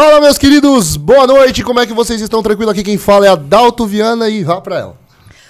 Fala, 0.00 0.20
meus 0.20 0.38
queridos, 0.38 0.96
boa 0.96 1.26
noite, 1.26 1.64
como 1.64 1.80
é 1.80 1.86
que 1.86 1.92
vocês 1.92 2.20
estão? 2.20 2.40
Tranquilo? 2.40 2.70
Aqui 2.70 2.84
quem 2.84 2.96
fala 2.96 3.26
é 3.26 3.30
Adalto 3.30 3.84
Viana 3.84 4.28
e 4.28 4.44
vá 4.44 4.60
pra 4.60 4.78
ela. 4.78 4.96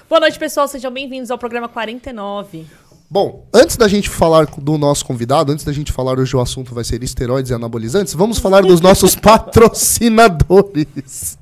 Boa 0.09 0.21
noite, 0.21 0.39
pessoal, 0.39 0.67
sejam 0.67 0.91
bem-vindos 0.91 1.31
ao 1.31 1.37
programa 1.37 1.69
49. 1.69 2.65
Bom, 3.11 3.45
antes 3.53 3.77
da 3.77 3.87
gente 3.87 4.09
falar 4.09 4.47
do 4.47 4.79
nosso 4.79 5.05
convidado, 5.05 5.53
antes 5.53 5.67
da 5.67 5.73
gente 5.75 5.93
falar 5.93 6.19
hoje 6.19 6.35
o 6.35 6.41
assunto 6.41 6.75
vai 6.75 6.83
ser 6.83 7.03
esteroides 7.03 7.51
e 7.51 7.55
anabolizantes, 7.55 8.15
vamos 8.15 8.39
falar 8.39 8.63
dos 8.63 8.81
nossos 8.81 9.15
patrocinadores. 9.21 11.37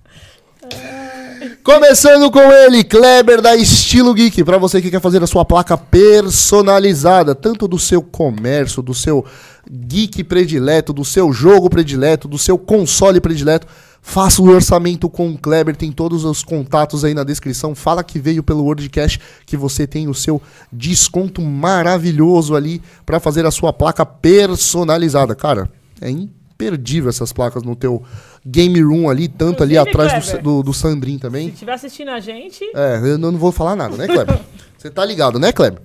Começando 1.67 2.31
com 2.31 2.39
ele, 2.39 2.85
Kleber 2.85 3.43
da 3.43 3.57
Estilo 3.57 4.15
Geek, 4.15 4.45
para 4.45 4.57
você 4.57 4.81
que 4.81 4.89
quer 4.89 5.01
fazer 5.01 5.21
a 5.21 5.27
sua 5.27 5.45
placa 5.45 5.77
personalizada, 5.77 7.35
tanto 7.35 7.67
do 7.67 7.77
seu 7.77 8.01
comércio, 8.01 8.81
do 8.81 8.95
seu 8.95 9.25
geek 9.69 10.23
predileto, 10.23 10.93
do 10.93 11.05
seu 11.05 11.33
jogo 11.33 11.69
predileto, 11.69 12.29
do 12.29 12.39
seu 12.39 12.57
console 12.57 13.21
predileto, 13.21 13.67
faça 14.01 14.41
o 14.41 14.49
orçamento 14.49 15.11
com 15.11 15.29
o 15.29 15.37
Kleber, 15.37 15.75
tem 15.75 15.91
todos 15.91 16.25
os 16.25 16.45
contatos 16.45 17.05
aí 17.05 17.15
na 17.15 17.25
descrição. 17.25 17.75
Fala 17.75 18.05
que 18.05 18.21
veio 18.21 18.45
pelo 18.45 18.63
WordCash 18.63 19.19
que 19.45 19.57
você 19.57 19.89
tem 19.89 20.07
o 20.07 20.15
seu 20.15 20.41
desconto 20.73 21.43
maravilhoso 21.43 22.55
ali 22.55 22.81
para 23.05 23.19
fazer 23.19 23.45
a 23.45 23.51
sua 23.51 23.73
placa 23.73 24.07
personalizada. 24.07 25.35
Cara, 25.35 25.69
é 26.01 26.09
imperdível 26.11 27.11
essas 27.11 27.33
placas 27.33 27.65
no 27.65 27.75
teu 27.75 28.05
game 28.49 28.81
room 28.81 29.11
ali, 29.11 29.27
tanto 29.27 29.63
ali 29.63 29.77
Inclusive, 29.77 29.91
atrás 30.03 30.23
do, 30.23 30.31
Kleber, 30.31 30.43
do, 30.43 30.63
do 30.63 30.73
Sandrin 30.73 31.19
também. 31.19 31.49
Se 31.49 31.55
estiver 31.55 31.73
assistindo 31.73 32.11
a 32.11 32.21
gente, 32.21 32.65
É, 32.75 33.01
eu 33.03 33.19
não 33.19 33.33
não 33.33 33.39
vou 33.39 33.51
falar 33.51 33.75
nada, 33.75 33.97
né, 33.97 34.07
Kleber? 34.07 34.39
Você 34.79 34.89
tá 34.91 35.05
ligado, 35.05 35.39
né, 35.39 35.53
Kleber? 35.53 35.81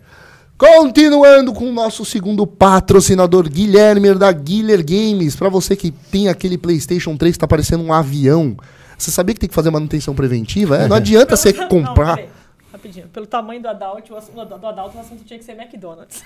Continuando 0.58 1.54
com 1.54 1.68
o 1.68 1.74
nosso 1.74 2.06
segundo 2.06 2.46
patrocinador, 2.46 3.50
Guilherme 3.50 4.14
da 4.14 4.32
Guiller 4.32 4.86
Games. 4.86 5.36
Pra 5.36 5.50
você 5.50 5.76
que 5.76 5.90
tem 5.90 6.28
aquele 6.30 6.56
PlayStation 6.56 7.18
3 7.18 7.34
que 7.34 7.40
tá 7.40 7.48
parecendo 7.48 7.84
um 7.84 7.92
avião. 7.92 8.56
Você 8.96 9.10
sabia 9.10 9.34
que 9.34 9.40
tem 9.40 9.50
que 9.50 9.56
fazer 9.56 9.72
manutenção 9.72 10.14
preventiva? 10.14 10.78
É, 10.78 10.88
não 10.88 10.98
adianta 10.98 11.36
você 11.36 11.52
Não, 11.52 11.68
comprar. 11.68 12.16
peraí, 12.16 12.30
rapidinho. 12.72 13.08
Pelo 13.08 13.26
tamanho 13.26 13.60
do 13.60 13.70
Adalt, 13.70 14.08
o 14.12 14.16
assunto, 14.16 14.46
do 14.46 14.68
Adalt, 14.68 14.94
o 14.94 15.00
assunto 15.00 15.24
tinha 15.24 15.40
que 15.40 15.44
ser 15.46 15.54
McDonald's. 15.54 16.22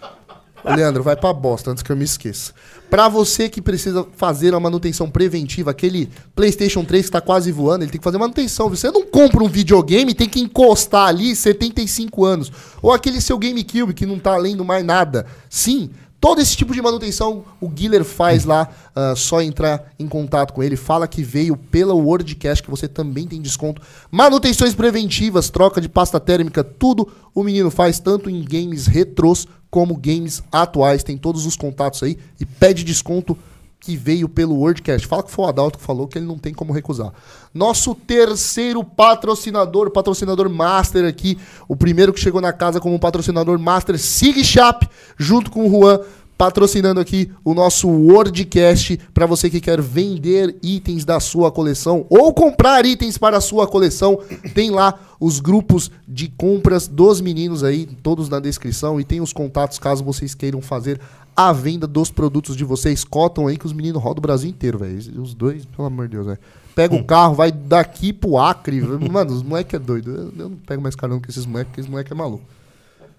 Leandro, 0.64 1.02
vai 1.02 1.16
pra 1.16 1.32
bosta 1.32 1.70
antes 1.70 1.82
que 1.82 1.92
eu 1.92 1.96
me 1.96 2.04
esqueça. 2.04 2.52
Pra 2.88 3.08
você 3.08 3.48
que 3.48 3.60
precisa 3.60 4.06
fazer 4.16 4.54
a 4.54 4.60
manutenção 4.60 5.10
preventiva, 5.10 5.70
aquele 5.70 6.08
PlayStation 6.34 6.84
3 6.84 7.06
que 7.06 7.10
tá 7.10 7.20
quase 7.20 7.50
voando, 7.50 7.84
ele 7.84 7.90
tem 7.90 7.98
que 7.98 8.04
fazer 8.04 8.18
manutenção. 8.18 8.70
Você 8.70 8.90
não 8.90 9.04
compra 9.04 9.42
um 9.42 9.48
videogame, 9.48 10.14
tem 10.14 10.28
que 10.28 10.40
encostar 10.40 11.08
ali 11.08 11.34
75 11.34 12.24
anos. 12.24 12.52
Ou 12.80 12.92
aquele 12.92 13.20
seu 13.20 13.36
GameCube 13.36 13.94
que 13.94 14.06
não 14.06 14.18
tá 14.18 14.36
lendo 14.36 14.64
mais 14.64 14.84
nada. 14.84 15.26
Sim, 15.50 15.90
todo 16.24 16.40
esse 16.40 16.56
tipo 16.56 16.72
de 16.72 16.80
manutenção 16.80 17.44
o 17.60 17.68
Guiller 17.68 18.02
faz 18.02 18.46
lá. 18.46 18.66
ah, 18.96 19.12
só 19.14 19.42
entrar 19.42 19.92
em 19.98 20.08
contato 20.08 20.54
com 20.54 20.62
ele. 20.62 20.74
Fala 20.74 21.06
que 21.06 21.22
veio 21.22 21.54
pela 21.54 21.92
WordCast, 21.92 22.62
que 22.62 22.70
você 22.70 22.88
também 22.88 23.26
tem 23.26 23.42
desconto. 23.42 23.82
Manutenções 24.10 24.74
preventivas, 24.74 25.50
troca 25.50 25.82
de 25.82 25.88
pasta 25.88 26.18
térmica, 26.18 26.64
tudo 26.64 27.12
o 27.34 27.42
menino 27.42 27.70
faz, 27.70 27.98
tanto 27.98 28.30
em 28.30 28.42
games 28.42 28.86
retrôs 28.86 29.46
como 29.68 29.98
games 29.98 30.42
atuais. 30.50 31.04
Tem 31.04 31.18
todos 31.18 31.44
os 31.44 31.56
contatos 31.56 32.02
aí 32.02 32.16
e 32.40 32.46
pede 32.46 32.84
desconto 32.84 33.36
que 33.84 33.96
veio 33.96 34.28
pelo 34.28 34.56
WordCast. 34.56 35.06
Fala 35.06 35.22
que 35.22 35.30
foi 35.30 35.44
o 35.44 35.48
Adalto 35.48 35.78
que 35.78 35.84
falou 35.84 36.08
que 36.08 36.16
ele 36.16 36.26
não 36.26 36.38
tem 36.38 36.54
como 36.54 36.72
recusar. 36.72 37.12
Nosso 37.52 37.94
terceiro 37.94 38.82
patrocinador, 38.82 39.90
patrocinador 39.90 40.48
master 40.48 41.04
aqui, 41.04 41.38
o 41.68 41.76
primeiro 41.76 42.12
que 42.12 42.18
chegou 42.18 42.40
na 42.40 42.52
casa 42.52 42.80
como 42.80 42.98
patrocinador 42.98 43.58
master, 43.58 43.98
Sig 43.98 44.42
Shop, 44.42 44.88
junto 45.18 45.50
com 45.50 45.66
o 45.66 45.70
Juan, 45.70 46.00
patrocinando 46.36 46.98
aqui 46.98 47.30
o 47.44 47.52
nosso 47.54 47.88
WordCast 47.88 48.98
para 49.12 49.26
você 49.26 49.48
que 49.50 49.60
quer 49.60 49.80
vender 49.80 50.56
itens 50.62 51.04
da 51.04 51.20
sua 51.20 51.52
coleção 51.52 52.06
ou 52.08 52.32
comprar 52.32 52.84
itens 52.86 53.18
para 53.18 53.36
a 53.36 53.40
sua 53.40 53.66
coleção. 53.66 54.18
Tem 54.54 54.70
lá 54.70 54.98
os 55.20 55.40
grupos 55.40 55.90
de 56.08 56.28
compras 56.28 56.88
dos 56.88 57.20
meninos 57.20 57.62
aí, 57.62 57.86
todos 58.02 58.28
na 58.28 58.40
descrição 58.40 58.98
e 58.98 59.04
tem 59.04 59.20
os 59.20 59.32
contatos 59.32 59.78
caso 59.78 60.02
vocês 60.02 60.34
queiram 60.34 60.60
fazer 60.60 61.00
a 61.36 61.52
venda 61.52 61.86
dos 61.86 62.10
produtos 62.10 62.56
de 62.56 62.64
vocês. 62.64 63.04
Cotam 63.04 63.46
aí 63.46 63.56
que 63.56 63.66
os 63.66 63.72
meninos 63.72 64.02
rodam 64.02 64.18
o 64.18 64.22
Brasil 64.22 64.48
inteiro, 64.48 64.78
velho. 64.78 65.22
Os 65.22 65.34
dois, 65.34 65.64
pelo 65.64 65.86
amor 65.86 66.08
de 66.08 66.14
Deus, 66.16 66.26
velho. 66.26 66.38
Pega 66.74 66.94
o 66.94 67.04
carro, 67.04 67.34
vai 67.34 67.52
daqui 67.52 68.12
pro 68.12 68.36
Acre. 68.36 68.80
Mano, 68.80 69.32
os 69.32 69.42
moleques 69.42 69.74
é 69.74 69.78
doido. 69.78 70.10
Eu, 70.10 70.44
eu 70.44 70.48
não 70.50 70.56
pego 70.56 70.82
mais 70.82 70.96
carão 70.96 71.20
que 71.20 71.30
esses 71.30 71.46
moleques, 71.46 71.68
porque 71.68 71.80
esses 71.80 71.90
moleques 71.90 72.10
é 72.10 72.14
maluco. 72.14 72.44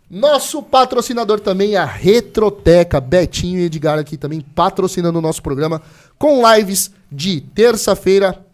Nosso 0.09 0.61
patrocinador 0.61 1.39
também 1.39 1.73
é 1.73 1.77
a 1.77 1.85
Retroteca. 1.85 3.01
Betinho 3.01 3.59
e 3.59 3.63
Edgar 3.63 3.97
aqui 3.97 4.17
também 4.17 4.41
patrocinando 4.41 5.17
o 5.17 5.21
nosso 5.21 5.41
programa 5.41 5.81
com 6.17 6.43
lives 6.53 6.91
de 7.11 7.41
terça-feira. 7.41 8.44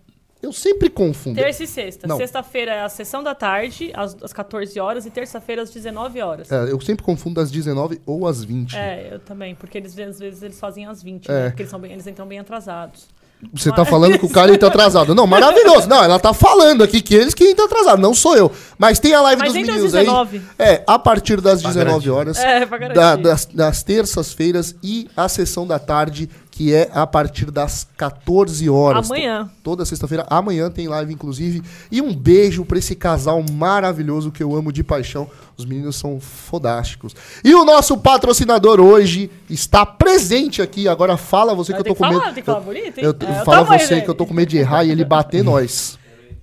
Eu 0.41 0.52
sempre 0.52 0.90
confundo. 0.90 1.35
Terça 1.40 1.63
e 1.63 1.68
sexta. 1.68 2.07
Não. 2.07 2.18
Sexta-feira 2.18 2.72
é 2.74 2.81
a 2.81 2.90
sessão 2.90 3.22
da 3.22 3.35
tarde, 3.35 3.91
às, 3.94 4.16
às 4.24 4.34
14 4.34 4.79
horas, 4.79 5.06
e 5.06 5.12
terça-feira 5.12 5.62
às 5.62 5.69
19 5.69 6.19
horas. 6.22 6.52
É, 6.52 6.72
eu 6.72 6.79
sempre 6.81 7.03
confundo 7.03 7.40
às 7.40 7.52
19 7.52 8.02
ou 8.06 8.28
às 8.28 8.44
20. 8.44 8.75
É, 8.75 9.09
eu 9.12 9.19
também, 9.19 9.53
porque 9.53 9.78
eles 9.78 9.97
às 10.00 10.18
vezes 10.19 10.41
eles 10.41 10.59
fazem 10.59 10.85
às 10.88 11.03
20, 11.03 11.29
É. 11.29 11.34
né? 11.34 11.50
Porque 11.50 11.62
eles, 11.63 11.69
são 11.69 11.79
bem, 11.79 11.91
eles 11.91 12.07
entram 12.07 12.25
bem 12.25 12.40
atrasados. 12.40 13.07
Você 13.53 13.72
tá 13.72 13.84
falando 13.84 14.19
que 14.19 14.25
o 14.25 14.29
cara 14.29 14.53
entra 14.53 14.68
atrasado. 14.68 15.16
Não, 15.16 15.25
maravilhoso. 15.25 15.90
Não, 15.90 16.03
ela 16.03 16.19
tá 16.19 16.31
falando 16.31 16.84
aqui 16.84 17.02
que 17.02 17.16
eles 17.16 17.34
que 17.34 17.44
entram 17.50 17.66
atrasados, 17.66 18.00
não 18.00 18.13
sou 18.13 18.38
eu. 18.38 18.52
Mas 18.78 19.00
tem 19.00 19.16
a 19.16 19.22
live 19.22 19.40
Mas 19.40 19.52
dos 19.53 19.62
meninos 19.63 19.91
19. 19.91 20.38
aí. 20.38 20.44
É, 20.73 20.84
a 20.85 21.00
partir 21.00 21.41
das 21.41 21.59
19 21.59 21.85
garantir. 21.85 22.09
horas. 22.12 22.38
É, 22.38 22.66
pra 22.68 22.78
garantir. 22.78 23.00
da- 23.00 23.16
das, 23.16 23.46
das 23.46 23.81
terças-feiras 23.81 24.75
e 24.84 25.09
a 25.18 25.28
sessão 25.28 25.66
da 25.66 25.79
tarde, 25.79 26.29
que 26.61 26.75
é 26.75 26.91
a 26.94 27.07
partir 27.07 27.49
das 27.49 27.88
14 27.97 28.69
horas. 28.69 29.09
Amanhã. 29.09 29.45
To- 29.45 29.51
Toda 29.63 29.83
sexta-feira. 29.83 30.27
Amanhã 30.29 30.69
tem 30.69 30.88
live, 30.88 31.11
inclusive. 31.11 31.63
E 31.91 31.99
um 31.99 32.13
beijo 32.13 32.63
pra 32.63 32.77
esse 32.77 32.94
casal 32.95 33.44
maravilhoso 33.51 34.31
que 34.31 34.44
eu 34.44 34.55
amo 34.55 34.72
de 34.72 34.83
paixão. 34.83 35.27
Os 35.57 35.66
meninos 35.66 35.95
são 35.95 36.19
fodásticos. 36.19 37.16
E 37.44 37.55
o 37.55 37.66
nosso 37.66 37.97
patrocinador 37.97 38.79
hoje 38.79 39.31
está 39.49 39.83
presente 39.88 40.61
aqui. 40.61 40.88
Agora 40.88 41.17
fala 41.17 41.55
você 41.55 41.73
que 41.73 41.79
eu 41.79 41.83
tô 41.83 41.95
com 41.95 42.03
falar, 42.03 42.19
medo. 42.19 42.25
tem 42.25 42.33
que 42.35 42.44
falar 42.44 42.59
eu- 42.59 42.63
bonito, 42.63 42.97
hein? 42.99 43.05
Eu, 43.05 43.09
É, 43.09 43.41
o 43.41 43.43
fala 43.45 43.63
tamanho 43.63 43.79
você 43.81 43.88
dele. 43.88 44.01
que 44.01 44.09
eu 44.11 44.13
tô 44.16 44.28
com 44.28 44.33
medo 44.35 44.49
de 44.49 44.57
errar 44.59 44.83
e 44.83 44.91
ele 44.91 45.03
bater 45.03 45.41
nós. 45.43 45.97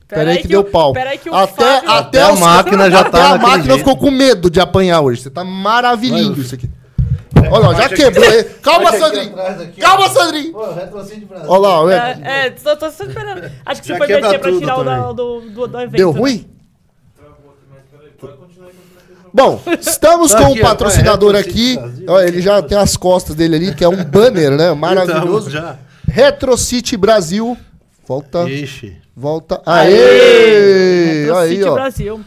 Pera 0.09 0.23
Peraí 0.23 0.31
aí 0.33 0.37
que, 0.39 0.43
que 0.43 0.49
deu 0.49 0.63
o- 0.63 0.65
pau. 0.65 0.93
que 1.23 1.31
o 1.31 1.35
até 1.35 1.55
Fábio- 1.77 1.91
até, 1.91 2.23
Até 2.23 2.23
a 2.23 2.35
máquina 2.35 2.91
já 2.91 3.01
até 3.03 3.11
tá 3.11 3.19
a 3.19 3.23
daquele 3.35 3.43
máquina 3.53 3.65
jeito. 3.75 3.79
ficou 3.79 3.97
com 3.97 4.11
medo 4.11 4.51
de 4.51 4.59
apanhar 4.59 5.01
hoje. 5.01 5.23
Você 5.23 5.31
tá 5.31 5.45
maravilhoso 5.45 6.41
isso 6.41 6.55
aqui. 6.57 6.69
Olha 7.51 7.69
lá, 7.69 7.75
já 7.75 7.89
quebrou. 7.89 8.25
hein? 8.25 8.45
Calma, 8.63 8.93
Sandrinho. 8.93 9.41
aqui, 9.41 9.81
Calma. 9.81 10.09
Sandrinho. 10.09 10.53
Pô, 10.53 10.67
Brasil. 10.67 11.29
Olha 11.49 11.61
lá, 11.61 11.93
é. 11.95 12.19
É, 12.23 12.47
é 12.47 12.51
tô, 12.51 12.77
tô 12.77 12.91
só 12.91 13.05
esperando. 13.05 13.51
Acho 13.65 13.81
que 13.83 13.87
você 13.89 13.97
foi 13.97 14.07
descer 14.07 14.39
pra 14.41 14.53
tirar 14.53 15.09
o 15.09 15.13
do, 15.15 15.41
do, 15.41 15.67
do 15.69 15.81
evento. 15.81 15.97
Deu 15.97 16.13
né? 16.13 16.19
ruim? 16.21 16.51
Bom, 19.33 19.61
estamos 19.81 20.33
Tá 20.33 20.39
com 20.39 20.47
aqui, 20.53 20.59
um 20.59 20.63
patrocinador 20.63 21.37
aqui. 21.37 21.79
Ele 22.27 22.41
já 22.41 22.63
tem 22.63 22.79
as 22.79 22.97
costas 22.97 23.37
dele 23.37 23.57
ali, 23.57 23.75
que 23.75 23.85
é 23.85 23.89
um 23.89 24.03
banner, 24.05 24.53
né? 24.53 24.73
Maravilhoso. 24.73 25.49
Então, 25.51 25.63
já. 25.63 25.77
Retro 26.07 26.57
City 26.57 26.97
Brasil. 26.97 27.57
Volta, 28.07 28.49
Ixi. 28.49 28.97
volta. 29.15 29.61
Aê! 29.67 29.93
Aê! 29.93 31.21
Retro 31.25 31.37
Aí, 31.37 31.49
City 31.51 31.65
ó. 31.69 31.75
Brasil. 31.75 32.21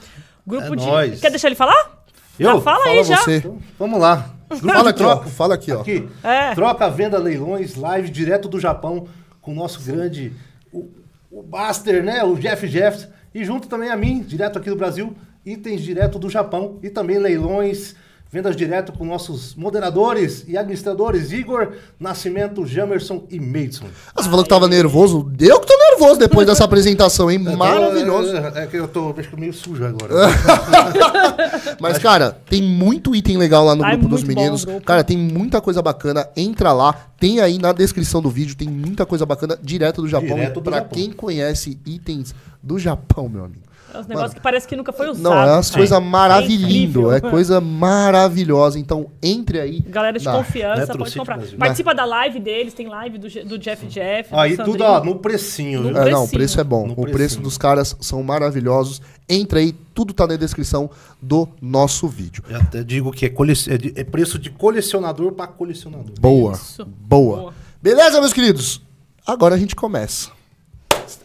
Grupo 0.45 0.73
É 0.73 0.75
de. 0.77 0.85
nóis. 0.85 1.19
Quer 1.19 1.29
deixar 1.31 1.47
ele 1.47 1.55
falar? 1.55 2.03
Eu? 2.39 2.53
Já 2.55 2.61
fala 2.61 2.79
Fala 2.79 2.89
aí 2.91 3.03
já. 3.03 3.17
você. 3.17 3.37
Então, 3.37 3.57
vamos 3.79 3.99
lá. 3.99 4.29
Grupo 4.59 4.73
Fala 4.75 4.89
aqui, 4.89 5.03
ó. 5.03 5.15
troca. 5.15 5.29
Fala 5.29 5.53
aqui, 5.55 5.71
ó. 5.71 5.81
Aqui. 5.81 6.09
É. 6.23 6.53
Troca, 6.55 6.89
venda, 6.89 7.17
leilões, 7.17 7.75
live 7.75 8.09
direto 8.09 8.47
do 8.47 8.59
Japão 8.59 9.07
com 9.41 9.51
o 9.51 9.55
nosso 9.55 9.81
grande, 9.81 10.33
o, 10.71 10.87
o 11.31 11.41
Buster, 11.41 12.03
né? 12.03 12.23
O 12.23 12.35
Jeff 12.35 12.67
Jeffs. 12.67 13.07
E 13.33 13.43
junto 13.43 13.67
também 13.67 13.89
a 13.89 13.95
mim, 13.95 14.21
direto 14.21 14.59
aqui 14.59 14.69
do 14.69 14.75
Brasil, 14.75 15.15
itens 15.45 15.81
direto 15.81 16.19
do 16.19 16.29
Japão. 16.29 16.79
E 16.83 16.89
também 16.89 17.17
leilões, 17.17 17.95
vendas 18.31 18.55
direto 18.55 18.93
com 18.93 19.03
nossos 19.03 19.53
moderadores 19.55 20.45
e 20.47 20.57
administradores, 20.57 21.31
Igor, 21.33 21.73
Nascimento, 21.99 22.65
Jamerson 22.65 23.25
e 23.29 23.39
Maidson. 23.39 23.85
Ah, 24.15 24.23
Você 24.23 24.29
falou 24.29 24.43
que 24.43 24.49
tava 24.49 24.67
nervoso. 24.69 25.29
Eu 25.39 25.59
que 25.59 25.67
tô 25.67 25.77
nervoso 25.77 26.19
depois 26.19 26.47
dessa 26.47 26.63
apresentação, 26.63 27.29
hein? 27.29 27.39
Maravilhoso. 27.57 28.35
É, 28.35 28.63
é 28.63 28.67
que 28.67 28.77
eu 28.77 28.87
tô 28.87 29.13
acho 29.17 29.29
que 29.29 29.39
meio 29.39 29.53
sujo 29.53 29.83
agora. 29.85 30.13
Mas, 31.79 31.97
cara, 31.97 32.31
tem 32.49 32.61
muito 32.61 33.15
item 33.15 33.37
legal 33.37 33.65
lá 33.65 33.75
no 33.75 33.83
é 33.85 33.91
grupo 33.91 34.07
dos 34.07 34.23
muito 34.23 34.33
bom 34.35 34.41
meninos. 34.41 34.65
grupo. 34.65 34.81
Cara, 34.85 35.03
tem 35.03 35.17
muita 35.17 35.59
coisa 35.59 35.81
bacana. 35.81 36.27
Entra 36.35 36.71
lá. 36.71 36.93
Tem 37.19 37.39
aí 37.39 37.57
na 37.57 37.71
descrição 37.71 38.21
do 38.21 38.29
vídeo. 38.29 38.55
Tem 38.55 38.67
muita 38.67 39.05
coisa 39.05 39.25
bacana 39.25 39.57
direto 39.61 40.01
do 40.01 40.07
Japão. 40.07 40.35
Direto 40.37 40.53
do 40.55 40.61
pra 40.61 40.77
Japão. 40.77 40.89
quem 40.97 41.11
conhece 41.11 41.77
itens 41.85 42.33
do 42.63 42.79
Japão, 42.79 43.27
meu 43.27 43.43
amigo. 43.43 43.70
É 43.93 43.99
uns 43.99 44.07
negócios 44.07 44.33
que 44.33 44.39
parece 44.41 44.67
que 44.67 44.75
nunca 44.75 44.91
foi 44.93 45.09
usado. 45.09 45.23
Não, 45.23 45.33
é 45.33 45.53
umas 45.53 45.69
coisas 45.69 45.97
É 45.97 45.99
maravilhindo. 46.01 47.11
É 47.11 47.19
coisa 47.21 47.59
maravilhosa. 47.61 48.79
Então, 48.79 49.07
entre 49.21 49.59
aí. 49.59 49.81
Galera 49.81 50.17
de 50.17 50.25
na- 50.25 50.33
confiança, 50.33 50.97
pode 50.97 51.17
comprar. 51.17 51.37
Brasil. 51.37 51.57
Participa 51.57 51.93
da 51.95 52.05
live 52.05 52.39
deles, 52.39 52.73
tem 52.73 52.87
live 52.87 53.17
do, 53.17 53.27
do 53.45 53.57
Jeff 53.59 53.85
Jeff. 53.87 54.29
do 54.31 54.37
Aí 54.39 54.55
Sandrinho. 54.55 54.77
tudo 54.77 54.83
ó, 54.83 55.03
no 55.03 55.15
precinho? 55.19 55.81
No 55.83 55.89
É, 55.89 55.93
não, 55.93 55.99
o 56.01 56.03
precinho. 56.09 56.29
preço 56.31 56.59
é 56.59 56.63
bom. 56.63 56.87
No 56.87 56.93
o 56.93 56.95
preço 57.03 57.13
precinho. 57.13 57.43
dos 57.43 57.57
caras 57.57 57.95
são 57.99 58.21
maravilhosos. 58.23 59.01
Entra 59.29 59.59
aí, 59.59 59.73
tudo 59.93 60.13
tá 60.13 60.25
na 60.27 60.35
descrição 60.35 60.89
do 61.21 61.47
nosso 61.61 62.07
vídeo. 62.07 62.43
Eu 62.49 62.57
até 62.59 62.83
digo 62.83 63.11
que 63.11 63.25
é, 63.25 63.29
cole- 63.29 63.53
é 63.67 63.77
de- 63.77 63.93
é 63.95 64.03
preço 64.03 64.37
de 64.39 64.49
colecionador 64.49 65.31
para 65.33 65.47
colecionador. 65.47 66.13
Boa. 66.19 66.53
Isso. 66.53 66.85
Boa. 66.85 67.37
Boa. 67.37 67.53
Beleza, 67.81 68.19
meus 68.19 68.33
queridos? 68.33 68.81
Agora 69.25 69.55
a 69.55 69.57
gente 69.57 69.75
começa. 69.75 70.29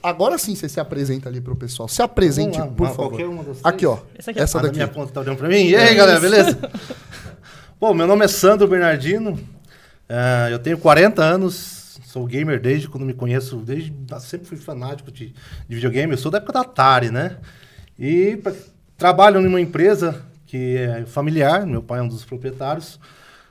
Agora 0.02 0.38
sim 0.38 0.54
você 0.54 0.68
se 0.68 0.78
apresenta 0.80 1.28
ali 1.28 1.40
pro 1.40 1.54
pessoal. 1.56 1.88
Se 1.88 2.02
apresente, 2.02 2.58
lá, 2.58 2.66
por 2.66 2.86
favor. 2.88 3.08
qualquer 3.10 3.26
uma 3.26 3.42
das 3.44 3.58
três? 3.58 3.64
Aqui, 3.64 3.86
ó. 3.86 3.98
Essa 4.18 4.30
aqui 4.30 4.40
é- 4.40 4.42
Essa 4.42 4.58
Ah, 4.58 4.62
daqui. 4.62 4.74
minha 4.76 4.88
conta 4.88 5.12
tá 5.12 5.20
olhando 5.20 5.36
pra 5.36 5.48
mim? 5.48 5.64
E 5.66 5.76
aí, 5.76 5.94
galera, 5.94 6.20
beleza? 6.20 6.58
Bom, 7.80 7.92
meu 7.94 8.06
nome 8.06 8.24
é 8.24 8.28
Sandro 8.28 8.66
Bernardino. 8.66 9.38
ah, 10.08 10.48
eu 10.50 10.58
tenho 10.58 10.78
40 10.78 11.22
anos. 11.22 11.98
Sou 12.06 12.24
gamer 12.26 12.60
desde 12.60 12.88
quando 12.88 13.04
me 13.04 13.12
conheço. 13.12 13.56
Desde 13.58 13.92
sempre 14.20 14.46
fui 14.46 14.56
fanático 14.56 15.10
de, 15.12 15.34
de 15.68 15.74
videogame. 15.74 16.12
Eu 16.12 16.18
sou 16.18 16.30
da 16.30 16.38
época 16.38 16.52
da 16.54 16.60
Atari, 16.60 17.10
né? 17.10 17.36
E 17.98 18.36
pra- 18.38 18.52
trabalho 18.96 19.40
numa 19.40 19.60
empresa 19.60 20.22
que 20.46 20.76
é 20.78 21.04
familiar. 21.04 21.66
Meu 21.66 21.82
pai 21.82 21.98
é 21.98 22.02
um 22.02 22.08
dos 22.08 22.24
proprietários. 22.24 22.98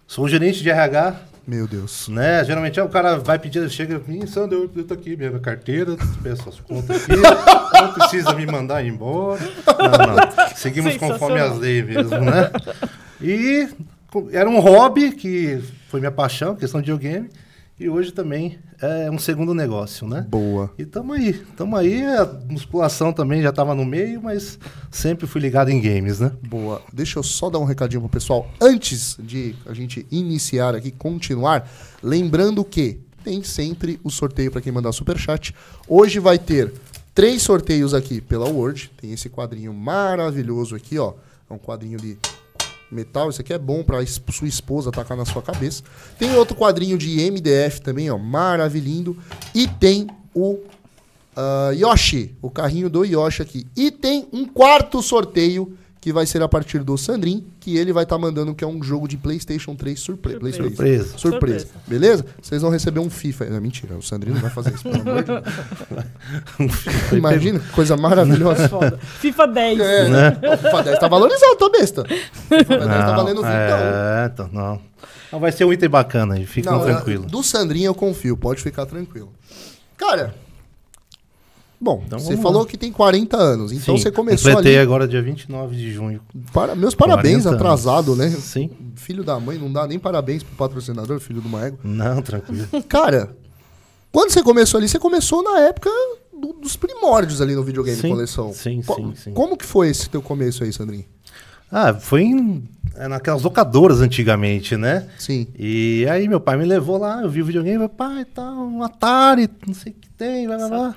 Sou 0.07 0.27
gerente 0.27 0.63
de 0.63 0.69
RH. 0.69 1.15
Meu 1.47 1.67
Deus. 1.67 2.07
Né? 2.07 2.43
Geralmente 2.43 2.79
o 2.81 2.89
cara 2.89 3.17
vai 3.17 3.37
pedir, 3.37 3.69
chega 3.69 3.99
pra 3.99 4.11
mim, 4.11 4.25
Sandro, 4.25 4.63
eu, 4.63 4.71
eu 4.75 4.83
tô 4.83 4.93
aqui, 4.95 5.15
minha 5.15 5.39
carteira, 5.39 5.95
peço 6.23 6.49
as 6.49 6.59
contas 6.59 7.03
aqui, 7.03 7.15
não 7.81 7.93
precisa 7.93 8.33
me 8.33 8.45
mandar 8.47 8.83
embora. 8.83 9.41
Não, 9.67 10.15
não. 10.15 10.55
Seguimos 10.55 10.97
conforme 10.97 11.39
as 11.39 11.57
leis 11.57 11.85
mesmo, 11.85 12.19
né? 12.19 12.51
E 13.21 13.67
era 14.31 14.49
um 14.49 14.59
hobby 14.59 15.11
que 15.11 15.61
foi 15.89 15.99
minha 15.99 16.11
paixão, 16.11 16.55
questão 16.55 16.81
de 16.81 16.91
videogame, 16.91 17.29
e 17.79 17.89
hoje 17.89 18.11
também 18.11 18.57
é 18.81 19.11
um 19.11 19.19
segundo 19.19 19.53
negócio, 19.53 20.07
né? 20.07 20.25
Boa. 20.29 20.71
E 20.77 20.85
tamo 20.85 21.13
aí, 21.13 21.33
tamo 21.57 21.75
aí, 21.75 22.03
a 22.03 22.25
musculação 22.49 23.11
também 23.11 23.41
já 23.41 23.51
tava 23.51 23.75
no 23.75 23.85
meio, 23.85 24.21
mas 24.21 24.57
sempre 24.89 25.27
fui 25.27 25.41
ligado 25.41 25.69
em 25.69 25.81
games, 25.81 26.19
né? 26.19 26.31
Boa. 26.47 26.81
Deixa 26.93 27.19
eu 27.19 27.23
só 27.23 27.49
dar 27.49 27.59
um 27.59 27.65
recadinho 27.65 28.01
pro 28.01 28.09
pessoal 28.09 28.49
antes 28.61 29.17
de 29.19 29.55
a 29.65 29.73
gente 29.73 30.05
iniciar 30.09 30.73
aqui, 30.73 30.91
continuar. 30.91 31.69
Lembrando 32.01 32.63
que 32.63 32.99
tem 33.23 33.43
sempre 33.43 33.99
o 34.03 34.09
sorteio 34.09 34.51
para 34.51 34.61
quem 34.61 34.71
mandar 34.71 34.91
superchat. 34.91 35.53
Hoje 35.87 36.19
vai 36.19 36.37
ter 36.37 36.71
três 37.13 37.41
sorteios 37.41 37.93
aqui 37.93 38.21
pela 38.21 38.47
Word. 38.47 38.91
Tem 39.01 39.11
esse 39.11 39.29
quadrinho 39.29 39.73
maravilhoso 39.73 40.75
aqui, 40.75 40.97
ó. 40.97 41.13
É 41.49 41.53
um 41.53 41.57
quadrinho 41.57 41.97
de 41.97 42.17
metal. 42.91 43.29
Isso 43.29 43.41
aqui 43.41 43.53
é 43.53 43.57
bom 43.57 43.83
es- 44.01 44.21
sua 44.31 44.47
esposa 44.47 44.91
tacar 44.91 45.17
na 45.17 45.25
sua 45.25 45.41
cabeça. 45.41 45.83
Tem 46.17 46.33
outro 46.35 46.55
quadrinho 46.55 46.97
de 46.97 47.19
MDF 47.21 47.81
também, 47.81 48.09
ó. 48.09 48.17
Maravilhindo. 48.17 49.17
E 49.53 49.67
tem 49.67 50.07
o 50.33 50.59
ah, 51.35 51.71
Yoshi, 51.75 52.35
o 52.41 52.49
carrinho 52.49 52.89
do 52.89 53.03
Yoshi 53.03 53.41
aqui. 53.41 53.67
E 53.75 53.91
tem 53.91 54.27
um 54.31 54.45
quarto 54.45 55.01
sorteio 55.01 55.77
que 56.05 56.13
vai 56.13 56.27
ser 56.27 56.43
a 56.43 56.47
partir 56.47 56.83
do 56.83 56.95
Sandrin, 56.99 57.43
que 57.59 57.77
ele 57.77 57.91
vai 57.91 58.03
estar 58.03 58.15
mandando 58.19 58.53
que 58.53 58.63
é 58.63 58.67
um 58.67 58.83
jogo 58.83 59.07
de 59.07 59.17
PlayStation 59.17 59.75
3 59.75 59.99
surpre 59.99 60.33
Surpresa. 60.33 60.57
Surpresa. 60.57 60.77
Surpresa. 60.77 61.17
Surpresa. 61.17 61.67
Beleza? 61.87 62.25
Vocês 62.39 62.61
vão 62.61 62.69
receber 62.69 62.99
um 62.99 63.09
FIFA. 63.09 63.45
Não, 63.45 63.59
mentira, 63.59 63.95
o 63.95 64.03
Sandrinho 64.03 64.35
não 64.35 64.41
vai 64.43 64.51
fazer 64.51 64.75
isso, 64.75 64.83
pelo 64.83 65.01
amor 65.01 65.23
de 65.23 65.31
Deus. 65.31 65.43
Imagina, 67.11 67.59
coisa 67.71 67.97
maravilhosa. 67.97 68.69
Foda. 68.69 68.99
FIFA 68.99 69.47
10. 69.47 69.79
É, 69.79 70.09
Né? 70.09 70.29
O 70.53 70.57
FIFA 70.57 70.83
10 70.83 70.99
tá 70.99 71.07
valorizado, 71.07 71.55
tá 71.55 71.69
besta. 71.69 72.01
O 72.03 72.55
FIFA 72.55 72.77
10 72.77 72.87
tá 72.87 73.15
valendo 73.15 73.41
20 73.41 73.47
é, 73.47 74.29
então, 74.31 74.49
não. 74.53 74.79
Não, 75.31 75.39
vai 75.39 75.51
ser 75.51 75.65
um 75.65 75.73
item 75.73 75.89
bacana 75.89 76.35
aí, 76.35 76.47
Não, 76.63 76.81
é, 76.83 76.93
tranquilos. 76.93 77.31
Do 77.31 77.41
Sandrinho 77.41 77.87
eu 77.87 77.95
confio, 77.95 78.37
pode 78.37 78.61
ficar 78.61 78.85
tranquilo. 78.85 79.33
Cara, 79.97 80.35
bom, 81.85 82.03
Então 82.05 82.19
você 82.19 82.35
falou 82.35 82.63
lá. 82.63 82.67
que 82.67 82.75
tem 82.77 82.91
40 82.91 83.37
anos, 83.37 83.71
então 83.71 83.95
Sim, 83.95 84.01
você 84.03 84.11
começou 84.11 84.51
completei 84.51 84.73
ali. 84.77 84.83
agora 84.83 85.07
dia 85.07 85.21
29 85.21 85.75
de 85.77 85.91
junho. 85.93 86.19
Para, 86.51 86.75
meus 86.75 86.93
parabéns, 86.95 87.43
40 87.43 87.49
anos. 87.49 87.61
atrasado, 87.61 88.15
né? 88.15 88.29
Sim. 88.31 88.69
Filho 88.95 89.23
da 89.23 89.39
mãe, 89.39 89.57
não 89.57 89.71
dá 89.71 89.85
nem 89.87 89.99
parabéns 89.99 90.41
pro 90.43 90.55
patrocinador, 90.55 91.19
filho 91.19 91.39
do 91.41 91.47
Maego. 91.47 91.77
Não, 91.83 92.21
tranquilo. 92.21 92.67
Cara, 92.89 93.35
quando 94.11 94.31
você 94.31 94.41
começou 94.43 94.77
ali, 94.79 94.89
você 94.89 94.97
começou 94.99 95.43
na 95.43 95.59
época 95.61 95.89
do- 96.33 96.53
dos 96.53 96.75
primórdios 96.75 97.39
ali 97.41 97.53
no 97.55 97.63
videogame 97.63 97.97
Sim, 98.01 98.09
coleção. 98.09 98.51
sim, 98.51 98.81
Co- 98.81 98.95
sim, 98.95 99.13
sim. 99.15 99.33
Como 99.33 99.55
que 99.55 99.65
foi 99.65 99.87
esse 99.89 100.09
teu 100.09 100.21
começo 100.21 100.63
aí, 100.63 100.73
Sandrinho? 100.73 101.05
Ah, 101.71 101.93
foi 101.93 102.21
em, 102.21 102.63
é, 102.95 103.07
naquelas 103.07 103.41
locadoras 103.41 103.99
antigamente, 103.99 104.77
né? 104.77 105.07
Sim. 105.17 105.47
E 105.57 106.05
aí 106.09 106.27
meu 106.27 106.39
pai 106.39 106.55
me 106.57 106.63
levou 106.65 106.97
lá, 106.97 107.21
eu 107.23 107.29
vi 107.29 107.41
o 107.41 107.45
videogame, 107.45 107.77
meu 107.79 107.89
pai, 107.89 108.23
tá, 108.23 108.49
um 108.51 108.83
Atari, 108.83 109.49
não 109.67 109.73
sei 109.73 109.91
o 109.91 109.95
que 109.95 110.09
tem, 110.11 110.47
vai 110.47 110.57
lá. 110.57 110.95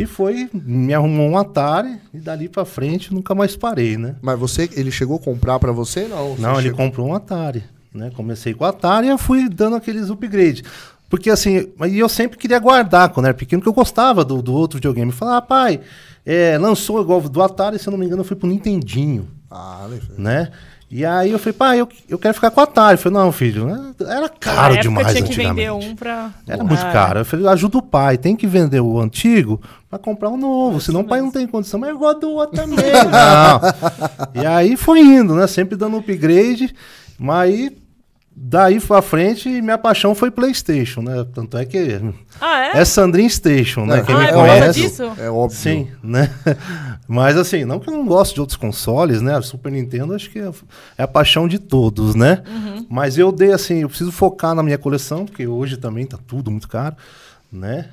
E 0.00 0.06
foi, 0.06 0.48
me 0.54 0.94
arrumou 0.94 1.28
um 1.28 1.36
Atari 1.36 1.98
e 2.14 2.18
dali 2.18 2.48
pra 2.48 2.64
frente 2.64 3.12
nunca 3.12 3.34
mais 3.34 3.54
parei, 3.54 3.96
né? 3.98 4.16
Mas 4.22 4.38
você, 4.38 4.68
ele 4.72 4.90
chegou 4.90 5.16
a 5.16 5.20
comprar 5.20 5.58
pra 5.58 5.72
você? 5.72 6.08
Não, 6.08 6.34
Você 6.36 6.40
Não, 6.42 6.52
ele 6.54 6.62
chegou- 6.70 6.86
comprou 6.86 7.08
um 7.08 7.14
Atari, 7.14 7.62
né? 7.92 8.10
Comecei 8.16 8.54
com 8.54 8.64
o 8.64 8.66
Atari 8.66 9.08
e 9.08 9.10
eu 9.10 9.18
fui 9.18 9.48
dando 9.48 9.76
aqueles 9.76 10.08
upgrades. 10.08 10.62
Porque 11.08 11.28
assim, 11.28 11.68
e 11.88 11.98
eu 11.98 12.08
sempre 12.08 12.38
queria 12.38 12.58
guardar 12.58 13.08
quando 13.10 13.26
era 13.26 13.34
pequeno, 13.34 13.60
porque 13.60 13.68
eu 13.68 13.74
gostava 13.74 14.24
do, 14.24 14.40
do 14.40 14.54
outro 14.54 14.76
videogame. 14.78 15.10
Falar, 15.12 15.36
ah, 15.38 15.42
pai, 15.42 15.80
é, 16.24 16.56
lançou 16.56 17.00
igual 17.02 17.20
do 17.20 17.42
Atari, 17.42 17.78
se 17.78 17.86
eu 17.86 17.90
não 17.90 17.98
me 17.98 18.06
engano, 18.06 18.22
fui 18.24 18.36
pro 18.36 18.48
Nintendinho, 18.48 19.28
Ah, 19.50 19.86
né? 20.16 20.50
E 20.90 21.04
aí 21.04 21.30
eu 21.30 21.38
falei, 21.38 21.52
pai, 21.52 21.80
eu, 21.80 21.88
eu 22.08 22.18
quero 22.18 22.34
ficar 22.34 22.50
com 22.50 22.60
o 22.60 22.64
Atari. 22.64 22.94
Eu 22.94 22.98
falei, 22.98 23.18
não, 23.18 23.30
filho, 23.30 23.64
né? 23.64 23.94
era 24.00 24.22
Na 24.22 24.28
caro 24.28 24.74
época 24.74 24.82
demais 24.82 25.12
tinha 25.12 25.22
que 25.22 25.36
vender 25.36 25.70
um 25.70 25.94
pra. 25.94 26.30
Era 26.48 26.64
muito 26.64 26.82
caro. 26.82 27.20
Eu 27.20 27.24
falei, 27.24 27.46
ajuda 27.46 27.78
o 27.78 27.82
pai, 27.82 28.18
tem 28.18 28.34
que 28.34 28.44
vender 28.44 28.80
o 28.80 28.98
antigo 28.98 29.60
pra 29.88 30.00
comprar 30.00 30.30
um 30.30 30.36
novo. 30.36 30.80
Senão 30.80 31.02
o 31.02 31.06
pai 31.06 31.20
não 31.20 31.30
tem 31.30 31.46
condição. 31.46 31.78
Mas 31.78 31.90
eu 31.90 31.98
gosto 31.98 32.20
do 32.20 32.30
outro 32.30 32.56
também. 32.56 32.78
E 34.34 34.44
aí 34.44 34.76
foi 34.76 35.00
indo, 35.00 35.34
né? 35.34 35.46
Sempre 35.46 35.76
dando 35.76 35.98
upgrade. 35.98 36.74
Mas 37.18 37.50
aí, 37.50 37.79
daí 38.42 38.80
pra 38.80 39.02
frente, 39.02 39.48
minha 39.60 39.76
paixão 39.76 40.14
foi 40.14 40.30
Playstation, 40.30 41.02
né? 41.02 41.26
Tanto 41.34 41.58
é 41.58 41.64
que 41.66 42.00
Ah, 42.40 42.60
é? 42.74 42.78
é 42.78 42.84
Sandrin 42.86 43.28
Station, 43.28 43.84
né? 43.84 43.98
É. 43.98 44.02
Quem 44.02 44.14
Ah, 44.14 44.18
me 44.18 44.24
é 44.24 44.32
conhece. 44.32 44.80
disso? 44.80 45.12
É 45.18 45.28
óbvio. 45.30 45.58
Sim, 45.58 45.88
né? 46.02 46.30
Mas 47.06 47.36
assim, 47.36 47.64
não 47.64 47.78
que 47.78 47.88
eu 47.90 47.94
não 47.94 48.06
gosto 48.06 48.34
de 48.34 48.40
outros 48.40 48.56
consoles, 48.56 49.20
né? 49.20 49.36
A 49.36 49.42
Super 49.42 49.70
Nintendo 49.70 50.14
acho 50.14 50.30
que 50.30 50.38
é, 50.38 50.50
é 50.96 51.02
a 51.02 51.08
paixão 51.08 51.46
de 51.46 51.58
todos, 51.58 52.14
né? 52.14 52.42
Mas 52.88 53.18
eu 53.18 53.30
dei 53.30 53.52
assim, 53.52 53.80
eu 53.82 53.88
preciso 53.88 54.10
focar 54.10 54.54
na 54.54 54.62
minha 54.62 54.78
coleção, 54.78 55.26
porque 55.26 55.46
hoje 55.46 55.76
também 55.76 56.06
tá 56.06 56.18
tudo 56.26 56.50
muito 56.50 56.68
caro, 56.68 56.96
né? 57.52 57.86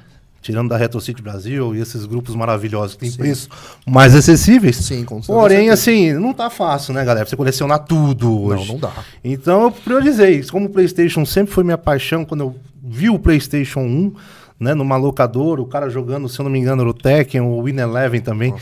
Tirando 0.47 0.69
da 0.69 0.77
Retro 0.77 1.01
City 1.01 1.21
Brasil 1.21 1.75
e 1.75 1.81
esses 1.81 2.05
grupos 2.05 2.33
maravilhosos 2.33 2.95
que 2.95 3.01
têm 3.01 3.11
preços 3.11 3.49
mais 3.85 4.15
acessíveis. 4.15 4.77
Sim, 4.77 5.03
com 5.03 5.21
certeza. 5.21 5.37
Porém, 5.37 5.69
assim, 5.69 6.13
não 6.13 6.33
tá 6.33 6.49
fácil, 6.49 6.93
né, 6.93 7.03
galera? 7.03 7.25
Pra 7.25 7.29
Você 7.29 7.35
colecionar 7.35 7.79
tudo 7.79 8.43
hoje. 8.43 8.65
Não, 8.65 8.75
não 8.75 8.79
dá. 8.79 8.93
Então 9.21 9.63
eu 9.63 9.71
priorizei. 9.71 10.41
Como 10.43 10.67
o 10.67 10.69
PlayStation 10.69 11.25
sempre 11.25 11.53
foi 11.53 11.65
minha 11.65 11.77
paixão, 11.77 12.23
quando 12.23 12.45
eu 12.45 12.55
vi 12.81 13.09
o 13.09 13.19
PlayStation 13.19 13.81
1, 13.81 14.13
né, 14.59 14.73
numa 14.73 14.97
locadora, 14.97 15.61
o 15.61 15.65
cara 15.65 15.89
jogando, 15.89 16.27
se 16.27 16.39
eu 16.39 16.43
não 16.43 16.51
me 16.51 16.59
engano, 16.59 16.81
era 16.81 16.89
o 16.89 16.93
Tekken, 16.93 17.41
o 17.41 17.61
Win 17.63 17.77
Eleven 17.77 18.21
também, 18.21 18.53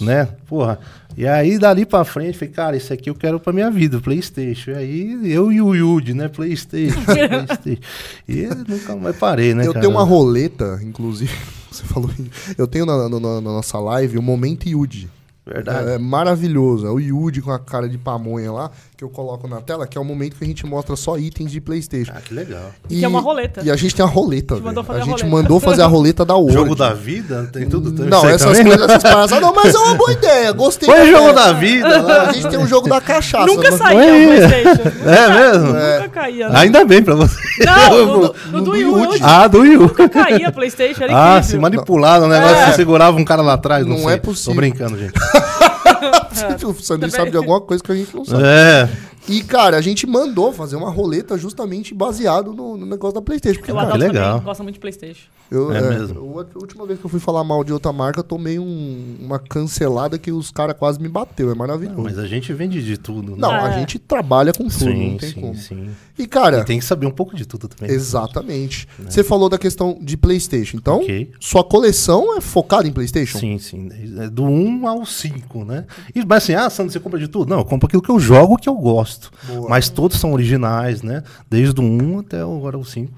né? 0.00 0.28
Porra. 0.46 0.78
E 1.14 1.26
aí 1.26 1.58
dali 1.58 1.84
pra 1.84 2.04
frente, 2.04 2.38
falei, 2.38 2.54
cara, 2.54 2.76
isso 2.76 2.90
aqui 2.92 3.10
eu 3.10 3.14
quero 3.14 3.38
pra 3.38 3.52
minha 3.52 3.70
vida, 3.70 4.00
PlayStation. 4.00 4.70
E 4.70 4.74
aí 4.74 5.32
eu 5.32 5.52
e 5.52 5.60
o 5.60 5.74
Yude, 5.74 6.14
né, 6.14 6.26
PlayStation, 6.28 6.98
PlayStation. 7.04 7.82
E 8.26 8.46
nunca 8.66 8.96
mais 8.96 9.16
parei, 9.16 9.52
né, 9.54 9.66
eu 9.66 9.74
cara? 9.74 9.84
tenho 9.84 9.92
uma 9.94 10.04
roleta, 10.04 10.80
inclusive. 10.82 11.30
Você 11.70 11.84
falou. 11.84 12.10
Eu 12.56 12.66
tenho 12.66 12.84
na, 12.86 13.08
na- 13.08 13.20
na- 13.20 13.40
na 13.40 13.50
nossa 13.50 13.78
live 13.78 14.16
o 14.18 14.22
Momento 14.22 14.66
Yudi. 14.68 15.08
Verdade. 15.44 15.90
É, 15.90 15.94
é 15.94 15.98
maravilhoso. 15.98 16.86
É 16.86 16.90
o 16.90 16.98
Yudi 17.00 17.42
com 17.42 17.50
a 17.50 17.58
cara 17.58 17.88
de 17.88 17.98
pamonha 17.98 18.52
lá, 18.52 18.70
que 19.02 19.06
eu 19.06 19.10
coloco 19.10 19.48
na 19.48 19.60
tela, 19.60 19.84
que 19.84 19.98
é 19.98 20.00
o 20.00 20.04
momento 20.04 20.36
que 20.36 20.44
a 20.44 20.46
gente 20.46 20.64
mostra 20.64 20.94
só 20.94 21.18
itens 21.18 21.50
de 21.50 21.60
PlayStation. 21.60 22.12
Ah, 22.14 22.20
que 22.20 22.32
legal. 22.32 22.70
E 22.88 23.00
que 23.00 23.04
é 23.04 23.08
uma 23.08 23.20
roleta. 23.20 23.60
E 23.64 23.70
a 23.70 23.74
gente 23.74 23.94
tem 23.96 24.04
a 24.04 24.08
roleta, 24.08 24.54
A 24.54 24.56
gente 24.58 24.62
velho. 24.64 24.74
mandou 24.76 24.84
fazer 24.84 24.98
A 25.00 25.02
a 25.02 25.04
gente 25.06 25.22
roleta. 25.24 25.36
mandou 25.42 25.60
fazer 25.60 25.82
a 25.82 25.86
roleta 25.86 26.24
da 26.24 26.34
Word. 26.36 26.52
Jogo 26.52 26.74
da 26.76 26.94
vida, 26.94 27.50
tem 27.52 27.68
tudo 27.68 27.90
também. 27.90 28.08
Não, 28.10 28.28
essas 28.28 28.42
também, 28.56 28.62
né? 28.62 28.70
coisas, 28.70 28.88
essas 28.88 29.02
paradas. 29.02 29.40
Não, 29.40 29.52
mas 29.52 29.74
é 29.74 29.78
uma 29.78 29.94
boa 29.94 30.12
ideia. 30.12 30.52
Gostei. 30.52 30.88
Da 30.88 31.04
jogo 31.04 31.32
da 31.32 31.52
vida 31.52 32.00
lá. 32.00 32.22
A 32.28 32.32
gente 32.32 32.48
tem 32.48 32.58
um 32.60 32.66
jogo 32.68 32.88
da 32.88 33.00
cachaça. 33.00 33.44
Nunca 33.46 33.70
mas- 33.70 33.78
saía 33.78 33.98
o 33.98 34.26
PlayStation. 34.48 34.92
É 35.12 35.28
mesmo? 35.28 35.66
Nunca 35.66 36.08
caía. 36.08 36.48
né? 36.48 36.58
Ainda 36.60 36.84
bem 36.84 37.02
pra 37.02 37.14
você. 37.16 37.36
Não, 37.64 38.06
no, 38.06 38.20
no, 38.22 38.34
no 38.52 38.60
do 38.62 38.70
Wii 38.70 39.18
Ah, 39.20 39.48
do 39.48 39.60
Wii 39.62 39.76
U. 39.78 39.80
Nunca 39.82 40.08
caía 40.08 40.52
PlayStation, 40.52 41.02
era 41.02 41.12
Ah, 41.12 41.28
incrível. 41.38 41.50
se 41.50 41.58
manipulado 41.58 42.24
o 42.26 42.28
negócio, 42.28 42.54
É. 42.56 42.66
você 42.66 42.72
segurava 42.76 43.16
um 43.18 43.24
cara 43.24 43.42
lá 43.42 43.54
atrás, 43.54 43.84
não, 43.84 43.96
Não 43.96 44.04
sei. 44.04 44.14
é 44.14 44.16
possível. 44.18 44.52
Tô 44.54 44.56
brincando, 44.60 44.96
gente. 44.96 45.12
o 46.66 46.74
Sandro 46.74 47.10
sabe 47.10 47.30
de 47.30 47.36
alguma 47.36 47.60
coisa 47.60 47.82
que 47.82 47.92
a 47.92 47.94
gente 47.94 48.14
não 48.14 48.24
sabe. 48.24 48.42
É. 48.44 48.88
E, 49.28 49.40
cara, 49.44 49.76
a 49.76 49.80
gente 49.80 50.04
mandou 50.04 50.52
fazer 50.52 50.74
uma 50.74 50.90
roleta 50.90 51.38
justamente 51.38 51.94
baseado 51.94 52.52
no, 52.52 52.76
no 52.76 52.84
negócio 52.84 53.14
da 53.14 53.22
PlayStation. 53.22 53.60
Porque, 53.60 53.70
O 53.70 53.74
cara, 53.76 53.86
Adalto 53.88 54.04
legal. 54.04 54.30
também 54.32 54.44
gosta 54.44 54.62
muito 54.64 54.74
de 54.74 54.80
PlayStation. 54.80 55.28
eu, 55.48 55.72
É 55.72 55.78
é, 55.78 55.80
mesmo. 55.90 56.16
eu- 56.16 56.40
a 56.40 56.58
última 56.58 56.84
vez 56.86 56.98
que 56.98 57.06
eu 57.06 57.10
fui 57.10 57.20
falar 57.20 57.44
mal 57.44 57.62
de 57.62 57.72
outra 57.72 57.92
marca, 57.92 58.18
eu 58.18 58.24
tomei 58.24 58.58
um- 58.58 59.16
uma 59.20 59.38
cancelada 59.38 60.18
que 60.18 60.32
os 60.32 60.50
caras 60.50 60.74
quase 60.76 61.00
me 61.00 61.08
bateu. 61.08 61.52
É 61.52 61.54
maravilhoso. 61.54 62.02
Mas 62.02 62.18
a 62.18 62.26
gente 62.26 62.52
vende 62.52 62.82
de 62.82 62.96
tudo, 62.96 63.32
né? 63.32 63.38
Não, 63.38 63.50
a 63.52 63.70
É. 63.70 63.78
gente 63.78 63.96
trabalha 63.96 64.52
com 64.52 64.64
tudo, 64.64 64.72
sim, 64.90 65.10
não 65.12 65.18
tem 65.18 65.28
sim, 65.30 65.40
como. 65.40 65.54
sim. 65.54 65.90
E, 66.18 66.26
cara, 66.26 66.58
E 66.60 66.64
tem 66.64 66.78
que 66.80 66.84
saber 66.84 67.06
um 67.06 67.10
pouco 67.12 67.36
de 67.36 67.46
tudo 67.46 67.68
também. 67.68 67.94
exatamente. 67.94 68.88
Você 69.08 69.22
falou 69.22 69.48
da 69.48 69.56
questão 69.58 69.96
de 70.00 70.16
PlayStation. 70.16 70.76
Então, 70.78 70.96
Ok. 70.96 71.30
sua 71.40 71.62
coleção 71.62 72.36
é 72.36 72.40
focada 72.40 72.88
em 72.88 72.92
PlayStation? 72.92 73.38
Sim, 73.38 73.58
sim. 73.58 73.88
É 74.18 74.28
do 74.28 74.42
1 74.44 74.86
ao 74.88 75.06
5, 75.06 75.64
né? 75.64 75.84
E, 76.14 76.24
mas 76.34 76.42
assim, 76.44 76.54
ah, 76.54 76.68
Sandro, 76.70 76.92
você 76.92 77.00
compra 77.00 77.18
de 77.18 77.28
tudo? 77.28 77.48
Não, 77.50 77.58
eu 77.58 77.64
compro 77.64 77.86
aquilo 77.86 78.02
que 78.02 78.10
eu 78.10 78.18
jogo 78.18 78.56
que 78.56 78.68
eu 78.68 78.74
gosto. 78.74 79.30
Boa. 79.46 79.68
Mas 79.68 79.88
todos 79.88 80.18
são 80.18 80.32
originais, 80.32 81.02
né? 81.02 81.22
Desde 81.48 81.80
o 81.80 81.84
1 81.84 82.20
até 82.20 82.44
o- 82.44 82.56
agora 82.56 82.78
o 82.78 82.84
5. 82.84 83.12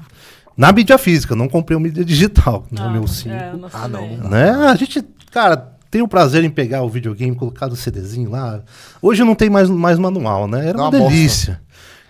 Na 0.56 0.70
mídia 0.72 0.96
física, 0.98 1.34
não 1.34 1.48
comprei 1.48 1.76
o 1.76 1.80
mídia 1.80 2.04
digital, 2.04 2.64
no 2.70 2.82
Ah, 2.82 2.88
meu 2.90 3.06
sim. 3.08 3.30
é, 3.30 3.52
o 3.54 3.58
nosso 3.58 3.76
Ah, 3.76 3.88
não. 3.88 4.06
Né? 4.28 4.50
A 4.50 4.74
gente, 4.76 5.02
cara, 5.32 5.72
tem 5.90 6.00
o 6.02 6.06
prazer 6.08 6.44
em 6.44 6.50
pegar 6.50 6.82
o 6.82 6.88
videogame, 6.88 7.34
colocar 7.34 7.66
o 7.72 7.76
CDzinho 7.76 8.30
lá. 8.30 8.60
Hoje 9.02 9.24
não 9.24 9.34
tem 9.34 9.50
mais, 9.50 9.68
mais 9.68 9.98
manual, 9.98 10.46
né? 10.46 10.68
Era 10.68 10.78
Dá 10.78 10.84
uma, 10.88 10.90
uma 10.98 11.08
delícia. 11.08 11.60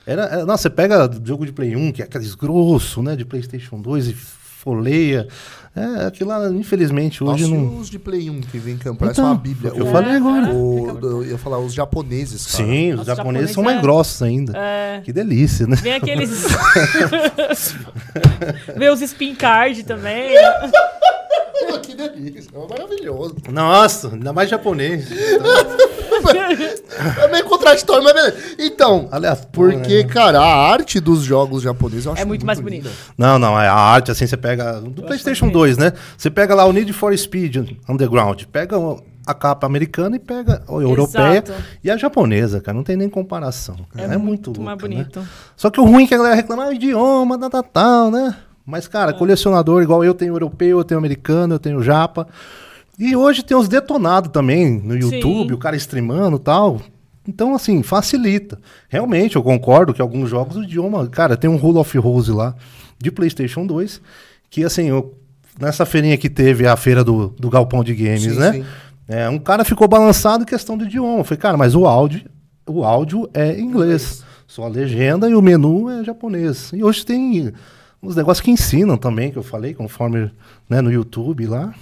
Era, 0.07 0.23
era- 0.25 0.45
nossa, 0.47 0.63
você 0.65 0.71
pega 0.71 1.11
jogo 1.25 1.47
de 1.47 1.53
Play 1.53 1.75
1, 1.75 1.93
que 1.93 2.03
é 2.03 2.05
aqueles 2.05 2.35
grosso, 2.35 3.03
né? 3.03 3.17
De 3.17 3.25
PlayStation 3.25 3.81
2 3.81 4.09
e 4.09 4.17
folheia. 4.65 5.29
É, 5.77 6.07
aquilo 6.07 6.31
lá, 6.31 6.49
infelizmente, 6.51 7.23
hoje 7.25 7.43
Nossa, 7.49 7.55
não. 7.63 7.79
os 7.79 7.91
de 7.91 7.99
Play 7.99 8.31
1 8.31 8.41
que 8.43 8.59
vem 8.59 8.77
campo, 8.77 9.01
parece 9.01 9.19
Então, 9.21 9.33
uma 9.33 9.37
bíblia. 9.37 9.73
eu 9.75 9.87
O- 9.87 9.91
falei 9.91 10.13
agora. 10.13 10.53
o- 10.53 10.99
eu 11.03 11.25
ia 11.25 11.37
falar, 11.37 11.59
os 11.59 11.75
japoneses, 11.75 12.47
cara. 12.47 12.65
Sim, 12.65 12.91
os 12.93 12.97
Nossa, 12.99 13.17
japoneses 13.17 13.51
são 13.51 13.63
mais 13.65 13.79
é- 13.79 13.83
grossos 13.83 14.23
ainda. 14.23 14.53
É. 14.57 15.01
Que 15.05 15.13
delícia, 15.13 15.67
né? 15.67 15.75
Vem 15.83 15.95
aqueles. 15.95 16.31
Vem 18.77 18.89
os 18.89 19.03
spin 19.03 19.35
card 19.35 19.83
também. 19.85 20.31
Que 21.83 21.95
delícia, 21.95 22.51
é 22.55 22.69
maravilhoso. 22.69 23.37
Nossa, 23.51 24.09
ainda 24.13 24.33
mais 24.33 24.51
japonês. 24.51 25.07
É 26.31 27.29
meio 27.31 27.45
contraditório, 27.45 28.03
mas 28.05 28.13
beleza. 28.15 28.37
Então, 28.59 29.09
Aliás, 29.11 29.47
porque, 29.53 30.05
cara, 30.05 30.41
a 30.41 30.71
arte 30.73 31.01
dos 31.01 31.23
jogos 31.23 31.63
japoneses 31.63 32.07
eu 32.07 32.13
acho 32.13 32.23
É 32.23 32.25
muito 32.25 32.45
mais 32.47 32.61
bonita. 32.61 32.89
linda. 32.89 32.97
Não, 33.17 33.39
não, 33.39 33.61
é 33.61 33.69
a 33.69 33.75
arte, 33.75 34.11
assim, 34.11 34.27
você 34.27 34.37
pega. 34.37 34.81
Do 34.81 35.03
PlayStation 35.03 35.49
2, 35.49 35.77
né? 35.79 35.93
Você 36.17 36.31
pega 36.31 36.55
lá 36.55 36.65
o 36.65 36.73
Need 36.73 36.93
for 36.93 37.17
Speed 37.17 37.57
Underground, 37.89 38.43
pega 38.53 38.79
o- 38.79 39.03
a 39.27 39.33
capa 39.33 39.67
americana 39.67 40.17
e 40.17 40.19
pega 40.19 40.63
a 40.69 40.73
europeia 40.73 41.43
Exato. 41.45 41.55
e 41.83 41.91
a 41.91 41.97
japonesa, 41.97 42.61
cara. 42.61 42.77
Não 42.77 42.85
tem 42.85 42.95
nem 42.97 43.09
comparação. 43.09 43.77
É, 43.97 44.07
muito, 44.19 44.21
muito 44.23 44.47
louco, 44.49 44.63
mais 44.63 44.77
né? 44.77 44.83
bonito. 44.83 45.27
Só 45.57 45.71
que 45.71 45.81
o 45.81 45.85
ruim 45.85 46.05
é 46.05 46.07
que 46.07 46.15
a 46.15 46.19
galera 46.19 46.35
reclama, 46.37 46.65
ah, 46.65 46.75
idioma, 46.75 47.39
tal, 47.39 47.49
tal, 47.51 47.63
tal, 47.63 48.11
né? 48.11 48.37
Mas, 48.67 48.87
cara, 48.89 49.13
colecionador, 49.13 49.83
igual 49.83 50.03
eu 50.05 50.15
tenho 50.15 50.35
europeu, 50.35 50.79
eu 50.79 50.85
tenho 50.85 50.99
americano, 50.99 51.55
eu 51.55 51.59
tenho 51.59 51.83
japa. 51.83 52.27
E 52.99 53.17
hoje 53.17 53.43
tem 53.43 53.57
os 53.57 53.69
detonados 53.69 54.31
também 54.31 54.81
no 54.81 54.97
YouTube, 54.97 55.49
Sim. 55.49 55.55
o 55.55 55.59
cara 55.59 55.77
streamando 55.77 56.37
e 56.37 56.41
tal. 56.41 56.81
Então, 57.27 57.55
assim, 57.55 57.83
facilita. 57.83 58.59
Realmente, 58.89 59.37
eu 59.37 59.43
concordo 59.43 59.95
que 59.95 60.03
alguns 60.03 60.29
jogos 60.29 60.57
o 60.57 60.63
idioma. 60.63 61.07
Cara, 61.09 61.37
tem 61.37 61.49
um 61.51 61.57
Rule 61.57 61.79
of 61.79 61.99
Rose 61.99 62.31
lá 62.31 62.55
de 62.99 63.11
PlayStation 63.11 63.67
2, 63.67 64.01
que, 64.51 64.63
assim, 64.63 64.89
eu- 64.89 65.15
nessa 65.59 65.85
feirinha 65.87 66.17
que 66.19 66.29
teve 66.29 66.67
a 66.67 66.77
feira 66.77 67.03
do, 67.03 67.29
do 67.39 67.49
Galpão 67.51 67.83
de 67.83 67.95
Games, 67.95 68.23
Sim, 68.23 68.39
né? 68.39 68.53
sim. 68.53 68.65
É, 69.09 69.29
um 69.29 69.39
cara 69.39 69.65
ficou 69.65 69.87
balançado 69.89 70.43
em 70.43 70.47
questão 70.47 70.77
do 70.79 70.85
idioma. 70.85 71.19
Eu 71.21 71.25
falei, 71.25 71.39
cara, 71.41 71.57
mas 71.57 71.75
o 71.75 71.87
áudio, 71.87 72.23
o 72.67 72.85
áudio 72.85 73.29
é 73.35 73.59
inglês. 73.59 74.23
Só 74.47 74.65
a 74.65 74.69
legenda 74.69 75.29
e 75.29 75.35
o 75.35 75.43
menu 75.43 75.91
é 75.91 76.05
japonês. 76.05 76.71
E 76.73 76.83
hoje 76.85 77.05
tem 77.05 77.53
uns 78.03 78.15
negócios 78.17 78.45
que 78.45 78.51
ensinam 78.51 78.97
também, 78.97 79.31
que 79.31 79.37
eu 79.39 79.43
falei, 79.43 79.75
conforme 79.75 80.31
né, 80.69 80.81
no 80.81 80.93
YouTube 80.93 81.47
lá. 81.47 81.75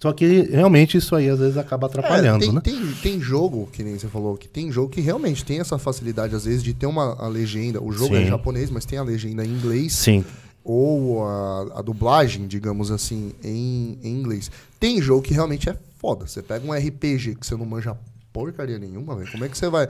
Só 0.00 0.12
que 0.12 0.42
realmente 0.50 0.96
isso 0.96 1.14
aí 1.16 1.28
às 1.28 1.38
vezes 1.40 1.56
acaba 1.56 1.86
atrapalhando, 1.88 2.44
É, 2.44 2.46
tem, 2.46 2.54
né? 2.54 2.60
tem, 2.60 2.92
tem 3.02 3.20
jogo, 3.20 3.68
que 3.72 3.82
nem 3.82 3.98
você 3.98 4.06
falou, 4.06 4.36
que 4.36 4.46
tem 4.46 4.70
jogo 4.70 4.88
que 4.90 5.00
realmente 5.00 5.44
tem 5.44 5.58
essa 5.58 5.76
facilidade, 5.78 6.34
às 6.36 6.44
vezes, 6.44 6.62
de 6.62 6.72
ter 6.72 6.86
uma 6.86 7.26
legenda. 7.28 7.82
O 7.82 7.90
jogo 7.92 8.14
é 8.14 8.20
Sim. 8.22 8.28
japonês, 8.28 8.70
mas 8.70 8.84
tem 8.84 8.98
a 8.98 9.02
legenda 9.02 9.44
em 9.44 9.48
inglês. 9.48 9.92
Sim. 9.94 10.24
Ou 10.64 11.24
a, 11.26 11.78
a 11.78 11.82
dublagem, 11.82 12.46
digamos 12.46 12.90
assim, 12.90 13.32
em, 13.42 13.98
em 14.02 14.12
inglês. 14.20 14.50
Tem 14.78 15.00
jogo 15.02 15.22
que 15.22 15.34
realmente 15.34 15.68
é 15.68 15.76
foda. 15.98 16.26
Você 16.26 16.42
pega 16.42 16.64
um 16.64 16.72
RPG 16.72 17.34
que 17.36 17.46
você 17.46 17.56
não 17.56 17.66
manja 17.66 17.96
porcaria 18.38 18.78
nenhuma, 18.78 19.16
velho. 19.16 19.30
Como 19.32 19.44
é 19.44 19.48
que 19.48 19.58
você 19.58 19.68
vai. 19.68 19.88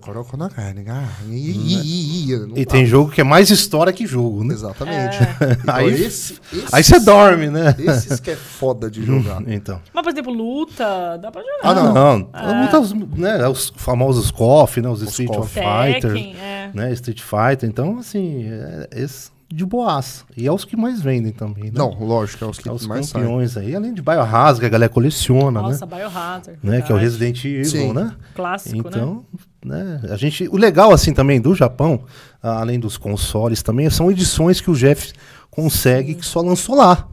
Coloca 0.00 0.36
na 0.36 0.48
carne. 0.50 0.84
ah, 0.88 1.08
e- 1.28 2.32
e- 2.56 2.66
tem 2.66 2.84
jogo 2.86 3.10
que 3.12 3.20
é 3.20 3.24
mais 3.24 3.50
história 3.50 3.92
que 3.92 4.06
jogo, 4.06 4.42
né? 4.42 4.54
Exatamente. 4.54 5.16
É. 5.22 5.28
Então, 5.62 5.74
Aí- 5.74 5.92
esse, 5.92 6.38
esses, 6.52 6.72
Aí 6.74 6.82
você 6.82 6.98
dorme, 7.00 7.48
né? 7.48 7.74
Esses 7.78 8.18
que 8.20 8.30
é 8.30 8.36
foda 8.36 8.90
de 8.90 9.04
jogar. 9.04 9.42
Então. 9.46 9.80
Mas, 9.92 10.02
por 10.02 10.12
exemplo, 10.12 10.32
luta, 10.32 11.16
dá 11.18 11.30
pra 11.30 11.42
jogar. 11.42 11.60
Ah, 11.62 11.74
não. 11.74 12.18
Não, 12.32 12.54
muitas, 12.54 12.92
né, 12.92 13.46
os 13.48 13.72
famosos 13.76 14.30
KOF, 14.30 14.80
né, 14.80 14.88
os, 14.88 15.02
Street 15.02 15.30
of 15.30 15.48
Fighter, 15.52 16.12
Tekken, 16.12 16.36
é. 16.36 16.70
né, 16.74 16.92
Street 16.92 17.20
Fighter, 17.20 17.68
então 17.68 17.98
assim, 17.98 18.44
é, 18.50 18.88
esse 18.92 19.30
de 19.50 19.64
boaça. 19.64 20.24
E 20.36 20.46
é 20.46 20.52
os 20.52 20.64
que 20.64 20.76
mais 20.76 21.00
vendem 21.00 21.32
também, 21.32 21.64
né? 21.64 21.72
Não, 21.74 21.90
lógico, 21.98 22.44
é 22.44 22.48
os 22.48 22.58
que 22.58 22.68
É 22.68 22.72
os 22.72 22.86
mais 22.86 23.06
saem. 23.06 23.24
campeões 23.24 23.56
aí, 23.56 23.74
além 23.74 23.94
de 23.94 24.02
Biohazard, 24.02 24.60
que 24.60 24.66
a 24.66 24.68
galera 24.68 24.92
coleciona, 24.92 25.62
Nossa, 25.62 25.86
né? 25.86 25.96
Biohazard. 25.96 26.58
né? 26.62 26.82
Que 26.82 26.92
é 26.92 26.94
o. 26.94 26.98
Resident 26.98 27.42
Evil, 27.44 27.64
Sim. 27.64 27.92
né? 27.94 28.14
Clássico, 28.34 28.74
né? 28.76 28.82
Então, 28.86 29.24
né? 29.64 30.00
A 30.10 30.16
gente, 30.16 30.46
o 30.48 30.56
legal 30.56 30.92
assim 30.92 31.14
também 31.14 31.40
do 31.40 31.54
Japão, 31.54 32.02
além 32.42 32.78
dos 32.78 32.96
consoles 32.98 33.62
também, 33.62 33.88
são 33.88 34.10
edições 34.10 34.60
que 34.60 34.70
o 34.70 34.74
Jeff 34.74 35.12
consegue 35.50 36.14
que 36.14 36.26
só 36.26 36.40
lançou 36.42 36.76
lá. 36.76 37.08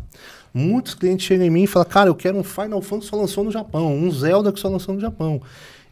Muitos 0.54 0.94
clientes 0.94 1.26
chegam 1.26 1.46
em 1.46 1.50
mim 1.50 1.64
e 1.64 1.68
falam, 1.68 1.88
cara, 1.90 2.10
eu 2.10 2.16
quero 2.16 2.38
um 2.38 2.44
Final 2.44 2.82
Fantasy 2.82 3.10
que 3.10 3.16
só 3.16 3.22
lançou 3.22 3.44
no 3.44 3.52
Japão, 3.52 3.94
um 3.94 4.10
Zelda 4.12 4.52
que 4.52 4.60
só 4.60 4.70
lançou 4.70 4.94
no 4.96 5.02
Japão. 5.02 5.42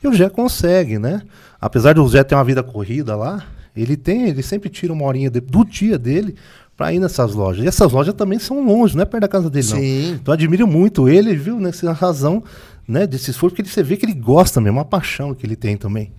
E 0.03 0.07
o 0.07 0.13
Zé 0.13 0.29
consegue, 0.29 0.99
né? 0.99 1.21
Apesar 1.59 1.93
do 1.95 2.07
Zé 2.07 2.23
ter 2.23 2.35
uma 2.35 2.43
vida 2.43 2.61
corrida 2.63 3.15
lá, 3.15 3.43
ele 3.75 3.95
tem, 3.97 4.27
ele 4.27 4.41
sempre 4.43 4.69
tira 4.69 4.91
uma 4.93 5.05
horinha 5.05 5.29
de- 5.29 5.39
do 5.39 5.63
dia 5.65 5.97
dele 5.97 6.35
pra 6.77 6.91
ir 6.93 6.99
nessas 6.99 7.33
lojas. 7.33 7.63
E 7.63 7.67
essas 7.67 7.91
lojas 7.91 8.13
também 8.15 8.39
são 8.39 8.63
longe, 8.65 8.95
não 8.95 9.03
é 9.03 9.05
perto 9.05 9.21
da 9.21 9.27
casa 9.27 9.49
dele, 9.49 9.67
não. 9.69 9.77
Sim. 9.77 10.11
Então 10.13 10.31
eu 10.31 10.33
admiro 10.33 10.67
muito 10.67 11.07
ele, 11.07 11.35
viu, 11.35 11.59
nessa 11.59 11.91
razão, 11.91 12.43
né, 12.87 13.05
desse 13.07 13.31
esforço, 13.31 13.55
porque 13.55 13.61
ele- 13.61 13.69
você 13.73 13.83
vê 13.83 13.95
que 13.97 14.05
ele 14.05 14.13
gosta 14.13 14.59
mesmo, 14.59 14.77
uma 14.79 14.85
paixão 14.85 15.33
que 15.35 15.45
ele 15.45 15.55
tem 15.55 15.77
também, 15.77 16.11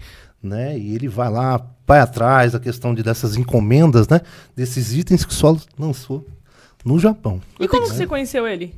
né, 0.43 0.79
e 0.79 0.95
ele 0.95 1.09
vai 1.09 1.29
lá, 1.31 1.61
vai 1.87 2.01
atrás 2.01 2.53
da 2.53 2.61
questão 2.61 2.95
de, 2.95 3.03
dessas 3.03 3.37
encomendas, 3.37 4.07
né, 4.09 4.21
desses 4.57 4.95
itens 4.95 5.25
que 5.25 5.35
só 5.35 5.57
lançou 5.79 6.25
no 6.85 6.99
Japão. 6.99 7.41
E 7.59 7.67
como 7.69 7.83
que 7.83 7.91
você 7.95 8.07
conheceu 8.07 8.47
ele? 8.47 8.75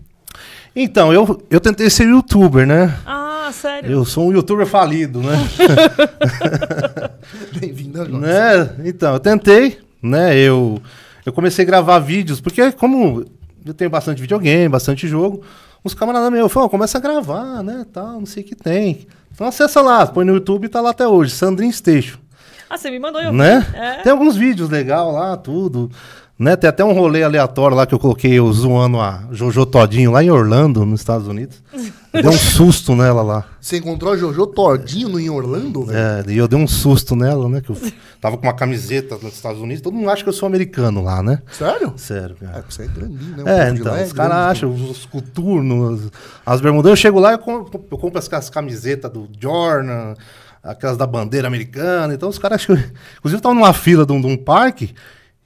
Então, 0.75 1.13
eu, 1.13 1.43
eu 1.51 1.61
tentei 1.61 1.89
ser 1.89 2.07
youtuber, 2.09 2.67
né, 2.67 2.99
Ah, 3.07 3.26
sério? 3.53 3.91
eu 3.91 4.05
sou 4.05 4.29
um 4.29 4.33
youtuber 4.33 4.67
falido, 4.67 5.21
né, 5.21 5.37
Bem-vindo 7.61 8.03
a 8.03 8.05
nós. 8.05 8.21
né, 8.21 8.71
então, 8.85 9.15
eu 9.15 9.21
tentei, 9.21 9.79
né, 10.03 10.37
eu, 10.39 10.81
eu 11.25 11.33
comecei 11.33 11.65
a 11.65 11.67
gravar 11.67 11.99
vídeos, 11.99 12.41
porque 12.41 12.71
como 12.73 13.25
eu 13.65 13.75
tenho 13.75 13.91
bastante 13.91 14.21
videogame, 14.21 14.69
bastante 14.69 15.09
jogo, 15.09 15.43
os 15.83 15.95
camaradas 15.95 16.31
meus 16.31 16.53
falaram, 16.53 16.71
começa 16.71 16.99
a 16.99 17.01
gravar, 17.01 17.63
né, 17.63 17.85
tal, 17.93 18.19
não 18.21 18.27
sei 18.27 18.43
o 18.43 18.47
que 18.47 18.55
tem. 18.55 19.07
Então 19.35 19.47
acessa 19.47 19.81
lá, 19.83 20.07
põe 20.07 20.25
no 20.25 20.35
YouTube 20.35 20.65
e 20.65 20.69
tá 20.69 20.81
lá 20.81 20.91
até 20.91 21.07
hoje, 21.07 21.33
Sandrin 21.33 21.71
Station, 21.71 22.19
Ah, 22.71 22.79
você 22.79 22.91
me 22.91 22.99
mandou 22.99 23.21
eu. 23.21 23.33
né? 23.33 23.67
É. 23.75 24.03
Tem 24.03 24.13
alguns 24.13 24.37
vídeos 24.37 24.71
legais 24.71 25.13
lá, 25.13 25.37
tudo, 25.37 25.91
né? 26.39 26.57
Tem 26.57 26.69
até 26.69 26.85
um 26.85 26.93
rolê 26.93 27.23
aleatório 27.23 27.77
lá 27.77 27.87
que 27.87 27.95
eu 27.95 27.99
coloquei 27.99 28.33
eu 28.33 28.51
zoando 28.53 28.99
a 29.01 29.25
Jojo 29.31 29.67
Todinho 29.67 30.11
lá 30.11 30.25
em 30.25 30.31
Orlando, 30.31 30.85
nos 30.87 31.01
Estados 31.01 31.29
Unidos. 31.29 31.63
Deu 32.23 32.31
um 32.31 32.39
susto 32.39 32.95
nela 32.95 33.23
lá. 33.23 33.45
Você 33.61 33.79
encontrou 33.79 34.13
a 34.13 34.17
Jojo 34.17 34.47
Todinho 34.47 35.19
em 35.19 35.29
Orlando, 35.29 35.85
velho? 35.85 35.99
É, 35.99 36.33
e 36.33 36.37
eu 36.39 36.47
dei 36.49 36.59
um 36.59 36.67
susto 36.67 37.15
nela, 37.17 37.49
né? 37.49 37.61
Que 37.61 37.71
eu 37.71 37.77
tava 38.21 38.37
com 38.37 38.47
uma 38.47 38.55
camiseta 38.55 39.17
nos 39.21 39.35
Estados 39.35 39.61
Unidos. 39.61 39.83
Todo 39.83 39.95
mundo 39.95 40.11
acha 40.11 40.23
que 40.23 40.29
eu 40.29 40.33
sou 40.33 40.47
americano 40.47 41.03
lá, 41.03 41.23
né? 41.23 41.43
Sério? 41.53 41.95
Sério, 41.97 42.37
É, 42.41 42.45
cara. 42.47 42.59
porque 42.63 42.75
você 42.75 42.83
é 42.83 42.87
grandinho, 42.87 43.37
né? 43.37 43.43
O 43.43 43.49
É, 43.49 43.71
então, 43.71 43.93
lá 43.93 44.01
é 44.01 44.05
os 44.05 44.13
caras 44.13 44.33
grande, 44.37 44.51
acham, 44.51 44.71
os, 44.75 44.91
os 44.91 45.07
coturnos, 45.07 46.11
as 46.45 46.61
bermudas. 46.61 46.91
Eu 46.91 46.97
chego 46.97 47.19
lá 47.19 47.31
e 47.31 47.35
eu 47.35 47.39
compro, 47.39 47.85
eu 47.91 47.99
compro 47.99 48.19
as, 48.19 48.33
as 48.33 48.51
camisetas 48.51 49.11
do 49.11 49.29
Jordan, 49.41 50.15
aquelas 50.63 50.97
da 50.97 51.07
bandeira 51.07 51.47
americana. 51.49 52.15
Então 52.15 52.29
os 52.29 52.39
caras 52.39 52.61
acham. 52.63 52.77
Inclusive, 53.19 53.39
eu 53.39 53.41
tava 53.41 53.55
numa 53.55 53.73
fila 53.73 54.07
de 54.07 54.13
um, 54.13 54.21
de 54.21 54.27
um 54.27 54.37
parque, 54.37 54.95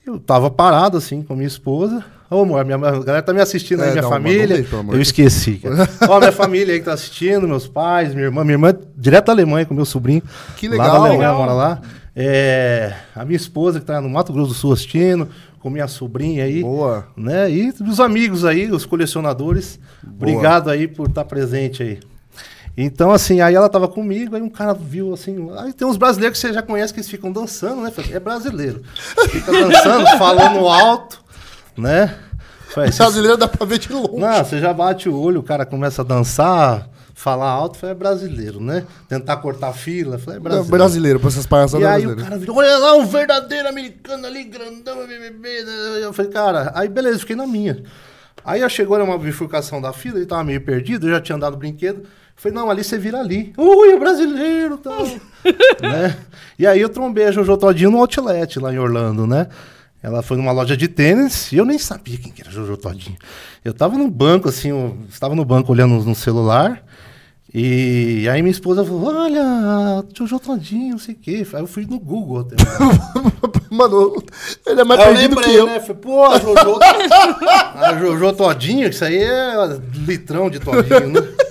eu 0.07 0.19
tava 0.19 0.51
parado 0.51 0.97
assim 0.97 1.23
com 1.23 1.33
a 1.33 1.37
minha 1.37 1.49
esposa. 1.49 2.05
Ô, 2.31 2.43
amor, 2.43 2.65
minha, 2.65 2.77
a 2.77 2.81
galera 3.01 3.23
tá 3.23 3.33
me 3.35 3.41
assistindo 3.41 3.81
aí, 3.83 3.89
É, 3.89 3.93
minha 3.93 4.07
um- 4.07 4.11
manda 4.11 4.21
um 4.21 4.23
família. 4.33 4.67
eu 4.93 5.01
esqueci. 5.01 5.55
cara. 5.55 5.89
Ó, 6.09 6.19
minha 6.21 6.31
família 6.33 6.73
aí 6.75 6.79
que 6.79 6.85
tá 6.87 6.93
assistindo, 6.93 7.49
meus 7.49 7.67
pais, 7.67 8.15
minha 8.15 8.27
irmã, 8.27 8.43
minha 8.45 8.55
irmã 8.55 8.73
direto 8.97 9.27
da 9.27 9.33
Alemanha 9.33 9.67
com 9.67 9.75
meu 9.75 9.85
sobrinho. 9.85 10.23
Que 10.57 10.69
Lá 10.69 10.77
da 10.77 10.83
legal. 10.85 10.97
Alemanha, 11.01 11.19
Legal. 11.31 11.39
mora 11.39 11.53
lá. 11.53 11.81
É, 12.15 12.93
a 13.17 13.25
minha 13.25 13.37
esposa 13.37 13.81
que 13.81 13.87
tá 13.87 14.01
no 14.01 14.09
Mato 14.09 14.33
Grosso 14.33 14.49
do 14.51 14.55
Sul 14.55 14.73
assistindo, 14.73 15.29
com 15.61 15.71
minha 15.71 15.89
sobrinha 15.89 16.45
aí 16.45 16.63
Boa. 16.63 17.07
né? 17.17 17.51
E 17.51 17.73
os 17.89 17.99
amigos 18.01 18.45
aí, 18.45 18.71
os 18.71 18.85
colecionadores, 18.87 19.79
obrigado 20.07 20.71
aí 20.71 20.87
por 20.87 21.09
estar 21.09 21.25
presente 21.25 21.83
aí. 21.83 21.99
Então, 22.77 23.11
assim, 23.11 23.41
aí 23.41 23.55
ela 23.55 23.69
tava 23.69 23.89
comigo, 23.89 24.37
aí 24.37 24.43
um 24.43 24.49
cara 24.49 24.73
viu 24.73 25.13
assim. 25.13 25.51
Aí 25.59 25.73
tem 25.73 25.87
uns 25.87 25.97
brasileiros 25.97 26.39
que 26.41 26.47
você 26.47 26.53
já 26.55 26.63
conhece 26.63 26.95
que 26.95 27.01
eles 27.01 27.11
ficam 27.11 27.31
dançando, 27.33 27.83
né? 27.83 27.93
É 28.13 28.21
brasileiro. 28.21 28.83
Fica 29.29 29.51
dançando, 29.53 30.07
falando 30.17 30.67
alto, 30.69 31.21
né? 31.77 32.15
Falei, 32.69 32.93
"Cê- 32.93 32.99
Brasileiro 32.99 33.37
dá 33.37 33.49
pra 33.49 33.67
ver 33.67 33.79
de 33.79 33.93
longe. 33.93 34.17
não, 34.17 34.45
você 34.45 34.59
já 34.59 34.73
bate 34.73 35.09
o 35.09 35.19
olho, 35.21 35.41
o 35.41 35.43
cara 35.43 35.67
começa 35.67 36.03
a 36.03 36.05
dançar, 36.05 36.89
falar 37.15 37.51
alto, 37.51 37.77
falei, 37.77 37.95
é 37.95 37.99
brasileiro, 37.99 38.61
né? 38.61 38.85
Tentar 39.09 39.39
cortar 39.39 39.73
fila, 39.73 40.19
falei, 40.19 40.39
é 40.39 40.41
brasileiro. 40.41 40.71
brasileiro, 40.77 41.21
pra 41.21 41.29
essas 41.29 41.47
palhaçadas 41.47 41.83
E 41.85 41.87
aí 41.87 42.03
o 42.07 42.15
brasileiras. 42.15 42.25
cara 42.29 42.39
virou, 42.39 42.57
olha 42.57 42.79
lá, 42.79 42.95
um 42.95 43.05
verdadeiro 43.07 43.69
americano 43.69 44.27
ali, 44.27 44.45
grandão, 44.45 45.07
bebê. 45.07 45.65
Eu 46.01 46.13
falei, 46.13 46.31
cara, 46.31 46.71
aí 46.75 46.89
beleza, 46.89 47.19
fiquei 47.19 47.35
na 47.37 47.47
minha. 47.47 47.83
Aí 48.45 48.69
chegou 48.71 48.99
numa 48.99 49.19
bifurcação 49.19 49.81
da 49.83 49.93
fila, 49.93 50.17
ele 50.19 50.27
tava 50.27 50.45
meio 50.45 50.61
perdido, 50.63 51.09
eu 51.09 51.13
já 51.15 51.21
tinha 51.21 51.37
andado 51.37 51.57
brinquedo. 51.57 52.05
Falei, 52.37 52.57
não, 52.57 52.71
ali 52.71 52.83
você 52.83 52.97
vira 52.97 53.19
ali. 53.19 53.53
Ui, 53.59 53.89
é 53.93 53.99
brasileiro 53.99 54.79
tal. 54.79 55.03
né? 55.83 56.17
E 56.59 56.67
aí 56.67 56.81
eu 56.81 56.89
trombei 56.89 57.27
a 57.27 57.33
Jojo 57.33 57.55
Todinho 57.59 57.91
no 57.91 57.99
Outlet 57.99 58.59
lá 58.59 58.73
em 58.73 58.79
Orlando, 58.79 59.27
né? 59.27 59.49
Ela 60.03 60.23
foi 60.23 60.37
numa 60.37 60.53
loja 60.53 60.77
de 60.77 60.89
tênis 60.89 61.53
e 61.53 61.57
eu 61.57 61.65
nem 61.65 61.79
sabia 61.79 62.17
quem 62.17 62.33
que 62.33 62.41
era 62.41 62.51
Jojo 62.51 62.77
Todinho. 62.77 63.19
Eu 63.65 63.75
tava 63.75 63.99
no 63.99 64.11
banco, 64.11 64.49
assim, 64.49 64.71
eu 64.71 64.97
estava 65.09 65.35
no 65.35 65.45
banco 65.45 65.71
olhando 65.73 66.03
no 66.03 66.15
celular. 66.15 66.83
E 67.53 68.29
aí 68.29 68.41
minha 68.43 68.53
esposa 68.53 68.85
falou, 68.85 69.13
olha, 69.15 70.05
Jojo 70.17 70.39
Todinho, 70.39 70.93
não 70.93 70.99
sei 70.99 71.15
o 71.15 71.19
quê. 71.19 71.47
Aí 71.53 71.61
eu 71.61 71.67
fui 71.67 71.85
no 71.85 71.99
Google 71.99 72.41
até. 72.41 72.57
Mano, 73.71 74.23
ele 74.67 74.81
é 74.81 74.85
mais 74.85 75.01
Aí 75.01 75.09
eu 75.09 75.15
perdido 75.15 75.41
que 75.41 75.55
eu. 75.55 75.67
né? 75.67 75.81
Falei, 75.81 75.97
pô, 75.97 76.25
a 76.25 76.39
Jojo, 76.39 76.79
a 77.75 77.99
Jojo 77.99 78.33
Todinho, 78.33 78.89
isso 78.89 79.05
aí 79.05 79.19
é 79.19 79.81
litrão 80.07 80.49
de 80.49 80.61
Todinho, 80.61 81.09
né? 81.09 81.21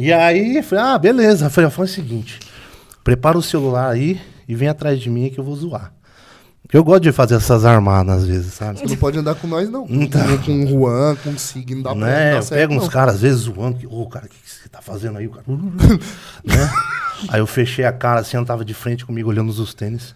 E 0.00 0.12
aí, 0.12 0.62
falei, 0.62 0.84
ah, 0.84 0.96
beleza. 0.98 1.46
Eu 1.46 1.50
falei, 1.50 1.68
faz 1.70 1.90
o 1.90 1.94
seguinte, 1.94 2.38
prepara 3.02 3.36
o 3.36 3.42
celular 3.42 3.90
aí 3.90 4.20
e 4.46 4.54
vem 4.54 4.68
atrás 4.68 5.00
de 5.00 5.10
mim 5.10 5.28
que 5.28 5.40
eu 5.40 5.44
vou 5.44 5.56
zoar. 5.56 5.92
Porque 6.68 6.76
eu 6.76 6.84
gosto 6.84 7.00
de 7.04 7.12
fazer 7.12 7.36
essas 7.36 7.64
armadas 7.64 8.18
às 8.18 8.26
vezes, 8.26 8.52
sabe? 8.52 8.78
Você 8.78 8.84
não 8.84 8.96
pode 8.96 9.18
andar 9.18 9.34
com 9.36 9.46
nós, 9.46 9.70
não. 9.70 9.86
Então. 9.88 10.20
Com 10.44 10.64
o 10.64 10.66
Juan, 10.68 11.16
com 11.24 11.30
o 11.30 11.38
Sig, 11.38 11.74
não 11.74 11.80
dá 11.82 11.90
pra 11.92 11.98
né? 11.98 12.30
dar 12.32 12.36
Eu 12.36 12.42
certo, 12.42 12.60
pego 12.60 12.74
uns 12.74 12.88
caras, 12.90 13.14
às 13.14 13.20
vezes, 13.22 13.40
zoando, 13.40 13.78
que, 13.78 13.86
ô, 13.86 14.04
cara, 14.06 14.26
o 14.26 14.28
que, 14.28 14.36
que 14.36 14.50
você 14.50 14.68
tá 14.68 14.82
fazendo 14.82 15.16
aí? 15.16 15.26
O 15.26 15.30
cara, 15.30 15.44
né? 16.44 16.70
Aí 17.30 17.40
eu 17.40 17.46
fechei 17.46 17.86
a 17.86 17.92
cara, 17.92 18.20
assim, 18.20 18.36
ela 18.36 18.44
tava 18.44 18.66
de 18.66 18.74
frente 18.74 19.06
comigo, 19.06 19.30
olhando 19.30 19.48
os 19.48 19.72
tênis. 19.72 20.14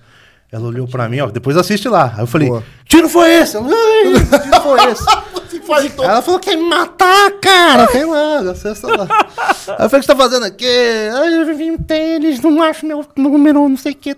Ela 0.52 0.66
olhou 0.66 0.86
pra 0.86 1.08
mim, 1.08 1.20
ó, 1.20 1.30
depois 1.30 1.56
assiste 1.56 1.88
lá. 1.88 2.12
Aí 2.14 2.22
eu 2.22 2.26
falei, 2.26 2.48
Boa. 2.48 2.62
tiro 2.86 3.08
foi 3.08 3.30
esse? 3.32 3.56
Ela, 3.56 3.68
"Ai, 3.68 4.12
tiro 4.42 4.60
foi 4.60 4.84
esse? 4.92 5.04
Ela 6.02 6.20
falou, 6.20 6.38
quer 6.38 6.56
me 6.56 6.68
matar, 6.68 7.30
cara? 7.40 7.86
Tem 7.86 8.04
lá, 8.04 8.40
acessa 8.50 8.86
lá. 8.88 9.06
Aí 9.78 9.86
eu 9.86 9.88
falei, 9.88 9.88
o 9.88 9.88
que 9.88 10.02
você 10.02 10.06
tá 10.06 10.16
fazendo 10.16 10.44
aqui? 10.44 10.66
Aí 10.66 11.34
eu 11.48 11.56
vi 11.56 11.70
um 11.70 11.78
tênis, 11.78 12.40
não 12.40 12.60
acho 12.62 12.84
meu 12.84 13.06
número, 13.16 13.66
não 13.66 13.76
sei 13.76 13.92
o 13.92 13.96
que. 13.96 14.14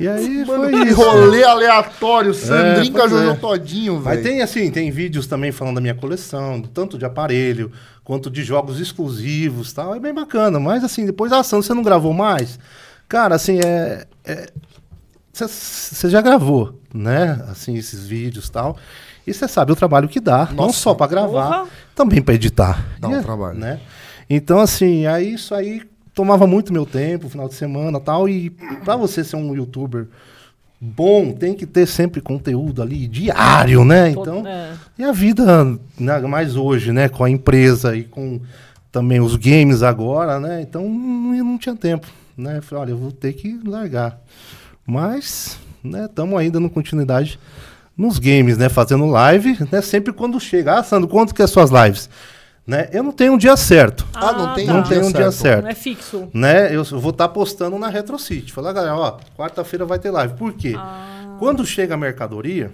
E 0.00 0.08
aí 0.08 0.44
foi 0.46 0.70
Que 0.70 0.88
isso. 0.88 1.00
rolê 1.02 1.44
aleatório, 1.44 2.32
Sandrinho 2.34 2.92
com 2.92 2.98
a 2.98 3.00
pois 3.08 3.12
é. 3.12 3.24
Jojo 3.26 3.40
Todinho, 3.40 3.94
Mas 3.96 4.04
velho. 4.04 4.22
tem 4.22 4.42
assim, 4.42 4.70
tem 4.70 4.90
vídeos 4.90 5.26
também 5.26 5.52
falando 5.52 5.76
da 5.76 5.80
minha 5.80 5.94
coleção, 5.94 6.60
tanto 6.62 6.96
de 6.98 7.04
aparelho 7.04 7.70
quanto 8.04 8.30
de 8.30 8.42
jogos 8.42 8.80
exclusivos, 8.80 9.72
tal. 9.72 9.94
É 9.94 10.00
bem 10.00 10.12
bacana. 10.14 10.58
Mas 10.58 10.82
assim, 10.82 11.04
depois 11.06 11.30
da 11.30 11.40
ação 11.40 11.60
você 11.62 11.74
não 11.74 11.82
gravou 11.82 12.12
mais, 12.12 12.58
cara, 13.08 13.34
assim 13.34 13.58
é, 13.64 14.06
você 15.32 16.08
já 16.10 16.20
gravou, 16.20 16.80
né? 16.92 17.42
Assim 17.48 17.76
esses 17.76 18.06
vídeos, 18.06 18.48
tal. 18.50 18.76
E 19.26 19.32
você 19.32 19.46
sabe 19.46 19.70
o 19.72 19.76
trabalho 19.76 20.08
que 20.08 20.18
dá, 20.18 20.46
não 20.46 20.66
Nossa. 20.66 20.78
só 20.78 20.94
pra 20.94 21.06
gravar, 21.06 21.60
Porra. 21.60 21.66
também 21.94 22.20
pra 22.22 22.34
editar. 22.34 22.84
Dá 22.98 23.08
um 23.08 23.12
E 23.12 23.14
é, 23.16 23.22
trabalho. 23.22 23.58
né? 23.58 23.80
Então 24.28 24.58
assim, 24.60 25.06
aí 25.06 25.34
isso 25.34 25.54
aí 25.54 25.82
tomava 26.14 26.46
muito 26.46 26.72
meu 26.72 26.86
tempo, 26.86 27.28
final 27.28 27.48
de 27.48 27.54
semana, 27.54 28.00
tal. 28.00 28.28
E 28.28 28.50
pra 28.84 28.96
você 28.96 29.22
ser 29.24 29.36
um 29.36 29.54
youtuber 29.54 30.06
bom, 30.80 31.32
tem 31.32 31.54
que 31.54 31.66
ter 31.66 31.86
sempre 31.86 32.20
conteúdo 32.20 32.80
ali 32.80 33.06
diário, 33.06 33.84
né? 33.84 34.10
Então, 34.10 34.46
é. 34.46 34.72
e 34.98 35.04
a 35.04 35.12
vida, 35.12 35.78
né, 35.98 36.18
mais 36.20 36.56
hoje, 36.56 36.90
né, 36.90 37.08
com 37.08 37.22
a 37.22 37.28
empresa 37.28 37.94
e 37.94 38.04
com 38.04 38.40
também 38.90 39.20
os 39.20 39.36
games 39.36 39.82
agora, 39.82 40.40
né? 40.40 40.62
Então 40.62 40.88
não, 40.88 41.44
não 41.44 41.58
tinha 41.58 41.76
tempo, 41.76 42.06
né? 42.36 42.58
Eu 42.58 42.62
Falei, 42.62 42.82
olha, 42.82 42.90
eu 42.92 42.98
vou 42.98 43.12
ter 43.12 43.34
que 43.34 43.60
largar. 43.64 44.18
Mas, 44.86 45.58
né, 45.84 46.06
estamos 46.06 46.38
ainda 46.38 46.58
dando 46.58 46.70
continuidade 46.70 47.38
nos 47.96 48.18
games, 48.18 48.56
né, 48.56 48.70
fazendo 48.70 49.04
live, 49.06 49.58
né, 49.70 49.82
sempre 49.82 50.12
quando 50.12 50.40
chega. 50.40 50.78
Ah, 50.78 50.82
Sandro, 50.82 51.08
quanto 51.08 51.34
que 51.34 51.42
é 51.42 51.46
suas 51.46 51.70
lives? 51.70 52.08
Né? 52.70 52.88
Eu 52.92 53.02
não 53.02 53.10
tenho 53.10 53.32
um 53.32 53.36
dia 53.36 53.56
certo, 53.56 54.06
Ah, 54.14 54.30
não 54.32 54.54
tem 54.54 54.64
tá. 54.64 54.72
não 54.74 54.82
tenho 54.84 55.00
um 55.04 55.10
dia 55.10 55.32
certo. 55.32 55.42
certo 55.42 55.62
Não 55.64 55.70
é 55.70 55.74
fixo. 55.74 56.28
né? 56.32 56.72
Eu 56.72 56.84
vou 56.84 57.10
estar 57.10 57.26
postando 57.30 57.76
na 57.76 57.88
Retro 57.88 58.16
City. 58.16 58.52
Falar, 58.52 58.72
galera, 58.72 58.94
ó, 58.96 59.18
quarta-feira 59.36 59.84
vai 59.84 59.98
ter 59.98 60.12
live. 60.12 60.34
Por 60.34 60.52
quê? 60.52 60.74
Ah. 60.76 61.34
Quando 61.40 61.66
chega 61.66 61.94
a 61.94 61.96
mercadoria, 61.96 62.70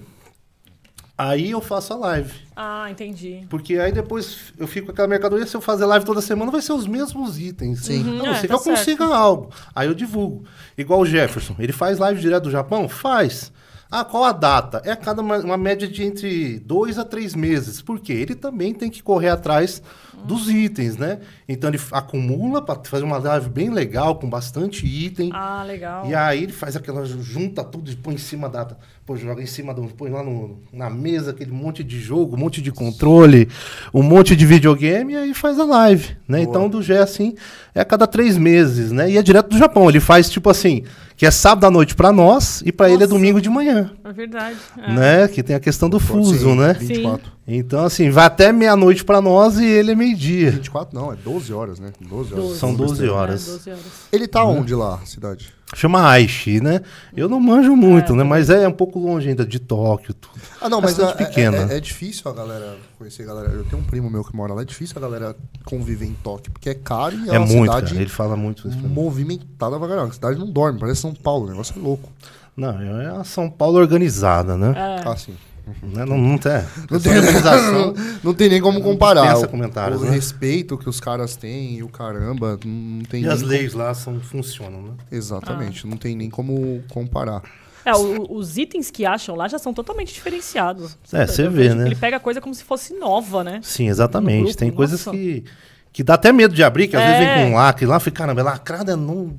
aí 1.16 1.50
eu 1.50 1.62
faço 1.62 1.94
a 1.94 1.96
live. 1.96 2.30
Ah, 2.54 2.90
entendi. 2.90 3.46
Porque 3.48 3.78
aí 3.78 3.90
depois 3.90 4.52
eu 4.59 4.66
fico 4.66 4.87
com 4.88 4.92
aquela 4.92 5.09
mercadoria, 5.09 5.46
se 5.46 5.56
eu 5.56 5.62
fazer 5.62 5.87
live 5.87 6.04
toda 6.04 6.20
semana, 6.20 6.50
vai 6.50 6.61
ser 6.61 6.72
os 6.74 6.87
mesmos 6.87 7.38
itens. 7.38 7.80
Sim. 7.87 8.02
A 8.20 8.22
não 8.24 8.26
É, 8.26 8.35
ser 8.35 8.42
que 8.42 8.48
tá 8.48 8.54
eu 8.54 8.61
consiga 8.61 9.06
algo. 9.06 9.50
Aí 9.74 9.88
eu 9.88 9.94
divulgo. 9.94 10.44
Igual 10.76 11.00
o 11.00 11.06
Jefferson. 11.06 11.54
Ele 11.59 11.72
faz 11.72 11.98
live 11.98 12.20
direto 12.20 12.44
do 12.44 12.50
Japão? 12.50 12.87
Faz. 12.87 13.50
Ah, 13.90 14.05
qual 14.05 14.25
a 14.25 14.33
data? 14.33 14.83
É 14.85 14.90
a 14.90 14.96
cada 14.96 15.22
uma, 15.22 15.38
uma 15.38 15.57
média 15.57 15.87
de 15.87 16.03
entre 16.03 16.59
dois 16.59 16.99
a 16.99 17.05
três 17.05 17.35
meses. 17.37 17.81
Por 17.81 18.01
quê? 18.01 18.12
Ele 18.14 18.35
também 18.35 18.75
tem 18.75 18.90
que 18.90 19.01
correr 19.03 19.29
atrás 19.29 19.81
dos 20.25 20.51
itens, 20.51 20.96
né? 20.96 21.20
Então 21.49 21.70
ele 21.70 21.79
acumula 21.92 22.61
para 22.61 22.81
fazer 22.85 23.05
uma 23.05 23.18
live 23.18 23.49
bem 23.49 23.70
legal, 23.70 24.16
com 24.16 24.29
bastante 24.29 24.85
item. 24.85 25.31
Ah, 25.33 25.62
legal. 25.64 26.05
E 26.07 26.14
aí 26.16 26.42
ele 26.42 26.53
faz 26.53 26.75
aquela, 26.75 27.05
junta 27.05 27.62
tudo 27.62 27.88
e 27.88 27.94
põe 27.94 28.14
em 28.14 28.18
cima 28.18 28.49
da. 28.49 28.66
Pô, 29.05 29.16
joga 29.16 29.40
em 29.40 29.46
cima 29.46 29.72
do. 29.72 29.83
Põe 29.85 30.11
lá 30.11 30.22
no- 30.25 30.59
na 30.72 30.90
mesa 30.90 31.31
aquele 31.31 31.53
monte 31.53 31.85
de 31.85 32.01
jogo, 32.01 32.35
um 32.35 32.40
monte 32.40 32.61
de 32.61 32.72
controle, 32.72 33.49
um 33.94 34.03
monte 34.03 34.35
de 34.35 34.44
videogame 34.44 35.12
e 35.12 35.16
aí 35.16 35.35
faz 35.35 35.61
a 35.61 35.64
live, 35.64 36.16
né? 36.27 36.38
Boa. 36.38 36.49
Então 36.49 36.68
do 36.68 36.83
G 36.83 36.96
assim 36.99 37.35
é 37.72 37.81
a 37.83 37.85
cada 37.85 38.07
três 38.09 38.37
meses, 38.37 38.90
né? 38.90 39.09
E 39.11 39.16
é 39.16 39.22
direto 39.22 39.51
do 39.51 39.59
Japão. 39.59 39.88
Ele 39.88 40.01
faz 40.01 40.29
tipo 40.29 40.51
assim, 40.51 40.83
que 41.16 41.24
é 41.26 41.31
sábado 41.31 41.64
à 41.66 41.70
noite 41.70 41.94
pra 41.94 42.12
nós 42.12 42.62
e 42.64 42.70
pra 42.70 42.90
ele 42.90 43.05
é 43.05 43.07
domingo 43.07 43.40
de 43.40 43.48
manhã, 43.48 43.90
É 44.05 44.12
verdade. 44.12 44.57
É. 44.79 44.92
né? 44.92 45.29
Que 45.29 45.42
tem 45.42 45.57
a 45.57 45.61
questão 45.61 45.88
do 45.88 45.98
fuso, 45.98 46.50
Sim, 46.50 46.57
né? 46.57 46.74
24. 46.74 47.33
Então 47.48 47.85
assim, 47.85 48.11
vai 48.11 48.24
até 48.26 48.52
meia-noite 48.52 49.04
pra 49.04 49.20
nós 49.20 49.59
e 49.59 49.64
ele 49.64 49.92
é 49.92 49.94
meio-dia. 49.94 50.50
24 50.50 50.92
não, 50.98 51.12
é 51.12 51.16
12 51.16 51.52
horas, 51.52 51.78
né? 51.78 51.92
12 52.00 52.32
horas. 52.35 52.44
Doze. 52.46 52.59
São 52.59 52.74
12 52.74 53.06
É, 53.06 53.09
horas. 53.11 53.46
12 53.46 53.70
horas. 53.70 53.82
Ele 54.11 54.26
tá 54.26 54.44
onde 54.44 54.74
lá, 54.74 54.98
cidade? 55.04 55.54
Chama 55.74 56.09
Aichi, 56.09 56.61
né? 56.61 56.80
Eu 57.16 57.28
não 57.28 57.40
manjo 57.40 57.74
muito, 57.74 58.14
né? 58.14 58.22
Mas 58.24 58.50
é 58.50 58.66
um 58.68 58.72
pouco 58.72 58.98
longe 59.00 59.28
ainda 59.28 59.44
de 59.44 59.59
Tóquio, 59.59 60.14
tudo. 60.14 60.35
Ah, 60.61 60.68
não, 60.68 60.80
mas 60.80 60.96
é, 60.98 61.02
Bastante 61.02 61.26
pequena. 61.26 61.56
é- 61.70 61.74
é- 61.74 61.76
é 61.76 61.80
difícil 61.80 62.30
a 62.30 62.35
galera 62.35 62.76
conhecer 62.98 63.22
a 63.22 63.26
galera. 63.26 63.48
Eu 63.52 63.64
tenho 63.64 63.82
um 63.82 63.85
primo 63.85 64.09
meu 64.11 64.22
que 64.24 64.35
mora 64.35 64.52
lá, 64.54 64.62
é 64.62 64.64
difícil 64.64 64.94
a 64.96 65.00
galera 65.00 65.37
conviver 65.64 66.06
em 66.06 66.14
Tóquio, 66.14 66.52
porque 66.52 66.70
é 66.70 66.74
caro 66.74 67.16
e 67.16 67.30
é, 67.30 67.35
É 67.35 67.38
uma 67.38 67.46
muito, 67.46 67.72
cidade 67.72 67.87
cara. 67.92 68.00
Ele 68.00 68.11
fala 68.11 68.37
muito 68.37 68.68
isso 68.68 68.78
movimentada 68.78 69.78
pra 69.78 69.88
caramba. 69.88 70.09
A 70.09 70.12
cidade 70.12 70.38
não 70.38 70.50
dorme, 70.50 70.78
parece 70.78 71.00
São 71.00 71.12
Paulo, 71.14 71.46
o 71.46 71.50
negócio 71.50 71.74
é 71.76 71.82
louco. 71.82 72.09
Não, 72.56 72.80
é 72.80 73.06
a 73.18 73.24
São 73.24 73.50
Paulo 73.50 73.78
organizada, 73.78 74.56
né? 74.56 74.72
É. 74.76 75.09
Ah, 75.09 75.16
sim. 75.16 75.35
Né? 75.83 76.05
Não, 76.05 76.16
não 76.16 76.38
tem. 76.38 76.52
Não 76.90 77.00
tem, 77.00 77.16
organização. 77.18 77.94
não 78.22 78.33
tem 78.35 78.48
nem 78.48 78.61
como 78.61 78.81
comparar. 78.81 79.22
dispensa 79.22 79.46
O- 79.46 79.48
comentários, 79.48 80.00
o 80.00 80.05
né? 80.05 80.11
respeito 80.12 80.79
que 80.79 80.88
os 80.88 81.00
caras 81.00 81.35
têm 81.35 81.79
e 81.79 81.83
o 81.83 81.88
caramba, 81.88 82.59
não 82.64 83.02
tem 83.05 83.20
E 83.20 83.24
nem 83.24 83.33
as 83.33 83.40
como- 83.40 83.50
leis 83.50 83.74
lá 83.74 83.92
são, 83.92 84.20
funcionam, 84.20 84.81
né? 84.83 84.90
Exatamente, 85.11 85.87
não 85.87 85.96
tem 85.96 86.14
nem 86.14 86.31
como 86.31 86.83
comparar. 86.92 87.42
É, 87.85 87.92
o- 87.94 88.33
os 88.33 88.57
itens 88.57 88.90
que 88.90 89.05
acham 89.05 89.35
lá 89.35 89.48
já 89.48 89.59
são 89.59 89.74
totalmente 89.74 90.12
diferenciados. 90.14 90.96
É, 91.12 91.26
você 91.26 91.48
vê, 91.48 91.74
né? 91.74 91.87
Ele 91.87 91.94
pega 91.96 92.16
a 92.16 92.20
coisa 92.20 92.40
como 92.40 92.55
se 92.55 92.62
fosse 92.64 92.94
nova, 92.94 93.42
né? 93.42 93.61
Sim, 93.62 93.88
exatamente. 93.88 94.38
No 94.38 94.44
grupo, 94.44 94.59
tem 94.59 94.70
coisas 94.70 95.05
que, 95.05 95.44
que 95.92 96.02
dá 96.05 96.14
até 96.14 96.33
medo 96.33 96.55
de 96.55 96.62
abrir, 96.62 96.87
que 96.88 96.96
às 96.96 97.02
vezes 97.02 97.20
É. 97.22 97.35
vem 97.35 97.44
com 97.46 97.52
um 97.52 97.55
lacre 97.57 97.87
lá, 97.87 97.98
fica, 97.98 98.18
caramba, 98.18 98.40
é 98.40 98.44
lacrada 98.44 98.96
não. 98.96 99.35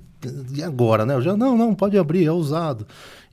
E 0.53 0.63
agora, 0.63 1.05
né? 1.05 1.13
Eu 1.13 1.21
já, 1.21 1.37
não, 1.37 1.55
não, 1.57 1.75
pode 1.75 1.97
abrir, 1.97 2.25
é 2.25 2.31
usado. 2.31 2.85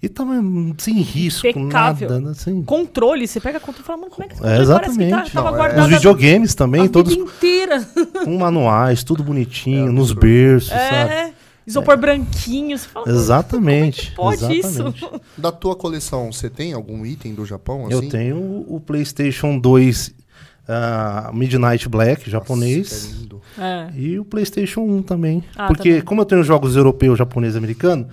E 0.05 0.09
tá 0.09 0.23
hum, 0.23 0.75
sem 0.77 1.01
risco, 1.01 1.47
Impecável. 1.47 2.11
nada? 2.11 2.33
Assim. 2.33 2.63
Controle, 2.63 3.27
você 3.27 3.41
pega 3.41 3.59
controle 3.59 3.83
e 3.83 3.87
fala, 3.87 3.99
mano, 4.01 4.11
como 4.11 4.25
é 4.25 4.29
que 4.29 4.35
É, 4.35 4.39
parece 4.39 4.53
que 4.53 4.67
tá, 4.67 4.83
exatamente. 4.83 5.33
tava 5.33 5.51
Não, 5.51 5.65
é. 5.65 5.81
Os 5.81 5.89
videogames 5.89 6.55
também, 6.55 6.83
a 6.83 6.89
todos 6.91 7.15
vida 7.15 7.25
inteira. 7.25 7.89
com 8.23 8.37
manuais, 8.37 9.03
tudo 9.03 9.25
bonitinho, 9.25 9.89
É, 9.89 9.91
nos 9.91 10.13
berços, 10.13 10.69
sabe? 10.69 11.11
É, 11.11 11.33
isopor 11.67 11.97
branquinho. 11.97 12.77
Você 12.77 12.87
fala, 12.87 13.09
Exatamente. 13.09 14.13
pode 14.13 14.45
exatamente. 14.45 15.05
isso? 15.05 15.21
Da 15.39 15.51
tua 15.51 15.75
coleção, 15.75 16.31
você 16.31 16.51
tem 16.51 16.75
algum 16.75 17.07
item 17.07 17.35
do 17.35 17.47
Japão? 17.47 17.91
Eu 17.91 18.01
assim? 18.01 18.11
tenho 18.11 18.65
o 18.69 18.79
PlayStation 18.79 19.59
2 19.59 20.15
ah, 20.69 21.31
Midnight 21.33 21.89
Black, 21.89 22.29
japonês. 22.31 23.27
Nossa. 23.31 23.35
É. 23.59 23.91
E 23.99 24.19
o 24.19 24.25
PlayStation 24.25 24.81
1 24.81 25.03
também. 25.03 25.45
Ah, 25.57 25.67
porque, 25.67 25.89
também. 25.89 26.03
como 26.03 26.21
eu 26.21 26.25
tenho 26.25 26.43
jogos 26.43 26.77
europeu, 26.77 27.15
japonês 27.15 27.55
e 27.55 27.59
americano, 27.59 28.09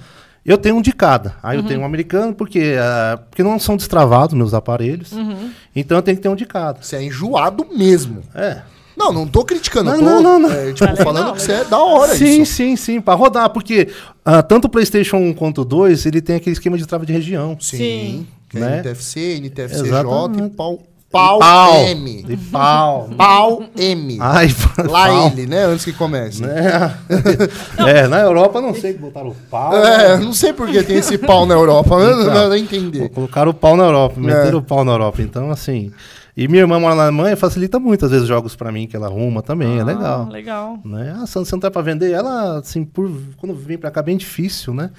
eu 0.45 0.57
tenho 0.57 0.75
um 0.75 0.81
de 0.81 0.91
cada. 0.91 1.35
Aí 1.43 1.57
Uhum. 1.57 1.63
eu 1.63 1.67
tenho 1.67 1.81
um 1.81 1.85
americano, 1.85 2.33
porque, 2.33 2.75
ah, 2.79 3.19
porque 3.29 3.43
não 3.43 3.59
são 3.59 3.77
destravados 3.77 4.35
meus 4.35 4.53
aparelhos. 4.53 5.11
Uhum. 5.11 5.51
Então 5.75 5.97
eu 5.97 6.01
tenho 6.01 6.17
que 6.17 6.23
ter 6.23 6.29
um 6.29 6.35
de 6.35 6.45
cada. 6.45 6.81
Você 6.81 6.95
é 6.97 7.03
enjoado 7.03 7.65
mesmo. 7.75 8.21
É. 8.33 8.61
Não, 8.97 9.11
não 9.13 9.25
tô 9.25 9.43
criticando. 9.45 9.89
Não, 9.89 9.95
eu 9.95 9.99
tô, 9.99 10.05
não, 10.05 10.21
não, 10.21 10.39
não. 10.39 10.51
é, 10.51 10.73
tipo, 10.73 10.95
falando 10.97 11.33
que 11.33 11.41
você 11.41 11.53
é 11.53 11.63
da 11.63 11.79
hora 11.79 12.13
sim, 12.13 12.41
isso. 12.41 12.53
sim, 12.53 12.75
sim, 12.75 13.01
pra 13.01 13.13
rodar. 13.13 13.49
Porque 13.49 13.87
ah, 14.23 14.43
tanto 14.43 14.65
o 14.65 14.69
PlayStation 14.69 15.17
1 15.17 15.33
quanto 15.33 15.61
o 15.61 15.65
2, 15.65 16.05
ele 16.05 16.21
tem 16.21 16.35
aquele 16.35 16.53
esquema 16.53 16.77
de 16.77 16.85
trava 16.85 17.05
de 17.05 17.13
região. 17.13 17.57
Sim. 17.59 17.77
Sim. 17.77 18.27
É 18.53 18.59
Né? 18.59 18.77
NTFC, 18.79 19.37
NTFCJ 19.39 19.87
Exatamente. 19.87 20.43
e 20.47 20.49
pau, 20.49 20.83
pau, 21.11 21.39
pau. 21.39 21.75
M. 21.87 22.23
De 22.23 22.37
pau. 22.37 23.09
Pau 23.17 23.63
M. 23.77 24.17
Ai, 24.19 24.47
Lá 24.89 25.07
pau. 25.07 25.27
ele, 25.27 25.45
né? 25.47 25.65
Antes 25.65 25.85
que 25.85 25.93
comece. 25.93 26.41
Né? 26.41 26.95
é, 27.77 28.07
na 28.07 28.19
Europa 28.21 28.61
não 28.61 28.73
sei 28.73 28.93
que 28.93 28.99
botaram 28.99 29.29
o 29.29 29.35
pau. 29.49 29.75
É, 29.75 30.17
não 30.17 30.33
sei 30.33 30.53
por 30.53 30.69
que 30.69 30.81
tem 30.83 30.97
esse 30.97 31.17
pau 31.17 31.45
na 31.45 31.53
Europa, 31.53 31.97
mas 31.97 32.17
não 32.17 32.33
dá 32.33 32.47
pra 32.47 32.57
entender. 32.57 33.09
Colocaram 33.09 33.51
o 33.51 33.53
pau 33.53 33.75
na 33.75 33.83
Europa, 33.83 34.15
É. 34.17 34.23
meteram 34.23 34.59
o 34.59 34.63
pau 34.63 34.83
na 34.83 34.93
Europa. 34.93 35.21
Então, 35.21 35.51
assim. 35.51 35.91
E 36.35 36.47
minha 36.47 36.61
irmã 36.61 36.79
mora 36.79 36.95
na 36.95 37.03
Alemanha, 37.03 37.35
facilita 37.35 37.77
muito, 37.77 38.05
às 38.05 38.11
vezes, 38.11 38.25
jogos 38.25 38.55
pra 38.55 38.71
mim, 38.71 38.87
que 38.87 38.95
ela 38.95 39.07
arruma 39.07 39.41
também, 39.41 39.79
é 39.79 39.83
legal. 39.83 40.27
Ah, 40.29 40.31
legal. 40.31 40.79
Né? 40.85 41.13
Ah, 41.21 41.25
Sandra, 41.27 41.45
você 41.49 41.55
não 41.55 41.59
tá 41.59 41.69
pra 41.69 41.81
vender? 41.81 42.11
Ela, 42.11 42.59
assim, 42.59 42.85
por, 42.85 43.11
quando 43.35 43.53
vem 43.53 43.77
pra 43.77 43.91
cá, 43.91 43.99
é 43.99 44.03
bem 44.03 44.15
difícil, 44.15 44.73
né? 44.73 44.91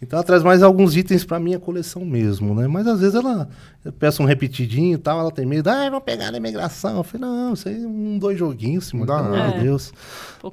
Então 0.00 0.18
ela 0.18 0.26
traz 0.26 0.42
mais 0.42 0.62
alguns 0.62 0.94
itens 0.94 1.24
pra 1.24 1.40
minha 1.40 1.58
coleção 1.58 2.04
mesmo, 2.04 2.54
né? 2.54 2.68
Mas 2.68 2.86
às 2.86 3.00
vezes 3.00 3.14
ela 3.14 3.48
eu 3.82 3.90
peço 3.92 4.22
um 4.22 4.26
repetidinho 4.26 4.94
e 4.94 4.98
tal, 4.98 5.20
ela 5.20 5.30
tem 5.30 5.46
medo, 5.46 5.68
ah, 5.70 5.88
vou 5.88 6.00
pegar 6.00 6.30
na 6.30 6.36
imigração. 6.36 6.98
Eu 6.98 7.02
falei, 7.02 7.26
não, 7.26 7.54
isso 7.54 7.68
aí 7.68 7.82
é 7.82 7.86
um, 7.86 8.18
dois 8.18 8.38
joguinhos, 8.38 8.92
mano, 8.92 9.06
Dá, 9.06 9.22
pelo 9.22 9.34
de 9.34 9.56
é. 9.56 9.60
Deus. 9.60 9.92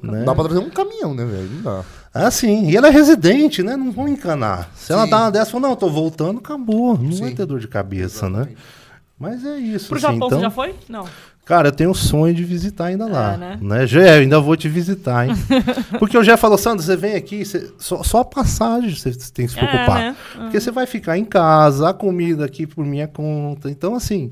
Né? 0.01 0.23
Dá 0.23 0.33
pra 0.33 0.45
trazer 0.45 0.59
um 0.59 0.69
caminhão, 0.69 1.13
né, 1.13 1.25
velho? 1.25 1.49
Não 1.49 1.61
dá. 1.61 1.83
Ah, 2.13 2.31
sim. 2.31 2.69
E 2.69 2.77
ela 2.77 2.87
é 2.87 2.91
residente, 2.91 3.61
né? 3.63 3.75
Não 3.75 3.91
vão 3.91 4.07
encanar. 4.07 4.69
Se 4.75 4.93
ela 4.93 5.05
Sim. 5.05 5.09
dá 5.09 5.17
uma 5.17 5.31
dessa, 5.31 5.51
fala, 5.51 5.67
não, 5.67 5.75
tô 5.75 5.89
voltando, 5.89 6.37
acabou. 6.37 6.97
Não 6.97 7.09
vai 7.17 7.29
Sim. 7.29 7.35
ter 7.35 7.45
dor 7.45 7.59
de 7.59 7.67
cabeça, 7.67 8.29
né? 8.29 8.49
Mas 9.19 9.43
é 9.45 9.57
isso. 9.57 9.87
Pro 9.87 9.97
assim, 9.97 10.07
Japão 10.07 10.27
então, 10.27 10.29
você 10.29 10.41
já 10.41 10.51
foi? 10.51 10.75
Não. 10.87 11.07
Cara, 11.45 11.67
eu 11.67 11.71
tenho 11.73 11.91
o 11.91 11.95
sonho 11.95 12.33
de 12.33 12.41
visitar 12.43 12.85
ainda 12.85 13.05
lá. 13.05 13.33
É, 13.33 13.37
né? 13.37 13.59
né? 13.61 13.85
Gé, 13.87 14.17
eu 14.17 14.21
ainda 14.21 14.39
vou 14.39 14.55
te 14.55 14.69
visitar, 14.69 15.27
hein? 15.27 15.35
Porque 15.99 16.17
o 16.17 16.23
Gé 16.23 16.37
falou, 16.37 16.57
Sandro, 16.57 16.81
você 16.83 16.95
vem 16.95 17.15
aqui, 17.15 17.43
você- 17.43 17.69
só, 17.77 18.01
só 18.01 18.19
a 18.19 18.25
passagem 18.25 18.95
você 18.95 19.11
tem 19.33 19.45
que 19.45 19.51
se 19.51 19.59
É, 19.59 19.67
preocupar. 19.67 19.97
né? 19.99 20.15
Porque 20.35 20.59
você 20.59 20.71
vai 20.71 20.85
ficar 20.85 21.17
em 21.17 21.25
casa, 21.25 21.89
a 21.89 21.93
comida 21.93 22.45
aqui 22.45 22.65
por 22.65 22.85
minha 22.85 23.07
conta. 23.09 23.69
Então, 23.69 23.93
assim, 23.93 24.31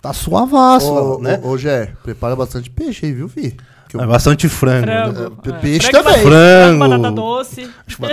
tá 0.00 0.12
suavaço, 0.12 0.92
Ô, 0.92 1.18
né? 1.18 1.40
ô, 1.42 1.48
ô, 1.50 1.58
Gé, 1.58 1.92
prepara 2.04 2.36
bastante 2.36 2.70
peixe 2.70 3.06
aí, 3.06 3.12
viu, 3.12 3.28
fi? 3.28 3.56
Que 3.96 4.02
eu- 4.02 4.04
É 4.04 4.06
bastante 4.06 4.48
frango. 4.48 4.86
né? 4.86 5.02
Frango. 5.12 5.38
É, 5.44 5.48
é. 5.48 5.52
peixe 5.54 5.90
Frango, 5.90 6.04
também. 6.04 6.22
Frango. 6.22 6.78
Batata 6.88 7.10
doce. 7.12 7.70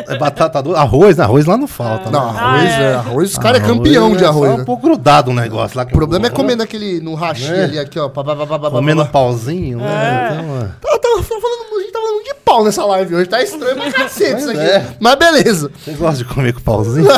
É 0.07 0.17
batata 0.17 0.61
doce. 0.63 0.79
Arroz, 0.79 1.17
né? 1.17 1.23
Arroz 1.23 1.45
lá 1.45 1.57
não 1.57 1.67
falta, 1.67 2.09
Não, 2.11 2.33
né? 2.33 2.39
arroz, 2.39 2.71
Ah, 2.71 2.81
é. 2.81 2.83
é. 2.83 2.93
arroz, 2.95 3.31
os 3.31 3.37
caras 3.37 3.61
é 3.61 3.65
campeão 3.65 4.15
de 4.15 4.23
é 4.23 4.27
arroz, 4.27 4.49
só 4.51 4.57
né? 4.57 4.61
um 4.63 4.65
pouco 4.65 4.83
grudado 4.83 5.31
o 5.31 5.33
negócio 5.33 5.77
lá. 5.77 5.83
O 5.83 5.87
problema 5.87 6.27
é 6.27 6.29
comer 6.29 6.55
naquele, 6.55 6.99
no 7.01 7.13
rachinho 7.15 7.55
É. 7.55 7.63
ali, 7.65 7.79
aqui, 7.79 7.99
ó. 7.99 8.09
pá, 8.09 8.23
pá, 8.23 8.35
pá, 8.35 8.45
pá, 8.45 8.59
pá, 8.59 8.69
Comendo 8.71 9.01
pá, 9.01 9.05
pá. 9.07 9.11
pauzinho, 9.11 9.77
né? 9.79 9.85
É. 9.85 10.33
Então, 10.41 10.57
é. 10.57 10.61
Tá, 10.81 10.99
tá 10.99 11.09
falando, 11.23 11.77
a 11.77 11.81
gente 11.81 11.91
tá 11.91 11.99
falando 11.99 12.23
de 12.23 12.33
pau 12.45 12.63
nessa 12.63 12.85
live 12.85 13.15
hoje, 13.15 13.29
tá 13.29 13.41
estranho 13.43 13.75
pra 13.75 13.91
cacete 13.91 14.39
isso 14.41 14.49
aqui. 14.49 14.59
é. 14.59 14.85
Mas 14.99 15.15
beleza. 15.15 15.71
Você 15.83 15.91
gosta 15.93 16.17
de 16.17 16.25
comer 16.25 16.53
com 16.53 16.61
pauzinho? 16.61 17.07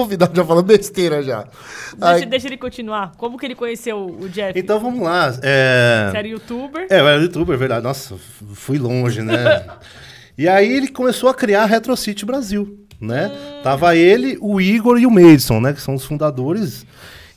Convidado 0.00 0.34
já 0.34 0.44
falou 0.44 0.62
besteira 0.62 1.22
já. 1.22 1.42
Deixa, 1.42 1.98
Ai, 2.00 2.24
deixa 2.24 2.48
ele 2.48 2.56
continuar. 2.56 3.12
Como 3.18 3.36
que 3.36 3.44
ele 3.44 3.54
conheceu 3.54 4.06
o 4.06 4.28
Jeff? 4.30 4.58
então 4.58 4.80
vamos 4.80 5.02
lá. 5.02 5.34
É... 5.42 6.08
Você 6.10 6.16
era 6.16 6.26
youtuber? 6.26 6.86
É, 6.88 7.00
eu 7.00 7.06
era 7.08 7.20
youtuber, 7.20 7.58
verdade. 7.58 7.84
Nossa, 7.84 8.16
fui 8.54 8.78
longe, 8.78 9.20
né? 9.20 9.66
e 10.38 10.48
aí 10.48 10.72
ele 10.72 10.88
começou 10.88 11.28
a 11.28 11.34
criar 11.34 11.64
a 11.64 11.66
Retro 11.66 11.94
City 11.98 12.24
Brasil, 12.24 12.78
né? 12.98 13.30
Tava 13.62 13.94
ele, 13.94 14.38
o 14.40 14.58
Igor 14.58 14.98
e 14.98 15.04
o 15.04 15.10
Madison, 15.10 15.60
né? 15.60 15.74
Que 15.74 15.82
são 15.82 15.94
os 15.94 16.04
fundadores. 16.06 16.86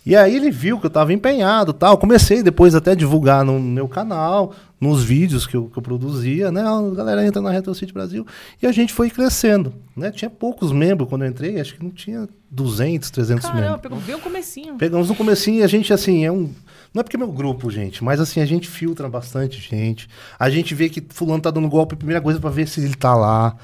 E 0.05 0.15
aí 0.15 0.33
ele 0.33 0.49
viu 0.49 0.79
que 0.79 0.85
eu 0.85 0.89
tava 0.89 1.11
empenhado 1.11 1.71
e 1.71 1.73
tal. 1.73 1.97
Comecei 1.97 2.41
depois 2.41 2.75
até 2.75 2.91
a 2.91 2.95
divulgar 2.95 3.43
no 3.43 3.59
meu 3.59 3.89
canal, 3.89 4.53
nos 4.83 5.03
vídeos 5.03 5.47
que 5.47 5.55
eu, 5.55 5.65
que 5.65 5.77
eu 5.77 5.81
produzia, 5.81 6.51
né? 6.51 6.61
A 6.61 6.95
galera 6.95 7.25
entra 7.25 7.41
na 7.41 7.49
Retro 7.49 7.73
City 7.73 7.93
Brasil. 7.93 8.25
E 8.61 8.67
a 8.67 8.71
gente 8.71 8.91
foi 8.93 9.09
crescendo, 9.09 9.73
né? 9.95 10.11
Tinha 10.11 10.29
poucos 10.29 10.71
membros 10.71 11.07
quando 11.09 11.23
eu 11.23 11.29
entrei. 11.29 11.59
Acho 11.59 11.75
que 11.75 11.83
não 11.83 11.89
tinha 11.91 12.27
200, 12.51 13.09
300 13.09 13.45
Caramba, 13.45 13.61
membros. 13.61 13.81
pegou 13.81 13.99
bem 13.99 14.15
o 14.15 14.19
comecinho. 14.19 14.75
Pegamos 14.75 15.07
no 15.09 15.15
comecinho 15.15 15.61
e 15.61 15.63
a 15.63 15.67
gente, 15.67 15.93
assim, 15.93 16.25
é 16.25 16.31
um... 16.31 16.49
Não 16.93 16.99
é 16.99 17.03
porque 17.03 17.15
é 17.15 17.19
meu 17.19 17.31
grupo, 17.31 17.71
gente, 17.71 18.03
mas 18.03 18.19
assim, 18.19 18.39
a 18.39 18.45
gente 18.45 18.67
filtra 18.67 19.09
bastante 19.09 19.59
gente. 19.59 20.07
A 20.37 20.47
gente 20.49 20.75
vê 20.75 20.89
que 20.89 21.01
fulano 21.09 21.41
tá 21.41 21.49
dando 21.49 21.67
golpe, 21.67 21.95
primeira 21.95 22.21
coisa 22.21 22.39
pra 22.39 22.51
ver 22.51 22.67
se 22.67 22.81
ele 22.81 22.93
tá 22.93 23.15
lá. 23.15 23.55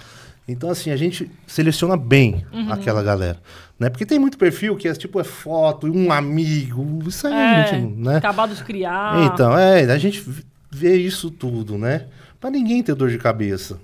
Então, 0.47 0.71
assim, 0.71 0.89
a 0.89 0.95
gente 0.97 1.29
seleciona 1.45 1.95
bem 1.95 2.43
Uhum. 2.51 2.71
aquela 2.73 3.03
galera. 3.03 3.37
Né? 3.79 3.87
Porque 3.87 4.03
tem 4.05 4.17
muito 4.17 4.35
perfil 4.35 4.75
que 4.75 4.87
é 4.87 4.93
tipo, 4.93 5.19
é 5.19 5.23
foto, 5.23 5.85
um 5.85 6.11
amigo, 6.11 7.03
isso 7.07 7.27
aí, 7.27 7.33
É, 7.33 7.67
gente, 7.67 7.93
né? 7.97 8.17
acabado 8.17 8.55
de 8.55 8.63
criar. 8.63 9.23
Então, 9.31 9.55
é, 9.55 9.83
a 9.83 9.97
gente 9.99 10.25
vê 10.69 10.95
isso 10.97 11.29
tudo, 11.31 11.77
né? 11.77 12.07
Pra 12.39 12.49
ninguém 12.49 12.81
ter 12.83 12.95
dor 12.95 13.09
de 13.09 13.17
cabeça. 13.17 13.79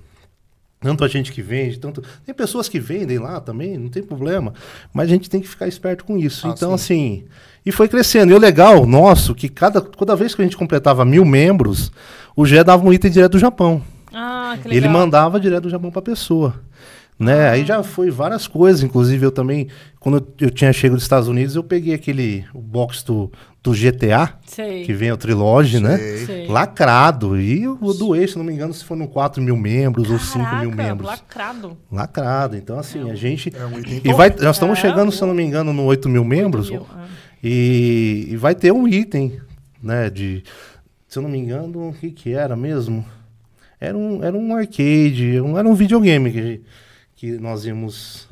Tanto 0.80 1.04
a 1.04 1.08
gente 1.08 1.32
que 1.32 1.42
vende, 1.42 1.80
tanto. 1.80 2.04
Tem 2.26 2.36
pessoas 2.36 2.70
que 2.70 2.80
vendem 2.80 3.18
lá 3.18 3.40
também, 3.40 3.78
não 3.78 3.90
tem 3.90 4.04
problema. 4.04 4.54
Mas 4.94 5.08
a 5.10 5.14
gente 5.14 5.30
tem 5.30 5.42
que 5.42 5.48
ficar 5.48 5.68
esperto 5.68 6.06
com 6.06 6.18
isso. 6.18 6.48
Ah, 6.48 6.54
então, 6.56 6.74
assim. 6.74 7.26
E 7.66 7.72
foi 7.72 7.88
crescendo. 7.88 8.32
E 8.32 8.36
o 8.36 8.40
legal 8.40 8.86
nosso, 8.86 9.34
que 9.34 9.50
cada, 9.50 9.82
toda 9.82 10.16
vez 10.16 10.36
que 10.36 10.42
a 10.42 10.46
gente 10.46 10.58
completava 10.58 11.04
mil 11.04 11.26
membros, 11.26 11.92
o 12.36 12.46
Gé 12.46 12.64
dava 12.64 12.86
um 12.86 12.94
item 12.94 13.10
direto 13.10 13.32
do 13.32 13.40
Japão. 13.40 13.82
Ah, 14.14 14.58
que 14.62 14.68
legal. 14.68 14.78
Ele 14.78 14.88
mandava 14.88 15.40
direto 15.40 15.64
do 15.64 15.70
Japão 15.70 15.90
pra 15.90 16.04
pessoa. 16.04 16.62
Né? 17.18 17.50
Aí 17.50 17.66
já 17.66 17.82
foi 17.82 18.12
várias 18.12 18.46
coisas, 18.46 18.84
inclusive 18.84 19.26
eu 19.26 19.32
também, 19.32 19.70
quando 20.00 20.18
eu, 20.18 20.48
eu 20.48 20.52
tinha 20.52 20.72
chegado 20.74 20.98
dos 20.98 21.04
Estados 21.04 21.30
Unidos, 21.30 21.56
eu 21.56 21.64
peguei 21.64 21.94
aquele 21.94 22.46
o 22.54 22.60
box 22.60 23.04
do, 23.04 23.32
do 23.66 23.74
GTA, 23.74 24.38
Sei. 24.46 24.86
que 24.86 24.94
vem 24.94 25.12
o 25.12 25.18
Trilogy, 25.18 25.80
né? 25.80 25.98
Sei. 25.98 26.48
Lacrado. 26.48 27.40
E 27.42 27.68
o 27.68 27.94
doei, 27.94 28.28
se 28.28 28.38
não 28.38 28.46
me 28.46 28.54
engano, 28.54 28.72
se 28.72 28.86
foram 28.86 29.08
4 29.08 29.42
mil 29.42 29.58
membros 29.58 30.08
ou 30.12 30.20
5 30.20 30.38
mil 30.38 30.46
Caraca, 30.70 30.76
membros. 30.76 31.08
Lacrado. 31.08 31.78
Lacrado. 31.92 32.56
Então, 32.56 32.78
assim, 32.78 33.10
a 33.10 33.16
gente. 33.16 33.52
É 33.56 33.66
um 33.66 33.80
item 33.80 34.02
E 34.04 34.14
vai, 34.14 34.30
nós 34.30 34.56
estamos 34.56 34.78
É, 34.78 34.82
chegando, 34.84 35.12
se 35.12 35.20
eu 35.20 35.28
não 35.28 35.34
me 35.34 35.42
engano, 35.44 35.74
no 35.74 35.84
8 35.86 36.08
mil 36.08 36.24
membros. 36.24 36.70
Mil, 36.70 36.82
é. 36.82 37.06
E, 37.44 38.28
e 38.30 38.38
vai 38.38 38.54
ter 38.54 38.72
um 38.72 38.88
item, 38.88 39.40
né? 39.82 40.12
De. 40.12 40.44
Se 41.08 41.18
eu 41.18 41.24
não 41.24 41.30
me 41.30 41.40
engano, 41.40 41.90
o 41.90 41.94
que, 41.94 42.12
que 42.12 42.34
era 42.34 42.56
mesmo? 42.56 43.04
Era 43.82 43.98
um, 43.98 44.24
era 44.24 44.38
um 44.38 44.56
arcade, 44.56 45.42
um, 45.42 45.58
era 45.58 45.68
um 45.68 45.74
videogame 45.74 46.32
que, 46.32 46.62
que 47.16 47.32
nós 47.40 47.66
íamos 47.66 48.28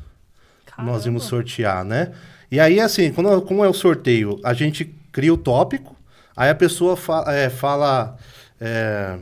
nós 0.78 1.06
íamos 1.06 1.22
Caramba. 1.24 1.44
sortear, 1.44 1.84
né? 1.84 2.12
E 2.50 2.60
aí, 2.60 2.78
assim, 2.80 3.12
quando, 3.12 3.42
como 3.42 3.64
é 3.64 3.68
o 3.68 3.72
sorteio? 3.72 4.38
A 4.44 4.52
gente 4.54 4.94
cria 5.14 5.32
o 5.32 5.38
tópico, 5.38 5.94
aí 6.36 6.50
a 6.50 6.54
pessoa 6.54 6.96
fa- 6.96 7.24
é, 7.28 7.48
fala. 7.48 8.16
É, 8.60 9.16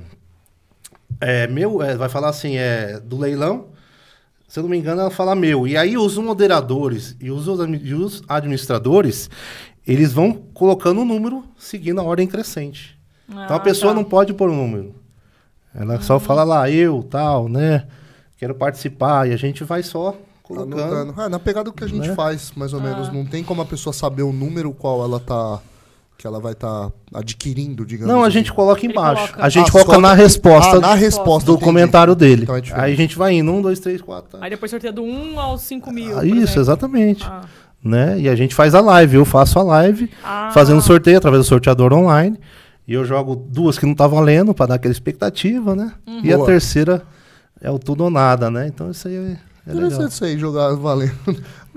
é, 1.20 1.46
meu, 1.46 1.83
é, 1.83 1.94
vai 1.96 2.09
falar 2.09 2.31
assim, 2.31 2.57
é 2.57 2.98
do 2.98 3.16
leilão. 3.18 3.66
Se 4.48 4.59
eu 4.59 4.62
não 4.64 4.70
me 4.70 4.76
engano, 4.78 5.00
ela 5.02 5.11
fala 5.11 5.35
meu. 5.35 5.66
E 5.68 5.76
aí 5.76 5.96
os 5.96 6.16
moderadores 6.18 7.14
e 7.20 7.31
os, 7.31 7.46
e 7.83 7.94
os 7.94 8.22
administradores, 8.28 9.31
eles 9.87 10.12
vão 10.12 10.33
colocando 10.33 11.00
o 11.00 11.05
número 11.05 11.44
seguindo 11.57 12.00
a 12.00 12.05
ordem 12.05 12.26
crescente. 12.26 12.98
então 13.28 13.44
a 13.50 13.55
Ah, 13.57 13.61
pessoa 13.61 13.92
tá. 13.92 13.96
não 13.96 14.05
pode 14.05 14.35
pôr 14.35 14.50
o 14.50 14.55
número. 14.57 14.94
Ela 15.74 16.00
só 16.02 16.18
fala 16.20 16.44
lá, 16.44 16.68
eu, 16.70 17.02
tal, 17.02 17.48
né? 17.48 17.87
Quero 18.37 18.55
participar. 18.55 19.28
E 19.28 19.33
a 19.33 19.37
gente 19.38 19.64
vai 19.64 19.83
só 19.83 20.14
colocando. 20.42 21.14
Ah, 21.16 21.28
na 21.31 21.38
pegada 21.38 21.64
do 21.70 21.72
que 21.72 21.85
a 21.85 21.88
gente 21.88 22.09
Né? 22.09 22.14
faz, 22.14 22.52
mais 22.55 22.72
ou 22.74 22.81
menos. 22.81 23.11
Não 23.11 23.24
tem 23.24 23.42
como 23.42 23.62
a 23.62 23.66
pessoa 23.66 23.92
saber 23.92 24.22
o 24.22 24.33
número 24.33 24.72
qual 24.72 25.02
ela 25.02 25.18
tá. 25.20 25.61
Que 26.23 26.27
ela 26.29 26.39
vai 26.39 26.53
estar 26.53 26.89
adquirindo, 27.13 27.85
digamos 27.85 28.15
Não, 28.15 28.23
a 28.23 28.29
assim. 28.29 28.35
gente 28.39 28.53
coloca 28.53 28.87
embaixo. 28.87 29.23
coloca. 29.27 29.45
A 29.45 29.49
gente 29.49 29.69
Ah, 29.71 29.73
coloca 29.73 29.99
na 29.99 30.15
resposta 30.15 30.77
Ah, 30.77 30.81
na 30.81 30.95
resposta 30.95 31.47
do 31.47 31.55
entendi. 31.55 31.65
comentário 31.65 32.15
dele. 32.15 32.43
Então 32.45 32.55
é. 32.55 32.63
Aí 32.75 32.93
a 32.93 32.97
gente 32.97 33.19
vai 33.19 33.35
indo, 33.35 33.51
um, 33.51 33.61
dois, 33.61 33.81
três, 33.81 34.01
quatro. 34.01 34.39
tá? 34.39 34.45
Aí 34.45 34.49
depois 34.49 34.71
sorteia 34.71 34.93
do 34.93 35.03
1 35.03 35.41
aos 35.41 35.63
5 35.63 35.91
mil. 35.91 36.17
Ah, 36.17 36.25
Isso, 36.25 36.37
exemplo. 36.43 36.61
exatamente. 36.61 37.25
Ah. 37.29 37.41
Né? 37.85 38.21
E 38.21 38.29
a 38.29 38.37
gente 38.37 38.55
faz 38.55 38.73
a 38.73 38.81
live. 38.81 39.17
Eu 39.17 39.25
faço 39.25 39.59
a 39.59 39.65
live, 39.65 40.09
Ah. 40.23 40.53
fazendo 40.55 40.81
sorteio 40.81 41.19
através 41.19 41.43
do 41.45 41.49
sorteador 41.49 41.93
online. 41.93 42.39
E 42.87 42.95
eu 42.95 43.05
jogo 43.05 43.35
duas 43.35 43.77
que 43.77 43.85
não 43.85 43.95
tá 43.97 44.07
valendo 44.07 44.55
para 44.55 44.67
dar 44.67 44.75
aquela 44.77 44.93
expectativa, 44.93 45.75
né? 45.75 45.91
E 46.23 46.33
a 46.33 46.37
Boa. 46.37 46.47
terceira 46.47 47.03
é 47.61 47.69
o 47.69 47.81
tudo 47.81 48.05
ou 48.05 48.11
nada, 48.11 48.49
né? 48.49 48.69
Então 48.69 48.93
isso 48.93 49.09
aí 49.09 49.17
é, 49.17 49.19
é 49.19 49.73
legal. 49.73 49.87
Interessante 49.89 50.13
isso 50.13 50.25
aí, 50.25 50.39
jogar 50.39 50.73
valendo. 50.77 51.13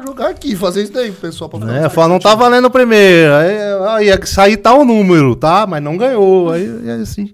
Jogar 0.04 0.30
aqui, 0.30 0.56
fazer 0.56 0.84
isso 0.84 0.94
daí, 0.94 1.12
pessoal. 1.12 1.50
Pra 1.50 1.60
Né? 1.60 1.90
Fala, 1.90 2.10
não 2.10 2.20
tá 2.20 2.36
valendo 2.36 2.66
o 2.66 2.72
primeiro. 2.72 3.34
Aí, 3.34 3.58
aí 3.90 4.06
ia 4.08 4.26
sair 4.26 4.58
tal 4.58 4.84
número, 4.84 5.36
tá? 5.36 5.66
Mas 5.68 5.82
não 5.82 5.98
ganhou. 5.98 6.52
Aí, 6.52 6.68
e 6.84 6.90
assim. 6.90 7.32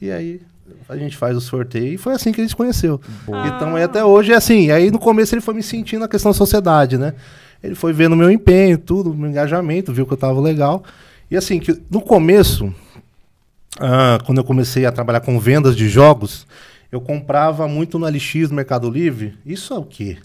E 0.00 0.10
aí 0.10 0.40
a 0.88 0.96
gente 0.96 1.16
faz 1.16 1.36
o 1.36 1.40
sorteio. 1.40 1.94
E 1.94 1.98
foi 1.98 2.14
assim 2.14 2.32
que 2.32 2.40
a 2.40 2.44
gente 2.44 2.50
se 2.50 2.56
conheceu. 2.56 3.00
Então, 3.46 3.78
e 3.78 3.82
até 3.82 4.04
hoje 4.04 4.32
é 4.32 4.36
assim. 4.36 4.66
E 4.66 4.72
aí 4.72 4.90
no 4.90 4.98
começo 4.98 5.34
ele 5.34 5.42
foi 5.42 5.54
me 5.54 5.62
sentindo 5.62 6.04
a 6.04 6.08
questão 6.08 6.32
da 6.32 6.36
sociedade, 6.36 6.96
né? 6.96 7.14
Ele 7.62 7.74
foi 7.74 7.92
vendo 7.92 8.16
meu 8.16 8.30
empenho, 8.30 8.78
tudo, 8.78 9.12
meu 9.12 9.28
engajamento, 9.28 9.92
viu 9.92 10.06
que 10.06 10.12
eu 10.12 10.16
tava 10.16 10.40
legal. 10.40 10.82
E 11.30 11.36
assim, 11.36 11.58
que 11.58 11.78
no 11.90 12.00
começo, 12.00 12.72
ah, 13.78 14.18
quando 14.24 14.38
eu 14.38 14.44
comecei 14.44 14.86
a 14.86 14.92
trabalhar 14.92 15.20
com 15.20 15.38
vendas 15.38 15.76
de 15.76 15.88
jogos, 15.88 16.46
eu 16.90 17.00
comprava 17.00 17.68
muito 17.68 17.98
no 17.98 18.06
LX, 18.06 18.48
no 18.48 18.56
Mercado 18.56 18.88
Livre. 18.88 19.36
Isso 19.44 19.74
é 19.74 19.78
o 19.78 19.84
quê? 19.84 20.18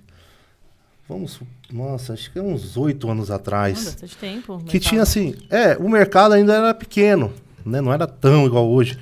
Vamos, 1.08 1.40
nossa, 1.72 2.14
acho 2.14 2.32
que 2.32 2.40
é 2.40 2.42
uns 2.42 2.78
oito 2.78 3.10
anos 3.10 3.30
atrás. 3.30 3.84
bastante 3.86 4.16
tempo. 4.18 4.58
Que 4.60 4.74
mercado. 4.74 4.82
tinha 4.90 5.02
assim, 5.02 5.36
é, 5.50 5.76
o 5.78 5.90
mercado 5.90 6.34
ainda 6.34 6.54
era 6.54 6.74
pequeno, 6.74 7.32
né? 7.66 7.82
Não 7.82 7.92
era 7.94 8.08
tão 8.08 8.46
igual 8.46 8.70
hoje. 8.70 8.98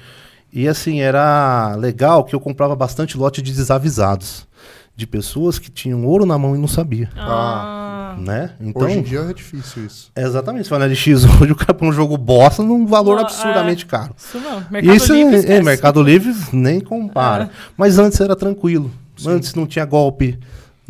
E 0.52 0.68
assim, 0.68 1.00
era 1.00 1.76
legal 1.76 2.24
que 2.24 2.34
eu 2.36 2.40
comprava 2.40 2.76
bastante 2.76 3.18
lote 3.18 3.42
de 3.42 3.54
desavisados. 3.54 4.48
De 4.94 5.08
pessoas 5.08 5.58
que 5.58 5.72
tinham 5.72 6.06
ouro 6.06 6.26
na 6.26 6.38
mão 6.38 6.54
e 6.56 6.60
não 6.60 6.68
sabia, 6.68 7.10
Ah, 7.16 8.16
né? 8.20 8.52
Então, 8.60 8.84
Hoje 8.88 9.00
em 9.00 9.02
dia 9.02 9.22
é 9.22 9.34
difícil 9.34 9.86
isso. 9.86 10.12
é 10.14 10.22
exatamente, 10.24 10.66
você 10.68 10.70
vai 10.70 10.80
na 10.80 10.86
LX 10.86 11.08
hoje, 11.42 11.52
o 11.54 11.56
cara 11.56 11.74
põe 11.74 11.88
um 11.88 11.94
jogo 11.94 12.18
bosta 12.18 12.62
num 12.62 12.86
valor 12.86 13.18
absurdamente 13.20 13.86
é. 13.86 13.88
caro. 13.88 14.14
isso 14.18 14.38
não. 14.40 14.60
E 14.60 14.72
Mercado 14.72 14.96
isso 14.98 15.14
Livre, 15.14 15.36
é, 15.52 15.56
é. 15.58 15.62
Mercado 15.64 16.04
Livre 16.04 16.36
nem 16.52 16.82
compara. 16.82 17.50
Mas 17.78 17.98
antes 17.98 18.20
era 18.20 18.36
tranquilo. 18.36 18.92
Antes 19.26 19.56
não 19.56 19.66
tinha 19.66 19.86
golpe, 19.86 20.38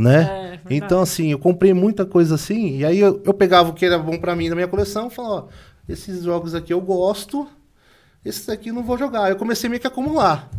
né? 0.02 0.22
É, 0.24 0.60
então, 0.70 1.02
assim, 1.02 1.32
eu 1.32 1.40
comprei 1.40 1.74
muita 1.74 2.06
coisa 2.06 2.36
assim. 2.36 2.78
E 2.78 2.86
aí 2.86 3.00
eu, 3.00 3.22
eu 3.26 3.34
pegava 3.34 3.70
o 3.70 3.74
que 3.74 3.86
era 3.86 3.98
bom 4.00 4.18
pra 4.18 4.36
mim 4.36 4.50
na 4.50 4.56
minha 4.56 4.68
coleção 4.68 5.08
e 5.08 5.10
falava, 5.10 5.36
ó, 5.36 5.48
esses 5.88 6.24
jogos 6.24 6.54
aqui 6.56 6.74
eu 6.74 6.82
gosto, 6.82 7.48
esses 8.24 8.48
aqui 8.50 8.70
eu 8.70 8.74
não 8.74 8.84
vou 8.84 8.98
jogar. 8.98 9.30
Eu 9.30 9.36
comecei 9.36 9.70
meio 9.70 9.80
que 9.80 9.88
a 9.88 9.90
acumular. 9.90 10.50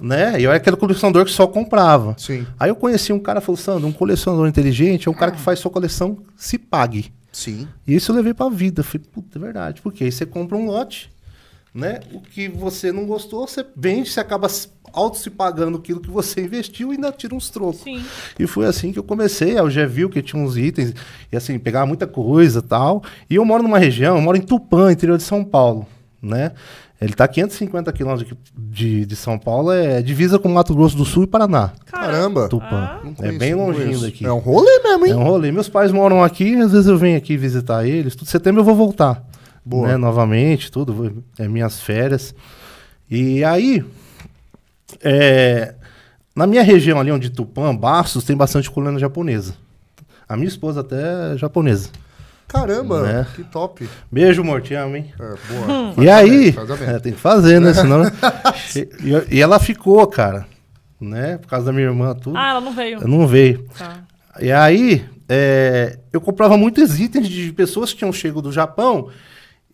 né? 0.00 0.40
E 0.40 0.44
eu 0.44 0.50
era 0.50 0.58
aquele 0.58 0.76
colecionador 0.76 1.24
que 1.24 1.30
só 1.32 1.46
comprava. 1.46 2.14
Sim. 2.18 2.46
Aí 2.58 2.70
eu 2.70 2.76
conheci 2.76 3.12
um 3.12 3.18
cara, 3.18 3.40
falou, 3.40 3.56
Sandro, 3.56 3.86
um 3.88 3.92
colecionador 3.92 4.46
inteligente 4.48 5.08
é 5.08 5.10
um 5.10 5.14
cara 5.14 5.32
que 5.32 5.40
faz 5.40 5.58
sua 5.58 5.70
coleção 5.70 6.18
se 6.36 6.56
pague. 6.58 7.12
Sim. 7.32 7.68
E 7.86 7.94
isso 7.94 8.10
eu 8.10 8.16
levei 8.16 8.32
pra 8.34 8.48
vida. 8.48 8.82
Falei, 8.82 9.06
puta, 9.12 9.38
é 9.38 9.40
verdade. 9.40 9.82
Porque 9.82 10.04
aí 10.04 10.12
você 10.12 10.24
compra 10.24 10.56
um 10.56 10.66
lote, 10.66 11.10
né? 11.74 12.00
O 12.12 12.20
que 12.20 12.48
você 12.48 12.90
não 12.92 13.06
gostou, 13.06 13.46
você 13.46 13.64
vende, 13.76 14.10
você 14.10 14.20
acaba 14.20 14.48
auto 14.92 15.18
se 15.18 15.30
pagando 15.30 15.78
aquilo 15.78 16.00
que 16.00 16.10
você 16.10 16.42
investiu 16.42 16.92
e 16.92 16.96
ainda 16.96 17.12
tira 17.12 17.34
uns 17.34 17.50
trocos. 17.50 17.82
Sim. 17.82 18.02
E 18.38 18.46
foi 18.46 18.66
assim 18.66 18.92
que 18.92 18.98
eu 18.98 19.04
comecei. 19.04 19.58
Eu 19.58 19.70
já 19.70 19.86
viu 19.86 20.08
que 20.08 20.22
tinha 20.22 20.42
uns 20.42 20.56
itens, 20.56 20.94
e 21.30 21.36
assim, 21.36 21.58
pegava 21.58 21.86
muita 21.86 22.06
coisa 22.06 22.60
e 22.60 22.62
tal. 22.62 23.02
E 23.28 23.36
eu 23.36 23.44
moro 23.44 23.62
numa 23.62 23.78
região, 23.78 24.16
eu 24.16 24.22
moro 24.22 24.36
em 24.36 24.42
Tupã, 24.42 24.90
interior 24.90 25.16
de 25.16 25.24
São 25.24 25.44
Paulo, 25.44 25.86
né? 26.22 26.52
Ele 27.00 27.12
tá 27.12 27.24
a 27.24 27.28
550 27.28 27.92
quilômetros 27.92 28.28
de, 28.28 28.36
de, 28.56 29.06
de 29.06 29.16
São 29.16 29.38
Paulo, 29.38 29.70
é 29.70 30.02
divisa 30.02 30.36
com 30.36 30.48
Mato 30.48 30.74
Grosso 30.74 30.96
do 30.96 31.04
Sul 31.04 31.22
e 31.22 31.26
Paraná. 31.28 31.70
Caramba. 31.86 32.48
Tupã. 32.48 32.66
Ah. 32.72 33.00
É 33.22 33.30
bem 33.30 33.54
longinho 33.54 34.00
daqui. 34.00 34.26
É 34.26 34.32
um 34.32 34.38
rolê 34.38 34.80
mesmo, 34.82 35.06
hein? 35.06 35.12
É 35.12 35.16
um 35.16 35.22
rolê. 35.22 35.52
Meus 35.52 35.68
pais 35.68 35.92
moram 35.92 36.24
aqui, 36.24 36.56
às 36.56 36.72
vezes 36.72 36.88
eu 36.88 36.98
venho 36.98 37.16
aqui 37.16 37.36
visitar 37.36 37.86
eles. 37.86 38.16
Tudo 38.16 38.28
setembro 38.28 38.62
eu 38.62 38.64
vou 38.64 38.74
voltar. 38.74 39.24
Boa. 39.68 39.88
Né, 39.88 39.96
novamente, 39.98 40.72
tudo. 40.72 41.22
É 41.38 41.46
minhas 41.46 41.78
férias. 41.78 42.34
E 43.10 43.44
aí, 43.44 43.84
é, 45.02 45.74
na 46.34 46.46
minha 46.46 46.62
região 46.62 46.98
ali, 46.98 47.12
onde 47.12 47.28
Tupã, 47.28 47.76
Bastos, 47.76 48.24
tem 48.24 48.34
bastante 48.34 48.70
colônia 48.70 48.98
japonesa. 48.98 49.54
A 50.26 50.36
minha 50.36 50.48
esposa 50.48 50.80
até 50.80 51.34
é 51.34 51.36
japonesa. 51.36 51.90
Caramba, 52.46 53.02
Né? 53.02 53.26
que 53.36 53.44
top. 53.44 53.86
Beijo, 54.10 54.40
amor, 54.40 54.62
te 54.62 54.72
amo, 54.72 54.96
hein? 54.96 55.12
É, 55.20 55.34
boa. 55.52 55.94
E 56.02 56.08
aí, 56.08 56.50
faz 56.52 56.70
a 56.70 56.76
merda. 56.76 56.96
é, 56.96 56.98
tem 57.00 57.12
que 57.12 57.18
fazer, 57.20 57.60
né? 57.60 57.74
Senão. 57.74 58.04
e, 59.04 59.36
e 59.36 59.42
ela 59.42 59.58
ficou, 59.60 60.06
cara. 60.06 60.46
Né? 60.98 61.36
Por 61.36 61.46
causa 61.48 61.66
da 61.66 61.72
minha 61.74 61.88
irmã, 61.88 62.14
tudo. 62.14 62.38
Ah, 62.38 62.52
ela 62.52 62.60
não 62.62 62.72
veio. 62.72 63.06
Não 63.06 63.26
veio. 63.26 63.68
Tá. 63.76 63.98
E 64.40 64.50
aí, 64.50 65.04
é, 65.28 65.98
eu 66.10 66.22
comprava 66.22 66.56
muitos 66.56 66.98
itens 66.98 67.28
de 67.28 67.52
pessoas 67.52 67.92
que 67.92 67.98
tinham 67.98 68.12
chego 68.14 68.40
do 68.40 68.50
Japão 68.50 69.10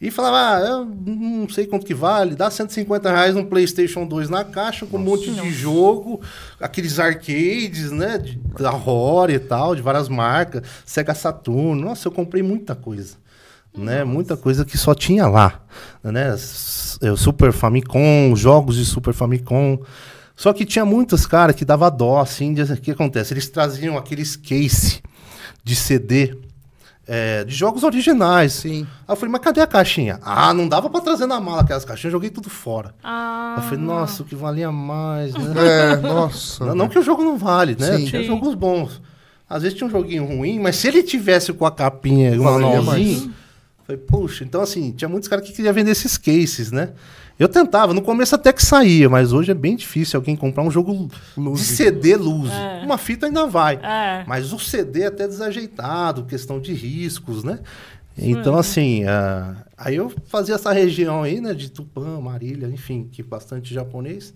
e 0.06 0.10
falava, 0.10 0.36
ah, 0.36 0.60
eu 0.60 0.84
não 0.84 1.48
sei 1.48 1.66
quanto 1.66 1.86
que 1.86 1.94
vale, 1.94 2.34
dá 2.34 2.50
150 2.50 3.10
reais 3.10 3.34
um 3.34 3.42
Playstation 3.42 4.06
2 4.06 4.28
na 4.28 4.44
caixa 4.44 4.84
com 4.84 4.98
um 4.98 5.00
monte 5.00 5.30
de 5.30 5.50
jogo, 5.50 6.20
aqueles 6.60 6.98
arcades, 6.98 7.90
né, 7.90 8.18
de, 8.18 8.38
da 8.58 8.68
Rory 8.68 9.34
e 9.34 9.38
tal, 9.38 9.74
de 9.74 9.80
várias 9.80 10.06
marcas, 10.06 10.62
Sega 10.84 11.14
Saturn, 11.14 11.80
nossa, 11.80 12.08
eu 12.08 12.12
comprei 12.12 12.42
muita 12.42 12.74
coisa. 12.74 13.16
Né, 13.74 14.04
muita 14.04 14.36
coisa 14.36 14.64
que 14.64 14.78
só 14.78 14.94
tinha 14.94 15.26
lá, 15.26 15.60
né? 16.00 16.36
É, 17.02 17.16
Super 17.16 17.52
Famicom, 17.52 18.36
jogos 18.36 18.76
de 18.76 18.84
Super 18.84 19.12
Famicom. 19.12 19.80
Só 20.36 20.52
que 20.52 20.64
tinha 20.64 20.84
muitos 20.84 21.26
caras 21.26 21.56
que 21.56 21.64
dava 21.64 21.90
dó, 21.90 22.20
assim, 22.20 22.54
de, 22.54 22.62
o 22.62 22.76
que 22.76 22.92
acontece? 22.92 23.34
Eles 23.34 23.48
traziam 23.48 23.98
aqueles 23.98 24.36
case 24.36 25.02
de 25.64 25.74
CD 25.74 26.36
é, 27.06 27.44
de 27.44 27.54
jogos 27.54 27.82
originais. 27.82 28.52
Sim. 28.54 28.86
Aí 29.06 29.12
eu 29.12 29.16
falei, 29.16 29.32
mas 29.32 29.40
cadê 29.40 29.60
a 29.60 29.66
caixinha? 29.66 30.18
Ah, 30.22 30.52
não 30.54 30.68
dava 30.68 30.88
pra 30.88 31.00
trazer 31.00 31.26
na 31.26 31.40
mala 31.40 31.62
aquelas 31.62 31.84
caixinhas, 31.84 32.06
eu 32.06 32.12
joguei 32.12 32.30
tudo 32.30 32.48
fora. 32.48 32.94
Ah. 33.02 33.54
Eu 33.58 33.62
falei, 33.64 33.84
nossa, 33.84 34.22
o 34.22 34.26
que 34.26 34.34
valia 34.34 34.70
mais, 34.72 35.34
né? 35.34 35.92
É, 35.92 35.96
nossa. 36.02 36.64
Não, 36.64 36.74
não 36.74 36.88
que 36.88 36.98
o 36.98 37.02
jogo 37.02 37.22
não 37.22 37.36
vale, 37.36 37.76
né? 37.78 37.98
Sim. 37.98 38.04
Tinha 38.06 38.22
Sim. 38.22 38.28
jogos 38.28 38.54
bons. 38.54 39.02
Às 39.48 39.62
vezes 39.62 39.76
tinha 39.76 39.86
um 39.86 39.90
joguinho 39.90 40.24
ruim, 40.24 40.58
mas 40.58 40.76
se 40.76 40.88
ele 40.88 41.02
tivesse 41.02 41.52
com 41.52 41.66
a 41.66 41.70
capinha 41.70 42.34
e 42.34 42.38
o 42.38 42.44
manualzinho, 42.44 43.32
falei, 43.86 44.00
puxa, 44.00 44.42
então 44.42 44.60
assim, 44.62 44.90
tinha 44.92 45.08
muitos 45.08 45.28
caras 45.28 45.46
que 45.46 45.52
queriam 45.52 45.74
vender 45.74 45.90
esses 45.90 46.16
cases, 46.16 46.72
né? 46.72 46.90
Eu 47.38 47.48
tentava, 47.48 47.92
no 47.92 48.00
começo 48.00 48.34
até 48.34 48.52
que 48.52 48.64
saía, 48.64 49.08
mas 49.08 49.32
hoje 49.32 49.50
é 49.50 49.54
bem 49.54 49.74
difícil 49.74 50.18
alguém 50.18 50.36
comprar 50.36 50.62
um 50.62 50.70
jogo 50.70 51.08
Luz. 51.36 51.60
de 51.60 51.66
CD 51.66 52.16
luz. 52.16 52.50
É. 52.52 52.82
Uma 52.84 52.96
fita 52.96 53.26
ainda 53.26 53.44
vai. 53.46 53.74
É. 53.82 54.24
Mas 54.26 54.52
o 54.52 54.58
CD 54.58 55.02
é 55.02 55.06
até 55.06 55.26
desajeitado, 55.26 56.24
questão 56.24 56.60
de 56.60 56.72
riscos, 56.72 57.42
né? 57.42 57.58
Então, 58.16 58.56
assim, 58.56 59.04
ah, 59.04 59.56
aí 59.76 59.96
eu 59.96 60.12
fazia 60.26 60.54
essa 60.54 60.72
região 60.72 61.24
aí, 61.24 61.40
né, 61.40 61.52
de 61.52 61.68
Tupã, 61.68 62.20
Marília, 62.20 62.68
enfim, 62.68 63.08
que 63.10 63.22
bastante 63.22 63.74
japonês. 63.74 64.32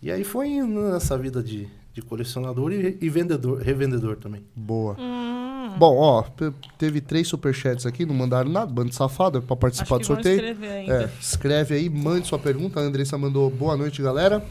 E 0.00 0.12
aí 0.12 0.22
foi 0.22 0.48
indo 0.48 0.80
nessa 0.92 1.18
vida 1.18 1.42
de, 1.42 1.68
de 1.92 2.02
colecionador 2.02 2.72
e, 2.72 2.96
e 3.00 3.08
vendedor, 3.08 3.60
revendedor 3.60 4.16
também. 4.16 4.42
Boa. 4.54 4.96
Hum, 4.98 5.74
Bom, 5.78 5.96
ó, 5.98 6.22
te- 6.22 6.52
teve 6.78 7.00
três 7.00 7.28
superchats 7.28 7.86
aqui, 7.86 8.04
não 8.06 8.14
mandaram 8.14 8.50
nada, 8.50 8.70
bando 8.72 8.92
safado, 8.94 9.40
pra 9.42 9.54
acho 9.54 9.60
participar 9.60 9.98
do 9.98 10.06
sorteio. 10.06 10.40
É, 10.64 11.08
escreve 11.20 11.74
aí, 11.74 11.88
mande 11.88 12.26
sua 12.26 12.38
pergunta. 12.38 12.80
A 12.80 12.82
Andressa 12.82 13.16
mandou 13.18 13.48
boa 13.50 13.76
noite, 13.76 14.02
galera. 14.02 14.44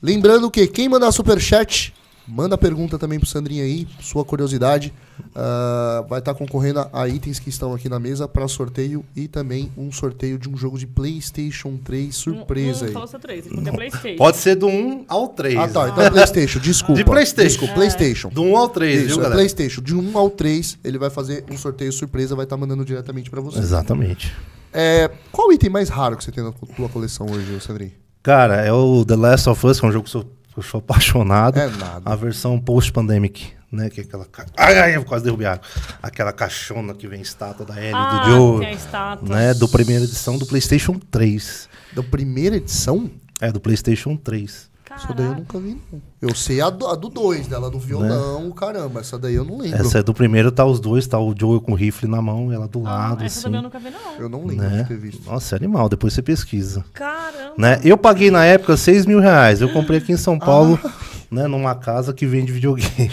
Lembrando 0.00 0.50
que 0.50 0.66
quem 0.66 0.88
mandar 0.88 1.12
superchat, 1.12 1.94
manda 2.26 2.56
pergunta 2.56 2.98
também 2.98 3.18
pro 3.18 3.28
Sandrinho 3.28 3.64
aí, 3.64 3.86
sua 4.00 4.24
curiosidade. 4.24 4.92
Ah, 5.34 6.04
vai 6.08 6.18
estar 6.18 6.34
concorrendo 6.34 6.86
a, 6.92 7.08
itens 7.08 7.38
que 7.38 7.48
estão 7.48 7.72
aqui 7.72 7.88
na 7.88 7.98
mesa 7.98 8.28
para 8.28 8.46
sorteio 8.48 9.04
e 9.16 9.28
também 9.28 9.72
um 9.76 9.90
sorteio 9.90 10.38
de 10.38 10.48
um 10.48 10.56
jogo 10.56 10.78
de 10.78 10.86
PlayStation 10.86 11.76
3 11.76 12.14
surpresa 12.14 12.86
não, 12.86 12.92
não 12.92 13.02
aí. 13.02 13.20
três, 13.20 13.46
ele 13.46 13.62
tem 13.62 13.72
Playstation. 13.72 14.16
Pode 14.18 14.36
ser 14.36 14.56
do 14.56 14.66
1 14.66 15.04
ao 15.08 15.28
3. 15.28 15.56
Ah, 15.56 15.68
tá. 15.68 15.88
Então 15.88 16.04
é 16.04 16.10
PlayStation, 16.10 16.58
desculpa. 16.60 16.94
De 16.94 17.04
PlayStation. 17.04 17.48
Desculpa, 17.48 17.74
PlayStation. 17.74 18.28
Do 18.28 18.42
1 18.42 18.56
ao 18.56 18.68
3, 18.68 18.94
Isso, 18.94 19.06
viu, 19.06 19.14
é 19.14 19.16
galera? 19.16 19.34
PlayStation. 19.34 19.82
De 19.82 19.94
1 19.94 20.18
ao 20.18 20.30
3, 20.30 20.78
ele 20.84 20.98
vai 20.98 21.10
fazer 21.10 21.44
um 21.50 21.56
sorteio 21.56 21.92
surpresa, 21.92 22.34
vai 22.34 22.44
estar 22.44 22.56
mandando 22.56 22.84
diretamente 22.84 23.30
para 23.30 23.40
você. 23.40 23.58
Exatamente. 23.58 24.34
É, 24.72 25.10
qual 25.30 25.48
o 25.48 25.52
item 25.52 25.70
mais 25.70 25.88
raro 25.88 26.16
que 26.16 26.24
você 26.24 26.32
tem 26.32 26.42
na 26.42 26.52
tua 26.52 26.88
coleção 26.88 27.26
hoje, 27.30 27.58
Sandrinho? 27.60 27.92
Cara, 28.22 28.56
é 28.62 28.72
o 28.72 29.04
The 29.04 29.16
Last 29.16 29.48
of 29.48 29.66
Us, 29.66 29.80
que 29.80 29.86
é 29.86 29.88
um 29.88 29.92
jogo 29.92 30.04
que 30.04 30.16
eu 30.16 30.22
sou, 30.22 30.32
eu 30.56 30.62
sou 30.62 30.78
apaixonado. 30.78 31.58
É 31.58 31.68
nada. 31.68 32.02
A 32.10 32.14
versão 32.16 32.58
post-pandemic, 32.60 33.52
né? 33.70 33.88
Que 33.90 34.00
é 34.00 34.04
aquela. 34.04 34.24
ca- 34.26 34.46
Ai, 34.56 34.78
ai, 34.78 34.96
eu 34.96 35.04
quase 35.04 35.24
derrubei 35.24 35.46
água. 35.46 35.64
Aquela 36.02 36.32
caixona 36.32 36.94
que 36.94 37.06
vem 37.08 37.20
estátua 37.20 37.64
da 37.66 37.76
Ellie, 37.80 37.92
ah, 37.94 38.24
do 38.24 38.30
Joe. 38.30 38.60
tem 38.60 38.74
estátua. 38.74 39.28
Né? 39.28 39.54
Do 39.54 39.68
primeira 39.68 40.04
edição 40.04 40.36
do 40.38 40.46
PlayStation 40.46 40.98
3. 41.10 41.68
Da 41.92 42.02
primeira 42.02 42.56
edição? 42.56 43.10
É, 43.40 43.50
do 43.50 43.60
PlayStation 43.60 44.16
3. 44.16 44.70
Essa 44.94 45.14
daí 45.14 45.26
eu 45.26 45.32
Caraca. 45.32 45.40
nunca 45.40 45.58
vi, 45.58 45.78
não. 45.92 46.02
Eu 46.20 46.34
sei 46.34 46.60
a 46.60 46.70
do, 46.70 46.86
a 46.86 46.94
do 46.94 47.08
2, 47.08 47.46
dela 47.48 47.70
do 47.70 47.78
violão, 47.78 48.50
caramba. 48.52 49.00
Essa 49.00 49.18
daí 49.18 49.34
eu 49.34 49.44
não 49.44 49.58
lembro. 49.58 49.78
Essa 49.80 49.98
é 49.98 50.02
do 50.02 50.14
primeiro, 50.14 50.52
tá 50.52 50.64
os 50.64 50.78
dois, 50.78 51.06
tá 51.06 51.18
o 51.18 51.34
Joe 51.38 51.60
com 51.60 51.72
o 51.72 51.74
rifle 51.74 52.08
na 52.08 52.22
mão, 52.22 52.52
ela 52.52 52.68
do 52.68 52.80
Ah, 52.86 52.90
lado, 53.08 53.24
essa 53.24 53.38
assim. 53.38 53.42
também 53.44 53.58
eu 53.58 53.62
nunca 53.62 53.78
vi, 53.78 53.90
não. 53.90 54.14
Eu 54.20 54.28
não 54.28 54.44
lembro 54.46 54.68
Né? 54.68 54.82
de 54.82 54.88
ter 54.88 54.96
visto. 54.98 55.24
Nossa, 55.28 55.54
é 55.54 55.58
animal, 55.58 55.88
depois 55.88 56.12
você 56.12 56.22
pesquisa. 56.22 56.84
Caramba. 56.92 57.54
Né? 57.58 57.80
Eu 57.82 57.96
paguei 57.98 58.30
na 58.30 58.44
época 58.44 58.76
6 58.76 59.06
mil 59.06 59.18
reais. 59.20 59.60
Eu 59.60 59.68
comprei 59.72 59.98
aqui 59.98 60.12
em 60.12 60.16
São 60.16 60.38
Paulo, 60.38 60.78
Ah. 60.84 60.90
Né, 61.32 61.46
numa 61.48 61.74
casa 61.74 62.12
que 62.12 62.26
vende 62.26 62.52
videogame. 62.52 63.10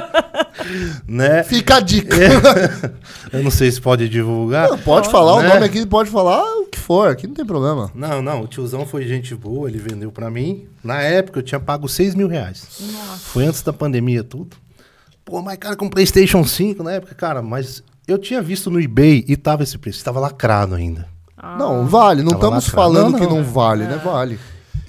né? 1.06 1.42
Fica 1.42 1.76
a 1.76 1.80
dica. 1.80 2.16
Eu 3.32 3.42
não 3.44 3.50
sei 3.50 3.70
se 3.70 3.80
pode 3.80 4.08
divulgar. 4.08 4.70
Não, 4.70 4.78
pode 4.78 5.10
falar 5.10 5.34
o 5.34 5.42
Né? 5.42 5.48
nome 5.48 5.66
aqui, 5.66 5.84
pode 5.86 6.10
falar 6.10 6.42
o 6.42 6.66
que 6.66 6.78
for, 6.78 7.08
aqui 7.10 7.26
não 7.26 7.34
tem 7.34 7.44
problema. 7.44 7.90
Não, 7.94 8.22
não, 8.22 8.42
o 8.42 8.46
tiozão 8.46 8.86
foi 8.86 9.06
gente 9.06 9.34
boa, 9.34 9.68
ele 9.68 9.78
vendeu 9.78 10.10
pra 10.10 10.30
mim. 10.30 10.66
Na 10.82 11.00
época 11.02 11.38
eu 11.40 11.42
tinha 11.42 11.60
pago 11.60 11.88
6 11.88 12.14
mil 12.14 12.28
reais. 12.28 12.66
Nossa. 12.80 13.18
Foi 13.18 13.44
antes 13.44 13.62
da 13.62 13.72
pandemia 13.72 14.24
tudo. 14.24 14.56
Pô, 15.24 15.42
mas 15.42 15.58
cara, 15.58 15.76
com 15.76 15.88
PlayStation 15.88 16.42
5 16.44 16.82
na 16.82 16.92
época, 16.92 17.14
cara, 17.14 17.42
mas 17.42 17.82
eu 18.08 18.18
tinha 18.18 18.40
visto 18.42 18.70
no 18.70 18.80
eBay 18.80 19.24
e 19.28 19.36
tava 19.36 19.62
esse 19.62 19.76
preço, 19.78 20.02
tava 20.04 20.18
lacrado 20.18 20.74
ainda. 20.74 21.06
Ah. 21.36 21.56
Não, 21.58 21.86
vale. 21.86 22.22
Não 22.22 22.32
Tava 22.32 22.58
estamos 22.58 22.66
lacrado. 22.66 22.92
falando 22.94 23.12
Não, 23.12 23.18
que 23.18 23.26
não. 23.26 23.36
não 23.36 23.44
vale, 23.44 23.84
né? 23.84 24.00
Vale. 24.04 24.38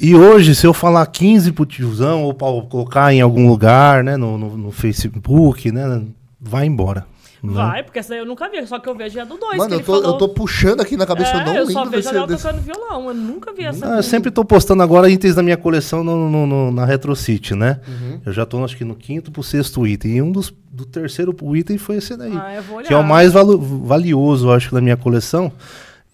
E 0.01 0.15
hoje, 0.15 0.55
se 0.55 0.65
eu 0.65 0.73
falar 0.73 1.05
15 1.05 1.51
pro 1.51 1.65
tiozão, 1.65 2.23
ou 2.23 2.33
pra 2.33 2.47
colocar 2.67 3.13
em 3.13 3.21
algum 3.21 3.47
lugar, 3.47 4.03
né, 4.03 4.17
no, 4.17 4.37
no, 4.37 4.57
no 4.57 4.71
Facebook, 4.71 5.71
né, 5.71 6.01
vai 6.39 6.65
embora. 6.65 7.05
né? 7.43 7.53
Vai, 7.53 7.83
porque 7.83 7.99
essa 7.99 8.09
daí 8.09 8.19
eu 8.19 8.25
nunca 8.25 8.49
vi, 8.49 8.65
só 8.65 8.79
que 8.79 8.89
eu 8.89 8.95
vejo 8.95 9.19
a 9.19 9.23
do 9.25 9.37
2. 9.37 9.57
Mano, 9.57 9.67
que 9.69 9.73
eu 9.75 9.77
ele 9.77 9.85
tô, 9.85 9.93
falou. 9.93 10.07
eu 10.09 10.17
tô 10.17 10.29
puxando 10.29 10.81
aqui 10.81 10.97
na 10.97 11.05
cabeça, 11.05 11.33
eu 11.35 11.39
é, 11.41 11.45
não 11.45 11.55
eu 11.55 11.67
só 11.69 11.85
vejo 11.85 11.91
desse, 12.03 12.15
ela 12.15 12.25
desse- 12.27 12.43
tocando 12.43 12.61
violão. 12.61 13.07
Eu 13.09 13.13
nunca 13.13 13.53
vi 13.53 13.63
essa. 13.63 13.93
Ah, 13.93 13.97
eu 13.97 14.03
sempre 14.03 14.31
tô 14.31 14.43
postando 14.43 14.81
agora 14.81 15.07
itens 15.09 15.35
da 15.35 15.43
minha 15.43 15.57
coleção 15.57 16.03
no, 16.03 16.29
no- 16.29 16.47
no- 16.47 16.71
na 16.71 16.83
RetroCity, 16.85 17.53
né? 17.53 17.79
Eu 18.25 18.33
já 18.33 18.43
tô, 18.45 18.63
acho 18.63 18.75
que 18.77 18.83
no 18.85 18.95
quinto 18.95 19.31
pro 19.31 19.43
sexto 19.43 19.85
item. 19.85 20.11
E 20.17 20.21
um 20.21 20.31
dos 20.31 20.51
do 20.71 20.85
terceiro 20.85 21.31
pro 21.33 21.55
item 21.55 21.77
foi 21.77 21.97
esse 21.97 22.15
daí. 22.17 22.33
Ah, 22.35 22.55
eu 22.55 22.63
vou 22.63 22.77
olhar. 22.77 22.87
que 22.87 22.93
é 22.93 22.97
o 22.97 23.03
mais 23.03 23.33
valo- 23.33 23.59
valioso, 23.59 24.47
eu 24.47 24.51
acho, 24.53 24.73
da 24.73 24.81
minha 24.81 24.97
coleção. 24.97 25.51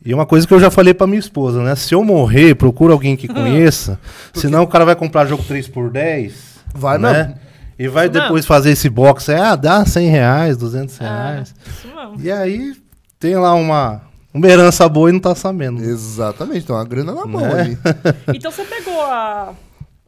E 0.07 0.13
uma 0.13 0.25
coisa 0.25 0.47
que 0.47 0.53
eu 0.53 0.59
já 0.59 0.71
falei 0.71 0.93
pra 0.93 1.05
minha 1.05 1.19
esposa, 1.19 1.61
né? 1.61 1.75
Se 1.75 1.93
eu 1.93 2.03
morrer, 2.03 2.55
procura 2.55 2.93
alguém 2.93 3.15
que 3.17 3.27
conheça. 3.33 3.99
senão 4.33 4.63
o 4.63 4.67
cara 4.67 4.85
vai 4.85 4.95
comprar 4.95 5.25
jogo 5.25 5.43
3x10. 5.43 6.31
Vai 6.73 6.97
né? 6.97 7.11
mesmo. 7.13 7.35
E 7.79 7.87
vai 7.87 8.05
Isso 8.05 8.13
mesmo. 8.13 8.27
depois 8.27 8.45
fazer 8.45 8.71
esse 8.71 8.89
box. 8.89 9.29
aí, 9.29 9.39
Ah, 9.39 9.55
dá 9.55 9.85
100 9.85 10.09
reais, 10.09 10.55
200 10.57 10.99
É, 11.01 11.03
reais. 11.03 11.53
isso 11.67 11.87
mesmo. 11.93 12.15
E 12.21 12.31
aí 12.31 12.73
tem 13.19 13.35
lá 13.35 13.53
uma, 13.53 14.01
uma 14.33 14.47
herança 14.47 14.87
boa 14.87 15.09
e 15.09 15.13
não 15.13 15.19
tá 15.19 15.35
sabendo. 15.35 15.83
Exatamente, 15.83 16.65
tem 16.65 16.75
uma 16.75 16.85
grana 16.85 17.13
na 17.13 17.25
mão 17.25 17.41
Né? 17.41 17.61
ali. 17.61 17.77
Então 18.33 18.49
você 18.49 18.63
pegou 18.63 19.01
a, 19.01 19.53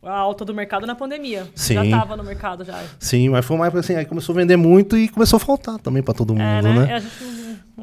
a 0.04 0.14
alta 0.18 0.46
do 0.46 0.54
mercado 0.54 0.88
na 0.88 0.96
pandemia. 0.96 1.46
Sim. 1.54 1.74
Já 1.76 2.00
tava 2.00 2.16
no 2.16 2.24
mercado 2.24 2.64
já. 2.64 2.80
Sim, 3.00 3.30
mas 3.30 3.44
foi 3.46 3.56
uma 3.58 3.68
época 3.68 3.82
assim, 3.82 3.96
aí 3.96 4.06
começou 4.06 4.34
a 4.34 4.38
vender 4.38 4.56
muito 4.56 4.98
e 4.98 5.08
começou 5.10 5.38
a 5.38 5.40
faltar 5.42 5.78
também 5.78 6.02
pra 6.02 6.14
todo 6.14 6.34
mundo, 6.34 6.42
É, 6.42 6.62
né? 6.62 6.74
né? 6.74 6.94
A 6.96 7.00
gente 7.00 7.12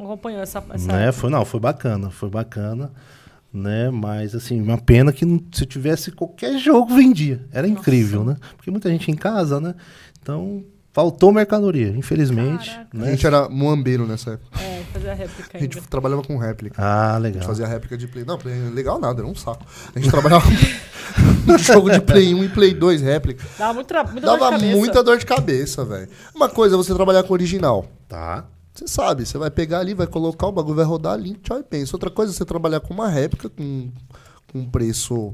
acompanhou 0.05 0.41
essa. 0.41 0.63
essa 0.71 0.87
Né? 0.87 1.11
Foi, 1.11 1.29
não, 1.29 1.43
foi 1.45 1.59
bacana, 1.59 2.09
foi 2.09 2.29
bacana. 2.29 2.91
né? 3.53 3.89
Mas, 3.89 4.35
assim, 4.35 4.61
uma 4.61 4.77
pena 4.77 5.11
que 5.11 5.25
não- 5.25 5.41
se 5.51 5.65
tivesse 5.65 6.11
qualquer 6.11 6.57
jogo, 6.59 6.93
vendia. 6.95 7.45
Era 7.51 7.67
incrível, 7.67 8.23
né? 8.23 8.35
Porque 8.55 8.69
muita 8.69 8.89
gente 8.89 9.09
em 9.09 9.15
casa, 9.15 9.59
né? 9.59 9.73
Então, 10.21 10.63
faltou 10.93 11.31
mercadoria, 11.31 11.89
infelizmente. 11.89 12.69
Caraca. 12.69 12.89
A 12.93 12.97
Né? 12.97 13.11
gente 13.11 13.25
era 13.25 13.49
muambeiro 13.49 14.05
nessa 14.05 14.31
época. 14.31 14.59
É, 14.61 14.83
fazer 14.93 15.09
a 15.09 15.13
réplica 15.13 15.57
A 15.57 15.61
gente 15.61 15.77
ainda. 15.77 15.89
trabalhava 15.89 16.23
com 16.23 16.37
réplica. 16.37 16.75
Ah, 16.81 17.15
A 17.15 17.17
legal. 17.17 17.39
gente 17.41 17.47
fazia 17.47 17.65
réplica 17.65 17.97
de 17.97 18.07
Play. 18.07 18.25
Não, 18.25 18.37
Play 18.37 18.53
legal 18.69 18.99
nada, 18.99 19.21
era 19.21 19.27
um 19.27 19.33
saco. 19.35 19.65
A 19.95 19.97
gente 19.99 20.11
trabalhava 20.11 20.45
no 21.47 21.57
jogo 21.57 21.89
de 21.89 22.01
Play 22.01 22.33
1 22.35 22.43
e 22.43 22.49
Play 22.49 22.73
2 22.73 23.01
réplica. 23.01 23.43
Dava 23.57 23.73
muito 23.75 23.93
muita 23.93 24.13
dor 24.13 24.21
Dava 24.21 24.45
de 24.51 24.51
cabeça. 24.59 24.77
muita 24.77 25.03
dor 25.03 25.17
de 25.17 25.25
cabeça, 25.25 25.85
velho. 25.85 26.09
Uma 26.35 26.49
coisa 26.49 26.75
é 26.75 26.77
você 26.77 26.93
trabalhar 26.93 27.23
com 27.23 27.33
original. 27.33 27.85
Tá. 28.07 28.45
Você 28.77 28.87
sabe, 28.87 29.25
você 29.25 29.39
vai 29.39 29.49
pegar 29.49 29.79
ali, 29.79 29.95
vai 29.95 30.05
colocar, 30.05 30.45
o 30.45 30.51
bagulho 30.51 30.75
vai 30.75 30.85
rodar 30.85 31.13
ali, 31.13 31.33
tchau 31.41 31.59
e 31.59 31.63
pensa. 31.63 31.95
Outra 31.95 32.11
coisa 32.11 32.31
é 32.31 32.35
você 32.35 32.45
trabalhar 32.45 32.79
com 32.79 32.93
uma 32.93 33.09
réplica 33.09 33.49
com, 33.49 33.89
com 34.51 34.59
um 34.59 34.69
preço 34.69 35.33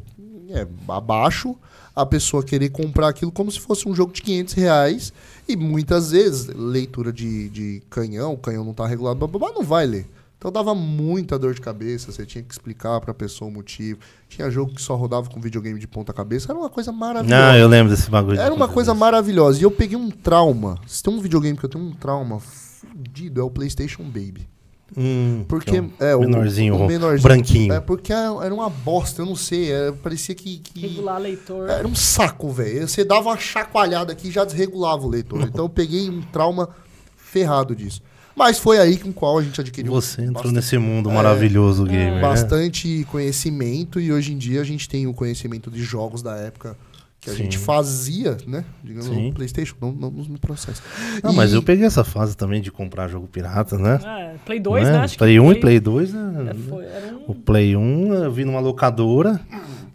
é, 0.49 0.65
abaixo, 0.87 1.53
a 1.93 2.05
pessoa 2.05 2.41
querer 2.41 2.69
comprar 2.69 3.09
aquilo 3.09 3.33
como 3.33 3.51
se 3.51 3.59
fosse 3.59 3.87
um 3.87 3.93
jogo 3.93 4.13
de 4.13 4.21
500 4.21 4.53
reais 4.53 5.13
e 5.45 5.57
muitas 5.57 6.11
vezes, 6.11 6.47
leitura 6.55 7.11
de, 7.11 7.49
de 7.49 7.83
canhão, 7.89 8.33
o 8.33 8.37
canhão 8.37 8.63
não 8.63 8.73
tá 8.73 8.87
regulado, 8.87 9.19
blá, 9.19 9.27
blá, 9.27 9.39
blá, 9.39 9.51
não 9.51 9.63
vai 9.63 9.85
ler. 9.85 10.07
Então 10.37 10.49
dava 10.49 10.73
muita 10.73 11.37
dor 11.37 11.53
de 11.53 11.59
cabeça, 11.59 12.13
você 12.13 12.25
tinha 12.25 12.43
que 12.43 12.53
explicar 12.53 13.01
pra 13.01 13.13
pessoa 13.13 13.49
o 13.49 13.53
motivo. 13.53 13.99
Tinha 14.29 14.49
jogo 14.49 14.73
que 14.73 14.81
só 14.81 14.95
rodava 14.95 15.29
com 15.29 15.39
videogame 15.41 15.79
de 15.79 15.87
ponta 15.87 16.13
cabeça, 16.13 16.51
era 16.51 16.59
uma 16.59 16.69
coisa 16.69 16.93
maravilhosa. 16.93 17.41
Não, 17.41 17.55
eu 17.57 17.67
lembro 17.67 17.93
desse 17.93 18.09
bagulho. 18.09 18.39
Era 18.39 18.53
uma 18.53 18.67
coisa 18.69 18.93
maravilhosa. 18.93 19.59
E 19.59 19.63
eu 19.63 19.71
peguei 19.71 19.97
um 19.97 20.09
trauma. 20.09 20.77
Se 20.85 21.03
tem 21.03 21.13
um 21.13 21.21
videogame 21.21 21.57
que 21.57 21.65
eu 21.65 21.69
tenho 21.69 21.85
um 21.85 21.93
trauma 21.93 22.41
fudido, 22.91 23.41
é 23.41 23.43
o 23.43 23.49
PlayStation 23.49 24.03
Baby. 24.03 24.47
Hum, 24.95 25.43
Porque 25.47 25.71
que 25.71 25.77
é 25.77 25.81
um 25.81 25.89
é, 25.99 26.15
o 26.15 26.19
menorzinho, 26.19 26.75
o 26.75 26.87
menorzinho. 26.87 27.21
branquinho. 27.23 27.73
É 27.73 27.79
porque 27.79 28.13
era 28.13 28.53
uma 28.53 28.69
bosta, 28.69 29.21
eu 29.23 29.25
não 29.25 29.35
sei. 29.35 29.71
era- 29.71 29.91
parecia 29.93 30.35
que. 30.35 30.59
que- 30.59 30.81
Regular 30.87 31.19
leitor. 31.19 31.67
era 31.67 31.87
um 31.87 31.95
saco, 31.95 32.51
velho. 32.51 32.87
Você 32.87 33.03
dava 33.03 33.29
uma 33.29 33.37
chacoalhada 33.37 34.11
aqui 34.13 34.27
e 34.27 34.31
já 34.31 34.45
desregulava 34.45 35.03
o 35.03 35.09
leitor. 35.09 35.41
Então 35.41 35.65
eu 35.65 35.69
peguei 35.69 36.09
um 36.09 36.21
trauma 36.21 36.69
ferrado 37.17 37.75
disso. 37.75 38.01
Mas 38.35 38.57
foi 38.59 38.77
aí 38.79 38.97
com 38.97 39.09
o 39.09 39.13
qual 39.13 39.37
a 39.39 39.43
gente 39.43 39.59
adquiriu 39.61 39.91
Você 39.91 40.21
entrou 40.21 40.33
bastante- 40.35 40.55
nesse 40.55 40.77
mundo 40.77 41.09
É, 41.09 41.13
maravilhoso 41.13 41.85
gamer. 41.85 42.15
né? 42.15 42.21
bastante 42.21 43.05
conhecimento 43.11 43.99
e 43.99 44.11
hoje 44.11 44.33
em 44.33 44.37
dia 44.37 44.61
a 44.61 44.63
gente 44.63 44.87
tem 44.89 45.05
o 45.07 45.13
conhecimento 45.13 45.69
de 45.71 45.83
jogos 45.83 46.21
da 46.23 46.35
época 46.37 46.75
que 47.23 47.29
a 47.29 47.33
Sim. 47.33 47.43
gente 47.43 47.57
fazia, 47.57 48.37
né? 48.45 48.65
Digamos, 48.83 49.05
Sim. 49.07 49.27
no 49.29 49.33
Playstation, 49.33 49.75
não, 49.81 49.91
não 49.91 50.09
no 50.11 50.39
processo. 50.39 50.81
Não, 51.23 51.31
E- 51.31 51.35
mas 51.35 51.53
eu 51.53 51.63
peguei 51.63 51.85
essa 51.85 52.03
fase 52.03 52.35
também 52.35 52.61
de 52.61 52.71
comprar 52.71 53.07
jogo 53.07 53.27
pirata, 53.27 53.77
né? 53.77 53.99
É, 54.03 54.35
Play 54.45 54.59
2, 54.59 54.83
Né? 54.85 54.91
né? 54.91 54.97
Acho 54.99 55.13
que 55.13 55.19
Play 55.19 55.39
1 55.39 55.51
e 55.51 55.59
Play 55.59 55.79
2, 55.79 56.13
né? 56.13 56.51
É, 56.51 56.53
foi, 56.69 56.85
era 56.85 57.15
um... 57.15 57.23
O 57.31 57.35
Play 57.35 57.75
1 57.75 58.13
eu 58.13 58.31
vi 58.31 58.43
numa 58.45 58.59
locadora. 58.59 59.39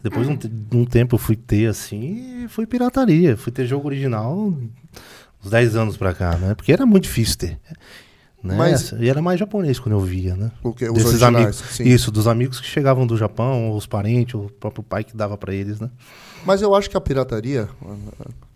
Depois 0.03 0.27
de 0.29 0.33
um, 0.75 0.81
um 0.81 0.85
tempo 0.85 1.17
eu 1.17 1.19
fui 1.19 1.35
ter 1.37 1.67
assim 1.69 2.45
e 2.45 2.49
foi 2.49 2.67
pirataria. 2.67 3.37
Fui 3.37 3.53
ter 3.53 3.67
jogo 3.67 3.87
original 3.89 4.55
uns 5.45 5.51
10 5.51 5.77
anos 5.77 5.97
pra 5.97 6.15
cá, 6.15 6.37
né? 6.37 6.55
Porque 6.55 6.73
era 6.73 6.87
muito 6.87 7.05
difícil 7.05 7.37
ter. 7.39 7.59
Né? 8.43 8.55
Mas- 8.57 8.93
E 8.93 9.09
era 9.09 9.21
mais 9.21 9.39
japonês 9.41 9.79
quando 9.81 9.95
eu 9.97 10.01
via, 10.01 10.37
né? 10.37 10.53
O 10.63 10.73
que? 10.73 10.89
Os 10.89 10.95
Desses 10.95 11.23
amigos. 11.23 11.57
sim. 11.73 11.83
Isso, 11.85 12.11
dos 12.13 12.29
amigos 12.29 12.61
que 12.61 12.67
chegavam 12.67 13.07
do 13.07 13.17
Japão, 13.17 13.69
ou 13.71 13.77
os 13.77 13.87
parentes, 13.87 14.35
ou 14.37 14.47
o 14.47 14.51
próprio 14.51 14.83
pai 14.85 15.03
que 15.03 15.17
dava 15.17 15.37
pra 15.37 15.53
eles, 15.53 15.81
né? 15.81 15.91
Mas 16.47 16.63
eu 16.63 16.73
acho 16.75 16.89
que 16.89 16.97
a 16.97 17.01
pirataria, 17.01 17.69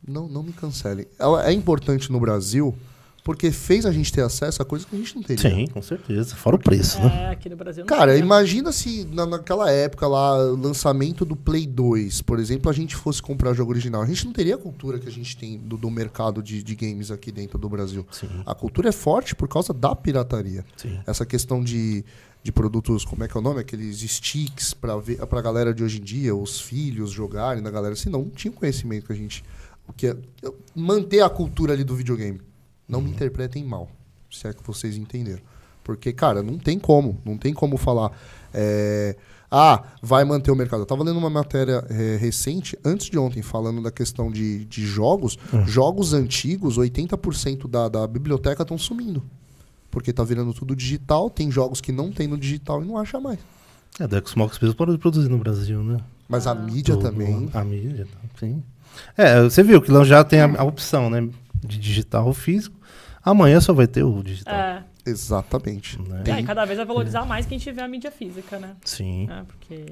não, 0.07 0.29
não 0.29 0.43
me 0.43 0.53
cancele, 0.53 1.09
ela 1.19 1.45
é 1.47 1.53
importante 1.53 2.13
no 2.13 2.21
Brasil 2.21 2.73
porque 3.25 3.53
fez 3.53 3.87
a 3.87 3.93
gente 3.93 4.13
ter 4.13 4.23
acesso 4.23 4.61
a 4.61 4.65
coisas 4.65 4.89
que 4.89 4.97
a 4.97 4.99
gente 4.99 5.15
não 5.15 5.23
teria. 5.23 5.51
Sim, 5.51 5.67
com 5.69 5.81
certeza. 5.81 6.35
Fora 6.35 6.57
o 6.57 6.59
preço, 6.59 6.99
né? 7.01 7.25
É, 7.25 7.31
aqui 7.31 7.49
no 7.49 7.57
Brasil 7.57 7.85
não 7.85 7.87
Cara, 7.87 8.13
tinha. 8.13 8.25
imagina 8.25 8.73
se 8.73 9.05
na, 9.05 9.25
naquela 9.25 9.71
época 9.71 10.09
lá, 10.09 10.35
lançamento 10.37 11.25
do 11.25 11.37
Play 11.37 11.67
2, 11.67 12.23
por 12.23 12.41
exemplo, 12.41 12.69
a 12.69 12.75
gente 12.75 12.97
fosse 12.97 13.23
comprar 13.23 13.55
jogo 13.55 13.71
original. 13.71 14.03
A 14.03 14.07
gente 14.07 14.25
não 14.25 14.33
teria 14.33 14.57
a 14.57 14.59
cultura 14.59 14.99
que 14.99 15.09
a 15.09 15.13
gente 15.13 15.37
tem 15.37 15.57
do, 15.57 15.77
do 15.77 15.89
mercado 15.89 16.43
de, 16.43 16.63
de 16.63 16.75
games 16.75 17.11
aqui 17.13 17.31
dentro 17.31 17.59
do 17.59 17.69
Brasil. 17.69 18.05
Sim. 18.11 18.29
A 18.45 18.55
cultura 18.55 18.89
é 18.89 18.93
forte 18.93 19.37
por 19.37 19.49
causa 19.49 19.73
da 19.73 19.95
pirataria. 19.95 20.65
Sim. 20.77 20.99
Essa 21.07 21.25
questão 21.25 21.63
de, 21.63 22.05
de 22.43 22.51
produtos, 22.51 23.05
como 23.05 23.23
é 23.23 23.29
que 23.29 23.37
é 23.37 23.41
o 23.41 23.43
nome? 23.43 23.61
Aqueles 23.61 24.01
sticks 24.01 24.75
pra, 24.75 24.97
ver, 24.97 25.25
pra 25.27 25.41
galera 25.41 25.73
de 25.73 25.85
hoje 25.85 26.01
em 26.01 26.03
dia, 26.03 26.35
os 26.35 26.61
filhos 26.61 27.13
jogarem 27.13 27.63
na 27.63 27.71
galera. 27.71 27.95
Assim, 27.95 28.11
não, 28.11 28.23
não 28.23 28.31
tinha 28.31 28.51
o 28.51 28.55
conhecimento 28.55 29.07
que 29.07 29.13
a 29.13 29.17
gente. 29.17 29.45
O 29.87 29.93
que 29.93 30.09
é, 30.09 30.17
manter 30.75 31.21
a 31.21 31.31
cultura 31.31 31.73
ali 31.73 31.85
do 31.85 31.95
videogame. 31.95 32.41
Não 32.89 33.01
me 33.01 33.11
interpretem 33.11 33.65
mal, 33.65 33.89
se 34.31 34.47
é 34.47 34.53
que 34.53 34.63
vocês 34.63 34.97
entenderam. 34.97 35.43
Porque, 35.83 36.13
cara, 36.13 36.43
não 36.43 36.59
tem 36.59 36.79
como. 36.79 37.19
Não 37.25 37.37
tem 37.37 37.53
como 37.53 37.77
falar. 37.77 38.13
é, 38.53 39.17
ah, 39.55 39.83
vai 40.01 40.25
manter 40.25 40.51
o 40.51 40.57
mercado. 40.57 40.81
Eu 40.81 40.87
tava 40.87 41.05
lendo 41.05 41.19
uma 41.19 41.29
matéria 41.29 41.85
é, 41.91 42.17
recente, 42.17 42.79
antes 42.83 43.11
de 43.11 43.19
ontem, 43.19 43.43
falando 43.43 43.83
da 43.83 43.91
questão 43.91 44.31
de, 44.31 44.65
de 44.65 44.87
jogos. 44.87 45.37
Jogos 45.67 46.15
antigos, 46.15 46.79
80% 46.79 47.69
da, 47.69 47.87
da 47.89 48.07
biblioteca 48.07 48.63
estão 48.63 48.79
sumindo. 48.79 49.23
Porque 49.91 50.11
tá 50.11 50.25
virando 50.25 50.55
tudo 50.55 50.75
digital, 50.75 51.29
tem 51.29 51.51
jogos 51.51 51.83
que 51.83 51.93
não 51.93 52.11
tem 52.11 52.27
no 52.27 52.39
digital 52.39 52.83
e 52.83 52.87
não 52.87 52.97
acha 52.97 53.21
mais. 53.21 53.39
É, 54.01 54.07
do 54.07 54.27
Xbox 54.27 54.59
mesmo 54.59 54.75
parou 54.75 54.95
de 54.95 55.01
produzir 55.01 55.29
no 55.29 55.37
Brasil, 55.37 55.83
né? 55.83 55.99
Mas 56.27 56.47
a 56.47 56.55
mídia 56.55 56.95
Tudo, 56.95 57.11
também. 57.11 57.51
A 57.53 57.63
mídia, 57.63 58.07
sim. 58.41 58.63
É, 59.19 59.43
você 59.43 59.63
viu 59.63 59.83
que 59.83 59.91
lá 59.91 60.03
já 60.03 60.25
tem 60.25 60.41
a, 60.41 60.61
a 60.61 60.65
opção, 60.65 61.11
né? 61.11 61.29
De 61.65 61.79
digital 61.79 62.27
ou 62.27 62.33
físico. 62.33 62.77
Amanhã 63.25 63.61
só 63.61 63.73
vai 63.73 63.87
ter 63.87 64.03
o 64.03 64.23
digital. 64.23 64.55
É. 64.55 64.83
Exatamente. 65.07 65.99
Né? 66.01 66.23
É, 66.27 66.41
e 66.41 66.43
cada 66.43 66.65
vez 66.65 66.77
vai 66.77 66.87
valorizar 66.87 67.25
mais 67.25 67.47
quem 67.47 67.59
tiver 67.59 67.83
a 67.83 67.89
mídia 67.89 68.11
física, 68.11 68.59
né? 68.59 68.71
Sim. 68.85 69.29
É, 69.31 69.43
porque... 69.45 69.85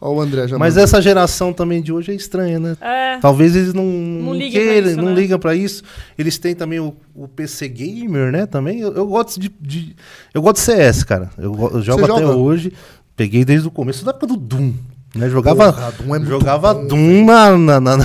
Ó, 0.00 0.12
o 0.14 0.20
André 0.20 0.48
já 0.48 0.58
Mas 0.58 0.74
mandou. 0.74 0.84
essa 0.84 1.00
geração 1.00 1.52
também 1.52 1.80
de 1.80 1.92
hoje 1.92 2.10
é 2.12 2.14
estranha, 2.14 2.58
né? 2.58 2.76
É, 2.80 3.18
Talvez 3.20 3.54
eles 3.54 3.72
não, 3.72 3.84
não, 3.84 4.34
liguem 4.34 4.50
pra 4.52 4.60
queiram, 4.72 4.88
isso, 4.88 4.96
não 4.96 5.04
né? 5.04 5.14
ligam 5.14 5.38
pra 5.38 5.54
isso. 5.54 5.82
Eles 6.18 6.36
têm 6.36 6.54
também 6.54 6.80
o, 6.80 6.94
o 7.14 7.28
PC 7.28 7.68
Gamer, 7.68 8.32
né? 8.32 8.44
Também. 8.44 8.80
Eu, 8.80 8.92
eu 8.92 9.06
gosto 9.06 9.38
de, 9.40 9.48
de- 9.60 9.94
Eu 10.34 10.42
gosto 10.42 10.56
de 10.56 10.62
CS, 10.62 11.04
cara. 11.04 11.30
Eu, 11.38 11.52
eu 11.72 11.80
jogo 11.82 12.00
Você 12.04 12.12
até 12.12 12.20
joga? 12.22 12.36
hoje. 12.36 12.72
Peguei 13.16 13.44
desde 13.44 13.68
o 13.68 13.70
começo 13.70 14.04
da 14.04 14.10
época 14.10 14.26
do 14.26 14.36
Doom. 14.36 14.74
Né? 15.14 15.28
Jogava, 15.30 15.72
Porra, 15.72 15.92
Doom 15.92 16.14
é 16.16 16.20
jogava 16.24 16.74
bom, 16.74 16.86
Doom 16.86 17.24
na, 17.24 17.56
na, 17.58 17.80
na, 17.80 17.96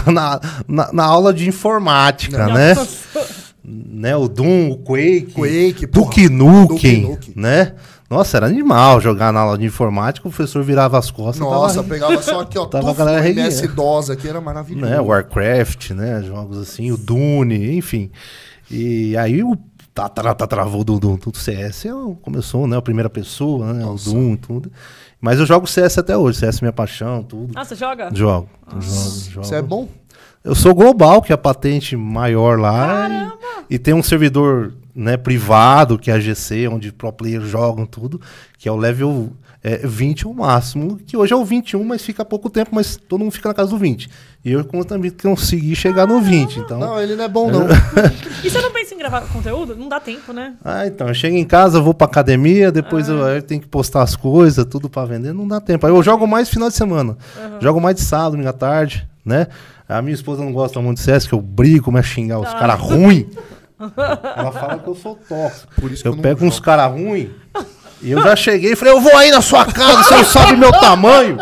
na, 0.67 0.91
na- 0.93 1.03
aula 1.03 1.33
de 1.33 1.47
informática, 1.47 2.47
né? 2.47 2.75
né? 3.63 4.15
O 4.15 4.27
Doom, 4.27 4.71
o 4.71 4.77
Quake, 4.77 5.33
Quake, 5.33 5.85
Duke. 5.87 6.29
Nukem, 6.29 7.01
Duke 7.03 7.33
né? 7.35 7.73
Nossa, 8.09 8.37
era 8.37 8.47
animal 8.47 8.99
jogar 8.99 9.31
na 9.31 9.41
aula 9.41 9.57
de 9.57 9.65
informática, 9.65 10.27
o 10.27 10.31
professor 10.31 10.63
virava 10.63 10.97
as 10.97 11.11
costas. 11.11 11.39
Nossa, 11.39 11.75
tava, 11.75 11.87
pegava 11.89 12.21
só 12.21 12.41
aqui, 12.41 12.57
ó. 12.57 12.65
Tava 12.65 12.89
a 12.89 12.93
galera 12.93 13.29
MS. 13.29 13.67
DOS 13.67 14.09
aqui 14.09 14.27
era 14.27 14.41
maravilhoso. 14.41 14.85
né? 14.85 14.99
Warcraft, 14.99 15.91
né? 15.91 16.23
Jogos 16.23 16.57
assim, 16.57 16.91
o 16.91 16.97
Dune, 16.97 17.75
enfim. 17.77 18.09
E 18.71 19.15
aí 19.17 19.43
o 19.43 19.55
travou 20.47 20.83
do, 20.83 20.99
do, 20.99 21.17
do 21.17 21.37
CS 21.37 21.85
é 21.85 21.89
começou, 22.21 22.65
né? 22.67 22.77
A 22.77 22.81
primeira 22.81 23.09
pessoa, 23.09 23.73
né? 23.73 23.83
Nossa. 23.83 24.09
O 24.09 24.13
Doom 24.13 24.33
e 24.33 24.37
tudo. 24.37 24.71
Mas 25.21 25.39
eu 25.39 25.45
jogo 25.45 25.67
CS 25.67 25.97
até 25.97 26.15
hoje, 26.15 26.39
CS 26.39 26.57
é 26.57 26.61
minha 26.61 26.73
paixão, 26.73 27.23
tudo. 27.23 27.51
Ah, 27.55 27.65
você 27.65 27.75
joga? 27.75 28.09
Jogo, 28.13 28.49
jogo, 28.79 29.31
jogo. 29.31 29.45
Isso 29.45 29.55
é 29.55 29.61
bom? 29.61 29.87
Eu 30.43 30.55
sou 30.55 30.73
global, 30.73 31.21
que 31.21 31.33
é 31.33 31.35
a 31.35 31.37
patente 31.37 31.97
maior 31.97 32.57
lá. 32.57 33.35
E, 33.69 33.75
e 33.75 33.79
tem 33.79 33.93
um 33.93 34.01
servidor 34.01 34.73
né, 34.95 35.17
privado, 35.17 35.99
que 35.99 36.09
é 36.09 36.13
a 36.13 36.19
GC, 36.19 36.67
onde 36.69 36.91
pro 36.91 37.11
players 37.11 37.49
jogam 37.49 37.85
tudo, 37.85 38.21
que 38.57 38.69
é 38.69 38.71
o 38.71 38.77
level 38.77 39.31
é, 39.63 39.77
20 39.85 40.25
o 40.27 40.33
máximo, 40.33 40.97
que 41.05 41.17
hoje 41.17 41.33
é 41.33 41.35
o 41.35 41.43
21, 41.43 41.83
mas 41.83 42.01
fica 42.01 42.23
pouco 42.23 42.49
tempo, 42.49 42.71
mas 42.73 42.95
todo 42.95 43.19
mundo 43.19 43.31
fica 43.31 43.49
na 43.49 43.53
casa 43.53 43.69
do 43.71 43.77
20. 43.77 44.09
E 44.45 44.51
eu 44.53 44.63
como 44.63 44.85
também 44.85 45.11
consegui 45.11 45.75
chegar 45.75 46.07
no 46.07 46.21
20, 46.21 46.59
então... 46.59 46.79
Não, 46.79 47.01
ele 47.01 47.15
não 47.15 47.25
é 47.25 47.27
bom, 47.27 47.51
não. 47.51 47.67
E 48.41 48.49
você 48.49 48.61
não 48.61 48.71
pensa 48.71 48.95
em 48.95 48.97
gravar 48.97 49.21
conteúdo? 49.21 49.75
Não 49.75 49.89
dá 49.89 49.99
tempo, 49.99 50.31
né? 50.31 50.53
Ah, 50.63 50.87
então, 50.87 51.09
eu 51.09 51.13
chego 51.13 51.35
em 51.35 51.43
casa, 51.43 51.81
vou 51.81 51.93
pra 51.93 52.07
academia, 52.07 52.71
depois 52.71 53.09
eu, 53.09 53.25
aí 53.25 53.37
eu 53.37 53.41
tenho 53.41 53.59
que 53.59 53.67
postar 53.67 54.01
as 54.01 54.15
coisas, 54.15 54.63
tudo 54.65 54.89
pra 54.89 55.03
vender, 55.03 55.33
não 55.33 55.45
dá 55.45 55.59
tempo. 55.59 55.85
Aí 55.85 55.91
eu 55.91 56.01
jogo 56.01 56.25
mais 56.25 56.47
final 56.49 56.69
de 56.69 56.75
semana. 56.75 57.17
Jogo 57.59 57.81
mais 57.81 57.97
de 57.97 58.01
sábado, 58.01 58.31
domingo 58.31 58.49
à 58.49 58.53
tarde, 58.53 59.05
né? 59.25 59.47
A 59.89 60.01
minha 60.01 60.13
esposa 60.13 60.41
não 60.41 60.53
gosta 60.53 60.79
muito 60.81 60.99
de 60.99 61.03
CS, 61.03 61.27
que 61.27 61.33
eu 61.33 61.41
brigo, 61.41 61.83
começo 61.85 62.07
a 62.09 62.13
xingar 62.13 62.39
os 62.39 62.47
Ah. 62.47 62.53
caras 62.59 62.79
ruins. 62.79 63.25
Ela 64.37 64.51
fala 64.51 64.77
que 64.79 64.87
eu 64.87 64.95
sou 64.95 65.15
tóxico. 65.27 65.73
Por 65.81 65.91
isso 65.91 66.01
que 66.03 66.07
Eu 66.07 66.11
eu 66.13 66.15
não 66.15 66.21
pego 66.21 66.45
uns 66.45 66.59
caras 66.59 66.91
ruins 66.91 67.29
e 68.01 68.11
eu 68.11 68.21
já 68.21 68.35
cheguei 68.35 68.73
e 68.73 68.75
falei, 68.75 68.93
eu 68.93 69.01
vou 69.01 69.15
aí 69.15 69.31
na 69.31 69.41
sua 69.41 69.65
casa, 69.65 70.03
você 70.03 70.15
não 70.15 70.25
sabe 70.25 70.57
meu 70.57 70.71
tamanho. 70.71 71.37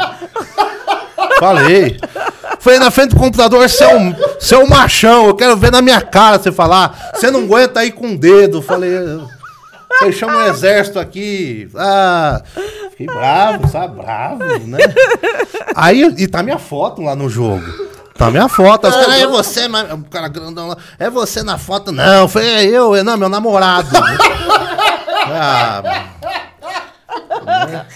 Falei. 1.40 1.98
Falei 2.60 2.80
na 2.80 2.92
frente 2.92 3.12
do 3.12 3.16
computador, 3.16 3.68
você 3.68 3.84
é, 3.84 3.96
um, 3.96 4.14
você 4.40 4.56
é 4.56 4.58
um 4.58 4.68
machão, 4.68 5.28
eu 5.28 5.36
quero 5.36 5.56
ver 5.56 5.72
na 5.72 5.82
minha 5.82 6.02
cara 6.02 6.40
você 6.40 6.52
falar. 6.52 7.12
Você 7.14 7.30
não 7.30 7.42
aguenta 7.42 7.80
aí 7.80 7.92
com 7.92 8.12
o 8.12 8.18
dedo. 8.18 8.62
Falei, 8.62 8.92
você 10.00 10.12
chama 10.12 10.38
o 10.38 10.48
exército 10.48 11.00
aqui. 11.00 11.70
Ah, 11.76 12.42
fiquei 12.92 13.08
bravo, 13.08 13.68
sabe? 13.68 14.02
Bravo, 14.02 14.44
né? 14.68 14.80
Aí, 15.76 16.04
e 16.18 16.28
tá 16.28 16.42
minha 16.42 16.58
foto 16.58 17.02
lá 17.02 17.16
no 17.16 17.30
jogo. 17.30 17.64
Tá 18.18 18.32
minha 18.32 18.50
foto. 18.50 18.88
Os 18.88 18.96
caras, 18.96 19.22
é 19.22 19.28
você, 19.28 19.68
mas 19.68 19.92
o 19.92 20.04
cara 20.06 20.28
grandão 20.28 20.68
lá. 20.68 20.78
É 20.98 21.10
você 21.10 21.44
na 21.44 21.58
foto? 21.58 21.92
Não, 21.92 22.28
foi 22.28 22.46
é 22.46 22.66
eu, 22.66 22.96
é, 22.96 23.04
não, 23.04 23.16
meu 23.16 23.30
namorado. 23.30 23.90
ah, 25.28 25.84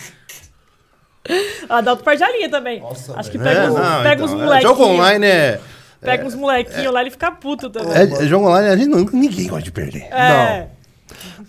Adalto 1.69 2.03
perde 2.03 2.23
a 2.23 2.31
linha 2.31 2.49
também. 2.49 2.79
Nossa, 2.79 3.17
Acho 3.17 3.31
que 3.31 3.37
pega 3.37 3.61
É, 3.61 3.69
uns, 3.69 3.75
não, 3.75 4.03
pega 4.03 4.13
então, 4.13 4.25
uns 4.25 4.31
é, 4.31 4.35
molequinhos. 4.35 4.77
Jogo 4.77 4.85
online 4.85 5.25
é. 5.25 5.59
Pega 6.01 6.25
uns 6.25 6.35
molequinhos 6.35 6.93
lá 6.93 7.01
e 7.01 7.03
ele 7.03 7.11
fica 7.11 7.31
puto 7.31 7.69
também. 7.69 7.93
É, 7.93 8.03
é 8.03 8.27
jogo 8.27 8.47
online, 8.47 8.69
a 8.69 8.75
gente 8.75 8.89
não, 8.89 9.05
ninguém 9.13 9.47
gosta 9.47 9.63
de 9.63 9.71
perder. 9.71 10.03
É. 10.11 10.67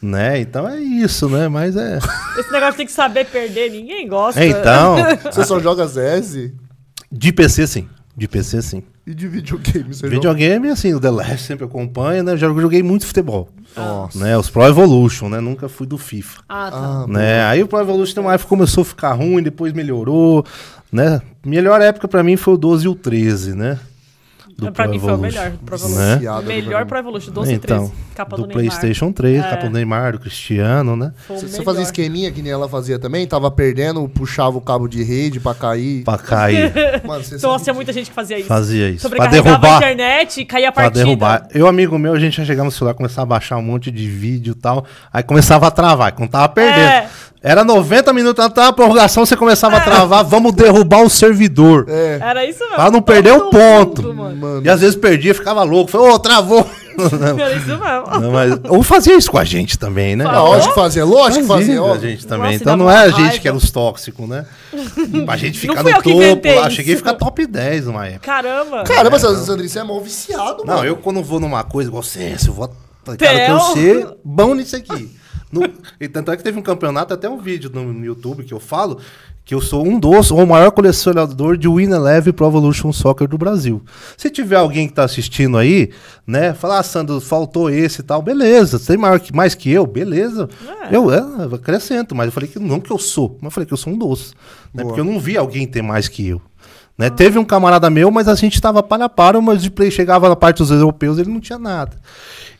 Né? 0.03 0.41
Então 0.41 0.69
é 0.69 0.79
isso, 0.79 1.29
né? 1.29 1.49
Mas 1.49 1.77
é. 1.77 1.99
Esse 2.39 2.53
negócio 2.53 2.77
tem 2.77 2.87
que 2.87 2.93
saber 2.93 3.25
perder, 3.27 3.71
ninguém 3.71 4.07
gosta. 4.07 4.43
É, 4.43 4.49
então. 4.49 4.97
Você 5.25 5.45
só 5.45 5.59
joga 5.59 5.89
CS 5.89 6.51
De 7.11 7.33
PC, 7.33 7.67
sim. 7.67 7.89
De 8.15 8.29
PC, 8.29 8.61
sim. 8.61 8.83
e 9.07 9.15
de 9.15 9.27
videogame. 9.27 9.95
Você 9.95 10.03
joga... 10.03 10.15
Videogame, 10.15 10.69
assim, 10.69 10.93
o 10.93 11.01
The 11.01 11.11
Last 11.11 11.47
sempre 11.47 11.65
acompanha, 11.65 12.23
né? 12.23 12.37
Já 12.37 12.49
joguei 12.49 12.83
muito 12.83 13.07
futebol. 13.07 13.49
Nossa. 13.81 14.19
Né? 14.19 14.37
Os 14.37 14.51
Pro 14.51 14.67
Evolution, 14.67 15.29
né? 15.29 15.41
Nunca 15.41 15.69
fui 15.69 15.87
do 15.87 15.99
FIFA. 15.99 16.43
Ah, 16.49 16.71
tá. 16.71 16.77
Ah, 16.77 17.07
né? 17.09 17.45
Aí 17.45 17.63
o 17.63 17.69
Pro 17.69 17.81
Evolution 17.81 18.15
tem 18.15 18.23
uma 18.23 18.35
época 18.35 18.45
que 18.45 18.49
começou 18.49 18.83
a 18.83 18.85
ficar 18.85 19.13
ruim, 19.13 19.43
depois 19.43 19.73
melhorou, 19.73 20.45
né? 20.91 21.21
Melhor 21.45 21.81
época 21.81 22.07
pra 22.07 22.23
mim 22.23 22.37
foi 22.37 22.55
o 22.55 22.59
12 22.59 22.85
e 22.85 22.89
o 22.89 22.95
13, 22.95 23.55
né? 23.55 23.79
Pra 24.71 24.87
mim 24.87 25.01
foi 25.01 25.15
o 25.15 25.19
melhor 25.19 25.53
Pro 25.65 25.75
Evolution. 25.77 25.99
Né? 25.99 26.43
Melhor 26.47 26.87
Pro 26.87 26.99
Evolution, 26.99 27.33
12 27.33 27.55
e 27.55 27.59
13. 27.59 27.83
Então, 27.85 27.93
Capa 28.15 28.37
do, 28.37 28.43
do, 28.43 28.49
Neymar. 28.49 28.65
PlayStation 28.65 29.11
3, 29.11 29.39
É. 29.43 29.49
capa 29.49 29.67
do 29.67 29.71
Neymar, 29.73 30.13
do 30.13 30.19
Cristiano, 30.19 30.95
né? 30.95 31.13
Você, 31.29 31.63
fazia 31.63 31.83
esqueminha 31.83 32.31
que 32.31 32.43
nem 32.43 32.53
ela 32.53 32.69
fazia 32.69 32.99
também? 32.99 33.27
Tava 33.27 33.51
perdendo, 33.51 34.07
puxava 34.09 34.57
o 34.59 34.61
cabo 34.61 34.87
de 34.87 35.03
rede 35.03 35.41
pra 35.41 35.55
cair. 35.55 36.05
Pra 36.05 36.19
cair. 36.19 36.71
Mano, 37.07 37.25
você 37.25 37.35
Nossa, 37.37 37.49
sabe 37.49 37.63
tinha 37.65 37.75
muita 37.75 37.93
gente 37.93 38.11
que 38.11 38.15
fazia 38.15 38.39
isso. 38.39 38.49
Fazia 38.49 38.89
isso. 38.91 39.09
Pra 39.09 39.17
Sobrecarregava 39.25 39.49
a 39.49 39.61
derrubar. 39.61 39.77
internet 39.79 40.41
e 40.41 40.45
caía 40.45 40.69
a 40.69 40.73
Pra 40.73 40.83
partida. 40.85 41.05
derrubar. 41.05 41.49
Eu, 41.55 41.67
amigo 41.67 41.99
meu, 41.99 42.13
a 42.13 42.19
gente 42.19 42.37
já 42.37 42.45
chegava 42.45 42.67
no 42.67 42.71
celular, 42.71 42.93
começava 42.95 43.23
a 43.23 43.27
baixar 43.27 43.57
um 43.57 43.63
monte 43.63 43.91
de 43.91 44.07
vídeo 44.09 44.53
e 44.53 44.55
tal. 44.61 44.85
Aí 45.13 45.23
começava 45.23 45.67
a 45.67 45.71
travar, 45.71 46.13
quando 46.13 46.29
tava 46.31 46.49
perdendo. 46.51 46.81
É. 46.81 47.09
Era 47.43 47.65
90 47.65 48.13
minutos 48.13 48.45
até 48.45 48.63
a 48.65 48.73
prorrogação, 48.73 49.27
você 49.27 49.37
começava 49.37 49.77
a 49.79 49.81
travar, 49.81 50.25
vamos 50.25 50.53
derrubar 50.53 51.03
o 51.03 51.11
servidor. 51.11 51.87
É. 51.89 52.19
Era 52.23 52.45
isso 52.47 52.61
mesmo. 52.61 52.77
Pra 52.77 52.85
não 52.85 53.01
Todo 53.01 53.03
perder 53.03 53.33
o 53.33 53.51
ponto. 53.51 54.03
mundo, 54.03 54.15
mano. 54.15 54.37
Mano, 54.37 54.63
E 54.65 54.69
às 54.69 54.81
vezes 54.81 54.95
perdia, 54.97 55.35
ficava 55.35 55.63
louco. 55.65 55.91
Falei, 55.91 56.09
ô, 56.09 56.19
travou. 56.21 56.65
Era 57.39 57.53
isso 57.55 57.67
mesmo. 57.69 58.21
Não, 58.21 58.31
mas, 58.33 58.59
ou 58.69 58.83
fazia 58.83 59.17
isso 59.17 59.31
com 59.31 59.39
a 59.39 59.45
gente 59.45 59.79
também, 59.79 60.15
né? 60.15 60.25
Ah, 60.27 60.43
lógico 60.43 60.75
que 60.75 60.81
fazia, 60.81 61.05
lógico 61.05 61.41
que 61.43 61.49
Fazia 61.49 61.83
a 61.83 61.99
gente 61.99 62.27
também. 62.27 62.53
Nossa, 62.53 62.63
então 62.63 62.77
não 62.77 62.91
é 62.91 62.99
a 62.99 63.09
gente 63.09 63.21
raiva. 63.21 63.39
que 63.39 63.49
era 63.49 63.57
os 63.57 63.71
tóxicos, 63.71 64.29
né? 64.29 64.45
pra 65.25 65.37
gente 65.37 65.59
ficar 65.59 65.83
no 65.83 65.89
eu 65.89 66.03
topo 66.03 66.55
lá. 66.55 66.71
Cheguei 66.71 66.95
a 66.95 66.97
ficar 66.99 67.15
top 67.15 67.47
10 67.47 67.87
numa 67.87 68.07
época. 68.07 68.21
Caramba. 68.27 68.85
Caramba, 68.85 69.19
Sandrinho, 69.19 69.69
você 69.69 69.79
é 69.79 69.83
mó 69.85 69.99
viciado, 70.01 70.65
Não, 70.65 70.77
mano. 70.77 70.87
eu 70.87 70.97
quando 70.97 71.23
vou 71.23 71.41
numa 71.41 71.65
coisa 71.65 71.89
igual 71.89 72.03
ciência, 72.03 72.51
eu 72.51 72.55
vou. 72.55 72.69
Cara, 72.69 72.77
eu 73.09 73.17
Theo. 73.17 73.37
quero 73.37 73.61
ser 73.73 74.09
bom 74.25 74.55
nisso 74.55 74.77
aqui. 74.77 75.11
No, 75.53 75.63
e 76.01 76.09
tanto 76.09 76.33
é 76.33 76.37
que 76.37 76.43
teve 76.43 76.59
um 76.59 76.63
campeonato, 76.63 77.13
até 77.13 77.29
um 77.29 77.39
vídeo 77.39 77.71
no, 77.73 77.93
no 77.93 78.05
YouTube 78.05 78.43
que 78.43 78.55
eu 78.55 78.59
falo, 78.59 78.99
que 79.45 79.55
eu 79.55 79.61
sou 79.61 79.87
um 79.87 79.99
dos, 79.99 80.31
ou 80.31 80.43
o 80.43 80.47
maior 80.47 80.71
colecionador 80.71 81.57
de 81.57 81.69
Win 81.69 81.91
Eleven 81.91 82.33
Pro 82.33 82.47
Evolution 82.47 82.93
Soccer 82.93 83.29
do 83.29 83.37
Brasil. 83.37 83.83
Se 84.17 84.31
tiver 84.31 84.57
alguém 84.57 84.89
que 84.89 84.95
tá 84.95 85.05
assistindo 85.05 85.59
aí, 85.59 85.91
né, 86.27 86.55
falar, 86.55 86.79
ah, 86.79 86.83
Sandro, 86.83 87.21
faltou 87.21 87.69
esse 87.69 88.01
e 88.01 88.05
tal, 88.05 88.23
beleza. 88.23 88.79
Você 88.79 88.93
tem 88.93 88.97
maior 88.97 89.21
que, 89.21 89.35
mais 89.35 89.55
que 89.55 89.71
eu, 89.71 89.87
beleza. 89.87 90.49
É. 90.91 90.97
Eu, 90.97 91.13
é, 91.13 91.19
eu 91.19 91.55
acrescento, 91.55 92.15
mas 92.15 92.27
eu 92.27 92.33
falei 92.33 92.49
que 92.49 92.59
não 92.59 92.81
que 92.81 92.91
eu 92.91 92.99
sou, 92.99 93.37
mas 93.41 93.47
eu 93.47 93.51
falei 93.51 93.67
que 93.67 93.73
eu 93.73 93.79
sou 93.79 93.93
um 93.93 93.99
dos. 93.99 94.35
Né, 94.73 94.85
porque 94.85 95.01
eu 95.01 95.05
não 95.05 95.19
vi 95.21 95.37
alguém 95.37 95.67
ter 95.67 95.83
mais 95.83 96.09
que 96.09 96.27
eu. 96.27 96.41
Né? 96.97 97.09
Teve 97.11 97.39
um 97.39 97.45
camarada 97.45 97.89
meu, 97.89 98.11
mas 98.11 98.29
a 98.29 98.35
gente 98.35 98.61
tava 98.61 98.83
para 98.83 99.09
para, 99.09 99.41
mas 99.41 99.63
de 99.63 99.71
play 99.71 99.91
chegava 99.91 100.29
na 100.29 100.37
parte 100.37 100.59
dos 100.59 100.71
europeus, 100.71 101.19
ele 101.19 101.31
não 101.31 101.41
tinha 101.41 101.59
nada. 101.59 101.97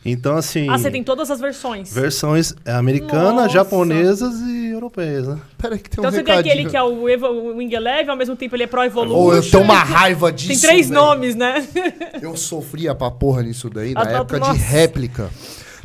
Então, 0.05 0.35
assim. 0.35 0.67
Ah, 0.69 0.77
você 0.77 0.91
tem 0.91 1.01
todas 1.01 1.31
as 1.31 1.39
versões. 1.39 1.93
Versões 1.93 2.53
americanas, 2.65 3.35
Nossa. 3.35 3.49
japonesas 3.49 4.33
e 4.41 4.67
europeias, 4.71 5.27
né? 5.27 5.37
Pera 5.57 5.75
aí 5.75 5.79
que 5.79 5.89
tem 5.89 5.99
Então 5.99 6.09
um 6.09 6.13
você 6.13 6.23
tem 6.23 6.35
aquele 6.35 6.65
que 6.69 6.75
é 6.75 6.83
o, 6.83 7.07
Evo, 7.07 7.27
o 7.27 7.55
Wing 7.57 7.73
Eleven, 7.73 8.09
ao 8.09 8.17
mesmo 8.17 8.35
tempo 8.35 8.53
ele 8.55 8.63
é 8.63 8.67
Pro 8.67 8.83
Evolution. 8.83 9.17
Ô, 9.17 9.33
eu 9.33 9.41
tenho 9.49 9.63
uma 9.63 9.81
raiva 9.81 10.29
disso, 10.31 10.59
Tem 10.61 10.69
três 10.69 10.89
nomes, 10.89 11.35
né? 11.35 11.65
Eu 12.21 12.35
sofria 12.35 12.93
pra 12.93 13.09
porra 13.09 13.43
nisso 13.43 13.69
daí, 13.69 13.93
na 13.95 14.01
Ah, 14.01 14.05
tá, 14.05 14.11
época 14.17 14.39
de 14.41 14.47
nossa. 14.47 14.59
réplica. 14.59 15.29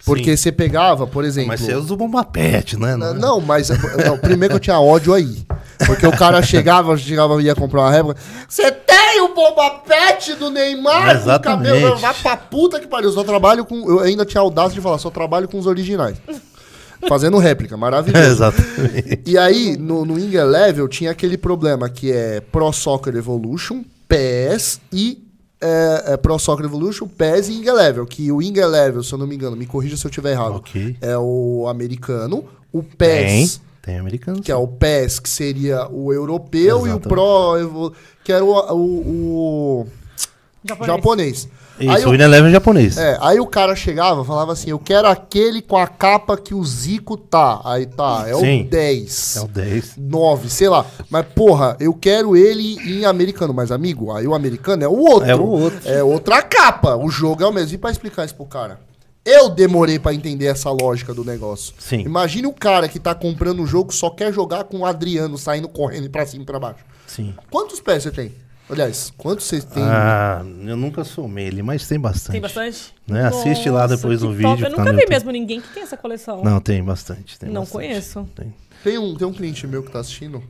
Porque 0.08 0.36
você 0.36 0.50
pegava, 0.50 1.06
por 1.06 1.24
exemplo... 1.24 1.48
Mas 1.48 1.60
você 1.60 1.74
usa 1.74 1.94
o 1.94 1.96
bomba 1.96 2.24
pet, 2.24 2.78
né? 2.78 2.96
Não, 2.96 3.14
não, 3.14 3.40
mas 3.40 3.68
não, 3.68 4.18
primeiro 4.18 4.54
que 4.54 4.56
eu 4.56 4.60
tinha 4.60 4.80
ódio 4.80 5.14
aí. 5.14 5.46
Porque 5.86 6.06
o 6.06 6.16
cara 6.16 6.42
chegava, 6.42 6.96
chegava 6.96 7.40
ia 7.42 7.54
comprar 7.54 7.82
uma 7.82 7.90
réplica. 7.90 8.20
Você 8.48 8.70
tem 8.70 9.20
o 9.20 9.34
bomba 9.34 9.70
pet 9.86 10.34
do 10.34 10.50
Neymar? 10.50 11.16
Exatamente. 11.16 11.70
cabelo? 11.72 11.96
Vai 11.98 12.14
pra 12.14 12.36
puta 12.36 12.80
que 12.80 12.86
pariu. 12.86 13.08
Eu 13.08 13.14
só 13.14 13.22
trabalho 13.22 13.64
com. 13.64 13.88
Eu 13.88 14.00
ainda 14.00 14.24
tinha 14.24 14.40
audácia 14.40 14.74
de 14.74 14.80
falar, 14.80 14.98
só 14.98 15.10
trabalho 15.10 15.48
com 15.48 15.58
os 15.58 15.66
originais. 15.66 16.16
Fazendo 17.06 17.38
réplica, 17.38 17.76
maravilhoso. 17.76 18.26
Exatamente. 18.26 19.20
E 19.24 19.38
aí, 19.38 19.76
no, 19.76 20.04
no 20.04 20.18
Inga 20.18 20.44
Level, 20.44 20.88
tinha 20.88 21.12
aquele 21.12 21.38
problema 21.38 21.88
que 21.88 22.10
é 22.10 22.40
Pro 22.40 22.72
Soccer 22.72 23.14
Evolution, 23.14 23.84
PES 24.08 24.80
e 24.92 25.27
é, 25.60 26.12
é 26.12 26.16
Pro 26.16 26.38
Soccer 26.38 26.64
Evolution, 26.66 27.06
PES 27.08 27.48
e 27.48 27.52
Inga 27.54 27.72
Level. 27.72 28.06
Que 28.06 28.30
o 28.32 28.40
Inga 28.42 28.66
Level, 28.66 29.02
se 29.02 29.12
eu 29.12 29.18
não 29.18 29.26
me 29.26 29.34
engano, 29.34 29.56
me 29.56 29.66
corrija 29.66 29.96
se 29.96 30.04
eu 30.04 30.08
estiver 30.08 30.32
errado, 30.32 30.56
Ok. 30.56 30.96
é 31.00 31.16
o 31.18 31.66
americano. 31.68 32.44
O 32.72 32.82
Tem, 32.82 33.44
PES, 33.46 33.60
tem 33.82 33.98
americano. 33.98 34.40
que 34.42 34.52
é 34.52 34.56
o 34.56 34.68
PES, 34.68 35.18
que 35.18 35.28
seria 35.28 35.88
o 35.88 36.12
europeu, 36.12 36.78
e 36.86 36.90
o 36.90 36.98
Exatamente. 36.98 37.08
Pro, 37.08 37.92
que 38.22 38.32
era 38.32 38.44
o, 38.44 38.50
o- 38.50 39.80
o 39.80 39.86
Japonês. 40.64 40.86
japonês. 40.86 41.48
Isso, 41.80 41.90
Aí 41.90 42.04
o 42.04 42.08
o- 42.08 42.12
Win 42.12 42.20
Eleven 42.22 42.48
é 42.48 42.52
japonês. 42.52 42.96
é, 42.98 43.16
aí 43.20 43.38
o 43.40 43.46
cara 43.46 43.74
chegava 43.76 44.24
falava 44.24 44.52
assim: 44.52 44.70
Eu 44.70 44.78
quero 44.78 45.06
aquele 45.08 45.62
com 45.62 45.76
a 45.76 45.86
capa 45.86 46.36
que 46.36 46.54
o 46.54 46.64
Zico 46.64 47.16
tá. 47.16 47.60
Aí 47.64 47.86
tá, 47.86 48.24
é 48.26 48.34
Sim. 48.34 48.62
o 48.62 48.68
10. 48.68 49.36
É 49.36 49.40
o 49.40 49.48
10. 49.48 49.94
9, 49.96 50.50
sei 50.50 50.68
lá. 50.68 50.84
Mas, 51.10 51.26
porra, 51.34 51.76
eu 51.78 51.94
quero 51.94 52.36
ele 52.36 52.76
em 52.84 53.04
americano. 53.04 53.54
Mas, 53.54 53.70
amigo, 53.70 54.12
aí 54.12 54.26
o 54.26 54.34
americano 54.34 54.82
é 54.82 54.88
o 54.88 54.96
outro. 54.98 55.28
É 55.30 55.34
o 55.36 55.46
outro. 55.46 55.80
É 55.88 56.02
outra 56.02 56.42
capa. 56.42 56.96
O 56.96 57.08
jogo 57.10 57.42
é 57.42 57.46
o 57.46 57.52
mesmo. 57.52 57.74
E 57.74 57.78
pra 57.78 57.90
explicar 57.90 58.24
isso 58.24 58.34
pro 58.34 58.44
cara? 58.46 58.80
Eu 59.24 59.50
demorei 59.50 59.98
pra 59.98 60.14
entender 60.14 60.46
essa 60.46 60.70
lógica 60.70 61.12
do 61.12 61.22
negócio. 61.22 61.74
Sim. 61.78 62.00
Imagine 62.00 62.46
o 62.46 62.52
cara 62.52 62.88
que 62.88 62.98
tá 62.98 63.14
comprando 63.14 63.62
o 63.62 63.66
jogo 63.66 63.92
só 63.92 64.08
quer 64.08 64.32
jogar 64.32 64.64
com 64.64 64.78
o 64.78 64.86
Adriano 64.86 65.36
saindo 65.36 65.68
correndo 65.68 66.08
pra 66.08 66.24
cima 66.24 66.44
e 66.44 66.46
pra 66.46 66.58
baixo. 66.58 66.82
Sim. 67.06 67.34
Quantos 67.50 67.78
pés 67.78 68.02
você 68.04 68.10
tem? 68.10 68.32
Aliás, 68.70 69.12
quantos 69.16 69.46
vocês 69.46 69.64
têm? 69.64 69.82
Ah, 69.82 70.42
eu 70.66 70.76
nunca 70.76 71.02
somei 71.02 71.46
ele, 71.46 71.62
mas 71.62 71.88
tem 71.88 71.98
bastante. 71.98 72.32
Tem 72.32 72.40
bastante? 72.40 72.94
Né? 73.06 73.26
Assiste 73.26 73.70
lá 73.70 73.86
depois 73.86 74.20
que 74.20 74.26
no 74.26 74.32
top. 74.32 74.36
vídeo 74.36 74.66
Eu 74.66 74.70
tá 74.70 74.76
nunca 74.78 74.90
vi 74.92 74.98
YouTube. 75.00 75.10
mesmo 75.10 75.30
ninguém 75.30 75.60
que 75.60 75.68
tem 75.68 75.82
essa 75.82 75.96
coleção. 75.96 76.42
Não, 76.44 76.60
tem 76.60 76.82
bastante. 76.84 77.38
tem 77.38 77.48
Não 77.48 77.62
bastante. 77.62 77.72
conheço. 77.72 78.28
Tem. 78.34 78.54
Tem, 78.84 78.98
um, 78.98 79.14
tem 79.16 79.26
um 79.26 79.32
cliente 79.32 79.66
meu 79.66 79.82
que 79.82 79.90
tá 79.90 80.00
assistindo, 80.00 80.42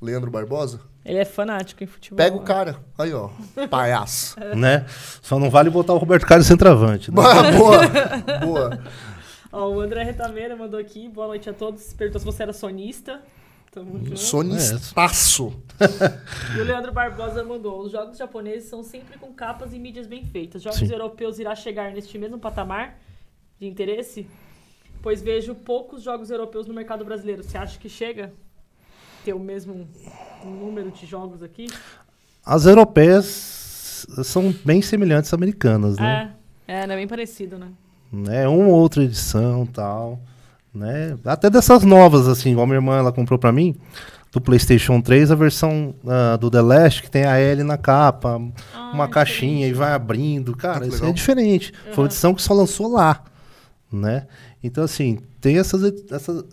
Leandro 0.00 0.30
Barbosa. 0.30 0.80
Ele 1.04 1.18
é 1.18 1.24
fanático 1.24 1.82
em 1.84 1.86
futebol. 1.86 2.16
Pega 2.16 2.36
o 2.36 2.40
cara. 2.40 2.76
Aí, 2.96 3.12
ó. 3.12 3.28
Palhaço. 3.68 4.36
Né? 4.56 4.86
Só 5.20 5.38
não 5.38 5.50
vale 5.50 5.68
botar 5.68 5.92
o 5.94 5.98
Roberto 5.98 6.26
Carlos 6.26 6.46
centroavante. 6.46 7.10
Né? 7.10 7.14
boa, 7.16 7.50
boa. 7.52 7.80
Boa. 8.40 8.78
Ó, 9.52 9.68
o 9.68 9.80
André 9.80 10.02
Retameira 10.04 10.56
mandou 10.56 10.78
aqui. 10.80 11.08
Boa 11.08 11.26
noite 11.26 11.50
a 11.50 11.52
todos. 11.52 11.92
Perguntou 11.92 12.20
se 12.20 12.24
você 12.24 12.42
era 12.44 12.52
sonista. 12.52 13.20
Tamo 13.74 13.98
junto. 13.98 14.16
Sonistaço. 14.16 15.52
E 16.56 16.60
o 16.60 16.62
Leandro 16.62 16.92
Barbosa 16.92 17.42
mandou: 17.42 17.82
os 17.82 17.90
jogos 17.90 18.16
japoneses 18.16 18.68
são 18.68 18.84
sempre 18.84 19.18
com 19.18 19.32
capas 19.32 19.74
e 19.74 19.78
mídias 19.80 20.06
bem 20.06 20.24
feitas. 20.24 20.62
Jogos 20.62 20.78
Sim. 20.78 20.92
europeus 20.92 21.40
irá 21.40 21.56
chegar 21.56 21.90
neste 21.90 22.16
mesmo 22.16 22.38
patamar 22.38 22.96
de 23.58 23.66
interesse? 23.66 24.28
Pois 25.02 25.20
vejo 25.20 25.56
poucos 25.56 26.04
jogos 26.04 26.30
europeus 26.30 26.68
no 26.68 26.72
mercado 26.72 27.04
brasileiro. 27.04 27.42
Você 27.42 27.58
acha 27.58 27.76
que 27.76 27.88
chega? 27.88 28.32
Ter 29.24 29.32
o 29.32 29.40
mesmo 29.40 29.88
número 30.44 30.92
de 30.92 31.04
jogos 31.04 31.42
aqui? 31.42 31.66
As 32.46 32.66
europeias 32.66 34.06
são 34.22 34.54
bem 34.64 34.82
semelhantes 34.82 35.30
às 35.30 35.34
americanas, 35.34 35.98
né? 35.98 36.36
É, 36.68 36.82
é, 36.82 36.86
né? 36.86 36.94
Bem 36.94 37.08
parecido, 37.08 37.58
né? 37.58 37.72
né? 38.12 38.46
Uma 38.46 38.68
ou 38.68 38.74
outra 38.74 39.02
edição 39.02 39.66
tal, 39.66 40.20
né? 40.74 41.16
Até 41.24 41.48
dessas 41.48 41.84
novas, 41.84 42.26
assim, 42.28 42.50
igual 42.52 42.66
minha 42.66 42.76
irmã, 42.78 42.96
ela 42.98 43.12
comprou 43.12 43.38
pra 43.38 43.52
mim, 43.52 43.74
do 44.32 44.40
PlayStation 44.40 45.00
3, 45.00 45.30
a 45.30 45.34
versão 45.36 45.94
ah, 46.06 46.36
do 46.36 46.50
The 46.50 46.60
Last, 46.60 47.02
que 47.02 47.10
tem 47.10 47.24
a 47.24 47.36
L 47.38 47.62
na 47.62 47.76
capa, 47.78 48.40
Ah, 48.74 48.90
uma 48.92 49.06
caixinha 49.08 49.66
e 49.68 49.72
vai 49.72 49.92
abrindo. 49.92 50.56
Cara, 50.56 50.84
isso 50.86 50.96
legal. 50.96 51.10
é 51.10 51.12
diferente. 51.12 51.72
Foi 51.92 52.04
uma 52.04 52.08
edição 52.08 52.34
que 52.34 52.42
só 52.42 52.52
lançou 52.52 52.90
lá, 52.92 53.22
né? 53.92 54.26
Então, 54.62 54.82
assim, 54.82 55.18
tem 55.40 55.58
essas, 55.58 55.82
essas 56.10 56.44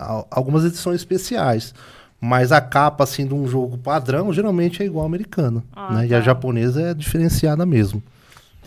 al- 0.00 0.26
algumas 0.30 0.64
edições 0.64 0.96
especiais. 0.96 1.72
Mas 2.20 2.50
a 2.50 2.60
capa, 2.60 3.04
assim, 3.04 3.24
de 3.26 3.32
um 3.32 3.46
jogo 3.46 3.78
padrão, 3.78 4.32
geralmente 4.32 4.82
é 4.82 4.86
igual 4.86 5.02
ao 5.02 5.06
americano. 5.06 5.62
Ah, 5.74 5.94
né? 5.94 6.08
E 6.08 6.14
a 6.14 6.18
tá. 6.18 6.24
japonesa 6.24 6.82
é 6.82 6.92
diferenciada 6.94 7.64
mesmo. 7.64 8.02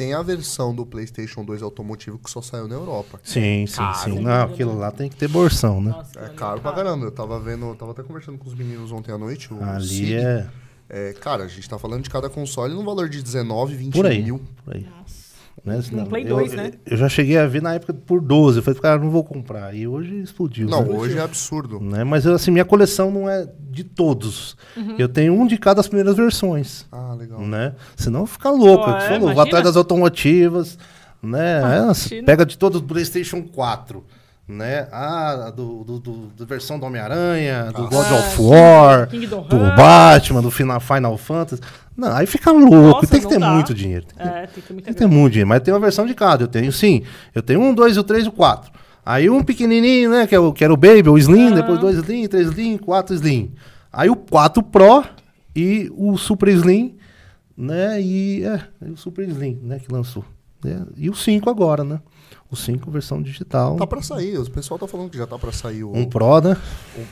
Tem 0.02 0.16
a 0.16 0.22
versão 0.24 0.74
do 0.74 0.84
PlayStation 0.84 1.46
2 1.46 1.62
automotivo 1.62 2.18
que 2.18 2.28
só 2.28 2.42
saiu 2.42 2.68
na 2.68 2.74
Europa. 2.74 3.20
Sim, 3.24 3.68
sim, 3.68 3.76
Caro. 3.78 4.00
sim. 4.00 4.20
Não, 4.20 4.42
aquilo 4.46 4.76
lá 4.76 4.90
tem 4.92 5.08
que 5.08 5.16
ter 5.16 5.28
bolsão, 5.28 5.80
né? 5.80 5.92
Nossa, 5.92 6.20
É 6.20 6.26
ali 6.26 6.36
caro 6.36 6.60
pra 6.60 6.72
caramba. 6.72 7.06
Eu 7.06 7.12
tava 7.12 7.40
vendo, 7.40 7.68
eu 7.68 7.76
tava 7.76 7.92
até 7.92 8.02
conversando 8.02 8.40
com 8.40 8.50
os 8.50 8.56
meninos 8.56 8.92
ontem 8.92 9.12
à 9.12 9.18
noite. 9.20 9.54
O 9.54 9.64
Ali 9.64 9.88
Sig. 9.88 10.16
é 10.16 10.48
É, 10.90 11.14
cara, 11.14 11.44
a 11.44 11.48
gente 11.48 11.70
tá 11.70 11.78
falando 11.78 12.02
de 12.02 12.10
cada 12.10 12.32
console 12.32 12.74
num 12.74 12.84
valor 12.84 13.10
de 13.10 13.22
19, 13.22 13.76
20 13.76 13.94
por 13.94 14.08
aí. 14.08 14.24
mil. 14.24 14.42
Por 14.66 14.76
aí. 14.76 14.88
Né? 15.64 15.80
Um 15.94 16.06
Play 16.06 16.24
eu, 16.24 16.38
2, 16.38 16.54
né? 16.54 16.72
Eu 16.86 16.98
já 16.98 17.08
cheguei 17.08 17.38
a 17.38 17.46
ver 17.46 17.62
na 17.62 17.76
época 17.76 17.94
por 17.94 18.20
12. 18.22 18.58
Eu 18.60 18.64
falei, 18.64 18.80
cara, 18.80 19.00
não 19.00 19.12
vou 19.12 19.24
comprar. 19.24 19.76
E 19.76 19.88
hoje 19.88 20.20
explodiu. 20.22 20.68
Não, 20.68 20.84
né? 20.84 20.96
hoje 20.96 21.18
é 21.18 21.22
absurdo. 21.22 21.80
Né? 21.80 22.04
Mas 22.04 22.26
assim, 22.26 22.50
minha 22.50 22.66
coleção 22.66 23.12
não 23.12 23.30
é 23.30 23.48
de 23.70 23.84
todos. 23.84 24.56
Uhum. 24.76 24.96
Eu 24.98 25.08
tenho 25.08 25.34
um 25.34 25.46
de 25.46 25.58
cada 25.58 25.76
das 25.82 25.88
primeiras 25.88 26.16
versões. 26.16 26.86
Ah, 26.92 27.14
legal. 27.18 27.40
Né? 27.42 27.74
Senão 27.96 28.26
fica 28.26 28.50
louco. 28.50 28.86
Pô, 28.86 28.92
é 28.92 28.94
o 28.94 28.98
é, 28.98 29.08
falou, 29.10 29.34
vou 29.34 29.42
atrás 29.44 29.64
das 29.64 29.76
automotivas. 29.76 30.78
Né? 31.22 31.58
É, 31.58 31.80
você 31.88 32.16
imagina. 32.16 32.26
pega 32.26 32.46
de 32.46 32.58
todos 32.58 32.82
do 32.82 32.88
PlayStation 32.88 33.44
4. 33.44 34.04
Né? 34.48 34.88
Ah, 34.92 35.52
do, 35.56 35.84
do, 35.84 36.00
do- 36.00 36.28
da 36.38 36.46
versão 36.46 36.78
do 36.78 36.86
Homem-Aranha, 36.86 37.72
do 37.72 37.88
God 37.88 38.06
Ah, 38.10 38.16
of 38.16 38.42
War, 38.42 39.08
do 39.08 39.16
Hearts. 39.56 39.76
Batman, 39.78 40.42
do 40.42 40.52
Final, 40.52 40.80
Final 40.80 41.18
Fantasy. 41.18 41.62
Não, 41.96 42.16
aí 42.16 42.26
fica 42.26 42.52
louco. 42.52 42.76
Nossa, 42.76 43.08
tem 43.08 43.22
que 43.22 43.28
ter 43.28 43.40
dá. 43.40 43.50
muito 43.54 43.74
dinheiro. 43.74 44.06
Tem 44.06 44.18
que 44.18 44.24
É, 44.24 44.48
tem 44.48 44.64
que 44.64 44.74
tem 44.74 44.94
que 44.94 44.94
ter 44.94 45.08
muito 45.08 45.34
dinheiro, 45.34 45.50
mas 45.50 45.62
tem 45.62 45.74
uma 45.74 45.80
versão 45.80 46.06
de 46.06 46.14
cada. 46.14 46.44
Eu 46.44 46.48
tenho 46.48 46.72
sim. 46.72 47.04
Eu 47.36 47.42
tenho 47.42 47.62
um, 47.62 47.74
dois, 47.74 47.98
o 47.98 48.04
três 48.04 48.26
e 48.26 48.30
o 48.30 48.32
quatro. 48.32 48.72
Aí 49.06 49.30
um 49.30 49.44
pequenininho, 49.44 50.10
né? 50.12 50.28
Que, 50.28 50.36
é 50.36 50.40
o, 50.40 50.54
que 50.54 50.64
era 50.64 50.74
o 50.74 50.78
Baby, 50.78 51.10
o 51.10 51.18
Slim, 51.18 51.48
Aham. 51.48 51.56
depois 51.56 51.80
dois 51.80 51.98
Slim, 51.98 52.28
três 52.28 52.48
Slim, 52.48 52.78
quatro 52.78 53.14
Slim. 53.16 53.54
Aí 53.92 54.10
o 54.10 54.16
4 54.16 54.64
Pro 54.64 55.04
e 55.56 55.92
o 55.96 56.18
Super 56.18 56.48
Slim, 56.50 56.96
né? 57.58 58.02
E 58.02 58.44
é, 58.44 58.62
e 58.88 58.92
o 58.92 58.98
Super 58.98 59.28
Slim, 59.28 59.60
né? 59.62 59.80
Que 59.80 59.92
lançou. 59.92 60.24
Né, 60.64 60.86
E 60.98 61.10
o 61.10 61.16
5 61.16 61.50
agora, 61.50 61.84
né? 61.84 62.00
O 62.50 62.56
5 62.56 62.92
versão 62.92 63.22
digital. 63.22 63.78
Tá 63.78 63.88
pra 63.88 64.02
sair, 64.02 64.38
o 64.38 64.50
pessoal 64.52 64.78
tá 64.78 64.86
falando 64.86 65.10
que 65.10 65.18
já 65.18 65.26
tá 65.26 65.40
pra 65.40 65.54
sair 65.54 65.86
o. 65.86 65.96
Um 65.96 66.06
Pro, 66.06 66.42
né? 66.42 66.58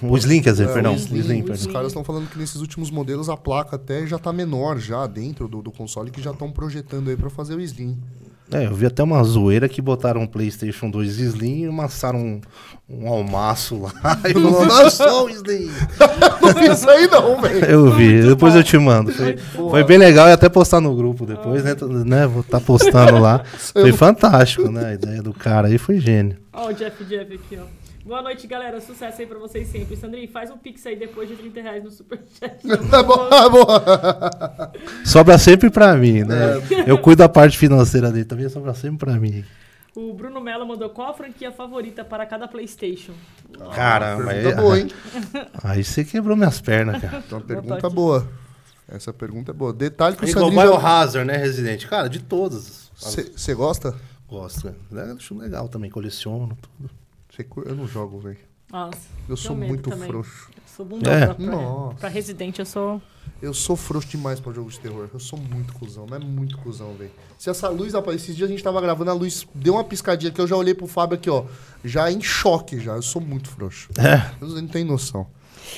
O 0.01 0.17
Slim, 0.17 0.41
quer 0.41 0.51
dizer, 0.51 0.67
É, 0.67 0.73
perdão. 0.73 0.91
o 0.91 0.95
O 0.95 0.97
Slim, 0.97 1.19
Slim, 1.19 1.43
Os 1.43 1.67
caras 1.67 1.87
estão 1.87 2.03
falando 2.03 2.29
que 2.29 2.37
nesses 2.37 2.59
últimos 2.59 2.91
modelos 2.91 3.29
a 3.29 3.37
placa 3.37 3.77
até 3.77 4.05
já 4.05 4.19
tá 4.19 4.33
menor 4.33 4.77
já 4.79 5.07
dentro 5.07 5.47
do, 5.47 5.61
do 5.61 5.71
console 5.71 6.11
que 6.11 6.21
já 6.21 6.31
estão 6.31 6.51
projetando 6.51 7.09
aí 7.09 7.15
pra 7.15 7.29
fazer 7.29 7.55
o 7.55 7.61
Slim. 7.61 7.97
É, 8.51 8.65
eu 8.65 8.73
vi 8.73 8.85
até 8.87 9.03
uma 9.03 9.23
zoeira 9.23 9.69
que 9.69 9.81
botaram 9.81 10.21
um 10.21 10.27
PlayStation 10.27 10.89
2 10.89 11.19
Slim 11.19 11.63
e 11.63 11.65
amassaram 11.67 12.19
um, 12.19 12.41
um 12.89 13.07
almaço 13.07 13.79
lá. 13.81 13.91
E 14.27 14.33
falou, 14.33 14.65
não 14.65 14.89
só 14.89 15.25
o 15.25 15.29
Slim. 15.29 15.69
não 16.41 16.53
vi 16.53 16.71
isso 16.71 16.89
aí 16.89 17.07
não, 17.07 17.39
velho. 17.39 17.65
Eu 17.65 17.91
vi, 17.91 18.13
Muito 18.13 18.27
depois 18.29 18.53
bom. 18.53 18.59
eu 18.59 18.63
te 18.63 18.77
mando. 18.77 19.11
Foi, 19.11 19.37
foi 19.37 19.83
bem 19.83 19.97
legal 19.99 20.27
e 20.27 20.31
até 20.31 20.49
postar 20.49 20.81
no 20.81 20.95
grupo 20.95 21.25
depois, 21.25 21.63
né? 21.63 21.75
Tô- 21.75 21.87
né? 21.87 22.25
Vou 22.25 22.41
estar 22.41 22.59
postando 22.59 23.19
lá. 23.19 23.43
Foi 23.71 23.91
fantástico, 23.93 24.69
né? 24.71 24.87
A 24.87 24.93
ideia 24.93 25.21
do 25.21 25.33
cara 25.33 25.67
aí 25.67 25.77
foi 25.77 25.99
gênio. 25.99 26.37
Ó, 26.51 26.69
o 26.69 26.73
Jeff 26.73 27.03
Jeff 27.05 27.33
aqui, 27.33 27.57
ó. 27.61 27.88
Boa 28.09 28.23
noite, 28.23 28.47
galera. 28.47 28.81
Sucesso 28.81 29.21
aí 29.21 29.27
pra 29.27 29.37
vocês 29.37 29.67
sempre. 29.67 29.95
Sandrinho, 29.95 30.27
faz 30.31 30.49
um 30.49 30.57
pix 30.57 30.83
aí 30.87 30.95
depois 30.95 31.29
de 31.29 31.35
30 31.35 31.61
reais 31.61 31.83
no 31.83 31.91
Superchat. 31.91 32.57
Tá 32.89 33.03
bom, 33.03 33.29
tá 33.29 33.47
bom. 33.47 33.67
Sobra 35.05 35.37
sempre 35.37 35.69
pra 35.69 35.95
mim, 35.95 36.23
né? 36.23 36.55
Eu 36.87 36.97
cuido 36.97 37.19
da 37.19 37.29
parte 37.29 37.55
financeira 37.55 38.11
dele, 38.11 38.25
também 38.25 38.49
sobra 38.49 38.73
sempre 38.73 38.97
pra 38.97 39.13
mim. 39.13 39.45
O 39.95 40.11
Bruno 40.11 40.41
Mello 40.41 40.65
mandou 40.65 40.89
qual 40.89 41.11
a 41.11 41.13
franquia 41.13 41.51
favorita 41.51 42.03
para 42.03 42.25
cada 42.25 42.47
PlayStation? 42.47 43.13
Caramba, 43.75 44.31
aí, 44.31 44.55
boa, 44.55 44.79
hein? 44.79 44.87
aí 45.63 45.83
você 45.83 46.03
quebrou 46.03 46.35
minhas 46.35 46.59
pernas, 46.59 46.99
cara. 46.99 47.23
Então, 47.23 47.39
pergunta 47.39 47.89
boa. 47.91 48.27
Essa 48.87 49.13
pergunta 49.13 49.51
é 49.51 49.53
boa. 49.53 49.71
Detalhe 49.71 50.15
que 50.15 50.25
o 50.25 50.27
Igual 50.27 50.45
Sandrinho. 50.45 50.63
Biohazard, 50.63 51.27
né, 51.27 51.37
Resident? 51.37 51.85
Cara, 51.85 52.09
de 52.09 52.23
todas. 52.23 52.89
Você 52.95 53.53
gosta? 53.53 53.93
Gosto, 54.27 54.73
né? 54.89 55.13
Acho 55.15 55.37
legal 55.37 55.69
também, 55.69 55.91
coleciono 55.91 56.57
tudo. 56.59 56.98
Eu 57.65 57.75
não 57.75 57.87
jogo, 57.87 58.19
velho. 58.19 58.37
Nossa, 58.71 58.97
Eu 59.27 59.35
sou 59.37 59.55
muito 59.55 59.89
também. 59.89 60.07
frouxo. 60.09 60.49
Eu 60.55 60.61
sou 60.75 60.85
bundão 60.85 61.11
É? 61.11 61.33
pra, 61.33 61.45
Nossa. 61.45 61.95
pra 61.97 62.09
Resident, 62.09 62.59
eu 62.59 62.65
sou... 62.65 63.01
Eu 63.41 63.53
sou 63.53 63.75
frouxo 63.75 64.09
demais 64.09 64.39
pra 64.39 64.51
jogo 64.51 64.69
de 64.69 64.79
terror. 64.79 65.07
Eu 65.13 65.19
sou 65.19 65.39
muito 65.39 65.73
cuzão, 65.73 66.05
mas 66.09 66.21
é 66.21 66.25
muito 66.25 66.57
cuzão, 66.57 66.93
velho. 66.93 67.09
Se 67.37 67.49
essa 67.49 67.69
luz 67.69 67.95
aparecer, 67.95 68.25
esses 68.25 68.35
dias 68.35 68.49
a 68.49 68.51
gente 68.51 68.63
tava 68.63 68.81
gravando, 68.81 69.09
a 69.11 69.13
luz 69.13 69.47
deu 69.55 69.73
uma 69.75 69.83
piscadinha 69.83 70.31
que 70.31 70.41
eu 70.41 70.45
já 70.47 70.55
olhei 70.57 70.73
pro 70.73 70.87
Fábio 70.87 71.15
aqui, 71.15 71.29
ó. 71.29 71.45
Já 71.85 72.11
em 72.11 72.21
choque, 72.21 72.79
já. 72.79 72.95
Eu 72.95 73.01
sou 73.01 73.21
muito 73.21 73.49
frouxo. 73.49 73.89
É. 73.97 74.29
Eu 74.41 74.47
não 74.49 74.67
tenho 74.67 74.85
noção. 74.87 75.25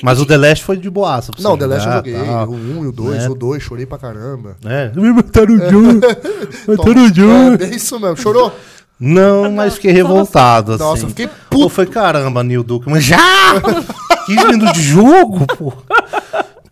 Mas 0.01 0.19
o 0.19 0.25
The 0.25 0.37
Last 0.37 0.63
foi 0.65 0.77
de 0.77 0.89
boaça. 0.89 1.31
pra 1.31 1.41
Não, 1.43 1.51
você 1.51 1.59
The 1.59 1.65
Last 1.67 1.87
eu 1.87 1.93
joguei. 1.93 2.13
tal, 2.13 2.49
O 2.49 2.53
1 2.55 2.83
e 2.83 2.87
o 2.87 2.91
2, 2.91 3.17
né? 3.23 3.29
o 3.29 3.35
2, 3.35 3.61
chorei 3.61 3.85
pra 3.85 3.97
caramba. 3.99 4.57
É. 4.65 4.91
Me 4.95 5.11
mataram 5.13 5.53
o 5.53 5.59
John. 5.59 5.99
Mataram 6.67 7.05
o 7.05 7.11
John. 7.11 7.53
É, 7.59 7.63
é 7.65 7.75
isso 7.75 7.99
mesmo. 7.99 8.17
Chorou? 8.17 8.51
Não, 9.01 9.51
mas 9.51 9.73
fiquei 9.75 9.91
revoltado, 9.91 10.73
assim. 10.73 10.83
Nossa, 10.83 11.03
eu 11.05 11.09
fiquei 11.09 11.27
Pô, 11.27 11.33
puto. 11.49 11.69
foi 11.69 11.87
caramba, 11.87 12.43
Neil 12.43 12.63
Duke, 12.63 12.87
mas 12.87 13.03
já! 13.03 13.17
15 14.27 14.47
minutos 14.47 14.73
de 14.73 14.81
jogo, 14.83 15.45
pô. 15.57 15.73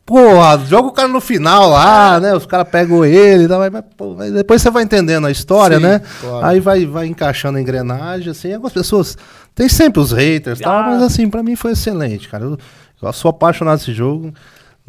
Porra, 0.05 0.57
joga 0.65 0.87
o 0.87 0.91
cara 0.91 1.07
no 1.07 1.21
final 1.21 1.69
lá, 1.69 2.19
né? 2.19 2.33
Os 2.35 2.45
caras 2.45 2.67
pegam 2.69 3.05
ele, 3.05 3.47
tá, 3.47 3.59
mas, 3.59 3.71
mas, 3.71 3.83
pô, 3.95 4.15
mas 4.17 4.31
depois 4.33 4.59
você 4.61 4.71
vai 4.71 4.81
entendendo 4.83 5.27
a 5.27 5.31
história, 5.31 5.77
Sim, 5.77 5.83
né? 5.83 6.01
claro. 6.19 6.45
Aí 6.47 6.59
vai, 6.59 6.85
vai 6.85 7.05
encaixando 7.05 7.59
a 7.59 7.61
engrenagem, 7.61 8.29
assim. 8.31 8.51
Algumas 8.53 8.73
pessoas. 8.73 9.15
Tem 9.53 9.69
sempre 9.69 9.99
os 10.01 10.11
haters 10.11 10.59
tal, 10.59 10.73
Ah. 10.79 10.83
mas 10.83 11.03
assim, 11.03 11.29
pra 11.29 11.43
mim 11.43 11.55
foi 11.55 11.73
excelente, 11.73 12.27
cara. 12.27 12.43
Eu, 12.45 12.57
eu 13.03 13.13
sou 13.13 13.29
apaixonado 13.29 13.77
desse 13.77 13.93
jogo, 13.93 14.33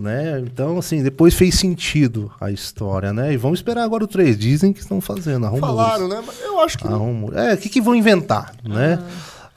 né? 0.00 0.40
Então, 0.40 0.78
assim, 0.78 1.02
depois 1.02 1.34
fez 1.34 1.54
sentido 1.54 2.30
a 2.40 2.50
história, 2.50 3.12
né? 3.12 3.32
E 3.32 3.36
vamos 3.36 3.58
esperar 3.58 3.84
agora 3.84 4.04
o 4.04 4.08
3. 4.08 4.38
Dizem 4.38 4.72
que 4.72 4.80
estão 4.80 5.00
fazendo, 5.00 5.46
arrumam. 5.46 5.68
Falaram, 5.68 6.08
né? 6.08 6.22
Mas 6.26 6.40
eu 6.40 6.58
acho 6.60 6.78
que. 6.78 6.86
Ah. 6.86 7.50
É, 7.50 7.54
o 7.54 7.58
que, 7.58 7.68
que 7.68 7.80
vão 7.80 7.94
inventar, 7.94 8.52
né? 8.64 8.98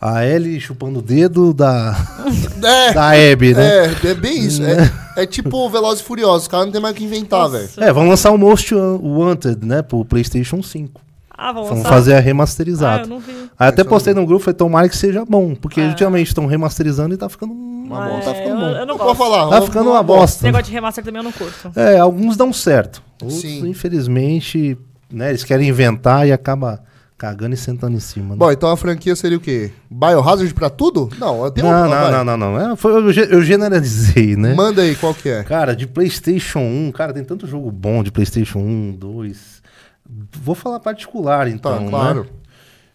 A 0.02 0.26
Ellie 0.26 0.60
chupando 0.60 1.00
o 1.00 1.02
dedo 1.02 1.54
da, 1.54 1.96
É, 2.62 2.94
da 2.94 3.12
Abby, 3.12 3.54
né? 3.54 3.86
é, 4.04 4.08
é 4.10 4.14
bem 4.14 4.38
isso. 4.46 4.62
É, 4.62 4.92
é 5.16 5.26
tipo 5.26 5.70
Velozes 5.70 6.02
e 6.02 6.04
Furiosos. 6.04 6.42
Os 6.44 6.48
caras 6.50 6.66
não 6.66 6.74
tem 6.74 6.82
mais 6.82 6.94
o 6.94 6.98
que 6.98 7.06
inventar, 7.06 7.48
velho. 7.50 7.70
É, 7.78 7.94
vão 7.94 8.08
lançar 8.10 8.32
o 8.32 8.38
Most 8.38 8.76
Wanted, 8.76 9.66
né? 9.66 9.82
Pro 9.82 10.04
PlayStation 10.04 10.62
5. 10.62 11.00
Ah, 11.36 11.52
vamos 11.54 11.70
Vão 11.70 11.78
lançar? 11.78 11.90
fazer 11.90 12.14
a 12.14 12.18
Ah, 12.18 12.20
remasterizada. 12.20 13.04
eu 13.04 13.08
não 13.08 13.20
vi. 13.20 13.32
Aí 13.58 13.68
até 13.70 13.84
postei 13.84 14.14
no 14.14 14.26
grupo, 14.26 14.44
falei, 14.44 14.56
tomara 14.58 14.88
que 14.90 14.96
seja 14.98 15.24
bom. 15.26 15.56
Porque 15.56 15.80
Ah. 15.82 15.86
ultimamente 15.88 16.28
estão 16.28 16.46
remasterizando 16.48 17.14
e 17.16 17.18
tá 17.18 17.28
ficando. 17.30 17.54
Uma 17.84 18.08
É, 18.08 18.12
bosta. 18.12 18.26
tá 18.32 18.36
ficando 18.36 18.50
eu, 18.54 18.58
bom. 18.60 18.66
eu 18.68 18.74
não 18.74 18.86
Não 18.86 18.98
gosto. 18.98 19.06
pode 19.18 19.18
falar. 19.18 19.50
Tá 19.50 19.62
ficando 19.62 19.90
uma 19.90 19.98
Esse 20.00 20.06
bosta. 20.08 20.46
negócio 20.46 20.66
de 20.66 20.72
remaster 20.72 21.04
também 21.04 21.20
eu 21.20 21.24
não 21.24 21.32
curto. 21.32 21.72
É, 21.76 21.98
alguns 22.00 22.38
dão 22.38 22.52
certo. 22.54 23.02
Outros, 23.22 23.42
Sim. 23.42 23.68
infelizmente, 23.70 24.78
né? 25.12 25.30
Eles 25.30 25.44
querem 25.44 25.68
inventar 25.70 26.28
e 26.28 26.32
acaba 26.32 26.82
cagando 27.18 27.54
e 27.54 27.58
sentando 27.58 27.96
em 27.96 28.00
cima. 28.02 28.30
né? 28.32 28.36
Bom, 28.38 28.52
então 28.52 28.70
a 28.70 28.76
franquia 28.76 29.16
seria 29.16 29.38
o 29.38 29.40
quê? 29.42 29.72
Biohazard 29.90 30.54
pra 30.54 30.70
tudo? 30.70 31.10
Não, 31.18 31.50
tem 31.52 31.64
não, 31.64 31.70
uma- 31.72 31.88
não, 32.12 32.26
não, 32.26 32.38
não, 32.38 32.52
não, 32.60 32.72
É, 32.74 32.76
foi- 32.76 32.92
eu, 32.92 33.10
eu 33.12 33.42
generalizei, 33.42 34.36
né? 34.36 34.54
Manda 34.54 34.82
aí, 34.82 34.94
qual 34.96 35.14
que 35.14 35.30
é? 35.30 35.42
Cara, 35.44 35.74
de 35.76 35.88
PlayStation 35.88 36.60
1, 36.60 36.92
cara, 36.92 37.14
tem 37.14 37.24
tanto 37.24 37.48
jogo 37.48 37.72
bom 37.72 38.04
de 38.04 38.12
PlayStation 38.12 38.60
1, 38.60 38.92
2. 39.00 39.62
Vou 40.42 40.54
falar 40.54 40.80
particular, 40.82 41.46
Tá, 41.46 41.50
então. 41.52 41.88
claro. 41.90 42.24
Né? 42.24 42.30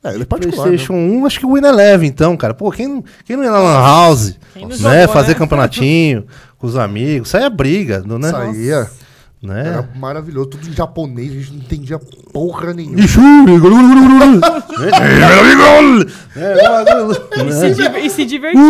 É, 0.05 0.15
ele 0.15 0.23
é 0.23 0.27
particular. 0.27 0.67
né? 0.67 0.77
PlayStation 0.77 0.95
1, 0.95 1.27
acho 1.27 1.39
que 1.41 1.47
o 1.47 1.55
Win 1.55 1.65
Eleven, 1.67 2.09
então, 2.09 2.37
cara. 2.37 2.55
Pô, 2.55 2.71
quem 2.71 2.87
não, 2.87 3.05
quem 3.25 3.37
não 3.37 3.43
ia 3.45 3.51
na 3.51 3.59
Lan 3.59 3.81
House, 3.81 4.35
Quem 4.55 4.63
não 4.63 4.69
né? 4.71 4.77
jogou, 5.03 5.15
fazer 5.15 5.29
né? 5.29 5.35
campeonatinho 5.39 6.25
com 6.57 6.67
os 6.67 6.77
amigos. 6.77 7.29
Saia 7.31 7.51
briga, 7.51 8.03
não, 8.07 8.19
né? 8.19 8.31
Saía. 8.31 8.89
né? 9.43 9.69
Era 9.69 9.89
maravilhoso. 9.97 10.51
Tudo 10.51 10.69
em 10.69 10.73
japonês, 10.73 11.31
a 11.31 11.35
gente 11.35 11.53
não 11.53 11.59
entendia 11.61 11.99
porra 12.33 12.73
nenhuma. 12.75 13.01
E 13.01 13.07
se, 17.53 17.67
É. 17.67 17.71
diver- 17.71 18.05
e 18.05 18.11
se 18.11 18.25
divertir. 18.25 18.61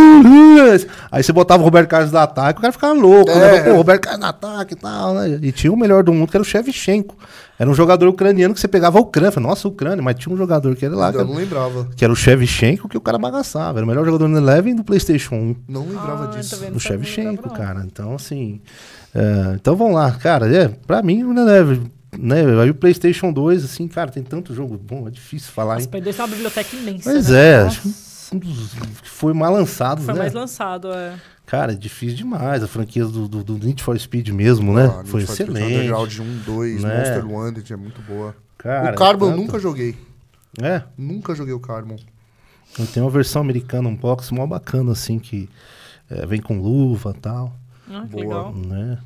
Aí 1.10 1.22
você 1.22 1.32
botava 1.32 1.62
o 1.62 1.64
Roberto 1.64 1.88
Carlos 1.88 2.12
no 2.12 2.18
ataque, 2.18 2.58
o 2.58 2.62
cara 2.62 2.72
ficava 2.72 2.92
louco, 2.94 3.30
É. 3.30 3.34
né? 3.34 3.60
Pô, 3.62 3.70
o 3.72 3.76
Roberto 3.76 4.02
Carlos 4.02 4.20
no 4.20 4.26
ataque 4.26 4.74
e 4.74 4.76
tal, 4.76 5.14
né? 5.14 5.38
E 5.42 5.52
tinha 5.52 5.72
o 5.72 5.76
melhor 5.76 6.02
do 6.02 6.12
mundo, 6.12 6.30
que 6.30 6.36
era 6.36 6.42
o 6.42 6.44
Shevchenko. 6.46 7.16
Era 7.58 7.68
um 7.68 7.74
jogador 7.74 8.06
ucraniano 8.08 8.54
que 8.54 8.60
você 8.60 8.68
pegava 8.68 8.98
a 8.98 9.00
Ucrânia. 9.00 9.32
Falei, 9.32 9.48
Nossa, 9.48 9.66
Ucrânia, 9.66 10.00
mas 10.02 10.16
tinha 10.16 10.32
um 10.32 10.38
jogador 10.38 10.76
que 10.76 10.84
era 10.86 10.94
lá, 10.94 11.10
que 11.10 11.16
Eu 11.16 11.22
era, 11.22 11.28
não 11.28 11.36
lembrava. 11.36 11.88
que 11.96 12.04
era 12.04 12.12
o 12.12 12.16
Shevchenko, 12.16 12.88
que 12.88 12.96
o 12.96 13.00
cara 13.00 13.18
bagaçava. 13.18 13.78
Era 13.80 13.84
o 13.84 13.88
melhor 13.88 14.04
jogador 14.04 14.28
no 14.28 14.36
Eleven 14.38 14.76
do 14.76 14.84
PlayStation 14.84 15.34
1. 15.34 15.56
Não 15.68 15.82
lembrava 15.88 16.24
Ah, 16.24 16.26
disso. 16.28 16.56
Do 16.70 16.78
Shevchenko, 16.78 17.50
cara. 17.50 17.82
Então, 17.84 18.14
assim. 18.14 18.60
é, 19.14 19.54
então 19.56 19.74
vamos 19.74 19.94
lá, 19.94 20.12
cara. 20.12 20.46
É, 20.54 20.68
pra 20.68 21.02
mim, 21.02 21.24
o 21.24 21.32
Eleven. 21.36 21.90
Né, 22.16 22.40
aí 22.62 22.70
o 22.70 22.74
PlayStation 22.74 23.30
2, 23.32 23.64
assim, 23.64 23.86
cara, 23.86 24.10
tem 24.10 24.22
tanto 24.22 24.54
jogo 24.54 24.78
bom, 24.78 25.06
é 25.06 25.10
difícil 25.10 25.52
falar, 25.52 25.74
2 25.74 25.86
tem 25.88 26.00
uma 26.18 26.26
biblioteca 26.26 26.74
imensa. 26.74 27.12
Mas 27.12 27.28
né? 27.28 27.38
é, 27.38 27.64
Nossa, 27.64 27.76
acho 27.76 27.82
que 29.02 29.10
foi 29.10 29.34
mais 29.34 29.52
lançado, 29.52 30.00
Foi 30.02 30.14
né? 30.14 30.20
mais 30.20 30.32
lançado, 30.32 30.90
é. 30.90 31.12
Cara, 31.48 31.72
é 31.72 31.74
difícil 31.74 32.14
demais. 32.16 32.62
A 32.62 32.68
franquia 32.68 33.06
do, 33.06 33.26
do, 33.26 33.42
do 33.42 33.58
Need 33.58 33.82
for 33.82 33.98
Speed 33.98 34.28
mesmo, 34.28 34.74
né? 34.74 34.84
Ah, 34.84 35.02
foi 35.04 35.20
Need 35.22 35.26
for 35.26 35.34
Speed 35.34 35.48
excelente. 35.48 35.74
Underground 35.76 36.18
1, 36.18 36.38
2, 36.44 36.82
Né? 36.82 36.98
Monster 36.98 37.26
Wanted 37.32 37.72
é 37.72 37.76
muito 37.76 38.02
boa. 38.02 38.36
Cara, 38.58 38.92
o 38.92 38.98
Carbon 38.98 39.30
eu 39.30 39.36
nunca 39.36 39.58
joguei. 39.58 39.96
É, 40.62 40.82
Nunca 40.96 41.34
joguei 41.34 41.54
o 41.54 41.60
Carbon. 41.60 41.96
eu 42.78 42.86
tenho 42.88 43.06
uma 43.06 43.10
versão 43.12 43.40
americana, 43.40 43.88
um 43.88 43.96
box 43.96 44.30
mó 44.30 44.46
bacana, 44.46 44.92
assim, 44.92 45.18
que 45.18 45.48
é, 46.10 46.26
vem 46.26 46.40
com 46.40 46.60
luva 46.60 47.14
e 47.16 47.20
tal, 47.20 47.54
Ah, 47.90 48.02
que 48.06 48.12
Boa. 48.12 48.22
legal. 48.24 48.54
né? 48.54 48.98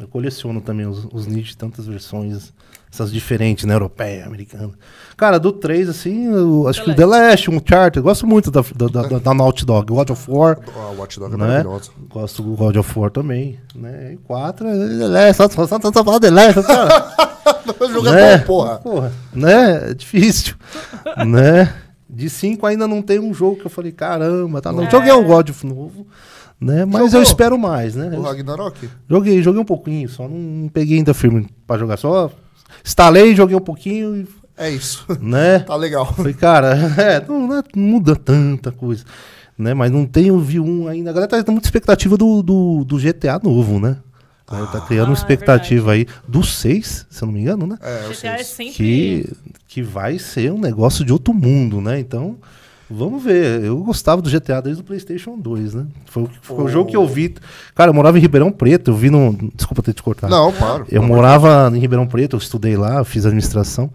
Eu 0.00 0.08
coleciono 0.08 0.60
também 0.60 0.86
os, 0.86 1.06
os 1.12 1.26
de 1.26 1.56
tantas 1.56 1.86
versões, 1.86 2.52
essas 2.90 3.12
diferentes, 3.12 3.64
né? 3.64 3.74
Europeia, 3.74 4.24
americana. 4.24 4.70
Cara, 5.16 5.38
do 5.38 5.52
3, 5.52 5.88
assim, 5.88 6.26
eu 6.26 6.66
acho 6.66 6.80
The 6.80 6.84
que 6.86 6.90
o 6.90 6.94
The 6.94 7.06
Last, 7.06 7.50
um 7.50 7.60
Charter, 7.64 8.00
eu 8.00 8.04
gosto 8.04 8.26
muito 8.26 8.50
da, 8.50 8.62
da, 8.74 8.86
da, 8.86 9.18
da 9.18 9.34
Naughty 9.34 9.66
Dog. 9.66 9.92
God 9.92 10.10
of 10.10 10.30
War, 10.30 10.58
A 10.74 10.90
Watch 10.98 11.20
Dog 11.20 11.34
é 11.34 11.36
né? 11.36 11.46
maravilhosa. 11.46 11.90
Gosto 12.08 12.42
do 12.42 12.56
God 12.56 12.76
of 12.76 12.98
War 12.98 13.10
também, 13.10 13.58
né? 13.74 14.14
E 14.14 14.16
4, 14.16 14.66
é 14.66 14.72
The 14.98 15.06
Last, 15.06 15.36
só, 15.36 15.48
só, 15.48 15.66
só, 15.66 15.92
só 15.92 16.04
falar 16.04 16.20
The 16.20 16.30
Last, 16.30 16.62
cara. 16.62 17.30
Joga 17.92 18.12
né? 18.12 18.38
porra. 18.38 18.78
Porra, 18.78 19.12
né? 19.32 19.90
É 19.90 19.94
difícil. 19.94 20.54
né? 21.26 21.72
De 22.08 22.28
cinco 22.28 22.66
ainda 22.66 22.88
não 22.88 23.02
tem 23.02 23.20
um 23.20 23.32
jogo 23.32 23.56
que 23.60 23.66
eu 23.66 23.70
falei, 23.70 23.92
caramba, 23.92 24.60
tá. 24.60 24.72
Não. 24.72 24.84
É. 24.84 24.90
Joguei 24.90 25.12
um 25.12 25.24
God 25.24 25.50
of 25.50 25.66
novo, 25.66 26.06
né? 26.60 26.84
Mas 26.84 27.02
Jogou? 27.06 27.18
eu 27.18 27.22
espero 27.22 27.58
mais, 27.58 27.94
né? 27.94 28.10
O 28.16 28.20
Ragnarok? 28.22 28.88
Joguei, 29.08 29.42
joguei 29.42 29.60
um 29.60 29.64
pouquinho, 29.64 30.08
só 30.08 30.28
não 30.28 30.68
peguei 30.68 30.98
ainda 30.98 31.14
firme 31.14 31.48
pra 31.66 31.78
jogar. 31.78 31.96
Só 31.96 32.30
instalei, 32.84 33.34
joguei 33.34 33.56
um 33.56 33.60
pouquinho, 33.60 34.16
e, 34.16 34.28
É 34.56 34.70
isso. 34.70 35.04
né? 35.20 35.60
Tá 35.66 35.76
legal. 35.76 36.12
Falei, 36.12 36.34
cara, 36.34 36.74
é, 37.00 37.24
não, 37.26 37.46
não 37.46 37.58
é- 37.58 37.62
não 37.74 37.82
muda 37.82 38.14
tanta 38.14 38.70
coisa, 38.70 39.04
né? 39.56 39.72
Mas 39.74 39.90
não 39.90 40.04
tem 40.04 40.30
o 40.30 40.38
V1 40.40 40.88
ainda. 40.88 41.10
A 41.10 41.12
galera 41.12 41.42
tá 41.42 41.52
muita 41.52 41.66
expectativa 41.66 42.16
do, 42.16 42.42
do, 42.42 42.84
do 42.84 42.98
GTA 42.98 43.40
novo, 43.42 43.80
né? 43.80 43.96
Tá 44.72 44.80
criando 44.80 45.06
Ah, 45.06 45.10
uma 45.10 45.14
é 45.14 45.16
expectativa 45.16 45.92
aí 45.92 46.06
do 46.26 46.42
6, 46.42 47.06
se 47.08 47.22
eu 47.22 47.26
não 47.26 47.32
me 47.32 47.40
engano, 47.40 47.68
né? 47.68 47.78
É, 47.80 48.08
GTA 48.08 48.40
é 48.40 48.42
sempre. 48.42 48.72
Que, 48.74 49.32
que 49.68 49.80
vai 49.80 50.18
ser 50.18 50.50
um 50.50 50.58
negócio 50.58 51.04
de 51.04 51.12
outro 51.12 51.32
mundo, 51.32 51.80
né? 51.80 52.00
Então, 52.00 52.36
vamos 52.90 53.22
ver. 53.22 53.62
Eu 53.64 53.78
gostava 53.78 54.20
do 54.20 54.28
GTA 54.28 54.60
desde 54.60 54.82
o 54.82 54.84
PlayStation 54.84 55.38
2, 55.38 55.74
né? 55.74 55.86
Foi, 56.06 56.24
o- 56.24 56.30
foi 56.42 56.64
o 56.64 56.68
jogo 56.68 56.90
que 56.90 56.96
eu 56.96 57.06
vi. 57.06 57.34
Cara, 57.74 57.90
eu 57.90 57.94
morava 57.94 58.18
em 58.18 58.20
Ribeirão 58.20 58.50
Preto, 58.50 58.90
eu 58.90 58.94
vi 58.96 59.10
no. 59.10 59.32
Desculpa 59.54 59.82
ter 59.82 59.92
te 59.94 60.02
cortado. 60.02 60.32
Não, 60.32 60.52
claro. 60.52 60.84
Eu 60.90 61.02
morava 61.02 61.70
em 61.74 61.78
Ribeirão 61.78 62.06
Preto, 62.06 62.36
eu 62.36 62.38
estudei 62.38 62.76
lá, 62.76 63.02
fiz 63.04 63.24
administração. 63.24 63.90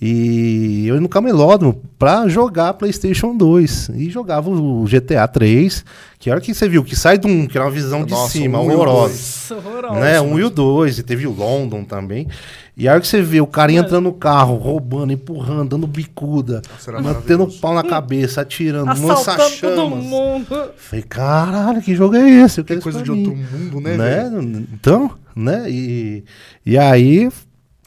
E 0.00 0.86
eu 0.86 0.94
ia 0.96 1.00
no 1.00 1.08
camelódromo 1.08 1.80
pra 1.98 2.28
jogar 2.28 2.74
PlayStation 2.74 3.34
2. 3.34 3.90
E 3.94 4.10
jogava 4.10 4.50
o 4.50 4.84
GTA 4.84 5.26
3, 5.26 5.84
que 6.18 6.28
a 6.28 6.34
hora 6.34 6.40
que 6.40 6.52
você 6.52 6.68
viu 6.68 6.84
que 6.84 6.94
sai 6.94 7.16
de 7.16 7.26
um, 7.26 7.46
que 7.46 7.56
era 7.56 7.64
uma 7.64 7.70
visão 7.72 8.04
de 8.04 8.12
Nossa, 8.12 8.32
cima, 8.32 8.60
um 8.60 8.70
e 8.70 8.74
o 8.74 8.78
horrorosa. 8.78 9.54
Né? 9.98 10.20
Um 10.20 10.38
e 10.38 10.44
o 10.44 10.50
dois, 10.50 10.98
e 10.98 11.02
teve 11.02 11.26
o 11.26 11.32
London 11.32 11.82
também. 11.82 12.28
E 12.76 12.86
a 12.86 12.92
hora 12.92 13.00
que 13.00 13.08
você 13.08 13.22
vê 13.22 13.40
o 13.40 13.46
cara 13.46 13.72
entrando 13.72 14.04
no 14.04 14.12
carro, 14.12 14.56
roubando, 14.56 15.10
empurrando, 15.14 15.70
dando 15.70 15.86
bicuda, 15.86 16.60
Nossa, 16.70 16.92
mantendo 16.92 17.14
maravilhoso. 17.38 17.60
pau 17.60 17.72
na 17.74 17.82
cabeça, 17.82 18.42
atirando, 18.42 18.90
Assaltando 18.90 19.16
todo 19.16 19.36
lança-chamas. 19.38 20.04
mundo. 20.04 20.70
Falei, 20.76 21.04
caralho, 21.08 21.80
que 21.80 21.94
jogo 21.94 22.16
é 22.16 22.28
esse? 22.28 22.60
Eu 22.60 22.64
Que 22.66 22.76
coisa 22.76 23.02
de 23.02 23.10
mim 23.10 23.28
outro 23.28 23.58
mundo, 23.58 23.80
né, 23.80 23.96
né? 23.96 24.30
Então, 24.74 25.10
né? 25.34 25.70
E, 25.70 26.22
e 26.66 26.76
aí 26.76 27.30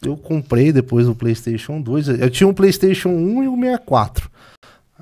eu 0.01 0.15
comprei 0.15 0.71
depois 0.71 1.07
o 1.07 1.15
PlayStation 1.15 1.81
2. 1.81 2.09
Eu 2.09 2.29
tinha 2.29 2.47
um 2.47 2.53
PlayStation 2.53 3.09
1 3.09 3.43
e 3.43 3.47
um 3.47 3.59
64. 3.59 4.29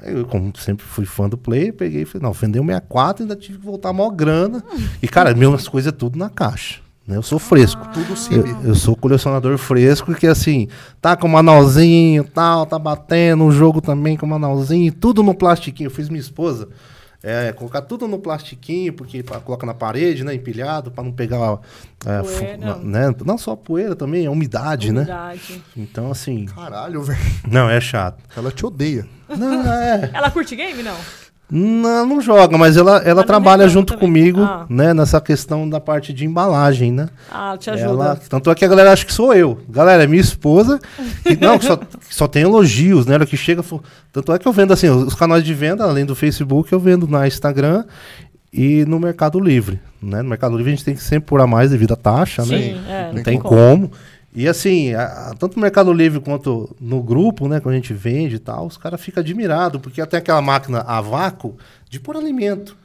Aí 0.01 0.13
eu, 0.13 0.25
como 0.25 0.51
sempre 0.57 0.85
fui 0.85 1.05
fã 1.05 1.27
do 1.27 1.37
Play, 1.37 1.71
peguei 1.71 2.03
e 2.03 2.05
falei, 2.05 2.27
não, 2.27 2.33
vendei 2.33 2.61
o 2.61 2.65
64 2.65 3.21
e 3.21 3.23
ainda 3.23 3.35
tive 3.35 3.57
que 3.57 3.65
voltar 3.65 3.93
maior 3.93 4.09
grana. 4.09 4.63
E, 5.01 5.07
cara, 5.07 5.33
minhas 5.33 5.67
coisas 5.67 5.93
é 5.93 5.95
tudo 5.95 6.17
na 6.17 6.29
caixa. 6.29 6.79
Né? 7.07 7.15
Eu 7.15 7.23
sou 7.23 7.39
fresco. 7.39 7.87
Tudo 7.93 8.15
sim. 8.15 8.35
Eu, 8.35 8.45
eu 8.63 8.75
sou 8.75 8.95
colecionador 8.95 9.57
fresco 9.57 10.13
que 10.13 10.27
assim, 10.27 10.67
tá 11.01 11.15
com 11.15 11.27
manualzinho 11.27 12.23
tal, 12.23 12.65
tá 12.65 12.77
batendo 12.77 13.45
o 13.45 13.51
jogo 13.51 13.79
também 13.79 14.17
com 14.17 14.25
manualzinho, 14.25 14.91
tudo 14.91 15.23
no 15.23 15.33
plastiquinho. 15.33 15.87
Eu 15.87 15.91
fiz 15.91 16.09
minha 16.09 16.19
esposa 16.19 16.67
é, 17.27 17.51
colocar 17.51 17.81
tudo 17.81 18.07
no 18.07 18.19
plastiquinho, 18.19 18.93
porque 18.93 19.21
pra, 19.21 19.39
coloca 19.41 19.65
na 19.65 19.73
parede, 19.73 20.23
né, 20.23 20.33
empilhado, 20.33 20.89
pra 20.89 21.03
não 21.03 21.11
pegar 21.11 21.59
é, 22.05 22.21
Poeira. 22.21 22.75
né, 22.77 23.13
não 23.25 23.37
só 23.37 23.51
a 23.51 23.57
poeira 23.57 23.95
também, 23.95 24.25
a 24.25 24.31
umidade, 24.31 24.91
né? 24.93 25.01
Umidade. 25.01 25.61
Então 25.75 26.09
assim, 26.09 26.45
Caralho, 26.45 27.01
velho. 27.03 27.19
não, 27.45 27.69
é 27.69 27.81
chato. 27.81 28.23
Ela 28.35 28.49
te 28.51 28.65
odeia. 28.65 29.05
Não, 29.27 29.61
é, 29.73 30.09
Ela 30.13 30.31
curte 30.31 30.55
game, 30.55 30.81
não? 30.81 30.95
Não, 31.49 32.05
não 32.05 32.21
joga, 32.21 32.57
mas 32.57 32.75
ela, 32.75 32.97
ela 32.99 33.21
não 33.21 33.23
trabalha 33.23 33.67
junto 33.69 33.93
também. 33.93 33.99
comigo, 34.09 34.41
Ah. 34.41 34.65
né, 34.69 34.93
nessa 34.93 35.21
questão 35.21 35.67
da 35.69 35.79
parte 35.79 36.11
de 36.11 36.25
embalagem, 36.25 36.91
né? 36.91 37.07
Ah, 37.31 37.55
te 37.57 37.69
ajuda. 37.69 37.89
Ela, 37.89 38.15
tanto 38.29 38.51
é 38.51 38.55
que 38.55 38.65
a 38.65 38.67
galera 38.67 38.91
acha 38.91 39.05
que 39.05 39.13
sou 39.13 39.33
eu. 39.33 39.57
Galera, 39.69 40.03
é 40.03 40.07
minha 40.07 40.21
esposa. 40.21 40.79
Que, 41.23 41.37
não, 41.39 41.57
que 41.57 41.65
só, 41.65 41.77
que 41.77 41.85
só 42.13 42.27
tem 42.27 42.43
elogios, 42.43 43.05
né? 43.05 43.15
Ela 43.15 43.25
que 43.25 43.37
chega. 43.37 43.63
Tanto 44.11 44.33
é 44.33 44.39
que 44.39 44.47
eu 44.47 44.51
vendo 44.51 44.73
assim, 44.73 44.89
os 44.89 45.13
canais 45.15 45.43
de 45.43 45.53
venda, 45.53 45.83
além 45.85 46.05
do 46.05 46.15
Facebook, 46.15 46.71
eu 46.73 46.79
vendo 46.79 47.07
na 47.07 47.25
Instagram 47.27 47.85
e 48.51 48.83
no 48.85 48.99
Mercado 48.99 49.39
Livre. 49.39 49.79
Né? 50.01 50.21
No 50.21 50.29
Mercado 50.29 50.55
Livre 50.57 50.71
a 50.73 50.75
gente 50.75 50.85
tem 50.85 50.95
que 50.95 51.01
sempre 51.03 51.27
pôr 51.29 51.39
a 51.41 51.47
mais 51.47 51.71
devido 51.71 51.93
à 51.93 51.97
taxa, 51.97 52.43
né? 52.45 52.57
Sim, 52.57 52.77
é, 52.89 53.11
Não 53.13 53.23
tem 53.23 53.39
como. 53.39 53.91
E 54.39 54.47
assim, 54.47 54.93
a- 54.93 55.31
a- 55.31 55.33
tanto 55.33 55.55
no 55.55 55.61
Mercado 55.63 55.91
Livre 55.91 56.19
quanto 56.19 56.75
no 56.79 57.01
grupo, 57.01 57.47
né, 57.47 57.59
quando 57.59 57.73
a 57.73 57.77
gente 57.77 57.91
vende 57.91 58.35
e 58.35 58.39
tal, 58.39 58.67
os 58.67 58.77
caras 58.77 59.01
ficam 59.01 59.21
admirados, 59.21 59.81
porque 59.81 59.99
até 59.99 60.17
aquela 60.17 60.43
máquina 60.43 60.81
a 60.81 61.01
vácuo 61.01 61.57
de 61.89 61.99
pôr 61.99 62.15
alimento. 62.15 62.77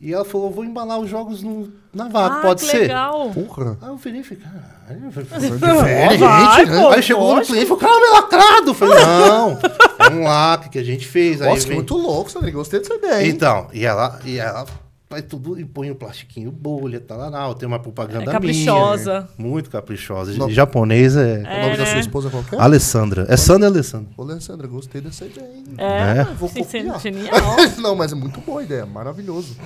E 0.00 0.14
ela 0.14 0.24
falou, 0.24 0.50
vou 0.52 0.64
embalar 0.64 1.00
os 1.00 1.10
jogos 1.10 1.42
no, 1.42 1.68
na 1.92 2.08
vácuo, 2.08 2.38
Ah, 2.38 2.42
pode 2.42 2.60
que 2.64 2.70
ser? 2.70 2.78
legal. 2.82 3.28
Porra. 3.34 3.76
Aí 3.82 3.88
eu 3.88 3.96
virei 3.96 4.20
e 4.20 4.24
falei, 4.24 4.42
caralho, 4.44 5.12
foi- 5.12 5.24
Diferente, 5.40 6.16
vai, 6.18 6.64
né? 6.66 6.80
pô. 6.80 6.88
Aí 6.90 7.02
chegou 7.02 7.36
no 7.36 7.42
cliente 7.42 7.64
e 7.64 7.66
falou, 7.68 7.80
cara, 7.82 8.06
é 8.06 8.10
lacrado. 8.12 8.70
Eu 8.70 8.74
falei, 8.74 8.94
não, 9.04 9.58
é 9.98 10.10
um 10.12 10.22
lacre 10.22 10.70
que 10.70 10.78
a 10.78 10.84
gente 10.84 11.06
fez. 11.08 11.42
Aí 11.42 11.48
Nossa, 11.48 11.62
que 11.62 11.68
vem- 11.68 11.76
muito 11.76 11.96
louco, 11.96 12.30
Sandrinho. 12.30 12.56
Gostei 12.56 12.78
dessa 12.80 12.94
ideia, 12.94 13.24
hein? 13.24 13.30
Então, 13.30 13.66
e 13.74 13.84
ela, 13.84 14.18
e 14.24 14.38
ela 14.38 14.64
faz 15.10 15.24
tudo 15.28 15.58
e 15.58 15.64
põe 15.64 15.90
o 15.90 15.94
plastiquinho, 15.96 16.52
bolha, 16.52 17.00
tal, 17.00 17.18
tal, 17.18 17.32
tal. 17.32 17.54
Tem 17.56 17.66
uma 17.66 17.80
propaganda 17.80 18.30
É 18.30 18.32
caprichosa. 18.32 19.28
minha. 19.36 19.50
Muito 19.50 19.68
caprichosa. 19.68 20.32
Não. 20.34 20.48
Em 20.48 20.52
japonês 20.52 21.16
é, 21.16 21.38
o 21.38 21.42
nome 21.42 21.46
É, 21.46 21.76
da 21.76 21.84
sua 21.84 21.94
né? 21.94 22.00
esposa 22.00 22.30
qual 22.30 22.44
que 22.44 22.54
é? 22.54 22.58
Alessandra. 22.60 23.26
É 23.28 23.36
Sandra 23.36 23.66
Alessandra. 23.68 24.08
Ô, 24.16 24.22
Alessandra, 24.22 24.68
gostei 24.68 25.00
dessa 25.00 25.26
ideia, 25.26 25.48
hein? 25.52 25.64
É, 25.78 26.14
Né? 26.14 26.36
Vou 26.38 26.48
copiar. 26.48 27.00
genial. 27.00 27.34
Não, 27.82 27.96
mas 27.96 28.12
é 28.12 28.14
muito 28.14 28.40
boa 28.40 28.60
a 28.60 28.62
ideia, 28.62 28.86
maravilhoso. 28.86 29.56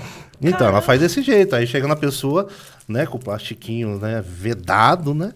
Então, 0.40 0.66
ela 0.66 0.80
faz 0.80 0.98
desse 0.98 1.20
jeito. 1.20 1.54
Aí 1.54 1.66
chega 1.66 1.86
na 1.86 1.96
pessoa, 1.96 2.48
né, 2.88 3.04
com 3.04 3.18
o 3.18 3.20
plastiquinho, 3.20 3.98
né, 3.98 4.24
vedado, 4.26 5.12
né? 5.14 5.34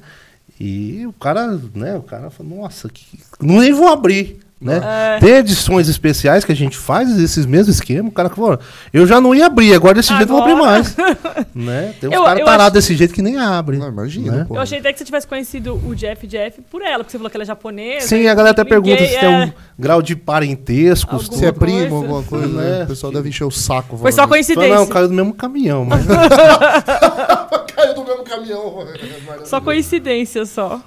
E 0.59 1.07
o 1.07 1.13
cara, 1.13 1.49
né, 1.75 1.97
o 1.97 2.03
cara 2.03 2.31
fala, 2.31 2.49
nossa, 2.49 2.89
que... 2.89 3.21
não 3.43 3.61
nem 3.61 3.75
vou 3.75 3.89
abrir. 3.89 4.41
Né? 4.61 4.81
É. 4.83 5.19
Tem 5.21 5.35
edições 5.37 5.89
especiais 5.89 6.45
que 6.45 6.51
a 6.51 6.57
gente 6.57 6.77
faz 6.77 7.17
esses 7.17 7.47
mesmos 7.47 7.77
esquemas. 7.77 8.11
O 8.11 8.15
cara 8.15 8.29
falou, 8.29 8.59
eu 8.93 9.07
já 9.07 9.21
não 9.21 9.33
ia 9.33 9.47
abrir, 9.47 9.73
agora 9.73 9.95
desse 9.95 10.09
jeito 10.09 10.23
eu 10.33 10.37
vou 10.37 10.39
abrir 10.41 10.55
Agora. 10.55 10.71
mais. 10.73 10.97
né? 11.55 11.95
Tem 12.01 12.11
uns 12.11 12.13
Eu- 12.13 12.25
caras 12.25 12.41
eu 12.41 12.45
tarados 12.45 12.65
acho- 12.65 12.73
desse 12.73 12.97
jeito 12.97 13.15
que 13.15 13.23
nem 13.23 13.39
abre. 13.39 13.77
Não, 13.77 13.87
imagina, 13.89 14.33
né? 14.39 14.47
Eu 14.51 14.59
achei 14.59 14.81
até 14.81 14.93
que 14.93 14.99
você 14.99 15.05
tivesse 15.05 15.29
conhecido 15.29 15.81
o 15.87 15.95
Jeff 15.95 16.27
Jeff 16.27 16.61
por 16.71 16.83
ela, 16.83 16.99
porque 17.05 17.13
você 17.13 17.19
falou 17.19 17.31
que 17.31 17.37
ela 17.37 17.45
é 17.45 17.47
japonesa. 17.47 18.09
Sim, 18.09 18.27
a 18.27 18.35
galera 18.35 18.51
até 18.51 18.65
pergunta 18.65 18.99
se 19.07 19.17
tem 19.19 19.33
é- 19.33 19.45
um 19.47 19.53
grau 19.79 20.03
de 20.03 20.17
parentesco. 20.17 21.23
Se 21.23 21.47
é 21.47 21.53
primo, 21.53 21.95
alguma 21.97 22.23
coisa, 22.25 22.49
né? 22.49 22.83
O 22.83 22.87
pessoal 22.89 23.13
deve 23.13 23.29
encher 23.29 23.45
o 23.45 23.51
saco. 23.53 23.97
Foi 23.97 24.11
só 24.11 24.27
coincidência. 24.27 24.71
Fala, 24.71 24.81
não, 24.81 24.87
caiu 24.89 25.07
do 25.09 25.15
mesmo 25.15 25.35
caminhão. 25.35 25.85
Mas... 25.85 26.05
Caiu 27.77 27.95
do 27.95 28.05
mesmo 28.05 28.25
caminhão. 28.25 28.87
Só 29.45 29.61
coincidência 29.61 30.45
só. 30.45 30.81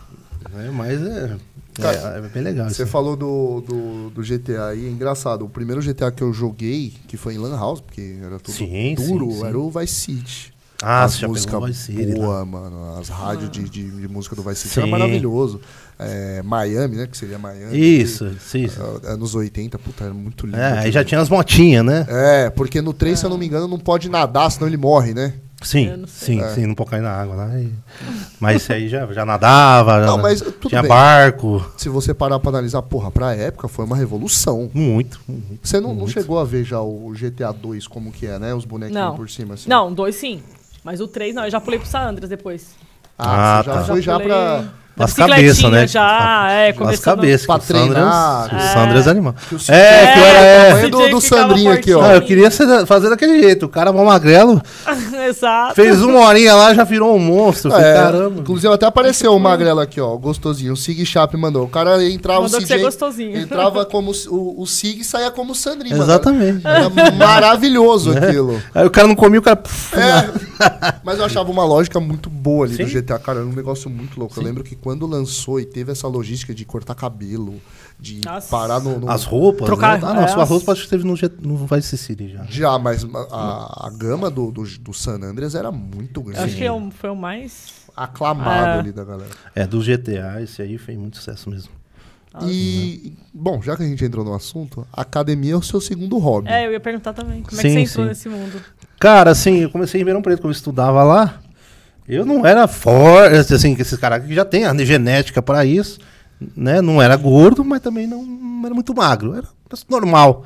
É, 0.66 0.70
mas 0.70 1.02
é, 1.02 1.32
Cara, 1.74 2.16
é, 2.16 2.26
é 2.26 2.30
bem 2.30 2.44
legal. 2.44 2.70
Você 2.70 2.86
falou 2.86 3.16
do, 3.16 3.62
do, 3.62 4.10
do 4.10 4.22
GTA 4.22 4.68
aí, 4.68 4.86
é 4.86 4.90
engraçado. 4.90 5.46
O 5.46 5.50
primeiro 5.50 5.82
GTA 5.82 6.12
que 6.12 6.22
eu 6.22 6.34
joguei, 6.34 6.94
que 7.08 7.18
foi 7.18 7.36
em 7.36 7.38
Lan 7.38 7.56
House, 7.58 7.82
porque 7.82 8.18
era 8.22 8.40
tudo 8.40 8.56
Sim, 8.56 8.96
duro, 8.96 9.32
sim, 9.32 9.40
sim. 9.40 9.46
era 9.46 9.60
o 9.60 9.70
Vice 9.72 9.94
City. 9.94 10.54
Ah, 10.84 11.04
As 11.04 11.22
músicas 11.22 11.64
Vice 11.64 11.80
City, 11.94 12.14
boa, 12.16 12.44
mano. 12.44 12.98
As 13.00 13.08
rádios 13.08 13.52
de, 13.52 13.70
de, 13.70 13.88
de 14.02 14.08
música 14.08 14.36
do 14.36 14.42
Vice 14.42 14.68
City 14.68 14.80
era 14.80 14.88
maravilhoso. 14.88 15.62
É, 16.00 16.42
Miami, 16.42 16.98
né? 16.98 17.06
Que 17.06 17.16
seria 17.16 17.38
Miami. 17.38 17.78
Isso, 17.78 18.26
isso. 18.56 18.82
Ah, 19.04 19.12
Anos 19.14 19.36
80, 19.36 19.78
puta, 19.78 20.06
era 20.06 20.14
muito 20.14 20.48
lindo. 20.48 20.58
É, 20.58 20.80
aí 20.80 20.92
já 20.92 21.04
tinha 21.06 21.22
as 21.22 21.30
motinhas, 21.30 21.86
né? 21.86 22.06
É, 22.10 22.50
porque 22.50 22.82
no 22.82 22.94
3, 22.94 23.20
se 23.20 23.26
eu 23.26 23.30
não 23.30 23.38
me 23.38 23.46
engano, 23.46 23.68
não 23.68 23.78
pode 23.78 24.10
nadar, 24.10 24.50
senão 24.50 24.68
ele 24.68 24.78
morre, 24.78 25.14
né? 25.14 25.34
Sim, 25.62 26.04
sim, 26.08 26.42
É. 26.42 26.50
sim, 26.56 26.66
não 26.66 26.74
pode 26.74 26.90
cair 26.90 27.02
na 27.02 27.12
água 27.12 27.36
lá. 27.36 27.60
e- 27.60 27.72
Mas 28.40 28.56
esse 28.58 28.74
aí 28.74 28.90
já, 28.90 29.06
já 29.14 29.24
nadava, 29.26 30.00
Não, 30.06 30.16
já- 30.18 30.22
mas 30.22 30.42
tudo 30.42 30.70
tinha 30.70 30.82
bem. 30.82 30.90
barco. 30.90 31.64
Se 31.78 31.88
você 31.88 32.14
parar 32.14 32.40
pra 32.40 32.50
analisar, 32.50 32.82
porra, 32.82 33.12
pra 33.12 33.36
época 33.36 33.68
foi 33.68 33.86
uma 33.86 33.96
revolução. 33.96 34.70
Muito, 34.74 35.20
muito. 35.28 35.60
Você 35.64 35.80
não, 35.80 35.94
não 35.94 36.08
chegou 36.08 36.40
a 36.40 36.44
ver 36.44 36.64
já 36.64 36.82
o 36.82 37.12
GTA 37.16 37.52
2 37.52 37.88
como 37.88 38.12
que 38.12 38.26
é, 38.26 38.40
né? 38.40 38.54
Os 38.56 38.66
bonequinhos 38.66 39.04
Não. 39.06 39.16
por 39.16 39.30
cima, 39.30 39.54
assim. 39.54 39.70
Não, 39.70 39.94
dois 39.94 40.16
sim. 40.16 40.42
Mas 40.84 41.00
o 41.00 41.08
três 41.08 41.36
não, 41.36 41.46
eu 41.46 41.52
já 41.52 41.62
pulei 41.62 41.78
pro 41.80 41.88
San 41.88 42.02
Andreas 42.10 42.30
depois. 42.30 42.70
Ah, 43.18 43.60
Ah, 43.60 43.64
você 43.64 43.70
já 43.70 43.76
tá. 43.76 43.84
foi 43.86 44.02
já 44.02 44.14
pulei 44.14 44.28
pra... 44.30 44.74
As 45.04 45.14
cabeças, 45.14 45.72
né? 45.72 45.88
Já, 45.88 46.48
é, 46.52 46.70
As 46.80 47.00
cabeças. 47.00 47.46
pra 47.46 47.60
que 47.60 47.64
o 47.66 47.68
Sandras- 47.68 47.94
treinar. 47.94 48.56
O 48.56 48.74
Sandras 48.74 49.08
é 49.08 49.10
animal. 49.10 49.36
Que 49.50 49.56
o 49.56 49.60
CJ 49.60 49.74
É, 49.76 50.14
que 50.14 50.20
eu 50.20 50.26
era... 50.26 50.40
É, 50.40 50.46
é- 50.46 50.70
tamanho 50.70 50.90
do, 50.92 51.10
do 51.10 51.22
Sandrinho 51.22 51.72
aqui, 51.72 51.94
ó. 51.94 52.02
Ah, 52.04 52.16
eu 52.16 52.22
queria 52.22 52.50
ser- 52.52 52.86
fazer 52.86 53.10
daquele 53.10 53.42
jeito. 53.42 53.66
O 53.66 53.70
cara 53.70 53.92
mó 53.92 54.04
magrelo, 54.06 54.62
Exato. 55.28 55.76
fez 55.76 56.02
uma 56.02 56.20
horinha 56.22 56.54
lá, 56.54 56.74
já 56.74 56.84
virou 56.84 57.16
um 57.16 57.20
monstro. 57.20 57.72
Falei, 57.72 57.88
É, 57.88 57.94
caramba. 57.94 58.40
Inclusive 58.42 58.74
até 58.74 58.86
apareceu 58.86 59.36
o 59.36 59.40
Magrelo 59.40 59.80
aqui, 59.80 60.00
ó, 60.02 60.16
gostosinho. 60.18 60.74
O 60.74 60.78
Sig 60.78 61.06
Chap 61.06 61.34
mandou. 61.38 61.64
O 61.64 61.70
cara 61.70 62.04
entrava 62.04 62.42
Mandou 62.42 62.60
o 62.60 62.64
é 62.64 62.66
CJ, 62.66 62.78
gostosinho. 62.84 63.38
entrava 63.38 63.86
como 63.86 64.12
o, 64.30 64.62
o 64.62 64.66
Sig 64.68 65.00
e 65.00 65.04
saía 65.04 65.32
como 65.32 65.52
o 65.54 65.56
Sandrinho. 65.56 65.98
mano. 65.98 66.10
Exatamente. 66.12 66.66
Era 66.66 66.90
maravilhoso 67.12 68.12
aquilo. 68.18 68.62
Aí 68.76 68.86
o 68.86 68.90
cara 68.90 69.08
não 69.08 69.16
comia, 69.16 69.40
o 69.40 69.44
cara... 69.44 69.62
É, 69.94 70.94
mas 71.04 71.18
eu 71.20 71.26
achava 71.26 71.50
uma 71.50 71.64
lógica 71.64 72.00
muito 72.00 72.30
boa 72.30 72.66
ali 72.66 72.76
do 72.78 72.88
Sim. 72.88 73.00
GTA, 73.02 73.18
cara, 73.20 73.40
era 73.40 73.48
um 73.48 73.54
negócio 73.54 73.90
muito 73.90 74.20
louco. 74.20 74.38
Eu 74.40 74.44
lembro 74.44 74.64
que 74.64 74.76
quando 74.76 74.91
lançou 75.00 75.60
e 75.60 75.66
teve 75.66 75.92
essa 75.92 76.08
logística 76.08 76.54
de 76.54 76.64
cortar 76.66 76.96
cabelo, 76.96 77.62
de 78.00 78.22
Nossa. 78.26 78.50
parar 78.50 78.80
no. 78.80 79.00
no- 79.00 79.10
As 79.10 79.24
roupas, 79.24 79.66
Trocar- 79.66 80.00
né? 80.02 80.08
Ah, 80.08 80.14
não, 80.14 80.24
é, 80.24 80.28
sua 80.28 80.44
as- 80.44 80.50
roupa 80.50 80.72
acho 80.72 80.84
que 80.84 80.90
teve 80.90 81.04
no, 81.04 81.16
no 81.42 81.66
Vice 81.68 81.98
City 81.98 82.30
já. 82.30 82.44
Já, 82.46 82.80
mas 82.80 83.06
a, 83.32 83.88
a 83.88 83.90
gama 83.90 84.30
do, 84.30 84.52
do, 84.52 84.64
do 84.64 84.94
San 84.94 85.20
Andreas 85.24 85.56
era 85.56 85.72
muito 85.72 86.20
Eu 86.20 86.24
grande. 86.26 86.40
acho 86.40 86.56
que 86.58 86.64
é 86.64 86.92
foi 86.92 87.10
o 87.10 87.16
mais. 87.16 87.74
Aclamado 87.96 88.68
É. 88.78 88.80
ali 88.80 88.92
da 88.92 89.04
galera. 89.04 89.30
É, 89.54 89.68
do 89.68 89.82
GTA, 89.82 90.42
esse 90.42 90.62
aí 90.62 90.78
fez 90.78 90.98
muito 90.98 91.18
sucesso 91.18 91.50
mesmo. 91.50 91.70
E, 92.44 93.14
bom, 93.34 93.62
já 93.62 93.76
que 93.76 93.84
a 93.84 93.86
gente 93.86 94.04
entrou 94.06 94.24
no 94.24 94.34
assunto, 94.34 94.88
a 94.94 95.02
academia 95.02 95.52
é 95.54 95.56
o 95.58 95.62
seu 95.62 95.82
segundo 95.82 96.18
hobby. 96.18 96.48
É, 96.48 96.66
eu 96.66 96.72
ia 96.72 96.80
perguntar 96.80 97.12
também. 97.12 97.44
Como 97.44 97.60
é 97.60 97.62
Sim, 97.62 97.68
que 97.84 97.88
você 97.88 97.92
entrou 97.92 98.06
sim. 98.06 98.10
nesse 98.10 98.30
mundo? 98.30 98.62
Cara, 98.98 99.32
assim, 99.32 99.58
eu 99.58 99.70
comecei 99.70 100.00
em 100.00 100.02
Ribeirão 100.02 100.22
Preto, 100.22 100.40
quando 100.42 100.54
eu 100.54 100.58
estudava 100.58 101.04
lá. 101.04 101.42
Eu 102.08 102.26
não 102.26 102.46
era 102.46 102.68
forte, 102.68 103.54
assim, 103.54 103.76
que 103.76 103.82
esses 103.82 103.98
caras 104.00 104.26
que 104.26 104.34
já 104.34 104.44
tem 104.44 104.66
a 104.66 104.76
genética 104.78 105.42
para 105.42 105.64
isso, 105.66 106.00
né? 106.56 106.82
Não 106.82 107.02
era 107.02 107.16
gordo, 107.16 107.64
mas 107.64 107.82
também 107.82 108.08
não, 108.08 108.24
não 108.24 108.66
era 108.66 108.76
muito 108.76 108.94
magro, 108.94 109.36
era 109.36 109.48
normal. 109.90 110.44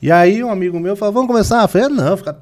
E 0.00 0.12
aí 0.12 0.42
um 0.44 0.50
amigo 0.50 0.78
meu 0.78 0.96
falou, 0.96 1.14
vamos 1.14 1.28
começar? 1.28 1.62
Eu 1.62 1.68
falei, 1.68 1.86
ah, 1.86 1.90
não, 1.90 2.16
ficar 2.16 2.36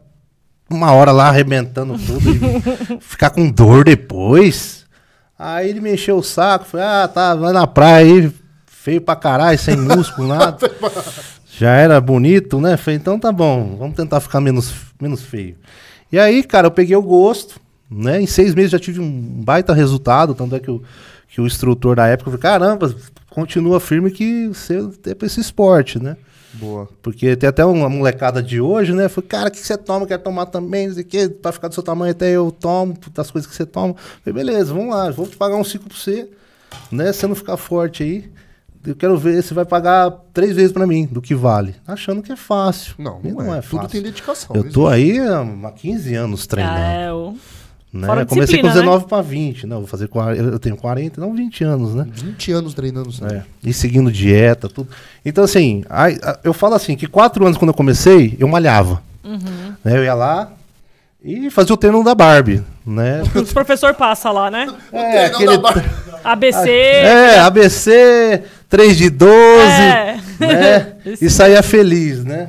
uma 0.69 0.93
hora 0.93 1.13
lá 1.13 1.29
arrebentando 1.29 1.97
tudo 1.99 2.31
e 2.31 3.01
ficar 3.01 3.31
com 3.31 3.51
dor 3.51 3.85
depois. 3.85 4.85
Aí 5.39 5.69
ele 5.69 5.81
me 5.81 5.93
encheu 5.95 6.17
o 6.17 6.23
saco, 6.23 6.65
falei, 6.65 6.87
ah, 6.87 7.09
tá, 7.09 7.35
vai 7.35 7.53
na 7.53 7.67
praia 7.67 8.07
aí, 8.07 8.33
feio 8.67 9.01
pra 9.01 9.17
caralho, 9.17 9.59
sem 9.59 9.77
músculo, 9.77 10.29
nada. 10.29 10.71
Já 11.59 11.73
era 11.73 12.01
bonito, 12.01 12.61
né? 12.61 12.77
Falei, 12.77 12.99
então 12.99 13.19
tá 13.19 13.33
bom, 13.33 13.77
vamos 13.79 13.97
tentar 13.97 14.21
ficar 14.21 14.41
menos, 14.41 14.73
menos 15.01 15.23
feio. 15.23 15.57
E 16.13 16.19
aí, 16.19 16.43
cara, 16.43 16.67
eu 16.67 16.71
peguei 16.71 16.95
o 16.97 17.03
gosto, 17.03 17.59
né? 17.91 18.21
Em 18.21 18.27
seis 18.27 18.55
meses 18.55 18.71
já 18.71 18.79
tive 18.79 19.01
um 19.01 19.43
baita 19.43 19.73
resultado, 19.73 20.35
tanto 20.35 20.55
é 20.55 20.61
que 20.61 20.71
o, 20.71 20.83
que 21.29 21.41
o 21.41 21.47
instrutor 21.47 21.97
da 21.97 22.07
época 22.07 22.31
falou, 22.31 22.41
caramba, 22.41 22.95
continua 23.31 23.81
firme 23.81 24.11
que 24.11 24.49
você 24.49 24.79
é 25.07 25.15
pra 25.15 25.27
esse 25.27 25.41
esporte, 25.41 26.03
né? 26.03 26.17
Boa. 26.55 26.89
Porque 27.03 27.37
tem 27.37 27.49
até 27.49 27.65
uma 27.65 27.89
molecada 27.89 28.43
de 28.43 28.61
hoje, 28.61 28.93
né? 28.95 29.09
Falei, 29.09 29.29
cara, 29.29 29.49
o 29.49 29.53
que 29.53 29.59
você 29.59 29.77
toma? 29.77 30.07
Quer 30.07 30.19
tomar 30.19 30.47
também? 30.47 30.87
Não 30.87 30.95
sei 30.95 31.03
o 31.03 31.07
quê, 31.07 31.29
pra 31.29 31.53
ficar 31.53 31.69
do 31.69 31.75
seu 31.75 31.83
tamanho 31.83 32.13
até 32.13 32.31
eu 32.31 32.51
tomo, 32.51 32.97
das 33.15 33.31
coisas 33.31 33.49
que 33.49 33.55
você 33.55 33.67
toma. 33.67 33.95
Falei, 34.25 34.45
beleza, 34.45 34.73
vamos 34.73 34.95
lá, 34.95 35.11
vou 35.11 35.27
te 35.27 35.37
pagar 35.37 35.57
um 35.57 35.65
ciclo 35.65 35.89
pra 35.89 35.99
você, 35.99 36.29
né? 36.91 37.13
Se 37.13 37.21
você 37.21 37.27
não 37.27 37.35
ficar 37.35 37.59
forte 37.59 38.03
aí, 38.03 38.31
eu 38.87 38.95
quero 38.97 39.19
ver, 39.19 39.43
você 39.43 39.53
vai 39.53 39.67
pagar 39.67 40.11
três 40.33 40.57
vezes 40.57 40.73
pra 40.73 40.87
mim 40.87 41.05
do 41.07 41.21
que 41.21 41.35
vale. 41.35 41.75
Achando 41.87 42.23
que 42.23 42.33
é 42.33 42.37
fácil. 42.37 42.95
Não, 42.99 43.21
E 43.23 43.33
não, 43.33 43.55
é. 43.55 43.61
Tudo 43.61 43.77
fácil. 43.83 43.89
tem 43.91 44.01
dedicação. 44.03 44.57
Eu 44.57 44.65
não 44.65 44.71
tô 44.71 44.87
aí 44.87 45.19
há 45.19 45.73
15 45.73 46.15
anos 46.15 46.47
treinando. 46.47 46.79
Ah, 46.79 46.91
é, 46.93 47.13
o... 47.13 47.37
né? 47.97 48.07
fora 48.07 48.23
Eu 48.23 48.27
Comecei 48.27 48.59
com 48.61 48.69
disciplina, 48.69 48.75
né? 48.75 48.81
19 48.81 49.07
pra 49.07 49.23
20. 49.23 49.67
Não, 49.67 49.79
vou 49.79 49.87
fazer 49.87 50.09
40, 50.09 50.43
eu 50.43 50.59
tenho 50.59 50.77
40, 50.77 51.21
não 51.21 51.35
20 51.35 51.65
anos, 51.65 51.95
né? 51.95 52.07
20 52.13 52.53
anos 52.53 52.75
treinando. 52.75 53.09
assim. 53.09 53.25
É, 53.25 53.43
e 53.65 53.73
seguindo 53.73 54.11
dieta, 54.13 54.69
tudo. 54.69 54.89
Então, 55.25 55.43
assim, 55.45 55.85
aí, 55.89 56.19
eu 56.45 56.53
falo 56.53 56.75
assim, 56.75 56.97
que 56.97 57.07
quatro 57.07 57.45
anos 57.45 57.59
quando 57.59 57.71
eu 57.71 57.75
comecei, 57.75 58.37
eu 58.39 58.47
malhava. 58.49 59.03
Uhum. 59.25 59.75
Né, 59.85 59.97
eu 59.99 60.05
ia 60.05 60.15
lá 60.15 60.53
e 61.25 61.51
fazia 61.51 61.75
o 61.75 61.77
treino 61.77 62.05
da 62.05 62.15
Barbie, 62.15 62.63
né? 62.87 63.23
Os 63.35 63.53
professor 63.53 63.93
passa 63.95 64.31
lá, 64.31 64.51
né? 64.51 64.73
É, 64.93 65.27
aquele, 65.27 65.57
da 65.57 65.59
Barbie. 65.59 65.91
ABC. 66.23 66.71
é, 66.71 67.39
ABC, 67.41 68.43
3 68.69 68.97
de 68.97 69.11
12, 69.11 69.33
É. 69.33 70.19
né? 70.41 70.93
E 71.21 71.31
saía 71.31 71.63
feliz, 71.63 72.25
né? 72.25 72.49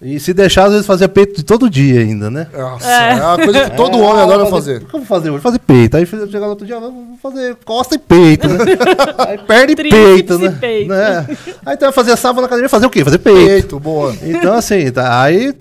E 0.00 0.20
se 0.20 0.34
deixar, 0.34 0.64
às 0.66 0.72
vezes 0.72 0.86
fazia 0.86 1.08
peito 1.08 1.36
de 1.38 1.42
todo 1.42 1.70
dia 1.70 2.00
ainda, 2.00 2.30
né? 2.30 2.48
Nossa, 2.52 2.86
É. 2.86 3.12
é. 3.12 3.14
uma 3.24 3.36
coisa 3.38 3.70
que 3.70 3.76
todo 3.76 3.96
É, 3.96 4.00
homem 4.02 4.20
ah, 4.20 4.24
adora 4.24 4.46
fazer. 4.46 4.82
O 4.82 4.86
que 4.86 4.94
eu 4.94 5.00
vou 5.00 5.06
fazer 5.06 5.30
hoje? 5.30 5.42
Fazer 5.42 5.58
peito. 5.58 5.96
Aí 5.96 6.02
eu 6.02 6.26
chegar 6.26 6.40
no 6.40 6.50
outro 6.50 6.66
dia, 6.66 6.78
vou 6.78 7.18
fazer 7.22 7.56
costa 7.64 7.94
e 7.94 7.98
peito, 7.98 8.46
né? 8.46 8.58
Aí 9.26 9.38
perna 9.38 9.72
e 9.72 9.74
Tríceps 9.74 10.04
peito, 10.04 10.34
e 10.34 10.48
né? 10.48 10.58
peito. 10.60 10.88
né? 10.90 11.26
Aí 11.64 11.74
então 11.74 11.88
eu 11.88 11.92
fazia 11.94 12.14
sábado 12.14 12.42
na 12.42 12.46
academia, 12.46 12.68
fazer 12.68 12.84
o 12.84 12.90
quê? 12.90 13.02
Fazer 13.02 13.18
peito. 13.18 13.46
Peito, 13.46 13.80
boa. 13.80 14.14
Então, 14.22 14.52
assim, 14.52 14.90
tá, 14.92 15.22
aí 15.22 15.54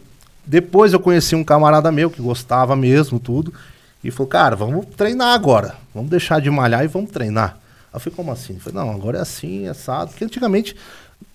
depois 0.45 0.91
eu 0.91 0.99
conheci 0.99 1.33
um 1.33 1.43
camarada 1.43 1.89
meu 1.89 2.09
que 2.09 2.21
gostava 2.21 2.75
mesmo, 2.75 3.19
tudo. 3.19 3.53
E 4.03 4.11
falou, 4.11 4.27
cara, 4.27 4.55
vamos 4.55 4.86
treinar 4.97 5.33
agora. 5.33 5.75
Vamos 5.93 6.09
deixar 6.11 6.39
de 6.41 6.51
malhar 6.51 6.83
e 6.83 6.88
vamos 6.88 7.09
treinar. 7.09 7.57
Aí 7.91 7.95
eu 7.95 7.99
falei, 8.01 8.15
como 8.17 8.31
assim? 8.33 8.55
Eu 8.55 8.59
falei, 8.59 8.79
não, 8.86 8.93
agora 8.93 9.17
é 9.17 9.21
assim, 9.21 9.65
é 9.65 9.69
assado. 9.69 10.11
Porque 10.11 10.25
antigamente 10.25 10.75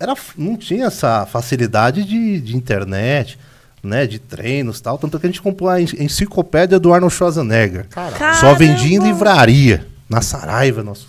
era, 0.01 0.15
não 0.37 0.57
tinha 0.57 0.87
essa 0.87 1.27
facilidade 1.27 2.03
de, 2.05 2.41
de 2.41 2.57
internet, 2.57 3.39
né? 3.83 4.07
De 4.07 4.19
treinos 4.19 4.79
e 4.79 4.83
tal. 4.83 4.99
Tanto 4.99 5.19
que 5.21 5.27
a 5.27 5.29
gente 5.29 5.41
comprou 5.43 5.69
a 5.71 5.81
en- 5.81 5.87
enciclopédia 5.99 6.79
do 6.81 6.93
Arnold 6.93 7.15
Schwarzenegger. 7.15 7.87
Caralho. 7.89 8.35
Só 8.41 8.55
vendia 8.55 8.97
em 8.97 8.99
Caramba! 8.99 9.07
livraria, 9.13 9.87
na 10.09 10.21
Saraiva. 10.23 10.83
Nosso. 10.83 11.09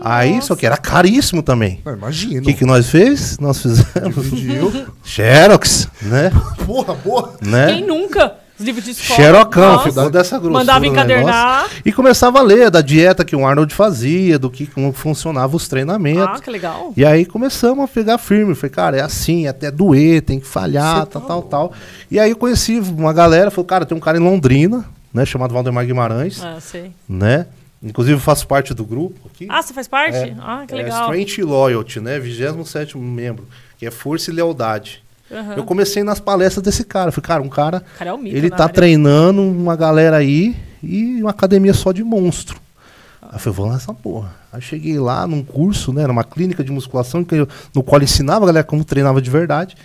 Aí, 0.00 0.40
só 0.40 0.54
que 0.54 0.64
era 0.64 0.76
caríssimo 0.76 1.42
também. 1.42 1.80
Não, 1.84 1.92
imagino. 1.92 2.40
O 2.40 2.44
que, 2.44 2.54
que 2.54 2.64
nós 2.64 2.88
fez? 2.88 3.36
Nós 3.40 3.60
fizemos 3.60 4.30
Dividiu. 4.30 4.86
Xerox, 5.04 5.88
né? 6.02 6.30
Porra, 6.64 6.94
boa. 6.94 7.36
né? 7.42 7.66
Quem 7.74 7.84
nunca? 7.86 8.34
Os 8.58 8.64
livros 8.64 8.84
de 8.84 8.90
escola. 8.90 9.16
Xerocão, 9.16 9.72
Nossa. 9.74 9.88
ficou 9.88 10.10
dessa 10.10 10.36
grossura. 10.38 10.58
Mandava 10.58 10.84
o 10.84 10.88
encadernar. 10.88 11.56
negócio. 11.62 11.82
E 11.84 11.92
começava 11.92 12.38
a 12.40 12.42
ler 12.42 12.70
da 12.70 12.80
dieta 12.80 13.24
que 13.24 13.36
o 13.36 13.46
Arnold 13.46 13.72
fazia, 13.74 14.38
do 14.38 14.50
que 14.50 14.66
como 14.66 14.92
funcionava 14.92 15.56
os 15.56 15.68
treinamentos. 15.68 16.24
Ah, 16.38 16.40
que 16.42 16.50
legal. 16.50 16.92
E 16.96 17.04
aí 17.04 17.24
começamos 17.24 17.84
a 17.84 17.88
pegar 17.88 18.18
firme. 18.18 18.54
Falei, 18.54 18.70
cara, 18.70 18.96
é 18.96 19.00
assim, 19.00 19.46
até 19.46 19.70
doer, 19.70 20.22
tem 20.22 20.40
que 20.40 20.46
falhar, 20.46 21.06
tal, 21.06 21.22
tal, 21.22 21.42
tal. 21.42 21.72
E 22.10 22.18
aí 22.18 22.30
eu 22.30 22.36
conheci 22.36 22.78
uma 22.80 23.12
galera, 23.12 23.50
falou, 23.50 23.64
cara, 23.66 23.86
tem 23.86 23.96
um 23.96 24.00
cara 24.00 24.18
em 24.18 24.20
Londrina, 24.22 24.84
né, 25.14 25.24
chamado 25.24 25.54
Valdemar 25.54 25.86
Guimarães, 25.86 26.42
Ah, 26.42 26.58
sei. 26.60 26.90
né? 27.08 27.46
Inclusive 27.80 28.16
eu 28.16 28.20
faço 28.20 28.44
parte 28.48 28.74
do 28.74 28.84
grupo 28.84 29.30
aqui. 29.32 29.46
Ah, 29.48 29.62
você 29.62 29.72
faz 29.72 29.86
parte? 29.86 30.16
É, 30.16 30.34
ah, 30.40 30.64
que 30.66 30.74
é 30.74 30.78
legal. 30.78 31.04
Strength 31.04 31.38
e 31.38 31.42
Loyalty, 31.44 32.00
né? 32.00 32.18
27 32.18 32.98
membro, 32.98 33.46
que 33.78 33.86
é 33.86 33.90
força 33.92 34.32
e 34.32 34.34
lealdade. 34.34 35.00
Aham. 35.30 35.54
Eu 35.56 35.64
comecei 35.64 36.02
nas 36.02 36.18
palestras 36.20 36.62
desse 36.64 36.84
cara. 36.84 37.12
Falei, 37.12 37.26
cara, 37.26 37.42
um 37.42 37.48
cara 37.48 37.82
cara 37.98 38.10
é 38.10 38.16
mito 38.16 38.36
ele 38.36 38.48
na 38.50 38.56
tá 38.56 38.62
área. 38.64 38.74
treinando 38.74 39.42
uma 39.42 39.76
galera 39.76 40.16
aí 40.16 40.56
e 40.82 41.20
uma 41.20 41.30
academia 41.30 41.74
só 41.74 41.92
de 41.92 42.02
monstro. 42.02 42.58
Aí 43.20 43.30
eu 43.34 43.38
falei, 43.38 43.56
vou 43.56 43.72
nessa 43.72 43.92
porra. 43.92 44.32
Aí 44.52 44.62
cheguei 44.62 44.98
lá 44.98 45.26
num 45.26 45.42
curso, 45.44 45.92
né? 45.92 46.06
Numa 46.06 46.24
clínica 46.24 46.64
de 46.64 46.72
musculação 46.72 47.22
que 47.22 47.34
eu- 47.34 47.48
no 47.74 47.82
qual 47.82 48.00
ensinava 48.00 48.44
a 48.44 48.46
galera 48.46 48.64
como 48.64 48.82
treinava 48.84 49.20
de 49.20 49.28
verdade. 49.28 49.76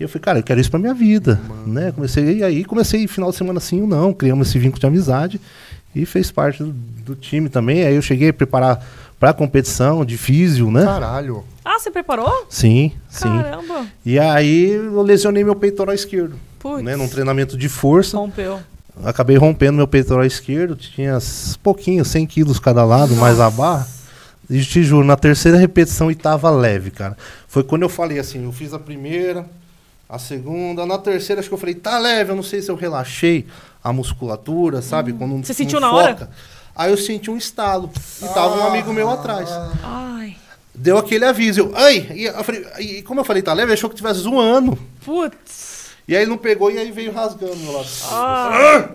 E 0.00 0.02
eu 0.02 0.08
falei, 0.08 0.22
cara, 0.22 0.38
eu 0.40 0.42
quero 0.42 0.60
isso 0.60 0.70
pra 0.70 0.80
minha 0.80 0.92
vida. 0.94 1.40
Né? 1.66 1.92
Comecei, 1.92 2.38
e 2.38 2.42
aí 2.42 2.64
comecei 2.64 3.06
final 3.06 3.30
de 3.30 3.36
semana 3.36 3.60
sim 3.60 3.80
ou 3.80 3.86
não, 3.86 4.12
criamos 4.12 4.48
esse 4.48 4.58
vínculo 4.58 4.80
de 4.80 4.86
amizade 4.86 5.40
e 5.94 6.04
fez 6.04 6.32
parte 6.32 6.64
do, 6.64 6.72
do 6.72 7.14
time 7.14 7.48
também. 7.48 7.84
Aí 7.84 7.94
eu 7.94 8.02
cheguei 8.02 8.30
a 8.30 8.32
preparar 8.32 8.84
pra 9.20 9.32
competição 9.32 10.04
de 10.04 10.18
físio, 10.18 10.68
né? 10.68 10.84
Caralho. 10.84 11.44
Ah, 11.64 11.78
você 11.78 11.90
preparou? 11.90 12.46
Sim, 12.50 12.92
sim. 13.08 13.22
Caramba. 13.42 13.86
E 14.04 14.18
aí 14.18 14.70
eu 14.72 15.00
lesionei 15.02 15.42
meu 15.42 15.54
peitoral 15.56 15.94
esquerdo. 15.94 16.36
Putz. 16.58 16.82
Né? 16.82 16.94
Num 16.96 17.08
treinamento 17.08 17.56
de 17.56 17.68
força. 17.68 18.16
Rompeu. 18.16 18.60
Acabei 19.02 19.36
rompendo 19.36 19.76
meu 19.78 19.88
peitoral 19.88 20.24
esquerdo, 20.24 20.76
tinha 20.76 21.18
pouquinho, 21.62 22.04
100 22.04 22.26
quilos 22.26 22.58
cada 22.60 22.84
lado, 22.84 23.16
mais 23.16 23.40
a 23.40 23.50
barra. 23.50 23.88
E 24.48 24.62
te 24.62 24.84
juro, 24.84 25.04
na 25.06 25.16
terceira 25.16 25.56
repetição 25.58 26.10
e 26.10 26.14
tava 26.14 26.50
leve, 26.50 26.90
cara. 26.90 27.16
Foi 27.48 27.64
quando 27.64 27.82
eu 27.82 27.88
falei 27.88 28.18
assim, 28.18 28.44
eu 28.44 28.52
fiz 28.52 28.72
a 28.74 28.78
primeira, 28.78 29.46
a 30.08 30.18
segunda, 30.18 30.84
na 30.86 30.98
terceira 30.98 31.40
acho 31.40 31.48
que 31.48 31.54
eu 31.54 31.58
falei, 31.58 31.74
tá 31.74 31.98
leve, 31.98 32.30
eu 32.30 32.36
não 32.36 32.42
sei 32.42 32.60
se 32.62 32.70
eu 32.70 32.76
relaxei 32.76 33.46
a 33.82 33.92
musculatura, 33.92 34.80
sabe? 34.82 35.12
Quando 35.12 35.32
Hum. 35.34 35.42
Você 35.42 35.52
não 35.52 35.56
sentiu 35.56 35.80
na 35.80 35.90
hora? 35.92 36.12
foca. 36.14 36.30
Aí 36.76 36.90
eu 36.90 36.96
senti 36.96 37.30
um 37.30 37.36
estalo 37.36 37.90
e 38.22 38.26
tava 38.28 38.56
um 38.58 38.66
amigo 38.66 38.92
meu 38.92 39.08
atrás. 39.10 39.48
Ai. 39.82 40.36
Deu 40.74 40.98
aquele 40.98 41.24
aviso, 41.24 41.60
eu, 41.60 41.72
ai, 41.74 42.06
e, 42.14 42.24
eu 42.24 42.42
falei, 42.44 42.66
e 42.80 43.02
como 43.02 43.20
eu 43.20 43.24
falei, 43.24 43.42
tá 43.42 43.52
leve, 43.52 43.72
achou 43.72 43.88
que 43.88 43.96
tivesse 43.96 44.20
zoando. 44.20 44.76
Putz. 45.04 45.90
E 46.06 46.14
aí 46.16 46.22
ele 46.22 46.30
não 46.30 46.36
pegou 46.36 46.70
e 46.70 46.78
aí 46.78 46.90
veio 46.90 47.12
rasgando 47.12 47.56
meu 47.56 47.72
lado. 47.72 47.86
Ah, 48.10 48.88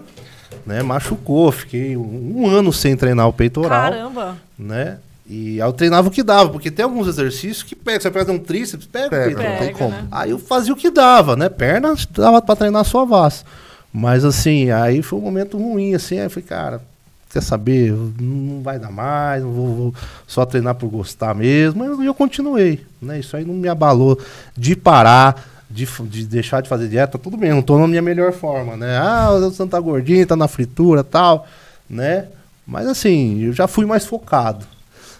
né, 0.65 0.83
machucou, 0.83 1.51
fiquei 1.51 1.95
um, 1.95 2.33
um 2.41 2.47
ano 2.47 2.73
sem 2.73 2.95
treinar 2.97 3.27
o 3.27 3.33
peitoral, 3.33 3.91
caramba. 3.91 4.37
né? 4.57 4.97
E 5.27 5.61
aí 5.61 5.67
eu 5.67 5.73
treinava 5.73 6.07
o 6.07 6.11
que 6.11 6.23
dava, 6.23 6.49
porque 6.49 6.69
tem 6.71 6.83
alguns 6.83 7.07
exercícios 7.07 7.63
que 7.63 7.75
pega, 7.75 7.99
você 8.01 8.11
pega 8.11 8.31
um 8.31 8.39
tríceps, 8.39 8.85
pega, 8.87 9.07
o 9.07 9.09
Pega, 9.11 9.25
peitoral. 9.25 9.51
não 9.51 9.57
tem 9.59 9.67
Pega, 9.67 9.77
como. 9.79 9.91
né? 9.91 10.07
Aí 10.11 10.31
eu 10.31 10.39
fazia 10.39 10.73
o 10.73 10.75
que 10.77 10.89
dava, 10.91 11.35
né? 11.35 11.47
Perna 11.49 11.93
dava 12.11 12.41
pra 12.41 12.55
treinar 12.55 12.83
só 12.83 13.05
vaso. 13.05 13.45
Mas 13.93 14.25
assim, 14.25 14.69
aí 14.71 15.01
foi 15.01 15.17
um 15.17 15.21
momento 15.21 15.57
ruim, 15.57 15.93
assim, 15.95 16.17
aí 16.19 16.25
eu 16.25 16.29
falei, 16.29 16.45
cara, 16.47 16.81
quer 17.29 17.41
saber, 17.41 17.93
não 18.19 18.61
vai 18.63 18.79
dar 18.79 18.91
mais, 18.91 19.43
não 19.43 19.51
vou, 19.51 19.75
vou 19.75 19.93
só 20.25 20.45
treinar 20.45 20.75
por 20.75 20.89
gostar 20.89 21.35
mesmo. 21.35 21.83
E 21.83 21.87
eu, 21.87 22.03
eu 22.03 22.13
continuei, 22.13 22.83
né? 23.01 23.19
Isso 23.19 23.37
aí 23.37 23.45
não 23.45 23.53
me 23.53 23.67
abalou 23.67 24.19
de 24.57 24.75
parar, 24.75 25.45
de, 25.69 25.87
de 26.05 26.25
deixar 26.25 26.61
de 26.61 26.69
fazer 26.69 26.87
dieta, 26.87 27.17
tudo 27.19 27.37
bem, 27.37 27.51
não 27.51 27.61
tô 27.61 27.77
na 27.77 27.87
minha 27.87 28.01
melhor 28.01 28.31
forma, 28.33 28.75
né? 28.75 28.97
Ah, 28.97 29.29
o 29.31 29.51
Santo 29.51 29.71
tá 29.71 29.79
gordinho, 29.79 30.25
tá 30.25 30.35
na 30.35 30.47
fritura 30.47 31.03
tal, 31.03 31.45
né? 31.89 32.25
Mas 32.65 32.87
assim, 32.87 33.41
eu 33.43 33.53
já 33.53 33.67
fui 33.67 33.85
mais 33.85 34.05
focado, 34.05 34.65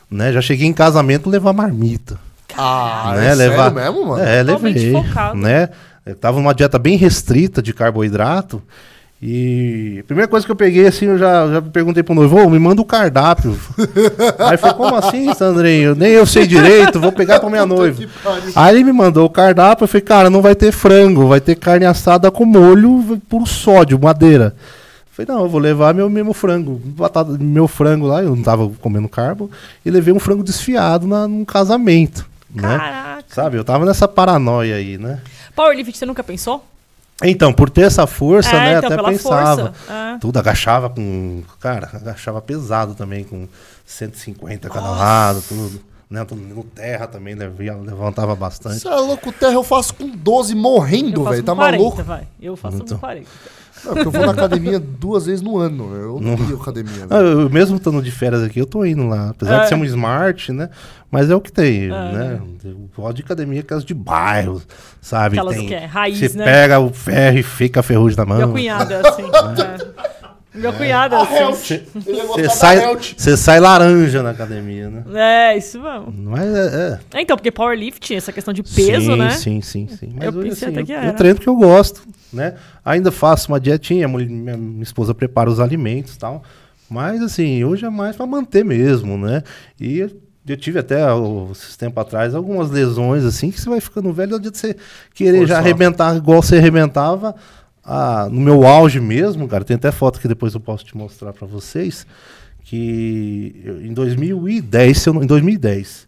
né? 0.09 0.31
Já 0.33 0.41
cheguei 0.41 0.67
em 0.67 0.73
casamento 0.73 1.29
levar 1.29 1.53
marmita 1.53 2.19
Ah, 2.57 3.13
né? 3.15 3.27
é 3.31 3.35
levar... 3.35 3.71
sério 3.71 3.75
mesmo, 3.75 4.07
mano? 4.07 4.23
É, 4.23 4.43
Totalmente 4.43 4.79
levei. 4.79 4.91
focado. 4.91 5.37
Né? 5.37 5.69
Eu 6.05 6.15
tava 6.15 6.37
numa 6.39 6.53
dieta 6.55 6.79
bem 6.79 6.97
restrita 6.97 7.61
de 7.61 7.71
carboidrato. 7.73 8.61
E 9.21 9.97
a 9.99 10.03
primeira 10.05 10.29
coisa 10.29 10.45
que 10.45 10.51
eu 10.51 10.55
peguei, 10.55 10.87
assim, 10.87 11.05
eu 11.07 11.17
já, 11.17 11.45
já 11.51 11.61
perguntei 11.61 12.01
pro 12.01 12.15
noivo, 12.15 12.41
"Ô, 12.41 12.49
me 12.49 12.57
manda 12.57 12.81
o 12.81 12.85
cardápio. 12.85 13.59
Aí 14.39 14.55
foi, 14.55 14.73
como 14.73 14.95
assim, 14.95 15.33
Sandrinho? 15.33 15.93
Nem 15.93 16.11
eu 16.11 16.25
sei 16.25 16.47
direito, 16.47 17.01
vou 17.01 17.11
pegar 17.11 17.41
pra 17.41 17.49
minha 17.49 17.65
noiva. 17.65 18.01
Aí 18.55 18.75
ele 18.75 18.85
me 18.85 18.93
mandou 18.93 19.25
o 19.25 19.29
cardápio, 19.29 19.83
eu 19.83 19.87
falei, 19.89 20.01
cara, 20.01 20.29
não 20.29 20.41
vai 20.41 20.55
ter 20.55 20.71
frango, 20.71 21.27
vai 21.27 21.41
ter 21.41 21.55
carne 21.55 21.85
assada 21.85 22.31
com 22.31 22.45
molho 22.45 23.21
por 23.27 23.45
sódio, 23.45 23.99
madeira. 23.99 24.55
Falei, 25.11 25.35
não, 25.35 25.43
eu 25.43 25.49
vou 25.49 25.59
levar 25.59 25.93
meu 25.93 26.09
mesmo 26.09 26.33
frango. 26.33 26.81
Batata, 26.85 27.35
meu 27.37 27.67
frango 27.67 28.07
lá, 28.07 28.23
eu 28.23 28.33
não 28.33 28.41
tava 28.41 28.71
comendo 28.79 29.09
carbo, 29.09 29.51
e 29.85 29.91
levei 29.91 30.13
um 30.13 30.19
frango 30.19 30.43
desfiado 30.43 31.05
na, 31.05 31.27
num 31.27 31.43
casamento. 31.43 32.25
Né? 32.49 32.77
Caraca. 32.77 33.23
Sabe, 33.27 33.57
eu 33.57 33.65
tava 33.65 33.85
nessa 33.85 34.07
paranoia 34.07 34.75
aí, 34.75 34.97
né? 34.97 35.19
Powerlifting, 35.53 35.91
você 35.97 36.05
nunca 36.05 36.23
pensou? 36.23 36.63
Então, 37.23 37.51
por 37.51 37.69
ter 37.69 37.81
essa 37.81 38.07
força, 38.07 38.49
É, 38.51 38.53
né, 38.59 38.77
então, 38.77 38.87
até 38.87 38.95
pela 38.95 39.09
pensava. 39.09 39.73
força. 39.73 39.91
É. 39.93 40.17
Tudo 40.19 40.39
agachava 40.39 40.89
com. 40.89 41.43
Cara, 41.59 41.89
agachava 41.93 42.41
pesado 42.41 42.95
também, 42.95 43.23
com 43.23 43.47
150 43.85 44.69
cada 44.69 44.89
lado, 44.89 45.43
tudo. 45.47 45.81
Né, 46.09 46.25
no 46.31 46.63
terra 46.63 47.05
também, 47.05 47.35
levia- 47.35 47.75
levantava 47.75 48.33
bastante. 48.35 48.79
Você 48.79 48.87
é 48.87 48.95
louco, 48.95 49.31
terra 49.31 49.53
eu 49.53 49.63
faço 49.63 49.93
com 49.93 50.09
12 50.09 50.55
morrendo, 50.55 51.23
velho. 51.23 51.43
Tá 51.43 51.53
40, 51.53 51.77
maluco? 51.77 52.01
vai. 52.03 52.27
Eu 52.41 52.55
faço 52.55 52.77
Então. 52.77 52.97
com 52.97 53.01
40. 53.01 53.27
Não, 53.85 53.93
porque 53.93 54.07
eu 54.07 54.11
vou 54.11 54.25
na 54.25 54.31
academia 54.31 54.79
duas 54.79 55.25
vezes 55.25 55.41
no 55.41 55.57
ano. 55.57 55.93
Eu 55.95 56.19
não 56.19 56.33
ia 56.49 56.55
academia. 56.55 57.05
Ah, 57.09 57.17
velho. 57.19 57.41
eu, 57.41 57.49
mesmo 57.49 57.77
estando 57.77 58.01
de 58.01 58.11
férias 58.11 58.43
aqui, 58.43 58.59
eu 58.59 58.65
tô 58.65 58.83
indo 58.85 59.07
lá. 59.07 59.29
Apesar 59.29 59.59
É. 59.59 59.61
de 59.63 59.69
ser 59.69 59.75
um 59.75 59.85
smart, 59.85 60.51
né? 60.51 60.69
Mas 61.11 61.29
é 61.29 61.35
o 61.35 61.41
que 61.41 61.51
tem, 61.51 61.85
É. 61.85 61.87
né? 61.89 62.41
Eu 62.63 62.89
gosto 62.95 63.15
de 63.17 63.21
academia 63.23 63.61
aquelas 63.61 63.83
de 63.85 63.93
bairro, 63.93 64.61
sabe? 65.01 65.37
Aquelas 65.37 65.55
tem, 65.55 65.67
que 65.67 65.73
é 65.73 65.85
raiz, 65.85 66.17
Você 66.19 66.37
né? 66.37 66.45
pega 66.45 66.79
o 66.79 66.91
ferro 66.93 67.37
e 67.39 67.43
fica 67.43 67.79
a 67.79 67.83
ferrugem 67.83 68.17
na 68.17 68.25
mão. 68.25 68.37
Meu 68.37 68.49
cunhado 68.51 68.93
é 68.93 69.01
assim. 69.07 69.23
é. 70.05 70.09
Meu 70.51 70.73
cunhado 70.73 71.15
é 71.15 71.43
assim. 71.43 71.81
Ele 72.07 72.17
ia 72.17 72.23
Você 72.25 72.41
gostar 72.41 72.49
sai, 72.55 72.77
da 72.79 72.83
Helt. 72.91 73.13
você 73.15 73.37
sai 73.37 73.59
laranja 73.59 74.23
na 74.23 74.31
academia, 74.31 74.89
né? 74.89 75.03
É, 75.13 75.57
isso 75.57 75.79
mesmo. 75.79 76.11
Mas 76.31 76.43
é, 76.43 76.99
é. 77.13 77.17
É, 77.19 77.21
então, 77.21 77.37
porque 77.37 77.51
powerlifting, 77.51 78.15
essa 78.15 78.31
questão 78.33 78.53
de 78.53 78.63
peso, 78.63 79.11
sim, 79.11 79.15
né? 79.15 79.29
Sim, 79.31 79.61
sim, 79.61 79.87
sim. 79.87 80.11
Mas 80.15 80.25
Eu 80.33 80.39
hoje, 80.39 80.49
assim, 80.49 80.65
até 80.65 80.81
eu, 80.81 80.85
que 80.85 80.91
eu 80.91 81.13
treino 81.13 81.35
porque 81.35 81.49
eu 81.49 81.55
gosto, 81.55 82.01
né? 82.31 82.55
Ainda 82.83 83.11
faço 83.11 83.51
uma 83.51 83.59
dietinha, 83.59 84.07
minha, 84.07 84.55
minha 84.57 84.83
esposa 84.83 85.13
prepara 85.13 85.49
os 85.49 85.59
alimentos 85.59 86.15
e 86.15 86.19
tal. 86.19 86.43
Mas, 86.89 87.21
assim, 87.21 87.63
hoje 87.63 87.85
é 87.85 87.89
mais 87.89 88.15
pra 88.15 88.25
manter 88.25 88.65
mesmo, 88.65 89.17
né? 89.17 89.43
E 89.79 89.99
eu- 89.99 90.11
tive 90.57 90.79
até, 90.79 91.01
esses 91.51 91.77
tempos 91.77 92.01
atrás, 92.01 92.33
algumas 92.33 92.71
lesões, 92.71 93.23
assim, 93.23 93.51
que 93.51 93.61
você 93.61 93.69
vai 93.69 93.79
ficando 93.79 94.11
velho, 94.11 94.31
não 94.31 94.37
adianta 94.39 94.57
você 94.57 94.75
querer 95.13 95.45
já 95.45 95.59
arrebentar 95.59 96.15
igual 96.17 96.41
você 96.41 96.57
arrebentava 96.57 97.35
ah, 97.83 98.27
no 98.31 98.39
meu 98.41 98.65
auge 98.65 98.99
mesmo, 98.99 99.47
cara. 99.47 99.63
Tem 99.63 99.75
até 99.75 99.91
foto 99.91 100.19
que 100.19 100.27
depois 100.27 100.53
eu 100.55 100.59
posso 100.59 100.83
te 100.85 100.97
mostrar 100.97 101.33
pra 101.33 101.45
vocês. 101.47 102.05
Que 102.63 103.61
eu- 103.63 103.81
em 103.85 103.93
2010, 103.93 104.99
se 104.99 105.09
eu 105.09 105.13
não- 105.13 105.23
em 105.23 105.27
2010, 105.27 106.07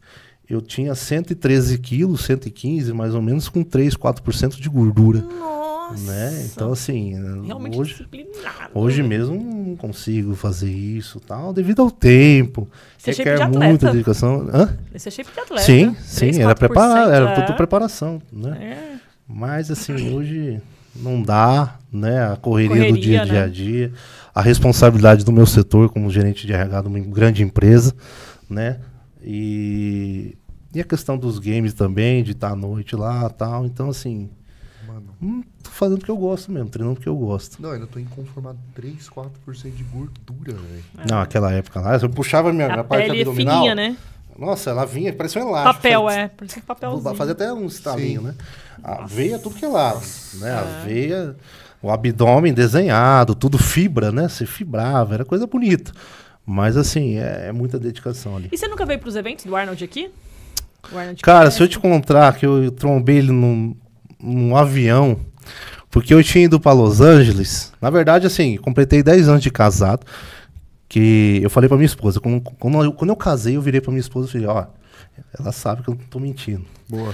eu 0.49 0.61
tinha 0.61 0.93
113 0.95 1.77
quilos, 1.77 2.21
115 2.25 2.93
mais 2.93 3.15
ou 3.15 3.21
menos, 3.21 3.47
com 3.49 3.63
3, 3.63 3.95
4% 3.95 4.59
de 4.61 4.69
gordura. 4.69 5.21
Nossa. 5.21 5.60
Né? 5.99 6.49
Então, 6.51 6.71
assim, 6.71 7.13
Realmente 7.45 7.77
hoje, 7.77 7.91
disciplinado. 7.91 8.71
hoje 8.73 9.03
mesmo 9.03 9.35
não 9.35 9.75
consigo 9.75 10.35
fazer 10.35 10.71
isso 10.71 11.19
tal, 11.19 11.53
devido 11.53 11.81
ao 11.81 11.91
tempo. 11.91 12.67
Você 12.97 13.11
é 13.11 13.13
shape 13.13 13.29
requer 13.29 13.49
de 13.49 13.57
muita 13.57 13.91
dedicação. 13.91 14.47
Hã? 14.53 14.77
Esse 14.93 15.07
é 15.07 15.11
shape 15.11 15.31
de 15.31 15.39
atleta. 15.39 15.63
Sim, 15.63 15.95
sim, 16.01 16.31
3, 16.31 16.39
era, 16.39 16.55
4%, 16.55 16.57
prepara, 16.57 17.15
era 17.15 17.29
é. 17.29 17.35
tudo 17.35 17.57
preparação, 17.57 18.21
né? 18.31 18.57
É. 18.61 18.91
Mas 19.27 19.71
assim, 19.71 20.13
hoje 20.13 20.61
não 20.95 21.21
dá, 21.21 21.79
né? 21.91 22.31
A 22.31 22.35
correria, 22.35 22.69
do 22.69 22.89
Correria, 22.89 23.01
dia, 23.01 23.25
dia 23.25 23.33
né? 23.33 23.43
a 23.43 23.47
dia, 23.47 23.93
a 24.33 24.41
responsabilidade 24.41 25.23
do 25.23 25.31
meu 25.31 25.45
setor 25.45 25.89
como 25.89 26.09
gerente 26.09 26.45
de 26.45 26.53
RH 26.53 26.81
de 26.81 26.87
uma 26.87 26.99
grande 26.99 27.43
empresa, 27.43 27.95
né? 28.49 28.79
E, 29.23 30.37
e 30.73 30.81
a 30.81 30.83
questão 30.83 31.17
dos 31.17 31.39
games 31.39 31.73
também, 31.73 32.23
de 32.23 32.31
estar 32.31 32.51
à 32.51 32.55
noite 32.55 32.95
lá 32.95 33.29
tal. 33.29 33.65
Então, 33.65 33.89
assim, 33.89 34.29
Mano. 34.87 35.15
hum, 35.21 35.43
fazendo 35.71 36.01
o 36.01 36.05
que 36.05 36.11
eu 36.11 36.17
gosto 36.17 36.51
mesmo, 36.51 36.69
treinando 36.69 36.99
o 36.99 37.01
que 37.01 37.07
eu 37.09 37.15
gosto. 37.15 37.61
Não, 37.61 37.71
ainda 37.71 37.87
tô 37.87 37.99
inconformado. 37.99 38.57
3, 38.75 39.09
4% 39.09 39.71
de 39.75 39.83
gordura, 39.83 40.53
velho. 40.53 40.83
Não, 41.09 41.19
aquela 41.21 41.51
época 41.51 41.79
lá, 41.81 41.95
eu 41.97 42.09
puxava 42.09 42.51
minha, 42.53 42.65
A 42.67 42.69
minha 42.71 42.83
parte 42.83 43.07
pele 43.07 43.19
é 43.19 43.21
abdominal. 43.21 43.55
fininha, 43.55 43.75
né? 43.75 43.97
Nossa, 44.37 44.69
ela 44.71 44.85
vinha, 44.85 45.13
parecia 45.13 45.43
um 45.43 45.49
elástico. 45.49 45.73
Papel, 45.75 46.03
fazia- 46.05 46.21
é. 46.21 46.27
Parece 46.29 46.59
um 46.59 46.61
papelzinho. 46.61 47.15
Fazia 47.15 47.31
até 47.33 47.53
um 47.53 47.65
estalinho, 47.65 48.21
Sim. 48.21 48.27
né? 48.27 48.35
A 48.83 49.05
veia, 49.05 49.37
tudo 49.37 49.55
que 49.55 49.65
é 49.65 49.67
lado. 49.67 50.01
Né? 50.35 50.51
A 50.51 50.83
veia, 50.85 51.35
o 51.81 51.91
abdômen 51.91 52.53
desenhado, 52.53 53.35
tudo 53.35 53.57
fibra, 53.57 54.11
né? 54.11 54.27
Você 54.27 54.45
fibrava, 54.45 55.13
era 55.13 55.25
coisa 55.25 55.45
bonita. 55.45 55.91
Mas 56.45 56.75
assim, 56.75 57.17
é, 57.17 57.47
é 57.47 57.51
muita 57.51 57.77
dedicação 57.77 58.35
ali. 58.37 58.49
E 58.51 58.57
você 58.57 58.67
nunca 58.67 58.85
veio 58.85 58.99
pros 58.99 59.15
eventos 59.15 59.45
do 59.45 59.55
Arnold 59.55 59.83
aqui? 59.83 60.09
O 60.91 60.97
Arnold 60.97 61.21
Cara, 61.21 61.39
conhece? 61.41 61.57
se 61.57 61.63
eu 61.63 61.67
te 61.67 61.77
contar 61.79 62.33
que 62.35 62.45
eu 62.45 62.71
trombei 62.71 63.17
ele 63.17 63.31
num, 63.31 63.75
num 64.19 64.55
avião, 64.55 65.19
porque 65.91 66.13
eu 66.13 66.23
tinha 66.23 66.45
ido 66.45 66.59
pra 66.59 66.71
Los 66.71 67.01
Angeles, 67.01 67.71
na 67.81 67.89
verdade, 67.89 68.25
assim, 68.25 68.57
completei 68.57 69.03
10 69.03 69.27
anos 69.27 69.43
de 69.43 69.51
casado, 69.51 70.05
que 70.87 71.39
eu 71.43 71.49
falei 71.49 71.67
pra 71.67 71.77
minha 71.77 71.85
esposa, 71.85 72.19
quando, 72.19 72.41
quando, 72.41 72.83
eu, 72.83 72.93
quando 72.93 73.09
eu 73.09 73.15
casei, 73.15 73.57
eu 73.57 73.61
virei 73.61 73.81
pra 73.81 73.91
minha 73.91 74.01
esposa 74.01 74.27
e 74.27 74.31
falei, 74.31 74.47
ó, 74.47 74.65
ela 75.37 75.51
sabe 75.51 75.83
que 75.83 75.89
eu 75.89 75.95
não 75.95 76.05
tô 76.09 76.19
mentindo. 76.19 76.65
Boa. 76.89 77.13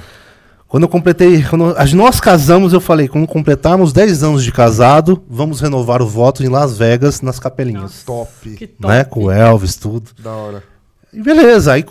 Quando 0.68 0.84
eu 0.84 0.90
completei, 0.90 1.44
quando 1.44 1.74
nós 1.96 2.20
casamos, 2.20 2.74
eu 2.74 2.82
falei, 2.82 3.08
quando 3.08 3.26
completarmos 3.26 3.94
10 3.94 4.24
anos 4.24 4.44
de 4.44 4.52
casado, 4.52 5.24
vamos 5.30 5.62
renovar 5.62 6.02
o 6.02 6.08
voto 6.08 6.44
em 6.44 6.50
Las 6.50 6.78
Vegas, 6.78 7.22
nas 7.22 7.40
capelinhas. 7.40 8.04
Top. 8.04 8.30
Que 8.56 8.68
top. 8.68 8.88
Né? 8.88 9.04
Com 9.06 9.26
o 9.26 9.32
Elvis, 9.32 9.78
tudo. 9.78 10.12
Da 10.22 10.32
hora. 10.32 10.64
E 11.14 11.22
beleza, 11.22 11.72
aí 11.72 11.86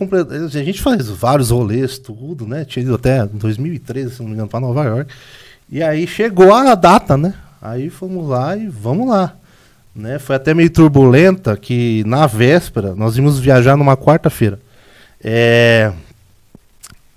a 0.55 0.63
gente 0.63 0.83
faz 0.83 1.09
vários 1.09 1.51
rolês, 1.51 1.99
tudo, 1.99 2.47
né? 2.47 2.67
Tinha 2.67 2.85
ido 2.85 2.95
até 2.95 3.25
em 3.25 3.39
2013, 3.39 4.15
se 4.15 4.21
não 4.21 4.29
me 4.29 4.35
engano, 4.35 4.49
pra 4.49 4.61
Nova 4.61 4.85
York. 4.85 5.13
E 5.71 5.83
aí 5.83 6.07
chegou 6.07 6.53
a 6.55 6.75
data, 6.75 7.17
né? 7.17 7.35
Aí 7.61 7.91
fomos 7.91 8.29
lá 8.29 8.57
e 8.57 8.69
vamos 8.69 9.09
lá. 9.09 9.35
Né? 9.95 10.19
Foi 10.19 10.37
até 10.37 10.53
meio 10.55 10.71
turbulenta 10.71 11.57
que 11.57 12.05
na 12.07 12.27
véspera 12.27 12.95
nós 12.95 13.17
íamos 13.17 13.39
viajar 13.39 13.77
numa 13.77 13.97
quarta-feira. 13.97 14.61
É, 15.25 15.91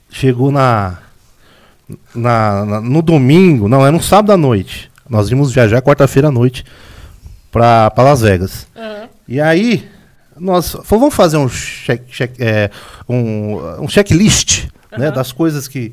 chegou 0.10 0.52
na, 0.52 0.98
na, 2.16 2.66
na- 2.66 2.82
no 2.82 3.02
domingo, 3.02 3.68
não, 3.68 3.86
era 3.86 3.96
um 3.96 4.02
sábado 4.02 4.32
à 4.32 4.38
noite. 4.38 4.90
Nós 5.10 5.30
íamos 5.30 5.52
viajar 5.52 5.82
quarta-feira 5.82 6.30
à 6.30 6.32
noite 6.32 6.64
pra, 7.52 7.90
pra 7.92 8.04
Las 8.04 8.22
Vegas. 8.22 8.68
Aham. 8.76 9.10
E 9.28 9.40
aí, 9.42 9.88
nós 10.40 10.76
vamos 10.86 11.14
fazer 11.14 11.38
um, 11.38 11.48
check, 11.50 12.04
check- 12.10 12.40
é, 12.40 12.72
um, 13.08 13.84
um 13.84 13.88
checklist 13.88 14.66
né, 14.98 15.08
Aham. 15.08 15.16
das 15.16 15.32
coisas 15.32 15.68
que, 15.68 15.92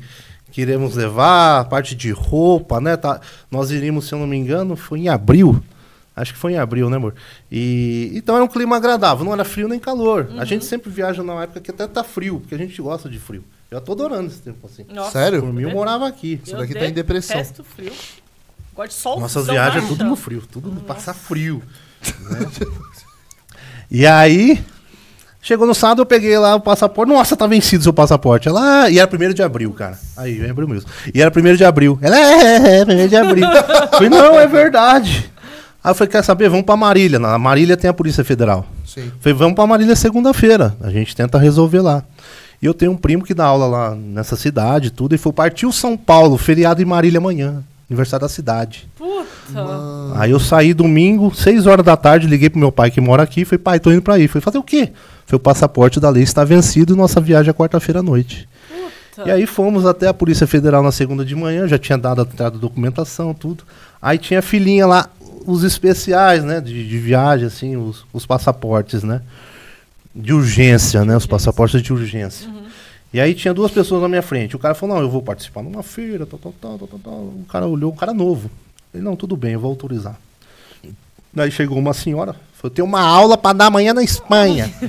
que 0.57 0.61
iremos 0.63 0.95
levar, 0.95 1.59
a 1.59 1.63
parte 1.63 1.93
de 1.93 2.09
roupa, 2.09 2.81
né? 2.81 2.97
Tá, 2.97 3.21
nós 3.51 3.69
iríamos, 3.69 4.07
se 4.07 4.15
eu 4.15 4.17
não 4.17 4.25
me 4.25 4.35
engano, 4.35 4.75
foi 4.75 5.01
em 5.01 5.07
abril. 5.07 5.63
Acho 6.15 6.33
que 6.33 6.39
foi 6.39 6.53
em 6.53 6.57
abril, 6.57 6.89
né, 6.89 6.97
amor? 6.97 7.13
E, 7.51 8.11
então 8.15 8.33
era 8.33 8.43
um 8.43 8.47
clima 8.47 8.75
agradável, 8.75 9.23
não 9.23 9.33
era 9.33 9.45
frio 9.45 9.67
nem 9.67 9.77
calor. 9.77 10.31
A 10.35 10.45
gente 10.45 10.65
sempre 10.65 10.89
viaja 10.89 11.21
numa 11.21 11.43
época 11.43 11.61
que 11.61 11.69
até 11.69 11.85
tá 11.85 12.03
frio, 12.03 12.39
porque 12.39 12.55
a 12.55 12.57
gente 12.57 12.81
gosta 12.81 13.07
de 13.07 13.19
frio. 13.19 13.43
Eu 13.69 13.79
tô 13.79 13.91
adorando 13.91 14.31
esse 14.31 14.39
tempo 14.39 14.65
assim. 14.65 14.83
Nossa, 14.91 15.11
Sério? 15.11 15.41
Por 15.41 15.53
mim, 15.53 15.61
eu 15.61 15.69
morava 15.69 16.07
aqui. 16.07 16.41
Isso 16.43 16.57
daqui 16.57 16.73
tá 16.73 16.87
em 16.87 16.93
depressão. 16.93 17.37
Detesto 17.37 17.63
frio. 17.63 17.93
Gosto 18.73 18.89
de 18.89 18.93
sol. 18.95 19.19
Nossas 19.19 19.45
viagens 19.45 19.83
é 19.83 19.87
tudo 19.87 20.05
no 20.05 20.15
frio, 20.15 20.43
tudo 20.51 20.71
no 20.71 20.81
passar 20.81 21.13
frio. 21.13 21.61
né? 22.31 22.39
e 23.91 24.07
aí, 24.07 24.65
chegou 25.47 25.65
no 25.65 25.73
sábado, 25.73 26.01
eu 26.01 26.05
peguei 26.05 26.37
lá 26.37 26.55
o 26.55 26.59
passaporte. 26.59 27.09
Nossa, 27.09 27.37
tá 27.37 27.47
vencido 27.47 27.79
o 27.79 27.83
seu 27.83 27.93
passaporte. 27.93 28.49
Ela, 28.49 28.83
ah, 28.83 28.89
e 28.89 28.99
era 28.99 29.07
primeiro 29.07 29.33
de 29.33 29.41
abril, 29.41 29.71
cara. 29.71 29.97
Aí, 30.17 30.41
é 30.41 30.49
abril 30.49 30.67
mesmo. 30.67 30.89
E 31.13 31.21
era 31.21 31.31
primeiro 31.31 31.57
de 31.57 31.63
abril. 31.63 31.97
Ela, 32.01 32.17
é, 32.17 32.21
é, 32.21 32.79
é, 32.79 32.85
primeiro 32.85 33.09
de 33.09 33.15
abril. 33.15 33.47
eu 33.47 33.63
falei, 33.89 34.09
não, 34.09 34.37
é 34.37 34.45
verdade. 34.45 35.31
Aí 35.81 35.91
eu 35.91 35.95
falei, 35.95 36.11
quer 36.11 36.21
saber? 36.21 36.49
Vamos 36.49 36.65
pra 36.65 36.75
Marília. 36.75 37.17
Na 37.17 37.39
Marília 37.39 37.77
tem 37.77 37.89
a 37.89 37.93
Polícia 37.93 38.25
Federal. 38.25 38.65
Sim. 38.85 39.09
Falei, 39.21 39.37
vamos 39.37 39.55
pra 39.55 39.65
Marília 39.65 39.95
segunda-feira. 39.95 40.75
A 40.81 40.89
gente 40.89 41.15
tenta 41.15 41.37
resolver 41.37 41.79
lá. 41.79 42.03
E 42.61 42.65
eu 42.65 42.73
tenho 42.73 42.91
um 42.91 42.97
primo 42.97 43.23
que 43.23 43.33
dá 43.33 43.45
aula 43.45 43.67
lá 43.67 43.95
nessa 43.95 44.35
cidade 44.35 44.87
e 44.87 44.91
tudo. 44.91 45.15
E 45.15 45.17
falou, 45.17 45.33
partiu 45.33 45.71
São 45.71 45.95
Paulo, 45.95 46.37
feriado 46.37 46.81
em 46.81 46.85
Marília 46.85 47.19
amanhã. 47.19 47.63
Aniversário 47.89 48.25
da 48.25 48.29
cidade. 48.29 48.85
Puta. 48.97 49.63
Aí 50.15 50.31
eu 50.31 50.41
saí 50.41 50.73
domingo, 50.73 51.33
6 51.33 51.67
horas 51.67 51.85
da 51.85 51.95
tarde, 51.95 52.27
liguei 52.27 52.49
pro 52.49 52.59
meu 52.59 52.69
pai 52.69 52.91
que 52.91 52.99
mora 52.99 53.23
aqui, 53.23 53.45
falei, 53.45 53.59
pai, 53.59 53.79
tô 53.79 53.91
indo 53.91 54.01
pra 54.01 54.15
aí. 54.15 54.27
Falei, 54.27 54.41
fazer 54.41 54.57
o 54.57 54.63
quê? 54.63 54.91
Foi 55.27 55.35
o 55.35 55.39
passaporte 55.39 55.99
da 55.99 56.09
lei 56.09 56.23
está 56.23 56.45
vencido 56.45 56.93
e 56.93 56.97
nossa 56.97 57.19
viagem 57.19 57.49
é 57.49 57.53
quarta-feira 57.53 57.99
à 57.99 58.03
noite. 58.03 58.47
Puta. 59.13 59.27
E 59.27 59.31
aí 59.31 59.45
fomos 59.45 59.85
até 59.85 60.07
a 60.07 60.13
Polícia 60.13 60.47
Federal 60.47 60.81
na 60.81 60.91
segunda 60.91 61.25
de 61.25 61.35
manhã, 61.35 61.67
já 61.67 61.77
tinha 61.77 61.97
dado 61.97 62.21
a 62.21 62.49
documentação, 62.49 63.33
tudo. 63.33 63.65
Aí 64.01 64.17
tinha 64.17 64.39
a 64.39 64.41
filhinha 64.41 64.87
lá, 64.87 65.09
os 65.45 65.63
especiais, 65.63 66.45
né, 66.45 66.61
de, 66.61 66.87
de 66.87 66.97
viagem, 66.97 67.45
assim, 67.45 67.75
os, 67.75 68.05
os 68.13 68.25
passaportes, 68.25 69.03
né? 69.03 69.21
De 70.15 70.33
urgência, 70.33 71.03
né? 71.03 71.17
Os 71.17 71.25
passaportes 71.25 71.81
de 71.81 71.91
urgência. 71.91 72.49
E 73.13 73.19
aí 73.19 73.35
tinha 73.35 73.53
duas 73.53 73.71
pessoas 73.71 74.01
na 74.01 74.07
minha 74.07 74.21
frente. 74.21 74.55
O 74.55 74.59
cara 74.59 74.75
falou, 74.75 74.95
não, 74.95 75.03
eu 75.03 75.09
vou 75.09 75.21
participar 75.21 75.61
numa 75.61 75.83
feira, 75.83 76.25
tal, 76.25 76.39
tal, 76.39 76.53
tal, 76.53 76.77
tal, 76.87 76.99
tal. 76.99 77.13
O 77.13 77.45
cara 77.49 77.67
olhou, 77.67 77.91
um 77.91 77.95
cara 77.95 78.13
novo. 78.13 78.49
Ele, 78.93 79.03
não, 79.03 79.15
tudo 79.17 79.35
bem, 79.35 79.53
eu 79.53 79.59
vou 79.59 79.69
autorizar. 79.69 80.17
Daí 81.33 81.51
chegou 81.51 81.77
uma 81.77 81.93
senhora, 81.93 82.35
falou, 82.57 82.73
tem 82.73 82.83
uma 82.83 83.01
aula 83.01 83.37
para 83.37 83.53
dar 83.57 83.65
amanhã 83.67 83.93
na 83.93 84.03
Espanha. 84.03 84.71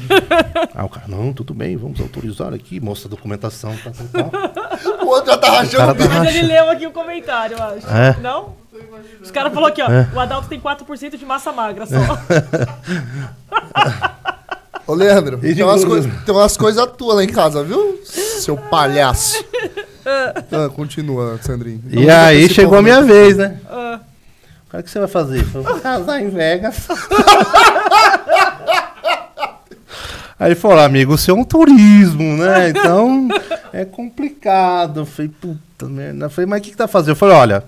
Aí 0.75 0.85
o 0.85 0.89
cara, 0.89 1.07
não, 1.09 1.33
tudo 1.33 1.53
bem, 1.55 1.77
vamos 1.77 2.01
autorizar 2.01 2.53
aqui, 2.55 2.81
mostra 2.81 3.09
a 3.09 3.11
documentação, 3.11 3.75
tal, 3.83 3.93
tal, 3.93 4.07
tal. 4.31 4.49
O 5.03 5.07
outro 5.11 5.31
já 5.33 5.39
tá 5.39 5.51
rachando 5.51 5.91
o 5.91 5.95
bico. 5.95 6.09
tá 6.09 6.19
Mas 6.21 6.35
ele 6.35 6.47
leu 6.49 6.71
aqui 6.71 6.87
o 6.87 6.91
comentário, 6.93 7.57
eu 7.57 7.63
acho. 7.63 7.87
É. 7.89 8.17
Não? 8.21 8.55
Os 9.23 9.31
caras 9.31 9.53
falaram 9.53 9.73
aqui, 9.73 9.83
ó. 9.83 9.91
É. 9.91 10.09
O 10.15 10.21
Adalto 10.21 10.49
tem 10.49 10.61
4% 10.61 11.17
de 11.17 11.25
massa 11.27 11.53
magra 11.53 11.85
só. 11.87 11.97
Ô, 14.87 14.95
Leandro, 14.95 15.37
tem 15.39 15.63
umas, 15.63 15.85
gordo. 15.85 16.09
coi- 16.09 16.19
tem 16.25 16.35
umas 16.35 16.57
coisas 16.57 16.87
tuas 16.97 17.17
lá 17.17 17.25
em 17.25 17.29
casa, 17.29 17.63
viu? 17.65 18.01
Seu 18.05 18.57
palhaço. 18.57 19.45
Ah, 20.07 20.69
continua, 20.71 21.39
Sandrinho. 21.43 21.83
E 21.91 22.09
aí 22.09 22.49
chegou 22.49 22.79
a 22.79 22.83
minha 22.83 23.01
né? 23.03 23.07
vez, 23.07 23.37
né? 23.37 23.59
Ah, 23.69 23.88
O 24.69 24.77
que 24.77 24.83
que 24.83 24.91
você 24.91 24.99
vai 24.99 25.09
fazer? 25.09 25.41
Eu 25.55 25.63
vou 25.63 25.81
casar 25.81 26.21
em 26.21 26.29
Vegas. 26.29 26.89
Aí 30.39 30.49
ele 30.49 30.55
falou, 30.55 30.79
amigo, 30.79 31.17
você 31.17 31.31
é 31.31 31.35
um 31.35 31.43
turismo, 31.43 32.37
né? 32.37 32.69
Então 32.77 33.29
é 33.73 33.85
complicado. 33.85 35.01
Eu 35.01 35.07
falei, 35.07 35.31
puta 35.41 35.87
merda. 35.87 36.27
Eu 36.27 36.31
falei, 36.31 36.49
mas 36.49 36.61
o 36.61 36.63
que, 36.63 36.71
que 36.71 36.77
tá 36.77 36.87
fazendo? 36.87 37.11
Eu 37.11 37.17
falei, 37.17 37.35
olha, 37.35 37.65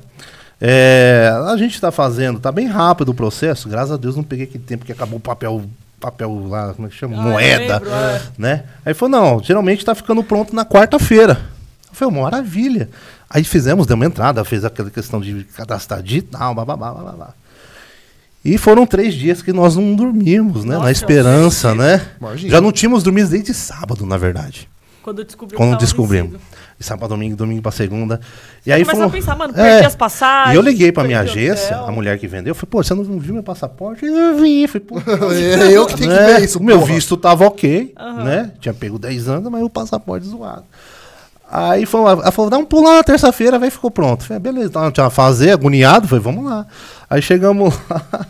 é, 0.61 1.33
a 1.49 1.57
gente 1.57 1.81
tá 1.81 1.91
fazendo, 1.91 2.39
tá 2.39 2.53
bem 2.53 2.67
rápido 2.67 3.09
o 3.09 3.15
processo. 3.15 3.69
Graças 3.69 3.93
a 3.93 3.97
Deus 3.97 4.15
não 4.15 4.23
peguei 4.23 4.45
aquele 4.45 4.63
tempo 4.63 4.85
que 4.85 4.93
acabou 4.93 5.19
o 5.19 5.23
papel, 5.23 5.65
papel 5.99 6.47
lá, 6.49 6.75
como 6.75 6.87
é 6.87 6.91
que 6.91 6.97
chama? 6.97 7.19
Ah, 7.19 7.23
Moeda. 7.23 7.79
lembro, 7.79 7.91
é. 7.91 8.23
né? 8.37 8.65
Aí 8.85 8.93
ele 8.93 8.95
falou, 8.95 9.21
não, 9.21 9.43
geralmente 9.43 9.85
tá 9.85 9.95
ficando 9.95 10.23
pronto 10.23 10.55
na 10.55 10.65
quarta-feira. 10.65 11.41
Eu 11.89 11.95
falei, 11.95 12.21
maravilha. 12.23 12.89
Aí 13.33 13.45
fizemos, 13.45 13.87
deu 13.87 13.95
uma 13.95 14.07
entrada, 14.07 14.45
fez 14.45 14.65
aquela 14.65 14.91
questão 14.91 15.21
de 15.21 15.45
cadastrar 15.57 16.03
digital, 16.03 16.53
blá, 16.55 16.65
blá, 16.65 16.77
blá, 16.77 16.93
blá, 16.95 17.13
blá. 17.13 17.35
E 18.45 18.59
foram 18.59 18.87
três 18.87 19.15
dias 19.15 19.41
que 19.43 19.53
nós 19.53 19.77
não 19.77 19.95
dormimos, 19.95 20.65
né? 20.65 20.73
Nossa, 20.75 20.85
na 20.87 20.91
esperança, 20.93 21.75
né? 21.75 22.01
Imagina. 22.21 22.51
Já 22.51 22.61
não 22.61 22.73
tínhamos 22.73 23.03
dormido 23.03 23.29
desde 23.29 23.53
sábado, 23.55 24.05
na 24.07 24.17
verdade. 24.17 24.69
quando 25.03 25.23
descobrimos. 25.25 25.57
Quando 25.57 25.79
descobrimos. 25.79 26.33
vencido. 26.33 26.51
E 26.79 26.83
sábado, 26.85 27.11
domingo, 27.11 27.37
domingo 27.37 27.61
pra 27.63 27.71
segunda. 27.71 28.19
E 28.65 28.73
aí 28.73 28.83
Começou 28.85 29.05
a 29.07 29.11
pensar, 29.11 29.37
mano, 29.37 29.53
É. 29.55 29.63
perdi 29.73 29.87
as 29.87 29.95
passagens. 29.95 30.55
E 30.55 30.57
eu 30.57 30.63
liguei 30.63 30.91
pra 30.91 31.05
minha 31.05 31.21
agência, 31.21 31.77
a 31.77 31.93
mulher 31.93 32.19
que 32.19 32.27
vendeu, 32.27 32.53
eu 32.53 32.55
falei, 32.55 32.71
pô, 32.71 32.83
você 32.83 32.95
não 32.95 33.05
viu 33.19 33.35
meu 33.35 33.43
passaporte? 33.43 34.05
Eu 34.07 34.39
vi, 34.39 34.67
falei, 34.67 34.87
pô, 34.87 34.97
É 35.37 35.71
eu 35.77 35.85
que 35.87 35.97
tenho 35.97 36.11
que 36.11 36.25
ver 36.25 36.43
isso, 36.43 36.59
O 36.59 36.63
meu 36.63 36.79
porra. 36.81 36.95
visto 36.95 37.17
tava 37.19 37.45
ok, 37.47 37.93
Aham. 37.99 38.25
né? 38.25 38.51
Tinha 38.61 38.73
pego 38.73 38.99
10 38.99 39.29
anos, 39.29 39.51
mas 39.53 39.63
o 39.63 39.69
passaporte 39.69 40.27
zoado. 40.27 40.65
Aí 41.51 41.85
falou, 41.85 42.09
ela 42.09 42.31
falou, 42.31 42.49
dá 42.49 42.57
um 42.57 42.65
pulo 42.65 42.87
lá 42.87 42.97
na 42.99 43.03
terça-feira, 43.03 43.59
vai 43.59 43.71
ficou 43.71 43.91
pronto. 43.91 44.25
Falei, 44.25 44.41
beleza, 44.41 44.71
não 44.75 44.93
tinha 44.93 45.07
a 45.07 45.11
fazer, 45.11 45.51
agoniado, 45.51 46.07
falei, 46.07 46.23
vamos 46.23 46.45
lá. 46.45 46.65
Aí 47.09 47.21
chegamos 47.21 47.75
lá, 47.91 48.27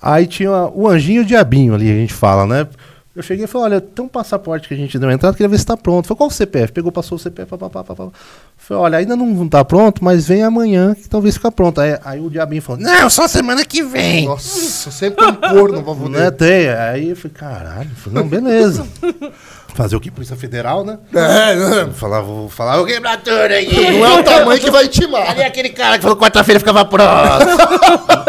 aí 0.00 0.26
tinha 0.26 0.50
o 0.50 0.88
anjinho 0.88 1.20
e 1.20 1.24
o 1.24 1.26
diabinho 1.26 1.74
ali, 1.74 1.90
a 1.90 1.94
gente 1.94 2.14
fala, 2.14 2.46
né? 2.46 2.66
Eu 3.14 3.22
cheguei 3.22 3.44
e 3.44 3.48
falei, 3.48 3.72
olha, 3.72 3.80
tem 3.80 4.04
um 4.04 4.08
passaporte 4.08 4.68
que 4.68 4.74
a 4.74 4.76
gente 4.76 4.98
deu 4.98 5.10
entrada, 5.10 5.34
queria 5.34 5.48
ver 5.48 5.58
se 5.58 5.64
tá 5.64 5.74
pronto. 5.74 6.06
Falei, 6.06 6.18
qual 6.18 6.28
o 6.28 6.32
CPF? 6.32 6.70
Pegou, 6.70 6.92
passou 6.92 7.16
o 7.16 7.18
CPF, 7.18 7.48
papapá, 7.48 7.82
papapá. 7.82 8.12
Falei, 8.58 8.82
olha, 8.82 8.98
ainda 8.98 9.16
não, 9.16 9.48
tá 9.48 9.64
pronto, 9.64 10.04
mas 10.04 10.28
vem 10.28 10.42
amanhã 10.42 10.94
que 10.94 11.08
talvez 11.08 11.34
fica 11.34 11.50
pronto. 11.50 11.80
Aí, 11.80 11.98
aí 12.04 12.20
o 12.20 12.28
diabinho 12.28 12.60
falou, 12.60 12.82
não, 12.82 13.08
só 13.08 13.26
semana 13.26 13.64
que 13.64 13.82
vem. 13.82 14.26
Nossa, 14.26 14.90
sempre 14.90 15.24
tem 15.24 15.32
um 15.32 15.36
corno 15.36 15.82
pra 15.82 16.08
Né, 16.10 16.30
tem. 16.30 16.68
Aí 16.68 17.08
eu 17.08 17.16
falei, 17.16 17.34
caralho, 17.34 17.90
falei, 17.96 18.22
não, 18.22 18.28
beleza. 18.28 18.86
Fazer 19.74 19.94
o 19.96 20.00
que? 20.00 20.10
Polícia 20.10 20.36
Federal, 20.36 20.84
né? 20.84 20.98
É, 21.14 21.54
né? 21.54 21.90
Falar, 21.92 22.20
vou 22.22 22.48
falar, 22.48 22.76
vou 22.76 22.86
quebrar 22.86 23.18
tudo 23.18 23.36
aí. 23.36 23.98
não 23.98 24.06
é 24.06 24.20
o 24.20 24.24
tamanho 24.24 24.58
que 24.60 24.70
vai 24.70 24.88
timar. 24.88 25.26
Cadê 25.26 25.44
aquele 25.44 25.68
cara 25.68 25.96
que 25.96 26.02
falou 26.02 26.16
quarta-feira 26.16 26.58
ficava 26.58 26.84
pronto? 26.84 27.06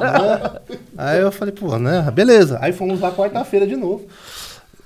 Né? 0.00 0.50
Aí 0.96 1.20
eu 1.20 1.32
falei, 1.32 1.52
pô, 1.52 1.78
né? 1.78 2.08
Beleza. 2.12 2.58
Aí 2.60 2.72
fomos 2.72 3.00
lá 3.00 3.10
quarta-feira 3.10 3.66
de 3.66 3.76
novo. 3.76 4.06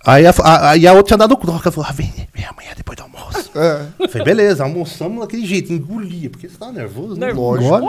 Aí 0.04 0.26
a, 0.26 0.30
a, 0.42 0.70
aí 0.70 0.86
a 0.86 0.92
outra 0.92 1.08
tinha 1.08 1.18
dado 1.18 1.36
troca. 1.36 1.68
Ela 1.68 1.72
falou, 1.72 1.86
ah, 1.88 1.92
vem, 1.92 2.12
vem 2.34 2.44
amanhã 2.46 2.70
depois 2.76 2.96
do 2.96 3.02
almoço. 3.02 3.50
É. 3.54 3.82
Eu 3.98 4.08
falei, 4.08 4.24
beleza, 4.24 4.62
almoçamos 4.64 5.20
daquele 5.20 5.44
jeito, 5.46 5.72
engolia, 5.72 6.30
porque 6.30 6.48
você 6.48 6.56
tava 6.56 6.72
nervoso, 6.72 7.16
né? 7.18 7.32
Porra. 7.34 7.80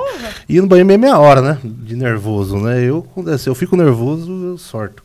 E 0.47 0.59
no 0.59 0.67
banheiro 0.67 0.87
meio 0.87 0.99
meia 0.99 1.17
hora, 1.17 1.41
né? 1.41 1.57
De 1.63 1.95
nervoso, 1.95 2.57
né? 2.57 2.81
Eu, 2.83 3.05
quando- 3.13 3.37
se 3.37 3.47
eu 3.47 3.55
fico 3.55 3.77
nervoso, 3.77 4.31
eu 4.51 4.57
sorto. 4.57 5.03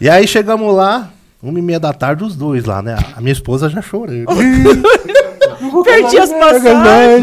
E 0.00 0.08
aí 0.10 0.26
chegamos 0.28 0.74
lá, 0.74 1.10
uma 1.50 1.58
e 1.58 1.62
meia 1.62 1.80
da 1.80 1.92
tarde, 1.92 2.24
os 2.24 2.34
dois 2.36 2.64
lá, 2.64 2.82
né? 2.82 2.96
A 3.16 3.20
minha 3.20 3.32
esposa 3.32 3.68
já 3.68 3.80
chorando. 3.82 4.26
Perdi 5.84 6.18
as 6.18 6.30
passagens. 6.30 7.22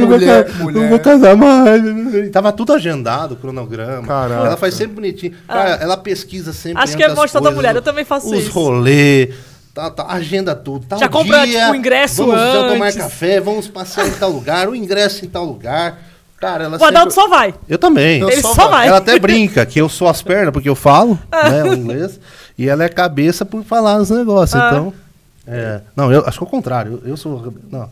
Não 0.60 0.72
não 0.72 0.90
vou 0.90 1.00
casar 1.00 1.36
mais. 1.36 1.84
E 2.16 2.30
Tava 2.30 2.52
tudo 2.52 2.74
agendado, 2.74 3.34
o 3.34 3.38
cronograma. 3.38 4.08
Caraca. 4.08 4.48
Ela 4.48 4.58
faz 4.58 4.74
sempre 4.74 4.96
bonitinho. 4.96 5.34
Cara, 5.48 5.72
ela 5.82 5.98
pesquisa 5.98 6.52
sempre. 6.54 6.80
Ah. 6.80 6.84
Acho 6.84 6.98
que 6.98 7.04
é 7.04 7.14
mostra 7.14 7.40
da 7.40 7.52
mulher, 7.52 7.76
eu 7.76 7.82
também 7.82 8.04
faço 8.06 8.28
os 8.34 8.44
isso. 8.44 8.52
rolê, 8.52 9.34
tá, 9.74 9.90
tá, 9.92 10.06
agenda 10.08 10.56
tudo. 10.56 10.86
Tal 10.88 11.00
Já 11.00 11.08
compra, 11.08 11.46
dia, 11.46 11.60
tipo, 11.60 11.72
o 11.72 11.76
ingresso 11.76 12.26
vamos 12.26 12.72
tomar 12.72 12.86
antes. 12.88 12.98
café, 12.98 13.40
vamos 13.40 13.68
passear 13.68 14.08
em 14.08 14.12
tal 14.14 14.32
lugar, 14.32 14.68
o 14.68 14.76
ingresso 14.76 15.26
em 15.26 15.30
tal 15.30 15.46
lugar. 15.46 16.00
Cara, 16.40 16.66
ela 16.66 16.78
O 16.78 16.84
Adalto 16.84 17.14
sempre... 17.14 17.24
só 17.24 17.28
vai. 17.30 17.54
Eu 17.70 17.78
também. 17.78 18.20
Eu 18.20 18.30
Ele 18.30 18.42
só 18.42 18.54
só 18.54 18.64
vai. 18.64 18.72
vai. 18.72 18.88
Ela 18.90 18.98
até 18.98 19.18
brinca 19.18 19.66
que 19.66 19.80
eu 19.80 19.88
sou 19.88 20.10
as 20.10 20.22
pernas, 20.22 20.52
porque 20.52 20.68
eu 20.68 20.76
falo 20.76 21.18
né, 21.32 21.64
o 21.64 21.72
inglês, 21.74 22.20
e 22.58 22.70
ela 22.70 22.84
é 22.84 22.90
cabeça 22.90 23.46
por 23.46 23.64
falar 23.64 23.98
os 23.98 24.10
negócios. 24.10 24.60
Ah. 24.60 24.70
Então. 24.72 24.94
é, 25.48 25.82
não, 25.96 26.12
eu 26.12 26.26
acho 26.26 26.38
que 26.38 26.44
é 26.44 26.48
o 26.48 26.50
contrário. 26.50 27.02
Eu, 27.04 27.12
eu 27.12 27.18
sou. 27.18 27.54
Não. 27.72 27.90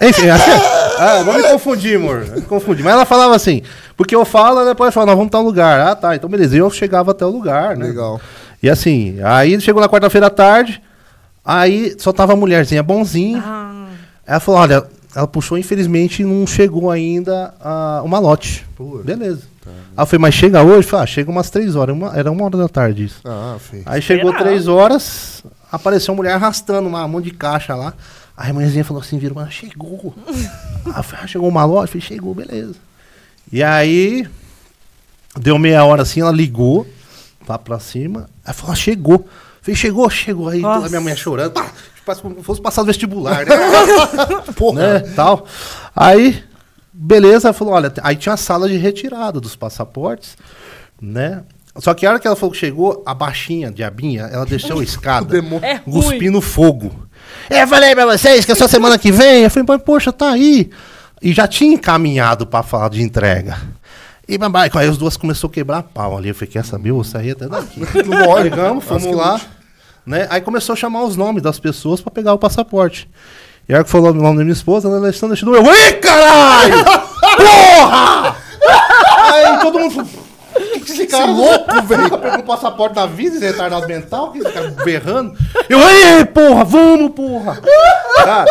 Enfim, 0.00 0.22
que, 0.22 0.28
ah, 0.98 1.22
vou 1.24 1.34
me 1.34 1.42
confundir, 1.42 1.96
amor. 1.96 2.26
Me 2.26 2.42
confundi. 2.42 2.82
Mas 2.82 2.92
ela 2.92 3.04
falava 3.04 3.34
assim, 3.34 3.62
porque 3.96 4.14
eu 4.14 4.24
falo, 4.24 4.60
ela 4.60 4.70
depois 4.70 4.94
fala, 4.94 5.06
nós 5.06 5.16
vamos 5.16 5.30
tal 5.30 5.42
lugar. 5.42 5.80
Ah, 5.80 5.96
tá. 5.96 6.14
Então, 6.14 6.30
beleza. 6.30 6.54
E 6.54 6.58
eu 6.58 6.70
chegava 6.70 7.10
até 7.10 7.24
o 7.24 7.30
lugar, 7.30 7.76
né? 7.76 7.86
Legal. 7.86 8.20
E 8.62 8.68
assim, 8.68 9.18
aí 9.22 9.58
chegou 9.60 9.80
na 9.80 9.88
quarta-feira 9.88 10.26
à 10.26 10.30
tarde, 10.30 10.82
aí 11.44 11.96
só 11.98 12.12
tava 12.12 12.34
a 12.34 12.36
mulherzinha 12.36 12.82
bonzinha. 12.82 13.42
Ah, 13.44 13.86
Ela 14.26 14.40
falou, 14.40 14.60
olha, 14.60 14.84
ela 15.14 15.26
puxou, 15.26 15.58
infelizmente 15.58 16.24
não 16.24 16.46
chegou 16.46 16.90
ainda 16.90 17.54
a, 17.60 18.00
o 18.04 18.08
malote. 18.08 18.66
Beleza. 19.04 19.42
Aí 19.66 20.02
eu 20.02 20.06
falei, 20.06 20.20
mas 20.20 20.34
chega 20.34 20.62
hoje? 20.62 20.86
Falei, 20.86 21.04
ah, 21.04 21.06
chega 21.06 21.30
umas 21.30 21.50
três 21.50 21.76
horas. 21.76 21.94
Uma- 21.94 22.16
era 22.16 22.30
uma 22.30 22.44
hora 22.44 22.56
da 22.56 22.68
tarde 22.68 23.04
isso. 23.04 23.20
Ah, 23.24 23.56
filho. 23.58 23.82
Aí 23.86 24.00
chegou 24.00 24.30
Será? 24.30 24.42
três 24.44 24.66
horas, 24.68 25.44
apareceu 25.70 26.12
uma 26.12 26.18
mulher 26.18 26.32
arrastando 26.34 26.88
uma, 26.88 27.04
um 27.04 27.08
monte 27.08 27.24
de 27.26 27.30
caixa 27.32 27.74
lá. 27.74 27.92
Aí 28.36 28.50
a 28.50 28.54
mulherzinha 28.54 28.84
falou 28.84 29.02
assim, 29.02 29.18
virou, 29.18 29.36
mas 29.36 29.52
chegou. 29.52 30.14
aí 30.28 30.94
eu 30.96 31.02
falei, 31.02 31.24
ah, 31.24 31.26
chegou 31.26 31.48
o 31.48 31.52
malote? 31.52 31.82
Eu 31.96 32.00
falei, 32.00 32.16
chegou, 32.16 32.34
beleza. 32.34 32.74
E 33.52 33.62
aí, 33.62 34.26
deu 35.38 35.58
meia 35.58 35.84
hora 35.84 36.02
assim, 36.02 36.20
ela 36.20 36.30
ligou 36.32 36.86
lá 37.48 37.58
pra 37.58 37.78
cima. 37.78 38.28
Aí 38.44 38.54
falou, 38.54 38.72
ah, 38.72 38.76
chegou. 38.76 39.28
Falei, 39.60 39.76
chegou, 39.76 40.08
chegou. 40.08 40.48
Aí 40.48 40.60
Nossa. 40.60 40.86
a 40.86 40.88
minha 40.88 41.00
mãe 41.00 41.14
chorando. 41.16 41.52
Pá, 41.52 41.70
como 42.18 42.36
se 42.36 42.42
fosse 42.42 42.60
passar 42.60 42.80
no 42.82 42.86
vestibular, 42.86 43.44
né? 43.46 43.54
Porra. 44.56 44.80
né, 44.80 45.00
tal. 45.14 45.46
Aí, 45.94 46.42
beleza, 46.92 47.52
falou, 47.52 47.74
olha, 47.74 47.92
aí 48.02 48.16
tinha 48.16 48.32
a 48.34 48.36
sala 48.38 48.68
de 48.68 48.76
retirada 48.76 49.40
dos 49.40 49.54
passaportes, 49.54 50.36
né? 51.00 51.42
Só 51.78 51.94
que 51.94 52.04
a 52.04 52.10
hora 52.10 52.18
que 52.18 52.26
ela 52.26 52.34
falou 52.36 52.50
que 52.52 52.58
chegou, 52.58 53.02
a 53.06 53.14
baixinha, 53.14 53.70
diabinha, 53.70 54.22
ela 54.32 54.44
desceu 54.44 54.80
a 54.80 54.82
escada. 54.84 55.38
É 55.62 55.78
cuspindo 55.78 56.40
fogo. 56.40 56.90
É, 57.48 57.62
Eu 57.62 57.68
falei 57.68 57.94
pra 57.94 58.06
vocês 58.06 58.44
que 58.44 58.52
é 58.52 58.54
só 58.54 58.66
semana 58.66 58.98
que 58.98 59.12
vem. 59.12 59.44
Eu 59.44 59.50
falei, 59.50 59.64
mas 59.68 59.82
poxa, 59.82 60.12
tá 60.12 60.30
aí. 60.30 60.68
E 61.22 61.32
já 61.32 61.46
tinha 61.46 61.74
encaminhado 61.74 62.46
pra 62.46 62.62
falar 62.62 62.88
de 62.90 63.02
entrega. 63.02 63.56
E 64.26 64.36
babai, 64.38 64.70
aí 64.74 64.88
as 64.88 64.96
duas 64.96 65.16
começou 65.16 65.48
a 65.48 65.52
quebrar 65.52 65.82
pau 65.82 66.16
ali. 66.16 66.28
Eu 66.28 66.34
falei, 66.34 66.50
quer 66.52 66.64
saber? 66.64 66.90
Eu 66.90 66.94
vou 66.96 67.04
sair 67.04 67.32
até 67.32 67.48
daqui. 67.48 67.80
Lógico. 68.06 68.80
Fomos 68.80 69.16
lá. 69.16 69.40
Né? 70.10 70.26
Aí 70.28 70.40
começou 70.40 70.72
a 70.72 70.76
chamar 70.76 71.04
os 71.04 71.16
nomes 71.16 71.40
das 71.40 71.60
pessoas 71.60 72.00
pra 72.00 72.10
pegar 72.10 72.34
o 72.34 72.38
passaporte. 72.38 73.08
E 73.68 73.72
a 73.72 73.76
hora 73.76 73.84
que 73.84 73.90
falou 73.90 74.10
o 74.10 74.12
nome 74.12 74.38
da 74.38 74.42
minha 74.42 74.52
esposa, 74.52 74.88
a 74.88 74.96
Alessandra 74.96 75.36
Chidu, 75.36 75.54
eu, 75.54 75.64
ei, 75.72 75.92
caralho! 75.92 76.84
Porra! 77.36 78.36
Aí 79.32 79.58
todo 79.60 79.78
mundo 79.78 79.94
falou, 79.94 80.10
que 80.52 80.80
que 80.80 80.92
esse 80.92 81.06
cara 81.06 81.26
louco, 81.26 81.82
velho? 81.82 82.18
Pegou 82.18 82.40
o 82.40 82.42
passaporte 82.42 82.96
da 82.96 83.06
vida, 83.06 83.36
esse 83.36 83.44
retardado 83.44 83.86
mental, 83.86 84.32
que 84.32 84.38
esse 84.40 84.50
cara 84.50 84.74
berrando. 84.84 85.32
Eu, 85.68 85.78
ei, 85.78 86.24
porra, 86.24 86.64
vamos, 86.64 87.12
porra! 87.12 87.60
Cara, 88.16 88.46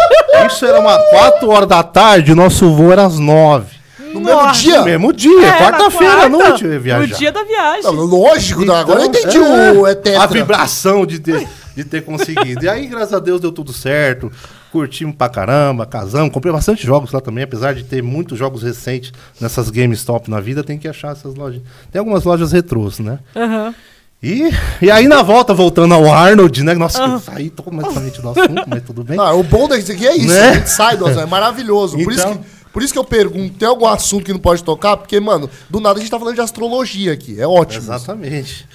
isso 0.48 0.66
era 0.66 0.80
uma 0.80 0.98
4 0.98 1.50
horas 1.50 1.68
da 1.68 1.84
tarde, 1.84 2.32
o 2.32 2.38
nosso 2.38 2.74
voo 2.74 2.94
era 2.94 3.06
às 3.06 3.20
9. 3.20 3.79
No 4.14 4.22
mesmo 4.22 4.52
dia? 4.54 4.80
No 4.80 4.86
mesmo 4.86 5.14
dia, 5.14 5.46
É, 5.46 5.50
na 5.52 5.58
quarta-feira 5.58 6.14
à 6.14 6.30
quarta, 6.30 6.50
noite 6.50 6.66
eu 6.66 6.74
ia 6.74 6.80
viajar. 6.80 7.08
No 7.08 7.16
dia 7.18 7.32
da 7.32 7.44
viagem. 7.44 7.84
Não, 7.84 7.94
lógico, 7.94 8.66
tá? 8.66 8.80
agora 8.80 9.02
eu 9.02 9.06
Então, 9.06 9.22
entendi 9.22 9.38
é, 9.38 9.72
o 9.72 9.88
é 9.88 9.96
tetra. 9.96 10.24
A 10.24 10.26
vibração 10.28 11.06
de 11.06 11.20
ter, 11.20 11.48
de 11.76 11.84
ter 11.84 12.02
conseguido. 12.04 12.64
E 12.66 12.70
aí, 12.70 12.88
graças 12.88 13.14
a 13.14 13.20
Deus, 13.20 13.40
deu 13.42 13.52
tudo 13.52 13.72
certo. 13.74 14.32
Curtimos 14.72 15.16
pra 15.16 15.30
caramba, 15.30 15.86
casamos. 15.86 16.32
Comprei 16.34 16.54
bastante 16.54 16.86
jogos 16.86 17.12
lá 17.12 17.20
também, 17.22 17.44
apesar 17.44 17.74
de 17.74 17.84
ter 17.84 18.04
muitos 18.04 18.38
jogos 18.38 18.62
recentes 18.64 19.12
nessas 19.42 19.70
GameStop 19.70 20.30
na 20.30 20.40
vida, 20.40 20.64
tem 20.64 20.78
que 20.78 20.88
achar 20.88 21.12
essas 21.14 21.34
lojas. 21.36 21.62
Tem 21.92 22.00
algumas 22.00 22.24
lojas 22.24 22.52
retrôs, 22.52 23.00
né? 23.00 23.20
Aham. 23.36 23.74
E, 24.22 24.50
e 24.82 24.92
aí, 24.92 25.08
na 25.08 25.22
volta, 25.24 25.54
voltando 25.54 25.94
ao 25.94 26.12
Arnold, 26.12 26.62
né? 26.62 26.74
Nossa, 26.74 27.02
eu 27.02 27.20
saí 27.20 27.50
completamente 27.50 28.22
do 28.22 28.30
assunto, 28.30 28.64
mas 28.68 28.84
tudo 28.84 29.02
bem. 29.02 29.18
Ah, 29.18 29.32
o 29.34 29.44
bom 29.44 29.66
desse 29.70 29.94
aqui 29.94 30.06
é 30.06 30.14
isso, 30.18 30.28
Né? 30.28 30.50
a 30.50 30.54
gente 30.56 30.70
sai 30.70 30.98
do 30.98 31.06
assunto, 31.06 31.22
é 31.22 31.26
maravilhoso. 31.26 31.98
Por, 31.98 32.12
isso 32.12 32.22
Então- 32.28 32.38
que, 32.38 32.44
por 32.72 32.84
isso 32.84 32.94
que 32.94 33.00
eu 33.00 33.04
pergunto, 33.04 33.56
tem 33.58 33.68
algum 33.68 33.88
assunto 33.88 34.26
que 34.26 34.32
não 34.34 34.40
pode 34.40 34.64
tocar? 34.64 34.96
Porque, 34.98 35.20
mano, 35.20 35.50
do 35.70 35.80
nada 35.80 35.98
a 35.98 36.02
gente 36.02 36.12
tá 36.12 36.20
falando 36.20 36.36
de 36.36 36.42
astrologia 36.42 37.12
aqui, 37.14 37.40
é 37.40 37.48
ótimo. 37.48 37.82
Exatamente. 37.84 38.68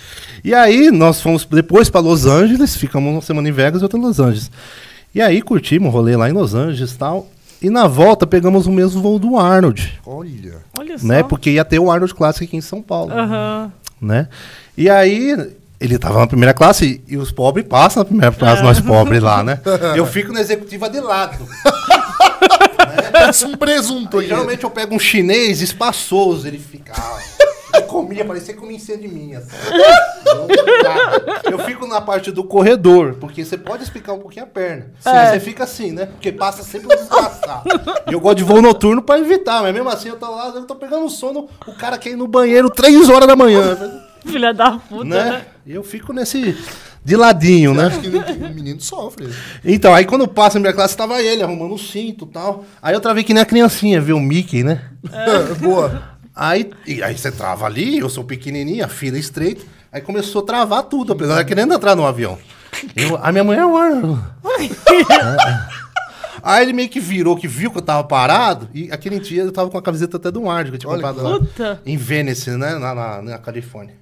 E 0.42 0.52
aí, 0.54 0.90
nós 0.90 1.20
fomos 1.20 1.44
depois 1.44 1.88
para 1.88 2.00
Los 2.00 2.26
Angeles, 2.26 2.76
ficamos 2.76 3.12
uma 3.12 3.22
semana 3.22 3.48
em 3.48 3.52
Vegas 3.52 3.80
e 3.80 3.84
outra 3.84 3.98
em 3.98 4.02
Los 4.02 4.18
Angeles. 4.20 4.50
E 5.14 5.20
aí, 5.22 5.40
curtimos 5.40 5.88
o 5.88 5.92
rolê 5.92 6.16
lá 6.16 6.28
em 6.28 6.32
Los 6.32 6.54
Angeles 6.54 6.90
e 6.92 6.98
tal. 6.98 7.28
E 7.62 7.70
na 7.70 7.86
volta 7.86 8.26
pegamos 8.26 8.66
o 8.66 8.70
mesmo 8.72 9.00
voo 9.00 9.18
do 9.18 9.38
Arnold, 9.38 10.00
Olha. 10.04 10.56
Olha 10.78 10.98
só. 10.98 11.06
né? 11.06 11.22
Porque 11.22 11.50
ia 11.50 11.64
ter 11.64 11.78
o 11.78 11.90
Arnold 11.90 12.12
Classic 12.14 12.44
aqui 12.44 12.56
em 12.58 12.60
São 12.60 12.82
Paulo, 12.82 13.10
Aham. 13.12 13.72
né? 13.98 14.28
E 14.76 14.90
aí 14.90 15.34
ele 15.80 15.98
tava 15.98 16.18
na 16.18 16.26
primeira 16.26 16.52
classe 16.52 17.02
e, 17.08 17.14
e 17.14 17.16
os 17.16 17.32
pobres 17.32 17.64
passam 17.66 18.02
na 18.02 18.04
primeira 18.04 18.32
classe, 18.32 18.62
nós 18.62 18.80
pobres 18.80 19.22
lá, 19.22 19.42
né? 19.42 19.60
Eu 19.96 20.04
fico 20.04 20.30
na 20.30 20.40
executiva 20.40 20.90
de 20.90 21.00
lado. 21.00 21.38
Parece 23.20 23.44
um 23.44 23.56
presunto 23.56 24.18
aí. 24.18 24.28
Geralmente 24.28 24.64
eu 24.64 24.70
pego 24.70 24.94
um 24.94 24.98
chinês 24.98 25.60
espaçoso, 25.60 26.46
ele 26.46 26.58
ficava. 26.58 27.18
Ele 27.72 27.82
comia, 27.82 28.24
parecia 28.24 28.54
que 28.54 28.60
comia 28.60 28.76
em 28.76 28.80
cima 28.80 28.98
de 28.98 29.08
mim. 29.08 29.34
Assim. 29.34 29.56
Eu. 31.44 31.52
Eu 31.52 31.58
fico 31.60 31.86
na 31.86 32.00
parte 32.00 32.30
do 32.30 32.44
corredor, 32.44 33.14
porque 33.14 33.44
você 33.44 33.56
pode 33.56 33.82
explicar 33.82 34.12
um 34.12 34.18
pouquinho 34.18 34.44
a 34.44 34.48
perna. 34.48 34.92
É. 35.04 35.30
Você 35.30 35.40
fica 35.40 35.64
assim, 35.64 35.92
né? 35.92 36.06
Porque 36.06 36.30
passa 36.32 36.62
sempre 36.62 36.86
um 36.86 36.96
desgraçado. 36.96 37.68
E 38.08 38.12
eu 38.12 38.20
gosto 38.20 38.38
de 38.38 38.44
voo 38.44 38.62
noturno 38.62 39.02
pra 39.02 39.18
evitar, 39.18 39.62
mas 39.62 39.74
mesmo 39.74 39.88
assim 39.88 40.08
eu 40.08 40.16
tô 40.16 40.30
lá, 40.30 40.52
eu 40.54 40.64
tô 40.64 40.74
pegando 40.74 41.08
sono, 41.08 41.48
o 41.66 41.74
cara 41.74 41.98
quer 41.98 42.10
ir 42.10 42.16
no 42.16 42.26
banheiro 42.26 42.70
3 42.70 43.08
horas 43.08 43.28
da 43.28 43.36
manhã. 43.36 43.76
Filha 44.24 44.54
da 44.54 44.72
puta, 44.72 45.04
né? 45.04 45.24
Né? 45.24 45.46
E 45.66 45.74
eu 45.74 45.82
fico 45.82 46.12
nesse. 46.12 46.56
De 47.04 47.16
ladinho, 47.16 47.74
né? 47.74 47.86
Acho 47.86 48.00
que 48.00 48.08
o 48.08 48.54
menino 48.54 48.80
sofre. 48.80 49.28
Então, 49.62 49.94
aí 49.94 50.06
quando 50.06 50.26
passa 50.26 50.58
na 50.58 50.62
minha 50.62 50.72
classe, 50.72 50.96
tava 50.96 51.20
ele 51.20 51.42
arrumando 51.42 51.74
o 51.74 51.78
cinto 51.78 52.24
e 52.24 52.28
tal. 52.28 52.64
Aí 52.80 52.94
eu 52.94 53.00
travei 53.00 53.22
que 53.22 53.34
nem 53.34 53.42
a 53.42 53.46
criancinha, 53.46 54.00
viu 54.00 54.16
o 54.16 54.20
Mickey, 54.20 54.64
né? 54.64 54.80
Boa. 55.60 56.14
Aí, 56.34 56.70
e 56.86 57.02
aí 57.02 57.16
você 57.16 57.30
trava 57.30 57.66
ali, 57.66 57.98
eu 57.98 58.08
sou 58.08 58.24
pequenininho, 58.24 58.84
a 58.84 58.88
fila 58.88 59.16
é 59.16 59.20
estreita. 59.20 59.62
Aí 59.92 60.00
começou 60.00 60.42
a 60.42 60.46
travar 60.46 60.82
tudo, 60.84 61.12
eu 61.12 61.28
tava 61.28 61.44
querendo 61.44 61.74
entrar 61.74 61.94
no 61.94 62.06
avião. 62.06 62.38
Eu, 62.96 63.16
a 63.22 63.30
minha 63.30 63.44
mulher, 63.44 63.64
mano. 63.68 64.24
Aí 66.42 66.62
ele 66.62 66.72
meio 66.72 66.88
que 66.88 67.00
virou, 67.00 67.36
que 67.36 67.46
viu 67.46 67.70
que 67.70 67.78
eu 67.78 67.82
tava 67.82 68.02
parado. 68.02 68.68
E 68.74 68.90
aquele 68.90 69.20
dia 69.20 69.42
eu 69.42 69.52
tava 69.52 69.70
com 69.70 69.78
a 69.78 69.82
camiseta 69.82 70.16
até 70.16 70.30
do 70.30 70.40
eu 70.40 70.78
tinha 70.78 70.90
Olha 70.90 71.02
comprado 71.02 71.22
lá 71.22 71.38
Puta. 71.38 71.80
em 71.86 71.96
Venice, 71.96 72.50
né? 72.50 72.76
Na, 72.78 72.94
na, 72.94 73.22
na 73.22 73.38
Califórnia. 73.38 73.94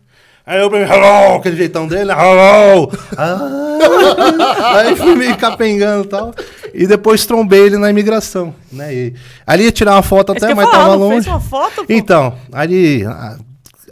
Aí 0.44 0.60
eu 0.60 0.68
falei, 0.68 0.84
hello, 0.84 1.36
aquele 1.36 1.56
jeitão 1.56 1.86
dele, 1.86 2.10
hello. 2.10 2.90
Ah, 3.16 4.78
aí 4.78 4.96
fui 4.96 5.14
meio 5.14 5.36
capengando 5.36 6.04
e 6.04 6.08
tal. 6.08 6.34
E 6.74 6.86
depois 6.86 7.24
trombei 7.26 7.60
ele 7.66 7.76
na 7.78 7.90
imigração, 7.90 8.52
né? 8.72 8.92
E, 8.92 9.14
ali 9.46 9.64
ia 9.64 9.72
tirar 9.72 9.92
uma 9.94 10.02
foto 10.02 10.34
Isso 10.34 10.44
até, 10.44 10.54
mas 10.54 10.68
falar, 10.68 10.78
tava 10.84 10.92
não 10.96 10.98
longe. 10.98 11.14
fez 11.22 11.26
uma 11.28 11.40
foto, 11.40 11.74
pô? 11.76 11.84
Então, 11.88 12.34
aí, 12.52 13.04
a- 13.04 13.36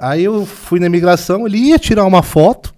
aí 0.00 0.24
eu 0.24 0.44
fui 0.44 0.80
na 0.80 0.86
imigração, 0.86 1.46
ele 1.46 1.58
ia 1.58 1.78
tirar 1.78 2.04
uma 2.04 2.22
foto. 2.22 2.74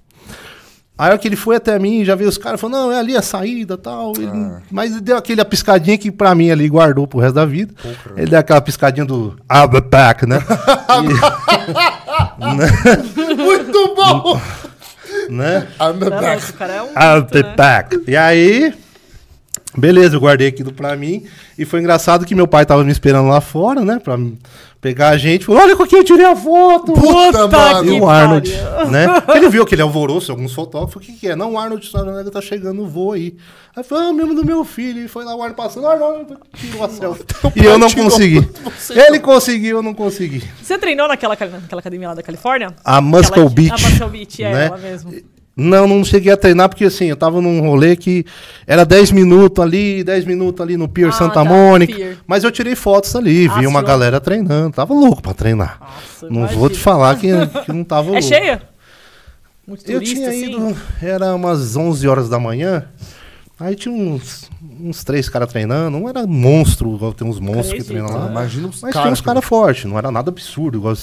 Aí 0.98 1.16
que 1.18 1.26
ele 1.26 1.36
foi 1.36 1.56
até 1.56 1.78
mim, 1.78 2.04
já 2.04 2.14
veio 2.14 2.28
os 2.28 2.36
caras 2.38 2.60
falando, 2.60 2.76
não, 2.76 2.92
é 2.92 2.98
ali 2.98 3.16
a 3.16 3.22
saída 3.22 3.74
e 3.74 3.78
tal. 3.78 4.12
Ele- 4.16 4.30
Mas 4.70 4.92
ele 4.92 5.00
deu 5.00 5.16
aquela 5.16 5.44
piscadinha 5.44 5.96
que 5.98 6.12
pra 6.12 6.34
mim 6.34 6.50
ali 6.50 6.68
guardou 6.68 7.06
pro 7.08 7.18
resto 7.18 7.34
da 7.36 7.46
vida. 7.46 7.72
ele 8.16 8.26
deu 8.30 8.38
aquela 8.38 8.60
piscadinha 8.60 9.04
do 9.06 9.34
I'll 9.50 9.66
be 9.66 9.80
back, 9.80 10.26
né? 10.26 10.38
Muito 13.36 13.94
bom! 13.94 14.40
E- 15.28 15.32
né? 15.32 15.68
I'm 15.80 15.98
Não, 15.98 16.10
back. 16.10 16.52
cara 16.54 16.72
é 16.72 16.82
um. 16.82 16.86
I'll 16.88 17.22
be 17.22 17.42
né? 17.42 17.54
back. 17.56 18.04
E 18.06 18.16
aí, 18.16 18.74
beleza, 19.76 20.16
eu 20.16 20.20
guardei 20.20 20.48
aquilo 20.48 20.72
pra 20.72 20.96
mim. 20.96 21.24
E 21.58 21.64
foi 21.64 21.80
engraçado 21.80 22.24
que 22.24 22.34
meu 22.34 22.46
pai 22.48 22.64
tava 22.66 22.82
me 22.84 22.92
esperando 22.92 23.28
lá 23.28 23.40
fora, 23.40 23.82
né? 23.84 23.98
Pra 24.02 24.16
pegar 24.82 25.10
a 25.10 25.16
gente. 25.16 25.46
Falou, 25.46 25.62
olha 25.62 25.76
com 25.76 25.86
quem 25.86 26.00
eu 26.00 26.04
tirei 26.04 26.26
a 26.26 26.34
foto. 26.34 26.92
Puta, 26.92 27.46
mano. 27.46 27.94
E 27.94 28.00
o 28.00 28.10
Arnold, 28.10 28.50
pariu. 28.50 28.90
né? 28.90 29.06
Ele 29.36 29.48
viu 29.48 29.62
aquele 29.62 29.80
alvoroço, 29.80 30.32
alguns 30.32 30.52
fotógrafos, 30.52 30.96
o 30.96 31.00
que 31.00 31.12
que 31.12 31.28
é? 31.28 31.36
Não, 31.36 31.52
o 31.52 31.58
Arnold 31.58 31.86
Schwarzenegger 31.86 32.30
tá 32.32 32.40
chegando 32.42 32.82
no 32.82 32.88
voo 32.88 33.12
aí. 33.12 33.36
Aí 33.74 33.82
falou, 33.84 34.08
ah, 34.08 34.12
mesmo 34.12 34.34
do 34.34 34.44
meu 34.44 34.64
filho. 34.64 35.04
E 35.04 35.08
foi 35.08 35.24
lá 35.24 35.30
o 35.34 35.40
Arnold 35.40 35.54
passando, 35.56 35.86
Arnold, 35.86 36.34
tirou 36.54 36.84
a 36.84 36.88
selfie. 36.88 37.24
E 37.56 37.64
eu 37.64 37.78
não 37.78 37.90
consegui. 37.90 38.40
você, 38.76 38.98
Ele 39.00 39.20
conseguiu, 39.20 39.76
eu 39.78 39.82
não 39.82 39.94
consegui. 39.94 40.42
Você 40.60 40.76
treinou 40.76 41.06
naquela, 41.06 41.36
naquela 41.36 41.80
academia 41.80 42.08
lá 42.08 42.14
da 42.14 42.22
Califórnia? 42.22 42.74
A 42.84 43.00
Muscle 43.00 43.28
Aquela- 43.28 43.50
Beach. 43.50 43.72
A 43.84 43.88
Muscle 43.88 44.08
Beach, 44.08 44.42
é 44.42 44.52
né? 44.52 44.66
ela 44.66 44.76
mesmo. 44.78 45.12
Não, 45.54 45.86
não 45.86 46.02
cheguei 46.02 46.32
a 46.32 46.36
treinar 46.36 46.68
porque 46.70 46.84
assim, 46.86 47.06
eu 47.06 47.16
tava 47.16 47.40
num 47.42 47.60
rolê 47.60 47.94
que 47.94 48.24
era 48.66 48.84
10 48.86 49.10
minutos 49.12 49.62
ali, 49.62 50.02
10 50.02 50.24
minutos 50.24 50.60
ali 50.62 50.78
no 50.78 50.88
Pier 50.88 51.08
Ah, 51.10 51.12
Santa 51.12 51.34
tá, 51.34 51.44
Mônica. 51.44 51.94
Pier. 51.94 52.16
Mas 52.26 52.42
eu 52.42 52.50
tirei 52.50 52.74
fotos 52.74 53.14
ali, 53.14 53.48
Ah, 53.50 53.58
vi 53.60 53.66
uma 53.66 53.80
sim. 53.80 53.86
galera 53.86 54.18
treinando. 54.18 54.74
Tava 54.74 54.94
louco 54.94 55.20
pra 55.20 55.34
treinar. 55.34 55.78
Nossa, 55.80 56.26
não 56.30 56.40
imagina. 56.40 56.58
vou 56.58 56.70
te 56.70 56.78
falar 56.78 57.16
que, 57.16 57.28
que 57.66 57.72
não 57.72 57.84
tava 57.84 58.08
É 58.08 58.12
louco. 58.12 58.22
cheia? 58.26 58.62
Muito 59.66 59.88
Eu 59.90 59.98
turista, 60.00 60.14
tinha 60.16 60.28
assim? 60.30 60.54
ido, 60.54 60.76
era 61.02 61.34
umas 61.34 61.76
11 61.76 62.08
horas 62.08 62.28
da 62.30 62.38
manhã. 62.38 62.86
Aí 63.60 63.76
tinha 63.76 63.94
uns, 63.94 64.50
uns 64.80 65.04
três 65.04 65.28
caras 65.28 65.50
treinando. 65.52 65.96
Um 65.98 66.08
era 66.08 66.26
monstro, 66.26 66.94
igual 66.96 67.12
tem 67.12 67.28
uns 67.28 67.38
monstros 67.38 67.74
que 67.82 67.84
treinam 67.86 68.10
lá. 68.10 68.24
né? 68.24 68.30
Imagina 68.30 68.68
os 68.68 68.80
Mas 68.82 68.92
caras. 68.92 69.02
tinha 69.02 69.12
uns 69.12 69.20
caras 69.20 69.44
fortes, 69.44 69.84
não 69.84 69.98
era 69.98 70.10
nada 70.10 70.30
absurdo, 70.30 70.78
igual 70.78 70.94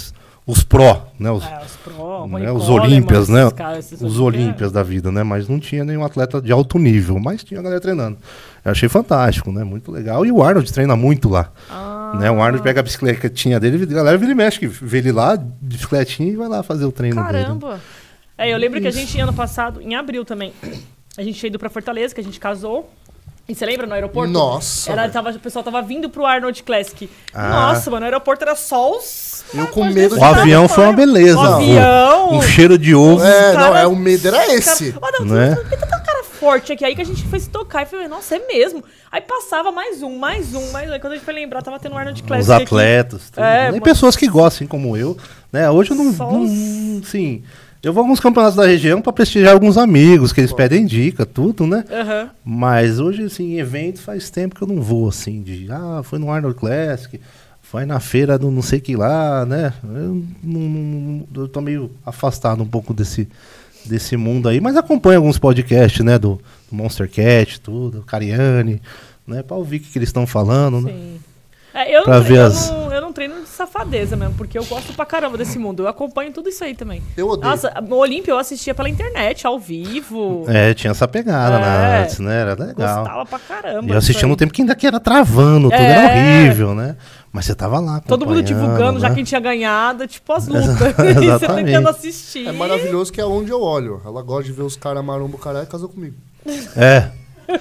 os, 0.52 0.64
pró, 0.64 1.08
né? 1.20 1.30
Os, 1.32 1.43
É, 1.43 1.62
os 1.64 1.76
pro, 1.78 2.28
né, 2.28 2.52
os 2.52 2.70
Olímpias, 2.70 3.30
né? 3.30 3.41
Os 4.02 4.20
Olímpias. 4.20 4.72
Da 4.72 4.84
vida, 4.84 5.12
né? 5.12 5.24
Mas 5.24 5.47
não 5.47 5.60
tinha 5.60 5.84
nenhum 5.84 6.04
atleta 6.04 6.41
de 6.41 6.52
alto 6.52 6.78
nível, 6.80 7.20
mas 7.20 7.43
tinha 7.43 7.60
a 7.60 7.64
galera 7.64 7.82
treinando. 7.82 8.18
Eu 8.64 8.72
achei 8.72 8.89
fantástico, 8.89 9.52
né? 9.52 9.64
Muito 9.64 9.91
legal. 9.91 10.26
E 10.26 10.32
o 10.32 10.43
Arnold 10.43 10.72
treina 10.72 10.95
muito 10.95 11.30
lá. 11.30 11.52
Ah. 11.70 12.18
Né? 12.20 12.32
O 12.32 12.41
Arnold 12.41 12.64
pega 12.64 12.80
a 12.80 12.84
bicicletinha 12.84 13.60
dele, 13.60 13.84
a 13.84 13.95
galera 13.95 14.18
vira 14.18 14.32
e 14.32 14.36
mexe, 14.36 14.66
vê 14.66 14.97
ele 14.97 15.12
lá, 15.12 15.36
de 15.36 15.45
bicicletinha, 15.62 16.32
e 16.32 16.36
vai 16.36 16.47
lá 16.47 16.64
fazer 16.64 16.86
o 16.86 16.91
treino 16.91 17.24
dele. 17.28 17.43
Caramba. 17.43 17.80
É, 18.38 18.54
eu 18.54 18.58
lembro 18.58 18.80
que 18.82 18.88
a 18.88 18.91
gente, 18.91 19.20
ano 19.20 19.34
passado, 19.34 19.82
em 19.82 19.95
abril 19.95 20.24
também, 20.24 20.54
a 21.18 21.24
gente 21.24 21.39
tinha 21.39 21.50
ido 21.50 21.60
pra 21.60 21.70
Fortaleza, 21.70 22.16
que 22.16 22.22
a 22.22 22.24
gente 22.24 22.39
casou. 22.39 22.89
E 23.50 23.56
você 23.56 23.66
lembra 23.66 23.88
no 23.88 23.93
aeroporto? 23.95 24.32
Nossa, 24.32 24.91
Era, 24.91 25.10
tava, 25.10 25.32
o 25.32 25.39
pessoal 25.39 25.64
tava 25.64 25.82
vindo 25.82 26.08
pro 26.08 26.24
Arnold 26.24 26.62
Classic. 26.62 27.10
Ah. 27.34 27.50
Nossa, 27.50 27.89
mano, 27.89 28.04
o 28.04 28.06
aeroporto 28.06 28.43
era 28.45 28.56
só 28.56 28.95
os. 28.95 29.43
Eu 29.52 29.66
com 29.68 29.84
medo 29.86 30.16
desse 30.16 30.24
O 30.24 30.34
de- 30.34 30.39
avião 30.41 30.68
foi 30.70 30.84
uma 30.84 30.93
beleza. 30.93 31.39
O 31.39 31.41
avião. 31.41 32.34
Um 32.36 32.41
cheiro 32.43 32.78
de 32.78 32.93
ovo. 32.93 33.24
É, 33.26 33.54
cara- 33.54 33.68
não, 33.70 33.76
é 33.78 33.88
o 33.88 33.95
medo 33.95 34.28
era 34.28 34.54
esse. 34.54 34.91
Cara, 34.93 35.14
Ó, 35.20 35.24
não, 35.26 35.34
Né? 35.36 35.56
Tem 35.68 35.80
tanta 35.80 36.00
cara 36.00 36.24
forte 36.24 36.72
aqui. 36.72 36.86
Aí 36.86 36.95
que 36.95 37.02
a 37.02 37.06
gente 37.06 37.24
foi 37.24 37.39
se 37.39 37.50
tocar 37.50 37.82
e 37.82 37.86
falei, 37.88 38.08
nossa, 38.08 38.36
é 38.36 38.39
mesmo. 38.47 38.84
Aí 39.12 39.22
passava 39.22 39.72
mais 39.72 40.04
um, 40.04 40.16
mais 40.20 40.54
um, 40.54 40.70
mais 40.72 40.88
um. 40.88 40.93
Aí 40.93 41.00
quando 41.00 41.14
a 41.14 41.16
gente 41.16 41.26
foi 41.26 41.34
lembrar, 41.34 41.64
tava 41.64 41.80
tendo 41.80 41.95
um 41.95 41.97
Arnold 41.97 42.22
Classic. 42.22 42.43
Os 42.43 42.62
atletas. 42.62 43.32
tudo. 43.32 43.43
É, 43.43 43.72
Nem 43.72 43.80
mas- 43.82 43.89
pessoas 43.89 44.16
que 44.16 44.28
gostam, 44.28 44.58
assim 44.58 44.68
como 44.68 44.95
eu. 44.95 45.18
Né? 45.52 45.68
Hoje 45.72 45.89
eu 45.89 45.97
não. 45.97 46.14
Só 46.14 46.32
não 46.32 46.43
os- 46.43 47.08
sim. 47.08 47.41
Eu 47.82 47.94
vou 47.94 48.02
a 48.02 48.06
alguns 48.06 48.20
campeonatos 48.20 48.58
da 48.58 48.66
região 48.66 49.02
pra 49.02 49.14
prestigiar 49.14 49.54
alguns 49.54 49.78
amigos, 49.78 50.34
que 50.34 50.42
eles 50.42 50.52
pedem 50.52 50.86
dica, 50.86 51.26
tudo, 51.26 51.66
né? 51.66 51.86
Aham. 51.90 52.30
Mas 52.44 53.00
hoje, 53.00 53.24
assim, 53.24 53.54
em 53.54 53.60
evento 53.60 54.02
faz 54.02 54.30
tempo 54.30 54.54
que 54.54 54.62
eu 54.62 54.68
não 54.68 54.82
vou, 54.82 55.08
assim, 55.08 55.42
de. 55.42 55.68
Ah, 55.72 56.02
foi 56.04 56.20
no 56.20 56.30
Arnold 56.30 56.60
Classic, 56.60 57.20
foi 57.62 57.86
na 57.86 58.02
feira 58.02 58.38
do 58.38 58.52
não 58.52 58.62
sei 58.62 58.82
que 58.82 58.98
lá, 58.98 59.46
né? 59.46 59.72
Eu, 59.84 60.24
não, 60.44 61.28
eu 61.34 61.48
tô 61.48 61.62
meio 61.62 61.90
afastado 62.06 62.62
um 62.62 62.68
pouco 62.68 62.94
desse, 62.94 63.30
desse 63.86 64.18
mundo 64.18 64.50
aí, 64.50 64.60
mas 64.60 64.76
acompanho 64.76 65.20
alguns 65.20 65.38
podcasts, 65.38 66.04
né? 66.04 66.20
Do, 66.20 66.42
do 66.70 66.76
Monster 66.76 67.10
Cat, 67.10 67.62
tudo, 67.62 68.04
Cariani, 68.04 68.82
né? 69.26 69.42
Pra 69.42 69.56
ouvir 69.56 69.78
o 69.78 69.80
que, 69.80 69.90
que 69.92 69.98
eles 69.98 70.10
estão 70.10 70.28
falando, 70.28 70.82
né? 70.82 70.92
É, 71.74 71.96
eu, 71.96 72.04
Pra 72.04 72.16
não, 72.16 72.24
ver 72.24 72.37
eu, 72.37 72.46
as- 72.46 72.71
não, 72.71 72.91
eu 72.93 73.00
não 73.01 73.13
treino 73.13 73.41
de 73.41 73.47
safadeza 73.47 74.16
mesmo, 74.16 74.33
porque 74.36 74.58
eu 74.58 74.66
gosto 74.66 74.91
pra 74.93 75.05
caramba 75.05 75.37
desse 75.37 75.59
mundo. 75.59 75.83
Eu 75.83 75.87
acompanho 75.87 76.32
tudo 76.33 76.50
isso 76.50 76.63
aí 76.63 76.74
também. 76.74 77.01
Eu 77.16 77.28
odeio. 77.29 77.47
Nossa, 77.51 77.71
o 77.87 77.93
Olímpio 77.96 78.32
eu 78.32 78.39
assistia 78.39 78.74
pela 78.74 78.89
internet, 78.89 79.46
ao 79.46 79.59
vivo. 79.59 80.46
É, 80.47 80.74
tinha 80.74 80.89
essa 80.91 81.08
pegada 81.08 81.58
É. 81.58 81.59
na 81.59 82.01
antes, 82.01 82.17
né? 82.20 82.41
Era 82.41 82.54
legal. 82.55 83.04
Gostava 83.04 83.25
pra 83.25 83.39
caramba. 83.39 83.87
E 83.87 83.91
eu 83.91 83.97
assistia 83.97 84.28
no 84.28 84.36
tempo 84.36 84.51
que 84.51 84.62
ainda 84.63 84.75
que 84.75 84.87
era 84.87 85.00
travando, 85.00 85.70
tudo 85.70 85.79
É. 85.79 85.91
era 85.91 86.08
horrível, 86.47 86.74
né? 86.74 86.96
Mas 87.32 87.46
você 87.46 87.54
tava 87.54 87.79
lá 87.79 88.00
Todo 88.00 88.25
mundo 88.25 88.41
divulgando 88.41 89.00
já 89.00 89.09
né? 89.09 89.13
quem 89.16 89.24
tinha 89.24 89.39
ganhado, 89.39 90.08
tipo 90.08 90.33
as 90.33 90.47
lutas. 90.47 90.70
Exa- 90.82 90.89
e 91.05 91.13
você 91.13 91.25
exatamente. 91.25 91.66
tentando 91.67 91.89
assistir. 91.89 92.47
É 92.47 92.51
maravilhoso 92.51 93.13
que 93.13 93.21
é 93.21 93.25
onde 93.25 93.51
eu 93.51 93.62
olho. 93.62 94.01
Ela 94.04 94.24
gosta 94.24 94.46
de 94.46 94.51
ver 94.54 94.63
os 94.63 94.75
caras 94.75 95.05
marombo 95.05 95.37
caralho 95.37 95.66
e 95.66 95.67
casou 95.70 95.87
comigo. 95.89 96.16
É. 96.75 97.09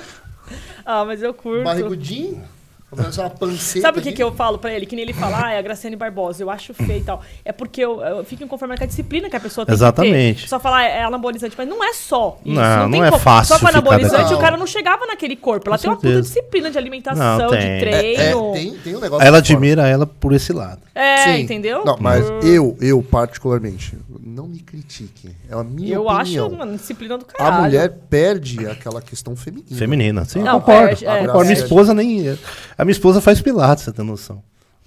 Ah, 0.90 1.04
mas 1.04 1.22
eu 1.22 1.34
curto. 1.34 1.64
Barrigudinho, 1.64 2.42
uma 2.90 3.30
panceta. 3.30 3.80
Sabe 3.82 3.98
o 3.98 4.02
que, 4.02 4.12
que 4.12 4.22
eu 4.22 4.32
falo 4.32 4.58
pra 4.58 4.72
ele? 4.72 4.86
Que 4.86 4.96
nem 4.96 5.02
ele 5.02 5.12
fala, 5.12 5.46
ah, 5.46 5.52
é 5.52 5.58
a 5.58 5.62
Graciane 5.62 5.94
Barbosa, 5.94 6.42
eu 6.42 6.48
acho 6.48 6.72
feio 6.72 7.00
e 7.00 7.04
tal. 7.04 7.20
É 7.44 7.52
porque 7.52 7.80
eu, 7.84 8.00
eu 8.00 8.24
fico 8.24 8.42
inconformado 8.42 8.78
com 8.78 8.84
a 8.84 8.86
disciplina 8.86 9.28
que 9.28 9.36
a 9.36 9.40
pessoa 9.40 9.66
tem 9.66 9.74
que 9.74 9.78
Exatamente. 9.78 10.42
ter. 10.42 10.48
Só 10.48 10.58
falar, 10.58 10.84
é 10.84 11.02
anabolizante, 11.02 11.54
mas 11.58 11.68
não 11.68 11.84
é 11.84 11.92
só 11.92 12.38
isso. 12.44 12.54
Não, 12.54 12.90
tem 12.90 13.00
não 13.00 13.04
é 13.06 13.10
como. 13.10 13.22
fácil 13.22 13.54
Só 13.54 13.60
com 13.60 13.68
anabolizante 13.68 14.22
dessa- 14.22 14.34
o 14.34 14.38
cara 14.38 14.56
não 14.56 14.66
chegava 14.66 15.06
naquele 15.06 15.36
corpo. 15.36 15.68
Ela 15.68 15.76
Com 15.76 15.82
tem 15.82 15.90
uma 15.90 15.96
puta 15.96 16.08
certeza. 16.08 16.28
disciplina 16.28 16.70
de 16.70 16.78
alimentação, 16.78 17.38
Não, 17.38 17.48
de 17.50 17.56
tem. 17.58 17.80
treino. 17.80 18.50
É, 18.50 18.58
tem, 18.58 18.70
tem 18.78 18.96
um 18.96 19.00
negócio 19.00 19.26
Ela 19.26 19.38
admira 19.38 19.86
ela 19.86 20.06
por 20.06 20.32
esse 20.32 20.52
lado. 20.52 20.80
É, 20.94 21.24
Sim. 21.24 21.40
entendeu? 21.42 21.84
Não, 21.84 21.96
mas 22.00 22.28
Hum. 22.28 22.40
eu, 22.42 22.76
eu 22.80 23.02
particularmente, 23.02 23.96
não 24.38 24.46
me 24.46 24.60
critique. 24.60 25.34
É 25.50 25.54
a 25.54 25.64
minha 25.64 25.94
Eu 25.96 26.06
opinião. 26.06 26.46
acho, 26.46 26.56
mano, 26.56 26.76
disciplina 26.76 27.18
do 27.18 27.24
a 27.24 27.36
caralho. 27.36 27.62
mulher 27.64 27.90
perde 28.08 28.64
aquela 28.68 29.02
questão 29.02 29.34
feminina. 29.34 29.76
Feminina. 29.76 30.24
Sim, 30.24 30.42
Não, 30.42 30.60
concordo. 30.60 30.86
perde, 30.88 31.06
é, 31.06 31.08
concordo. 31.18 31.32
Minha 31.40 31.44
perde. 31.46 31.62
esposa 31.62 31.92
nem. 31.94 32.38
A 32.78 32.84
minha 32.84 32.92
esposa 32.92 33.20
faz 33.20 33.40
pilates, 33.40 33.82
você 33.84 33.90
tem 33.92 34.04
noção. 34.04 34.40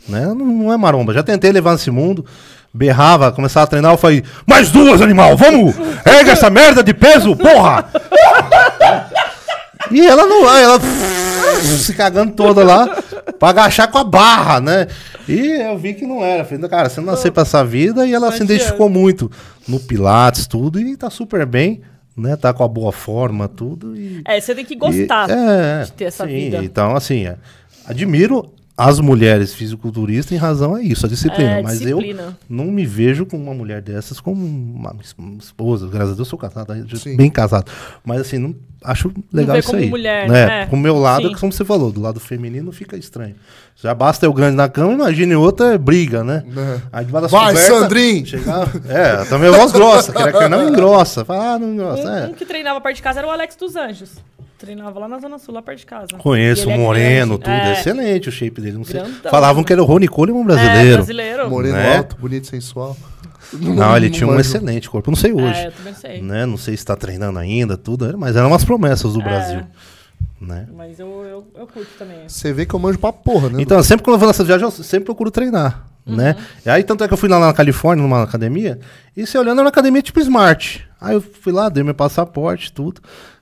Né? 0.07 0.25
Não, 0.27 0.35
não 0.35 0.73
é 0.73 0.77
maromba. 0.77 1.13
Já 1.13 1.21
tentei 1.21 1.51
levar 1.51 1.73
nesse 1.73 1.91
mundo. 1.91 2.25
Berrava, 2.73 3.33
começava 3.33 3.65
a 3.65 3.67
treinar, 3.67 3.91
eu 3.91 3.97
falei, 3.97 4.23
mais 4.47 4.71
duas, 4.71 5.01
animal, 5.01 5.35
vamos! 5.35 5.75
Erga 6.05 6.31
essa 6.31 6.49
merda 6.49 6.81
de 6.81 6.93
peso, 6.93 7.35
porra! 7.35 7.91
e 9.91 9.99
ela 10.07 10.25
não 10.25 10.45
vai, 10.45 10.63
ela 10.63 10.79
se 11.59 11.93
cagando 11.93 12.33
toda 12.33 12.63
lá. 12.63 12.87
pra 13.39 13.49
agachar 13.49 13.89
com 13.91 13.97
a 13.97 14.03
barra, 14.03 14.59
né? 14.59 14.87
E 15.27 15.39
eu 15.61 15.77
vi 15.77 15.93
que 15.93 16.05
não 16.05 16.23
era. 16.23 16.43
Falei, 16.45 16.69
cara, 16.69 16.89
você 16.89 16.99
não 17.01 17.07
nasceu 17.07 17.31
pra 17.31 17.43
essa 17.43 17.63
vida 17.63 18.05
e 18.05 18.13
ela 18.13 18.31
se 18.31 18.43
identificou 18.43 18.89
muito 18.89 19.29
no 19.67 19.79
Pilates, 19.79 20.47
tudo, 20.47 20.79
e 20.79 20.95
tá 20.97 21.09
super 21.09 21.45
bem, 21.45 21.81
né? 22.17 22.35
Tá 22.35 22.53
com 22.53 22.63
a 22.63 22.67
boa 22.67 22.91
forma, 22.91 23.47
tudo. 23.47 23.95
E, 23.95 24.21
É, 24.25 24.39
você 24.39 24.53
tem 24.55 24.65
que 24.65 24.75
gostar 24.75 25.29
e- 25.29 25.33
é, 25.33 25.83
de 25.85 25.91
ter 25.93 26.05
essa 26.05 26.25
sim, 26.25 26.33
vida. 26.33 26.57
Então, 26.63 26.95
assim, 26.95 27.25
é, 27.27 27.35
admiro 27.85 28.51
as 28.87 28.99
mulheres 28.99 29.53
fisiculturistas 29.53 30.31
em 30.31 30.37
razão 30.37 30.73
a 30.73 30.81
isso, 30.81 31.05
a 31.05 31.09
disciplina. 31.09 31.59
É, 31.59 31.61
mas 31.61 31.79
disciplina. 31.79 32.21
eu 32.23 32.33
não 32.49 32.65
me 32.65 32.83
vejo 32.83 33.27
com 33.27 33.37
uma 33.37 33.53
mulher 33.53 33.79
dessas 33.79 34.19
como 34.19 34.43
uma, 34.43 34.95
esposa. 35.39 35.87
Graças 35.87 36.13
a 36.13 36.15
Deus, 36.15 36.27
sou 36.27 36.39
casado, 36.39 36.73
Sim. 36.97 37.15
bem 37.15 37.29
casado. 37.29 37.71
Mas 38.03 38.21
assim, 38.21 38.39
não 38.39 38.55
acho 38.83 39.13
legal 39.31 39.55
isso 39.59 39.69
como 39.69 39.83
aí. 39.83 39.87
mulher, 39.87 40.27
né? 40.27 40.45
né? 40.47 40.65
Com 40.65 40.75
o 40.77 40.79
meu 40.79 40.97
lado, 40.97 41.27
Sim. 41.27 41.35
como 41.35 41.51
você 41.51 41.63
falou, 41.63 41.91
do 41.91 42.01
lado 42.01 42.19
feminino 42.19 42.71
fica 42.71 42.97
estranho. 42.97 43.35
Já 43.75 43.93
basta 43.93 44.25
eu 44.25 44.33
grande 44.33 44.55
na 44.55 44.67
cama, 44.67 44.93
imagine 44.93 45.35
outra 45.35 45.73
é 45.73 45.77
briga, 45.77 46.23
né? 46.23 46.43
Né. 46.47 46.81
Aí 46.91 47.05
das 47.05 47.29
Vai, 47.31 47.55
Sandrinho! 47.55 48.25
chegar- 48.25 48.67
É, 48.89 49.25
também 49.25 49.49
a 49.49 49.57
voz 49.57 49.71
grossa, 49.71 50.11
quer 50.11 50.33
que 50.33 50.47
não 50.47 50.69
engrossa. 50.69 51.23
Fala, 51.23 51.53
ah, 51.53 51.59
não 51.59 51.73
engrossa. 51.73 52.03
Um, 52.03 52.15
é. 52.15 52.27
um 52.27 52.33
que 52.33 52.45
treinava 52.45 52.81
perto 52.81 52.95
de 52.95 53.01
casa 53.03 53.19
era 53.19 53.27
o 53.27 53.31
Alex 53.31 53.55
dos 53.55 53.75
Anjos. 53.75 54.15
Treinava 54.61 54.99
lá 54.99 55.07
na 55.07 55.17
Zona 55.17 55.39
Sul, 55.39 55.55
lá 55.55 55.61
perto 55.63 55.79
de 55.79 55.85
casa. 55.87 56.07
Conheço 56.19 56.67
o 56.69 56.71
é 56.71 56.77
Moreno, 56.77 57.39
grande. 57.39 57.59
tudo. 57.63 57.69
É. 57.69 57.79
Excelente 57.79 58.29
o 58.29 58.31
shape 58.31 58.61
dele. 58.61 58.77
Não 58.77 58.83
sei. 58.83 58.99
Grandão. 59.01 59.31
Falavam 59.31 59.63
que 59.63 59.73
era 59.73 59.81
o 59.81 59.85
Rony 59.85 60.07
Coleman 60.07 60.41
É, 60.41 60.43
brasileiro. 60.45 60.97
brasileiro. 60.97 61.49
Moreno 61.49 61.73
Né? 61.73 61.97
alto, 61.97 62.15
bonito, 62.17 62.45
sensual. 62.45 62.95
Não, 63.53 63.97
ele 63.97 64.11
tinha 64.11 64.27
um 64.29 64.39
excelente 64.39 64.87
corpo. 64.87 65.09
Não 65.09 65.17
sei 65.17 65.33
hoje. 65.33 65.59
É, 65.59 65.67
eu 65.67 65.71
também 65.71 65.93
sei. 65.95 66.21
né? 66.21 66.45
Não 66.45 66.57
sei 66.57 66.77
se 66.77 66.83
está 66.83 66.95
treinando 66.95 67.39
ainda, 67.39 67.75
tudo. 67.75 68.15
Mas 68.17 68.35
eram 68.35 68.49
umas 68.49 68.63
promessas 68.63 69.13
do 69.13 69.19
É. 69.21 69.23
Brasil. 69.23 69.61
Né? 70.39 70.67
Mas 70.75 70.99
eu, 70.99 71.07
eu, 71.23 71.47
eu 71.55 71.65
curto 71.67 71.89
também. 71.97 72.19
Você 72.27 72.53
vê 72.53 72.63
que 72.65 72.73
eu 72.75 72.79
manjo 72.79 72.99
pra 72.99 73.11
porra, 73.11 73.49
né? 73.49 73.61
Então, 73.61 73.81
sempre 73.81 74.03
quando 74.03 74.13
eu 74.15 74.19
vou 74.19 74.27
nessas 74.27 74.45
viagens, 74.45 74.77
eu 74.77 74.83
sempre 74.83 75.05
procuro 75.05 75.31
treinar. 75.31 75.87
Né? 76.05 76.35
E 76.65 76.69
aí, 76.69 76.83
tanto 76.83 77.03
é 77.03 77.07
que 77.07 77.13
eu 77.13 77.17
fui 77.17 77.29
lá 77.29 77.39
na 77.39 77.53
Califórnia, 77.53 78.01
numa 78.03 78.23
academia, 78.23 78.79
e 79.17 79.25
se 79.25 79.37
olhando, 79.37 79.59
era 79.59 79.63
uma 79.63 79.69
academia 79.69 80.01
tipo 80.01 80.19
Smart. 80.19 80.87
Aí 80.99 81.13
eu 81.15 81.21
fui 81.21 81.51
lá, 81.53 81.69
dei 81.69 81.83
meu 81.83 81.93
passaporte, 81.93 82.71
tudo. 82.73 83.01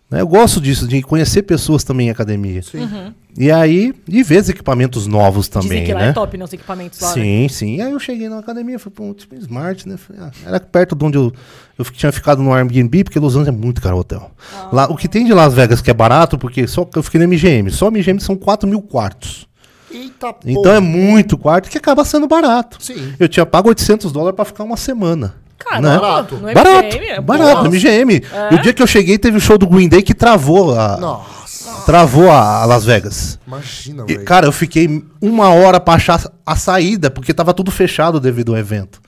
Né? 0.10 0.22
Eu 0.22 0.28
gosto 0.28 0.60
disso, 0.60 0.88
de 0.88 1.02
conhecer 1.04 1.44
pessoas 1.44 1.84
também 1.84 2.08
em 2.08 2.10
academia. 2.10 2.62
Sim. 2.64 3.14
E 3.38 3.52
aí, 3.52 3.94
e 4.08 4.24
ver 4.24 4.42
os 4.42 4.50
equipamentos 4.50 5.06
novos 5.06 5.48
também, 5.48 5.70
Dizem 5.70 5.86
que 5.86 5.94
lá 5.94 6.00
né? 6.00 6.10
é 6.10 6.14
top, 6.14 6.38
né? 6.38 6.44
Os 6.44 6.52
equipamentos 6.52 7.00
lá, 7.00 7.10
né? 7.10 7.14
Sim, 7.14 7.48
sim. 7.48 7.76
E 7.76 7.82
aí 7.82 7.92
eu 7.92 8.00
cheguei 8.00 8.28
na 8.28 8.40
academia, 8.40 8.80
fui 8.80 8.92
pra 8.92 9.04
um 9.04 9.14
tipo 9.14 9.36
Smart, 9.36 9.88
né? 9.88 9.98
Falei, 9.98 10.22
ah, 10.24 10.32
era 10.46 10.60
perto 10.60 10.96
de 10.96 11.06
onde 11.06 11.18
eu, 11.18 11.32
eu 11.78 11.86
tinha 11.86 12.12
ficado 12.12 12.42
no 12.42 12.52
Airbnb, 12.52 13.04
porque 13.04 13.20
Los 13.20 13.36
Angeles 13.36 13.56
é 13.56 13.58
muito 13.58 13.82
caro 13.82 13.98
o 13.98 14.00
hotel. 14.00 14.32
Ah. 14.54 14.70
Lá, 14.74 14.86
o 14.92 14.98
que 14.98 15.08
tem 15.08 15.26
de 15.26 15.34
Las 15.34 15.54
Vegas 15.54 15.80
que 15.80 15.92
é 15.92 15.94
barato, 15.94 16.38
porque 16.38 16.68
só 16.68 16.90
eu 16.96 17.04
fiquei 17.04 17.20
no 17.20 17.28
MGM, 17.28 17.70
só 17.70 17.88
o 17.88 17.92
MGM 17.92 18.20
são 18.20 18.36
4 18.36 18.68
mil 18.68 18.82
quartos. 18.82 19.48
Eita 19.92 20.34
porra. 20.34 20.52
Então 20.52 20.72
é 20.72 20.80
muito 20.80 21.38
quarto 21.38 21.70
que 21.70 21.78
acaba 21.78 22.04
sendo 22.04 22.28
barato. 22.28 22.78
Sim. 22.84 23.14
Eu 23.20 23.28
tinha 23.30 23.46
pago 23.46 23.70
800 23.70 24.12
dólares 24.12 24.36
pra 24.36 24.46
ficar 24.46 24.64
uma 24.64 24.78
semana. 24.78 25.36
Caramba, 25.60 25.90
né? 25.90 26.00
Barato. 26.00 26.36
no 26.38 26.54
Barato, 26.54 26.88
MGM, 26.88 27.06
é 27.10 27.22
barato, 27.22 27.64
no 27.64 27.70
MGM. 27.70 28.24
E 28.52 28.56
o 28.56 28.62
dia 28.62 28.74
que 28.74 28.82
eu 28.82 28.88
cheguei, 28.88 29.18
teve 29.18 29.38
o 29.38 29.42
show 29.42 29.58
do 29.58 29.68
Green 29.68 29.90
Day 29.90 30.02
que 30.02 30.14
travou 30.14 30.74
a, 30.80 30.98
Nossa, 30.98 31.82
travou 31.86 32.32
a, 32.32 32.66
Las 32.66 32.86
Vegas. 32.86 33.38
imagina, 33.46 34.06
velho. 34.06 34.24
cara, 34.26 34.48
eu 34.48 34.52
fiquei 34.52 35.04
uma 35.22 35.50
hora 35.50 35.80
pra 35.80 35.96
achar 35.96 36.22
a 36.46 36.56
saída, 36.56 37.12
porque 37.12 37.34
tava 37.34 37.54
tudo 37.54 37.70
fechado 37.72 38.20
devido 38.20 38.54
ao 38.54 38.58
evento. 38.58 39.02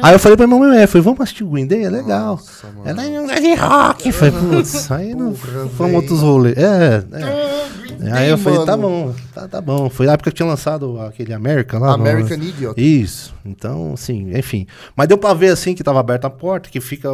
Aí 0.00 0.14
eu 0.14 0.18
falei 0.18 0.36
pra 0.36 0.46
minha 0.46 0.58
mãe, 0.60 0.86
falei, 0.86 1.02
vamos 1.02 1.20
assistir 1.20 1.42
o 1.42 1.48
Green 1.48 1.66
Day? 1.66 1.84
É 1.84 1.90
legal. 1.90 2.36
Nossa, 2.36 2.68
mano. 2.68 2.82
Ela 2.88 3.04
é 3.32 3.40
de 3.40 3.54
rock. 3.54 4.12
Falei, 4.12 4.32
putz, 4.32 4.90
aí 4.92 5.14
não 5.14 5.34
fomos 5.34 5.94
outros 5.94 6.20
rolês. 6.20 6.56
É, 6.56 7.04
é. 7.12 8.12
Aí 8.12 8.28
eu 8.30 8.38
falei, 8.38 8.64
tá 8.64 8.76
bom, 8.76 9.12
tá, 9.34 9.48
tá 9.48 9.60
bom. 9.60 9.90
Foi 9.90 10.06
na 10.06 10.12
época 10.12 10.30
que 10.30 10.36
tinha 10.36 10.46
lançado 10.48 11.00
aquele 11.00 11.32
American 11.34 11.80
lá. 11.80 11.88
no- 11.88 11.94
American 11.94 12.36
Idiot. 12.38 12.80
Isso. 12.80 13.34
Então, 13.44 13.94
assim, 13.94 14.30
enfim. 14.38 14.68
Mas 14.94 15.08
deu 15.08 15.18
pra 15.18 15.34
ver, 15.34 15.48
assim, 15.48 15.74
que 15.74 15.82
tava 15.82 15.98
aberta 15.98 16.28
a 16.28 16.30
porta, 16.30 16.70
que 16.70 16.80
fica 16.80 17.08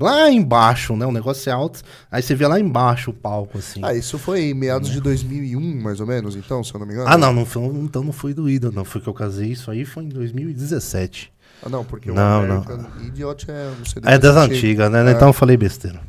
lá 0.00 0.30
embaixo, 0.30 0.96
né? 0.96 1.04
O 1.04 1.12
negócio 1.12 1.50
é 1.50 1.52
alto. 1.52 1.82
Aí 2.10 2.22
você 2.22 2.34
vê 2.34 2.46
lá 2.46 2.58
embaixo 2.58 3.10
o 3.10 3.12
palco, 3.14 3.58
assim. 3.58 3.80
Ah, 3.82 3.92
isso 3.92 4.18
foi 4.18 4.44
em 4.44 4.54
meados 4.54 4.88
de 4.90 4.98
2001, 5.00 5.60
mais 5.82 6.00
ou 6.00 6.06
menos, 6.06 6.34
então, 6.36 6.64
se 6.64 6.72
eu 6.72 6.80
não 6.80 6.86
me 6.86 6.94
engano. 6.94 7.08
Ah, 7.10 7.18
não, 7.18 7.32
não 7.32 7.44
foi, 7.44 7.62
então 7.64 8.02
não 8.02 8.12
foi 8.12 8.32
do 8.32 8.48
Ida, 8.48 8.70
não. 8.72 8.84
Foi 8.84 9.02
que 9.02 9.08
eu 9.08 9.14
casei. 9.14 9.50
Isso 9.52 9.70
aí 9.70 9.84
foi 9.84 10.04
em 10.04 10.08
2017. 10.08 11.33
Ah, 11.64 11.68
não, 11.68 11.84
porque 11.84 12.10
Não, 12.10 12.40
o 12.40 12.44
American 12.44 12.86
Idiot 13.06 13.46
é... 13.50 13.70
Não 13.78 13.84
sei 13.86 14.02
É 14.04 14.18
das 14.18 14.36
antigas, 14.36 14.90
né? 14.90 15.08
É. 15.08 15.12
Então 15.12 15.28
eu 15.28 15.32
falei 15.32 15.56
besteira. 15.56 16.00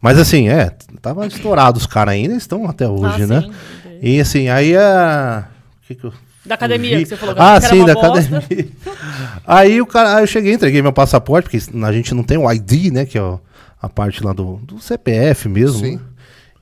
Mas 0.00 0.18
assim, 0.18 0.48
é, 0.48 0.70
tava 1.00 1.26
estourado 1.26 1.78
os 1.78 1.86
caras 1.86 2.14
ainda, 2.14 2.34
estão 2.34 2.66
até 2.68 2.88
hoje, 2.88 3.22
Ah, 3.24 3.26
né? 3.26 3.40
sim. 3.42 3.52
E 4.02 4.20
assim, 4.20 4.48
aí 4.48 4.76
a. 4.76 5.46
o 5.82 5.86
Que 5.86 5.94
que 5.94 6.04
eu 6.04 6.12
Da 6.44 6.54
academia, 6.54 6.98
que 6.98 7.06
você 7.06 7.16
falou 7.16 7.34
que 7.34 7.40
Ah, 7.40 7.56
era 7.56 7.60
sim, 7.68 7.78
uma 7.78 7.86
da 7.86 7.94
bosta. 7.94 8.38
academia. 8.38 8.68
aí 9.46 9.80
o 9.80 9.86
cara, 9.86 10.16
aí 10.16 10.22
eu 10.22 10.26
cheguei, 10.26 10.52
entreguei 10.52 10.82
meu 10.82 10.92
passaporte, 10.92 11.48
porque 11.48 11.84
a 11.84 11.92
gente 11.92 12.14
não 12.14 12.22
tem 12.22 12.36
o 12.38 12.50
ID, 12.52 12.92
né? 12.92 13.04
Que 13.06 13.18
é 13.18 13.38
a 13.80 13.88
parte 13.88 14.22
lá 14.22 14.32
do, 14.32 14.56
do 14.64 14.78
CPF 14.80 15.48
mesmo. 15.48 15.80
Sim. 15.80 15.96
né? 15.96 16.00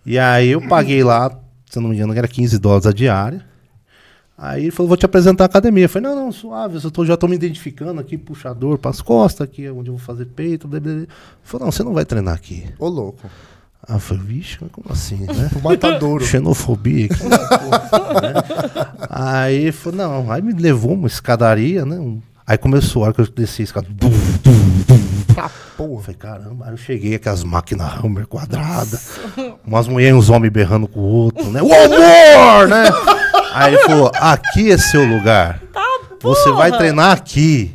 E 0.06 0.18
aí 0.18 0.50
eu 0.50 0.60
paguei 0.68 1.02
lá, 1.02 1.30
se 1.68 1.78
eu 1.78 1.82
não 1.82 1.90
me 1.90 1.96
engano, 1.96 2.14
era 2.16 2.28
15 2.28 2.58
dólares 2.58 2.86
a 2.86 2.92
diária. 2.92 3.44
Aí 4.36 4.62
ele 4.64 4.70
falou, 4.72 4.88
vou 4.88 4.96
te 4.96 5.06
apresentar 5.06 5.44
a 5.44 5.46
academia. 5.46 5.84
Eu 5.84 5.88
falei, 5.88 6.08
não, 6.10 6.16
não, 6.24 6.32
suave, 6.32 6.78
eu 6.82 6.90
tô- 6.90 7.04
já 7.06 7.16
tô 7.16 7.28
me 7.28 7.36
identificando 7.36 8.00
aqui, 8.00 8.18
puxador 8.18 8.78
pras 8.78 9.00
costas, 9.00 9.44
aqui 9.46 9.64
é 9.64 9.70
onde 9.72 9.90
eu 9.90 9.94
vou 9.96 10.04
fazer 10.04 10.24
peito. 10.26 10.66
Blá, 10.66 10.80
blá, 10.80 10.92
blá. 10.92 11.00
Ele 11.02 11.08
falou, 11.44 11.66
não, 11.66 11.72
você 11.72 11.82
não 11.84 11.94
vai 11.94 12.04
treinar 12.04 12.34
aqui. 12.34 12.64
Ô, 12.78 12.88
louco. 12.88 13.20
Ah, 13.86 13.94
eu 13.94 14.00
falei, 14.00 14.22
vixe, 14.24 14.58
como 14.72 14.86
assim, 14.90 15.18
né? 15.26 15.50
Matadouro. 15.62 16.24
Xenofobia 16.24 17.06
aqui. 17.06 17.22
né? 17.28 17.38
Aí 19.10 19.70
falou, 19.72 19.98
não, 19.98 20.32
aí 20.32 20.42
me 20.42 20.52
levou 20.52 20.92
uma 20.94 21.06
escadaria, 21.06 21.84
né? 21.84 21.96
um- 21.96 22.20
Aí 22.46 22.58
começou 22.58 23.02
a 23.02 23.06
hora 23.06 23.14
que 23.14 23.20
eu 23.22 23.26
desci 23.28 23.62
a 23.62 23.64
escada. 23.64 23.86
Bum, 23.88 24.10
bum, 24.10 24.84
bum. 24.86 25.34
Tá, 25.34 25.50
porra. 25.76 26.02
falei, 26.02 26.16
caramba, 26.18 26.66
aí 26.66 26.72
eu 26.72 26.76
cheguei 26.76 27.18
com 27.18 27.30
as 27.30 27.42
máquinas 27.42 27.90
Hammer 28.04 28.26
quadradas, 28.26 29.18
umas 29.66 29.88
mulheres 29.88 30.14
e 30.14 30.18
uns 30.18 30.28
homens 30.30 30.52
berrando 30.52 30.86
com 30.86 31.00
o 31.00 31.02
outro, 31.04 31.50
né? 31.50 31.62
O 31.62 31.66
amor, 31.72 32.68
né? 32.68 32.84
Aí 33.54 33.74
ele 33.74 33.82
falou, 33.84 34.10
aqui 34.14 34.70
é 34.70 34.76
seu 34.78 35.04
lugar. 35.04 35.60
Você 36.20 36.50
vai 36.52 36.76
treinar 36.76 37.12
aqui. 37.12 37.74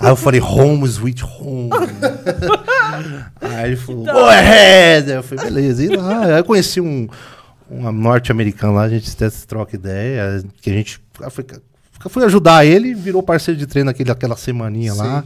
Aí 0.00 0.08
eu 0.08 0.16
falei, 0.16 0.40
home 0.40 0.86
sweet 0.86 1.24
home. 1.24 1.70
aí 3.40 3.66
ele 3.68 3.76
falou, 3.76 4.04
go 4.04 4.24
ahead. 4.26 5.10
Aí 5.10 5.16
eu 5.16 5.22
falei, 5.22 5.44
beleza. 5.44 5.82
E 5.84 5.88
lá, 5.88 6.24
aí 6.24 6.38
eu 6.38 6.44
conheci 6.44 6.80
um, 6.80 7.08
um 7.70 7.90
norte-americano 7.92 8.74
lá, 8.74 8.82
a 8.82 8.88
gente 8.88 9.10
até 9.10 9.30
se 9.30 9.46
troca 9.46 9.74
ideia, 9.74 10.44
que 10.60 10.70
a 10.70 10.72
gente 10.72 11.00
foi, 11.30 11.44
fui 12.10 12.24
ajudar 12.24 12.64
ele 12.66 12.88
e 12.88 12.94
virou 12.94 13.22
parceiro 13.22 13.58
de 13.58 13.66
treino 13.66 13.90
aquele, 13.90 14.10
aquela 14.10 14.36
semaninha 14.36 14.94
lá. 14.94 15.24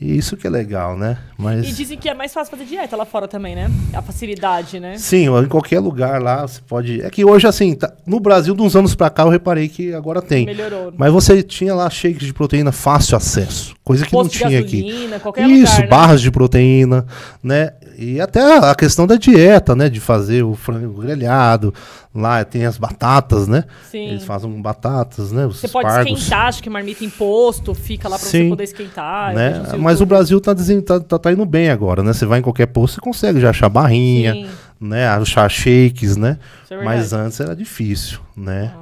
E 0.00 0.16
isso 0.18 0.36
que 0.36 0.48
é 0.48 0.50
legal, 0.50 0.96
né? 0.98 1.16
Mas... 1.38 1.64
E 1.68 1.72
dizem 1.72 1.96
que 1.96 2.08
é 2.08 2.14
mais 2.14 2.34
fácil 2.34 2.50
fazer 2.50 2.64
dieta 2.64 2.96
lá 2.96 3.04
fora 3.04 3.28
também, 3.28 3.54
né? 3.54 3.70
A 3.94 4.02
facilidade, 4.02 4.80
né? 4.80 4.98
Sim, 4.98 5.28
em 5.28 5.46
qualquer 5.46 5.78
lugar 5.78 6.20
lá 6.20 6.42
você 6.44 6.60
pode. 6.66 7.00
É 7.00 7.08
que 7.08 7.24
hoje, 7.24 7.46
assim, 7.46 7.72
tá- 7.76 7.92
no 8.04 8.18
Brasil, 8.18 8.52
de 8.52 8.62
uns 8.62 8.74
anos 8.74 8.96
pra 8.96 9.08
cá, 9.08 9.22
eu 9.22 9.28
reparei 9.28 9.68
que 9.68 9.94
agora 9.94 10.20
tem. 10.20 10.44
Melhorou. 10.44 10.92
Mas 10.96 11.12
você 11.12 11.40
tinha 11.40 11.72
lá 11.72 11.88
shakes 11.88 12.26
de 12.26 12.32
proteína 12.34 12.72
fácil 12.72 13.16
acesso, 13.16 13.76
coisa 13.84 14.04
que 14.04 14.10
Posto 14.10 14.32
não 14.42 14.48
tinha 14.48 14.58
aqui. 14.60 14.82
gasolina, 14.82 15.20
qualquer 15.20 15.48
Isso, 15.48 15.72
lugar, 15.72 15.80
né? 15.82 15.86
barras 15.86 16.20
de 16.20 16.30
proteína, 16.32 17.06
né? 17.40 17.70
E 17.98 18.20
até 18.20 18.58
a 18.58 18.74
questão 18.74 19.06
da 19.06 19.16
dieta, 19.16 19.74
né? 19.76 19.88
De 19.88 20.00
fazer 20.00 20.42
o 20.42 20.54
frango 20.54 21.00
grelhado. 21.00 21.72
Lá 22.14 22.44
tem 22.44 22.66
as 22.66 22.76
batatas, 22.76 23.48
né? 23.48 23.64
Sim. 23.90 24.08
Eles 24.08 24.24
fazem 24.24 24.50
batatas, 24.60 25.32
né? 25.32 25.46
Os 25.46 25.60
Você 25.60 25.68
pode 25.68 25.88
espargos. 25.88 26.12
esquentar, 26.18 26.46
acho 26.46 26.62
que 26.62 26.68
marmita 26.68 27.04
em 27.04 27.10
posto, 27.10 27.74
fica 27.74 28.08
lá 28.08 28.18
pra 28.18 28.26
você 28.28 28.48
poder 28.48 28.64
esquentar. 28.64 29.34
né? 29.34 29.62
Mas 29.78 29.98
o 29.98 30.02
YouTube. 30.04 30.08
Brasil 30.08 30.40
tá, 30.40 30.54
tá, 30.54 31.00
tá, 31.00 31.18
tá 31.18 31.32
indo 31.32 31.44
bem 31.46 31.70
agora, 31.70 32.02
né? 32.02 32.12
Você 32.12 32.26
vai 32.26 32.40
em 32.40 32.42
qualquer 32.42 32.66
posto, 32.66 32.94
você 32.96 33.00
consegue 33.00 33.40
já 33.40 33.50
achar 33.50 33.68
barrinha, 33.70 34.34
Sim. 34.34 34.46
né? 34.80 35.08
Achar 35.08 35.48
shakes, 35.50 36.16
né? 36.16 36.38
É 36.70 36.84
Mas 36.84 37.12
antes 37.14 37.40
era 37.40 37.56
difícil, 37.56 38.18
né? 38.36 38.72
Ah. 38.76 38.81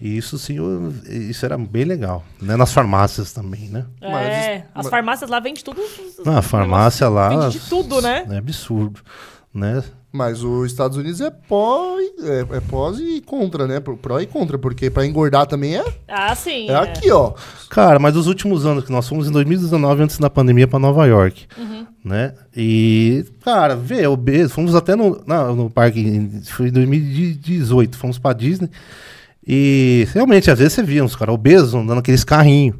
E 0.00 0.16
isso 0.16 0.38
sim, 0.38 0.56
isso 1.08 1.44
era 1.44 1.58
bem 1.58 1.84
legal, 1.84 2.24
né? 2.40 2.56
Nas 2.56 2.72
farmácias 2.72 3.32
também, 3.32 3.68
né? 3.68 3.84
É, 4.00 4.10
Mas- 4.10 4.62
as 4.74 4.84
mas- 4.84 4.88
farmácias 4.88 5.28
lá 5.30 5.40
vendem 5.40 5.62
tudo. 5.62 5.80
Na 6.24 6.40
farmácia 6.40 7.08
lá, 7.08 7.28
Vende 7.30 7.58
de 7.58 7.68
tudo, 7.68 8.00
né? 8.00 8.24
É 8.30 8.36
absurdo, 8.38 9.00
né? 9.52 9.82
Mas 10.10 10.42
os 10.42 10.70
Estados 10.70 10.96
Unidos 10.96 11.20
é 11.20 11.30
pós, 11.30 12.02
é, 12.22 12.56
é 12.56 12.60
pós 12.60 12.98
e 12.98 13.20
contra, 13.20 13.66
né? 13.66 13.78
Pro- 13.78 13.96
Pró 13.96 14.18
e 14.20 14.26
contra, 14.26 14.56
porque 14.56 14.88
pra 14.88 15.04
engordar 15.04 15.46
também 15.46 15.76
é, 15.76 15.84
Ah, 16.08 16.34
sim. 16.34 16.70
é 16.70 16.76
aqui, 16.76 17.10
ó. 17.10 17.34
Cara, 17.68 17.98
mas 17.98 18.16
os 18.16 18.26
últimos 18.26 18.64
anos 18.64 18.84
que 18.84 18.92
nós 18.92 19.06
fomos 19.06 19.28
em 19.28 19.32
2019 19.32 20.02
antes 20.04 20.18
da 20.18 20.30
pandemia 20.30 20.66
para 20.66 20.78
Nova 20.78 21.04
York, 21.06 21.46
né? 22.02 22.32
E 22.56 23.26
cara, 23.44 23.76
vê, 23.76 24.06
obeso, 24.06 24.54
fomos 24.54 24.74
até 24.74 24.96
no, 24.96 25.22
na- 25.26 25.52
no 25.52 25.68
parque, 25.68 26.30
foi 26.46 26.68
em 26.68 26.72
2018, 26.72 27.98
fomos 27.98 28.18
para 28.18 28.32
Disney. 28.34 28.70
E 29.48 30.06
realmente 30.12 30.50
às 30.50 30.58
vezes 30.58 30.74
você 30.74 30.82
via 30.82 31.02
uns 31.02 31.16
caras 31.16 31.34
obesos 31.34 31.74
andando 31.74 31.98
aqueles 32.00 32.22
carrinhos, 32.22 32.76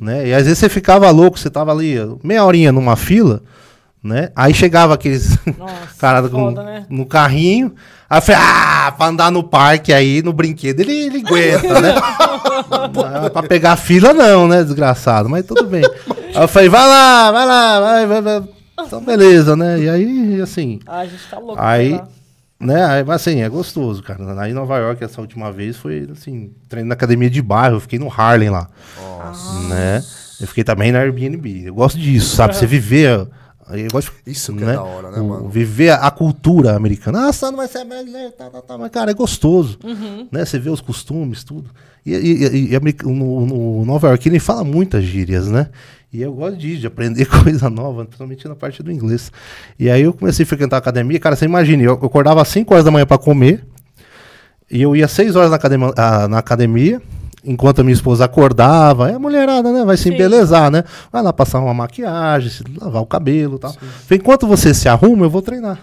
né? 0.00 0.28
E 0.28 0.32
às 0.34 0.44
vezes 0.44 0.58
você 0.58 0.68
ficava 0.68 1.10
louco, 1.10 1.36
você 1.38 1.50
tava 1.50 1.72
ali 1.72 1.96
meia 2.22 2.44
horinha 2.44 2.70
numa 2.70 2.94
fila, 2.94 3.42
né? 4.02 4.28
Aí 4.36 4.54
chegava 4.54 4.94
aqueles 4.94 5.36
Nossa, 5.58 5.74
cara 5.98 6.22
com- 6.28 6.50
foda, 6.50 6.62
né? 6.62 6.86
no 6.88 7.04
carrinho, 7.06 7.74
Aí 8.08 8.18
eu 8.18 8.22
falei, 8.22 8.40
ah, 8.40 8.94
pra 8.96 9.06
andar 9.08 9.32
no 9.32 9.42
parque 9.42 9.92
aí, 9.92 10.22
no 10.22 10.32
brinquedo, 10.32 10.78
ele, 10.78 10.92
ele 10.92 11.24
aguenta, 11.26 11.80
né? 11.80 11.94
Ah, 13.04 13.28
pra 13.30 13.42
pegar 13.42 13.74
fila 13.76 14.14
não, 14.14 14.46
né, 14.46 14.62
desgraçado, 14.62 15.28
mas 15.28 15.44
tudo 15.44 15.64
bem. 15.66 15.82
Aí 16.34 16.42
eu 16.42 16.46
falei, 16.48 16.68
vai 16.68 16.86
lá, 16.86 17.32
vai 17.32 17.46
lá, 17.46 17.80
vai, 17.80 18.06
vai, 18.06 18.22
vai. 18.22 18.42
Então, 18.86 19.00
beleza, 19.02 19.56
né? 19.56 19.80
E 19.80 19.88
aí, 19.88 20.40
assim, 20.40 20.78
Ah, 20.86 20.98
a 21.00 21.04
gente 21.06 21.22
tá 21.28 21.38
louco. 21.38 21.56
Aí-. 21.60 22.00
Né? 22.58 23.02
Mas 23.04 23.16
assim, 23.22 23.40
é 23.42 23.48
gostoso, 23.48 24.02
cara. 24.02 24.40
Aí 24.40 24.50
em 24.50 24.54
Nova 24.54 24.78
York, 24.78 25.02
essa 25.04 25.20
última 25.20 25.52
vez, 25.52 25.76
foi 25.76 26.08
assim, 26.10 26.50
treino 26.68 26.88
na 26.88 26.94
academia 26.94 27.28
de 27.30 27.42
bairro, 27.42 27.76
eu 27.76 27.80
fiquei 27.80 27.98
no 27.98 28.10
Harlem 28.10 28.50
lá. 28.50 28.68
Né? 29.68 30.02
Eu 30.40 30.46
fiquei 30.46 30.64
também 30.64 30.92
na 30.92 31.00
Airbnb. 31.00 31.64
Eu 31.66 31.74
gosto 31.74 31.98
disso, 31.98 32.36
sabe? 32.36 32.54
Você 32.56 32.66
viver. 32.66 33.26
Eu 33.68 33.88
gosto, 33.90 34.12
Isso 34.24 34.54
que 34.54 34.62
é 34.62 34.74
da 34.74 34.82
hora, 34.82 35.10
né, 35.10 35.18
o- 35.18 35.28
mano? 35.28 35.48
Viver 35.48 35.90
a, 35.90 36.08
cultura 36.10 36.76
americana. 36.76 37.28
Ah, 37.30 37.50
não 37.50 37.56
vai 37.56 37.66
ser 37.66 37.84
brasileiro, 37.84 38.30
tá, 38.30 38.48
tá, 38.48 38.62
tá. 38.62 38.78
Mas, 38.78 38.90
cara, 38.92 39.10
é 39.10 39.14
gostoso. 39.14 39.76
Uhum. 39.82 40.28
Né? 40.30 40.44
Você 40.44 40.56
vê 40.58 40.70
os 40.70 40.80
costumes, 40.80 41.42
tudo. 41.42 41.68
E, 42.04 42.12
e, 42.14 42.46
e- 42.46 42.74
e 42.74 43.02
no, 43.04 43.44
no 43.44 43.84
Nova 43.84 44.06
York 44.08 44.28
ele 44.28 44.38
fala 44.38 44.62
muitas 44.62 45.02
gírias, 45.02 45.48
né? 45.48 45.68
E 46.16 46.22
eu 46.22 46.32
gosto 46.32 46.56
disso, 46.56 46.80
de 46.80 46.86
aprender 46.86 47.26
coisa 47.44 47.68
nova, 47.68 48.06
principalmente 48.06 48.48
na 48.48 48.56
parte 48.56 48.82
do 48.82 48.90
inglês. 48.90 49.30
E 49.78 49.90
aí 49.90 50.00
eu 50.00 50.14
comecei 50.14 50.44
a 50.44 50.46
frequentar 50.46 50.76
a 50.76 50.78
academia. 50.78 51.20
Cara, 51.20 51.36
você 51.36 51.44
imagina, 51.44 51.82
eu, 51.82 51.90
eu 51.90 52.06
acordava 52.06 52.40
às 52.40 52.48
5 52.48 52.72
horas 52.72 52.86
da 52.86 52.90
manhã 52.90 53.04
para 53.04 53.18
comer. 53.18 53.62
E 54.70 54.80
eu 54.80 54.96
ia 54.96 55.06
6 55.06 55.36
horas 55.36 55.50
na 55.50 55.56
academia, 55.56 55.92
na 56.30 56.38
academia, 56.38 57.02
enquanto 57.44 57.80
a 57.80 57.84
minha 57.84 57.92
esposa 57.92 58.24
acordava. 58.24 59.10
É 59.10 59.14
a 59.14 59.18
mulherada, 59.18 59.70
né? 59.70 59.84
Vai 59.84 59.98
se 59.98 60.04
Sim. 60.04 60.14
embelezar, 60.14 60.70
né? 60.70 60.84
Vai 61.12 61.22
lá 61.22 61.34
passar 61.34 61.60
uma 61.60 61.74
maquiagem, 61.74 62.48
se 62.48 62.64
lavar 62.80 63.02
o 63.02 63.06
cabelo 63.06 63.56
e 63.56 63.58
tal. 63.58 63.76
Enquanto 64.10 64.46
você 64.46 64.72
se 64.72 64.88
arruma, 64.88 65.26
eu 65.26 65.30
vou 65.30 65.42
treinar. 65.42 65.80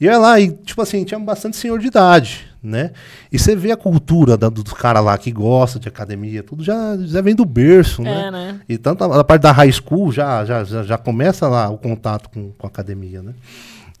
E 0.00 0.06
eu 0.06 0.12
ia 0.12 0.18
lá, 0.18 0.40
e 0.40 0.50
tipo 0.50 0.82
assim, 0.82 1.04
tinha 1.04 1.20
bastante 1.20 1.56
senhor 1.56 1.78
de 1.78 1.86
idade, 1.86 2.51
né? 2.62 2.92
E 3.30 3.38
você 3.38 3.56
vê 3.56 3.72
a 3.72 3.76
cultura 3.76 4.36
da, 4.36 4.48
dos 4.48 4.72
caras 4.72 5.04
lá 5.04 5.18
que 5.18 5.32
gosta 5.32 5.80
de 5.80 5.88
academia, 5.88 6.42
tudo 6.42 6.62
já, 6.62 6.96
já 6.98 7.20
vem 7.20 7.34
do 7.34 7.44
berço, 7.44 8.02
né? 8.02 8.26
É, 8.26 8.30
né? 8.30 8.60
E 8.68 8.78
tanto 8.78 9.02
a, 9.04 9.20
a 9.20 9.24
parte 9.24 9.42
da 9.42 9.52
high 9.52 9.72
school 9.72 10.12
já, 10.12 10.44
já, 10.44 10.62
já, 10.64 10.82
já 10.82 10.98
começa 10.98 11.48
lá 11.48 11.68
o 11.68 11.78
contato 11.78 12.28
com, 12.30 12.52
com 12.52 12.66
a 12.66 12.70
academia, 12.70 13.22
né? 13.22 13.34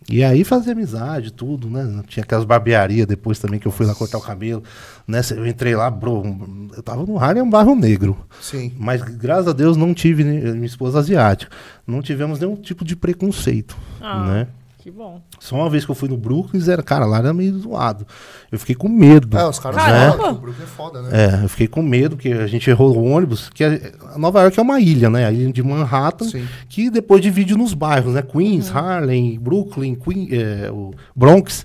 E 0.08 0.24
aí 0.24 0.42
fazer 0.42 0.72
amizade, 0.72 1.32
tudo, 1.32 1.70
né? 1.70 2.02
Tinha 2.08 2.24
aquelas 2.24 2.44
barbearias 2.44 3.06
depois 3.06 3.38
também 3.38 3.60
que 3.60 3.66
eu 3.66 3.72
fui 3.72 3.86
lá 3.86 3.94
cortar 3.94 4.18
o 4.18 4.20
cabelo, 4.20 4.62
né? 5.06 5.20
Eu 5.30 5.46
entrei 5.46 5.76
lá, 5.76 5.88
bro, 5.90 6.70
eu 6.76 6.82
tava 6.82 7.06
no 7.06 7.16
Harlem, 7.18 7.42
um 7.42 7.48
bairro 7.50 7.74
negro. 7.76 8.16
Sim. 8.40 8.72
Mas 8.78 9.00
graças 9.00 9.46
a 9.46 9.52
Deus 9.52 9.76
não 9.76 9.94
tive, 9.94 10.24
né, 10.24 10.52
minha 10.52 10.66
esposa 10.66 10.98
asiática, 10.98 11.54
não 11.86 12.02
tivemos 12.02 12.40
nenhum 12.40 12.56
tipo 12.56 12.84
de 12.84 12.96
preconceito, 12.96 13.76
Ah. 14.00 14.24
né? 14.26 14.46
Que 14.82 14.90
bom. 14.90 15.22
Só 15.38 15.54
uma 15.54 15.70
vez 15.70 15.84
que 15.84 15.92
eu 15.92 15.94
fui 15.94 16.08
no 16.08 16.16
Brooklyn, 16.16 16.60
era, 16.68 16.82
cara, 16.82 17.06
lá 17.06 17.18
era 17.18 17.32
meio 17.32 17.56
zoado. 17.56 18.04
Eu 18.50 18.58
fiquei 18.58 18.74
com 18.74 18.88
medo. 18.88 19.38
É, 19.38 19.48
os 19.48 19.60
caras 19.60 19.80
que 19.80 20.24
o 20.24 20.34
Brooklyn 20.34 20.64
é 20.64 20.66
foda, 20.66 21.02
né? 21.02 21.08
É, 21.12 21.44
eu 21.44 21.48
fiquei 21.48 21.68
com 21.68 21.82
medo, 21.82 22.16
porque 22.16 22.32
a 22.32 22.48
gente 22.48 22.68
errou 22.68 22.92
o 22.96 23.04
ônibus, 23.04 23.48
que 23.54 23.62
é- 23.62 23.92
Nova 24.16 24.42
York 24.42 24.58
é 24.58 24.62
uma 24.62 24.80
ilha, 24.80 25.08
né? 25.08 25.24
A 25.24 25.30
ilha 25.30 25.52
de 25.52 25.62
Manhattan, 25.62 26.24
Sim. 26.28 26.48
que 26.68 26.90
depois 26.90 27.22
divide 27.22 27.56
nos 27.56 27.74
bairros, 27.74 28.14
né? 28.14 28.22
Queens, 28.22 28.74
Harlem, 28.74 29.38
Brooklyn, 29.38 29.94
Queen, 29.94 30.28
é, 30.32 30.68
o 30.68 30.90
Bronx. 31.14 31.64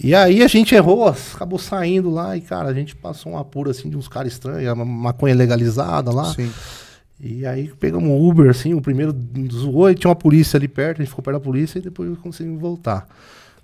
E 0.00 0.14
aí 0.14 0.40
a 0.40 0.46
gente 0.46 0.72
errou, 0.72 1.12
acabou 1.34 1.58
saindo 1.58 2.10
lá 2.10 2.36
e, 2.36 2.40
cara, 2.42 2.68
a 2.68 2.74
gente 2.74 2.94
passou 2.94 3.32
um 3.32 3.38
apuro 3.38 3.70
assim 3.70 3.90
de 3.90 3.96
uns 3.96 4.06
caras 4.06 4.32
estranhos, 4.32 4.72
uma 4.72 4.84
maconha 4.84 5.34
legalizada 5.34 6.12
lá. 6.12 6.26
Sim. 6.32 6.52
E 7.18 7.46
aí 7.46 7.68
pegamos 7.80 8.08
um 8.08 8.28
Uber, 8.28 8.50
assim, 8.50 8.74
o 8.74 8.80
primeiro 8.80 9.14
zoou 9.52 9.88
e 9.90 9.94
tinha 9.94 10.08
uma 10.10 10.16
polícia 10.16 10.56
ali 10.58 10.68
perto, 10.68 11.00
a 11.00 11.04
gente 11.04 11.08
ficou 11.10 11.22
perto 11.24 11.38
da 11.38 11.44
polícia 11.44 11.78
e 11.78 11.82
depois 11.82 12.16
conseguimos 12.18 12.60
voltar. 12.60 13.08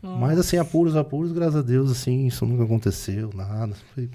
Mas 0.03 0.39
assim, 0.39 0.57
apuros, 0.57 0.97
apuros, 0.97 1.31
graças 1.33 1.57
a 1.57 1.63
Deus, 1.63 1.91
assim, 1.91 2.27
isso 2.27 2.45
nunca 2.47 2.65
aconteceu, 2.65 3.31
nada. 3.35 3.75
Foi- 3.95 4.09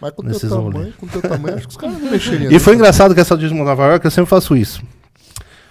Mas 0.00 0.12
com 0.12 0.22
teu 0.22 0.38
tamanho, 0.72 0.92
com 1.00 1.06
teu 1.08 1.22
tamanho, 1.22 1.56
acho 1.56 1.66
que 1.66 1.70
os 1.72 1.76
caras 1.76 1.98
não 2.00 2.10
mexeriam. 2.10 2.52
E 2.52 2.58
foi 2.60 2.74
engraçado 2.74 3.14
que 3.14 3.20
essa 3.20 3.36
de 3.36 3.52
Nova 3.52 3.86
York 3.86 4.04
eu 4.04 4.10
sempre 4.10 4.28
faço 4.30 4.54
isso. 4.56 4.82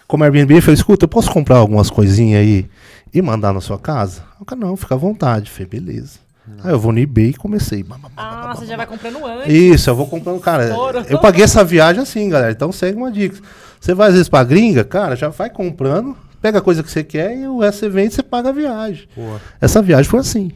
Como 0.07 0.23
Airbnb, 0.23 0.55
eu 0.55 0.61
falei, 0.61 0.73
escuta, 0.75 1.05
eu 1.05 1.09
posso 1.09 1.31
comprar 1.31 1.57
algumas 1.57 1.89
coisinhas 1.89 2.41
aí 2.41 2.67
e 3.13 3.21
mandar 3.21 3.53
na 3.53 3.61
sua 3.61 3.79
casa? 3.79 4.23
O 4.39 4.45
cara, 4.45 4.59
não, 4.59 4.75
fica 4.75 4.95
à 4.95 4.97
vontade. 4.97 5.49
Eu 5.49 5.53
falei, 5.53 5.67
beleza. 5.79 6.19
Aí 6.63 6.71
eu 6.71 6.79
vou 6.79 6.91
no 6.91 6.99
eBay 6.99 7.29
e 7.29 7.33
comecei. 7.33 7.85
Ah, 8.15 8.53
você 8.55 8.65
já 8.65 8.77
vai 8.77 8.85
comprando 8.85 9.25
antes. 9.25 9.53
Isso, 9.53 9.89
eu 9.89 9.95
vou 9.95 10.07
comprando, 10.07 10.39
cara. 10.39 10.75
Eu 11.09 11.19
paguei 11.19 11.43
essa 11.43 11.63
viagem 11.63 12.01
assim, 12.01 12.29
galera. 12.29 12.51
Então 12.51 12.71
segue 12.71 12.97
uma 12.97 13.11
dica. 13.11 13.37
Você 13.79 13.93
vai 13.93 14.07
às 14.07 14.13
vezes 14.13 14.29
pra 14.29 14.43
gringa, 14.43 14.83
cara, 14.83 15.15
já 15.15 15.29
vai 15.29 15.49
comprando, 15.49 16.15
pega 16.41 16.59
a 16.59 16.61
coisa 16.61 16.81
que 16.81 16.89
você 16.89 17.03
quer 17.03 17.37
e 17.37 17.47
o 17.47 17.59
resto 17.59 17.79
você 17.79 17.89
vende 17.89 18.13
e 18.13 18.15
você 18.15 18.23
paga 18.23 18.49
a 18.49 18.51
viagem. 18.51 19.07
Boa. 19.15 19.39
Essa 19.59 19.81
viagem 19.81 20.09
foi 20.09 20.19
assim. 20.19 20.51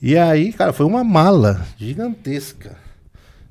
E 0.00 0.16
aí, 0.16 0.52
cara, 0.52 0.72
foi 0.72 0.86
uma 0.86 1.04
mala 1.04 1.62
gigantesca 1.76 2.76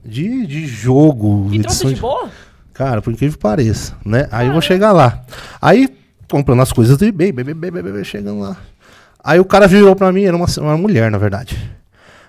de, 0.03 0.45
de 0.45 0.65
jogo. 0.65 1.49
E 1.51 1.59
trouxe 1.59 1.83
edição 1.87 1.93
de 1.93 2.01
boa? 2.01 2.29
Cara, 2.73 3.01
por 3.01 3.13
incrível 3.13 3.37
que 3.37 3.41
pareça, 3.41 3.95
né? 4.05 4.27
Aí 4.31 4.47
eu 4.47 4.53
vou 4.53 4.61
chegar 4.61 4.91
lá. 4.91 5.23
Aí, 5.61 5.87
comprando 6.29 6.61
as 6.61 6.71
coisas 6.71 6.97
do 6.97 7.05
eBay, 7.05 7.31
bebê, 7.31 7.53
bebê, 7.53 7.81
bebê, 7.81 8.03
chegando 8.03 8.39
lá. 8.39 8.57
Aí 9.23 9.39
o 9.39 9.45
cara 9.45 9.68
virou 9.68 9.95
pra 9.95 10.11
mim, 10.11 10.23
era 10.23 10.35
uma, 10.35 10.48
uma 10.57 10.77
mulher, 10.77 11.11
na 11.11 11.18
verdade. 11.18 11.57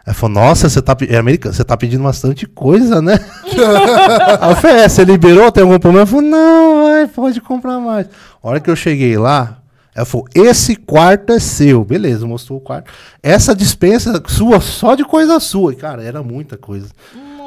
Aí 0.05 0.13
falou, 0.13 0.35
nossa, 0.35 0.69
você 0.69 0.83
tá, 0.83 0.97
é 1.09 1.17
americano, 1.17 1.55
você 1.55 1.65
tá 1.65 1.77
pedindo 1.77 2.03
bastante 2.03 2.45
coisa, 2.45 3.01
né? 3.01 3.19
Aí 4.41 4.51
eu 4.51 4.57
falei, 4.57 4.77
é, 4.79 4.89
você 4.89 5.05
liberou, 5.05 5.51
tem 5.53 5.63
algum 5.63 5.79
problema? 5.79 6.01
Ela 6.01 6.07
falou, 6.07 6.23
não, 6.23 6.83
vai, 6.83 7.07
pode 7.07 7.41
comprar 7.41 7.79
mais. 7.79 8.07
A 8.43 8.49
hora 8.49 8.61
que 8.61 8.69
eu 8.69 8.75
cheguei 8.75 9.17
lá, 9.17 9.59
ela 9.95 10.05
falou, 10.05 10.27
esse 10.35 10.75
quarto 10.75 11.33
é 11.33 11.39
seu. 11.39 11.85
Beleza, 11.85 12.27
mostrou 12.27 12.59
o 12.59 12.63
quarto. 12.63 12.91
Essa 13.23 13.55
dispensa 13.55 14.21
sua, 14.27 14.61
só 14.61 14.97
de 14.97 15.05
coisa 15.05 15.39
sua. 15.39 15.73
E, 15.73 15.77
cara, 15.77 16.03
era 16.03 16.21
muita 16.23 16.57
coisa. 16.57 16.89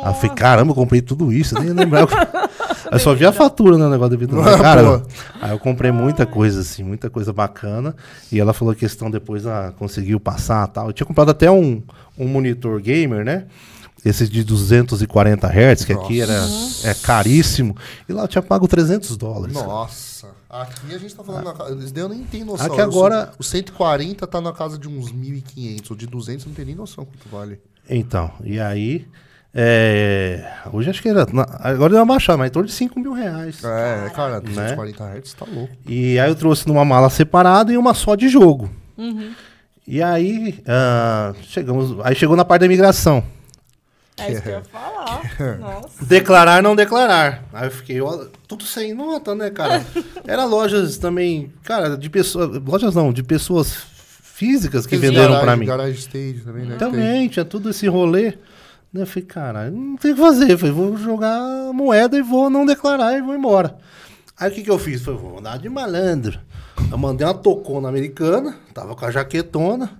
Aí 0.03 0.09
eu 0.09 0.13
falei, 0.13 0.35
caramba, 0.35 0.71
eu 0.71 0.75
comprei 0.75 1.01
tudo 1.01 1.31
isso, 1.31 1.57
eu 1.57 1.61
nem 1.63 1.73
lembrava. 1.73 2.11
eu 2.91 2.99
só 2.99 3.13
vi 3.13 3.25
a 3.25 3.31
fatura 3.31 3.77
no 3.77 3.89
negócio 3.89 4.11
do 4.15 4.19
vidro. 4.19 4.41
Ah, 4.47 4.57
Cara, 4.57 5.03
aí 5.41 5.51
eu 5.51 5.59
comprei 5.59 5.91
muita 5.91 6.25
coisa, 6.25 6.61
assim, 6.61 6.83
muita 6.83 7.09
coisa 7.09 7.31
bacana. 7.33 7.95
E 8.31 8.39
ela 8.39 8.53
falou 8.53 8.71
a 8.71 8.75
questão 8.75 9.09
depois, 9.09 9.45
ah, 9.47 9.73
conseguiu 9.77 10.19
passar 10.19 10.67
tal. 10.67 10.87
Eu 10.87 10.93
tinha 10.93 11.05
comprado 11.07 11.29
até 11.31 11.49
um, 11.49 11.81
um 12.17 12.27
monitor 12.27 12.79
gamer, 12.81 13.23
né? 13.25 13.45
Esse 14.03 14.27
de 14.27 14.43
240 14.43 15.47
Hz, 15.47 15.83
que 15.83 15.91
aqui 15.91 16.21
era 16.21 16.33
é 16.83 16.93
caríssimo. 16.93 17.75
E 18.07 18.13
lá 18.13 18.23
eu 18.23 18.27
tinha 18.27 18.41
pago 18.41 18.67
300 18.67 19.17
dólares. 19.17 19.55
Nossa. 19.55 20.27
Aqui 20.47 20.93
a 20.93 20.97
gente 20.99 21.15
tá 21.15 21.23
falando. 21.23 21.45
Na... 21.45 21.53
casa- 21.53 21.75
eu 21.95 22.07
nem 22.09 22.23
tem 22.23 22.43
noção. 22.43 22.67
Aqui 22.67 22.79
agora- 22.79 23.25
sou- 23.25 23.35
O 23.39 23.43
140 23.43 24.27
tá 24.27 24.39
na 24.39 24.53
casa 24.53 24.77
de 24.77 24.87
uns 24.87 25.11
1.500. 25.11 25.89
O 25.91 25.95
de 25.95 26.05
200 26.05 26.45
não 26.45 26.53
tem 26.53 26.65
nem 26.65 26.75
noção 26.75 27.03
quanto 27.03 27.27
vale. 27.35 27.59
Então, 27.89 28.31
e 28.43 28.59
aí. 28.59 29.07
É, 29.57 30.43
hoje 30.73 30.89
acho 30.89 31.01
que 31.01 31.07
era. 31.07 31.25
na- 31.31 31.47
agora 31.61 31.91
deu 31.93 31.99
uma 31.99 32.13
baixada, 32.13 32.37
mas 32.37 32.49
em 32.49 32.51
torno 32.51 32.67
de 32.67 32.73
5 32.73 32.99
mil 32.99 33.13
reais. 33.13 33.63
É, 33.63 34.09
cara, 34.13 34.41
240 34.41 35.03
Hz 35.17 35.33
tá 35.33 35.45
louco. 35.49 35.73
E 35.87 36.19
aí 36.19 36.29
eu 36.29 36.35
trouxe 36.35 36.67
numa 36.67 36.83
mala 36.83 37.09
separada 37.09 37.71
e 37.71 37.77
uma 37.77 37.93
só 37.93 38.15
de 38.15 38.27
jogo. 38.27 38.69
E 39.87 40.01
aí, 40.03 40.59
ah, 40.67 41.33
chegamos. 41.43 41.95
Aí 42.03 42.15
chegou 42.15 42.35
na 42.35 42.43
parte 42.43 42.61
da 42.61 42.65
imigração. 42.65 43.23
É 44.17 44.31
isso 44.31 44.41
que 44.41 44.47
eu 44.49 44.53
ia 44.53 44.63
falar. 44.63 45.21
Nossa. 45.59 46.05
Declarar, 46.05 46.63
não 46.63 46.75
declarar. 46.75 47.43
Aí 47.53 47.67
eu 47.67 47.71
fiquei, 47.71 48.01
ó, 48.01 48.25
tudo 48.47 48.63
sem 48.63 48.93
nota, 48.93 49.35
né, 49.35 49.49
cara? 49.49 49.85
Era 50.25 50.45
lojas 50.45 50.97
também, 50.97 51.51
cara, 51.63 51.97
de 51.97 52.09
pessoas. 52.09 52.61
Lojas 52.65 52.95
não, 52.95 53.11
de 53.13 53.21
pessoas 53.23 53.73
físicas 54.23 54.85
que 54.85 54.95
venderam 54.97 55.27
garage- 55.33 55.43
pra 55.45 55.55
mim. 55.57 55.65
Garage 55.65 55.97
stage 55.99 56.41
também, 56.45 56.65
né? 56.65 56.75
Também, 56.77 57.27
tinha 57.27 57.45
tudo 57.45 57.69
esse 57.69 57.87
rolê. 57.87 58.33
Né, 58.93 59.01
Eu 59.01 59.07
falei, 59.07 59.25
cara, 59.25 59.69
não 59.71 59.97
tem 59.97 60.11
o 60.11 60.15
que 60.15 60.21
fazer. 60.21 60.51
Eu 60.51 60.57
falei, 60.57 60.73
vou 60.73 60.95
jogar 60.97 61.39
moeda 61.73 62.17
e 62.17 62.21
vou 62.21 62.49
não 62.49 62.65
declarar 62.65 63.17
e 63.17 63.21
vou 63.21 63.35
embora. 63.35 63.75
Aí 64.37 64.49
o 64.49 64.53
que, 64.53 64.63
que 64.63 64.71
eu 64.71 64.79
fiz? 64.79 65.01
Falei, 65.01 65.19
vou 65.19 65.39
andar 65.39 65.57
de 65.59 65.69
malandro. 65.69 66.39
Eu 66.91 66.97
mandei 66.97 67.25
uma 67.25 67.33
tocona 67.33 67.87
americana, 67.89 68.55
tava 68.73 68.95
com 68.95 69.05
a 69.05 69.11
jaquetona, 69.11 69.91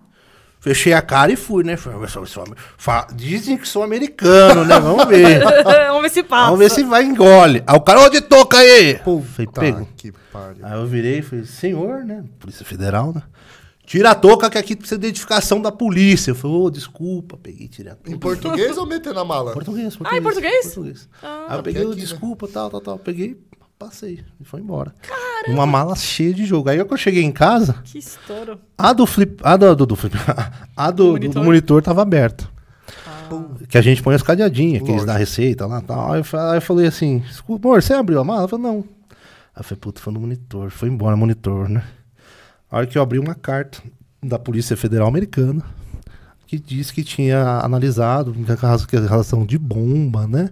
fechei 0.60 0.92
a 0.94 1.02
cara 1.02 1.32
e 1.32 1.36
fui, 1.38 1.64
né? 1.64 1.78
Falei, 1.78 2.00
"Eu 2.16 2.26
sou 2.26 2.44
amer- 2.44 2.58
fa- 2.78 3.08
Dizem 3.14 3.58
que 3.58 3.68
sou 3.68 3.82
americano, 3.84 4.66
né? 4.66 4.78
Vamos 4.80 5.06
ver. 5.06 5.42
Vamos 5.88 6.02
ver 6.04 6.10
se 6.10 6.24
passa. 6.24 6.46
Vamos 6.46 6.60
ver 6.60 6.70
se 6.72 6.84
vai 6.84 7.04
engole. 7.06 7.64
Aí 7.66 7.76
o 7.78 7.82
cara, 7.82 8.02
ô 8.02 8.10
de 8.10 8.20
toca 8.22 8.58
aí! 8.58 8.96
Falei, 8.98 9.20
Puta 9.46 9.62
pego. 9.62 9.88
que 9.96 10.12
pariu. 10.34 10.66
Aí 10.66 10.74
eu 10.78 10.86
virei 10.86 11.20
e 11.20 11.22
falei, 11.22 11.46
senhor, 11.46 12.04
né? 12.04 12.24
Polícia 12.40 12.66
Federal, 12.66 13.14
né? 13.16 13.22
Tira 13.86 14.12
a 14.12 14.16
touca 14.16 14.50
que 14.50 14.58
aqui 14.58 14.76
precisa 14.76 15.00
de 15.00 15.08
identificação 15.08 15.62
da 15.62 15.72
polícia. 15.72 16.32
Eu 16.32 16.36
falei, 16.36 16.58
ô, 16.58 16.70
desculpa, 16.72 17.38
peguei, 17.38 17.68
tirei 17.68 17.92
a 17.92 17.96
touca. 17.96 18.12
Em 18.12 18.18
português 18.18 18.78
ou 18.78 18.86
meter 18.86 19.14
na 19.14 19.24
mala? 19.24 19.54
Português, 19.54 19.96
português. 19.96 20.14
Ah, 20.14 20.18
em 20.18 20.24
português? 20.24 20.66
português. 20.66 21.10
Ah. 21.22 21.46
Aí 21.50 21.60
eu 21.60 21.64
peguei, 21.64 21.82
aqui, 21.84 21.90
né? 21.92 21.96
desculpa, 21.96 22.48
tal, 22.48 22.70
tal, 22.72 22.82
tal. 22.82 22.98
Peguei, 22.98 23.38
passei 23.78 24.24
e 24.40 24.44
foi 24.44 24.60
embora. 24.62 24.96
Caramba. 25.02 25.54
Uma 25.54 25.66
mala 25.68 25.96
cheia 25.96 26.34
de 26.34 26.46
jogo. 26.46 26.70
Aí 26.70 26.78
quando 26.80 26.92
eu 26.94 26.98
cheguei 26.98 27.24
em 27.24 27.32
casa, 27.32 27.74
Que 27.84 28.00
estouro. 28.00 28.60
a 28.78 28.92
do 28.92 29.06
flip, 29.06 29.40
a 29.44 29.56
do, 29.56 29.76
do, 29.76 29.86
do 29.86 29.96
flip, 29.96 30.16
a 30.76 30.90
do, 30.92 31.04
do, 31.06 31.12
monitor? 31.12 31.34
do 31.34 31.44
monitor 31.44 31.82
tava 31.84 32.02
aberta. 32.02 32.50
Ah. 33.06 33.30
Que 33.70 33.78
a 33.78 33.82
gente 33.82 34.02
põe 34.02 34.16
as 34.16 34.24
cadeadinhas, 34.24 34.82
que 34.82 34.90
eles 34.92 35.06
dão 35.06 35.14
a 35.14 35.18
receita 35.18 35.68
lá 35.68 35.80
e 35.80 35.84
tal. 35.84 36.12
Aí 36.12 36.22
eu, 36.22 36.54
eu 36.56 36.62
falei 36.62 36.88
assim, 36.88 37.20
"Desculpa, 37.20 37.68
amor, 37.68 37.84
você 37.84 37.94
abriu 37.94 38.20
a 38.20 38.24
mala? 38.24 38.42
Ela 38.42 38.48
falou, 38.48 38.66
não. 38.66 38.78
Aí 39.56 39.60
eu 39.60 39.64
falei, 39.64 39.80
puta, 39.80 40.02
foi 40.02 40.12
no 40.12 40.20
monitor. 40.20 40.70
Foi 40.72 40.90
embora, 40.90 41.16
monitor, 41.16 41.70
né? 41.70 41.84
A 42.70 42.78
hora 42.78 42.88
que 42.88 42.98
eu 42.98 43.02
abri 43.02 43.20
uma 43.20 43.36
carta 43.36 43.80
da 44.24 44.40
Polícia 44.40 44.76
Federal 44.76 45.08
Americana, 45.08 45.64
que 46.48 46.58
disse 46.58 46.94
que 46.94 47.04
tinha 47.04 47.60
analisado 47.60 48.36
que 48.88 48.96
a 48.96 49.02
relação 49.02 49.46
de 49.46 49.58
bomba, 49.58 50.28
né? 50.28 50.50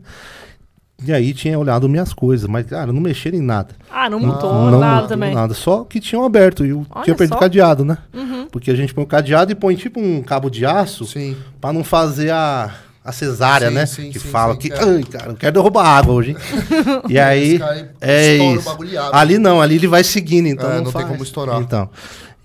E 1.06 1.12
aí 1.12 1.34
tinha 1.34 1.60
olhado 1.60 1.90
minhas 1.90 2.14
coisas, 2.14 2.48
mas, 2.48 2.66
cara, 2.66 2.94
não 2.94 3.02
mexeram 3.02 3.38
em 3.38 3.42
nada. 3.42 3.76
Ah, 3.92 4.10
não 4.10 4.20
mudou 4.20 4.80
nada 4.80 5.08
também. 5.08 5.34
Nada, 5.34 5.54
só 5.54 5.84
que 5.84 6.00
tinham 6.00 6.24
aberto 6.24 6.66
e 6.66 6.70
eu 6.70 6.86
Olha 6.90 7.04
tinha 7.04 7.16
perdido 7.16 7.36
o 7.36 7.40
cadeado, 7.40 7.84
né? 7.84 7.98
Uhum. 8.14 8.48
Porque 8.50 8.72
a 8.72 8.76
gente 8.76 8.94
põe 8.94 9.04
o 9.04 9.08
cadeado 9.08 9.52
e 9.52 9.56
põe 9.56 9.76
tipo 9.76 10.00
um 10.00 10.22
cabo 10.22 10.50
de 10.50 10.66
aço 10.66 11.06
Sim. 11.06 11.36
pra 11.60 11.74
não 11.74 11.84
fazer 11.84 12.32
a, 12.32 12.72
a 13.04 13.12
cesárea, 13.12 13.68
Sim, 13.70 13.76
né? 13.76 13.86
sim, 13.86 14.10
que 14.12 14.20
sim, 14.20 14.30
fala 14.30 14.56
que, 14.56 14.72
é. 14.72 14.78
ai, 14.78 15.04
cara, 15.04 15.32
eu 15.32 15.36
quero 15.36 15.54
derrubar 15.54 15.86
água 15.86 16.14
hoje, 16.14 16.32
hein? 16.32 16.38
e 17.10 17.20
aí, 17.20 17.60
é 18.00 18.38
isso. 18.38 18.70
Ali 19.12 19.38
não, 19.38 19.62
ali 19.62 19.76
ele 19.76 19.88
vai 19.88 20.04
seguindo, 20.04 20.48
então 20.48 20.72
É, 20.72 20.76
não, 20.76 20.86
não 20.86 20.92
tem 20.92 21.06
como 21.06 21.22
estourar. 21.22 21.62
Então, 21.62 21.90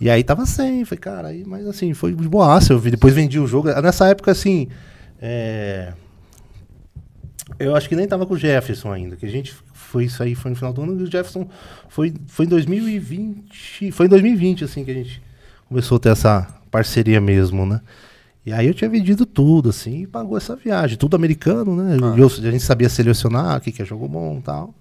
e 0.00 0.10
aí 0.10 0.24
tava 0.24 0.46
sem, 0.46 0.84
foi, 0.84 0.96
cara, 0.96 1.28
aí, 1.28 1.44
mas 1.46 1.66
assim, 1.66 1.94
foi 1.94 2.12
de 2.12 2.28
boaça, 2.28 2.72
eu 2.72 2.78
vi, 2.78 2.90
depois 2.90 3.14
vendi 3.14 3.38
o 3.38 3.46
jogo. 3.46 3.68
Nessa 3.80 4.08
época, 4.08 4.32
assim, 4.32 4.68
é... 5.20 5.92
Eu 7.58 7.74
acho 7.74 7.88
que 7.88 7.96
nem 7.96 8.06
tava 8.06 8.26
com 8.26 8.34
o 8.34 8.38
Jefferson 8.38 8.92
ainda, 8.92 9.16
que 9.16 9.26
a 9.26 9.30
gente 9.30 9.54
foi 9.72 10.04
isso 10.04 10.22
aí, 10.22 10.34
foi 10.34 10.50
no 10.50 10.56
final 10.56 10.72
do 10.72 10.82
ano, 10.82 11.00
e 11.00 11.04
o 11.04 11.10
Jefferson 11.10 11.48
foi, 11.88 12.14
foi 12.26 12.46
em 12.46 12.48
2020, 12.48 13.90
foi 13.90 14.06
em 14.06 14.08
2020, 14.08 14.64
assim, 14.64 14.84
que 14.84 14.90
a 14.90 14.94
gente 14.94 15.22
começou 15.68 15.96
a 15.96 15.98
ter 16.00 16.10
essa 16.10 16.46
parceria 16.70 17.20
mesmo, 17.20 17.64
né? 17.64 17.80
E 18.46 18.52
aí 18.52 18.66
eu 18.66 18.74
tinha 18.74 18.88
vendido 18.88 19.26
tudo, 19.26 19.68
assim, 19.68 20.02
e 20.02 20.06
pagou 20.06 20.36
essa 20.36 20.56
viagem, 20.56 20.96
tudo 20.96 21.14
americano, 21.16 21.76
né? 21.76 21.96
Ah. 22.02 22.14
Eu- 22.16 22.26
a 22.26 22.50
gente 22.50 22.60
sabia 22.62 22.88
selecionar 22.88 23.58
o 23.58 23.60
que, 23.60 23.70
que 23.72 23.82
é 23.82 23.84
jogo 23.84 24.08
bom 24.08 24.36
e 24.38 24.42
tal. 24.42 24.74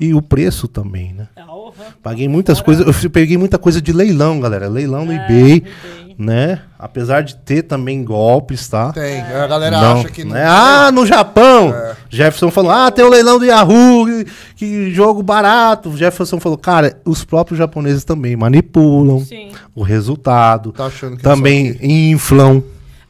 E 0.00 0.12
o 0.12 0.20
preço 0.20 0.66
também, 0.66 1.12
né? 1.12 1.28
É, 1.36 1.44
orra. 1.44 1.84
Paguei 2.02 2.26
muitas 2.26 2.60
coisas, 2.60 3.04
eu 3.04 3.10
peguei 3.10 3.36
muita 3.38 3.58
coisa 3.58 3.80
de 3.80 3.92
leilão, 3.92 4.40
galera. 4.40 4.68
Leilão 4.68 5.04
no 5.04 5.12
É, 5.12 5.24
eBay, 5.24 5.52
eBay. 5.58 6.16
né? 6.18 6.62
Apesar 6.76 7.20
de 7.22 7.36
ter 7.36 7.62
também 7.62 8.02
golpes, 8.02 8.66
tá? 8.66 8.92
Tem. 8.92 9.20
A 9.20 9.46
galera 9.46 9.80
Não, 9.80 10.00
acha 10.00 10.08
que 10.08 10.24
não. 10.24 10.32
né? 10.32 10.44
Ah, 10.44 10.90
no 10.90 11.06
Japão! 11.06 11.72
É. 11.72 11.94
Jefferson 12.10 12.50
falou: 12.50 12.72
ah, 12.72 12.90
tem 12.90 13.04
o 13.04 13.08
leilão 13.08 13.38
do 13.38 13.44
Yahoo, 13.44 14.06
que, 14.06 14.26
que 14.56 14.90
jogo 14.90 15.22
barato. 15.22 15.96
Jefferson 15.96 16.40
falou: 16.40 16.58
cara, 16.58 16.98
os 17.04 17.24
próprios 17.24 17.58
japoneses 17.58 18.02
também 18.02 18.34
manipulam 18.34 19.20
Sim. 19.20 19.50
o 19.72 19.82
resultado, 19.84 20.72
Tá 20.72 20.86
achando 20.86 21.16
que 21.16 21.22
também 21.22 21.78
inflam. 21.80 22.60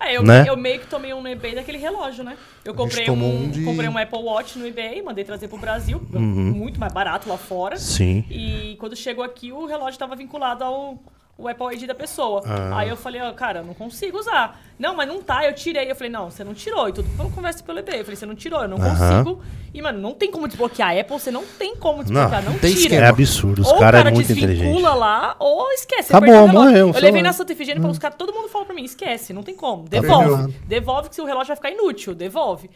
É, 0.05 0.17
eu, 0.17 0.23
Né? 0.23 0.45
eu 0.49 0.57
meio 0.57 0.81
que 0.81 0.87
tomei 0.87 1.13
um 1.15 1.21
no 1.23 1.29
eBay 1.29 1.55
daquele 1.55 1.79
relógio, 1.79 2.25
né? 2.25 2.37
Eu 2.65 2.75
comprei 2.75 3.09
um, 3.09 3.45
um 3.45 3.49
de- 3.51 3.65
comprei 3.65 3.89
um 3.89 3.97
Apple 3.97 4.19
Watch 4.19 4.59
no 4.59 4.67
eBay, 4.67 5.01
mandei 5.03 5.25
trazer 5.25 5.49
pro 5.49 5.59
Brasil, 5.59 6.01
Uhum. 6.13 6.53
muito 6.53 6.79
mais 6.81 6.93
barato 6.93 7.29
lá 7.29 7.37
fora. 7.39 7.77
Sim. 7.77 8.25
E 8.31 8.77
quando 8.81 8.97
chegou 8.97 9.23
aqui, 9.25 9.53
o 9.53 9.65
relógio 9.67 9.91
estava 9.93 10.17
vinculado 10.17 10.65
ao 10.65 10.99
o 11.43 11.49
Apple 11.49 11.75
ID 11.77 11.87
da 11.87 11.95
pessoa. 11.95 12.43
Ah. 12.47 12.79
Aí 12.79 12.89
eu 12.89 12.97
falei, 12.97 13.21
ó, 13.21 13.33
cara, 13.33 13.61
eu 13.61 13.65
não 13.65 13.75
consigo 13.75 14.19
usar. 14.19 14.61
Não, 14.79 14.95
mas 14.97 15.09
não 15.09 15.21
tá, 15.23 15.45
eu 15.45 15.53
tirei. 15.55 15.91
Eu 15.91 15.95
falei, 15.97 16.11
não, 16.11 16.31
você 16.31 16.43
não 16.45 16.55
tirou. 16.55 16.89
E 16.89 16.93
tudo 16.93 17.09
quando 17.17 17.35
conversa 17.35 17.63
pelo 17.63 17.79
eBay. 17.79 18.01
Eu 18.01 18.05
falei, 18.05 18.17
você 18.17 18.27
não 18.27 18.35
tirou, 18.35 18.63
eu 18.63 18.69
não 18.69 18.77
Aham. 18.79 19.25
consigo. 19.25 19.43
E, 19.75 19.81
mano, 19.83 19.99
não 20.01 20.13
tem 20.13 20.31
como 20.31 20.47
desbloquear. 20.47 20.91
A 20.97 21.01
Apple, 21.01 21.19
você 21.19 21.31
não 21.31 21.45
tem 21.59 21.75
como 21.77 22.03
desbloquear, 22.03 22.45
não, 22.45 22.59
tem 22.59 22.71
tira. 22.75 22.83
esquema. 22.85 23.07
É 23.07 23.09
absurdo, 23.09 23.63
os 23.63 23.69
ou 23.69 23.77
o 23.77 23.79
caras 23.79 24.01
cara 24.01 24.11
é 24.11 24.13
muito 24.13 24.27
desvincula 24.27 24.53
inteligente. 24.55 24.83
lá, 24.99 25.37
ou 25.39 25.71
esquece. 25.73 26.13
Acabou, 26.13 26.27
perdeu 26.29 26.43
o 26.43 26.47
relógio. 26.47 26.69
morreu, 26.71 26.87
Eu 26.89 26.95
levei 26.95 27.13
vai. 27.13 27.23
na 27.23 27.33
Santa 27.33 27.53
Efigênia 27.53 27.81
pra 27.81 27.89
buscar, 27.89 28.11
todo 28.13 28.33
mundo 28.33 28.49
fala 28.49 28.65
pra 28.65 28.75
mim, 28.75 28.85
esquece, 28.85 29.33
não 29.33 29.43
tem 29.43 29.55
como. 29.55 29.85
Tá 29.85 30.01
Devolve. 30.01 30.53
Devolve 30.67 31.11
que 31.11 31.21
o 31.21 31.25
relógio 31.25 31.49
vai 31.49 31.57
ficar 31.57 31.71
inútil, 31.71 32.15
devolve. 32.15 32.71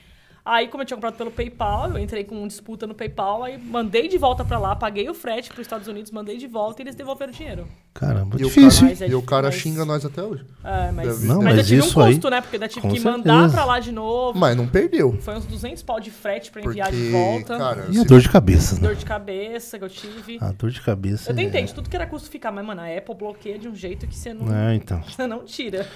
Aí, 0.49 0.69
como 0.69 0.83
eu 0.83 0.87
tinha 0.87 0.97
comprado 0.97 1.17
pelo 1.17 1.33
PayPal, 1.33 1.91
eu 1.91 1.99
entrei 1.99 2.23
com 2.23 2.47
disputa 2.47 2.87
no 2.87 2.95
PayPal, 2.95 3.43
aí 3.43 3.59
mandei 3.59 4.07
de 4.07 4.17
volta 4.17 4.45
pra 4.45 4.61
lá, 4.61 4.77
paguei 4.77 5.11
o 5.11 5.15
frete 5.15 5.49
pros 5.49 5.63
Estados 5.63 5.89
Unidos, 5.89 6.13
mandei 6.13 6.37
de 6.39 6.47
volta 6.47 6.81
e 6.81 6.85
eles 6.85 6.95
devolveram 6.95 7.33
o 7.33 7.35
dinheiro. 7.37 7.67
Caramba, 7.93 8.37
E 8.39 8.45
o 8.45 8.47
difícil. 8.47 8.83
cara, 8.83 8.91
Mas 8.91 9.03
é 9.03 9.09
e 9.09 9.15
o 9.17 9.23
cara 9.23 9.49
difícil. 9.51 9.73
xinga 9.73 9.85
nós 9.85 10.05
até 10.05 10.23
hoje. 10.23 10.45
É, 10.63 10.93
mas, 10.93 11.25
Não, 11.25 11.39
mas, 11.43 11.47
eu 11.49 11.57
mas 11.57 11.67
tive 11.67 11.81
isso 11.81 11.99
um 11.99 12.03
aí, 12.05 12.13
custo, 12.15 12.31
né? 12.31 12.41
Porque 12.41 12.57
ainda 12.57 12.69
tive 12.69 12.81
que 12.83 13.01
certeza. 13.01 13.11
mandar 13.11 13.51
pra 13.51 13.65
lá 13.65 13.81
de 13.81 13.91
novo. 13.91 14.39
Mas 14.39 14.57
não 14.57 14.69
perdeu. 14.69 15.17
Foi 15.21 15.35
uns 15.37 15.47
200 15.47 15.83
pau 15.83 15.99
de 15.99 16.13
frete 16.13 16.53
pra 16.53 16.63
Porque, 16.63 16.79
enviar 16.79 16.93
de 16.93 17.11
volta. 17.11 17.59
cara, 17.59 17.87
E 17.91 17.99
a 17.99 18.05
dor 18.05 18.21
de 18.21 18.29
cabeça, 18.29 18.77
né? 18.77 18.81
Dor 18.83 18.95
de 18.95 19.05
cabeça 19.05 19.79
que 19.79 19.85
eu 19.85 19.89
tive. 19.89 20.39
A 20.41 20.53
dor 20.53 20.71
de 20.71 20.81
cabeça. 20.81 21.33
Eu 21.33 21.35
tentei 21.35 21.63
é- 21.63 21.65
de 21.65 21.75
tudo 21.75 21.91
que 21.91 21.97
era 21.97 22.07
custo 22.07 22.31
ficar, 22.31 22.53
mas, 22.53 22.65
mano, 22.65 22.83
a 22.83 22.87
Apple 22.87 23.15
bloqueia 23.17 23.59
de 23.59 23.67
um 23.67 23.75
jeito 23.75 24.07
que 24.07 24.15
você 24.15 24.33
não, 24.33 24.55
É, 24.55 24.75
então. 24.77 25.03
você 25.11 25.27
não 25.27 25.45
tira. 25.45 25.89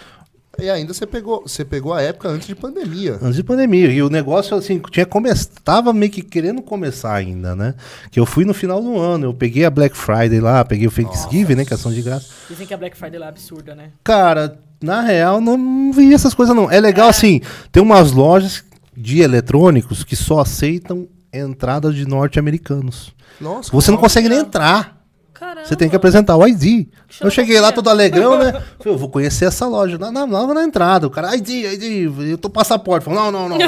E 0.61 0.71
ainda 0.71 0.93
você 0.93 1.07
pegou, 1.07 1.43
você 1.43 1.65
pegou 1.65 1.93
a 1.93 2.03
época 2.03 2.29
antes 2.29 2.47
de 2.47 2.55
pandemia. 2.55 3.19
Antes 3.21 3.37
de 3.37 3.43
pandemia. 3.43 3.91
E 3.91 4.03
o 4.03 4.11
negócio, 4.11 4.57
assim, 4.57 4.81
tinha 4.91 5.07
come... 5.07 5.31
tava 5.65 5.93
meio 5.93 6.11
que 6.13 6.23
querendo 6.23 6.63
começar 6.63 7.15
ainda, 7.15 7.55
né? 7.57 7.75
Que 8.11 8.21
eu 8.21 8.27
fui 8.27 8.45
no 8.45 8.55
final 8.55 8.83
do 8.83 8.99
ano. 8.99 9.27
Eu 9.27 9.35
peguei 9.35 9.65
a 9.65 9.71
Black 9.71 9.97
Friday 9.97 10.41
lá, 10.41 10.65
peguei 10.65 10.87
o 10.87 10.91
Thanksgiving, 10.91 11.55
né? 11.55 11.65
Que 11.65 11.73
é 11.73 11.77
ação 11.77 11.93
de 11.93 12.03
graça. 12.03 12.27
Dizem 12.49 12.67
que 12.67 12.75
a 12.75 12.77
Black 12.77 12.97
Friday 12.97 13.19
lá 13.19 13.27
é 13.27 13.29
absurda, 13.31 13.75
né? 13.75 13.91
Cara, 14.05 14.59
na 14.83 15.01
real, 15.01 15.41
não 15.41 15.93
vi 15.93 16.15
essas 16.15 16.35
coisas, 16.35 16.55
não. 16.55 16.71
É 16.71 16.81
legal, 16.81 17.09
assim, 17.09 17.41
tem 17.73 17.83
umas 17.83 18.13
lojas 18.13 18.65
de 18.97 19.21
eletrônicos 19.21 20.05
que 20.05 20.17
só 20.17 20.41
aceitam 20.41 21.09
entrada 21.33 21.93
de 21.93 22.07
norte-americanos. 22.07 23.13
Nossa, 23.41 23.71
Você 23.73 23.91
não 23.91 23.99
consegue 23.99 24.29
nem 24.29 24.39
entrar. 24.39 25.00
Caramba. 25.41 25.67
Você 25.67 25.75
tem 25.75 25.89
que 25.89 25.97
apresentar 25.97 26.37
o 26.37 26.47
ID. 26.47 26.87
Eu 27.19 27.31
cheguei 27.31 27.59
lá 27.59 27.73
todo 27.73 27.89
alegrão, 27.89 28.39
né? 28.39 28.53
Falei, 28.53 28.95
eu 28.95 28.99
vou 28.99 29.09
conhecer 29.09 29.47
essa 29.47 29.67
loja. 29.67 29.97
Na, 29.97 30.13
na, 30.13 30.27
na, 30.27 30.47
na 30.55 30.63
entrada. 30.65 31.07
O 31.07 31.11
cara, 31.11 31.35
ID, 31.35 31.49
ID, 31.49 32.29
eu 32.31 32.37
tô 32.37 32.51
passaporte. 32.51 33.07
Falei, 33.07 33.19
não, 33.21 33.33
não, 33.33 33.49
não. 33.49 33.59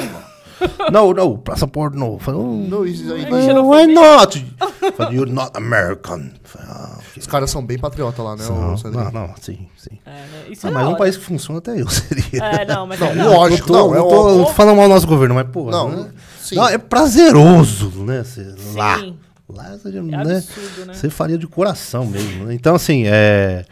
não, 0.92 1.12
não, 1.14 1.38
passaporte 1.38 1.96
não. 1.96 2.18
Falei, 2.18 2.38
oh, 2.40 2.68
Não, 2.68 2.84
isso 2.84 3.10
aí. 3.10 3.24
Ai, 3.24 3.52
no, 3.54 3.70
why 3.70 3.86
not? 3.86 4.54
Falei, 4.96 5.16
you're 5.16 5.32
not 5.32 5.50
American. 5.54 6.30
Falei, 6.44 6.68
ah, 6.70 6.90
ok. 6.98 7.06
Os 7.16 7.26
caras 7.26 7.50
são 7.50 7.64
bem 7.64 7.78
patriota 7.78 8.22
lá, 8.22 8.36
né? 8.36 8.44
Não, 8.46 8.74
o 8.74 8.76
Sandrinho? 8.78 9.10
não, 9.10 9.28
não, 9.28 9.34
sim, 9.40 9.66
sim. 9.78 9.98
É, 10.04 10.10
né? 10.10 10.26
Isso 10.50 10.66
Ah, 10.66 10.70
é 10.70 10.72
mas 10.74 10.84
da 10.84 10.90
um 10.90 10.96
país 10.96 11.16
que 11.16 11.24
funciona 11.24 11.58
até 11.58 11.80
eu 11.80 11.88
seria. 11.90 12.44
É, 12.44 12.64
não, 12.66 12.86
mas 12.86 13.00
Não, 13.00 13.08
é, 13.08 13.14
lógico. 13.24 13.72
Não 13.72 13.78
tô, 13.80 13.86
não, 13.88 13.94
é 13.94 13.98
não 13.98 14.08
tô 14.08 14.14
óbvio. 14.40 14.54
falando 14.54 14.76
mal 14.76 14.88
do 14.88 14.94
nosso 14.94 15.06
governo, 15.06 15.34
mas, 15.34 15.46
pô, 15.50 15.70
Não, 15.70 15.88
né? 15.88 16.10
sim. 16.38 16.54
Não, 16.54 16.68
é 16.68 16.76
prazeroso, 16.78 17.88
né? 18.04 18.22
Cê, 18.24 18.44
lá. 18.74 18.98
Sim. 18.98 19.06
Lá, 19.08 19.14
você, 19.52 19.88
É 19.88 20.00
né? 20.02 20.36
absurdo, 20.36 20.86
né? 20.86 20.94
Você 20.94 21.10
faria 21.10 21.38
de 21.38 21.46
coração 21.46 22.06
mesmo, 22.06 22.46
né? 22.46 22.54
Então, 22.54 22.74
assim, 22.74 23.04
é... 23.06 23.64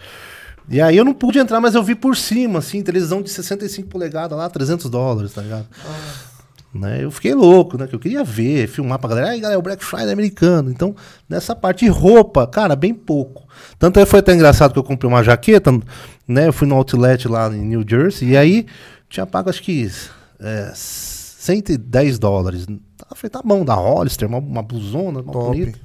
E 0.69 0.81
aí 0.81 0.97
eu 0.97 1.05
não 1.05 1.13
pude 1.13 1.39
entrar, 1.39 1.61
mas 1.61 1.75
eu 1.75 1.83
vi 1.83 1.95
por 1.97 2.17
cima, 2.17 2.61
assim, 2.61 2.81
televisão 2.83 3.21
de 3.21 3.31
65 3.31 3.89
polegadas 3.89 4.39
lá, 4.39 4.49
300 4.49 4.89
dólares, 4.89 5.33
tá 5.33 5.43
ligado? 5.43 5.67
Né? 6.73 7.03
Eu 7.03 7.11
fiquei 7.11 7.35
louco, 7.35 7.77
né? 7.77 7.89
Que 7.89 7.95
eu 7.95 7.99
queria 7.99 8.23
ver, 8.23 8.69
filmar 8.69 8.99
pra 9.01 9.09
galera. 9.09 9.31
Aí, 9.31 9.41
galera, 9.41 9.59
o 9.59 9.63
Black 9.63 9.85
Friday 9.85 10.13
americano. 10.13 10.71
Então, 10.71 10.95
nessa 11.29 11.57
parte 11.57 11.85
de 11.85 11.91
roupa, 11.91 12.47
cara, 12.47 12.77
bem 12.77 12.95
pouco. 12.95 13.49
Tanto 13.79 13.99
é 13.99 14.07
foi 14.07 14.21
até 14.21 14.33
engraçado 14.33 14.73
que 14.73 14.79
eu 14.79 14.85
comprei 14.85 15.09
uma 15.09 15.25
jaqueta, 15.25 15.73
né? 16.29 16.47
Eu 16.47 16.53
fui 16.53 16.69
no 16.69 16.77
outlet 16.77 17.27
lá 17.27 17.49
em 17.49 17.67
New 17.67 17.85
Jersey, 17.89 18.29
e 18.31 18.37
aí 18.37 18.67
tinha 19.09 19.27
pago 19.27 19.51
acho 19.51 19.63
que 19.63 19.91
é, 20.39 20.71
110 20.75 22.19
dólares. 22.21 22.67
Eu 23.11 23.17
falei, 23.17 23.31
tá 23.31 23.41
bom, 23.45 23.65
da 23.65 23.75
Hollister, 23.75 24.29
uma, 24.29 24.39
uma 24.39 24.63
blusona, 24.63 25.21
uma 25.21 25.33
Top. 25.33 25.47
bonita. 25.47 25.79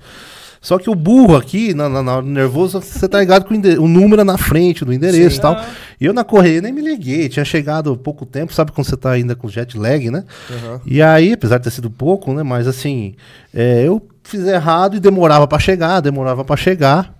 Só 0.62 0.80
que 0.80 0.90
o 0.90 0.96
burro 0.96 1.36
aqui, 1.36 1.76
na, 1.76 1.88
na- 1.88 2.02
na- 2.02 2.22
nervoso, 2.24 2.82
você 2.82 3.08
tá 3.08 3.20
ligado 3.20 3.46
com 3.46 3.54
o, 3.54 3.84
o 3.84 3.88
número 3.88 4.22
é 4.22 4.24
na 4.26 4.36
frente 4.38 4.84
do 4.84 4.92
endereço 4.92 5.38
e 5.38 5.42
tal. 5.42 5.64
E 6.02 6.06
eu 6.06 6.14
na 6.14 6.24
correia 6.24 6.60
nem 6.60 6.74
me 6.74 6.82
liguei, 6.82 7.30
tinha 7.30 7.46
chegado 7.46 7.92
há 7.92 7.96
pouco 7.96 8.26
tempo, 8.26 8.52
sabe 8.52 8.72
quando 8.72 8.88
você 8.88 8.98
tá 8.98 9.12
ainda 9.12 9.36
com 9.36 9.48
jet 9.48 9.78
lag, 9.78 10.10
né? 10.10 10.24
Aham. 10.50 10.82
E 10.84 11.04
aí, 11.04 11.34
apesar 11.34 11.60
de 11.60 11.66
ter 11.66 11.70
sido 11.72 11.90
pouco, 11.92 12.34
né? 12.34 12.42
Mas 12.42 12.68
assim, 12.68 13.14
é, 13.54 13.84
eu 13.88 14.02
fiz 14.24 14.44
errado 14.48 14.96
e 14.96 15.00
demorava 15.00 15.48
pra 15.48 15.60
chegar, 15.60 16.00
demorava 16.00 16.44
pra 16.44 16.58
chegar. 16.58 17.14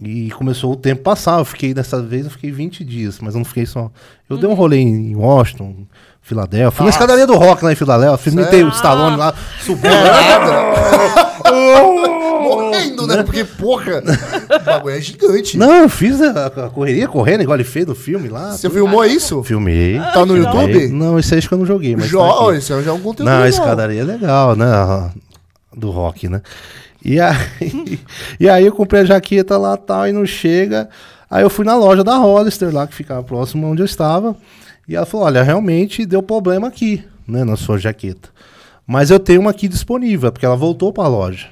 E 0.00 0.30
começou 0.32 0.72
o 0.72 0.76
tempo 0.76 1.02
passar. 1.02 1.38
Eu 1.38 1.44
fiquei, 1.44 1.72
dessa 1.72 2.02
vez, 2.02 2.24
eu 2.24 2.30
fiquei 2.32 2.50
20 2.50 2.82
dias, 2.82 3.20
mas 3.20 3.34
eu 3.34 3.38
não 3.38 3.44
fiquei 3.44 3.66
só. 3.66 3.92
Eu 4.28 4.36
dei 4.38 4.48
um 4.48 4.54
rolê 4.54 4.78
em 4.78 5.14
Washington, 5.14 5.86
Filadélfia. 6.22 6.70
Fui 6.70 6.84
na 6.84 6.90
escadaria 6.90 7.26
do 7.26 7.34
rock 7.34 7.64
lá 7.64 7.72
em 7.72 7.74
Filadélfia. 7.74 8.32
Imitei 8.32 8.62
o? 8.62 8.68
Stallone 8.68 9.16
lá, 9.16 9.34
subiu. 9.60 9.90
Morrendo, 12.42 13.06
né? 13.06 13.22
Porque, 13.22 13.44
porra, 13.44 14.00
o 14.00 14.64
bagulho 14.64 14.96
é 14.96 15.00
gigante. 15.00 15.58
Não, 15.58 15.82
eu 15.82 15.88
fiz 15.88 16.20
a, 16.20 16.46
a 16.46 16.70
correria 16.70 17.08
correndo, 17.08 17.42
igual 17.42 17.56
ele 17.56 17.64
fez 17.64 17.84
do 17.84 17.94
filme 17.94 18.28
lá. 18.28 18.52
Você 18.52 18.70
filmou 18.70 19.04
isso? 19.04 19.42
Filmei. 19.42 19.98
Tá 19.98 20.24
no. 20.24 20.36
YouTube? 20.36 20.88
Não, 20.88 21.18
esse 21.18 21.34
aí 21.34 21.38
acho 21.38 21.48
que 21.48 21.54
eu 21.54 21.58
não 21.58 21.66
joguei, 21.66 21.96
mas. 21.96 22.06
Jo 22.06 22.18
tá 22.18 22.58
já 22.80 22.90
é 22.90 22.92
um 22.92 23.00
conteúdo 23.00 23.28
Não, 23.28 23.42
a 23.42 23.48
escadaria 23.48 24.00
é 24.00 24.04
legal, 24.04 24.54
né? 24.54 24.66
Do 25.74 25.90
rock, 25.90 26.28
né? 26.28 26.40
E 27.04 27.18
aí, 27.18 27.98
e 28.38 28.48
aí 28.48 28.64
eu 28.64 28.72
comprei 28.72 29.02
a 29.02 29.04
jaqueta 29.04 29.58
lá 29.58 29.76
tal 29.76 30.06
e 30.06 30.12
não 30.12 30.24
chega. 30.24 30.88
Aí 31.28 31.42
eu 31.42 31.50
fui 31.50 31.64
na 31.64 31.74
loja 31.74 32.04
da 32.04 32.16
Hollister 32.16 32.72
lá, 32.72 32.86
que 32.86 32.94
ficava 32.94 33.22
próximo 33.22 33.66
onde 33.66 33.82
eu 33.82 33.86
estava. 33.86 34.36
E 34.92 34.96
ela 34.96 35.06
falou: 35.06 35.26
olha, 35.26 35.42
realmente 35.42 36.04
deu 36.06 36.22
problema 36.22 36.68
aqui, 36.68 37.02
né? 37.26 37.44
Na 37.44 37.56
sua 37.56 37.78
jaqueta. 37.78 38.28
Mas 38.84 39.10
eu 39.10 39.20
tenho 39.20 39.40
uma 39.40 39.50
aqui 39.52 39.68
disponível, 39.68 40.30
porque 40.32 40.44
ela 40.44 40.56
voltou 40.56 40.92
para 40.92 41.04
a 41.04 41.08
loja, 41.08 41.46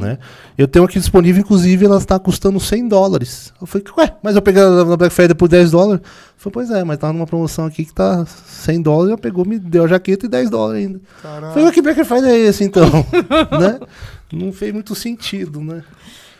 né? 0.00 0.18
Eu 0.56 0.66
tenho 0.66 0.84
aqui 0.84 0.98
disponível, 0.98 1.40
inclusive 1.42 1.84
ela 1.84 1.98
está 1.98 2.18
custando 2.18 2.58
100 2.58 2.88
dólares. 2.88 3.52
Eu 3.60 3.66
falei, 3.66 3.86
ué, 3.98 4.14
mas 4.22 4.34
eu 4.34 4.40
peguei 4.40 4.62
ela 4.62 4.84
na 4.86 4.96
Black 4.96 5.12
Friday 5.14 5.34
por 5.34 5.46
10 5.46 5.70
dólares. 5.72 6.00
Eu 6.02 6.10
falei, 6.38 6.52
pois 6.54 6.70
é, 6.70 6.82
mas 6.82 6.96
tá 6.98 7.12
numa 7.12 7.26
promoção 7.26 7.66
aqui 7.66 7.84
que 7.84 7.92
tá 7.92 8.24
100 8.26 8.80
dólares, 8.80 9.10
ela 9.10 9.18
pegou, 9.18 9.44
me 9.44 9.58
deu 9.58 9.84
a 9.84 9.88
jaqueta 9.88 10.24
e 10.24 10.28
10 10.28 10.48
dólares 10.50 10.82
ainda. 10.86 11.00
Caralho. 11.22 11.48
Falei, 11.52 11.64
mas 11.66 11.74
que 11.74 11.82
Black 11.82 12.02
Friday 12.02 12.30
é 12.30 12.38
esse 12.38 12.64
então? 12.64 12.86
né? 13.60 13.78
Não 14.32 14.50
fez 14.50 14.72
muito 14.72 14.94
sentido, 14.94 15.60
né? 15.60 15.84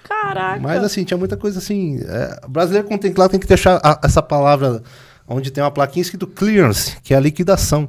Caraca. 0.08 0.58
Mas 0.60 0.82
assim, 0.82 1.04
tinha 1.04 1.18
muita 1.18 1.36
coisa 1.36 1.58
assim. 1.58 2.00
É, 2.02 2.40
o 2.46 2.48
brasileiro 2.48 2.88
quando 2.88 3.00
tem 3.00 3.12
claro 3.12 3.30
tem 3.30 3.38
que 3.38 3.46
deixar 3.46 3.78
a- 3.84 4.00
essa 4.02 4.22
palavra 4.22 4.82
onde 5.30 5.50
tem 5.50 5.62
uma 5.64 5.70
plaquinha 5.70 6.02
escrito 6.02 6.26
clearance, 6.26 6.96
que 7.02 7.14
é 7.14 7.16
a 7.16 7.20
liquidação. 7.20 7.88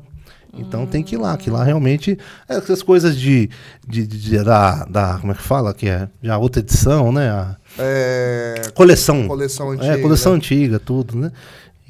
Então 0.53 0.85
tem 0.85 1.01
que 1.01 1.15
ir 1.15 1.17
lá, 1.17 1.37
que 1.37 1.49
lá 1.49 1.63
realmente 1.63 2.17
essas 2.47 2.83
coisas 2.83 3.15
de, 3.17 3.49
de, 3.87 4.05
de- 4.05 4.19
de- 4.19 4.43
da, 4.43 4.83
da 4.83 5.17
como 5.19 5.31
é 5.31 5.35
que 5.35 5.41
fala 5.41 5.73
que 5.73 5.87
é 5.87 6.09
já 6.21 6.37
outra 6.37 6.59
edição, 6.61 7.09
né? 7.09 7.29
A 7.29 7.55
É, 7.79 8.61
coleção, 8.73 9.27
coleção 9.29 9.71
antiga. 9.71 9.93
é 9.93 9.97
coleção 9.97 10.33
antiga, 10.33 10.77
tudo, 10.77 11.17
né? 11.17 11.31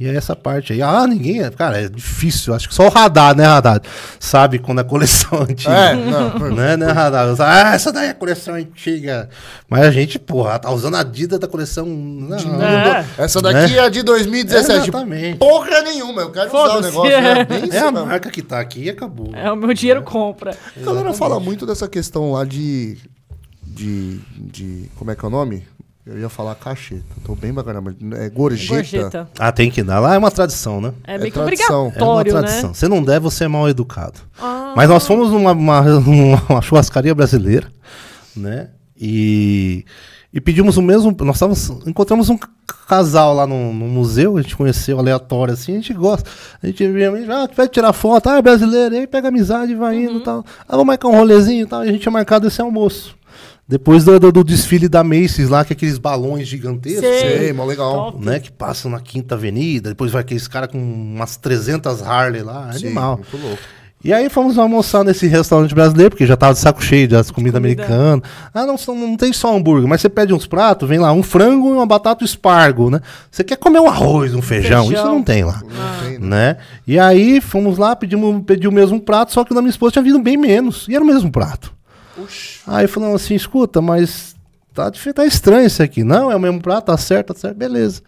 E 0.01 0.07
é 0.07 0.15
essa 0.15 0.35
parte 0.35 0.73
aí. 0.73 0.81
Ah, 0.81 1.05
ninguém, 1.05 1.47
cara, 1.51 1.79
é 1.79 1.87
difícil. 1.87 2.55
Acho 2.55 2.67
que 2.67 2.73
só 2.73 2.87
o 2.87 2.89
radar, 2.89 3.37
né, 3.37 3.45
radar, 3.45 3.79
sabe 4.19 4.57
quando 4.57 4.81
é 4.81 4.83
coleção 4.83 5.41
antiga. 5.47 5.71
É, 5.71 5.95
não. 5.95 6.39
Né, 6.49 6.75
né, 6.75 6.87
radar? 6.91 7.27
Ah, 7.39 7.75
essa 7.75 7.91
daí 7.91 8.07
é 8.09 8.13
coleção 8.15 8.55
antiga. 8.55 9.29
Mas 9.69 9.83
a 9.83 9.91
gente, 9.91 10.17
porra, 10.17 10.57
tá 10.57 10.71
usando 10.71 10.95
a 10.95 11.01
Adidas 11.01 11.37
da 11.37 11.47
coleção. 11.47 11.85
Não, 11.85 12.35
É. 12.63 13.05
Essa 13.15 13.39
daqui 13.43 13.77
é 13.77 13.87
de 13.91 14.01
2017. 14.01 14.89
Exatamente. 14.89 15.37
Porra 15.37 15.81
nenhuma, 15.83 16.23
eu 16.23 16.31
quero 16.31 16.47
usar 16.47 16.77
o 16.77 16.81
negócio. 16.81 17.11
É, 17.11 17.75
É 17.75 17.79
a 17.79 17.91
mesmo. 17.91 18.07
marca 18.07 18.31
que 18.31 18.41
tá 18.41 18.59
aqui 18.59 18.85
e 18.85 18.89
acabou. 18.89 19.29
É, 19.35 19.51
o 19.51 19.55
meu 19.55 19.71
dinheiro 19.75 20.01
compra. 20.01 20.57
A 20.75 20.83
galera 20.83 21.13
fala 21.13 21.39
muito 21.39 21.63
dessa 21.67 21.87
questão 21.87 22.31
lá 22.31 22.43
de, 22.43 22.97
de. 23.63 24.19
de. 24.35 24.89
Como 24.95 25.11
é 25.11 25.15
que 25.15 25.23
é 25.23 25.27
o 25.27 25.31
nome? 25.31 25.63
Eu 26.05 26.17
ia 26.17 26.29
falar 26.29 26.55
cacheta. 26.55 27.03
Tô 27.23 27.35
bem 27.35 27.53
bacana, 27.53 27.79
mas 27.79 27.95
é 28.19 28.29
gorjeta. 28.29 28.73
Gorjeta. 28.73 29.29
Ah, 29.37 29.51
tem 29.51 29.69
que 29.69 29.83
dar. 29.83 29.99
Lá 29.99 30.15
é 30.15 30.17
uma 30.17 30.31
tradição, 30.31 30.81
né? 30.81 30.93
É 31.03 31.17
meio 31.17 31.31
que 31.31 31.39
tradição. 31.39 31.91
É 31.95 32.03
uma 32.03 32.13
obrigatório, 32.15 32.31
tradição. 32.31 32.69
né? 32.69 32.73
Você 32.73 32.87
não 32.87 33.03
der, 33.03 33.19
você 33.19 33.43
é 33.43 33.47
mal 33.47 33.69
educado. 33.69 34.19
Ah. 34.39 34.73
Mas 34.75 34.89
nós 34.89 35.05
fomos 35.05 35.29
numa 35.29 35.51
uma, 35.51 35.81
uma 36.49 36.61
churrascaria 36.61 37.13
brasileira, 37.13 37.71
né? 38.35 38.69
E, 38.99 39.85
e 40.33 40.41
pedimos 40.41 40.75
o 40.75 40.81
mesmo. 40.81 41.15
Nós 41.21 41.37
távamos, 41.37 41.69
encontramos 41.85 42.29
um 42.29 42.37
casal 42.87 43.35
lá 43.35 43.45
no, 43.45 43.71
no 43.71 43.87
museu, 43.87 44.37
a 44.37 44.41
gente 44.41 44.55
conheceu 44.55 44.97
aleatório 44.97 45.53
assim, 45.53 45.73
a 45.73 45.75
gente 45.75 45.93
gosta. 45.93 46.29
A 46.61 46.67
gente 46.67 46.85
via, 46.87 47.11
ah, 47.29 47.47
tu 47.47 47.55
vai 47.55 47.67
tirar 47.67 47.93
foto, 47.93 48.27
ah, 48.27 48.37
é 48.37 48.41
brasileiro, 48.41 48.95
aí 48.95 49.05
pega 49.05 49.27
amizade, 49.27 49.75
vai 49.75 49.97
indo 49.97 50.17
e 50.17 50.23
tal. 50.23 50.43
Ah, 50.67 50.71
vamos 50.71 50.87
marcar 50.87 51.09
um 51.09 51.15
rolezinho 51.15 51.63
e 51.63 51.67
tal. 51.67 51.85
E 51.85 51.89
a 51.89 51.91
gente 51.91 52.01
tinha 52.01 52.11
marcado 52.11 52.47
esse 52.47 52.59
almoço. 52.59 53.15
Depois 53.67 54.03
do, 54.03 54.19
do- 54.19 54.31
do 54.31 54.43
desfile 54.43 54.89
da 54.89 55.03
Macy's 55.03 55.47
lá, 55.47 55.63
que 55.63 55.71
é 55.71 55.75
aqueles 55.75 55.97
balões 55.97 56.47
gigantescos. 56.47 57.01
Sei. 57.01 57.37
Sei, 57.37 57.53
mó 57.53 57.63
legal. 57.63 58.11
Top. 58.11 58.25
Né, 58.25 58.39
que 58.39 58.51
passam 58.51 58.91
na 58.91 58.99
Quinta 58.99 59.35
Avenida, 59.35 59.89
depois 59.89 60.11
vai 60.11 60.21
aqueles 60.21 60.47
caras 60.47 60.69
com 60.69 60.77
umas 60.77 61.37
300 61.37 62.01
Harley 62.01 62.43
lá, 62.43 62.71
Sim, 62.73 62.87
animal. 62.87 63.17
muito 63.17 63.37
louco. 63.37 63.61
E 64.03 64.11
aí 64.11 64.29
fomos 64.31 64.57
almoçar 64.57 65.03
nesse 65.03 65.27
restaurante 65.27 65.75
brasileiro, 65.75 66.09
porque 66.09 66.25
já 66.25 66.35
tava 66.35 66.53
de 66.53 66.59
saco 66.59 66.83
cheio 66.83 67.07
das 67.07 67.29
comidas 67.29 67.61
Comida. 67.61 67.83
americanas. 67.83 68.27
Ah, 68.51 68.65
não, 68.65 68.75
não 68.95 69.15
tem 69.15 69.31
só 69.31 69.55
hambúrguer, 69.55 69.87
mas 69.87 70.01
você 70.01 70.09
pede 70.09 70.33
uns 70.33 70.47
pratos, 70.47 70.89
vem 70.89 70.97
lá 70.97 71.13
um 71.13 71.21
frango 71.21 71.69
e 71.69 71.73
uma 71.73 71.85
batata 71.85 72.25
espargo, 72.25 72.89
né? 72.89 72.99
Você 73.29 73.43
quer 73.43 73.57
comer 73.57 73.79
um 73.79 73.87
arroz, 73.87 74.33
um 74.33 74.41
feijão, 74.41 74.87
Feijão. 74.87 75.03
isso 75.03 75.13
não 75.13 75.21
tem 75.21 75.43
lá. 75.43 75.61
Né? 75.63 76.17
Né? 76.19 76.57
E 76.87 76.97
aí 76.97 77.39
fomos 77.39 77.77
lá, 77.77 77.95
pedimos, 77.95 78.41
pedi 78.43 78.67
o 78.67 78.71
mesmo 78.71 78.99
prato, 78.99 79.31
só 79.31 79.43
que 79.45 79.51
o 79.51 79.55
da 79.55 79.61
minha 79.61 79.69
esposa 79.69 79.91
tinha 79.93 80.03
vindo 80.03 80.17
bem 80.19 80.35
menos. 80.35 80.87
E 80.89 80.95
era 80.95 81.03
o 81.03 81.07
mesmo 81.07 81.31
prato. 81.31 81.71
Puxa. 82.21 82.59
Aí 82.67 82.87
falamos 82.87 83.23
assim, 83.23 83.35
escuta, 83.35 83.81
mas 83.81 84.35
tá, 84.73 84.91
tá 85.13 85.25
estranho 85.25 85.65
isso 85.67 85.81
aqui. 85.83 86.03
Não, 86.03 86.31
é 86.31 86.35
o 86.35 86.39
mesmo 86.39 86.61
prato, 86.61 86.85
tá 86.85 86.97
certo, 86.97 87.33
tá 87.33 87.39
certo, 87.39 87.55
beleza. 87.57 88.01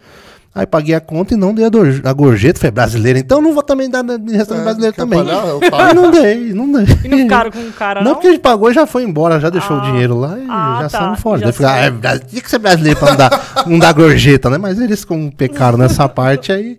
Aí 0.56 0.64
paguei 0.66 0.94
a 0.94 1.00
conta 1.00 1.34
e 1.34 1.36
não 1.36 1.52
dei 1.52 1.64
a, 1.64 2.12
gorjeta, 2.12 2.60
foi 2.60 2.70
brasileira, 2.70 3.18
então 3.18 3.42
não 3.42 3.52
vou 3.52 3.62
também 3.62 3.90
dar 3.90 4.04
em 4.04 4.36
restaurante 4.36 4.60
É, 4.60 4.64
brasileiro 4.64 4.94
também. 4.94 5.18
pago. 5.68 5.94
não 5.94 6.10
dei, 6.12 6.52
não 6.54 6.70
dei. 6.70 6.84
E 7.04 7.08
não 7.08 7.18
ficaram 7.18 7.50
com 7.50 7.58
o 7.58 7.72
cara, 7.72 8.00
Não, 8.00 8.10
não? 8.10 8.14
porque 8.14 8.28
gente 8.30 8.40
pagou 8.40 8.70
e 8.70 8.74
já 8.74 8.86
foi 8.86 9.02
embora, 9.02 9.40
já 9.40 9.50
deixou 9.50 9.76
Ah. 9.76 9.80
o 9.80 9.82
dinheiro 9.82 10.16
lá 10.16 10.38
e 10.38 10.46
Ah, 10.48 10.78
já 10.82 10.88
tá. 10.90 10.98
saímos 11.00 11.18
fora. 11.20 11.40
Já 11.40 11.50
Daí 11.50 11.66
ah, 11.66 11.84
é, 11.86 11.90
Bra- 11.90 12.18
tinha 12.20 12.40
que 12.40 12.48
ser 12.48 12.58
brasileiro 12.60 13.00
pra 13.00 13.10
não 13.10 13.16
dar, 13.16 13.64
não 13.66 13.78
dar 13.80 13.92
gorjeta, 13.94 14.48
né? 14.48 14.56
Mas 14.56 14.78
eles, 14.78 15.04
como 15.04 15.32
pecaram 15.32 15.76
nessa 15.76 16.08
parte 16.08 16.52
aí, 16.52 16.78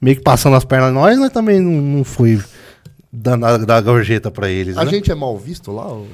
meio 0.00 0.16
que 0.18 0.22
passando 0.22 0.54
as 0.54 0.64
pernas 0.64 0.92
nós, 0.94 1.18
nós 1.18 1.30
também 1.32 1.60
não, 1.60 1.72
não 1.72 2.04
fui 2.04 2.40
dando 3.12 3.44
a, 3.44 3.56
dar 3.56 3.80
gorjeta 3.80 4.30
pra 4.30 4.48
eles. 4.48 4.78
A 4.78 4.84
né? 4.84 4.90
gente 4.92 5.10
é 5.10 5.16
mal 5.16 5.36
visto 5.36 5.72
lá, 5.72 5.84
ô, 5.88 6.06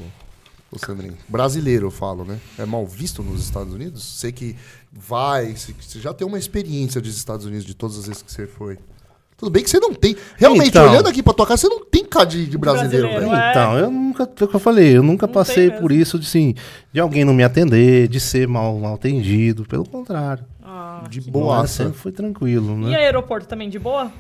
ô 0.72 0.78
Sandrinho? 0.78 1.14
Brasileiro, 1.28 1.86
eu 1.86 1.90
falo, 1.90 2.24
né? 2.24 2.38
É 2.58 2.64
mal 2.64 2.86
visto 2.86 3.22
nos 3.22 3.42
Estados 3.42 3.72
Unidos? 3.74 4.02
Sei 4.04 4.32
que 4.32 4.56
vai, 4.90 5.54
se- 5.56 5.74
você 5.78 6.00
já 6.00 6.12
tem 6.14 6.26
uma 6.26 6.38
experiência 6.38 7.00
dos 7.00 7.14
Estados 7.16 7.46
Unidos 7.46 7.64
de 7.64 7.74
todas 7.74 7.98
as 7.98 8.06
vezes 8.06 8.22
que 8.22 8.32
você 8.32 8.46
foi. 8.46 8.78
Tudo 9.36 9.50
bem 9.50 9.64
que 9.64 9.70
você 9.70 9.80
não 9.80 9.92
tem. 9.92 10.16
Realmente, 10.36 10.68
Então. 10.68 10.88
olhando 10.88 11.08
aqui 11.08 11.20
pra 11.22 11.32
tua 11.34 11.44
casa, 11.46 11.62
você 11.62 11.68
não 11.68 11.84
tem 11.84 12.04
cara 12.04 12.26
de, 12.26 12.46
de 12.46 12.56
brasileiro, 12.56 13.08
Brasileiro, 13.08 13.30
velho. 13.32 13.42
é. 13.44 13.50
Então, 13.50 13.76
eu 13.78 13.90
nunca, 13.90 14.30
foi 14.36 14.46
o 14.46 14.50
que 14.50 14.54
eu 14.56 14.60
falei, 14.60 14.96
eu 14.96 15.02
nunca 15.02 15.26
Não 15.26 15.34
passei 15.34 15.68
por 15.70 15.90
isso 15.90 16.16
de, 16.18 16.26
assim, 16.26 16.54
de 16.92 17.00
alguém 17.00 17.24
não 17.24 17.34
me 17.34 17.42
atender, 17.42 18.06
de 18.06 18.20
ser 18.20 18.46
mal, 18.46 18.78
mal 18.78 18.94
atendido, 18.94 19.64
pelo 19.64 19.84
contrário. 19.84 20.44
Ah, 20.62 21.04
De 21.10 21.20
boa. 21.20 21.66
Sempre 21.66 21.94
foi 21.98 22.12
tranquilo, 22.12 22.74
E 22.86 22.90
né? 22.90 22.96
aeroporto 22.96 23.48
também 23.48 23.68
de 23.68 23.80
boa? 23.80 24.12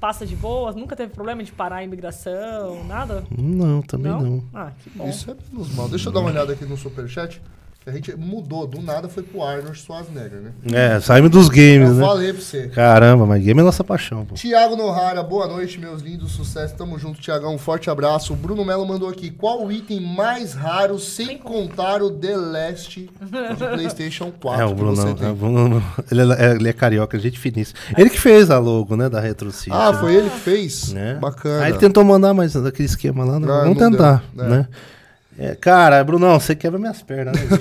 Passa 0.00 0.24
de 0.24 0.34
boa? 0.34 0.72
Nunca 0.72 0.96
teve 0.96 1.12
problema 1.12 1.44
de 1.44 1.52
parar 1.52 1.76
a 1.76 1.84
imigração? 1.84 2.82
Nada? 2.84 3.22
Não, 3.36 3.82
também 3.82 4.10
não. 4.10 4.42
Ah, 4.54 4.72
que 4.82 4.88
bom. 4.90 5.06
Isso 5.06 5.30
é 5.30 5.36
menos 5.52 5.74
mal. 5.74 5.88
Deixa 5.90 6.08
eu 6.08 6.12
dar 6.12 6.20
uma 6.20 6.30
olhada 6.30 6.54
aqui 6.54 6.64
no 6.64 6.76
superchat. 6.76 7.40
A 7.86 7.92
gente 7.92 8.14
mudou, 8.14 8.66
do 8.66 8.82
nada 8.82 9.08
foi 9.08 9.22
pro 9.22 9.42
Arnold 9.42 9.78
Schwarzenegger, 9.78 10.42
né? 10.42 10.52
É, 10.70 11.00
saímos 11.00 11.30
dos 11.30 11.48
games, 11.48 11.88
Eu 11.88 11.94
né? 11.94 12.06
falei 12.06 12.30
pra 12.30 12.42
você. 12.42 12.68
Caramba, 12.68 13.24
mas 13.24 13.42
game 13.42 13.58
é 13.58 13.64
nossa 13.64 13.82
paixão, 13.82 14.26
pô. 14.26 14.34
Tiago 14.34 14.76
Nohara, 14.76 15.22
boa 15.22 15.46
noite, 15.46 15.80
meus 15.80 16.02
lindos, 16.02 16.32
sucesso, 16.32 16.74
tamo 16.76 16.98
junto, 16.98 17.18
Tiagão, 17.22 17.54
um 17.54 17.58
forte 17.58 17.88
abraço. 17.88 18.34
O 18.34 18.36
Bruno 18.36 18.66
Melo 18.66 18.86
mandou 18.86 19.08
aqui, 19.08 19.30
qual 19.30 19.64
o 19.64 19.72
item 19.72 19.98
mais 19.98 20.52
raro, 20.52 20.98
sem 20.98 21.38
contar 21.38 22.02
o 22.02 22.10
The 22.10 22.36
Last 22.36 23.00
de 23.00 23.56
Playstation 23.56 24.30
4 24.30 24.60
É, 24.60 24.66
o 24.66 24.74
Bruno, 24.74 24.96
você 24.96 25.24
é, 25.24 25.30
o 25.30 25.34
Bruno 25.34 25.82
ele, 26.10 26.32
é, 26.34 26.50
ele 26.56 26.68
é 26.68 26.72
carioca, 26.74 27.18
gente 27.18 27.38
finíssima. 27.38 27.78
Ele 27.96 28.10
que 28.10 28.20
fez 28.20 28.50
a 28.50 28.58
logo, 28.58 28.94
né, 28.94 29.08
da 29.08 29.20
Retro 29.20 29.50
City. 29.50 29.70
Ah, 29.72 29.94
foi 29.94 30.16
ele 30.16 30.28
que 30.28 30.38
fez? 30.40 30.92
né? 30.92 31.14
Bacana. 31.14 31.64
Aí 31.64 31.70
ele 31.70 31.78
tentou 31.78 32.04
mandar, 32.04 32.34
mas 32.34 32.52
daquele 32.52 32.86
esquema 32.86 33.24
lá, 33.24 33.40
né? 33.40 33.46
Não, 33.46 33.60
vamos 33.62 33.78
não 33.78 33.90
tentar, 33.90 34.22
deu, 34.34 34.44
né? 34.44 34.58
né? 34.58 34.68
É, 35.40 35.54
cara, 35.54 36.04
Brunão, 36.04 36.38
você 36.38 36.54
quebra 36.54 36.78
minhas 36.78 37.02
pernas, 37.02 37.34
né? 37.34 37.58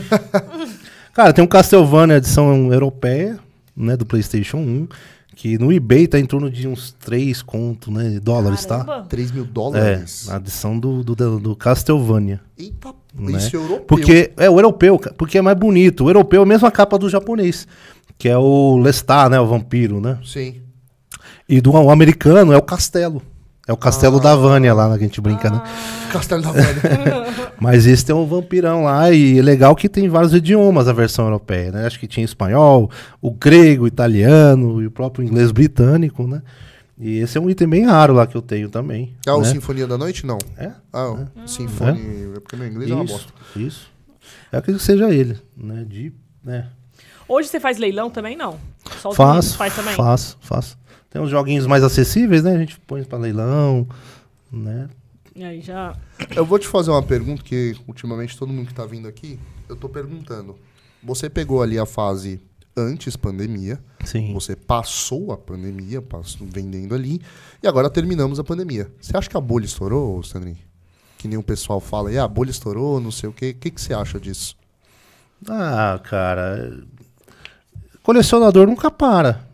cara, 1.13 1.31
tem 1.31 1.41
um 1.41 1.47
Castlevania 1.47 2.17
edição 2.17 2.73
europeia, 2.73 3.39
né, 3.73 3.95
do 3.95 4.05
PlayStation 4.05 4.57
1, 4.57 4.87
que 5.33 5.57
no 5.57 5.71
eBay 5.71 6.05
tá 6.05 6.19
em 6.19 6.25
torno 6.25 6.51
de 6.51 6.67
uns 6.67 6.91
3 6.99 7.41
conto, 7.41 7.89
né, 7.89 8.19
dólares, 8.19 8.65
tá? 8.65 8.83
Caramba. 8.83 9.07
3 9.07 9.31
mil 9.31 9.45
É, 9.45 9.47
dólares. 9.47 10.29
a 10.29 10.35
edição 10.35 10.77
do, 10.77 11.05
do, 11.05 11.39
do, 11.39 11.55
Castlevania. 11.55 12.41
Eita, 12.57 12.93
né? 13.17 13.37
isso 13.37 13.55
é 13.55 13.59
europeu. 13.59 13.85
Porque 13.85 14.33
é 14.35 14.49
o 14.49 14.57
europeu, 14.57 14.99
porque 15.17 15.37
é 15.37 15.41
mais 15.41 15.57
bonito. 15.57 16.03
O 16.03 16.09
europeu 16.09 16.41
é 16.41 16.43
a 16.43 16.47
mesma 16.47 16.69
capa 16.69 16.99
do 16.99 17.07
japonês, 17.09 17.65
que 18.17 18.27
é 18.27 18.37
o 18.37 18.77
Lestat, 18.77 19.29
né, 19.29 19.39
o 19.39 19.47
vampiro, 19.47 20.01
né? 20.01 20.19
Sim. 20.25 20.55
E 21.47 21.61
do 21.61 21.71
o 21.71 21.89
americano 21.89 22.51
é 22.51 22.57
o 22.57 22.61
castelo. 22.61 23.21
É 23.69 23.71
o 23.71 23.77
castelo 23.77 24.19
da 24.19 24.35
Vânia 24.35 24.73
lá, 24.73 24.89
né, 24.89 24.97
que 24.97 25.03
a 25.03 25.07
gente 25.07 25.21
brinca, 25.21 25.47
né? 25.47 25.61
Castelo 26.11 26.41
da 26.41 26.51
Vânia. 26.51 27.53
Mas 27.61 27.85
esse 27.85 28.03
tem 28.03 28.15
um 28.15 28.25
vampirão 28.25 28.85
lá 28.85 29.11
e 29.11 29.37
é 29.37 29.41
legal 29.43 29.75
que 29.75 29.87
tem 29.87 30.09
vários 30.09 30.33
idiomas 30.33 30.87
a 30.87 30.91
versão 30.91 31.25
europeia, 31.25 31.71
né? 31.71 31.85
Acho 31.85 31.99
que 31.99 32.07
tinha 32.07 32.25
espanhol, 32.25 32.89
o 33.21 33.29
grego, 33.29 33.83
o 33.83 33.87
italiano 33.87 34.81
e 34.81 34.87
o 34.87 34.91
próprio 34.91 35.23
inglês 35.23 35.51
britânico, 35.51 36.25
né? 36.25 36.41
E 36.97 37.19
esse 37.19 37.37
é 37.37 37.41
um 37.41 37.47
item 37.47 37.67
bem 37.69 37.85
raro 37.85 38.11
lá 38.15 38.25
que 38.25 38.35
eu 38.35 38.41
tenho 38.41 38.69
também. 38.69 39.15
é 39.23 39.31
o 39.31 39.39
né? 39.41 39.51
Sinfonia 39.51 39.85
da 39.85 39.99
Noite? 39.99 40.25
Não. 40.25 40.39
É? 40.57 40.71
Ah, 40.91 41.11
o 41.11 41.47
Sinfonia. 41.47 42.37
É 42.37 42.39
porque 42.39 42.55
meu 42.55 42.67
inglês 42.67 42.89
é 42.89 42.95
uma 42.95 43.03
Isso, 43.03 43.13
bosta. 43.13 43.33
isso. 43.55 43.87
Eu 44.51 44.57
acredito 44.57 44.81
que 44.81 44.85
seja 44.87 45.13
ele, 45.13 45.39
né? 45.55 45.85
De, 45.87 46.11
né? 46.43 46.65
Hoje 47.27 47.47
você 47.47 47.59
faz 47.59 47.77
leilão 47.77 48.09
também, 48.09 48.35
não? 48.35 48.57
Só 48.99 49.11
meninos 49.27 49.53
faz 49.53 49.75
também? 49.75 49.93
faço, 49.93 50.39
faço. 50.41 50.75
Tem 51.09 51.21
uns 51.21 51.29
joguinhos 51.29 51.65
mais 51.65 51.83
acessíveis, 51.83 52.43
né? 52.43 52.53
A 52.53 52.57
gente 52.57 52.79
põe 52.81 53.03
pra 53.03 53.17
leilão, 53.17 53.87
né? 54.51 54.89
E 55.35 55.43
aí 55.43 55.61
já... 55.61 55.95
Eu 56.35 56.45
vou 56.45 56.59
te 56.59 56.67
fazer 56.67 56.91
uma 56.91 57.01
pergunta 57.01 57.41
que 57.43 57.75
ultimamente 57.87 58.37
todo 58.37 58.53
mundo 58.53 58.67
que 58.67 58.73
tá 58.73 58.85
vindo 58.85 59.07
aqui, 59.07 59.39
eu 59.67 59.75
tô 59.75 59.89
perguntando. 59.89 60.55
Você 61.03 61.29
pegou 61.29 61.61
ali 61.61 61.79
a 61.79 61.85
fase 61.85 62.41
antes 62.75 63.15
pandemia, 63.15 63.79
Sim. 64.05 64.33
você 64.33 64.55
passou 64.55 65.31
a 65.31 65.37
pandemia, 65.37 66.01
passou 66.01 66.47
vendendo 66.47 66.95
ali, 66.95 67.21
e 67.61 67.67
agora 67.67 67.89
terminamos 67.89 68.39
a 68.39 68.43
pandemia. 68.43 68.89
Você 68.99 69.15
acha 69.15 69.29
que 69.29 69.37
a 69.37 69.41
bolha 69.41 69.65
estourou, 69.65 70.21
Sandrinho? 70.23 70.57
Que 71.17 71.27
nem 71.27 71.37
o 71.37 71.43
pessoal 71.43 71.79
fala, 71.79 72.11
e 72.11 72.17
a 72.17 72.27
bolha 72.27 72.51
estourou, 72.51 72.99
não 72.99 73.11
sei 73.11 73.29
o 73.29 73.33
quê. 73.33 73.53
O 73.55 73.59
que, 73.59 73.71
que 73.71 73.81
você 73.81 73.93
acha 73.93 74.19
disso? 74.19 74.55
Ah, 75.47 75.99
cara, 76.03 76.83
colecionador 78.03 78.67
nunca 78.67 78.91
para, 78.91 79.47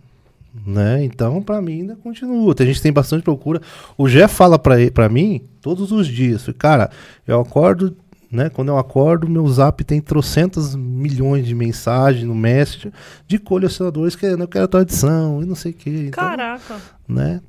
né? 0.65 1.03
Então, 1.03 1.41
pra 1.41 1.61
mim 1.61 1.81
ainda 1.81 1.95
continua. 1.95 2.53
A 2.57 2.63
gente 2.65 2.81
tem 2.81 2.93
bastante 2.93 3.23
procura. 3.23 3.61
O 3.97 4.07
Jeff 4.07 4.33
fala 4.35 4.59
pra, 4.59 4.79
ele- 4.79 4.91
pra 4.91 5.09
mim 5.09 5.41
todos 5.61 5.91
os 5.91 6.07
dias, 6.07 6.45
cara, 6.57 6.89
eu 7.27 7.39
acordo, 7.41 7.95
né? 8.31 8.49
Quando 8.49 8.69
eu 8.69 8.77
acordo, 8.77 9.27
meu 9.29 9.47
Zap 9.47 9.83
tem 9.83 9.99
trocentas 9.99 10.75
milhões 10.75 11.45
de 11.45 11.55
mensagens 11.55 12.23
no 12.25 12.35
Messenger 12.35 12.91
de 13.27 13.39
colecionadores 13.39 14.15
querendo, 14.15 14.41
eu 14.43 14.47
quero 14.47 14.65
a 14.65 14.67
tua 14.67 14.81
edição 14.81 15.41
e 15.41 15.45
não 15.45 15.55
sei 15.55 15.71
o 15.71 15.75
quê. 15.75 15.89
Então, 16.09 16.23
Caraca. 16.23 16.75
né? 17.07 17.41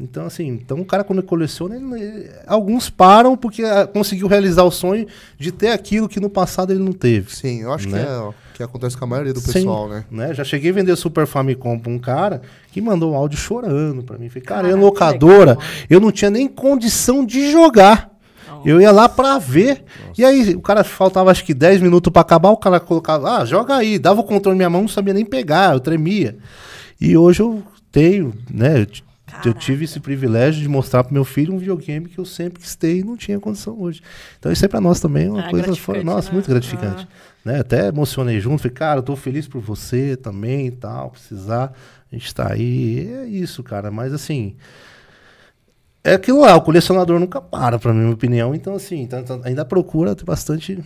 Então, 0.00 0.26
assim, 0.26 0.48
então 0.48 0.80
o 0.80 0.84
cara 0.84 1.04
quando 1.04 1.22
coleciona, 1.22 1.76
ele- 1.76 2.00
ele- 2.02 2.30
alguns 2.48 2.90
param 2.90 3.36
porque 3.36 3.62
ah, 3.62 3.86
conseguiu 3.86 4.26
realizar 4.26 4.64
o 4.64 4.70
sonho 4.70 5.06
de 5.38 5.52
ter 5.52 5.68
aquilo 5.70 6.08
que 6.08 6.18
no 6.18 6.28
passado 6.28 6.72
ele 6.72 6.82
não 6.82 6.92
teve. 6.92 7.32
Sim, 7.34 7.62
eu 7.62 7.72
acho 7.72 7.88
Né? 7.88 8.02
que 8.02 8.08
é. 8.10 8.43
Que 8.54 8.62
acontece 8.62 8.96
com 8.96 9.04
a 9.04 9.08
maioria 9.08 9.34
do 9.34 9.40
Sim. 9.40 9.52
pessoal, 9.52 9.88
né? 9.88 10.04
né? 10.10 10.32
Já 10.32 10.44
cheguei 10.44 10.70
a 10.70 10.74
vender 10.74 10.94
Super 10.96 11.26
Famicom 11.26 11.78
pra 11.78 11.90
um 11.92 11.98
cara 11.98 12.40
que 12.70 12.80
mandou 12.80 13.12
um 13.12 13.16
áudio 13.16 13.36
chorando 13.36 14.02
pra 14.02 14.16
mim. 14.16 14.28
Falei, 14.28 14.42
cara, 14.42 14.62
Caraca, 14.62 14.74
eu 14.78 14.80
locadora, 14.80 15.58
eu 15.90 15.98
não 16.00 16.12
tinha 16.12 16.30
nem 16.30 16.46
condição 16.48 17.26
de 17.26 17.50
jogar. 17.50 18.10
Eu 18.64 18.80
ia 18.80 18.90
lá 18.92 19.08
pra 19.10 19.38
ver. 19.38 19.84
E 20.16 20.24
aí, 20.24 20.54
o 20.54 20.60
cara 20.60 20.82
faltava 20.84 21.30
acho 21.30 21.44
que 21.44 21.52
10 21.52 21.82
minutos 21.82 22.10
pra 22.10 22.22
acabar, 22.22 22.50
o 22.50 22.56
cara 22.56 22.80
colocava, 22.80 23.38
ah, 23.38 23.44
joga 23.44 23.74
aí. 23.76 23.98
Dava 23.98 24.20
o 24.20 24.24
controle 24.24 24.54
na 24.56 24.58
minha 24.58 24.70
mão, 24.70 24.82
não 24.82 24.88
sabia 24.88 25.12
nem 25.12 25.24
pegar, 25.24 25.74
eu 25.74 25.80
tremia. 25.80 26.38
E 27.00 27.14
hoje 27.16 27.40
eu 27.40 27.62
tenho, 27.92 28.32
né? 28.50 28.80
Eu, 28.82 28.86
eu 29.46 29.52
tive 29.52 29.84
esse 29.84 29.98
privilégio 30.00 30.62
de 30.62 30.68
mostrar 30.68 31.04
pro 31.04 31.12
meu 31.12 31.24
filho 31.24 31.52
um 31.52 31.58
videogame 31.58 32.08
que 32.08 32.18
eu 32.18 32.24
sempre 32.24 32.62
quis 32.62 32.74
ter 32.76 32.98
e 32.98 33.04
não 33.04 33.16
tinha 33.16 33.38
condição 33.40 33.76
hoje. 33.78 34.00
Então 34.38 34.50
isso 34.50 34.64
aí 34.64 34.68
pra 34.68 34.80
nós 34.80 35.00
também 35.00 35.26
é 35.26 35.30
uma 35.30 35.40
Ah, 35.46 35.50
coisa 35.50 35.74
fora. 35.76 36.02
Nossa, 36.04 36.28
né? 36.28 36.34
muito 36.34 36.48
gratificante. 36.48 37.06
Né? 37.44 37.60
Até 37.60 37.88
emocionei 37.88 38.40
junto, 38.40 38.62
falei, 38.62 38.74
cara, 38.74 39.02
tô 39.02 39.14
feliz 39.16 39.46
por 39.46 39.60
você 39.60 40.16
também 40.16 40.68
e 40.68 40.70
tal, 40.70 41.10
precisar, 41.10 41.72
a 42.10 42.14
gente 42.16 42.34
tá 42.34 42.52
aí. 42.52 43.06
É 43.22 43.26
isso, 43.26 43.62
cara. 43.62 43.90
Mas 43.90 44.12
assim. 44.14 44.56
É 46.02 46.14
aquilo 46.14 46.40
lá, 46.40 46.54
o 46.56 46.60
colecionador 46.60 47.18
nunca 47.18 47.40
para, 47.40 47.78
pra 47.78 47.92
minha 47.94 48.10
opinião. 48.12 48.54
Então, 48.54 48.74
assim, 48.74 49.06
tá- 49.06 49.22
tá- 49.22 49.40
ainda 49.44 49.64
procura 49.64 50.14
ter 50.14 50.24
bastante 50.24 50.82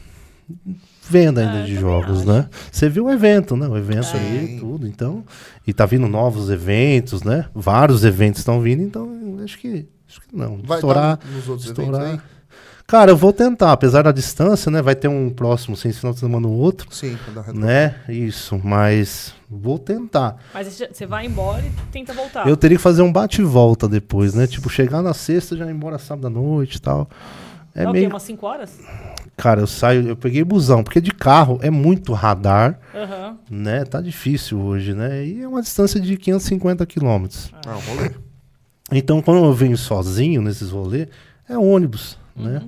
venda 1.09 1.41
ainda 1.41 1.63
Ah, 1.63 1.65
de 1.65 1.75
jogos, 1.75 2.21
acho. 2.21 2.29
né? 2.33 2.49
Você 2.71 2.89
viu 2.89 3.07
o 3.07 3.11
evento, 3.11 3.57
né? 3.57 3.67
O 3.67 3.77
evento 3.77 4.05
Sim. 4.07 4.17
aí, 4.19 4.57
tudo. 4.61 4.87
Então, 4.87 5.25
e 5.67 5.73
tá 5.73 5.87
vindo 5.87 6.07
novos 6.07 6.51
eventos, 6.51 7.23
né? 7.25 7.47
Vários 7.55 8.05
eventos 8.05 8.41
estão 8.41 8.61
vindo, 8.61 8.83
então 8.83 9.39
acho 9.45 9.59
que, 9.59 9.89
acho 10.09 10.21
que 10.21 10.37
não. 10.37 10.59
Vai 10.63 10.79
estourar, 10.79 11.15
estar 11.15 11.29
nos 11.37 11.49
outros 11.49 11.69
estourar. 11.69 12.03
eventos 12.07 12.25
Cara, 12.91 13.11
eu 13.11 13.17
vou 13.19 13.35
tentar, 13.35 13.73
apesar 13.73 14.01
da 14.01 14.13
distância, 14.13 14.71
né? 14.71 14.81
Vai 14.81 14.95
ter 14.95 15.09
um 15.09 15.29
próximo, 15.29 15.77
sem 15.77 15.91
esse 15.91 16.01
final 16.01 16.15
de 16.15 16.21
semana 16.21 16.47
o 16.49 16.53
outro? 16.53 16.89
Sim, 16.91 17.19
da 17.35 17.43
Retro. 17.43 17.61
né? 17.61 17.97
Isso, 18.09 18.59
mas 18.65 19.35
vou 19.49 19.79
tentar. 19.79 20.39
Mas 20.55 20.69
você- 20.91 21.05
vai 21.07 21.27
embora 21.27 21.63
e 21.67 21.71
tenta 21.93 22.15
voltar. 22.15 22.49
Eu 22.49 22.57
teria 22.57 22.79
que 22.79 22.83
fazer 22.83 23.03
um 23.03 23.13
bate 23.13 23.43
e 23.43 23.45
volta 23.45 23.87
depois, 23.87 24.33
né? 24.33 24.47
Tipo, 24.47 24.71
chegar 24.71 25.03
na 25.03 25.13
sexta 25.13 25.55
já 25.55 25.67
ir 25.67 25.71
embora 25.71 25.99
sábado 25.99 26.29
à 26.29 26.31
noite 26.31 26.77
e 26.77 26.81
tal. 26.81 27.11
É 27.75 27.83
Dá 27.85 27.91
o 27.91 27.93
quê? 27.93 27.99
meio. 28.01 28.11
Umas 28.11 28.23
5 28.23 28.47
horas? 28.47 28.81
Cara, 29.37 29.61
eu 29.61 29.67
saio, 29.67 30.09
eu 30.09 30.17
peguei 30.17 30.43
busão, 30.43 30.83
porque 30.83 30.99
de 31.01 31.13
carro 31.13 31.59
é 31.61 31.69
muito 31.71 32.15
radar, 32.15 32.81
Aham. 32.95 33.37
né? 33.51 33.85
Tá 33.85 34.01
difícil 34.01 34.59
hoje, 34.59 34.95
né? 34.95 35.27
E 35.27 35.43
é 35.43 35.47
uma 35.47 35.61
distância 35.61 36.01
de 36.01 36.17
550 36.17 36.87
quilômetros. 36.87 37.51
Ah, 37.67 37.77
um 37.77 37.81
rolê. 37.97 38.13
Então, 38.91 39.21
quando 39.21 39.45
eu 39.45 39.53
venho 39.53 39.77
sozinho 39.77 40.41
nesses 40.41 40.71
rolês, 40.71 41.07
é 41.47 41.59
ônibus, 41.59 42.19
né? 42.35 42.63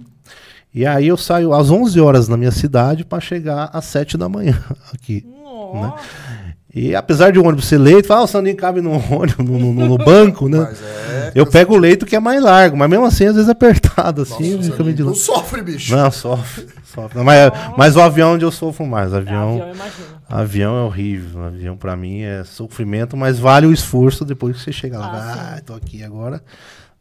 E 0.74 0.86
aí 0.86 1.08
eu 1.08 1.16
saio 1.16 1.52
às 1.52 1.70
11 1.70 2.00
horas 2.00 2.28
na 2.28 2.36
minha 2.36 2.50
cidade 2.52 3.04
para 3.04 3.20
chegar 3.20 3.70
às 3.72 3.84
7 3.86 4.16
da 4.16 4.28
manhã 4.28 4.58
aqui. 4.94 5.26
Nossa. 5.42 5.94
E 6.72 6.94
apesar 6.94 7.32
de 7.32 7.38
o 7.40 7.44
ônibus 7.44 7.64
ser 7.66 7.78
leito, 7.78 8.06
fala, 8.06 8.20
ah, 8.20 8.24
o 8.24 8.26
Sandrinho 8.28 8.56
cabe 8.56 8.80
no 8.80 8.92
ônibus, 9.12 9.38
no, 9.44 9.58
no- 9.74 9.88
no 9.88 9.98
banco, 9.98 10.48
né? 10.48 10.58
Mas 10.60 10.80
é. 10.80 11.32
Eu 11.34 11.44
pego 11.46 11.74
o 11.74 11.76
leito 11.78 12.06
que 12.06 12.14
é 12.14 12.20
mais 12.20 12.40
largo, 12.40 12.76
mas 12.76 12.88
mesmo 12.88 13.04
assim, 13.04 13.24
às 13.26 13.34
vezes 13.34 13.48
é 13.48 13.52
apertado, 13.52 14.22
assim, 14.22 14.56
Nossa, 14.56 14.70
fica 14.70 14.84
meio 14.84 14.94
de 14.96 15.02
não 15.02 15.08
lado. 15.10 15.18
sofre, 15.18 15.62
bicho. 15.62 15.94
Não, 15.96 16.10
sofre. 16.12 16.66
sofre. 16.84 17.18
Não, 17.18 17.24
mas, 17.24 17.52
mas 17.76 17.96
o 17.96 18.00
avião 18.00 18.34
onde 18.34 18.44
eu 18.44 18.52
sofro 18.52 18.86
mais. 18.86 19.12
É, 19.12 19.16
Avião, 19.16 19.60
avião, 19.60 19.72
avião 20.28 20.76
é 20.78 20.82
horrível. 20.82 21.42
Avião 21.44 21.76
pra 21.76 21.96
mim 21.96 22.20
é 22.22 22.44
sofrimento, 22.44 23.16
mas 23.16 23.38
vale 23.40 23.66
o 23.66 23.72
esforço 23.72 24.24
depois 24.24 24.56
que 24.56 24.62
você 24.62 24.72
chega 24.72 24.98
lá. 24.98 25.06
Ah, 25.12 25.54
Ah, 25.56 25.60
tô 25.60 25.74
aqui 25.74 26.04
agora. 26.04 26.40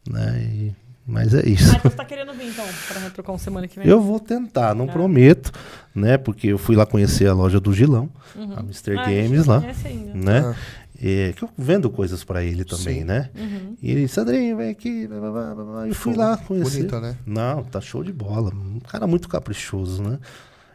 Né? 0.08 0.40
E- 0.52 0.72
mas 1.06 1.34
é 1.34 1.46
isso. 1.48 1.72
Ah, 1.72 1.76
então 1.78 1.90
você 1.90 1.96
tá 1.96 2.04
querendo 2.04 2.32
vir 2.34 2.48
então, 2.48 2.64
pra 2.88 3.00
Retrocon 3.00 3.38
semana 3.38 3.66
que 3.68 3.78
vem? 3.78 3.88
Eu 3.88 4.00
vou 4.00 4.20
tentar, 4.20 4.74
não 4.74 4.86
Tá. 4.86 4.92
prometo, 4.92 5.52
né? 5.94 6.16
Porque 6.18 6.48
eu 6.48 6.58
fui 6.58 6.76
lá 6.76 6.86
conhecer 6.86 7.26
a 7.26 7.32
loja 7.34 7.58
do 7.60 7.72
Gilão, 7.72 8.08
Uhum. 8.36 8.54
a 8.56 8.60
Mr. 8.60 8.96
Ah, 8.98 9.04
Games 9.04 9.48
a 9.48 9.52
lá, 9.52 9.64
ainda. 9.84 10.14
né? 10.14 10.40
Ah. 10.46 10.54
É, 11.02 11.32
que 11.34 11.42
eu 11.42 11.48
vendo 11.56 11.88
coisas 11.88 12.22
pra 12.22 12.44
ele 12.44 12.62
também, 12.62 12.98
Sim. 12.98 13.04
né? 13.04 13.30
Uhum. 13.34 13.74
E 13.82 13.90
ele, 13.90 14.06
Sandrinho, 14.06 14.58
vem 14.58 14.68
aqui. 14.68 15.06
blá, 15.06 15.18
blá, 15.18 15.30
blá, 15.30 15.54
blá, 15.54 15.64
blá. 15.64 15.88
E 15.88 15.94
fui 15.94 16.12
Show. 16.12 16.22
lá 16.22 16.36
conhecer. 16.36 16.76
Bonita, 16.78 17.00
né? 17.00 17.16
Não, 17.24 17.62
tá 17.64 17.80
show 17.80 18.04
de 18.04 18.12
bola. 18.12 18.52
Um 18.54 18.80
cara 18.80 19.06
muito 19.06 19.26
caprichoso, 19.26 20.02
né? 20.02 20.18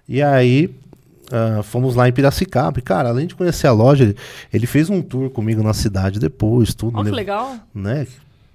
E 0.10 0.24
aí, 0.24 0.74
ah, 1.32 1.62
fomos 1.62 1.94
lá 1.96 2.10
em 2.10 2.12
Piracicaba. 2.12 2.80
E, 2.80 2.82
cara, 2.82 3.10
além 3.10 3.28
de 3.28 3.36
conhecer 3.36 3.68
a 3.68 3.72
loja, 3.72 4.04
ele, 4.04 4.16
ele 4.52 4.66
fez 4.66 4.90
um 4.90 5.00
tour 5.00 5.30
comigo 5.30 5.62
na 5.62 5.76
cidade 5.76 6.20
depois, 6.20 6.74
tudo. 6.74 6.98
Olha 6.98 7.06
que 7.06 7.12
né? 7.12 7.16
legal. 7.18 7.56
né? 7.72 8.08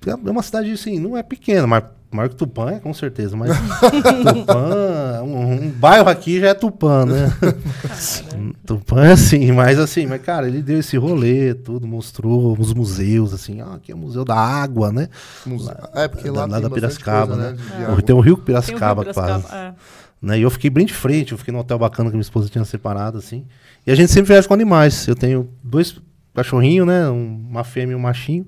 É 0.07 0.15
uma 0.31 0.43
cidade, 0.43 0.71
assim, 0.73 0.99
não 0.99 1.17
é 1.17 1.23
pequena, 1.23 1.67
mas 1.67 1.85
maior 2.11 2.29
que 2.29 2.35
Tupã 2.37 2.71
é 2.71 2.81
com 2.81 2.93
certeza, 2.95 3.37
mas 3.37 3.51
Tupã, 4.33 5.23
um, 5.23 5.65
um 5.67 5.71
bairro 5.71 6.09
aqui 6.09 6.41
já 6.41 6.49
é 6.49 6.55
Tupã, 6.55 7.05
né? 7.05 7.31
Tupã 8.67 9.05
é 9.07 9.13
assim, 9.13 9.53
mas 9.53 9.79
assim, 9.79 10.07
mas 10.07 10.23
cara, 10.23 10.49
ele 10.49 10.63
deu 10.63 10.79
esse 10.81 10.97
rolê, 10.97 11.55
tudo, 11.55 11.87
mostrou 11.87 12.57
os 12.59 12.73
museus, 12.73 13.33
assim, 13.33 13.61
ah, 13.61 13.75
aqui 13.75 13.93
é 13.93 13.95
o 13.95 13.99
Museu 13.99 14.25
da 14.25 14.37
Água, 14.37 14.91
né? 14.93 15.09
Muse- 15.47 15.71
É, 15.95 16.09
porque 16.09 16.29
Da- 16.31 16.41
lá, 16.41 16.47
lá 16.47 16.53
tem 16.61 16.63
da 16.63 16.71
Piracicaba, 16.75 17.35
coisa, 17.37 17.51
né? 17.53 17.57
de 17.57 17.99
É. 17.99 18.03
Tem 18.03 18.15
o 18.15 18.21
Rio 18.21 18.35
o 18.35 18.39
Piracicaba, 18.39 19.03
Rio 19.03 19.13
quase. 19.15 19.29
Piracicaba, 19.45 19.67
é. 19.67 19.75
Né? 20.23 20.39
E 20.39 20.43
eu 20.43 20.51
fiquei 20.51 20.69
bem 20.71 20.85
de 20.85 20.93
frente, 20.95 21.33
eu 21.33 21.39
fiquei 21.39 21.53
num 21.53 21.61
hotel 21.61 21.79
bacana 21.79 22.11
que 22.11 22.17
minha 22.17 22.23
esposa 22.23 22.49
tinha 22.49 22.65
separado, 22.65 23.19
assim. 23.19 23.45
E 23.87 23.91
a 23.91 23.95
gente 23.95 24.13
sempre 24.13 24.33
viaja 24.33 24.47
com 24.47 24.53
animais. 24.55 25.07
Eu 25.09 25.15
tenho 25.15 25.49
dois 25.63 25.99
cachorrinhos, 26.35 26.87
né? 26.87 27.09
Um- 27.09 27.47
uma 27.51 27.65
fêmea 27.65 27.93
e 27.93 27.97
um 27.97 28.01
machinho. 28.01 28.47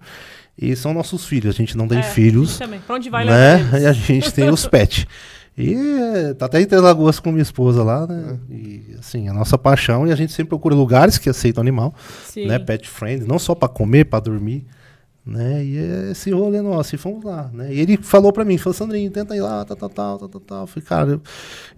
E 0.56 0.76
são 0.76 0.92
nossos 0.92 1.24
filhos. 1.24 1.54
A 1.54 1.56
gente 1.56 1.76
não 1.76 1.88
tem 1.88 1.98
É, 1.98 2.00
a 2.00 2.04
gente 2.04 2.14
filhos, 2.14 2.58
também. 2.58 2.80
Pra 2.80 2.96
onde 2.96 3.08
vai 3.10 3.24
né? 3.24 3.58
E 3.82 3.86
a 3.86 3.92
gente 3.92 4.32
tem 4.32 4.50
os 4.50 4.66
pets. 4.66 5.06
E 5.56 5.74
é, 5.74 6.34
tá 6.34 6.46
até 6.46 6.60
em 6.60 6.66
Três 6.66 6.82
Lagoas 6.82 7.20
com 7.20 7.30
minha 7.30 7.42
esposa 7.42 7.82
lá, 7.82 8.06
né? 8.06 8.38
É. 8.50 8.54
E 8.54 8.96
assim, 8.98 9.28
a 9.28 9.32
nossa 9.32 9.58
paixão. 9.58 10.06
E 10.06 10.12
a 10.12 10.16
gente 10.16 10.32
sempre 10.32 10.50
procura 10.50 10.74
lugares 10.74 11.18
que 11.18 11.28
aceitam 11.28 11.60
animal, 11.60 11.94
Sim. 12.26 12.46
né? 12.46 12.58
Pet 12.58 12.88
friend, 12.88 13.26
não 13.26 13.38
só 13.38 13.54
pra 13.54 13.68
comer, 13.68 14.04
pra 14.06 14.20
dormir. 14.20 14.66
Né? 15.24 15.64
E 15.64 15.78
é 15.78 16.10
esse 16.10 16.32
rolê 16.32 16.60
nosso, 16.60 16.96
e 16.96 16.98
fomos 16.98 17.22
lá, 17.22 17.48
né? 17.52 17.72
E 17.72 17.78
ele 17.78 17.96
falou 17.96 18.32
pra 18.32 18.44
mim, 18.44 18.58
falou, 18.58 18.74
Sandrinho, 18.74 19.08
tenta 19.08 19.36
ir 19.36 19.40
lá, 19.40 19.64
tal, 19.64 19.76
tal, 19.76 19.88
tal, 19.88 20.18
tal, 20.18 20.28
tal, 20.28 20.40
tal. 20.40 20.60
Eu 20.62 20.66
falei, 20.66 20.84
cara, 20.84 21.10
eu, 21.12 21.22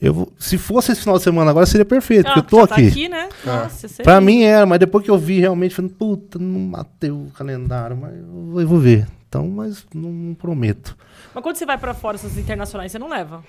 eu 0.01 0.15
vou, 0.15 0.33
se 0.39 0.57
fosse 0.57 0.93
esse 0.93 1.03
final 1.03 1.19
de 1.19 1.25
semana 1.25 1.51
agora, 1.51 1.67
seria 1.67 1.85
perfeito, 1.85 2.27
Ah, 2.27 2.33
porque 2.33 2.39
eu 2.41 2.45
tô 2.45 2.57
já 2.67 2.75
aqui. 2.75 2.83
Tá 2.85 2.89
aqui, 2.89 3.09
né? 3.11 3.29
É. 3.43 3.47
Nossa, 3.47 3.87
você 3.87 4.03
Pra 4.03 4.19
mim 4.19 4.45
era, 4.45 4.65
mas 4.65 4.79
depois 4.79 5.05
que 5.05 5.11
eu 5.11 5.19
vi 5.19 5.41
realmente, 5.41 5.75
falei, 5.75 5.91
puta, 5.91 6.39
não 6.39 6.59
matei 6.59 7.11
o 7.11 7.27
calendário, 7.37 7.95
mas 7.95 8.15
eu 8.17 8.25
vou, 8.25 8.61
eu 8.63 8.67
vou 8.69 8.79
ver. 8.79 9.07
Então, 9.29 9.47
mas 9.49 9.85
não, 9.95 10.11
não 10.11 10.35
prometo. 10.35 10.97
Mas 11.35 11.43
quando 11.43 11.57
você 11.57 11.67
vai 11.67 11.77
pra 11.77 11.93
fora, 11.93 12.15
essas 12.15 12.39
internacionais, 12.39 12.93
você 12.93 12.99
não 12.99 13.11
leva? 13.11 13.45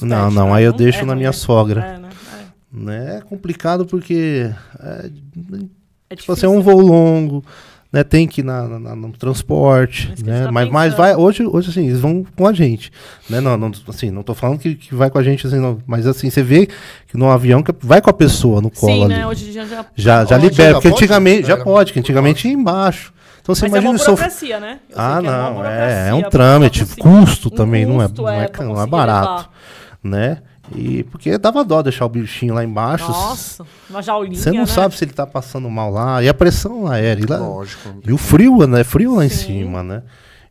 Não, 0.00 0.30
não, 0.30 0.46
né? 0.46 0.52
aí 0.54 0.64
eu 0.64 0.70
Não- 0.70 0.78
deixo 0.78 1.00
é 1.00 1.04
na 1.04 1.14
minha 1.14 1.28
né? 1.28 1.32
sogra. 1.32 1.80
É, 1.84 1.98
né? 1.98 2.08
É. 2.40 2.44
Né? 2.72 3.16
É 3.18 3.20
complicado 3.20 3.84
porque 3.84 4.50
é, 4.80 5.10
É 6.10 6.16
tipo 6.16 6.32
assim, 6.32 6.46
é 6.46 6.48
um 6.48 6.62
voo 6.62 6.80
longo, 6.80 7.44
né? 7.94 8.02
Tem 8.04 8.26
que 8.26 8.40
ir 8.40 8.44
na, 8.44 8.66
na- 8.68 8.96
no 8.96 9.12
transporte, 9.12 10.08
Mas 10.10 10.22
né? 10.22 10.44
tá 10.44 10.52
Mas, 10.52 10.68
mas 10.68 10.94
vai, 10.94 11.14
hoje, 11.14 11.46
hoje 11.46 11.70
assim, 11.70 11.86
eles 11.86 12.00
vão 12.00 12.24
com 12.36 12.46
a 12.46 12.52
gente, 12.52 12.90
né? 13.30 13.40
Não, 13.40 13.56
não, 13.56 13.70
assim, 13.88 14.10
não 14.10 14.22
tô 14.24 14.34
falando 14.34 14.58
que, 14.58 14.74
que 14.74 14.94
vai 14.94 15.08
com 15.08 15.16
a 15.18 15.22
gente, 15.22 15.46
assim, 15.46 15.60
não, 15.60 15.78
mas 15.86 16.06
assim, 16.06 16.28
você 16.28 16.42
vê 16.42 16.66
que 16.66 17.16
no 17.16 17.30
avião 17.30 17.62
que 17.62 17.72
vai 17.80 18.00
com 18.02 18.10
a 18.10 18.12
pessoa 18.12 18.60
no 18.60 18.68
colo 18.70 18.92
Sim, 18.92 19.04
ali. 19.04 19.14
né? 19.14 19.26
Hoje 19.26 19.48
em 19.48 19.52
dia 19.52 19.64
já... 19.64 19.86
Já, 19.94 20.24
já 20.24 20.36
Hoje 20.36 20.48
libera, 20.48 20.68
já 20.70 20.74
porque 20.74 20.88
pode? 20.90 21.04
antigamente, 21.04 21.46
já 21.48 21.56
pode, 21.56 21.92
que 21.92 21.98
antigamente 22.00 22.48
ia 22.48 22.54
embaixo. 22.54 23.12
Então 23.40 23.54
você 23.54 23.66
Mas 23.66 23.74
é 23.74 23.76
imagina 23.76 23.90
uma 23.90 23.96
o 23.96 23.98
sofrimento. 23.98 24.18
burocracia, 24.40 24.58
né? 24.60 24.78
Eu 24.90 24.96
Ah, 24.98 25.16
é 25.16 25.20
uma 25.20 25.22
não, 25.22 25.30
é, 25.30 25.48
é 25.48 25.52
burocracia 25.52 26.14
um 26.16 26.20
pra 26.22 26.30
trâmite, 26.30 26.86
custo 26.98 27.48
Um 27.48 27.50
também, 27.50 27.86
não 27.86 28.02
é, 28.02 28.06
custo, 28.08 28.22
não 28.22 28.28
é, 28.30 28.50
não 28.60 28.82
é 28.82 28.86
barato, 28.86 29.28
levar. 29.30 29.50
né? 30.02 30.38
E 30.74 31.02
porque 31.04 31.36
dava 31.36 31.64
dó 31.64 31.82
deixar 31.82 32.06
o 32.06 32.08
bichinho 32.08 32.54
lá 32.54 32.64
embaixo. 32.64 33.06
Nossa, 33.08 33.66
uma 33.90 34.00
jaulinha, 34.02 34.36
Você 34.40 34.50
não 34.50 34.60
né? 34.60 34.66
sabe 34.66 34.96
se 34.96 35.04
ele 35.04 35.12
tá 35.12 35.26
passando 35.26 35.68
mal 35.68 35.90
lá. 35.90 36.22
E 36.22 36.28
a 36.28 36.34
pressão 36.34 36.86
aérea. 36.86 37.22
E, 37.22 37.26
lá, 37.26 37.38
Lógico. 37.38 37.94
e 38.06 38.12
o 38.12 38.16
frio, 38.16 38.66
né? 38.66 38.82
Frio 38.82 39.14
lá 39.16 39.24
em 39.24 39.28
Sim. 39.28 39.46
cima, 39.46 39.82
né? 39.82 40.02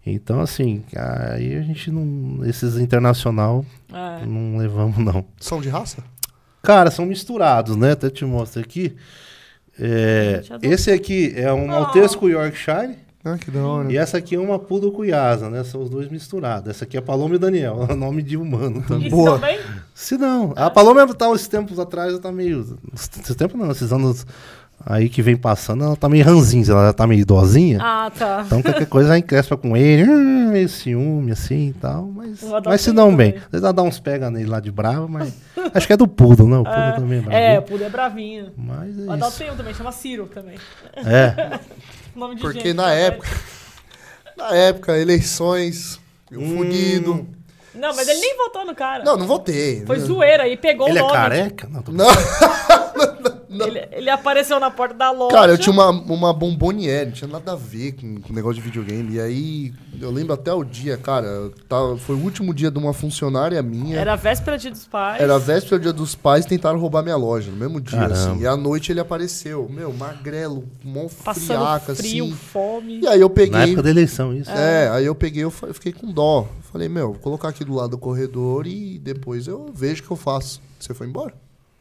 Então, 0.05 0.41
assim, 0.41 0.83
aí 0.95 1.55
a 1.55 1.61
gente 1.61 1.89
não. 1.89 2.45
Esses 2.45 2.77
internacional 2.77 3.65
É. 3.91 4.25
não 4.25 4.57
levamos, 4.57 4.97
não. 4.97 5.25
São 5.39 5.59
de 5.61 5.69
raça? 5.69 6.03
Cara, 6.61 6.91
são 6.91 7.05
misturados, 7.05 7.75
né? 7.75 7.91
Até 7.93 8.09
te 8.09 8.23
mostro 8.25 8.61
aqui. 8.61 8.95
É, 9.79 10.41
esse 10.61 10.91
aqui 10.91 11.33
é 11.35 11.51
um 11.51 11.67
Maltesco 11.67 12.29
Yorkshire. 12.29 12.95
Ah, 13.25 13.37
que 13.37 13.49
da 13.49 13.65
hora. 13.65 13.91
E 13.91 13.97
essa 13.97 14.17
aqui 14.17 14.35
é 14.35 14.39
uma 14.39 14.59
Poodle 14.59 14.91
Cuiasa, 14.91 15.49
né? 15.49 15.63
São 15.63 15.81
os 15.81 15.89
dois 15.89 16.09
misturados. 16.09 16.69
Essa 16.69 16.83
aqui 16.83 16.97
é 16.97 17.01
Paloma 17.01 17.35
e 17.35 17.39
Daniel, 17.39 17.87
é 17.89 17.95
nome 17.95 18.21
de 18.21 18.35
humano 18.35 18.83
também. 18.85 19.07
E 19.07 19.09
Boa. 19.09 19.37
bem? 19.37 19.59
Se 19.93 20.17
não, 20.17 20.53
a 20.57 20.69
Paloma 20.69 21.07
tá 21.13 21.29
uns 21.29 21.47
tempos 21.47 21.79
atrás, 21.79 22.11
ela 22.11 22.19
tá 22.21 22.31
meio. 22.31 22.77
Esses 22.93 23.35
tempos 23.35 23.57
não, 23.57 23.71
esses 23.71 23.93
anos 23.93 24.25
aí 24.85 25.07
que 25.07 25.21
vem 25.21 25.37
passando, 25.37 25.85
ela 25.85 25.95
tá 25.95 26.09
meio 26.09 26.25
ranzinha, 26.25 26.65
ela 26.69 26.91
tá 26.91 27.07
meio 27.07 27.21
idosinha. 27.21 27.79
Ah, 27.81 28.11
tá. 28.11 28.43
Então 28.45 28.61
qualquer 28.61 28.87
coisa 28.87 29.09
ela 29.09 29.17
encrespa 29.17 29.55
com 29.55 29.77
ele, 29.77 30.03
hum, 30.03 30.51
meio 30.51 30.67
ciúme 30.67 31.31
assim 31.31 31.69
e 31.69 31.73
tal. 31.73 32.07
Mas, 32.07 32.43
mas 32.65 32.81
se 32.81 32.89
isso 32.89 32.93
dão 32.93 33.15
bem. 33.15 33.31
também. 33.31 33.43
Às 33.45 33.51
vezes 33.51 33.63
ela 33.63 33.73
dá 33.73 33.83
uns 33.83 33.99
pega 34.01 34.29
nele 34.29 34.49
lá 34.49 34.59
de 34.59 34.69
brava, 34.71 35.07
mas. 35.07 35.33
acho 35.73 35.87
que 35.87 35.93
é 35.93 35.97
do 35.97 36.09
Poodle, 36.09 36.49
né? 36.49 36.57
O 36.57 36.63
Poodle 36.65 36.95
também 36.95 37.19
é 37.19 37.21
bravo. 37.21 37.37
É, 37.37 37.59
o 37.59 37.61
Pudo 37.61 37.83
é 37.85 37.89
bravinho. 37.89 38.51
Mas 38.57 38.97
O 38.97 39.09
é 39.09 39.13
Adalto 39.13 39.27
isso. 39.29 39.37
tem 39.37 39.51
um 39.51 39.55
também, 39.55 39.73
chama 39.73 39.93
Ciro 39.93 40.25
também. 40.25 40.55
É. 40.97 41.59
Nome 42.15 42.35
de 42.35 42.41
Porque 42.41 42.59
gente, 42.59 42.73
na 42.73 42.87
né? 42.87 43.05
época. 43.07 43.27
Na 44.35 44.55
época, 44.55 44.97
eleições, 44.97 45.99
o 46.31 46.39
Hum. 46.39 46.57
fudido. 46.57 47.27
Não, 47.75 47.95
mas 47.95 48.07
ele 48.07 48.19
nem 48.19 48.35
votou 48.35 48.65
no 48.65 48.73
cara. 48.73 49.03
Não, 49.03 49.15
não 49.15 49.27
votei. 49.27 49.85
Foi 49.85 49.97
né? 49.99 50.05
zoeira 50.05 50.47
e 50.47 50.57
pegou 50.57 50.87
Ele 50.87 50.97
o 50.97 50.99
é 50.99 51.01
nome. 51.01 51.13
careca? 51.13 51.67
Não, 51.69 51.83
tô... 51.83 51.91
Não, 51.91 52.07
Ele, 53.61 53.87
ele 53.91 54.09
apareceu 54.09 54.59
na 54.59 54.71
porta 54.71 54.95
da 54.95 55.11
loja. 55.11 55.35
Cara, 55.35 55.51
eu 55.51 55.57
tinha 55.57 55.73
uma, 55.73 55.89
uma 55.89 56.33
bomboniere, 56.33 57.05
não 57.07 57.11
tinha 57.13 57.27
nada 57.27 57.53
a 57.53 57.55
ver 57.55 57.93
com, 57.93 58.21
com 58.21 58.33
negócio 58.33 58.55
de 58.55 58.61
videogame. 58.61 59.15
E 59.15 59.19
aí, 59.19 59.73
eu 60.01 60.09
lembro 60.11 60.33
até 60.33 60.53
o 60.53 60.63
dia, 60.63 60.97
cara, 60.97 61.51
tava- 61.67 61.97
foi 61.97 62.15
o 62.15 62.19
último 62.19 62.53
dia 62.53 62.71
de 62.71 62.77
uma 62.79 62.93
funcionária 62.93 63.61
minha. 63.61 63.97
Era 63.99 64.13
a 64.13 64.15
véspera 64.15 64.57
dia 64.57 64.71
dos 64.71 64.85
pais. 64.85 65.21
Era 65.21 65.35
a 65.35 65.39
véspera 65.39 65.77
do 65.77 65.83
dia 65.83 65.93
dos 65.93 66.15
pais 66.15 66.45
tentaram 66.45 66.79
roubar 66.79 67.03
minha 67.03 67.15
loja, 67.17 67.51
no 67.51 67.57
mesmo 67.57 67.79
dia, 67.81 67.99
Caramba. 67.99 68.13
assim. 68.31 68.41
E 68.41 68.47
à 68.47 68.55
noite 68.57 68.91
ele 68.91 68.99
apareceu, 68.99 69.67
meu, 69.69 69.91
magrelo, 69.93 70.63
mó 70.83 71.07
Passando 71.23 71.45
friaca, 71.45 71.95
frio, 71.95 72.25
assim. 72.25 72.33
fome. 72.35 72.99
E 73.01 73.07
aí 73.07 73.19
eu 73.21 73.29
Na 73.29 73.33
peguei. 73.35 73.61
época 73.61 73.83
da 73.83 73.89
eleição, 73.89 74.33
isso. 74.33 74.51
É, 74.51 74.89
aí 74.89 75.05
eu 75.05 75.15
peguei, 75.15 75.43
eu 75.43 75.51
fiquei 75.51 75.91
com 75.93 76.11
dó. 76.11 76.47
Falei, 76.71 76.89
meu, 76.89 77.11
vou 77.11 77.19
colocar 77.21 77.49
aqui 77.49 77.63
do 77.63 77.73
lado 77.75 77.91
do 77.91 77.97
corredor 77.97 78.65
e 78.65 78.97
depois 78.97 79.47
eu 79.47 79.71
vejo 79.73 80.01
o 80.01 80.05
que 80.07 80.11
eu 80.11 80.17
faço. 80.17 80.59
Você 80.79 80.93
foi 80.93 81.07
embora? 81.07 81.33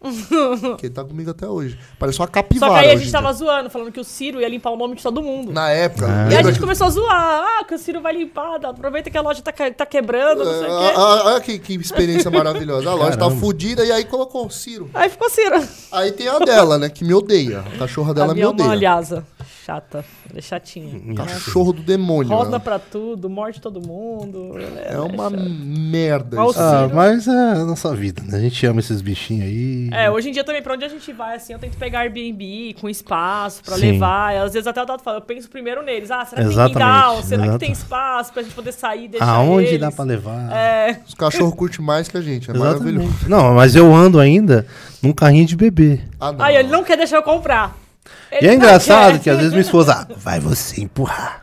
Porque 0.61 0.87
ele 0.87 0.95
tá 0.95 1.05
comigo 1.05 1.31
até 1.31 1.47
hoje. 1.47 1.79
Parece 1.99 2.19
uma 2.19 2.27
Só 2.27 2.33
capivara 2.33 2.73
que 2.75 2.79
aí 2.81 2.91
a 2.91 2.97
gente 2.97 3.11
tava 3.13 3.29
dia. 3.29 3.37
zoando, 3.39 3.71
falando 3.71 3.93
que 3.93 4.01
o 4.01 4.05
Ciro 4.05 4.41
ia 4.41 4.49
limpar 4.49 4.71
o 4.71 4.77
nome 4.77 4.97
de 4.97 5.03
todo 5.03 5.23
mundo. 5.23 5.53
Na 5.53 5.71
época, 5.71 6.07
Ah. 6.09 6.33
E 6.33 6.37
a 6.37 6.43
gente 6.43 6.55
que- 6.55 6.61
começou 6.61 6.87
a 6.87 6.91
zoar. 6.91 7.45
Ah, 7.61 7.65
que 7.65 7.75
o 7.75 7.79
Ciro 7.79 8.01
vai 8.01 8.13
limpar. 8.15 8.59
dá- 8.59 8.71
Aproveita 8.71 9.11
que 9.11 9.17
a 9.17 9.21
loja 9.23 9.41
tá, 9.43 9.53
que- 9.53 9.71
tá 9.71 9.87
quebrando, 9.87 10.45
não 10.45 10.53
sei 10.59 10.69
o 10.69 10.73
Ah, 10.77 10.81
quê. 10.89 10.95
ah, 10.97 11.23
Olha 11.27 11.41
que, 11.41 11.59
que 11.59 11.75
experiência 11.75 12.31
maravilhosa. 12.33 12.91
A 12.91 12.95
loja 12.95 13.13
tá 13.13 13.19
Caramba. 13.19 13.41
fodida 13.41 13.85
e 13.85 13.93
aí 13.93 14.05
colocou 14.05 14.47
o 14.47 14.51
Ciro. 14.51 14.91
Aí 14.93 15.09
ficou 15.09 15.31
Ciro. 15.31 15.63
Aí 15.93 16.11
tem 16.13 16.27
a 16.29 16.39
dela, 16.41 16.79
né? 16.79 16.89
Que 16.89 17.05
me 17.05 17.15
odeia. 17.15 17.61
A 17.75 17.79
cachorra 17.79 18.13
dela 18.13 18.33
a 18.33 18.35
me 18.35 18.41
é 18.41 18.49
odeia. 18.49 18.69
olhasa. 18.71 19.25
Chata. 19.65 20.05
Ela 20.29 20.39
é 20.39 20.43
chatinha. 20.43 21.15
Cachorro 21.15 21.73
do 21.73 21.83
demônio. 21.83 22.31
Rosna 22.33 22.53
ela. 22.57 22.61
pra 22.61 22.79
tudo, 22.79 23.31
morde 23.31 23.61
todo 23.61 23.81
mundo. 23.87 24.55
ela 24.59 24.81
É 24.81 24.99
uma 25.01 25.31
chata. 25.31 25.43
merda. 25.49 26.37
Mas 26.37 26.51
isso. 26.51 26.61
Ah, 26.61 26.91
mas 26.93 27.29
é 27.29 27.31
a 27.31 27.65
nossa 27.65 27.95
vida, 27.95 28.23
né? 28.27 28.37
A 28.39 28.41
gente 28.41 28.67
ama 28.67 28.81
esses 28.81 29.01
bichinhos 29.01 29.45
aí. 29.45 29.89
É, 29.93 30.11
hoje 30.11 30.31
em 30.31 30.33
dia 30.33 30.43
também, 30.43 30.63
pra 30.63 30.75
onde 30.75 30.85
a 30.85 30.89
gente 30.89 31.13
vai, 31.13 31.37
assim, 31.37 31.53
eu 31.53 31.59
tento 31.59 31.77
pegar 31.77 32.01
Airbnb 32.01 32.75
com 32.81 32.89
espaço 32.89 33.63
pra 33.63 33.77
Sim. 33.77 33.93
levar. 33.93 34.35
Às 34.37 34.53
vezes 34.53 34.67
até 34.67 34.83
o 34.83 34.85
Dado 34.87 35.03
fala, 35.03 35.19
eu 35.19 35.23
penso 35.23 35.49
primeiro 35.49 35.83
neles. 35.83 36.11
Ah, 36.11 36.25
será 36.25 36.43
que 36.43 36.49
Exatamente, 36.49 36.75
tem 36.79 36.83
quintal? 36.83 37.23
Será 37.23 37.43
que 37.43 37.49
exato. 37.49 37.59
tem 37.61 37.73
espaço 37.73 38.33
pra 38.33 38.43
gente 38.43 38.55
poder 38.55 38.73
sair 38.73 39.05
e 39.05 39.09
deixar 39.09 39.27
Aonde 39.29 39.67
eles? 39.69 39.81
dá 39.81 39.93
pra 39.93 40.05
levar? 40.05 40.53
É, 40.53 41.01
Os 41.07 41.15
cachorros 41.15 41.55
curtem 41.55 41.85
mais 41.85 42.09
que 42.09 42.17
a 42.17 42.21
gente. 42.21 42.51
É 42.51 42.55
maravilhoso. 42.55 43.07
Exatamente. 43.07 43.31
Não, 43.31 43.55
mas 43.55 43.77
eu 43.77 43.95
ando 43.95 44.19
ainda 44.19 44.67
num 45.03 45.13
carrinho 45.13 45.47
de 45.47 45.57
bebê. 45.57 46.01
Ah, 46.19 46.33
não. 46.33 46.45
aí 46.45 46.57
ele 46.57 46.69
não 46.69 46.83
quer 46.83 46.97
deixar 46.97 47.17
eu 47.19 47.23
comprar. 47.23 47.77
E 48.31 48.37
Ele 48.37 48.47
é 48.47 48.49
não 48.51 48.55
engraçado 48.57 49.13
quer. 49.15 49.21
que 49.21 49.31
às 49.31 49.37
vezes 49.37 49.53
minha 49.53 49.63
esposa, 49.63 50.07
ah, 50.09 50.15
vai 50.17 50.41
você 50.41 50.81
empurrar. 50.81 51.43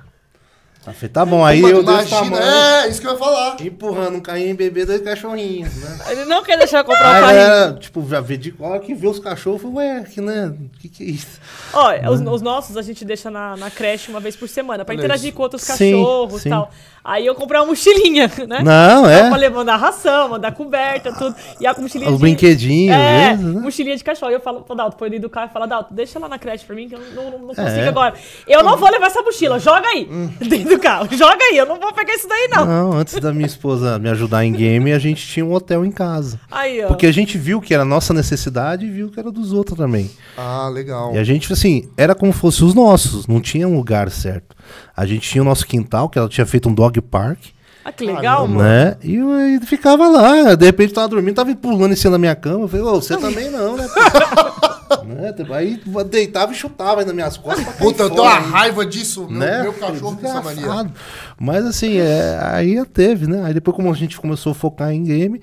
Eu 0.87 0.93
falei, 0.93 1.09
tá 1.09 1.23
bom, 1.25 1.45
aí 1.45 1.61
eu 1.61 1.83
tamanho, 1.83 2.35
é, 2.37 2.87
isso 2.87 2.99
que 2.99 3.05
eu 3.05 3.11
ia 3.11 3.17
falar. 3.17 3.57
empurrando 3.61 4.15
um 4.15 4.19
carrinho 4.21 4.55
bebê, 4.55 4.85
dois 4.85 5.01
cachorrinhos, 5.03 5.75
né? 5.75 5.99
Ele 6.09 6.25
não 6.25 6.41
quer 6.41 6.57
deixar 6.57 6.79
eu 6.79 6.83
comprar 6.83 7.11
o 7.11 7.13
Aí 7.15 7.21
carrinho. 7.21 7.39
era, 7.41 7.73
tipo, 7.73 8.09
já 8.09 8.19
vê 8.19 8.37
de 8.37 8.55
hora 8.59 8.79
que 8.79 8.95
vê 8.95 9.07
os 9.07 9.19
cachorros, 9.19 9.61
falei, 9.61 9.75
ué, 9.77 10.03
que, 10.03 10.19
né? 10.19 10.51
Que 10.79 10.89
que 10.89 11.03
é 11.03 11.07
isso? 11.07 11.39
Ó, 11.73 11.91
os, 12.11 12.21
os 12.21 12.41
nossos 12.41 12.75
a 12.75 12.81
gente 12.81 13.05
deixa 13.05 13.29
na, 13.29 13.55
na 13.55 13.69
creche 13.69 14.09
uma 14.09 14.19
vez 14.19 14.35
por 14.35 14.49
semana, 14.49 14.83
pra 14.83 14.93
Olha 14.93 14.99
interagir 14.99 15.27
isso. 15.27 15.37
com 15.37 15.43
outros 15.43 15.63
cachorros 15.63 16.43
e 16.43 16.49
tal. 16.49 16.71
Aí 17.03 17.25
eu 17.25 17.33
comprei 17.35 17.59
uma 17.59 17.67
mochilinha, 17.67 18.29
né? 18.47 18.61
Não, 18.63 19.03
Pra 19.03 19.11
é. 19.11 19.29
levar- 19.37 19.55
mandar 19.59 19.77
ração, 19.77 20.29
mandar 20.29 20.51
coberta, 20.51 21.11
tudo. 21.13 21.35
E 21.59 21.65
a 21.67 21.73
mochilinha 21.77 22.09
Os 22.09 22.15
de... 22.17 22.21
brinquedinhos, 22.21 22.95
É, 22.95 23.29
vezes, 23.31 23.45
né? 23.53 23.61
mochilinha 23.61 23.95
de 23.97 24.03
cachorro. 24.03 24.31
E 24.31 24.35
eu 24.35 24.39
falo 24.41 24.61
pro 24.61 24.75
Dalton, 24.75 24.97
põe 24.97 25.09
dentro 25.09 25.27
do 25.27 25.29
carro 25.29 25.47
e 25.49 25.53
fala, 25.53 25.65
Dalton, 25.67 25.95
deixa 25.95 26.19
lá 26.19 26.27
na 26.27 26.37
creche 26.37 26.65
pra 26.65 26.75
mim, 26.75 26.87
que 26.89 26.95
eu 26.95 26.99
não, 27.15 27.23
não, 27.23 27.31
não 27.39 27.47
consigo 27.47 27.61
É. 27.67 27.87
agora. 27.87 28.13
Eu 28.47 28.63
não 28.63 28.77
vou 28.77 28.89
levar 28.89 29.07
essa 29.07 29.21
mochila, 29.21 29.59
joga 29.59 29.87
aí. 29.87 30.05
Dentro 30.39 30.69
do 30.75 30.79
carro, 30.79 31.07
joga 31.15 31.43
aí, 31.51 31.57
eu 31.57 31.65
não 31.65 31.79
vou 31.79 31.91
pegar 31.93 32.13
isso 32.13 32.27
daí 32.27 32.47
não. 32.51 32.65
Não, 32.65 32.93
antes 32.93 33.19
da 33.19 33.33
minha 33.33 33.47
esposa 33.47 33.97
me 33.99 34.09
ajudar 34.09 34.43
em 34.45 34.51
game, 34.51 34.91
a 34.93 34.99
gente 34.99 35.25
tinha 35.25 35.45
um 35.45 35.53
hotel 35.53 35.85
em 35.85 35.91
casa. 35.91 36.39
Aí, 36.51 36.83
ó. 36.83 36.87
Porque 36.87 37.05
a 37.05 37.11
gente 37.11 37.37
viu 37.37 37.59
que 37.61 37.73
era 37.73 37.85
nossa 37.85 38.13
necessidade 38.13 38.85
e 38.85 38.89
viu 38.89 39.09
que 39.09 39.19
era 39.19 39.31
dos 39.31 39.51
outros 39.53 39.77
também. 39.77 40.09
Ah, 40.37 40.69
legal. 40.69 41.13
E 41.15 41.17
a 41.17 41.23
gente, 41.23 41.51
assim, 41.51 41.89
era 41.97 42.13
como 42.13 42.33
se 42.33 42.39
fosse 42.39 42.63
os 42.63 42.73
nossos, 42.73 43.27
não 43.27 43.39
tinha 43.41 43.67
um 43.67 43.75
lugar 43.75 44.09
certo. 44.11 44.55
A 44.95 45.05
gente 45.05 45.29
tinha 45.29 45.41
o 45.41 45.45
nosso 45.45 45.65
quintal, 45.65 46.09
que 46.09 46.17
ela 46.19 46.29
tinha 46.29 46.45
feito 46.45 46.69
um 46.69 46.73
dog 46.73 46.99
park, 47.01 47.39
Ah, 47.85 47.91
que 47.91 48.03
legal, 48.05 48.41
Caramba. 48.47 48.47
mano. 48.47 48.69
né? 48.69 48.97
E 49.03 49.15
eu 49.15 49.31
aí 49.31 49.59
ficava 49.61 50.07
lá, 50.07 50.53
de 50.55 50.65
repente 50.65 50.89
eu 50.89 50.95
tava 50.95 51.07
dormindo, 51.07 51.35
tava 51.35 51.55
pulando 51.55 51.93
em 51.93 51.95
cima 51.95 52.11
da 52.11 52.17
minha 52.17 52.35
cama. 52.35 52.65
Eu 52.65 52.67
falei, 52.67 52.85
ô, 52.85 52.95
você 53.01 53.17
também 53.17 53.49
não, 53.49 53.77
né? 53.77 53.87
pô?" 53.87 54.69
né? 55.05 55.33
Aí 55.55 55.79
deitava 56.09 56.51
e 56.51 56.55
chutava 56.55 56.99
aí 57.01 57.05
nas 57.05 57.15
minhas 57.15 57.37
costas. 57.37 57.65
Puta, 57.75 58.03
eu 58.03 58.09
tenho 58.09 58.23
uma 58.23 58.39
raiva 58.39 58.85
disso. 58.85 59.27
Meu, 59.29 59.39
né? 59.39 59.63
meu 59.63 59.73
cachorro 59.73 60.15
tem 60.15 60.29
essa 60.29 60.41
mania. 60.41 60.91
Mas 61.39 61.65
assim, 61.65 61.97
é, 61.97 62.39
aí 62.41 62.83
teve, 62.85 63.27
né? 63.27 63.43
Aí 63.45 63.53
depois, 63.53 63.75
como 63.75 63.91
a 63.91 63.95
gente 63.95 64.19
começou 64.19 64.51
a 64.51 64.55
focar 64.55 64.91
em 64.91 65.03
game, 65.03 65.41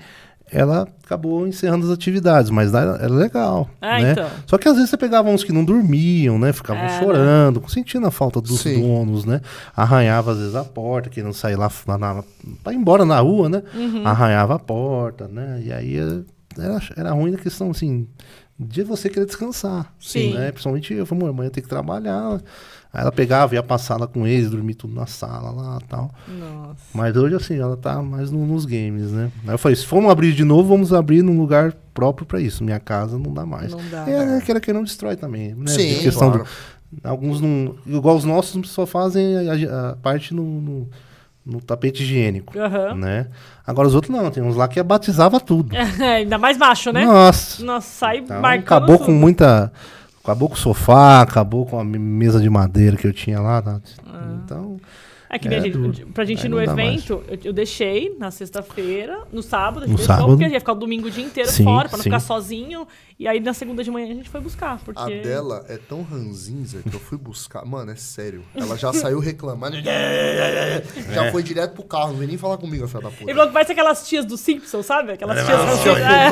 ela 0.51 0.87
acabou 1.03 1.45
encerrando 1.47 1.85
as 1.85 1.91
atividades, 1.91 2.49
mas 2.49 2.73
era, 2.73 2.95
era 2.97 3.13
legal. 3.13 3.69
Ah, 3.81 3.99
né? 4.01 4.11
então. 4.13 4.29
Só 4.45 4.57
que 4.57 4.67
às 4.67 4.75
vezes 4.75 4.89
você 4.89 4.97
pegava 4.97 5.29
uns 5.29 5.43
que 5.43 5.51
não 5.51 5.63
dormiam, 5.63 6.39
né? 6.39 6.53
Ficavam 6.53 6.83
É, 6.83 6.99
chorando, 6.99 7.63
sentindo 7.69 8.07
a 8.07 8.11
falta 8.11 8.39
dos 8.39 8.61
Sim. 8.61 8.81
donos, 8.81 9.25
né? 9.25 9.41
Arranhava 9.75 10.31
às 10.31 10.37
vezes 10.37 10.55
a 10.55 10.63
porta, 10.63 11.09
querendo 11.09 11.33
sair 11.33 11.55
lá, 11.55 11.69
lá 11.85 11.97
na, 11.97 12.23
pra 12.63 12.73
ir 12.73 12.77
embora 12.77 13.05
na 13.05 13.19
rua, 13.19 13.49
né? 13.49 13.63
Uhum. 13.73 14.07
Arranhava 14.07 14.55
a 14.55 14.59
porta, 14.59 15.27
né? 15.27 15.61
E 15.65 15.71
aí 15.71 15.97
eh, 15.97 16.21
era, 16.57 16.79
era 16.95 17.11
ruim 17.11 17.33
a 17.35 17.37
questão, 17.37 17.71
assim, 17.71 18.07
de 18.59 18.83
você 18.83 19.09
querer 19.09 19.25
descansar. 19.25 19.93
Sim. 19.99 20.33
Né? 20.33 20.51
Principalmente 20.51 20.93
eu, 20.93 21.05
falei, 21.05 21.23
"Mãe, 21.25 21.33
amanhã 21.33 21.49
tem 21.49 21.61
que 21.63 21.69
trabalhar. 21.69 22.41
Aí 22.93 23.01
ela 23.01 23.11
pegava, 23.11 23.53
ia 23.53 23.61
pra 23.61 23.77
sala 23.77 24.07
com 24.07 24.25
eles, 24.25 24.49
dormir 24.49 24.73
tudo 24.75 24.93
na 24.95 25.05
sala 25.05 25.51
lá 25.51 25.77
e 25.81 25.85
tal. 25.87 26.09
Nossa. 26.27 26.75
Mas 26.93 27.15
hoje, 27.15 27.35
assim, 27.35 27.59
ela 27.59 27.75
tá 27.77 28.01
mais 28.01 28.31
no- 28.31 28.45
nos 28.45 28.65
games, 28.65 29.11
né? 29.11 29.29
Aí 29.45 29.53
eu 29.53 29.57
falei, 29.57 29.75
se 29.75 29.85
formos 29.85 30.09
abrir 30.09 30.33
de 30.33 30.43
novo, 30.43 30.69
vamos 30.69 30.93
abrir 30.93 31.21
num 31.21 31.37
lugar 31.37 31.73
próprio 31.93 32.25
pra 32.25 32.39
isso. 32.39 32.63
Minha 32.63 32.79
casa 32.79 33.17
não 33.17 33.33
dá 33.33 33.45
mais. 33.45 33.71
Não 33.71 33.79
dá. 33.91 34.09
É, 34.09 34.25
né? 34.25 34.41
Queira 34.45 34.59
que 34.61 34.71
não 34.71 34.83
destrói 34.83 35.15
também, 35.15 35.53
né? 35.53 35.67
Sim, 35.71 35.95
De 35.95 35.99
questão 36.01 36.31
claro. 36.31 36.45
do- 36.91 37.07
alguns 37.07 37.41
não... 37.41 37.75
Igual 37.85 38.15
os 38.15 38.23
nossos 38.23 38.69
só 38.71 38.85
fazem 38.85 39.35
a, 39.49 39.89
a 39.91 39.95
parte 39.97 40.33
no, 40.33 40.43
no, 40.43 40.89
no 41.45 41.61
tapete 41.61 42.01
higiênico, 42.03 42.57
Aham. 42.57 42.95
né? 42.95 43.27
Agora 43.65 43.87
os 43.89 43.93
outros 43.95 44.15
não, 44.15 44.31
tem 44.31 44.41
uns 44.41 44.55
lá 44.55 44.67
que 44.69 44.81
batizava 44.81 45.39
tudo. 45.41 45.75
Ainda 46.15 46.37
mais 46.37 46.57
macho, 46.57 46.91
né? 46.93 47.03
Nossa! 47.05 47.63
Nossa, 47.65 47.87
sai 47.87 48.17
Então, 48.19 48.39
marcando 48.41 48.63
acabou 48.63 48.97
tudo. 48.97 49.07
com 49.07 49.11
muita... 49.11 49.71
Acabou 50.27 50.49
com 50.49 50.55
o 50.55 50.57
sofá, 50.57 51.21
acabou 51.21 51.65
com 51.65 51.79
a 51.79 51.83
me- 51.85 51.97
mesa 51.97 52.39
de 52.41 52.49
madeira 52.49 52.97
que 52.97 53.07
eu 53.07 53.13
tinha 53.13 53.39
lá. 53.39 53.61
tá? 53.61 53.79
Então... 54.43 54.77
É 55.29 55.37
que 55.37 55.47
É 55.47 55.57
a 55.57 55.59
gente, 55.59 55.73
duro. 55.77 56.07
pra 56.13 56.23
gente 56.23 56.45
ir 56.45 56.49
no 56.49 56.55
não 56.55 56.63
evento, 56.63 57.21
eu, 57.27 57.37
eu 57.45 57.53
deixei 57.53 58.15
na 58.17 58.31
sexta-feira, 58.31 59.23
no 59.31 59.43
sábado, 59.43 59.79
a 59.83 59.87
gente 59.87 59.91
No 59.91 59.97
deixou, 59.97 60.15
sábado. 60.15 60.37
porque 60.37 60.47
ia 60.47 60.59
ficar 60.59 60.71
o 60.71 60.75
domingo 60.75 61.07
o 61.07 61.11
dia 61.11 61.25
inteiro 61.25 61.49
Sim, 61.49 61.63
fora, 61.65 61.89
pra 61.89 61.97
não 61.97 62.03
sim. 62.03 62.09
ficar 62.09 62.19
sozinho. 62.21 62.87
E 63.19 63.27
aí 63.27 63.39
na 63.39 63.53
segunda 63.53 63.83
de 63.83 63.89
manhã 63.91 64.05
a 64.11 64.13
gente 64.13 64.29
foi 64.29 64.39
buscar, 64.39 64.79
porque... 64.85 65.01
A 65.01 65.07
dela 65.07 65.65
é 65.67 65.77
tão 65.77 66.01
ranzinza 66.03 66.79
que 66.87 66.95
eu 66.95 66.99
fui 66.99 67.17
buscar. 67.17 67.65
Mano, 67.65 67.91
é 67.91 67.95
sério. 67.95 68.43
Ela 68.55 68.77
já 68.77 68.93
saiu 68.93 69.19
reclamando. 69.19 69.75
Já 71.13 71.31
foi 71.31 71.43
direto 71.43 71.73
pro 71.73 71.83
carro. 71.83 72.09
Não 72.11 72.15
veio 72.17 72.29
nem 72.29 72.37
falar 72.37 72.57
comigo, 72.57 72.85
a 72.85 72.87
filha 72.87 73.01
da 73.01 73.09
puta. 73.09 73.23
Ele 73.23 73.33
falou 73.33 73.47
que 73.47 73.53
parece 73.53 73.71
aquelas 73.71 74.07
tias 74.07 74.23
do 74.25 74.37
Simpsons, 74.37 74.85
sabe? 74.85 75.11
Aquelas 75.13 75.43
tias 75.45 75.57
não, 75.59 75.67
assim, 75.67 75.83
Tia 75.83 75.91
é. 75.93 76.29
tá 76.29 76.31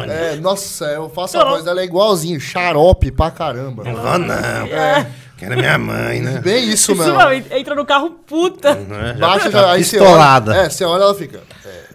onde? 0.00 0.10
É, 0.12 0.36
nossa, 0.36 0.84
eu 0.86 1.08
faço 1.08 1.36
Não, 1.36 1.42
a 1.42 1.44
não. 1.44 1.52
voz 1.52 1.64
dela 1.64 1.80
é 1.80 1.84
igualzinho, 1.84 2.40
xarope 2.40 3.10
pra 3.10 3.30
caramba. 3.30 3.84
Vou 3.84 4.18
não. 4.18 4.26
Quero 5.48 5.56
minha 5.56 5.78
mãe, 5.78 6.20
né? 6.20 6.40
Bem 6.40 6.64
isso, 6.68 6.92
Isso, 6.92 6.96
mesmo. 7.02 7.14
mano, 7.16 7.32
entra 7.50 7.74
no 7.74 7.84
carro 7.84 8.10
puta. 8.10 8.74
Né? 8.74 9.14
Baixa, 9.18 9.50
tá 9.50 9.60
já, 9.62 9.72
aí 9.72 9.82
você 9.84 9.98
pistolada. 9.98 10.52
olha. 10.52 10.60
É, 10.60 10.70
você 10.70 10.84
olha 10.84 11.02
ela 11.02 11.14
fica. 11.14 11.40
É. 11.66 11.91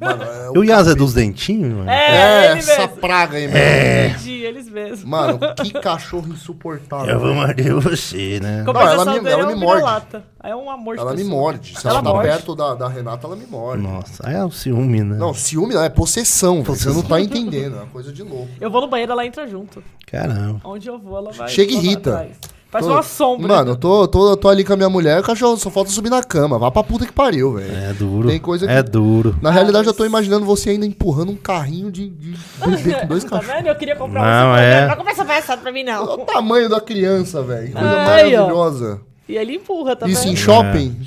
Mano, 0.00 0.22
é 0.22 0.50
E 0.54 0.58
o 0.58 0.64
Yas 0.64 0.88
é 0.88 0.94
dos 0.94 1.12
dentinhos? 1.14 1.72
mano? 1.74 1.90
É, 1.90 2.46
É, 2.46 2.50
ele 2.52 2.58
essa 2.60 2.82
mesmo. 2.82 2.96
praga 2.98 3.36
aí, 3.36 3.48
mesmo. 3.48 4.14
Entendi, 4.16 4.32
eles 4.44 4.68
mesmos. 4.68 5.04
Mano, 5.04 5.38
que 5.62 5.72
cachorro 5.72 6.28
insuportável. 6.32 7.06
Eu 7.14 7.20
vou 7.20 7.34
morder 7.34 7.74
você, 7.74 8.38
né? 8.40 8.62
Compensação 8.64 9.02
ela 9.14 9.22
me- 9.22 9.30
ela 9.30 9.42
é 9.42 9.46
me 9.46 9.54
um 9.54 9.58
morde. 9.58 10.22
É 10.42 10.54
um 10.54 10.70
amor 10.70 10.94
de 10.96 11.00
Ela 11.02 11.14
me 11.14 11.24
morde. 11.24 11.78
Se 11.78 11.86
Ela 11.86 11.96
ela, 11.96 12.02
tá 12.04 12.10
morde. 12.10 12.28
perto 12.28 12.54
da, 12.54 12.74
da 12.74 12.88
Renata, 12.88 13.26
ela 13.26 13.36
me 13.36 13.46
morde. 13.46 13.82
Nossa, 13.82 14.26
aí 14.26 14.34
é 14.36 14.44
o 14.44 14.50
ciúme, 14.50 15.02
né? 15.02 15.16
Não, 15.16 15.34
ciúme 15.34 15.74
não, 15.74 15.82
é 15.82 15.88
possessão. 15.88 16.62
Você 16.62 16.88
não 16.90 17.02
tá 17.02 17.20
entendendo, 17.20 17.74
é 17.76 17.78
uma 17.80 17.86
coisa 17.86 18.12
de 18.12 18.22
louco. 18.22 18.48
Eu 18.60 18.70
vou 18.70 18.80
no 18.80 18.86
banheiro, 18.88 19.12
ela 19.12 19.26
entra 19.26 19.46
junto. 19.48 19.82
Caramba. 20.06 20.60
Onde 20.64 20.88
eu 20.88 20.98
vou, 20.98 21.18
ela 21.18 21.32
vai. 21.32 21.48
Chega 21.48 21.72
e 21.72 21.76
irrita. 21.76 22.10
atrás. 22.10 22.36
Tô- 22.70 22.86
uma 22.92 23.02
sombra. 23.02 23.48
Mano, 23.48 23.70
eu 23.72 23.76
tô, 23.76 24.06
tô, 24.06 24.36
tô 24.36 24.48
ali 24.48 24.62
com 24.62 24.74
a 24.74 24.76
minha 24.76 24.90
mulher, 24.90 25.20
o 25.20 25.22
cachorro 25.22 25.56
só 25.56 25.70
falta 25.70 25.90
subir 25.90 26.10
na 26.10 26.22
cama. 26.22 26.58
Vá 26.58 26.70
pra 26.70 26.82
puta 26.84 27.06
que 27.06 27.12
pariu, 27.12 27.54
velho. 27.54 27.74
É 27.74 27.92
duro. 27.94 28.28
Tem 28.28 28.38
coisa 28.38 28.66
que- 28.66 28.72
É 28.72 28.82
duro. 28.82 29.36
Na 29.40 29.50
realidade, 29.50 29.86
eu 29.86 29.94
tô 29.94 30.04
imaginando 30.04 30.44
você 30.44 30.70
ainda 30.70 30.84
empurrando 30.84 31.30
um 31.32 31.36
carrinho 31.36 31.90
de, 31.90 32.08
de 32.10 32.36
bebê 32.66 32.94
com 33.00 33.06
dois 33.08 33.24
Tá 33.24 33.30
cachorros. 33.38 33.56
vendo? 33.56 33.66
Eu 33.68 33.74
queria 33.76 33.96
comprar 33.96 34.20
Não, 34.22 34.52
um 34.52 34.56
é. 34.56 34.86
Não 34.86 34.96
compra 34.96 35.12
essa 35.12 35.24
palhaçada 35.24 35.62
pra 35.62 35.72
mim, 35.72 35.80
Olha 35.88 35.94
não. 35.96 36.14
o 36.14 36.18
tamanho 36.26 36.68
da 36.68 36.80
criança, 36.80 37.42
velho. 37.42 37.72
Coisa 37.72 37.88
ó. 37.88 37.96
maravilhosa. 38.04 39.00
E 39.28 39.36
ele 39.36 39.54
empurra 39.56 39.94
também. 39.96 40.14
Isso 40.14 40.28
em 40.28 40.36
shopping. 40.36 41.00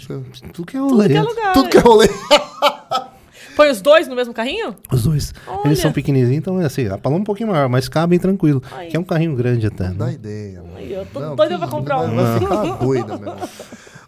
Tudo 0.54 0.66
que 0.66 0.78
é 0.78 0.80
Tudo 0.80 0.94
rolê. 0.96 1.08
que 1.10 1.18
é 1.18 1.22
lugar. 1.22 1.54
Tudo 1.54 1.70
que 1.70 1.78
é 1.78 1.80
rolê. 1.82 2.10
Põe 3.56 3.70
os 3.70 3.82
dois 3.82 4.08
no 4.08 4.16
mesmo 4.16 4.34
carrinho? 4.34 4.76
Os 4.92 5.04
dois. 5.04 5.34
Olha. 5.48 5.68
Eles 5.68 5.80
são 5.80 5.92
pequenininhos, 5.92 6.36
então 6.38 6.62
é 6.62 6.66
assim, 6.66 6.88
a 6.88 6.98
paloma 6.98 7.22
um 7.22 7.26
pouquinho 7.26 7.50
maior, 7.50 7.68
mas 7.70 7.88
cabem 7.90 8.18
tranquilo. 8.20 8.62
Aí. 8.72 8.90
Que 8.90 8.98
é 8.98 9.00
um 9.00 9.04
carrinho 9.04 9.36
grande 9.36 9.68
até, 9.68 9.90
Dá 9.90 10.06
né? 10.08 10.14
ideia. 10.14 10.62
mano. 10.62 10.74
Aí, 10.78 10.92
eu 10.94 11.06
tô 11.06 11.20
Não, 11.20 11.36
doida 11.36 11.58
pra 11.58 11.68
comprar 11.68 12.00
um. 12.02 12.16
Vai 12.16 12.40
ficar 12.40 12.64
doida, 12.84 13.18
meu. 13.18 13.36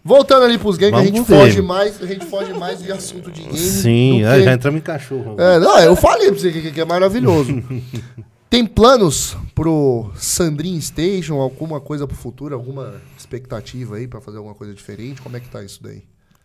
Voltando 0.06 0.44
ali 0.44 0.58
pros 0.58 0.76
games, 0.78 1.00
a 1.00 1.04
gente 1.06 1.22
ver. 1.22 1.26
foge 1.40 1.62
mais, 1.62 2.02
a 2.02 2.06
gente 2.06 2.26
foge 2.26 2.52
mais 2.54 2.84
de 2.84 2.92
assunto 2.92 3.32
de 3.32 3.42
game. 3.44 3.58
Sim, 3.58 4.24
é, 4.26 4.36
que- 4.38 4.44
já 4.44 4.54
entramos 4.54 4.80
em 4.80 4.84
cachorro. 4.84 5.36
É, 5.40 5.60
não, 5.60 5.80
eu 5.80 5.96
falei 5.96 6.30
pra 6.30 6.38
você 6.40 6.52
que, 6.52 6.72
que 6.72 6.82
é 6.82 6.86
maravilhoso. 6.86 7.64
Tem 8.50 8.66
planos 8.66 9.36
pro 9.56 10.12
Sandrin 10.16 10.80
Station, 10.80 11.36
alguma 11.40 11.80
coisa 11.80 12.06
pro 12.06 12.16
futuro, 12.16 12.54
alguma 12.54 12.96
expectativa 13.18 13.96
aí 13.96 14.08
pra 14.08 14.20
fazer 14.22 14.38
alguma 14.38 14.54
coisa 14.54 14.74
diferente? 14.76 15.22
Como 15.22 15.36
é 15.36 15.40
que 15.40 15.48
tá 15.50 15.64
isso 15.64 15.82
daí? 15.82 16.04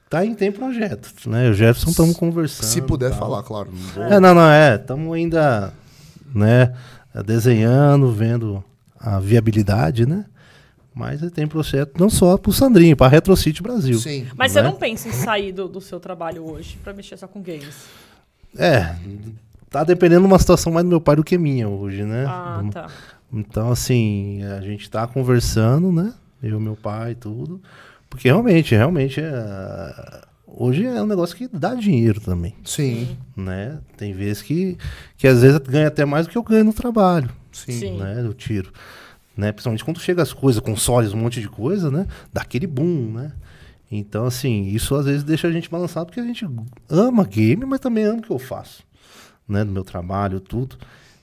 Tá 0.09 0.25
em 0.25 0.35
tem 0.35 0.51
projeto, 0.51 1.13
né? 1.29 1.51
O 1.51 1.53
Jefferson 1.53 1.91
estamos 1.91 2.17
conversando. 2.17 2.67
Se 2.67 2.81
puder 2.81 3.11
tal. 3.11 3.19
falar, 3.19 3.43
claro. 3.43 3.71
Não 3.71 3.79
vou- 3.79 4.05
É, 4.05 4.19
não, 4.19 4.35
não, 4.35 4.51
é. 4.51 4.77
Estamos 4.77 5.15
ainda, 5.15 5.73
né, 6.35 6.75
desenhando, 7.27 8.11
vendo 8.11 8.65
a 8.99 9.21
viabilidade, 9.21 10.07
né? 10.07 10.25
Mas 10.95 11.21
tem 11.31 11.47
projeto 11.47 11.93
não 11.99 12.11
só 12.11 12.37
pro 12.37 12.53
Sandrinho, 12.53 12.97
pra 12.97 13.07
RetroCity 13.07 13.63
Brasil. 13.63 13.99
Sim. 13.99 14.27
Mas 14.35 14.51
você 14.53 14.63
né? 14.63 14.69
não 14.69 14.77
pensa 14.77 15.09
em 15.09 15.13
sair 15.13 15.53
do, 15.53 15.69
do 15.69 15.81
seu 15.81 16.01
trabalho 16.01 16.43
hoje 16.45 16.77
pra 16.83 16.93
mexer 16.93 17.17
só 17.17 17.29
com 17.29 17.41
games? 17.41 17.87
É, 18.57 18.97
tá 19.71 19.85
dependendo 19.85 20.23
de 20.23 20.27
uma 20.27 20.39
situação 20.39 20.73
mais 20.73 20.85
do 20.85 20.89
meu 20.89 21.01
pai 21.01 21.15
do 21.15 21.23
que 21.23 21.39
minha 21.39 21.69
hoje, 21.69 22.03
né? 22.03 22.25
Ah, 22.27 22.65
tá. 22.73 22.87
Então, 23.33 23.71
assim, 23.71 24.43
a 24.43 24.61
gente 24.61 24.91
tá 24.91 25.07
conversando, 25.07 25.93
né? 25.93 26.13
Eu 26.43 26.59
e 26.59 26.63
meu 26.63 26.75
pai 26.75 27.13
e 27.13 27.15
tudo. 27.15 27.61
Porque 28.09 28.29
realmente, 28.29 28.75
realmente, 28.75 29.21
é... 29.21 30.23
hoje 30.47 30.85
é 30.85 31.03
um 31.03 31.07
negócio 31.07 31.37
que 31.37 31.49
dá 31.53 31.75
dinheiro 31.75 32.21
também, 32.21 32.55
Sim, 32.65 33.17
né? 33.37 33.79
Tem 33.97 34.13
vezes 34.13 34.43
que, 34.43 34.77
que 35.17 35.27
às 35.27 35.43
vezes 35.43 35.59
ganha 35.59 35.89
até 35.89 36.05
mais 36.05 36.27
do 36.27 36.31
que 36.31 36.39
eu 36.39 36.43
ganho 36.43 36.65
no 36.65 36.73
trabalho, 36.73 37.31
sim. 37.53 37.73
Sim. 37.73 37.99
né? 37.99 38.23
Do 38.23 38.35
tiro. 38.35 38.73
Né? 39.37 39.53
Principalmente 39.53 39.85
quando 39.85 40.01
chega 40.01 40.21
as 40.21 40.33
coisas, 40.33 40.61
consoles, 40.61 41.13
um 41.13 41.19
monte 41.19 41.41
de 41.41 41.49
coisa, 41.49 41.91
né? 41.91 42.07
Dá 42.33 42.43
aquele 42.43 42.67
boom, 42.67 43.13
né? 43.13 43.33
Então, 43.91 44.27
assim, 44.27 44.65
isso 44.65 44.95
às 44.95 45.07
vezes 45.07 45.23
deixa 45.23 45.49
a 45.49 45.53
gente 45.53 45.71
balançado 45.71 46.07
porque 46.07 46.21
a 46.21 46.25
gente 46.25 46.47
ama 46.89 47.25
game, 47.25 47.65
mas 47.65 47.81
também 47.81 48.05
ama 48.05 48.19
o 48.19 48.23
que 48.23 48.31
eu 48.31 48.39
faço, 48.39 48.83
né? 49.49 49.65
Do 49.65 49.71
meu 49.71 49.85
trabalho, 49.85 50.41
tudo. 50.41 50.77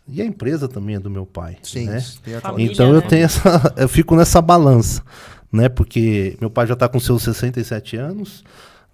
E 0.07 0.22
a 0.22 0.26
empresa 0.26 0.68
também 0.68 0.95
é 0.95 0.99
do 0.99 1.10
meu 1.10 1.26
pai, 1.26 1.57
Sim, 1.64 1.88
né? 1.88 1.99
Família, 2.41 2.72
Então 2.72 2.90
eu 2.94 3.02
né? 3.02 3.07
tenho 3.07 3.24
essa, 3.24 3.74
eu 3.78 3.90
fico 3.90 4.16
nessa 4.16 4.41
balança, 4.41 5.03
né? 5.56 5.69
Porque 5.69 6.38
meu 6.41 6.49
pai 6.49 6.68
já 6.68 6.73
está 6.73 6.88
com 6.88 6.99
seus 6.99 7.23
67 7.23 7.95
anos, 7.98 8.44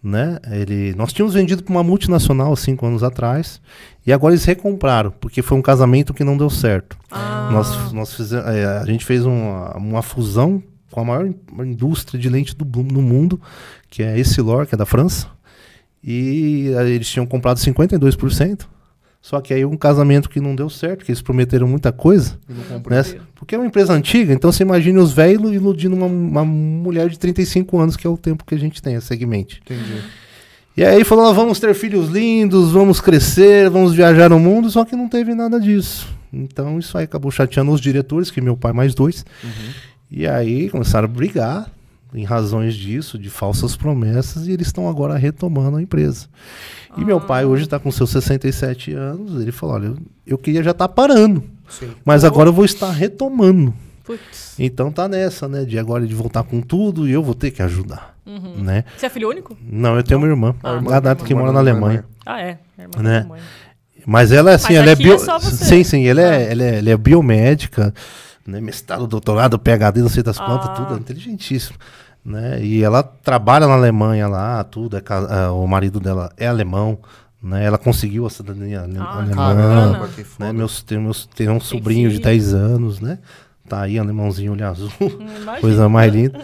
né? 0.03 0.37
Ele, 0.51 0.93
nós 0.95 1.11
tínhamos 1.13 1.33
vendido 1.33 1.63
para 1.63 1.71
uma 1.71 1.83
multinacional 1.83 2.53
há 2.53 2.55
cinco 2.55 2.85
anos 2.85 3.03
atrás 3.03 3.61
e 4.05 4.11
agora 4.13 4.33
eles 4.33 4.45
recompraram 4.45 5.11
porque 5.19 5.41
foi 5.41 5.57
um 5.57 5.61
casamento 5.61 6.13
que 6.13 6.23
não 6.23 6.37
deu 6.37 6.49
certo. 6.49 6.97
Ah, 7.11 7.49
Nós, 7.51 7.91
nós 7.93 8.13
fizemos, 8.13 8.45
é, 8.47 8.65
a 8.65 8.85
gente 8.85 9.05
fez 9.05 9.25
uma, 9.25 9.75
uma 9.77 10.01
fusão 10.01 10.61
com 10.89 11.01
a 11.01 11.05
maior 11.05 11.25
in- 11.27 11.35
indústria 11.71 12.19
de 12.19 12.27
lente 12.29 12.55
do, 12.55 12.65
mundo, 13.01 13.39
que 13.89 14.03
é 14.03 14.17
Essilor, 14.19 14.65
que 14.65 14.75
é 14.75 14.77
da 14.77 14.85
França. 14.85 15.27
E 16.03 16.73
aí 16.77 16.91
eles 16.93 17.07
tinham 17.07 17.25
comprado 17.27 17.57
52%. 17.59 18.61
Só 19.21 19.39
que 19.39 19.53
aí 19.53 19.63
um 19.63 19.77
casamento 19.77 20.27
que 20.29 20.41
não 20.41 20.55
deu 20.55 20.67
certo, 20.69 21.05
que 21.05 21.11
eles 21.11 21.21
prometeram 21.21 21.67
muita 21.67 21.91
coisa, 21.91 22.39
né? 23.17 23.21
Porque 23.35 23.53
é 23.53 23.57
uma 23.57 23.67
empresa 23.67 23.93
antiga, 23.93 24.33
então 24.33 24.51
você 24.51 24.63
imagina 24.63 24.99
os 24.99 25.13
velhos 25.13 25.53
iludindo 25.53 25.95
uma, 25.95 26.07
uma 26.07 26.43
mulher 26.43 27.07
de 27.07 27.19
35 27.19 27.77
anos, 27.79 27.95
que 27.95 28.07
é 28.07 28.09
o 28.09 28.17
tempo 28.17 28.43
que 28.43 28.55
a 28.55 28.57
gente 28.57 28.81
tem, 28.81 28.95
a 28.95 29.01
segmente. 29.01 29.61
Entendi. 29.63 30.01
E 30.75 30.83
aí 30.83 31.03
falou, 31.03 31.25
"Ah, 31.27 31.33
vamos 31.33 31.59
ter 31.59 31.73
filhos 31.75 32.09
lindos, 32.09 32.71
vamos 32.71 32.99
crescer, 32.99 33.69
vamos 33.69 33.93
viajar 33.93 34.29
no 34.29 34.39
mundo, 34.39 34.71
só 34.71 34.83
que 34.85 34.95
não 34.95 35.07
teve 35.07 35.35
nada 35.35 35.59
disso. 35.59 36.07
Então 36.33 36.79
isso 36.79 36.97
aí 36.97 37.03
acabou 37.03 37.29
chateando 37.29 37.71
os 37.71 37.81
diretores, 37.81 38.31
que 38.31 38.41
meu 38.41 38.57
pai 38.57 38.73
mais 38.73 38.95
dois. 38.95 39.23
E 40.09 40.25
aí 40.25 40.69
começaram 40.69 41.05
a 41.05 41.11
brigar 41.11 41.69
em 42.13 42.23
razões 42.23 42.75
disso, 42.75 43.17
de 43.17 43.29
falsas 43.29 43.75
promessas, 43.75 44.47
e 44.47 44.51
eles 44.51 44.67
estão 44.67 44.87
agora 44.89 45.15
retomando 45.17 45.77
a 45.77 45.81
empresa. 45.81 46.27
E 46.97 47.05
meu 47.05 47.21
pai 47.21 47.45
hoje 47.45 47.63
está 47.63 47.79
com 47.79 47.89
seus 47.91 48.09
67 48.09 48.93
anos, 48.93 49.41
ele 49.41 49.51
falou, 49.51 49.75
olha, 49.75 49.85
eu, 49.87 49.97
eu 50.27 50.37
queria 50.37 50.61
já 50.61 50.71
estar 50.71 50.89
parando, 50.89 51.41
Sim. 51.69 51.89
mas 52.03 52.23
agora 52.25 52.49
eu 52.49 52.53
vou 52.53 52.65
estar 52.65 52.91
retomando. 52.91 53.73
putz. 54.03 54.55
Então 54.59 54.91
tá 54.91 55.07
nessa, 55.07 55.47
né, 55.47 55.63
de 55.63 55.79
agora 55.79 56.05
de 56.05 56.13
voltar 56.13 56.43
com 56.43 56.59
tudo 56.61 57.07
e 57.07 57.11
eu 57.11 57.23
vou 57.23 57.33
ter 57.33 57.49
que 57.51 57.61
ajudar, 57.61 58.15
né? 58.57 58.83
Você 58.97 59.05
é 59.05 59.09
filho 59.09 59.29
único? 59.29 59.57
Não, 59.61 59.95
eu 59.95 60.03
tenho 60.03 60.19
uma 60.19 60.27
irmã, 60.27 60.53
Ah. 60.63 60.81
a 60.97 60.99
Data 60.99 61.23
que 61.23 61.33
mora 61.33 61.51
na 61.53 61.59
Alemanha. 61.59 62.03
Ah, 62.25 62.41
é. 62.41 62.57
é 62.77 62.81
irmã 62.83 63.01
Né? 63.01 63.27
Mas 64.05 64.31
ela, 64.31 64.55
assim, 64.55 64.73
Mas 64.73 64.77
ela 64.77 64.91
é 64.91 64.95
bio... 64.95 65.13
é 65.13 65.17
só 65.19 65.39
você. 65.39 65.63
Sim, 65.63 65.83
sim, 65.83 66.07
ela, 66.07 66.21
Ah. 66.21 66.35
é, 66.35 66.51
ela, 66.51 66.63
é, 66.63 66.77
ela 66.79 66.89
é 66.89 66.97
biomédica, 66.97 67.93
né? 68.45 68.59
Mestrado, 68.61 69.07
doutorado, 69.07 69.57
PhD, 69.59 70.01
não 70.01 70.09
sei 70.09 70.23
das 70.23 70.37
quantas, 70.37 70.69
Ah. 70.69 70.73
tudo, 70.73 70.93
é 70.95 70.97
inteligentíssimo. 70.97 71.77
Né? 72.23 72.63
E 72.63 72.83
ela 72.83 73.01
trabalha 73.01 73.67
na 73.67 73.73
Alemanha 73.73 74.27
lá, 74.27 74.63
tudo, 74.63 74.95
é 74.97 75.01
ah, 75.09 75.51
o 75.51 75.65
marido 75.67 75.99
dela 75.99 76.31
é 76.37 76.47
alemão, 76.47 76.99
né? 77.41 77.65
Ela 77.65 77.79
conseguiu 77.79 78.25
a 78.27 78.29
cidadania 78.29 78.81
Ah, 78.99 79.17
alemã. 79.19 79.35
Caramba. 79.35 80.09
Né? 80.39 80.53
Meus, 80.53 80.83
tem, 80.83 80.99
meus, 80.99 81.25
tem 81.25 81.49
um 81.49 81.59
sobrinho 81.59 82.09
de 82.09 82.15
filho. 82.17 82.25
10 82.25 82.53
anos, 82.53 82.99
né? 82.99 83.17
Tá 83.67 83.81
aí, 83.81 83.97
alemãozinho, 83.97 84.51
olho 84.51 84.67
azul. 84.67 84.91
Hum, 85.01 85.07
imagina. 85.41 85.59
Coisa 85.59 85.89
mais 85.89 86.13
linda. 86.13 86.39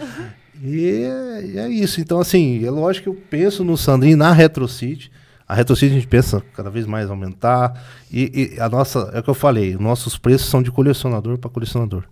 E 0.60 0.84
é, 1.04 1.44
e 1.46 1.58
é 1.58 1.68
isso. 1.68 2.00
Então, 2.00 2.18
assim, 2.18 2.64
é 2.64 2.70
lógico 2.70 3.04
que 3.04 3.16
eu 3.16 3.22
penso 3.30 3.62
no 3.62 3.76
Sandrinho 3.76 4.16
na 4.16 4.32
RetroCity. 4.32 5.12
A 5.48 5.54
RetroCity 5.54 5.92
a 5.92 5.94
gente 5.94 6.06
pensa 6.06 6.42
cada 6.54 6.68
vez 6.68 6.84
mais 6.86 7.08
aumentar. 7.08 7.82
E, 8.10 8.52
e 8.56 8.60
a 8.60 8.68
nossa, 8.68 9.10
é 9.14 9.20
o 9.20 9.22
que 9.22 9.30
eu 9.30 9.34
falei, 9.34 9.76
nossos 9.78 10.18
preços 10.18 10.48
são 10.50 10.62
de 10.62 10.70
colecionador 10.70 11.38
para 11.38 11.48
colecionador. 11.48 12.04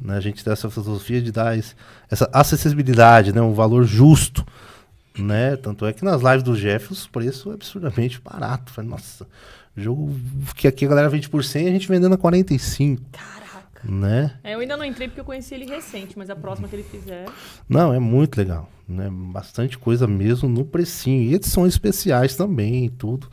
Né? 0.00 0.16
A 0.16 0.20
gente 0.20 0.42
tem 0.42 0.52
essa 0.52 0.70
filosofia 0.70 1.20
de 1.20 1.30
dar 1.30 1.56
esse- 1.58 1.74
essa 2.10 2.28
acessibilidade, 2.32 3.32
né? 3.34 3.42
um 3.42 3.52
valor 3.52 3.84
justo. 3.84 4.42
Né? 5.18 5.56
Tanto 5.56 5.84
é 5.84 5.92
que 5.92 6.04
nas 6.04 6.22
lives 6.22 6.42
do 6.42 6.56
Jeff 6.56 6.92
os 6.92 7.06
preços 7.06 7.50
é 7.50 7.54
absurdamente 7.54 8.20
barato. 8.24 8.72
Falei, 8.72 8.88
nossa, 8.90 9.26
jogo 9.76 10.14
que 10.56 10.66
aqui 10.68 10.84
a 10.84 10.88
galera 10.88 11.08
vende 11.08 11.28
por 11.28 11.44
100, 11.44 11.68
a 11.68 11.70
gente 11.72 11.88
vendendo 11.88 12.14
a 12.14 12.18
45. 12.18 13.02
Caraca. 13.80 13.90
Né? 13.90 14.32
É, 14.44 14.54
eu 14.54 14.60
ainda 14.60 14.76
não 14.76 14.84
entrei 14.84 15.08
porque 15.08 15.20
eu 15.20 15.24
conheci 15.24 15.54
ele 15.54 15.66
recente, 15.66 16.18
mas 16.18 16.28
a 16.30 16.36
próxima 16.36 16.66
que 16.68 16.76
ele 16.76 16.82
fizer. 16.82 17.26
Não, 17.68 17.92
é 17.92 17.98
muito 17.98 18.36
legal. 18.36 18.68
Né? 18.88 19.08
Bastante 19.10 19.78
coisa 19.78 20.06
mesmo 20.06 20.48
no 20.48 20.64
precinho. 20.64 21.22
E 21.22 21.34
edições 21.34 21.74
especiais 21.74 22.36
também 22.36 22.86
e 22.86 22.90
tudo. 22.90 23.28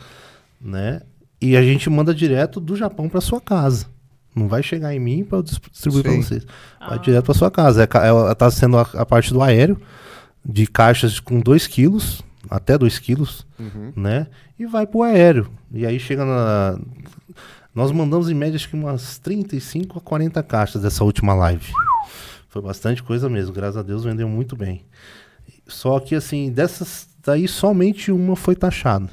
Né? 0.62 1.02
E 1.42 1.56
a 1.58 1.62
gente 1.64 1.90
manda 1.90 2.14
direto 2.14 2.60
do 2.60 2.76
Japão 2.76 3.10
para 3.10 3.22
sua 3.22 3.42
casa. 3.42 3.88
Não 4.36 4.48
vai 4.48 4.62
chegar 4.62 4.94
em 4.94 5.00
mim 5.00 5.24
para 5.24 5.38
eu 5.38 5.44
dis- 5.44 5.60
distribuir 5.72 6.04
para 6.04 6.14
vocês. 6.14 6.46
Vai 6.80 7.00
direto 7.00 7.26
para 7.26 7.34
sua 7.34 7.50
casa. 7.52 7.84
É, 7.84 7.86
é, 7.86 8.36
tá 8.36 8.52
sendo 8.52 8.78
a, 8.78 8.82
a 8.94 9.06
parte 9.06 9.32
do 9.32 9.42
aéreo, 9.42 9.80
de 10.44 10.68
caixas 10.68 11.20
com 11.20 11.40
2 11.40 11.68
quilos, 11.68 12.22
até 12.50 12.78
2 12.78 13.00
quilos, 13.00 13.48
Uhum. 13.58 13.94
né? 13.96 14.28
E 14.60 14.66
vai 14.66 14.86
pro 14.86 15.04
aéreo. 15.04 15.50
E 15.72 15.86
aí 15.86 16.00
chega 16.00 16.26
na. 16.26 16.78
Nós 17.76 17.92
mandamos 17.92 18.30
em 18.30 18.34
média 18.34 18.56
acho 18.56 18.70
que 18.70 18.76
umas 18.76 19.18
35 19.20 20.00
a 20.00 20.02
40 20.02 20.42
caixas 20.42 20.82
dessa 20.82 21.04
última 21.04 21.34
live. 21.34 21.72
Foi 22.50 22.62
bastante 22.62 23.04
coisa 23.04 23.30
mesmo, 23.30 23.54
graças 23.54 23.76
a 23.78 23.84
Deus 23.84 24.06
vendeu 24.06 24.30
muito 24.30 24.56
bem. 24.56 24.84
Só 25.68 26.00
que 26.00 26.16
assim, 26.16 26.50
dessas 26.50 27.08
daí 27.24 27.48
somente 27.48 28.12
uma 28.12 28.36
foi 28.36 28.56
taxada. 28.56 29.10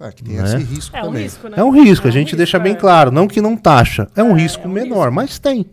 É, 0.00 0.10
que 0.10 0.24
tem 0.24 0.36
Né? 0.36 0.44
esse 0.44 0.56
risco 0.64 0.96
É 0.96 1.02
um 1.02 1.06
também. 1.06 1.22
risco, 1.24 1.48
né? 1.48 1.54
É 1.58 1.64
um 1.64 1.70
risco, 1.70 2.06
É 2.06 2.10
a 2.10 2.12
gente 2.12 2.26
risco, 2.28 2.36
deixa 2.38 2.58
bem 2.58 2.72
é. 2.72 2.76
claro, 2.76 3.10
não 3.12 3.28
que 3.28 3.40
não 3.40 3.56
taxa, 3.56 4.08
é 4.16 4.22
um 4.22 4.34
É, 4.36 4.40
risco 4.40 4.62
é 4.64 4.66
um 4.66 4.72
menor, 4.72 5.04
risco. 5.08 5.14
mas 5.14 5.38
tem. 5.38 5.66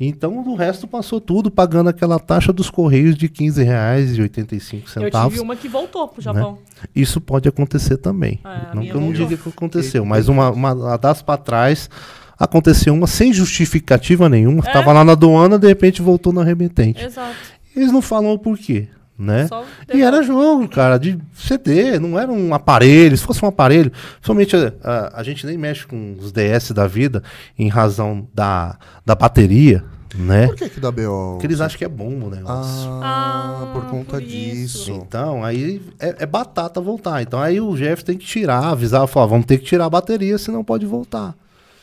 Então 0.00 0.38
o 0.38 0.54
resto 0.54 0.86
passou 0.86 1.20
tudo 1.20 1.50
pagando 1.50 1.88
aquela 1.90 2.20
taxa 2.20 2.52
dos 2.52 2.70
correios 2.70 3.16
de 3.16 3.26
R$ 3.26 3.32
15,85 3.32 4.52
Eu 4.52 4.60
tive 4.80 4.88
centavos. 4.88 5.38
uma 5.40 5.56
que 5.56 5.68
voltou 5.68 6.06
pro 6.06 6.22
Japão. 6.22 6.58
Isso 6.94 7.20
pode 7.20 7.48
acontecer 7.48 7.96
também. 7.96 8.38
É, 8.44 8.74
não 8.74 8.82
que 8.82 8.90
eu 8.90 9.00
não 9.00 9.12
diga 9.12 9.36
que 9.36 9.48
aconteceu, 9.48 10.04
mas 10.04 10.28
uma, 10.28 10.50
uma 10.50 10.96
das 10.96 11.20
para 11.20 11.36
trás 11.36 11.90
aconteceu 12.38 12.94
uma 12.94 13.08
sem 13.08 13.32
justificativa 13.32 14.28
nenhuma. 14.28 14.62
É. 14.64 14.72
Tava 14.72 14.92
lá 14.92 15.04
na 15.04 15.12
aduana, 15.12 15.58
de 15.58 15.66
repente 15.66 16.00
voltou 16.00 16.32
na 16.32 16.44
remetente. 16.44 17.04
Exato. 17.04 17.34
Eles 17.74 17.90
não 17.90 18.00
falam 18.00 18.32
o 18.32 18.38
porquê, 18.38 18.88
né? 19.18 19.48
E 19.92 20.00
era 20.02 20.22
jogo, 20.22 20.68
cara, 20.68 20.96
de 20.98 21.18
CD, 21.34 21.98
não 21.98 22.18
era 22.18 22.30
um 22.30 22.54
aparelho. 22.54 23.16
Se 23.16 23.24
fosse 23.24 23.44
um 23.44 23.48
aparelho, 23.48 23.90
somente 24.22 24.54
a, 24.56 24.72
a, 24.82 25.20
a 25.20 25.22
gente 25.22 25.44
nem 25.44 25.58
mexe 25.58 25.86
com 25.86 26.16
os 26.20 26.30
DS 26.32 26.70
da 26.72 26.86
vida 26.86 27.22
em 27.58 27.68
razão 27.68 28.28
da, 28.32 28.78
da 29.04 29.14
bateria, 29.16 29.82
né? 30.14 30.46
Por 30.46 30.56
que 30.56 30.68
que 30.70 30.80
dá 30.80 30.90
B.O.? 30.92 31.32
Porque 31.32 31.46
eles 31.46 31.60
acham 31.60 31.76
que 31.78 31.84
é 31.84 31.88
bom 31.88 32.08
o 32.08 32.30
negócio. 32.30 32.88
Ah, 33.02 33.60
Ah, 33.62 33.70
por 33.74 33.86
conta 33.86 34.12
por 34.12 34.22
isso. 34.22 34.30
disso. 34.30 34.92
Então, 34.92 35.44
aí 35.44 35.82
é, 35.98 36.16
é 36.20 36.26
batata 36.26 36.80
voltar. 36.80 37.20
Então, 37.20 37.40
aí 37.40 37.60
o 37.60 37.74
Jeff 37.76 38.04
tem 38.04 38.16
que 38.16 38.24
tirar, 38.24 38.64
avisar, 38.70 39.06
falar, 39.06 39.26
vamos 39.26 39.46
ter 39.46 39.58
que 39.58 39.64
tirar 39.64 39.84
a 39.86 39.90
bateria, 39.90 40.38
senão 40.38 40.62
pode 40.64 40.86
voltar. 40.86 41.34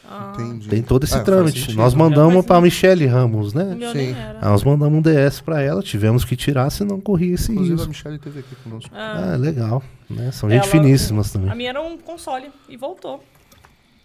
Ah, 0.09 0.33
Entendi. 0.35 0.69
Tem 0.69 0.81
todo 0.83 1.03
esse 1.03 1.13
faz 1.13 1.25
trâmite. 1.25 1.73
Nós 1.75 1.93
mandamos 1.93 2.33
sentido. 2.35 2.61
Michelle 2.61 3.05
Ramos, 3.07 3.53
o 3.53 3.57
né? 3.57 3.75
Sim. 3.91 4.15
nós 4.41 4.63
mandamos 4.63 4.99
um 4.99 5.01
DS 5.01 5.41
pra 5.41 5.61
ela, 5.61 5.81
tivemos 5.81 6.23
que 6.23 6.35
tirar, 6.35 6.69
senão 6.69 7.01
corria 7.01 7.33
esse 7.35 7.51
Inclusive 7.51 7.73
a 7.73 7.77
risco. 7.77 7.89
Michelle 7.89 8.15
esteve 8.17 8.39
aqui 8.39 8.55
conosco. 8.63 8.89
Ah, 8.93 9.33
Ah, 9.33 9.35
legal. 9.35 9.81
Né? 10.09 10.31
São 10.31 10.49
gente 10.49 10.61
Ela- 10.63 10.71
finíssimas 10.71 11.31
também. 11.31 11.49
a 11.49 11.55
minha 11.55 11.69
era 11.69 11.81
um 11.81 11.97
console 11.97 12.51
e 12.69 12.77
voltou. 12.77 13.23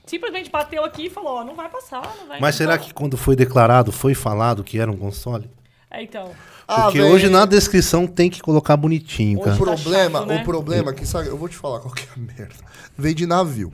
Simplesmente 0.07 0.51
bateu 0.51 0.85
aqui 0.85 1.07
e 1.07 1.11
falou, 1.11 1.35
ó, 1.39 1.45
não 1.45 1.55
vai 1.55 1.69
passar, 1.69 2.03
não 2.19 2.27
vai 2.27 2.41
Mas 2.41 2.55
será 2.57 2.77
que 2.79 2.93
quando 2.93 3.17
foi 3.17 3.37
declarado, 3.37 3.93
foi 3.93 4.15
falado 4.15 4.65
que 4.65 4.79
era 4.79 4.91
um 4.91 4.97
console? 4.97 5.49
É, 5.91 6.03
então. 6.03 6.31
Ah, 6.67 6.83
Porque 6.85 7.01
velho, 7.01 7.13
hoje 7.13 7.29
na 7.29 7.45
descrição 7.45 8.07
tem 8.07 8.31
que 8.31 8.41
colocar 8.41 8.77
bonitinho, 8.77 9.41
Hoje 9.41 9.51
O 9.51 9.65
cara. 9.65 9.77
tá 9.77 9.83
problema, 9.83 10.19
chato, 10.21 10.29
né? 10.29 10.41
o 10.41 10.45
problema 10.45 10.91
é 10.91 10.95
que 10.95 11.05
sabe, 11.07 11.29
eu 11.29 11.37
vou 11.37 11.49
te 11.49 11.57
falar 11.57 11.81
qual 11.81 11.93
que 11.93 12.03
é 12.05 12.09
a 12.17 12.19
merda. 12.19 12.55
Veio 12.97 13.15
de 13.15 13.27
navio. 13.27 13.73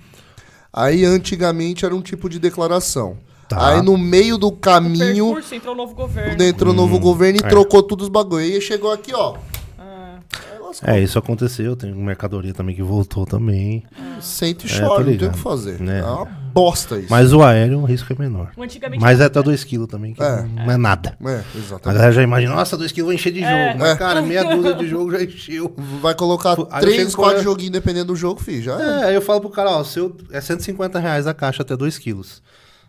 Aí 0.77 1.07
antigamente 1.07 1.87
era 1.87 1.97
um 1.97 2.03
tipo 2.03 2.29
de 2.29 2.39
declaração. 2.39 3.17
Tá. 3.49 3.69
Aí 3.69 3.83
no 3.83 3.97
meio 3.97 4.37
do 4.37 4.49
O 4.49 4.53
caminho, 4.53 5.27
percurso 5.27 5.55
entrou 5.55 5.73
o 5.73 5.77
novo 5.77 5.95
governo. 5.95 6.43
entrou 6.43 6.73
o 6.73 6.77
novo 6.77 6.99
governo 6.99 7.39
e 7.43 7.47
é. 7.47 7.49
trocou 7.49 7.83
todos 7.83 8.05
os 8.05 8.11
bagulho. 8.11 8.45
E 8.45 8.61
chegou 8.61 8.93
aqui, 8.93 9.15
ó. 9.15 9.37
Ah. 9.79 10.19
É, 10.83 11.01
isso 11.01 11.19
aconteceu. 11.19 11.75
Tem 11.75 11.95
mercadoria 11.95 12.53
também 12.53 12.75
que 12.75 12.83
voltou 12.83 13.25
também. 13.25 13.85
Senta 14.21 14.67
e 14.67 14.71
É, 14.71 14.81
chora, 14.81 15.05
não 15.05 15.17
tem 15.17 15.29
o 15.29 15.33
que 15.33 15.39
fazer. 15.39 15.81
É. 15.81 15.99
É 16.01 16.05
uma 16.05 16.46
bosta 16.57 16.97
isso. 16.99 17.09
Mas 17.11 17.33
o 17.35 17.43
aéreo, 17.43 17.81
o 17.81 17.85
risco 17.85 18.11
é 18.13 18.17
menor. 18.19 18.51
antigamente. 18.59 19.01
Mas 19.03 19.21
é 19.21 19.25
até 19.27 19.41
2kg 19.41 19.87
também, 19.87 20.15
que 20.15 20.23
É. 20.23 20.43
não 20.65 20.73
é 20.73 20.77
nada. 20.79 21.17
É, 21.23 21.27
A 21.27 21.59
exatamente. 21.59 21.83
galera 21.85 22.13
já 22.13 22.23
imagina, 22.23 22.55
nossa, 22.55 22.77
2kg 22.79 23.03
vou 23.03 23.13
encher 23.13 23.33
de 23.33 23.41
jogo. 23.41 23.53
É. 23.53 23.75
Mas, 23.75 23.91
É. 23.91 23.97
cara, 23.97 24.23
meia 24.23 24.43
dúzia 24.45 24.75
de 24.75 24.89
jogo 24.89 25.11
já 25.13 25.23
encheu. 25.23 25.75
Vai 26.01 26.15
colocar 26.15 26.53
Aí 26.53 26.57
eu 26.59 26.81
3, 26.81 26.97
chego 26.97 27.13
4 27.17 27.37
com- 27.39 27.43
joguinhos 27.45 27.73
dependendo 27.73 28.07
do 28.07 28.17
jogo, 28.17 28.41
filho. 28.43 28.63
Já 28.63 28.81
é. 28.81 28.85
É, 28.85 29.05
aí 29.09 29.15
eu 29.15 29.21
falo 29.23 29.41
pro 29.41 29.51
cara, 29.51 29.71
ó, 29.71 29.85
seu 29.85 30.17
é 30.33 30.41
150 30.41 30.99
reais 30.99 31.27
a 31.27 31.35
caixa 31.35 31.63
até 31.63 31.77
2 31.77 31.99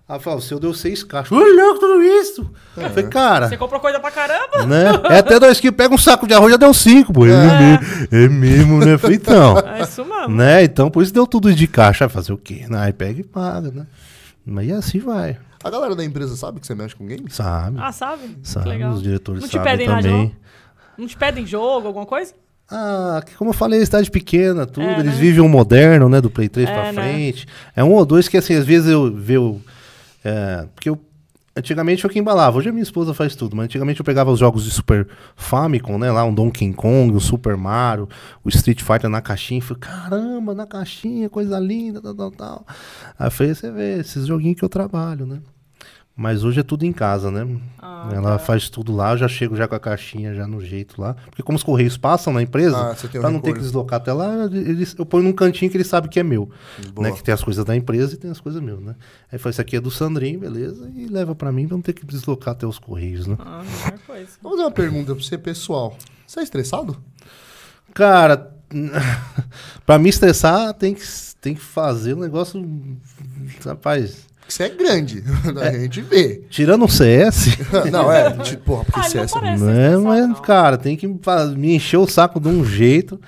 quilos. 0.08 0.10
Aí 0.10 0.16
eu 0.16 0.20
falo, 0.20 0.38
o 0.38 0.42
seu 0.42 0.60
deu 0.60 0.74
6 0.74 1.04
caixas. 1.04 1.32
Ô, 1.32 1.36
louco, 1.44 1.80
tudo 1.80 2.02
isso! 2.02 2.50
Eu 2.78 2.90
falei, 2.90 3.08
cara, 3.08 3.50
Você 3.50 3.58
comprou 3.58 3.80
coisa 3.82 4.00
pra 4.00 4.10
caramba? 4.12 4.66
né? 4.66 4.86
É 5.10 5.20
até 5.20 5.40
2 5.40 5.60
quilos, 5.60 5.76
pega 5.76 5.94
um 5.94 5.98
saco 5.98 6.26
de 6.28 6.34
arroz, 6.34 6.52
já 6.52 6.58
deu 6.58 6.74
5, 6.74 7.12
pô. 7.14 7.26
É, 7.26 7.30
mesmo, 7.30 8.08
é 8.12 8.28
mesmo, 8.30 8.80
né? 8.86 8.94
Eu 8.94 9.00
falei, 9.00 9.18
então, 9.18 9.58
É 9.68 9.82
isso 9.82 10.06
mesmo. 10.06 10.30
né? 10.36 10.64
Então, 10.64 10.90
por 10.90 11.04
isso 11.04 11.14
deu 11.14 11.28
tudo 11.28 11.54
de 11.54 11.68
caixa. 11.68 12.08
Fazer 12.08 12.32
o 12.34 12.38
quê? 12.38 12.66
Aí 12.72 12.94
pega 12.94 13.20
e 13.20 13.24
paga, 13.24 13.70
né? 13.72 13.86
Mas 14.46 14.72
assim 14.72 15.00
vai. 15.00 15.38
A 15.64 15.70
galera 15.70 15.96
da 15.96 16.06
empresa 16.06 16.36
sabe 16.38 16.60
que 16.62 16.68
você 16.68 16.74
mexe 16.76 16.96
com 16.96 17.06
games? 17.06 17.34
Sabe, 17.36 17.78
Ah, 17.82 17.92
sabe? 17.92 18.28
Que 18.42 18.48
sabe. 18.48 18.70
legal. 18.70 18.92
Os 18.94 19.02
diretores 19.04 19.42
Não 19.42 19.50
te 19.50 19.54
sabem 19.58 19.72
pedem 19.72 19.88
nada, 19.88 20.02
também. 20.04 20.24
não? 20.24 20.32
Não 21.00 21.08
te 21.08 21.18
pedem 21.18 21.46
jogo, 21.46 21.88
alguma 21.88 22.06
coisa? 22.06 22.34
Ah, 22.70 23.22
que 23.26 23.34
como 23.36 23.50
eu 23.50 23.54
falei, 23.54 23.84
cidade 23.86 24.10
pequena, 24.12 24.66
tudo. 24.66 24.86
É, 24.86 25.00
eles 25.00 25.16
né? 25.16 25.20
vivem 25.20 25.42
um 25.42 25.48
moderno, 25.50 26.08
né? 26.10 26.22
Do 26.22 26.30
Play 26.30 26.48
3 26.48 26.70
É, 26.70 26.74
pra 26.74 26.92
né? 26.92 27.02
frente. 27.02 27.48
É 27.76 27.84
um 27.84 27.92
ou 27.94 28.06
dois 28.06 28.28
que, 28.28 28.38
assim, 28.38 28.56
às 28.56 28.66
vezes 28.66 28.90
eu 28.90 29.12
vejo. 29.14 29.60
É, 30.28 30.68
porque 30.76 30.90
eu. 30.90 31.00
Antigamente 31.56 32.04
eu 32.04 32.10
que 32.10 32.20
embalava. 32.20 32.58
Hoje 32.60 32.70
a 32.70 32.72
minha 32.72 32.84
esposa 32.84 33.16
faz 33.16 33.36
tudo, 33.36 33.56
mas 33.56 33.66
antigamente 33.66 34.00
eu 34.00 34.06
pegava 34.06 34.30
os 34.30 34.40
jogos 34.40 34.64
de 34.64 34.70
Super 34.70 35.08
Famicom, 35.36 35.98
né? 35.98 36.12
Lá 36.12 36.24
um 36.24 36.32
Donkey 36.32 36.72
Kong, 36.72 37.16
o 37.16 37.20
Super 37.20 37.58
Mario, 37.58 38.08
o 38.44 38.50
Street 38.50 38.84
Fighter 38.84 39.10
na 39.10 39.22
caixinha. 39.22 39.60
Falei, 39.60 39.80
caramba, 39.80 40.54
na 40.54 40.68
caixinha, 40.68 41.32
coisa 41.32 41.58
linda, 41.58 42.00
tal, 42.00 42.14
tal, 42.14 42.32
tal. 42.32 42.68
Aí 43.18 43.26
eu 43.26 43.32
falei, 43.32 43.56
você 43.56 43.72
vê, 43.72 43.98
esses 43.98 44.28
joguinhos 44.28 44.60
que 44.60 44.64
eu 44.64 44.70
trabalho, 44.70 45.26
né? 45.26 45.40
Mas 46.20 46.44
hoje 46.44 46.62
é 46.62 46.64
tudo 46.64 46.84
em 46.84 46.92
casa, 46.92 47.30
né? 47.30 47.48
Ah, 47.80 48.10
Ela 48.12 48.32
tá. 48.32 48.40
faz 48.40 48.70
tudo 48.70 48.92
lá, 48.92 49.12
eu 49.12 49.18
já 49.18 49.28
chego 49.28 49.56
já 49.56 49.68
com 49.68 49.76
a 49.76 49.80
caixinha 49.80 50.34
já 50.34 50.48
no 50.48 50.60
jeito 50.60 51.00
lá. 51.00 51.14
Porque 51.14 51.44
como 51.44 51.56
os 51.58 51.62
correios 51.64 51.96
passam 51.96 52.34
na 52.34 52.42
empresa, 52.42 52.76
Ah, 52.76 52.96
pra 53.12 53.30
não 53.30 53.40
ter 53.40 53.54
que 53.54 53.60
deslocar 53.60 53.98
até 53.98 54.12
lá, 54.12 54.46
eles, 54.46 54.96
eu 54.98 55.06
ponho 55.06 55.26
num 55.26 55.32
cantinho 55.32 55.70
que 55.70 55.78
ele 55.78 55.84
sabe 55.84 56.10
que 56.10 56.20
é 56.20 56.24
meu. 56.24 56.50
Boa. 56.92 57.08
Né? 57.10 57.16
Que 57.16 57.22
tem 57.24 57.32
as 57.32 57.44
coisas 57.44 57.64
da 57.64 57.76
empresa 57.76 58.16
e 58.16 58.18
tem 58.18 58.32
as 58.32 58.40
coisas 58.40 58.60
meus, 58.60 58.82
né? 58.82 58.96
Aí 59.32 59.38
foi, 59.38 59.52
isso 59.52 59.62
aqui 59.62 59.76
é 59.76 59.80
do 59.80 59.92
Sandrinho, 59.92 60.40
beleza? 60.40 60.90
E 60.96 61.06
leva 61.06 61.36
pra 61.36 61.52
mim 61.52 61.68
pra 61.68 61.78
não 61.78 61.84
ter 61.84 61.94
que 61.94 62.04
deslocar 62.04 62.56
até 62.56 62.66
os 62.66 62.80
correios, 62.80 63.28
né? 63.28 63.38
Ah, 63.40 63.62
melhor 63.64 64.00
coisa. 64.08 64.32
Vou 64.42 64.54
fazer 64.54 64.64
uma 64.64 64.72
pergunta 64.72 65.14
pra 65.14 65.24
você, 65.24 65.38
pessoal. 65.38 65.96
Você 66.26 66.40
é 66.40 66.44
estressado? 66.44 66.98
Cara, 67.94 68.52
pra 69.86 70.00
me 70.00 70.10
estressar, 70.10 70.74
tem 70.74 70.96
que, 70.96 71.02
tem 71.40 71.54
que 71.54 71.62
fazer 71.62 72.16
um 72.16 72.20
negócio. 72.22 72.60
Rapaz, 73.64 74.27
Porque 74.48 74.54
você 74.54 74.64
é 74.64 74.70
grande. 74.70 75.24
A 75.62 75.72
gente 75.78 76.02
vê. 76.02 76.42
tirando 76.50 76.86
um 76.86 76.88
CS. 76.88 77.58
Não, 77.92 78.10
é. 78.12 78.32
Tipo, 78.38 78.64
porra, 78.78 78.86
porque 78.86 79.00
Ah, 79.00 79.04
você 79.04 79.18
ele 79.38 79.48
é 79.48 79.90
não 79.92 80.04
Mas, 80.04 80.28
não. 80.28 80.36
cara, 80.36 80.78
tem 80.78 80.96
que 80.96 81.06
me 81.08 81.76
encher 81.76 81.98
o 81.98 82.08
saco 82.08 82.40
de 82.40 82.48
um 82.48 82.64
jeito 82.64 83.20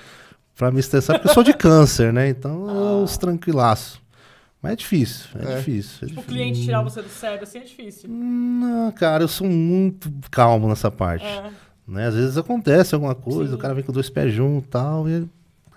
pra 0.55 0.71
me 0.71 0.79
estressar, 0.79 1.17
porque 1.17 1.29
eu 1.29 1.33
sou 1.33 1.43
de 1.43 1.53
câncer, 1.53 2.11
né? 2.13 2.29
Então 2.29 2.69
eu 2.69 3.03
os 3.03 3.17
tranquilaço. 3.17 4.01
Mas 4.61 4.73
é 4.73 4.75
difícil, 4.75 5.25
é, 5.39 5.53
É. 5.53 5.55
difícil. 5.57 5.97
é 6.01 6.05
O 6.05 6.07
difícil. 6.09 6.27
cliente 6.29 6.61
tirar 6.63 6.81
você 6.81 7.01
do 7.01 7.07
sério 7.09 7.43
assim 7.43 7.59
é 7.59 7.63
difícil. 7.63 8.09
Não, 8.09 8.91
cara, 8.91 9.23
eu 9.23 9.27
sou 9.29 9.47
muito 9.47 10.11
calmo 10.31 10.67
nessa 10.67 10.89
parte. 10.91 11.25
É. 11.25 11.49
Né? 11.87 12.07
Às 12.07 12.13
vezes 12.15 12.37
acontece 12.37 12.93
alguma 12.93 13.15
coisa, 13.15 13.51
Sim. 13.51 13.55
o 13.55 13.57
cara 13.57 13.73
vem 13.73 13.83
com 13.83 13.91
dois 13.93 14.09
pés 14.09 14.33
juntos 14.33 14.65
e 14.67 14.69
tal, 14.69 15.09
e 15.09 15.25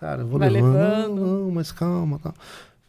cara, 0.01 0.23
eu 0.23 0.27
vou 0.27 0.39
Vai 0.39 0.48
levando. 0.51 0.74
levando. 0.74 1.14
Não, 1.20 1.39
não, 1.44 1.51
mas 1.52 1.70
calma, 1.73 2.19
tal. 2.23 2.35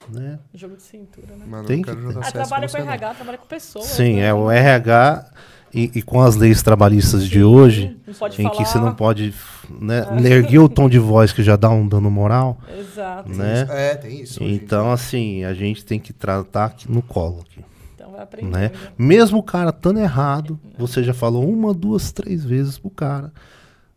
Né? 0.09 0.39
Jogo 0.53 0.75
de 0.75 0.83
cintura, 0.83 1.35
né? 1.35 1.45
Mano, 1.47 1.65
Tem 1.67 1.81
que 1.81 1.89
ter. 1.89 1.97
Ah, 2.21 2.31
trabalha 2.31 2.67
com 2.67 2.77
não. 2.77 2.83
RH, 2.85 3.13
trabalha 3.15 3.37
com 3.37 3.47
pessoas. 3.47 3.85
Sim, 3.85 4.15
né? 4.15 4.27
é 4.27 4.33
o 4.33 4.49
RH 4.51 5.31
e, 5.73 5.91
e 5.95 6.01
com 6.01 6.21
as 6.21 6.35
leis 6.35 6.61
trabalhistas 6.61 7.27
de 7.27 7.43
hoje, 7.43 7.97
em 8.07 8.13
falar. 8.13 8.31
que 8.51 8.65
você 8.65 8.77
não 8.77 8.93
pode 8.93 9.33
né, 9.69 10.05
erguer 10.25 10.59
o 10.59 10.69
tom 10.69 10.87
de 10.89 10.99
voz 10.99 11.31
que 11.31 11.41
já 11.41 11.55
dá 11.55 11.69
um 11.69 11.87
dano 11.87 12.11
moral, 12.11 12.59
Exato. 12.77 13.29
né? 13.29 13.65
É, 13.69 13.95
tem 13.95 14.21
isso. 14.21 14.43
hoje 14.43 14.53
Então, 14.53 14.91
assim, 14.91 15.43
a 15.45 15.53
gente 15.53 15.83
tem 15.85 15.99
que 15.99 16.13
tratar 16.13 16.65
aqui 16.65 16.91
no 16.91 17.01
colo. 17.01 17.39
Aqui, 17.41 17.61
Então 17.95 18.11
vai 18.11 18.21
aprender. 18.21 18.51
né? 18.51 18.71
Mesmo 18.97 19.39
o 19.39 19.43
cara 19.43 19.69
estando 19.69 19.99
errado, 19.99 20.59
você 20.77 21.01
já 21.03 21.13
falou 21.13 21.49
uma, 21.49 21.73
duas, 21.73 22.11
três 22.11 22.43
vezes 22.45 22.77
pro 22.77 22.89
cara. 22.91 23.31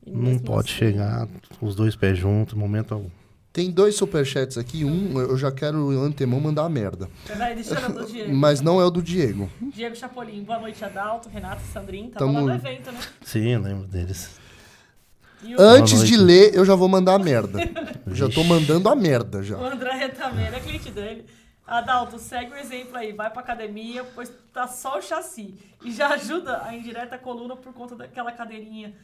Não 0.07 0.39
pode 0.39 0.69
assim- 0.71 0.79
chegar 0.79 1.27
os 1.61 1.75
dois 1.75 1.97
pés 1.97 2.17
juntos, 2.17 2.55
em 2.55 2.59
momento 2.59 2.95
algum. 2.95 3.09
Tem 3.57 3.71
dois 3.71 3.95
superchats 3.97 4.59
aqui. 4.59 4.85
Um, 4.85 5.19
eu 5.19 5.35
já 5.39 5.51
quero 5.51 5.91
em 5.91 5.97
antemão 5.97 6.39
mandar 6.39 6.67
a 6.67 6.69
merda. 6.69 7.09
Vai, 7.39 7.55
deixa 7.55 7.73
eu 7.73 7.91
do 7.91 8.05
Diego. 8.13 8.35
Mas 8.35 8.61
não 8.61 8.79
é 8.79 8.85
o 8.85 8.91
do 8.91 9.03
Diego. 9.03 9.51
Diego 9.73 9.97
Chapolin, 9.97 10.45
boa 10.45 10.59
noite, 10.59 10.85
Adalto, 10.85 11.31
Renato, 11.31 11.63
Sandrinho. 11.73 12.11
Tava 12.11 12.27
Tamo- 12.27 12.45
lá 12.47 12.53
no 12.53 12.55
evento, 12.55 12.93
né? 12.93 13.01
Sim, 13.23 13.49
eu 13.55 13.61
lembro 13.63 13.87
deles. 13.87 14.39
E 15.43 15.55
o, 15.57 15.59
Antes 15.59 16.07
de 16.07 16.19
ler, 16.19 16.55
eu 16.55 16.67
já 16.67 16.75
vou 16.75 16.87
mandar 16.87 17.15
a 17.15 17.19
merda. 17.19 17.59
já 18.09 18.29
tô 18.29 18.45
mandando 18.45 18.91
a 18.91 18.95
merda 18.95 19.39
o 19.39 19.43
já. 19.43 19.57
André 19.57 20.07
também, 20.09 20.49
é 20.49 20.61
cliente 20.61 20.91
dele. 20.91 21.25
Adalto, 21.67 22.19
segue 22.19 22.53
o 22.53 22.57
exemplo 22.59 22.95
aí, 22.99 23.15
vai 23.15 23.31
pra 23.31 23.41
academia, 23.41 24.05
pois 24.15 24.31
tá 24.53 24.69
só 24.69 24.99
o 24.99 25.01
chassi. 25.01 25.55
E 25.83 25.91
já 25.93 26.09
ajuda 26.09 26.61
a 26.63 26.77
indireta 26.77 27.17
coluna 27.17 27.57
por 27.57 27.73
conta 27.73 27.97
daquela 27.97 28.33
cadeirinha. 28.33 28.95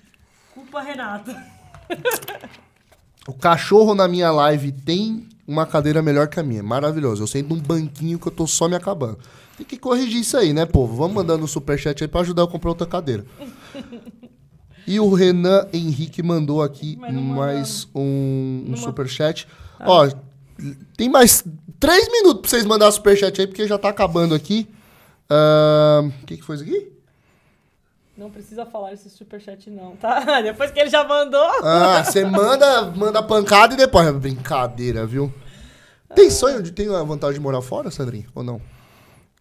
Culpa 0.52 0.82
Renata. 0.82 1.42
O 3.26 3.32
cachorro 3.32 3.94
na 3.94 4.08
minha 4.08 4.30
live 4.30 4.72
tem 4.72 5.28
uma 5.46 5.66
cadeira 5.66 6.02
melhor 6.02 6.28
que 6.28 6.40
a 6.40 6.42
minha. 6.42 6.62
Maravilhoso. 6.62 7.22
Eu 7.22 7.26
sento 7.26 7.54
num 7.54 7.60
banquinho 7.60 8.18
que 8.18 8.26
eu 8.26 8.32
tô 8.32 8.46
só 8.46 8.68
me 8.68 8.74
acabando. 8.74 9.18
Tem 9.56 9.66
que 9.66 9.76
corrigir 9.76 10.20
isso 10.20 10.36
aí, 10.36 10.52
né, 10.52 10.66
povo? 10.66 10.96
Vamos 10.96 11.14
mandando 11.14 11.44
o 11.44 11.48
superchat 11.48 12.02
aí 12.02 12.08
pra 12.08 12.22
ajudar 12.22 12.42
eu 12.42 12.46
a 12.46 12.50
comprar 12.50 12.70
outra 12.70 12.86
cadeira. 12.86 13.24
E 14.84 14.98
o 14.98 15.14
Renan 15.14 15.68
Henrique 15.72 16.22
mandou 16.22 16.60
aqui 16.60 16.96
mais 16.96 17.88
um, 17.94 18.64
um 18.68 18.76
superchat. 18.76 19.46
Ó, 19.80 20.08
tem 20.96 21.08
mais 21.08 21.44
três 21.78 22.10
minutos 22.10 22.40
pra 22.42 22.50
vocês 22.50 22.64
mandarem 22.64 22.92
superchat 22.92 23.40
aí, 23.40 23.46
porque 23.46 23.66
já 23.66 23.78
tá 23.78 23.88
acabando 23.88 24.34
aqui. 24.34 24.68
Ahn, 25.30 26.08
O 26.08 26.26
que, 26.26 26.36
que 26.36 26.42
foi 26.42 26.56
isso 26.56 26.64
aqui? 26.64 26.91
Não 28.16 28.30
precisa 28.30 28.66
falar 28.66 28.92
esse 28.92 29.08
superchat 29.08 29.70
não, 29.70 29.96
tá? 29.96 30.40
Depois 30.42 30.70
que 30.70 30.78
ele 30.78 30.90
já 30.90 31.02
mandou. 31.02 31.48
Ah, 31.62 32.04
você 32.04 32.24
manda, 32.24 32.82
manda 32.90 33.22
pancada 33.22 33.74
e 33.74 33.76
depois. 33.76 34.06
É 34.06 34.12
Brincadeira, 34.12 35.06
viu? 35.06 35.32
Tem 36.14 36.28
sonho 36.28 36.62
de 36.62 36.72
ter 36.72 36.90
a 36.94 37.02
vontade 37.02 37.34
de 37.34 37.40
morar 37.40 37.62
fora, 37.62 37.90
Sandrinho? 37.90 38.26
Ou 38.34 38.42
não? 38.42 38.60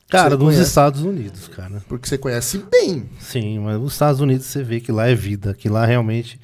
Cara, 0.10 0.38
nos? 0.38 0.56
Estados 0.58 1.02
Unidos, 1.02 1.48
cara. 1.50 1.82
Porque 1.88 2.08
você 2.08 2.18
conhece 2.18 2.58
bem. 2.60 3.10
Sim, 3.20 3.60
mas 3.60 3.80
nos 3.80 3.94
Estados 3.94 4.20
Unidos 4.22 4.46
você 4.46 4.64
vê 4.64 4.80
que 4.80 4.92
lá 4.92 5.08
é 5.08 5.16
vida, 5.16 5.54
que 5.54 5.70
lá 5.70 5.86
realmente 5.86 6.40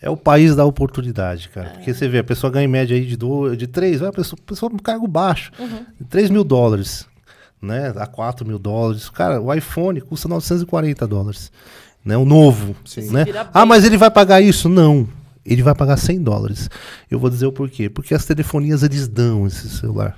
é 0.00 0.10
o 0.10 0.16
país 0.16 0.54
da 0.54 0.64
oportunidade, 0.64 1.48
cara. 1.48 1.70
Porque 1.70 1.94
você 1.94 2.08
vê, 2.08 2.18
a 2.18 2.24
pessoa 2.24 2.50
ganha 2.52 2.64
em 2.64 2.68
média 2.68 2.96
aí 2.96 3.04
de, 3.06 3.16
do, 3.16 3.54
de 3.56 3.66
3, 3.66 4.00
vai, 4.00 4.08
a 4.08 4.12
pessoa, 4.12 4.38
a 4.40 4.48
pessoa 4.48 4.70
com 4.70 4.78
cargo 4.78 5.06
baixo, 5.06 5.50
Uhum. 5.58 5.84
3 6.08 6.28
mil 6.30 6.44
dólares, 6.44 7.06
né? 7.64 7.92
A 7.96 8.06
4 8.06 8.46
mil 8.46 8.58
dólares. 8.58 9.08
Cara, 9.08 9.40
o 9.40 9.52
iPhone 9.52 10.00
custa 10.00 10.28
940 10.28 11.06
dólares, 11.06 11.50
né? 12.04 12.16
O 12.16 12.24
novo, 12.24 12.76
Sim. 12.84 13.10
né? 13.10 13.24
Ah, 13.52 13.66
mas 13.66 13.84
ele 13.84 13.96
vai 13.96 14.10
pagar 14.10 14.40
isso? 14.40 14.68
Não. 14.68 15.08
Ele 15.44 15.62
vai 15.62 15.74
pagar 15.74 15.96
100 15.96 16.22
dólares. 16.22 16.70
Eu 17.10 17.18
vou 17.18 17.28
dizer 17.28 17.46
o 17.46 17.52
porquê. 17.52 17.88
Porque 17.90 18.14
as 18.14 18.24
telefonias 18.24 18.82
eles 18.82 19.06
dão 19.08 19.46
esse 19.46 19.68
celular. 19.68 20.16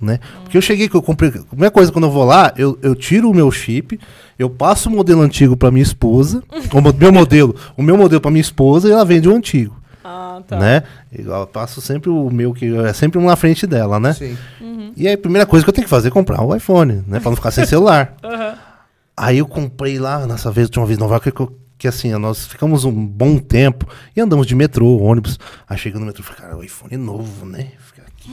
Né? 0.00 0.20
Porque 0.42 0.56
eu 0.56 0.62
cheguei 0.62 0.88
que 0.88 0.94
eu 0.94 1.02
comprei. 1.02 1.28
A 1.30 1.42
primeira 1.42 1.70
coisa, 1.70 1.90
quando 1.90 2.04
eu 2.04 2.10
vou 2.10 2.24
lá, 2.24 2.52
eu, 2.56 2.78
eu 2.82 2.94
tiro 2.94 3.28
o 3.30 3.34
meu 3.34 3.50
chip, 3.50 3.98
eu 4.38 4.48
passo 4.48 4.88
o 4.88 4.92
modelo 4.92 5.22
antigo 5.22 5.56
pra 5.56 5.72
minha 5.72 5.82
esposa, 5.82 6.42
o 6.72 6.80
meu 6.80 7.12
modelo, 7.12 7.54
o 7.76 7.82
meu 7.82 7.96
modelo 7.96 8.20
pra 8.20 8.30
minha 8.30 8.40
esposa 8.40 8.88
e 8.88 8.92
ela 8.92 9.04
vende 9.04 9.28
o 9.28 9.34
antigo. 9.34 9.76
Ah, 10.10 10.42
tá. 10.46 10.56
Né? 10.58 10.82
Eu 11.12 11.46
passo 11.46 11.80
sempre 11.80 12.08
o 12.08 12.30
meu, 12.30 12.54
que 12.54 12.74
é 12.78 12.92
sempre 12.92 13.18
um 13.18 13.26
na 13.26 13.36
frente 13.36 13.66
dela, 13.66 14.00
né? 14.00 14.14
Sim. 14.14 14.36
E 14.96 15.06
aí 15.06 15.14
a 15.14 15.18
primeira 15.18 15.46
coisa 15.46 15.64
que 15.64 15.68
eu 15.68 15.74
tenho 15.74 15.84
que 15.84 15.90
fazer 15.90 16.08
é 16.08 16.10
comprar 16.10 16.42
o 16.42 16.54
iPhone, 16.56 17.04
né? 17.06 17.20
Pra 17.20 17.30
não 17.30 17.36
ficar 17.36 17.50
sem 17.50 17.64
celular. 17.66 18.14
Aham. 18.24 18.54
Aí 19.16 19.38
eu 19.38 19.46
comprei 19.46 19.98
lá, 19.98 20.26
nessa 20.26 20.50
vez, 20.50 20.70
de 20.70 20.78
uma 20.78 20.86
vez 20.86 20.96
em 20.98 21.02
Nova 21.02 21.14
York, 21.14 21.30
que, 21.32 21.40
eu- 21.40 21.58
que 21.76 21.86
assim, 21.88 22.10
nós 22.16 22.46
ficamos 22.46 22.84
um 22.84 22.92
bom 23.06 23.36
tempo 23.38 23.86
e 24.16 24.20
andamos 24.20 24.46
de 24.46 24.54
metrô, 24.54 24.96
ônibus. 24.98 25.38
Aí 25.68 25.76
chegando 25.76 26.00
no 26.00 26.06
metrô, 26.06 26.22
eu 26.22 26.26
falei, 26.26 26.40
cara, 26.42 26.56
o 26.56 26.62
iPhone 26.64 26.94
é 26.94 26.96
novo, 26.96 27.44
né? 27.44 27.72
Fica 27.78 28.02
aqui. 28.02 28.30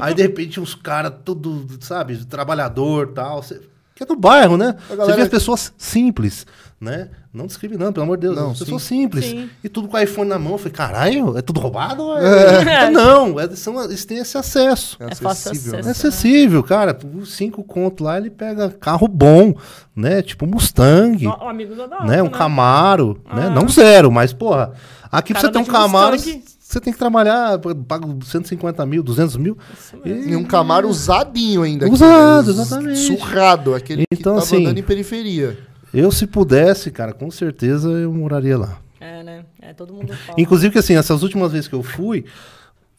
Aí 0.00 0.14
de 0.14 0.22
repente 0.22 0.60
uns 0.60 0.74
caras, 0.74 1.12
tudo, 1.24 1.66
sabe, 1.80 2.24
trabalhador 2.26 3.08
e 3.10 3.14
tal. 3.14 3.42
Você 3.42 3.60
que 3.94 4.04
é 4.04 4.06
do 4.06 4.14
bairro, 4.14 4.56
né? 4.56 4.76
Você 4.88 5.12
vê 5.14 5.22
as 5.22 5.28
pessoas 5.28 5.72
simples, 5.76 6.46
né? 6.80 7.08
Não 7.32 7.46
discriminando, 7.46 7.92
pelo 7.92 8.04
amor 8.04 8.16
de 8.16 8.22
Deus. 8.28 8.36
Não, 8.36 8.50
pessoas 8.54 8.82
sim. 8.82 9.00
simples. 9.02 9.24
Sim. 9.24 9.50
E 9.62 9.68
tudo 9.68 9.88
com 9.88 9.96
o 9.96 10.00
iPhone 10.00 10.28
na 10.28 10.38
mão. 10.38 10.52
Eu 10.52 10.58
falei, 10.58 10.72
caralho, 10.72 11.36
é 11.36 11.42
tudo 11.42 11.60
roubado? 11.60 12.02
ou 12.04 12.18
É. 12.18 12.84
É. 12.86 12.90
Não, 12.90 13.38
é- 13.38 13.48
são, 13.56 13.82
eles 13.84 14.04
têm 14.04 14.18
esse 14.18 14.38
acesso. 14.38 14.96
É 15.00 15.06
É 15.06 15.14
fácil 15.14 15.50
acessível, 15.52 15.78
acesso. 15.80 15.88
É 15.88 15.90
acessível, 15.90 16.62
cara. 16.62 16.94
Por 16.94 17.26
cinco 17.26 17.62
conto 17.64 18.04
lá, 18.04 18.16
ele 18.16 18.30
pega 18.30 18.70
carro 18.70 19.08
bom, 19.08 19.54
né? 19.94 20.22
Tipo 20.22 20.46
um 20.46 20.48
Mustang, 20.50 21.26
O 21.26 21.30
amigo 21.48 21.74
da 21.74 22.04
né? 22.04 22.22
Um 22.22 22.26
né? 22.26 22.30
Camaro, 22.30 23.20
né? 23.34 23.46
Ah. 23.46 23.50
Não 23.50 23.68
zero, 23.68 24.10
mas, 24.10 24.32
porra, 24.32 24.72
aqui 25.10 25.32
pra 25.32 25.42
você 25.42 25.50
ter 25.50 25.58
um 25.58 25.64
Camaro, 25.64 26.12
Mustang. 26.14 26.42
você 26.60 26.80
tem 26.80 26.92
que 26.92 26.98
trabalhar, 26.98 27.58
paga 27.88 28.06
150 28.24 28.86
mil, 28.86 29.02
200 29.02 29.36
mil. 29.36 29.58
E 30.04 30.34
um 30.36 30.44
Camaro 30.44 30.88
usadinho 30.88 31.62
ainda. 31.62 31.86
aqui, 31.86 31.94
Usado, 31.94 32.54
né? 32.54 32.62
exatamente. 32.62 32.98
Surrado, 33.00 33.74
aquele 33.74 34.04
Então, 34.12 34.16
que 34.16 34.22
tava 34.24 34.38
assim, 34.38 34.64
andando 34.64 34.78
em 34.78 34.82
periferia. 34.82 35.58
Eu, 35.92 36.12
se 36.12 36.26
pudesse, 36.26 36.90
cara, 36.90 37.12
com 37.12 37.30
certeza 37.30 37.88
eu 37.88 38.12
moraria 38.12 38.58
lá. 38.58 38.78
É, 39.00 39.22
né? 39.22 39.44
É, 39.60 39.72
todo 39.72 39.92
mundo 39.92 40.12
fala. 40.26 40.40
Inclusive 40.40 40.72
que 40.72 40.78
assim, 40.78 40.96
essas 40.96 41.22
últimas 41.22 41.52
vezes 41.52 41.68
que 41.68 41.74
eu 41.74 41.82
fui, 41.82 42.24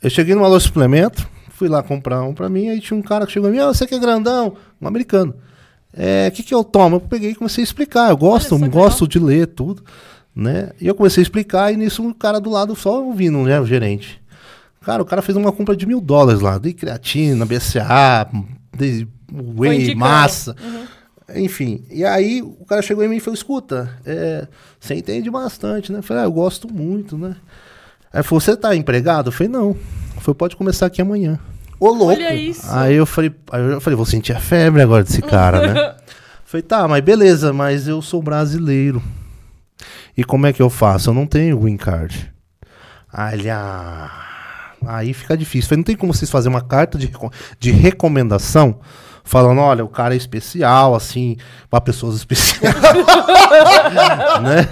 eu 0.01 0.09
cheguei 0.09 0.33
numa 0.33 0.47
loja 0.47 0.59
de 0.59 0.67
suplemento, 0.67 1.27
fui 1.49 1.67
lá 1.67 1.83
comprar 1.83 2.23
um 2.23 2.33
pra 2.33 2.49
mim, 2.49 2.69
aí 2.69 2.79
tinha 2.79 2.97
um 2.97 3.01
cara 3.01 3.25
que 3.25 3.31
chegou 3.31 3.49
a 3.49 3.51
mim, 3.51 3.59
ah, 3.59 3.67
você 3.67 3.85
que 3.85 3.95
é 3.95 3.99
grandão, 3.99 4.55
um 4.81 4.87
americano. 4.87 5.35
É, 5.93 6.27
o 6.29 6.31
que 6.31 6.43
que 6.43 6.53
eu 6.53 6.63
tomo? 6.63 6.97
Eu 6.97 7.01
peguei 7.01 7.31
e 7.31 7.35
comecei 7.35 7.61
a 7.61 7.65
explicar, 7.65 8.09
eu 8.09 8.17
gosto, 8.17 8.57
que 8.57 8.69
gosto 8.69 9.07
de 9.07 9.19
ler 9.19 9.47
tudo, 9.47 9.83
né? 10.35 10.71
E 10.79 10.87
eu 10.87 10.95
comecei 10.95 11.21
a 11.21 11.23
explicar 11.23 11.73
e 11.73 11.77
nisso 11.77 12.01
um 12.01 12.13
cara 12.13 12.39
do 12.39 12.49
lado 12.49 12.75
só 12.75 13.03
ouvindo, 13.03 13.39
né, 13.39 13.59
o 13.59 13.65
gerente. 13.65 14.21
Cara, 14.81 15.01
o 15.01 15.05
cara 15.05 15.21
fez 15.21 15.35
uma 15.35 15.51
compra 15.51 15.75
de 15.75 15.85
mil 15.85 15.99
dólares 15.99 16.41
lá, 16.41 16.57
de 16.57 16.73
creatina, 16.73 17.45
BCA, 17.45 18.29
de 18.77 19.07
whey, 19.57 19.93
massa. 19.93 20.55
Enfim, 21.35 21.83
e 21.89 22.03
aí 22.03 22.41
o 22.41 22.65
cara 22.65 22.81
chegou 22.81 23.03
em 23.03 23.07
mim 23.07 23.17
e 23.17 23.19
falou, 23.19 23.35
escuta, 23.35 23.97
é, 24.05 24.47
você 24.79 24.95
entende 24.95 25.29
bastante, 25.29 25.91
né? 25.91 25.99
Eu 25.99 26.03
falei, 26.03 26.23
ah, 26.23 26.25
eu 26.25 26.31
gosto 26.31 26.71
muito, 26.71 27.17
né? 27.17 27.35
Aí 28.11 28.23
falou, 28.23 28.39
você 28.39 28.55
tá 28.55 28.75
empregado? 28.75 29.27
Eu 29.27 29.31
falei, 29.31 29.51
não. 29.51 29.75
Falou, 30.19 30.35
pode 30.35 30.55
começar 30.55 30.87
aqui 30.87 31.01
amanhã. 31.01 31.39
Ô, 31.79 31.89
louco. 31.89 32.07
Olha 32.07 32.33
isso. 32.33 32.65
Aí 32.69 32.95
eu 32.95 33.05
falei, 33.05 33.31
aí 33.51 33.61
eu 33.61 33.81
falei, 33.81 33.95
vou 33.95 34.05
sentir 34.05 34.33
a 34.33 34.39
febre 34.39 34.81
agora 34.81 35.03
desse 35.03 35.21
cara, 35.21 35.73
né? 35.73 35.95
falei, 36.43 36.63
tá, 36.63 36.87
mas 36.87 37.03
beleza, 37.03 37.53
mas 37.53 37.87
eu 37.87 38.01
sou 38.01 38.21
brasileiro. 38.21 39.01
E 40.17 40.23
como 40.23 40.47
é 40.47 40.53
que 40.53 40.61
eu 40.61 40.69
faço? 40.69 41.11
Eu 41.11 41.13
não 41.13 41.25
tenho 41.25 41.59
green 41.59 41.77
card. 41.77 42.33
Aí 43.11 43.49
ah, 43.49 44.11
aí 44.85 45.13
fica 45.13 45.37
difícil. 45.37 45.69
Falei, 45.69 45.77
não 45.77 45.85
tem 45.85 45.95
como 45.95 46.13
vocês 46.13 46.29
fazerem 46.29 46.55
uma 46.55 46.63
carta 46.63 46.97
de, 46.97 47.11
de 47.59 47.71
recomendação 47.71 48.79
falando, 49.29 49.61
olha, 49.61 49.85
o 49.85 49.87
cara 49.87 50.15
é 50.15 50.17
especial, 50.17 50.95
assim, 50.95 51.37
para 51.69 51.79
pessoas 51.79 52.15
especiais. 52.15 52.73
né? 54.41 54.67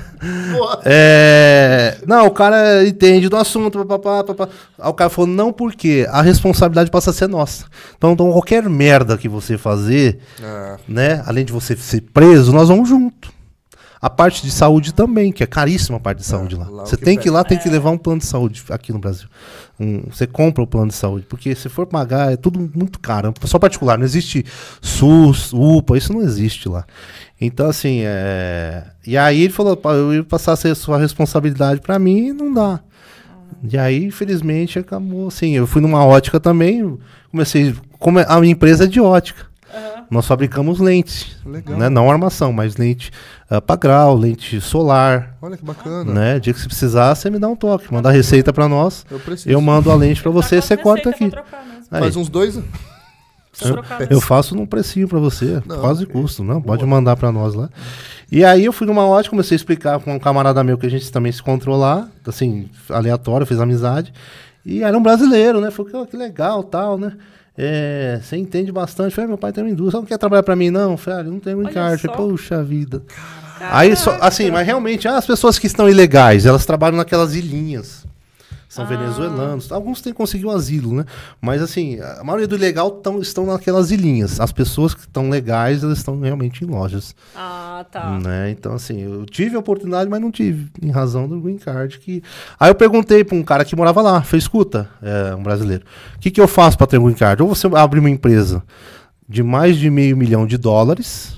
É, 0.83 1.99
não, 2.07 2.25
o 2.25 2.31
cara 2.31 2.83
entende 2.87 3.29
do 3.29 3.37
assunto, 3.37 3.85
papapá, 3.85 4.23
papá. 4.23 4.49
Aí 4.79 4.89
o 4.89 4.93
cara 4.95 5.11
falou, 5.11 5.29
não, 5.29 5.53
porque 5.53 6.07
a 6.09 6.23
responsabilidade 6.23 6.89
passa 6.89 7.11
a 7.11 7.13
ser 7.13 7.27
nossa. 7.29 7.65
Então, 7.95 8.13
então 8.13 8.31
qualquer 8.31 8.67
merda 8.67 9.15
que 9.15 9.29
você 9.29 9.59
fazer, 9.59 10.17
É. 10.41 10.75
né, 10.87 11.23
além 11.27 11.45
de 11.45 11.53
você 11.53 11.75
ser 11.75 12.01
preso, 12.01 12.51
nós 12.51 12.67
vamos 12.67 12.89
junto. 12.89 13.36
A 13.99 14.09
parte 14.09 14.43
de 14.43 14.51
saúde 14.51 14.93
também, 14.93 15.31
que 15.31 15.43
é 15.43 15.47
caríssima 15.47 15.97
a 15.97 15.99
parte 15.99 16.19
de 16.19 16.25
saúde 16.25 16.55
lá. 16.55 16.65
Você 16.65 16.95
tem 16.95 17.17
que 17.17 17.27
ir 17.27 17.31
lá, 17.31 17.39
É. 17.39 17.43
tem 17.43 17.57
que 17.57 17.67
levar 17.69 17.89
um 17.89 17.97
plano 17.97 18.19
de 18.19 18.25
saúde 18.27 18.63
aqui 18.69 18.93
no 18.93 18.99
Brasil. 18.99 19.27
Um- 19.79 20.03
você 20.11 20.27
compra 20.27 20.63
o 20.63 20.67
plano 20.67 20.89
de 20.89 20.93
saúde, 20.93 21.25
porque 21.27 21.55
se 21.55 21.67
for 21.67 21.87
pagar, 21.87 22.31
é 22.31 22.35
tudo 22.37 22.59
muito 22.75 22.99
caro. 22.99 23.33
É 23.41 23.47
só 23.47 23.57
particular, 23.57 23.97
não 23.97 24.05
existe 24.05 24.45
SUS, 24.81 25.51
UPA, 25.53 25.97
isso 25.97 26.13
não 26.13 26.21
existe 26.21 26.69
lá. 26.69 26.85
Então, 27.41 27.67
assim, 27.69 28.01
é... 28.03 28.83
E 29.05 29.17
aí 29.17 29.41
ele 29.43 29.53
falou, 29.53 29.75
"Pá, 29.75 29.93
eu 29.93 30.13
ia 30.13 30.23
passar 30.23 30.53
a 30.53 30.75
sua 30.75 30.97
responsabilidade 30.99 31.81
pra 31.81 31.97
mim 31.97 32.27
e 32.27 32.33
não 32.33 32.53
dá. 32.53 32.79
E 33.67 33.77
aí, 33.77 34.03
infelizmente, 34.05 34.77
acabou 34.77 35.27
assim. 35.27 35.53
Eu 35.55 35.65
fui 35.65 35.81
numa 35.81 36.05
ótica 36.05 36.39
também, 36.39 36.97
comecei. 37.31 37.73
Como 37.97 38.19
é- 38.19 38.25
a 38.27 38.39
minha 38.39 38.53
empresa 38.53 38.83
é 38.83 38.87
de 38.87 38.99
ótica. 39.01 39.46
Aham. 39.73 40.05
Nós 40.09 40.25
fabricamos 40.25 40.79
lentes. 40.79 41.35
Legal. 41.45 41.77
Né? 41.77 41.89
Não 41.89 42.09
armação, 42.09 42.53
mas 42.53 42.77
lente 42.77 43.11
uh, 43.51 43.61
para 43.61 43.75
grau, 43.75 44.15
lente 44.15 44.59
solar. 44.61 45.35
Olha 45.41 45.57
que 45.57 45.65
bacana. 45.65 46.13
Né? 46.13 46.39
Dia 46.39 46.53
que 46.53 46.59
você 46.59 46.67
precisar, 46.67 47.13
você 47.13 47.29
me 47.29 47.37
dá 47.39 47.47
um 47.47 47.55
toque. 47.55 47.91
Manda 47.93 48.09
a 48.09 48.11
receita 48.11 48.53
para 48.53 48.67
nós. 48.67 49.05
Eu 49.11 49.19
preciso. 49.19 49.49
Eu 49.49 49.59
mando 49.61 49.91
a 49.91 49.95
lente 49.95 50.21
para 50.21 50.31
você, 50.31 50.55
Tá 50.57 50.61
você 50.61 50.77
com 50.77 50.83
corta 50.83 51.09
aqui. 51.09 51.31
Faz 51.89 52.15
uns 52.15 52.29
dois. 52.29 52.59
Eu 53.59 53.83
mesmo. 53.99 54.21
faço 54.21 54.55
num 54.55 54.65
precinho 54.67 55.07
para 55.07 55.17
você, 55.17 55.61
Não, 55.65 55.79
quase 55.79 56.03
ok. 56.03 56.13
custo. 56.13 56.43
Não, 56.43 56.61
pode 56.61 56.85
mandar 56.85 57.15
para 57.15 57.31
nós 57.31 57.55
lá. 57.55 57.69
E 58.31 58.45
aí 58.45 58.65
eu 58.65 58.73
fui 58.73 58.85
numa 58.85 59.05
ótica, 59.07 59.31
comecei 59.31 59.55
a 59.55 59.57
explicar 59.57 59.99
com 59.99 60.13
um 60.13 60.19
camarada 60.19 60.63
meu 60.63 60.77
que 60.77 60.85
a 60.85 60.89
gente 60.89 61.11
também 61.11 61.31
se 61.31 61.41
controlar, 61.41 62.07
assim, 62.25 62.69
aleatório, 62.89 63.47
fez 63.47 63.59
amizade. 63.59 64.13
E 64.65 64.83
era 64.83 64.95
um 64.97 65.01
brasileiro, 65.01 65.59
né? 65.61 65.71
Falei, 65.71 65.91
"Pô, 65.91 66.05
que 66.05 66.15
legal, 66.17 66.61
tal, 66.63 66.97
né? 66.97 67.13
É, 67.57 68.19
você 68.21 68.37
entende 68.37 68.71
bastante. 68.71 69.15
Falei, 69.15 69.25
"Ah, 69.25 69.29
meu 69.29 69.37
pai 69.37 69.51
tem 69.51 69.63
uma 69.63 69.69
indústria, 69.69 69.99
não 69.99 70.05
quer 70.05 70.17
trabalhar 70.17 70.43
para 70.43 70.55
mim, 70.55 70.69
não? 70.69 70.95
Falei, 70.95 71.19
ah, 71.21 71.23
não 71.23 71.39
card. 71.73 72.01
só. 72.01 72.13
Falei, 72.13 72.29
Puxa 72.31 72.63
vida. 72.63 73.01
Aí, 73.59 73.95
só, 73.95 74.11
assim, 74.21 74.43
Caraca. 74.43 74.51
mas 74.59 74.65
realmente, 74.67 75.07
ah, 75.07 75.17
as 75.17 75.25
pessoas 75.25 75.57
que 75.57 75.65
estão 75.67 75.89
ilegais, 75.89 76.45
elas 76.45 76.65
trabalham 76.65 76.97
naquelas 76.97 77.33
ilhinhas. 77.33 78.06
São 78.69 78.83
Ah. 78.83 78.87
venezuelanos. 78.87 79.71
Alguns 79.71 80.01
têm 80.01 80.11
conseguido 80.11 80.49
asilo, 80.51 80.93
né? 80.93 81.05
Mas, 81.41 81.61
assim, 81.61 81.99
a 82.01 82.23
maioria 82.23 82.47
do 82.47 82.55
ilegal 82.55 82.91
tão, 82.91 83.19
estão 83.19 83.45
naquelas 83.45 83.91
ilhinhas. 83.91 84.39
As 84.39 84.51
pessoas 84.51 84.93
que 84.93 85.01
estão 85.01 85.29
legais, 85.29 85.83
elas 85.83 85.99
estão 85.99 86.19
realmente 86.19 86.63
em 86.63 86.67
lojas. 86.67 87.15
Ah, 87.35 87.85
tá. 87.89 88.19
Né? 88.19 88.51
Então, 88.51 88.73
assim, 88.73 88.99
eu 89.01 89.25
tive 89.25 89.55
a 89.55 89.59
oportunidade, 89.59 90.09
mas 90.09 90.19
não 90.19 90.31
tive, 90.31 90.69
em 90.81 90.91
razão 90.91 91.27
do 91.27 91.39
green 91.39 91.57
card. 91.57 91.97
Que... 91.99 92.21
Aí 92.59 92.69
eu 92.69 92.75
perguntei 92.75 93.23
para 93.23 93.37
um 93.37 93.43
cara 93.43 93.63
que 93.63 93.75
morava 93.75 94.01
lá, 94.01 94.21
falei, 94.21 94.39
escuta, 94.39 94.89
é, 95.01 95.33
um 95.35 95.43
brasileiro, 95.43 95.85
o 96.15 96.19
que, 96.19 96.29
que 96.29 96.41
eu 96.41 96.47
faço 96.47 96.77
para 96.77 96.87
ter 96.87 96.97
um 96.97 97.05
green 97.05 97.15
card? 97.15 97.41
Ou 97.43 97.49
você 97.49 97.67
abre 97.67 97.99
uma 97.99 98.09
empresa 98.09 98.63
de 99.29 99.43
mais 99.43 99.77
de 99.77 99.89
meio 99.89 100.15
milhão 100.17 100.45
de 100.45 100.57
dólares, 100.57 101.33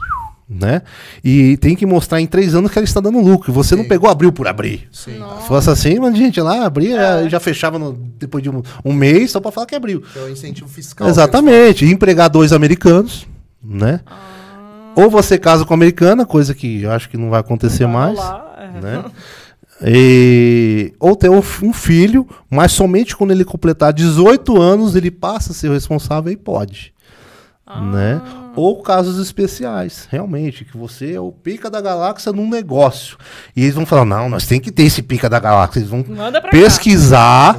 né? 0.50 0.82
E 1.24 1.58
tem 1.58 1.76
que 1.76 1.86
mostrar 1.86 2.20
em 2.20 2.26
três 2.26 2.56
anos 2.56 2.72
que 2.72 2.80
ela 2.80 2.86
está 2.86 3.00
dando 3.00 3.20
lucro. 3.22 3.54
Você 3.54 3.76
não 3.76 3.84
Sim. 3.84 3.90
pegou, 3.90 4.10
abriu 4.10 4.32
por 4.32 4.48
abrir. 4.48 4.88
Sim. 4.92 5.20
Nossa. 5.20 5.42
Se 5.44 5.48
fosse 5.48 5.70
assim, 5.70 6.00
mas 6.00 6.18
gente, 6.18 6.42
lá 6.42 6.66
abria, 6.66 6.98
É. 7.00 7.30
já 7.30 7.40
fechava 7.40 7.78
no- 7.78 7.94
depois 8.18 8.42
de 8.44 8.50
um, 8.50 8.62
um 8.84 8.92
mês 8.94 9.30
só 9.32 9.40
para 9.40 9.52
falar 9.52 9.68
que 9.68 9.76
abriu. 9.76 10.02
Que 10.02 10.18
é 10.18 10.24
o 10.24 10.30
incentivo 10.30 10.68
fiscal. 10.68 11.08
Exatamente. 11.08 11.86
E 11.86 11.92
empregar 11.92 12.30
dois 12.30 12.52
americanos, 12.52 13.28
né? 13.64 14.00
Ah, 14.08 14.18
Ou 14.96 15.10
você 15.10 15.38
casa 15.38 15.64
com 15.64 15.74
a 15.74 15.76
americana, 15.78 16.26
coisa 16.26 16.54
que 16.56 16.82
eu 16.82 16.92
acho 16.92 17.10
que 17.10 17.16
não 17.16 17.30
vai 17.30 17.40
acontecer 17.40 17.84
vai 17.86 17.94
mais, 17.94 18.18
rolar, 18.18 18.56
é. 18.76 18.82
né? 18.82 19.06
E- 19.82 20.94
ou 21.00 21.16
ter 21.16 21.30
um, 21.30 21.38
um 21.64 21.72
filho, 21.74 22.28
mas 22.50 22.72
somente 22.74 23.16
quando 23.16 23.32
ele 23.32 23.46
completar 23.46 23.94
18 23.94 24.62
anos 24.62 24.96
ele 24.96 25.10
passa 25.10 25.52
a 25.52 25.56
ser 25.56 25.70
o 25.70 25.74
responsável 25.74 26.32
e 26.32 26.36
pode, 26.36 26.94
Ah. 27.66 27.80
né? 27.82 28.22
Ou 28.60 28.82
casos 28.82 29.18
especiais, 29.20 30.06
realmente, 30.12 30.66
que 30.66 30.76
você 30.76 31.14
é 31.14 31.20
o 31.20 31.32
pica 31.32 31.70
da 31.70 31.80
galáxia 31.80 32.34
num 32.34 32.50
negócio. 32.50 33.18
E 33.56 33.62
eles 33.62 33.74
vão 33.74 33.86
falar: 33.86 34.04
"Não, 34.04 34.28
nós 34.28 34.46
tem 34.46 34.60
que 34.60 34.70
ter 34.70 34.84
esse 34.84 35.02
pica 35.02 35.30
da 35.30 35.40
galáxia". 35.40 35.80
Eles 35.80 35.90
vão 35.90 36.04
pesquisar 36.52 37.54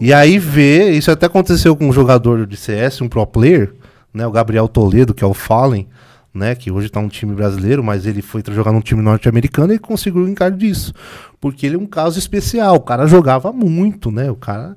e 0.00 0.12
aí 0.12 0.38
vê, 0.38 0.90
isso 0.92 1.10
até 1.10 1.26
aconteceu 1.26 1.74
com 1.74 1.88
um 1.88 1.92
jogador 1.92 2.46
de 2.46 2.56
CS, 2.56 3.00
um 3.00 3.08
pro 3.08 3.26
player, 3.26 3.74
né, 4.12 4.24
o 4.24 4.30
Gabriel 4.30 4.68
Toledo, 4.68 5.12
que 5.12 5.24
é 5.24 5.26
o 5.26 5.34
Fallen, 5.34 5.88
né, 6.32 6.54
que 6.54 6.70
hoje 6.70 6.88
tá 6.88 7.00
um 7.00 7.08
time 7.08 7.34
brasileiro, 7.34 7.82
mas 7.82 8.06
ele 8.06 8.22
foi 8.22 8.40
jogar 8.52 8.70
num 8.70 8.80
time 8.80 9.02
norte-americano 9.02 9.72
e 9.72 9.78
conseguiu 9.80 10.22
o 10.22 10.28
encargo 10.28 10.56
disso. 10.56 10.92
Porque 11.40 11.66
ele 11.66 11.74
é 11.74 11.78
um 11.78 11.86
caso 11.86 12.18
especial, 12.20 12.76
o 12.76 12.80
cara 12.80 13.06
jogava 13.06 13.52
muito, 13.52 14.12
né, 14.12 14.30
o 14.30 14.36
cara... 14.36 14.76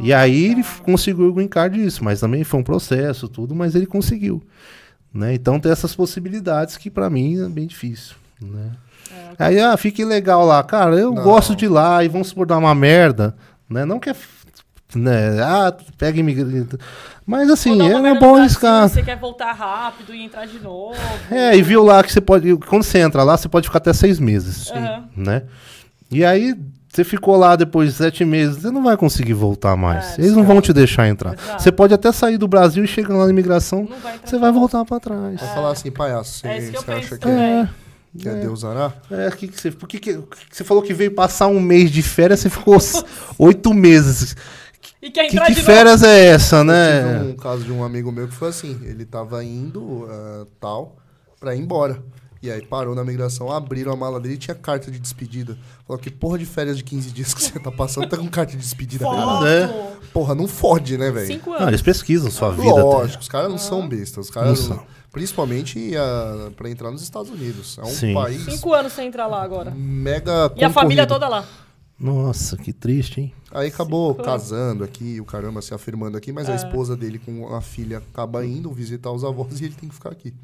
e 0.00 0.12
aí 0.12 0.46
ele 0.46 0.64
conseguiu 0.82 1.28
o 1.28 1.32
green 1.32 1.48
card 1.48 1.76
disso, 1.82 2.04
mas 2.04 2.20
também 2.20 2.44
foi 2.44 2.60
um 2.60 2.64
processo, 2.64 3.28
tudo, 3.28 3.54
mas 3.54 3.74
ele 3.74 3.86
conseguiu. 3.86 4.42
Né? 5.12 5.34
Então 5.34 5.58
tem 5.58 5.72
essas 5.72 5.94
possibilidades 5.94 6.76
que 6.76 6.90
pra 6.90 7.08
mim 7.08 7.42
é 7.42 7.48
bem 7.48 7.66
difícil, 7.66 8.16
né? 8.40 8.72
Aí, 9.38 9.60
ah, 9.60 9.76
fique 9.76 10.04
legal 10.04 10.44
lá. 10.44 10.62
Cara, 10.62 10.96
eu 10.96 11.12
Não. 11.12 11.22
gosto 11.22 11.54
de 11.54 11.66
ir 11.66 11.68
lá 11.68 12.02
e 12.02 12.08
vamos 12.08 12.28
supor 12.28 12.46
dar 12.46 12.58
uma 12.58 12.74
merda, 12.74 13.36
né? 13.68 13.84
Não 13.84 13.98
que 14.00 14.10
é. 14.10 14.16
Né? 14.94 15.42
Ah, 15.42 15.74
pega 15.98 16.18
imigrante. 16.18 16.76
Mas 17.24 17.50
assim, 17.50 17.82
é, 17.82 17.92
é 17.92 18.18
bom 18.18 18.36
arriscar. 18.36 18.88
Você 18.88 19.02
quer 19.02 19.18
voltar 19.18 19.52
rápido 19.52 20.14
e 20.14 20.22
entrar 20.22 20.46
de 20.46 20.58
novo. 20.58 20.96
É, 21.30 21.56
e 21.56 21.62
viu 21.62 21.82
lá 21.82 22.02
que 22.02 22.12
você 22.12 22.20
pode. 22.20 22.56
Quando 22.56 22.84
você 22.84 22.98
entra 22.98 23.22
lá, 23.22 23.36
você 23.36 23.48
pode 23.48 23.66
ficar 23.66 23.78
até 23.78 23.92
seis 23.92 24.18
meses. 24.18 24.72
Né? 25.16 25.42
E 26.10 26.24
aí, 26.24 26.56
você 26.96 27.04
ficou 27.04 27.36
lá 27.36 27.54
depois 27.56 27.90
de 27.92 27.96
sete 27.98 28.24
meses, 28.24 28.62
você 28.62 28.70
não 28.70 28.82
vai 28.82 28.96
conseguir 28.96 29.34
voltar 29.34 29.76
mais. 29.76 30.18
É, 30.18 30.22
Eles 30.22 30.32
não 30.32 30.44
vão 30.44 30.60
te 30.60 30.72
deixar 30.72 31.06
entrar. 31.08 31.34
Exato. 31.34 31.62
Você 31.62 31.70
pode 31.70 31.92
até 31.94 32.10
sair 32.10 32.38
do 32.38 32.48
Brasil 32.48 32.82
e 32.82 32.86
chegar 32.88 33.14
lá 33.14 33.24
na 33.26 33.30
imigração, 33.30 33.86
vai 34.02 34.18
você 34.24 34.38
vai 34.38 34.48
novo. 34.50 34.60
voltar 34.60 34.84
pra 34.84 34.98
trás. 34.98 35.40
Vou 35.40 35.48
falar 35.50 35.70
assim, 35.72 35.90
palhaço, 35.90 36.38
você, 36.40 36.48
É 36.48 36.68
eu 36.68 36.72
você 36.82 36.90
acha 36.92 37.18
que 37.18 37.28
é, 37.28 37.30
É. 37.60 37.68
que 38.18 38.28
é 38.28 38.34
Deus 38.36 38.64
ará? 38.64 38.92
É, 39.10 39.30
que 39.30 39.46
que 39.48 39.60
você, 39.60 39.70
por 39.70 39.86
que, 39.88 39.98
que, 39.98 40.14
que 40.14 40.56
você 40.56 40.64
falou 40.64 40.82
que 40.82 40.94
veio 40.94 41.10
passar 41.14 41.48
um 41.48 41.60
mês 41.60 41.90
de 41.90 42.02
férias, 42.02 42.40
você 42.40 42.48
ficou 42.50 42.78
oito 43.38 43.74
meses. 43.74 44.34
E 45.02 45.10
quer 45.10 45.28
Que, 45.28 45.38
que 45.38 45.54
de 45.54 45.62
férias 45.62 46.02
é 46.02 46.26
essa, 46.26 46.56
Eu 46.56 46.64
né? 46.64 47.18
tive 47.18 47.30
um 47.32 47.36
caso 47.36 47.62
de 47.62 47.70
um 47.72 47.84
amigo 47.84 48.10
meu 48.10 48.26
que 48.26 48.34
foi 48.34 48.48
assim, 48.48 48.80
ele 48.84 49.04
tava 49.04 49.44
indo, 49.44 50.08
ah, 50.10 50.46
tal, 50.58 50.96
pra 51.38 51.54
ir 51.54 51.60
embora. 51.60 52.02
E 52.42 52.50
aí 52.50 52.64
parou 52.64 52.94
na 52.94 53.02
migração, 53.02 53.50
abriram 53.50 53.92
a 53.92 53.96
mala 53.96 54.20
dele 54.20 54.34
e 54.34 54.38
tinha 54.38 54.54
carta 54.54 54.90
de 54.90 54.98
despedida. 54.98 55.56
Falou 55.86 56.00
que 56.00 56.10
porra 56.10 56.38
de 56.38 56.44
férias 56.44 56.76
de 56.76 56.84
15 56.84 57.10
dias 57.10 57.32
que 57.34 57.42
você 57.42 57.58
tá 57.58 57.72
passando, 57.72 58.08
tá 58.08 58.16
com 58.16 58.28
carta 58.28 58.52
de 58.52 58.58
despedida. 58.58 59.04
Foto! 59.04 59.46
É. 59.46 59.96
Porra, 60.12 60.34
não 60.34 60.46
fode, 60.46 60.96
né, 60.96 61.10
velho? 61.10 61.26
Cinco 61.26 61.50
Não, 61.50 61.56
anos. 61.56 61.68
eles 61.68 61.82
pesquisam 61.82 62.30
sua 62.30 62.50
vida. 62.50 62.82
Lógico, 62.82 63.22
os 63.22 63.28
caras 63.28 63.50
não 63.50 63.58
são 63.58 63.86
bestas. 63.88 64.26
Os 64.26 64.30
caras, 64.30 64.60
Não 64.68 64.76
são. 64.76 64.86
principalmente 65.12 65.94
ah, 65.96 66.50
pra 66.56 66.70
entrar 66.70 66.90
nos 66.90 67.02
Estados 67.02 67.30
Unidos. 67.30 67.76
É 67.78 67.82
um 67.82 67.86
Sim. 67.86 68.14
país 68.14 68.42
Cinco 68.44 68.72
anos 68.72 68.92
sem 68.92 69.08
entrar 69.08 69.26
lá 69.26 69.42
agora. 69.42 69.70
mega 69.72 70.52
E 70.56 70.64
a 70.64 70.70
família 70.70 71.06
toda 71.06 71.28
lá. 71.28 71.44
Nossa, 71.98 72.56
que 72.58 72.72
triste, 72.72 73.20
hein? 73.22 73.32
Aí 73.50 73.68
acabou 73.68 74.12
Cinco 74.12 74.24
casando 74.24 74.84
aqui, 74.84 75.18
o 75.20 75.24
caramba 75.24 75.62
se 75.62 75.72
afirmando 75.72 76.16
aqui, 76.18 76.30
mas 76.30 76.48
a 76.48 76.52
É. 76.52 76.56
esposa 76.56 76.94
dele 76.94 77.18
com 77.18 77.54
a 77.54 77.60
filha 77.62 77.98
acaba 77.98 78.44
indo 78.44 78.70
visitar 78.70 79.10
os 79.10 79.24
avós 79.24 79.60
e 79.60 79.64
ele 79.64 79.74
tem 79.74 79.88
que 79.88 79.94
ficar 79.94 80.10
aqui. 80.10 80.34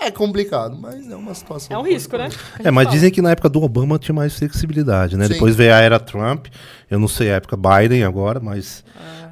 É 0.00 0.10
complicado, 0.10 0.76
mas 0.80 1.08
é 1.08 1.14
uma 1.14 1.32
situação. 1.34 1.76
É 1.76 1.78
um 1.78 1.82
risco, 1.84 2.16
né? 2.16 2.28
É, 2.64 2.70
mas 2.70 2.88
dizem 2.90 3.10
que 3.10 3.22
na 3.22 3.30
época 3.30 3.48
do 3.48 3.62
Obama 3.62 3.98
tinha 3.98 4.14
mais 4.14 4.36
flexibilidade, 4.36 5.16
né? 5.16 5.26
Sim. 5.26 5.34
Depois 5.34 5.54
veio 5.54 5.72
a 5.72 5.78
era 5.78 6.00
Trump. 6.00 6.46
Eu 6.90 6.98
não 6.98 7.06
sei 7.06 7.30
a 7.30 7.36
época 7.36 7.56
Biden 7.56 8.02
agora, 8.02 8.40
mas 8.40 8.84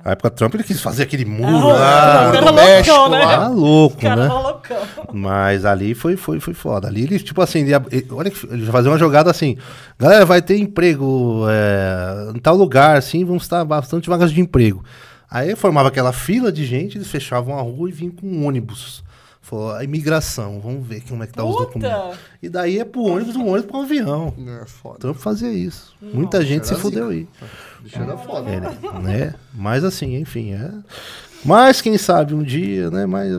a 0.04 0.12
época 0.12 0.30
Trump 0.30 0.54
ele 0.54 0.62
quis 0.62 0.80
fazer 0.80 1.02
aquele 1.02 1.24
muro 1.24 1.70
Ah, 1.70 1.74
lá. 1.74 2.28
o 2.28 2.32
cara 2.32 2.46
no 2.46 2.52
México, 2.52 2.94
loucão, 2.96 3.10
né? 3.18 3.24
lá. 3.24 3.36
Tá 3.40 3.48
louco, 3.48 3.96
O 3.96 4.00
cara 4.00 4.16
né? 4.22 4.28
tá 4.28 4.40
loucão. 4.40 4.78
Mas 5.12 5.64
ali 5.64 5.92
foi, 5.94 6.16
foi, 6.16 6.38
foi 6.38 6.54
foda. 6.54 6.86
Ali 6.86 7.02
ele, 7.02 7.18
tipo 7.18 7.42
assim, 7.42 7.60
ele, 7.60 7.72
ele- 7.90 8.06
olha 8.12 8.30
que 8.30 8.46
ele 8.46 8.64
fazia 8.66 8.90
uma 8.92 8.98
jogada 8.98 9.28
assim. 9.30 9.56
Galera, 9.98 10.24
vai 10.24 10.40
ter 10.40 10.56
emprego 10.56 11.46
é, 11.50 12.30
em 12.34 12.38
tal 12.38 12.54
lugar, 12.54 12.96
assim, 12.96 13.24
vão 13.24 13.36
estar 13.38 13.64
bastante 13.64 14.08
vagas 14.08 14.30
de 14.30 14.40
emprego. 14.40 14.84
Aí 15.28 15.56
formava 15.56 15.88
aquela 15.88 16.12
fila 16.12 16.52
de 16.52 16.64
gente, 16.64 16.96
eles 16.96 17.08
fechavam 17.10 17.58
a 17.58 17.62
rua 17.62 17.88
e 17.88 17.92
vinham 17.92 18.12
com 18.12 18.26
um 18.26 18.46
ônibus. 18.46 19.02
Falou, 19.50 19.72
a 19.72 19.82
imigração, 19.82 20.60
vamos 20.60 20.86
ver 20.86 21.02
como 21.08 21.24
é 21.24 21.26
que 21.26 21.32
tá 21.32 21.42
os 21.42 21.56
Puta! 21.56 21.64
documentos. 21.66 22.18
E 22.40 22.48
daí 22.48 22.78
é 22.78 22.84
pro 22.84 23.02
ônibus, 23.02 23.34
um 23.34 23.48
ônibus 23.48 23.68
pro 23.68 23.80
avião. 23.80 24.32
É 24.62 24.64
foda. 24.64 25.00
Trump 25.00 25.16
fazia 25.16 25.52
isso. 25.52 25.92
Muita 26.00 26.44
gente 26.44 26.68
se 26.68 26.76
fudeu 26.76 27.10
zica. 27.10 27.28
aí. 27.42 27.48
Bicho 27.82 28.00
era 28.00 28.16
foda. 28.16 28.48
É, 28.48 28.60
né? 29.00 29.34
Mas 29.52 29.82
assim, 29.82 30.14
enfim, 30.14 30.52
é. 30.52 30.70
Mas 31.44 31.80
quem 31.80 31.98
sabe 31.98 32.32
um 32.32 32.44
dia, 32.44 32.92
né? 32.92 33.06
Mas 33.06 33.32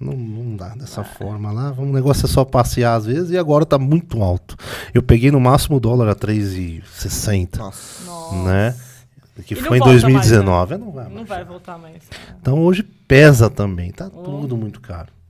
não, 0.00 0.14
não 0.14 0.56
dá 0.56 0.70
dessa 0.70 1.04
forma 1.04 1.52
lá. 1.52 1.70
O 1.78 1.86
negócio 1.86 2.26
é 2.26 2.28
só 2.28 2.44
passear 2.44 2.96
às 2.96 3.06
vezes 3.06 3.30
e 3.30 3.38
agora 3.38 3.64
tá 3.64 3.78
muito 3.78 4.20
alto. 4.20 4.56
Eu 4.92 5.00
peguei 5.00 5.30
no 5.30 5.38
máximo 5.38 5.76
o 5.76 5.80
dólar 5.80 6.08
a 6.08 6.16
3,60, 6.16 7.56
Nossa. 7.58 8.34
Né? 8.44 8.74
Que 9.46 9.54
E 9.54 9.60
não 9.60 9.68
foi 9.68 9.76
em 9.76 9.80
volta 9.80 9.92
mais, 9.92 10.02
2019. 10.02 10.76
Não 10.76 10.90
vai 10.90 11.08
Não 11.08 11.24
vai 11.24 11.44
voltar 11.44 11.78
mais. 11.78 12.02
Então 12.40 12.64
hoje 12.64 12.82
pesa 12.82 13.48
também. 13.48 13.92
Tá 13.92 14.10
tudo 14.10 14.56
muito 14.56 14.80
caro. 14.80 15.21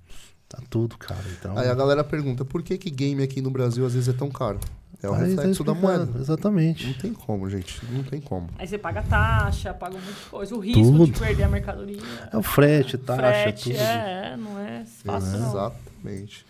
Tá 0.52 0.62
tudo 0.68 0.98
caro. 0.98 1.22
Então. 1.38 1.56
Aí 1.56 1.66
a 1.66 1.74
galera 1.74 2.04
pergunta, 2.04 2.44
por 2.44 2.62
que 2.62 2.76
que 2.76 2.90
game 2.90 3.22
aqui 3.22 3.40
no 3.40 3.50
Brasil 3.50 3.86
às 3.86 3.94
vezes 3.94 4.10
é 4.10 4.12
tão 4.12 4.30
caro? 4.30 4.60
É 5.02 5.08
o 5.08 5.14
aí 5.14 5.20
tá 5.20 5.26
reflexo 5.42 5.64
da 5.64 5.72
explicado, 5.72 6.06
moeda. 6.06 6.20
Exatamente. 6.20 6.86
Não 6.86 6.92
tem 6.92 7.12
como, 7.14 7.48
gente. 7.48 7.80
Não 7.90 8.02
tem 8.04 8.20
como. 8.20 8.48
Aí 8.58 8.68
você 8.68 8.76
paga 8.76 9.02
taxa, 9.02 9.72
paga 9.72 9.96
um 9.96 10.00
monte 10.00 10.14
de 10.14 10.30
coisa. 10.30 10.54
O 10.54 10.58
risco 10.60 10.82
Tudo. 10.82 11.06
de 11.06 11.18
perder 11.18 11.44
a 11.44 11.48
mercadoria. 11.48 12.02
É 12.30 12.36
o 12.36 12.42
frete, 12.42 12.98
taxa, 12.98 13.20
frete, 13.20 13.70
tudo. 13.70 13.80
é, 13.80 14.32
é, 14.32 14.36
não 14.36 14.58
é 14.60 14.84
fácil 14.84 15.38
não. 15.38 15.48
Exatamente. 15.48 16.46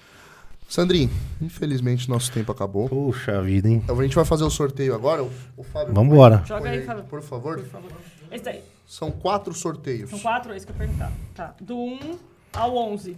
Sandrinho, 0.68 1.10
infelizmente 1.40 2.08
nosso 2.10 2.32
tempo 2.32 2.50
acabou. 2.50 2.88
Puxa 2.88 3.40
vida, 3.40 3.68
hein? 3.68 3.80
Então 3.84 3.98
a 3.98 4.02
gente 4.02 4.16
vai 4.16 4.24
fazer 4.24 4.42
o 4.42 4.50
sorteio 4.50 4.94
agora. 4.94 5.22
O, 5.22 5.30
o 5.56 5.62
Fábio. 5.62 5.94
Vambora. 5.94 6.42
Joga 6.44 6.62
põe 6.62 6.70
aí, 6.70 6.82
Fábio. 6.82 7.04
Por 7.04 7.22
favor. 7.22 7.56
Por 7.58 7.68
favor. 7.68 7.92
Esse 8.30 8.44
daí. 8.44 8.62
São 8.84 9.12
quatro 9.12 9.54
sorteios. 9.54 10.10
São 10.10 10.18
quatro, 10.18 10.52
é 10.52 10.56
isso 10.56 10.66
que 10.66 10.72
eu 10.72 10.76
ia 10.76 10.80
perguntar. 10.80 11.12
Tá. 11.34 11.54
Do 11.60 11.78
1 11.78 12.18
ao 12.52 12.76
11. 12.76 13.16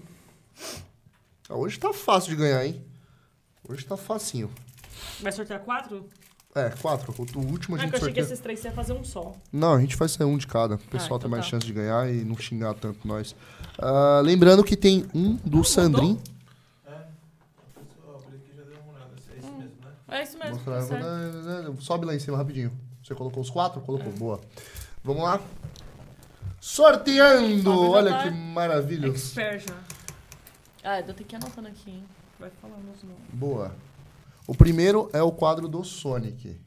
Ah, 1.49 1.55
Hoje 1.55 1.79
tá 1.79 1.93
fácil 1.93 2.31
de 2.31 2.37
ganhar, 2.37 2.65
hein? 2.65 2.83
Hoje 3.69 3.85
tá 3.85 3.97
facinho. 3.97 4.51
Vai 5.21 5.33
sortear 5.33 5.61
quatro? 5.61 6.09
É, 6.55 6.71
quatro. 6.71 7.13
O, 7.37 7.41
último 7.41 7.77
a 7.77 7.79
Ah, 7.79 7.83
gente 7.83 7.91
que 7.91 7.97
eu 7.97 8.01
achei 8.01 8.13
que 8.13 8.21
esses 8.21 8.39
três 8.39 8.61
você 8.61 8.69
ia 8.69 8.75
fazer 8.75 8.93
um 8.93 9.03
só. 9.03 9.35
Não, 9.53 9.75
a 9.75 9.81
gente 9.81 9.97
vai 9.97 10.09
sair 10.09 10.27
um 10.27 10.39
de 10.39 10.47
cada. 10.47 10.77
O 10.77 10.79
pessoal 10.79 11.17
então 11.17 11.21
tem 11.21 11.31
mais 11.31 11.45
tá. 11.45 11.51
chance 11.51 11.67
de 11.67 11.73
ganhar 11.73 12.09
e 12.13 12.25
não 12.25 12.37
xingar 12.37 12.75
tanto 12.75 13.07
nós. 13.07 13.35
Ah, 13.79 14.21
lembrando 14.23 14.63
que 14.63 14.77
tem 14.77 15.05
um 15.15 15.35
do 15.45 15.65
Sandrin. 15.65 16.21
É 20.09 20.23
isso 20.23 20.39
mesmo. 20.39 20.55
Mostrar- 20.55 20.77
tá 20.77 20.83
certo. 20.87 21.83
Sobe 21.83 22.07
lá 22.07 22.15
em 22.15 22.21
cima 22.21 22.37
rapidinho. 22.37 22.71
Você 23.03 23.15
colocou 23.15 23.43
os 23.43 23.51
quatro? 23.51 23.81
Colocou. 23.81 24.13
Boa. 24.13 24.41
Vamos 25.03 25.25
lá. 25.25 25.41
Sorteando! 26.61 27.91
Olha 27.91 28.23
que 28.23 28.31
maravilha. 28.31 29.09
Expert 29.09 29.67
já. 29.67 29.75
Ah, 30.85 31.01
eu 31.01 31.15
tenho 31.15 31.27
que 31.29 31.35
ir 31.35 31.39
anotando 31.39 31.69
aqui, 31.69 31.91
hein? 31.91 32.05
Vai 32.39 32.51
falando 32.61 32.85
os 32.95 33.03
nomes. 33.03 33.23
Boa. 33.33 33.75
O 34.47 34.55
primeiro 34.55 35.09
é 35.15 35.23
o 35.23 35.33
quadro 35.33 35.67
do 35.67 35.83
Sonic. 35.83 36.61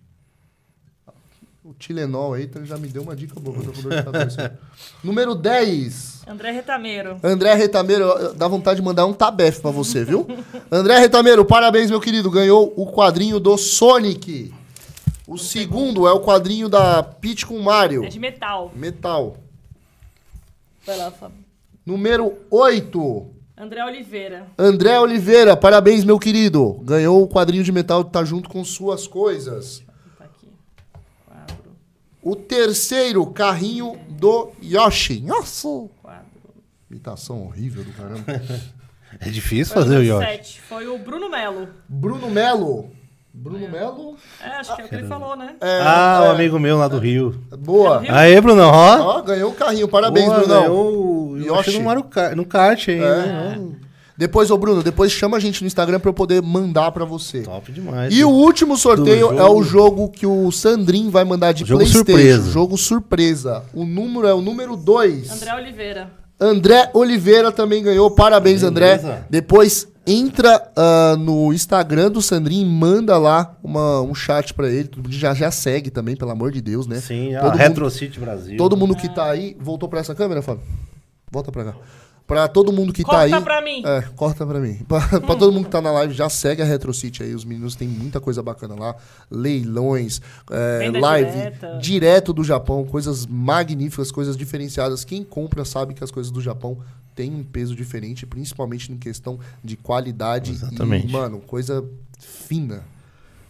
O 1.64 1.74
Tilenol 1.74 2.34
aí 2.34 2.46
então 2.46 2.66
já 2.66 2.78
me 2.78 2.88
deu 2.88 3.04
uma 3.04 3.16
dica 3.16 3.40
boa. 3.40 3.58
Eu 3.58 3.66
tô 3.66 3.74
com 3.74 3.82
dor 3.82 3.96
de 3.98 4.04
cabeça. 4.04 4.58
Número 5.04 5.36
10. 5.36 6.24
André 6.26 6.52
Retameiro. 6.52 7.20
André 7.22 7.54
Retameiro, 7.54 8.34
dá 8.34 8.48
vontade 8.48 8.80
de 8.80 8.86
mandar 8.86 9.06
um 9.06 9.14
tabef 9.14 9.60
pra 9.62 9.70
você, 9.70 10.04
viu? 10.04 10.26
André 10.72 10.98
Retameiro, 10.98 11.44
parabéns, 11.46 11.92
meu 11.92 12.00
querido. 12.00 12.32
Ganhou 12.32 12.74
o 12.76 12.92
quadrinho 12.92 13.40
do 13.40 13.58
Sonic. 13.58 14.54
O 15.28 15.38
segundo 15.38 16.08
é 16.08 16.12
o 16.12 16.22
quadrinho 16.22 16.70
da 16.70 17.04
Peach 17.04 17.46
com 17.46 17.60
Mario. 17.60 18.06
É 18.06 18.08
de 18.08 18.20
metal. 18.20 18.72
Metal. 18.74 19.38
Vai 20.86 20.98
lá, 20.98 21.12
Fábio. 21.12 21.38
Número 21.86 22.38
8. 22.50 23.37
André 23.58 23.84
Oliveira. 23.84 24.48
André 24.58 25.00
Oliveira, 25.00 25.58
parabéns, 25.58 26.04
meu 26.04 26.20
querido. 26.20 26.74
Ganhou 26.84 27.24
o 27.24 27.28
quadrinho 27.28 27.64
de 27.64 27.72
metal 27.72 28.06
que 28.06 28.12
tá 28.12 28.24
junto 28.24 28.48
com 28.50 28.64
suas 28.64 29.08
coisas. 29.08 29.84
Tá 30.18 30.26
aqui. 30.26 30.48
Quadro. 31.26 31.72
O 32.22 32.36
terceiro, 32.36 33.26
carrinho 33.28 33.98
do 34.10 34.52
Yoshi. 34.62 35.22
Nossa! 35.22 35.68
Quadro. 36.02 36.28
Imitação 36.90 37.46
horrível 37.46 37.84
do 37.84 37.92
caramba. 37.94 38.24
É 39.22 39.30
difícil 39.30 39.74
fazer 39.74 39.98
o 39.98 40.04
Yoshi. 40.04 40.26
sete. 40.28 40.62
Foi 40.62 40.86
o 40.86 40.98
Bruno 40.98 41.30
Melo. 41.30 41.70
Bruno 41.88 42.30
Melo. 42.30 42.92
Bruno 43.40 43.70
Melo? 43.70 44.16
É, 44.44 44.48
acho 44.58 44.76
que 44.76 44.82
é 44.82 44.86
o 44.86 44.88
que 44.90 44.96
ele 44.96 45.08
falou, 45.08 45.36
né? 45.36 45.56
É, 45.62 45.80
Ah, 45.84 46.22
é, 46.26 46.28
o 46.28 46.32
amigo 46.32 46.60
meu 46.60 46.78
lá 46.78 46.88
do 46.88 46.98
Rio. 46.98 47.36
Boa. 47.60 48.00
Rio? 48.00 48.14
Aê, 48.14 48.42
Brunão, 48.42 48.70
ó. 48.72 49.18
Ó, 49.18 49.22
ganhou 49.22 49.52
o 49.52 49.54
carrinho. 49.56 49.88
Parabéns, 49.88 50.26
Boa, 50.26 50.40
Brunão. 50.40 50.62
ganhou 50.62 51.30
o 51.32 51.38
Yoshi 51.40 51.78
no, 51.80 51.86
Mario 51.86 52.04
Kart, 52.04 52.36
no 52.36 52.46
kart 52.46 52.88
aí, 52.90 52.96
É. 52.96 53.00
né? 53.00 53.60
Depois, 54.18 54.50
ô 54.50 54.58
Bruno, 54.58 54.82
depois 54.82 55.12
chama 55.12 55.38
a 55.38 55.40
gente 55.40 55.62
no 55.62 55.68
Instagram 55.68 56.00
pra 56.00 56.10
eu 56.10 56.14
poder 56.14 56.42
mandar 56.42 56.92
pra 56.92 57.06
você. 57.06 57.42
Top 57.44 57.72
demais. 57.72 58.12
E 58.12 58.24
o 58.24 58.30
último 58.30 58.76
sorteio 58.76 59.38
é 59.40 59.44
o 59.48 59.62
jogo- 59.62 60.10
que 60.10 60.26
o 60.26 60.52
Sandrin 60.52 61.12
vai 61.12 61.24
mandar 61.24 61.52
de 61.52 61.64
Jogo 61.64 61.82
Playstation. 61.84 62.06
surpresa. 62.06 62.52
Jogo 62.52 62.78
surpresa. 62.78 63.64
O 63.76 63.86
número 63.86 64.26
é 64.28 64.34
o 64.34 64.42
número 64.42 64.76
2. 64.76 65.30
André 65.32 65.54
Oliveira. 65.54 66.10
André 66.40 66.90
Oliveira 66.94 67.52
também 67.52 67.82
ganhou. 67.84 68.12
Parabéns, 68.12 68.64
André. 68.64 68.98
Beleza. 68.98 69.26
Depois 69.30 69.88
entra 70.06 70.72
ah, 70.76 71.16
no 71.20 71.52
Instagram 71.52 72.10
do 72.12 72.22
Sandrin 72.22 72.62
e 72.62 72.66
manda 72.66 73.18
lá 73.18 73.58
uma- 73.64 74.02
um 74.02 74.14
chat 74.16 74.54
pra 74.54 74.70
ele. 74.70 74.88
Todo 74.88 75.04
mundo 75.04 75.12
Já, 75.14 75.34
já 75.34 75.52
segue 75.52 75.90
também, 75.90 76.16
pelo 76.16 76.32
amor 76.32 76.52
de 76.52 76.62
Deus, 76.62 76.88
né? 76.88 76.98
Sim, 77.02 77.36
a 77.36 77.42
todo 77.42 77.52
mundo, 77.52 77.60
Retro 77.60 77.90
City 77.90 78.20
Brasil. 78.20 78.56
todo 78.58 78.78
mundo 78.78 78.96
que 78.96 79.10
tá 79.14 79.30
aí. 79.30 79.58
Voltou 79.60 79.90
pra 79.90 80.00
essa 80.00 80.14
câmera, 80.16 80.42
Fábio? 80.42 80.64
Volta 81.32 81.52
pra 81.52 81.66
cá. 81.66 81.74
Pra 82.28 82.46
todo 82.50 82.74
mundo 82.74 82.92
que 82.92 83.06
tá 83.06 83.22
aí. 83.22 83.32
Corta 83.32 83.46
pra 83.46 83.62
mim. 83.62 83.82
É, 83.86 84.02
corta 84.14 84.46
pra 84.46 84.60
mim. 84.60 84.74
Pra, 84.86 85.00
pra 85.08 85.36
todo 85.36 85.50
mundo 85.50 85.64
que 85.64 85.72
tá 85.72 85.82
na 85.82 85.92
live, 85.92 86.14
já 86.14 86.28
segue 86.28 86.62
a 86.62 86.66
RetroCity 86.66 87.24
aí. 87.24 87.34
Os 87.34 87.46
meninos 87.46 87.74
têm 87.74 87.88
muita 87.88 88.20
coisa 88.20 88.44
bacana 88.44 88.76
lá. 88.76 88.96
Leilões, 89.32 90.22
é, 90.52 90.92
live 90.92 91.32
direta. 91.32 91.78
direto 91.82 92.34
do 92.34 92.44
Japão. 92.44 92.84
Coisas 92.86 93.26
magníficas, 93.26 94.12
coisas 94.12 94.36
diferenciadas. 94.36 95.06
Quem 95.06 95.24
compra 95.24 95.64
sabe 95.64 95.94
que 95.94 96.04
as 96.04 96.12
coisas 96.12 96.30
do 96.30 96.42
Japão 96.42 96.78
têm 97.16 97.34
um 97.34 97.44
peso 97.46 97.74
diferente, 97.74 98.26
principalmente 98.26 98.92
em 98.92 98.98
questão 98.98 99.40
de 99.64 99.78
qualidade. 99.78 100.52
Exatamente. 100.52 101.08
E, 101.08 101.12
mano, 101.12 101.40
coisa 101.40 101.84
fina. 102.20 102.84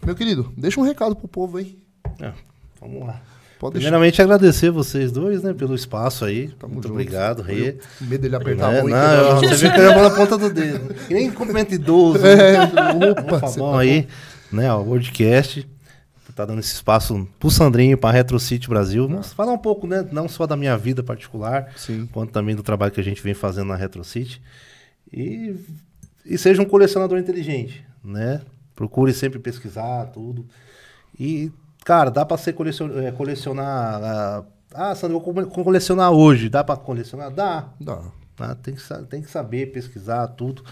Meu 0.06 0.14
querido, 0.14 0.52
deixa 0.56 0.80
um 0.80 0.84
recado 0.84 1.16
pro 1.16 1.26
povo 1.26 1.58
aí. 1.58 1.76
É, 2.20 2.32
vamos 2.80 3.08
lá. 3.08 3.20
Pode 3.58 3.74
deixar. 3.74 3.88
Primeiramente, 3.88 4.22
agradecer 4.22 4.70
vocês 4.70 5.10
dois, 5.10 5.42
né, 5.42 5.52
pelo 5.52 5.74
espaço 5.74 6.24
aí. 6.24 6.48
Tamo 6.58 6.74
Muito 6.74 6.88
junto. 6.88 6.94
obrigado, 6.94 7.42
Rê. 7.42 7.76
Medo 8.00 8.22
dele 8.22 8.36
apertar 8.36 8.68
a 8.68 8.72
mão 8.82 8.88
não, 8.88 9.40
você 9.40 9.54
viu 9.56 9.72
que 9.72 9.78
eu 9.80 9.84
ia 9.90 10.02
na 10.02 10.10
ponta 10.10 10.38
do 10.38 10.50
dedo. 10.52 10.94
Que 11.06 11.14
nem 11.14 11.30
cumprimento 11.30 11.74
idoso. 11.74 12.20
É, 12.26 12.58
Né? 12.58 13.10
opa, 13.10 13.40
Tá 13.40 13.50
bom 13.56 13.72
tá 13.72 13.80
aí, 13.80 14.06
né, 14.52 14.72
o 14.72 14.82
Wordcast. 14.84 15.68
Tá 16.36 16.44
dando 16.44 16.60
esse 16.60 16.72
espaço 16.74 17.26
pro 17.40 17.50
Sandrinho, 17.50 17.98
pra 17.98 18.12
Retro 18.12 18.38
City 18.38 18.68
Brasil. 18.68 19.08
Vamos 19.08 19.32
falar 19.32 19.50
um 19.52 19.58
pouco, 19.58 19.88
né, 19.88 20.06
não 20.12 20.28
só 20.28 20.46
da 20.46 20.56
minha 20.56 20.78
vida 20.78 21.02
particular, 21.02 21.72
Sim. 21.76 22.08
quanto 22.12 22.30
também 22.30 22.54
do 22.54 22.62
trabalho 22.62 22.92
que 22.92 23.00
a 23.00 23.04
gente 23.04 23.20
vem 23.20 23.34
fazendo 23.34 23.66
na 23.66 23.74
Retro 23.74 24.04
City. 24.04 24.40
E, 25.12 25.56
e 26.24 26.38
seja 26.38 26.62
um 26.62 26.64
colecionador 26.64 27.18
inteligente, 27.18 27.84
né? 28.04 28.40
Procure 28.76 29.12
sempre 29.12 29.40
pesquisar 29.40 30.04
tudo. 30.14 30.46
E, 31.18 31.50
cara, 31.84 32.10
dá 32.10 32.24
pra 32.24 32.36
você 32.36 32.52
colecion- 32.52 32.90
eh, 32.98 33.12
colecionar. 33.12 34.00
ah, 34.02 34.44
Ah, 34.74 34.94
Sandro, 34.94 35.16
eu 35.16 35.20
vou 35.32 35.46
co- 35.46 35.64
colecionar 35.64 36.10
hoje. 36.12 36.50
Dá 36.50 36.62
pra 36.62 36.76
colecionar? 36.76 37.30
Dá. 37.30 37.68
Dá. 37.80 38.00
Tá? 38.36 38.54
Tem, 38.54 38.74
que, 38.74 38.82
tem 39.08 39.22
que 39.22 39.30
saber 39.30 39.72
pesquisar 39.72 40.26
tudo. 40.28 40.62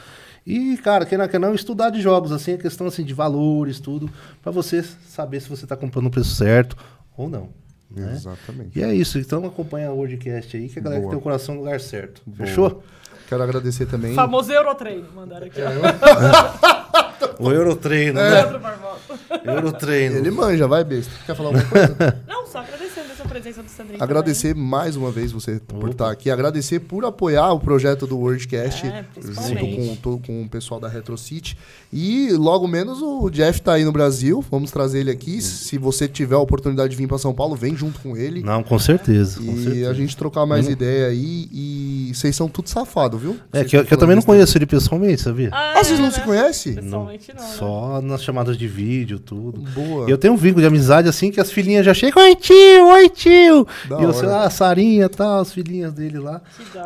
E, 0.47 0.77
cara, 0.77 1.07
quem 1.07 1.16
não 1.16 1.27
quer 1.27 1.41
não, 1.41 1.55
estudar 1.55 1.89
de 1.91 2.01
jogos, 2.03 2.31
assim, 2.31 2.53
a 2.53 2.59
questão 2.59 2.87
assim, 2.87 3.03
de 3.05 3.15
valores, 3.15 3.81
tudo, 3.81 4.09
pra 4.43 4.53
você 4.53 4.83
saber 4.83 5.41
se 5.41 5.49
você 5.49 5.66
tá 5.66 5.74
comprando 5.77 6.07
o 6.07 6.11
preço 6.11 6.35
certo 6.35 6.77
ou 7.16 7.27
não. 7.28 7.49
Né? 7.91 8.12
Exatamente. 8.12 8.78
E 8.78 8.83
é 8.83 8.95
isso, 8.95 9.19
então 9.19 9.45
acompanha 9.47 9.91
o 9.91 9.97
Wordcast 9.97 10.55
aí, 10.57 10.69
que 10.69 10.78
a 10.78 10.83
galera 10.83 11.01
Boa. 11.01 11.11
que 11.11 11.16
tem 11.16 11.19
o 11.19 11.23
coração 11.23 11.55
no 11.55 11.62
lugar 11.62 11.81
certo. 11.81 12.20
Boa. 12.27 12.47
Fechou? 12.47 12.85
Quero 13.28 13.43
agradecer 13.43 13.87
também. 13.87 14.15
Famoso 14.15 14.53
Eurotreino, 14.53 15.07
mandaram 15.15 15.47
aqui. 15.47 15.59
É, 15.61 15.66
ó. 15.66 17.03
O 17.38 17.51
Eurotreino, 17.52 18.20
Leandro 18.20 18.59
Barbosa. 18.59 19.01
né? 19.30 19.40
Eurotreino. 19.55 20.16
Ele 20.18 20.30
manja, 20.30 20.66
vai, 20.66 20.84
besta. 20.84 21.12
Quer 21.24 21.34
falar 21.36 21.48
alguma 21.51 21.64
coisa? 21.66 22.22
Não, 22.26 22.47
só 22.47 22.59
agradecendo 22.59 23.06
essa 23.06 23.06
presença 23.41 23.63
do 23.63 23.69
Sandrinho. 23.69 24.03
Agradecer 24.03 24.55
mais 24.55 24.97
uma 24.97 25.11
vez 25.11 25.31
você 25.33 25.61
por 25.61 25.91
estar 25.91 26.11
aqui. 26.11 26.31
Agradecer 26.31 26.81
por 26.81 27.05
apoiar 27.05 27.53
o 27.53 27.61
projeto 27.61 28.07
do 28.07 28.17
WordCast 28.19 28.87
É, 28.87 29.05
junto 29.21 29.99
com, 30.03 30.19
com 30.23 30.43
o 30.43 30.49
pessoal 30.49 30.81
da 30.81 30.89
RetroCity. 30.89 31.57
E 31.93 32.31
logo 32.33 32.67
menos 32.67 33.03
o 33.03 33.29
Jeff 33.31 33.61
tá 33.61 33.75
aí 33.75 33.85
no 33.85 33.93
Brasil. 33.93 34.45
Vamos 34.51 34.71
trazer 34.71 35.01
ele 35.01 35.11
aqui. 35.11 35.41
Se 35.43 35.77
você 35.79 36.09
tiver 36.09 36.35
a 36.35 36.39
oportunidade 36.39 36.91
de 36.91 36.97
vir 36.97 37.07
para 37.07 37.19
São 37.19 37.35
Paulo, 37.35 37.55
vem 37.55 37.77
junto 37.77 38.01
com 38.01 38.17
ele. 38.17 38.43
Não, 38.43 38.63
com 38.63 38.79
certeza. 38.79 39.39
Com 39.39 39.53
E 39.53 39.63
certeza. 39.65 39.91
a 39.91 39.95
gente 39.95 40.17
trocar 40.17 40.47
mais 40.47 40.69
ideia 40.69 41.09
aí. 41.09 41.49
E 41.53 42.11
vocês 42.15 42.35
são 42.35 42.49
tudo 42.49 42.69
safado, 42.69 43.19
viu? 43.19 43.37
É, 43.53 43.65
que, 43.65 43.83
que 43.85 43.93
eu 43.95 43.99
também 43.99 44.17
não 44.17 44.23
conheço 44.23 44.57
ele 44.57 44.67
pessoalmente, 44.67 45.21
sabia? 45.23 45.51
Ah, 45.53 45.75
Ah, 45.79 45.85
vocês 45.85 45.99
não 45.99 46.07
é, 46.07 46.11
se 46.11 46.21
né? 46.21 46.25
conhecem? 46.25 46.75
Pessoalmente 46.75 47.33
não, 47.35 47.43
né? 47.43 47.55
Só 47.59 48.01
nas 48.01 48.23
chamadas 48.23 48.57
de 48.57 48.67
vídeo, 48.67 49.19
tudo. 49.19 49.61
Boa. 49.61 50.09
E 50.09 50.11
eu 50.11 50.19
tenho 50.19 50.33
um 50.35 50.37
vínculo 50.37 50.63
de 50.63 50.67
amizade 50.67 51.09
assim 51.09 51.31
que 51.31 51.41
as 51.41 51.51
filhinhas 51.51 51.85
já 51.85 51.93
chegam, 51.95 52.23
oi 52.23 52.35
tio, 52.35 52.87
oi 52.89 53.09
tio. 53.11 53.26
Da 53.89 54.01
e 54.01 54.03
eu 54.05 54.12
sei 54.12 54.28
lá, 54.28 54.44
a 54.44 54.51
Sarinha 54.51 55.07
e 55.07 55.09
tal, 55.09 55.40
as 55.40 55.53
filhinhas 55.53 55.93
dele 55.93 56.19
lá. 56.19 56.40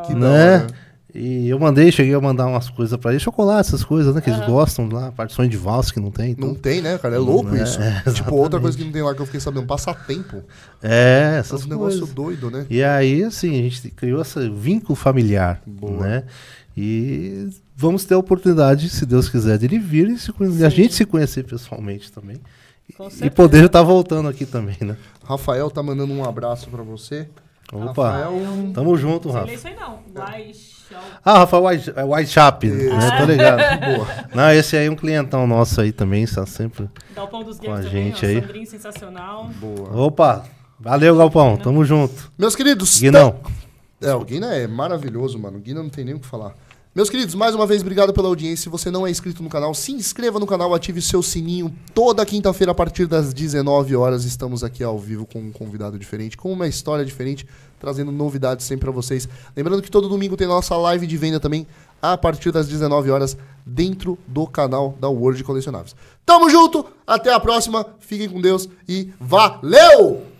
Que 0.06 0.14
né? 0.14 0.66
E 1.12 1.48
eu 1.48 1.58
mandei, 1.58 1.90
cheguei 1.90 2.14
a 2.14 2.20
mandar 2.20 2.46
umas 2.46 2.70
coisas 2.70 2.96
pra 2.96 3.10
eles, 3.10 3.20
chocolate, 3.20 3.66
essas 3.66 3.82
coisas, 3.82 4.14
né? 4.14 4.20
Que 4.20 4.30
eles 4.30 4.46
gostam 4.46 4.88
lá, 4.88 5.10
partições 5.10 5.50
de 5.50 5.56
valsa 5.56 5.92
que 5.92 5.98
não 5.98 6.12
tem. 6.12 6.30
Então. 6.30 6.48
Não 6.50 6.54
tem, 6.54 6.80
né, 6.80 6.96
cara? 6.98 7.16
É 7.16 7.18
louco 7.18 7.52
É, 7.56 7.64
isso. 7.64 7.80
é, 7.82 8.02
tipo, 8.14 8.32
outra 8.36 8.60
coisa 8.60 8.78
que 8.78 8.84
não 8.84 8.92
tem 8.92 9.02
lá 9.02 9.12
que 9.12 9.20
eu 9.20 9.26
fiquei 9.26 9.40
sabendo, 9.40 9.66
passatempo. 9.66 10.44
É, 10.80 11.32
É 11.34 11.38
essas 11.40 11.64
um 11.66 11.68
negócio 11.68 11.98
coisas. 11.98 12.14
doido, 12.14 12.48
né? 12.48 12.64
E 12.70 12.80
aí, 12.84 13.24
assim, 13.24 13.50
a 13.58 13.62
gente 13.62 13.90
criou 13.90 14.22
esse 14.22 14.48
vínculo 14.50 14.94
familiar, 14.94 15.60
Boa. 15.66 16.06
né? 16.06 16.22
E 16.76 17.48
vamos 17.76 18.04
ter 18.04 18.14
a 18.14 18.18
oportunidade, 18.18 18.88
se 18.88 19.04
Deus 19.04 19.28
quiser, 19.28 19.58
de 19.58 19.66
ele 19.66 19.80
vir 19.80 20.08
e 20.10 20.16
se 20.18 20.32
conhe- 20.32 20.64
a 20.64 20.68
gente 20.68 20.94
se 20.94 21.04
conhecer 21.04 21.42
pessoalmente 21.42 22.12
também. 22.12 22.36
E 23.22 23.30
poder 23.30 23.64
estar 23.66 23.82
voltando 23.82 24.28
aqui 24.28 24.44
também, 24.44 24.76
né? 24.80 24.96
Rafael 25.24 25.70
tá 25.70 25.82
mandando 25.82 26.12
um 26.12 26.24
abraço 26.24 26.68
pra 26.68 26.82
você. 26.82 27.28
Opa, 27.72 28.10
Rafael. 28.10 28.32
tamo 28.74 28.96
junto, 28.96 29.28
Não 29.28 29.34
sei 29.34 29.40
Rafa. 29.42 29.54
isso 29.54 29.68
aí 29.68 29.76
não. 29.76 30.00
Ah, 31.24 31.38
Rafael 31.38 31.64
White, 31.64 31.90
é 31.90 32.68
né? 32.68 33.18
Tô 33.18 33.24
ligado. 33.24 33.60
Boa. 33.96 34.06
Não, 34.34 34.50
esse 34.52 34.76
aí 34.76 34.86
é 34.86 34.90
um 34.90 34.96
clientão 34.96 35.46
nosso 35.46 35.80
aí 35.80 35.92
também, 35.92 36.24
está 36.24 36.44
sempre. 36.46 36.88
Galpão 37.14 37.44
dos 37.44 37.60
Com 37.60 37.72
a 37.72 37.76
também, 37.76 37.90
gente 37.90 38.26
ó, 38.26 38.28
aí. 38.28 38.40
Sandrinho 38.40 38.66
sensacional. 38.66 39.50
Boa. 39.60 40.06
Opa, 40.06 40.44
valeu, 40.80 41.16
Galpão, 41.16 41.56
tamo 41.56 41.84
junto. 41.84 42.32
Meus 42.36 42.56
queridos. 42.56 42.98
Guinão. 43.00 43.36
É, 44.00 44.12
o 44.14 44.24
Guina 44.24 44.54
é 44.54 44.66
maravilhoso, 44.66 45.38
mano. 45.38 45.58
O 45.58 45.60
Guina 45.60 45.82
não 45.82 45.90
tem 45.90 46.04
nem 46.04 46.14
o 46.14 46.18
que 46.20 46.26
falar. 46.26 46.54
Meus 47.00 47.08
queridos, 47.08 47.34
mais 47.34 47.54
uma 47.54 47.66
vez, 47.66 47.80
obrigado 47.80 48.12
pela 48.12 48.28
audiência. 48.28 48.64
Se 48.64 48.68
você 48.68 48.90
não 48.90 49.06
é 49.06 49.10
inscrito 49.10 49.42
no 49.42 49.48
canal, 49.48 49.74
se 49.74 49.90
inscreva 49.90 50.38
no 50.38 50.46
canal, 50.46 50.74
ative 50.74 51.00
seu 51.00 51.22
sininho. 51.22 51.74
Toda 51.94 52.26
quinta-feira, 52.26 52.72
a 52.72 52.74
partir 52.74 53.06
das 53.06 53.32
19 53.32 53.96
horas, 53.96 54.26
estamos 54.26 54.62
aqui 54.62 54.84
ao 54.84 54.98
vivo 54.98 55.24
com 55.24 55.38
um 55.38 55.50
convidado 55.50 55.98
diferente, 55.98 56.36
com 56.36 56.52
uma 56.52 56.68
história 56.68 57.02
diferente, 57.02 57.46
trazendo 57.78 58.12
novidades 58.12 58.66
sempre 58.66 58.84
pra 58.84 58.92
vocês. 58.92 59.26
Lembrando 59.56 59.80
que 59.80 59.90
todo 59.90 60.10
domingo 60.10 60.36
tem 60.36 60.46
nossa 60.46 60.76
live 60.76 61.06
de 61.06 61.16
venda 61.16 61.40
também, 61.40 61.66
a 62.02 62.18
partir 62.18 62.52
das 62.52 62.68
19 62.68 63.10
horas, 63.10 63.34
dentro 63.64 64.18
do 64.28 64.46
canal 64.46 64.94
da 65.00 65.08
World 65.08 65.42
Colecionáveis. 65.42 65.96
Tamo 66.26 66.50
junto, 66.50 66.84
até 67.06 67.32
a 67.32 67.40
próxima, 67.40 67.86
fiquem 67.98 68.28
com 68.28 68.42
Deus 68.42 68.68
e 68.86 69.10
valeu! 69.18 70.39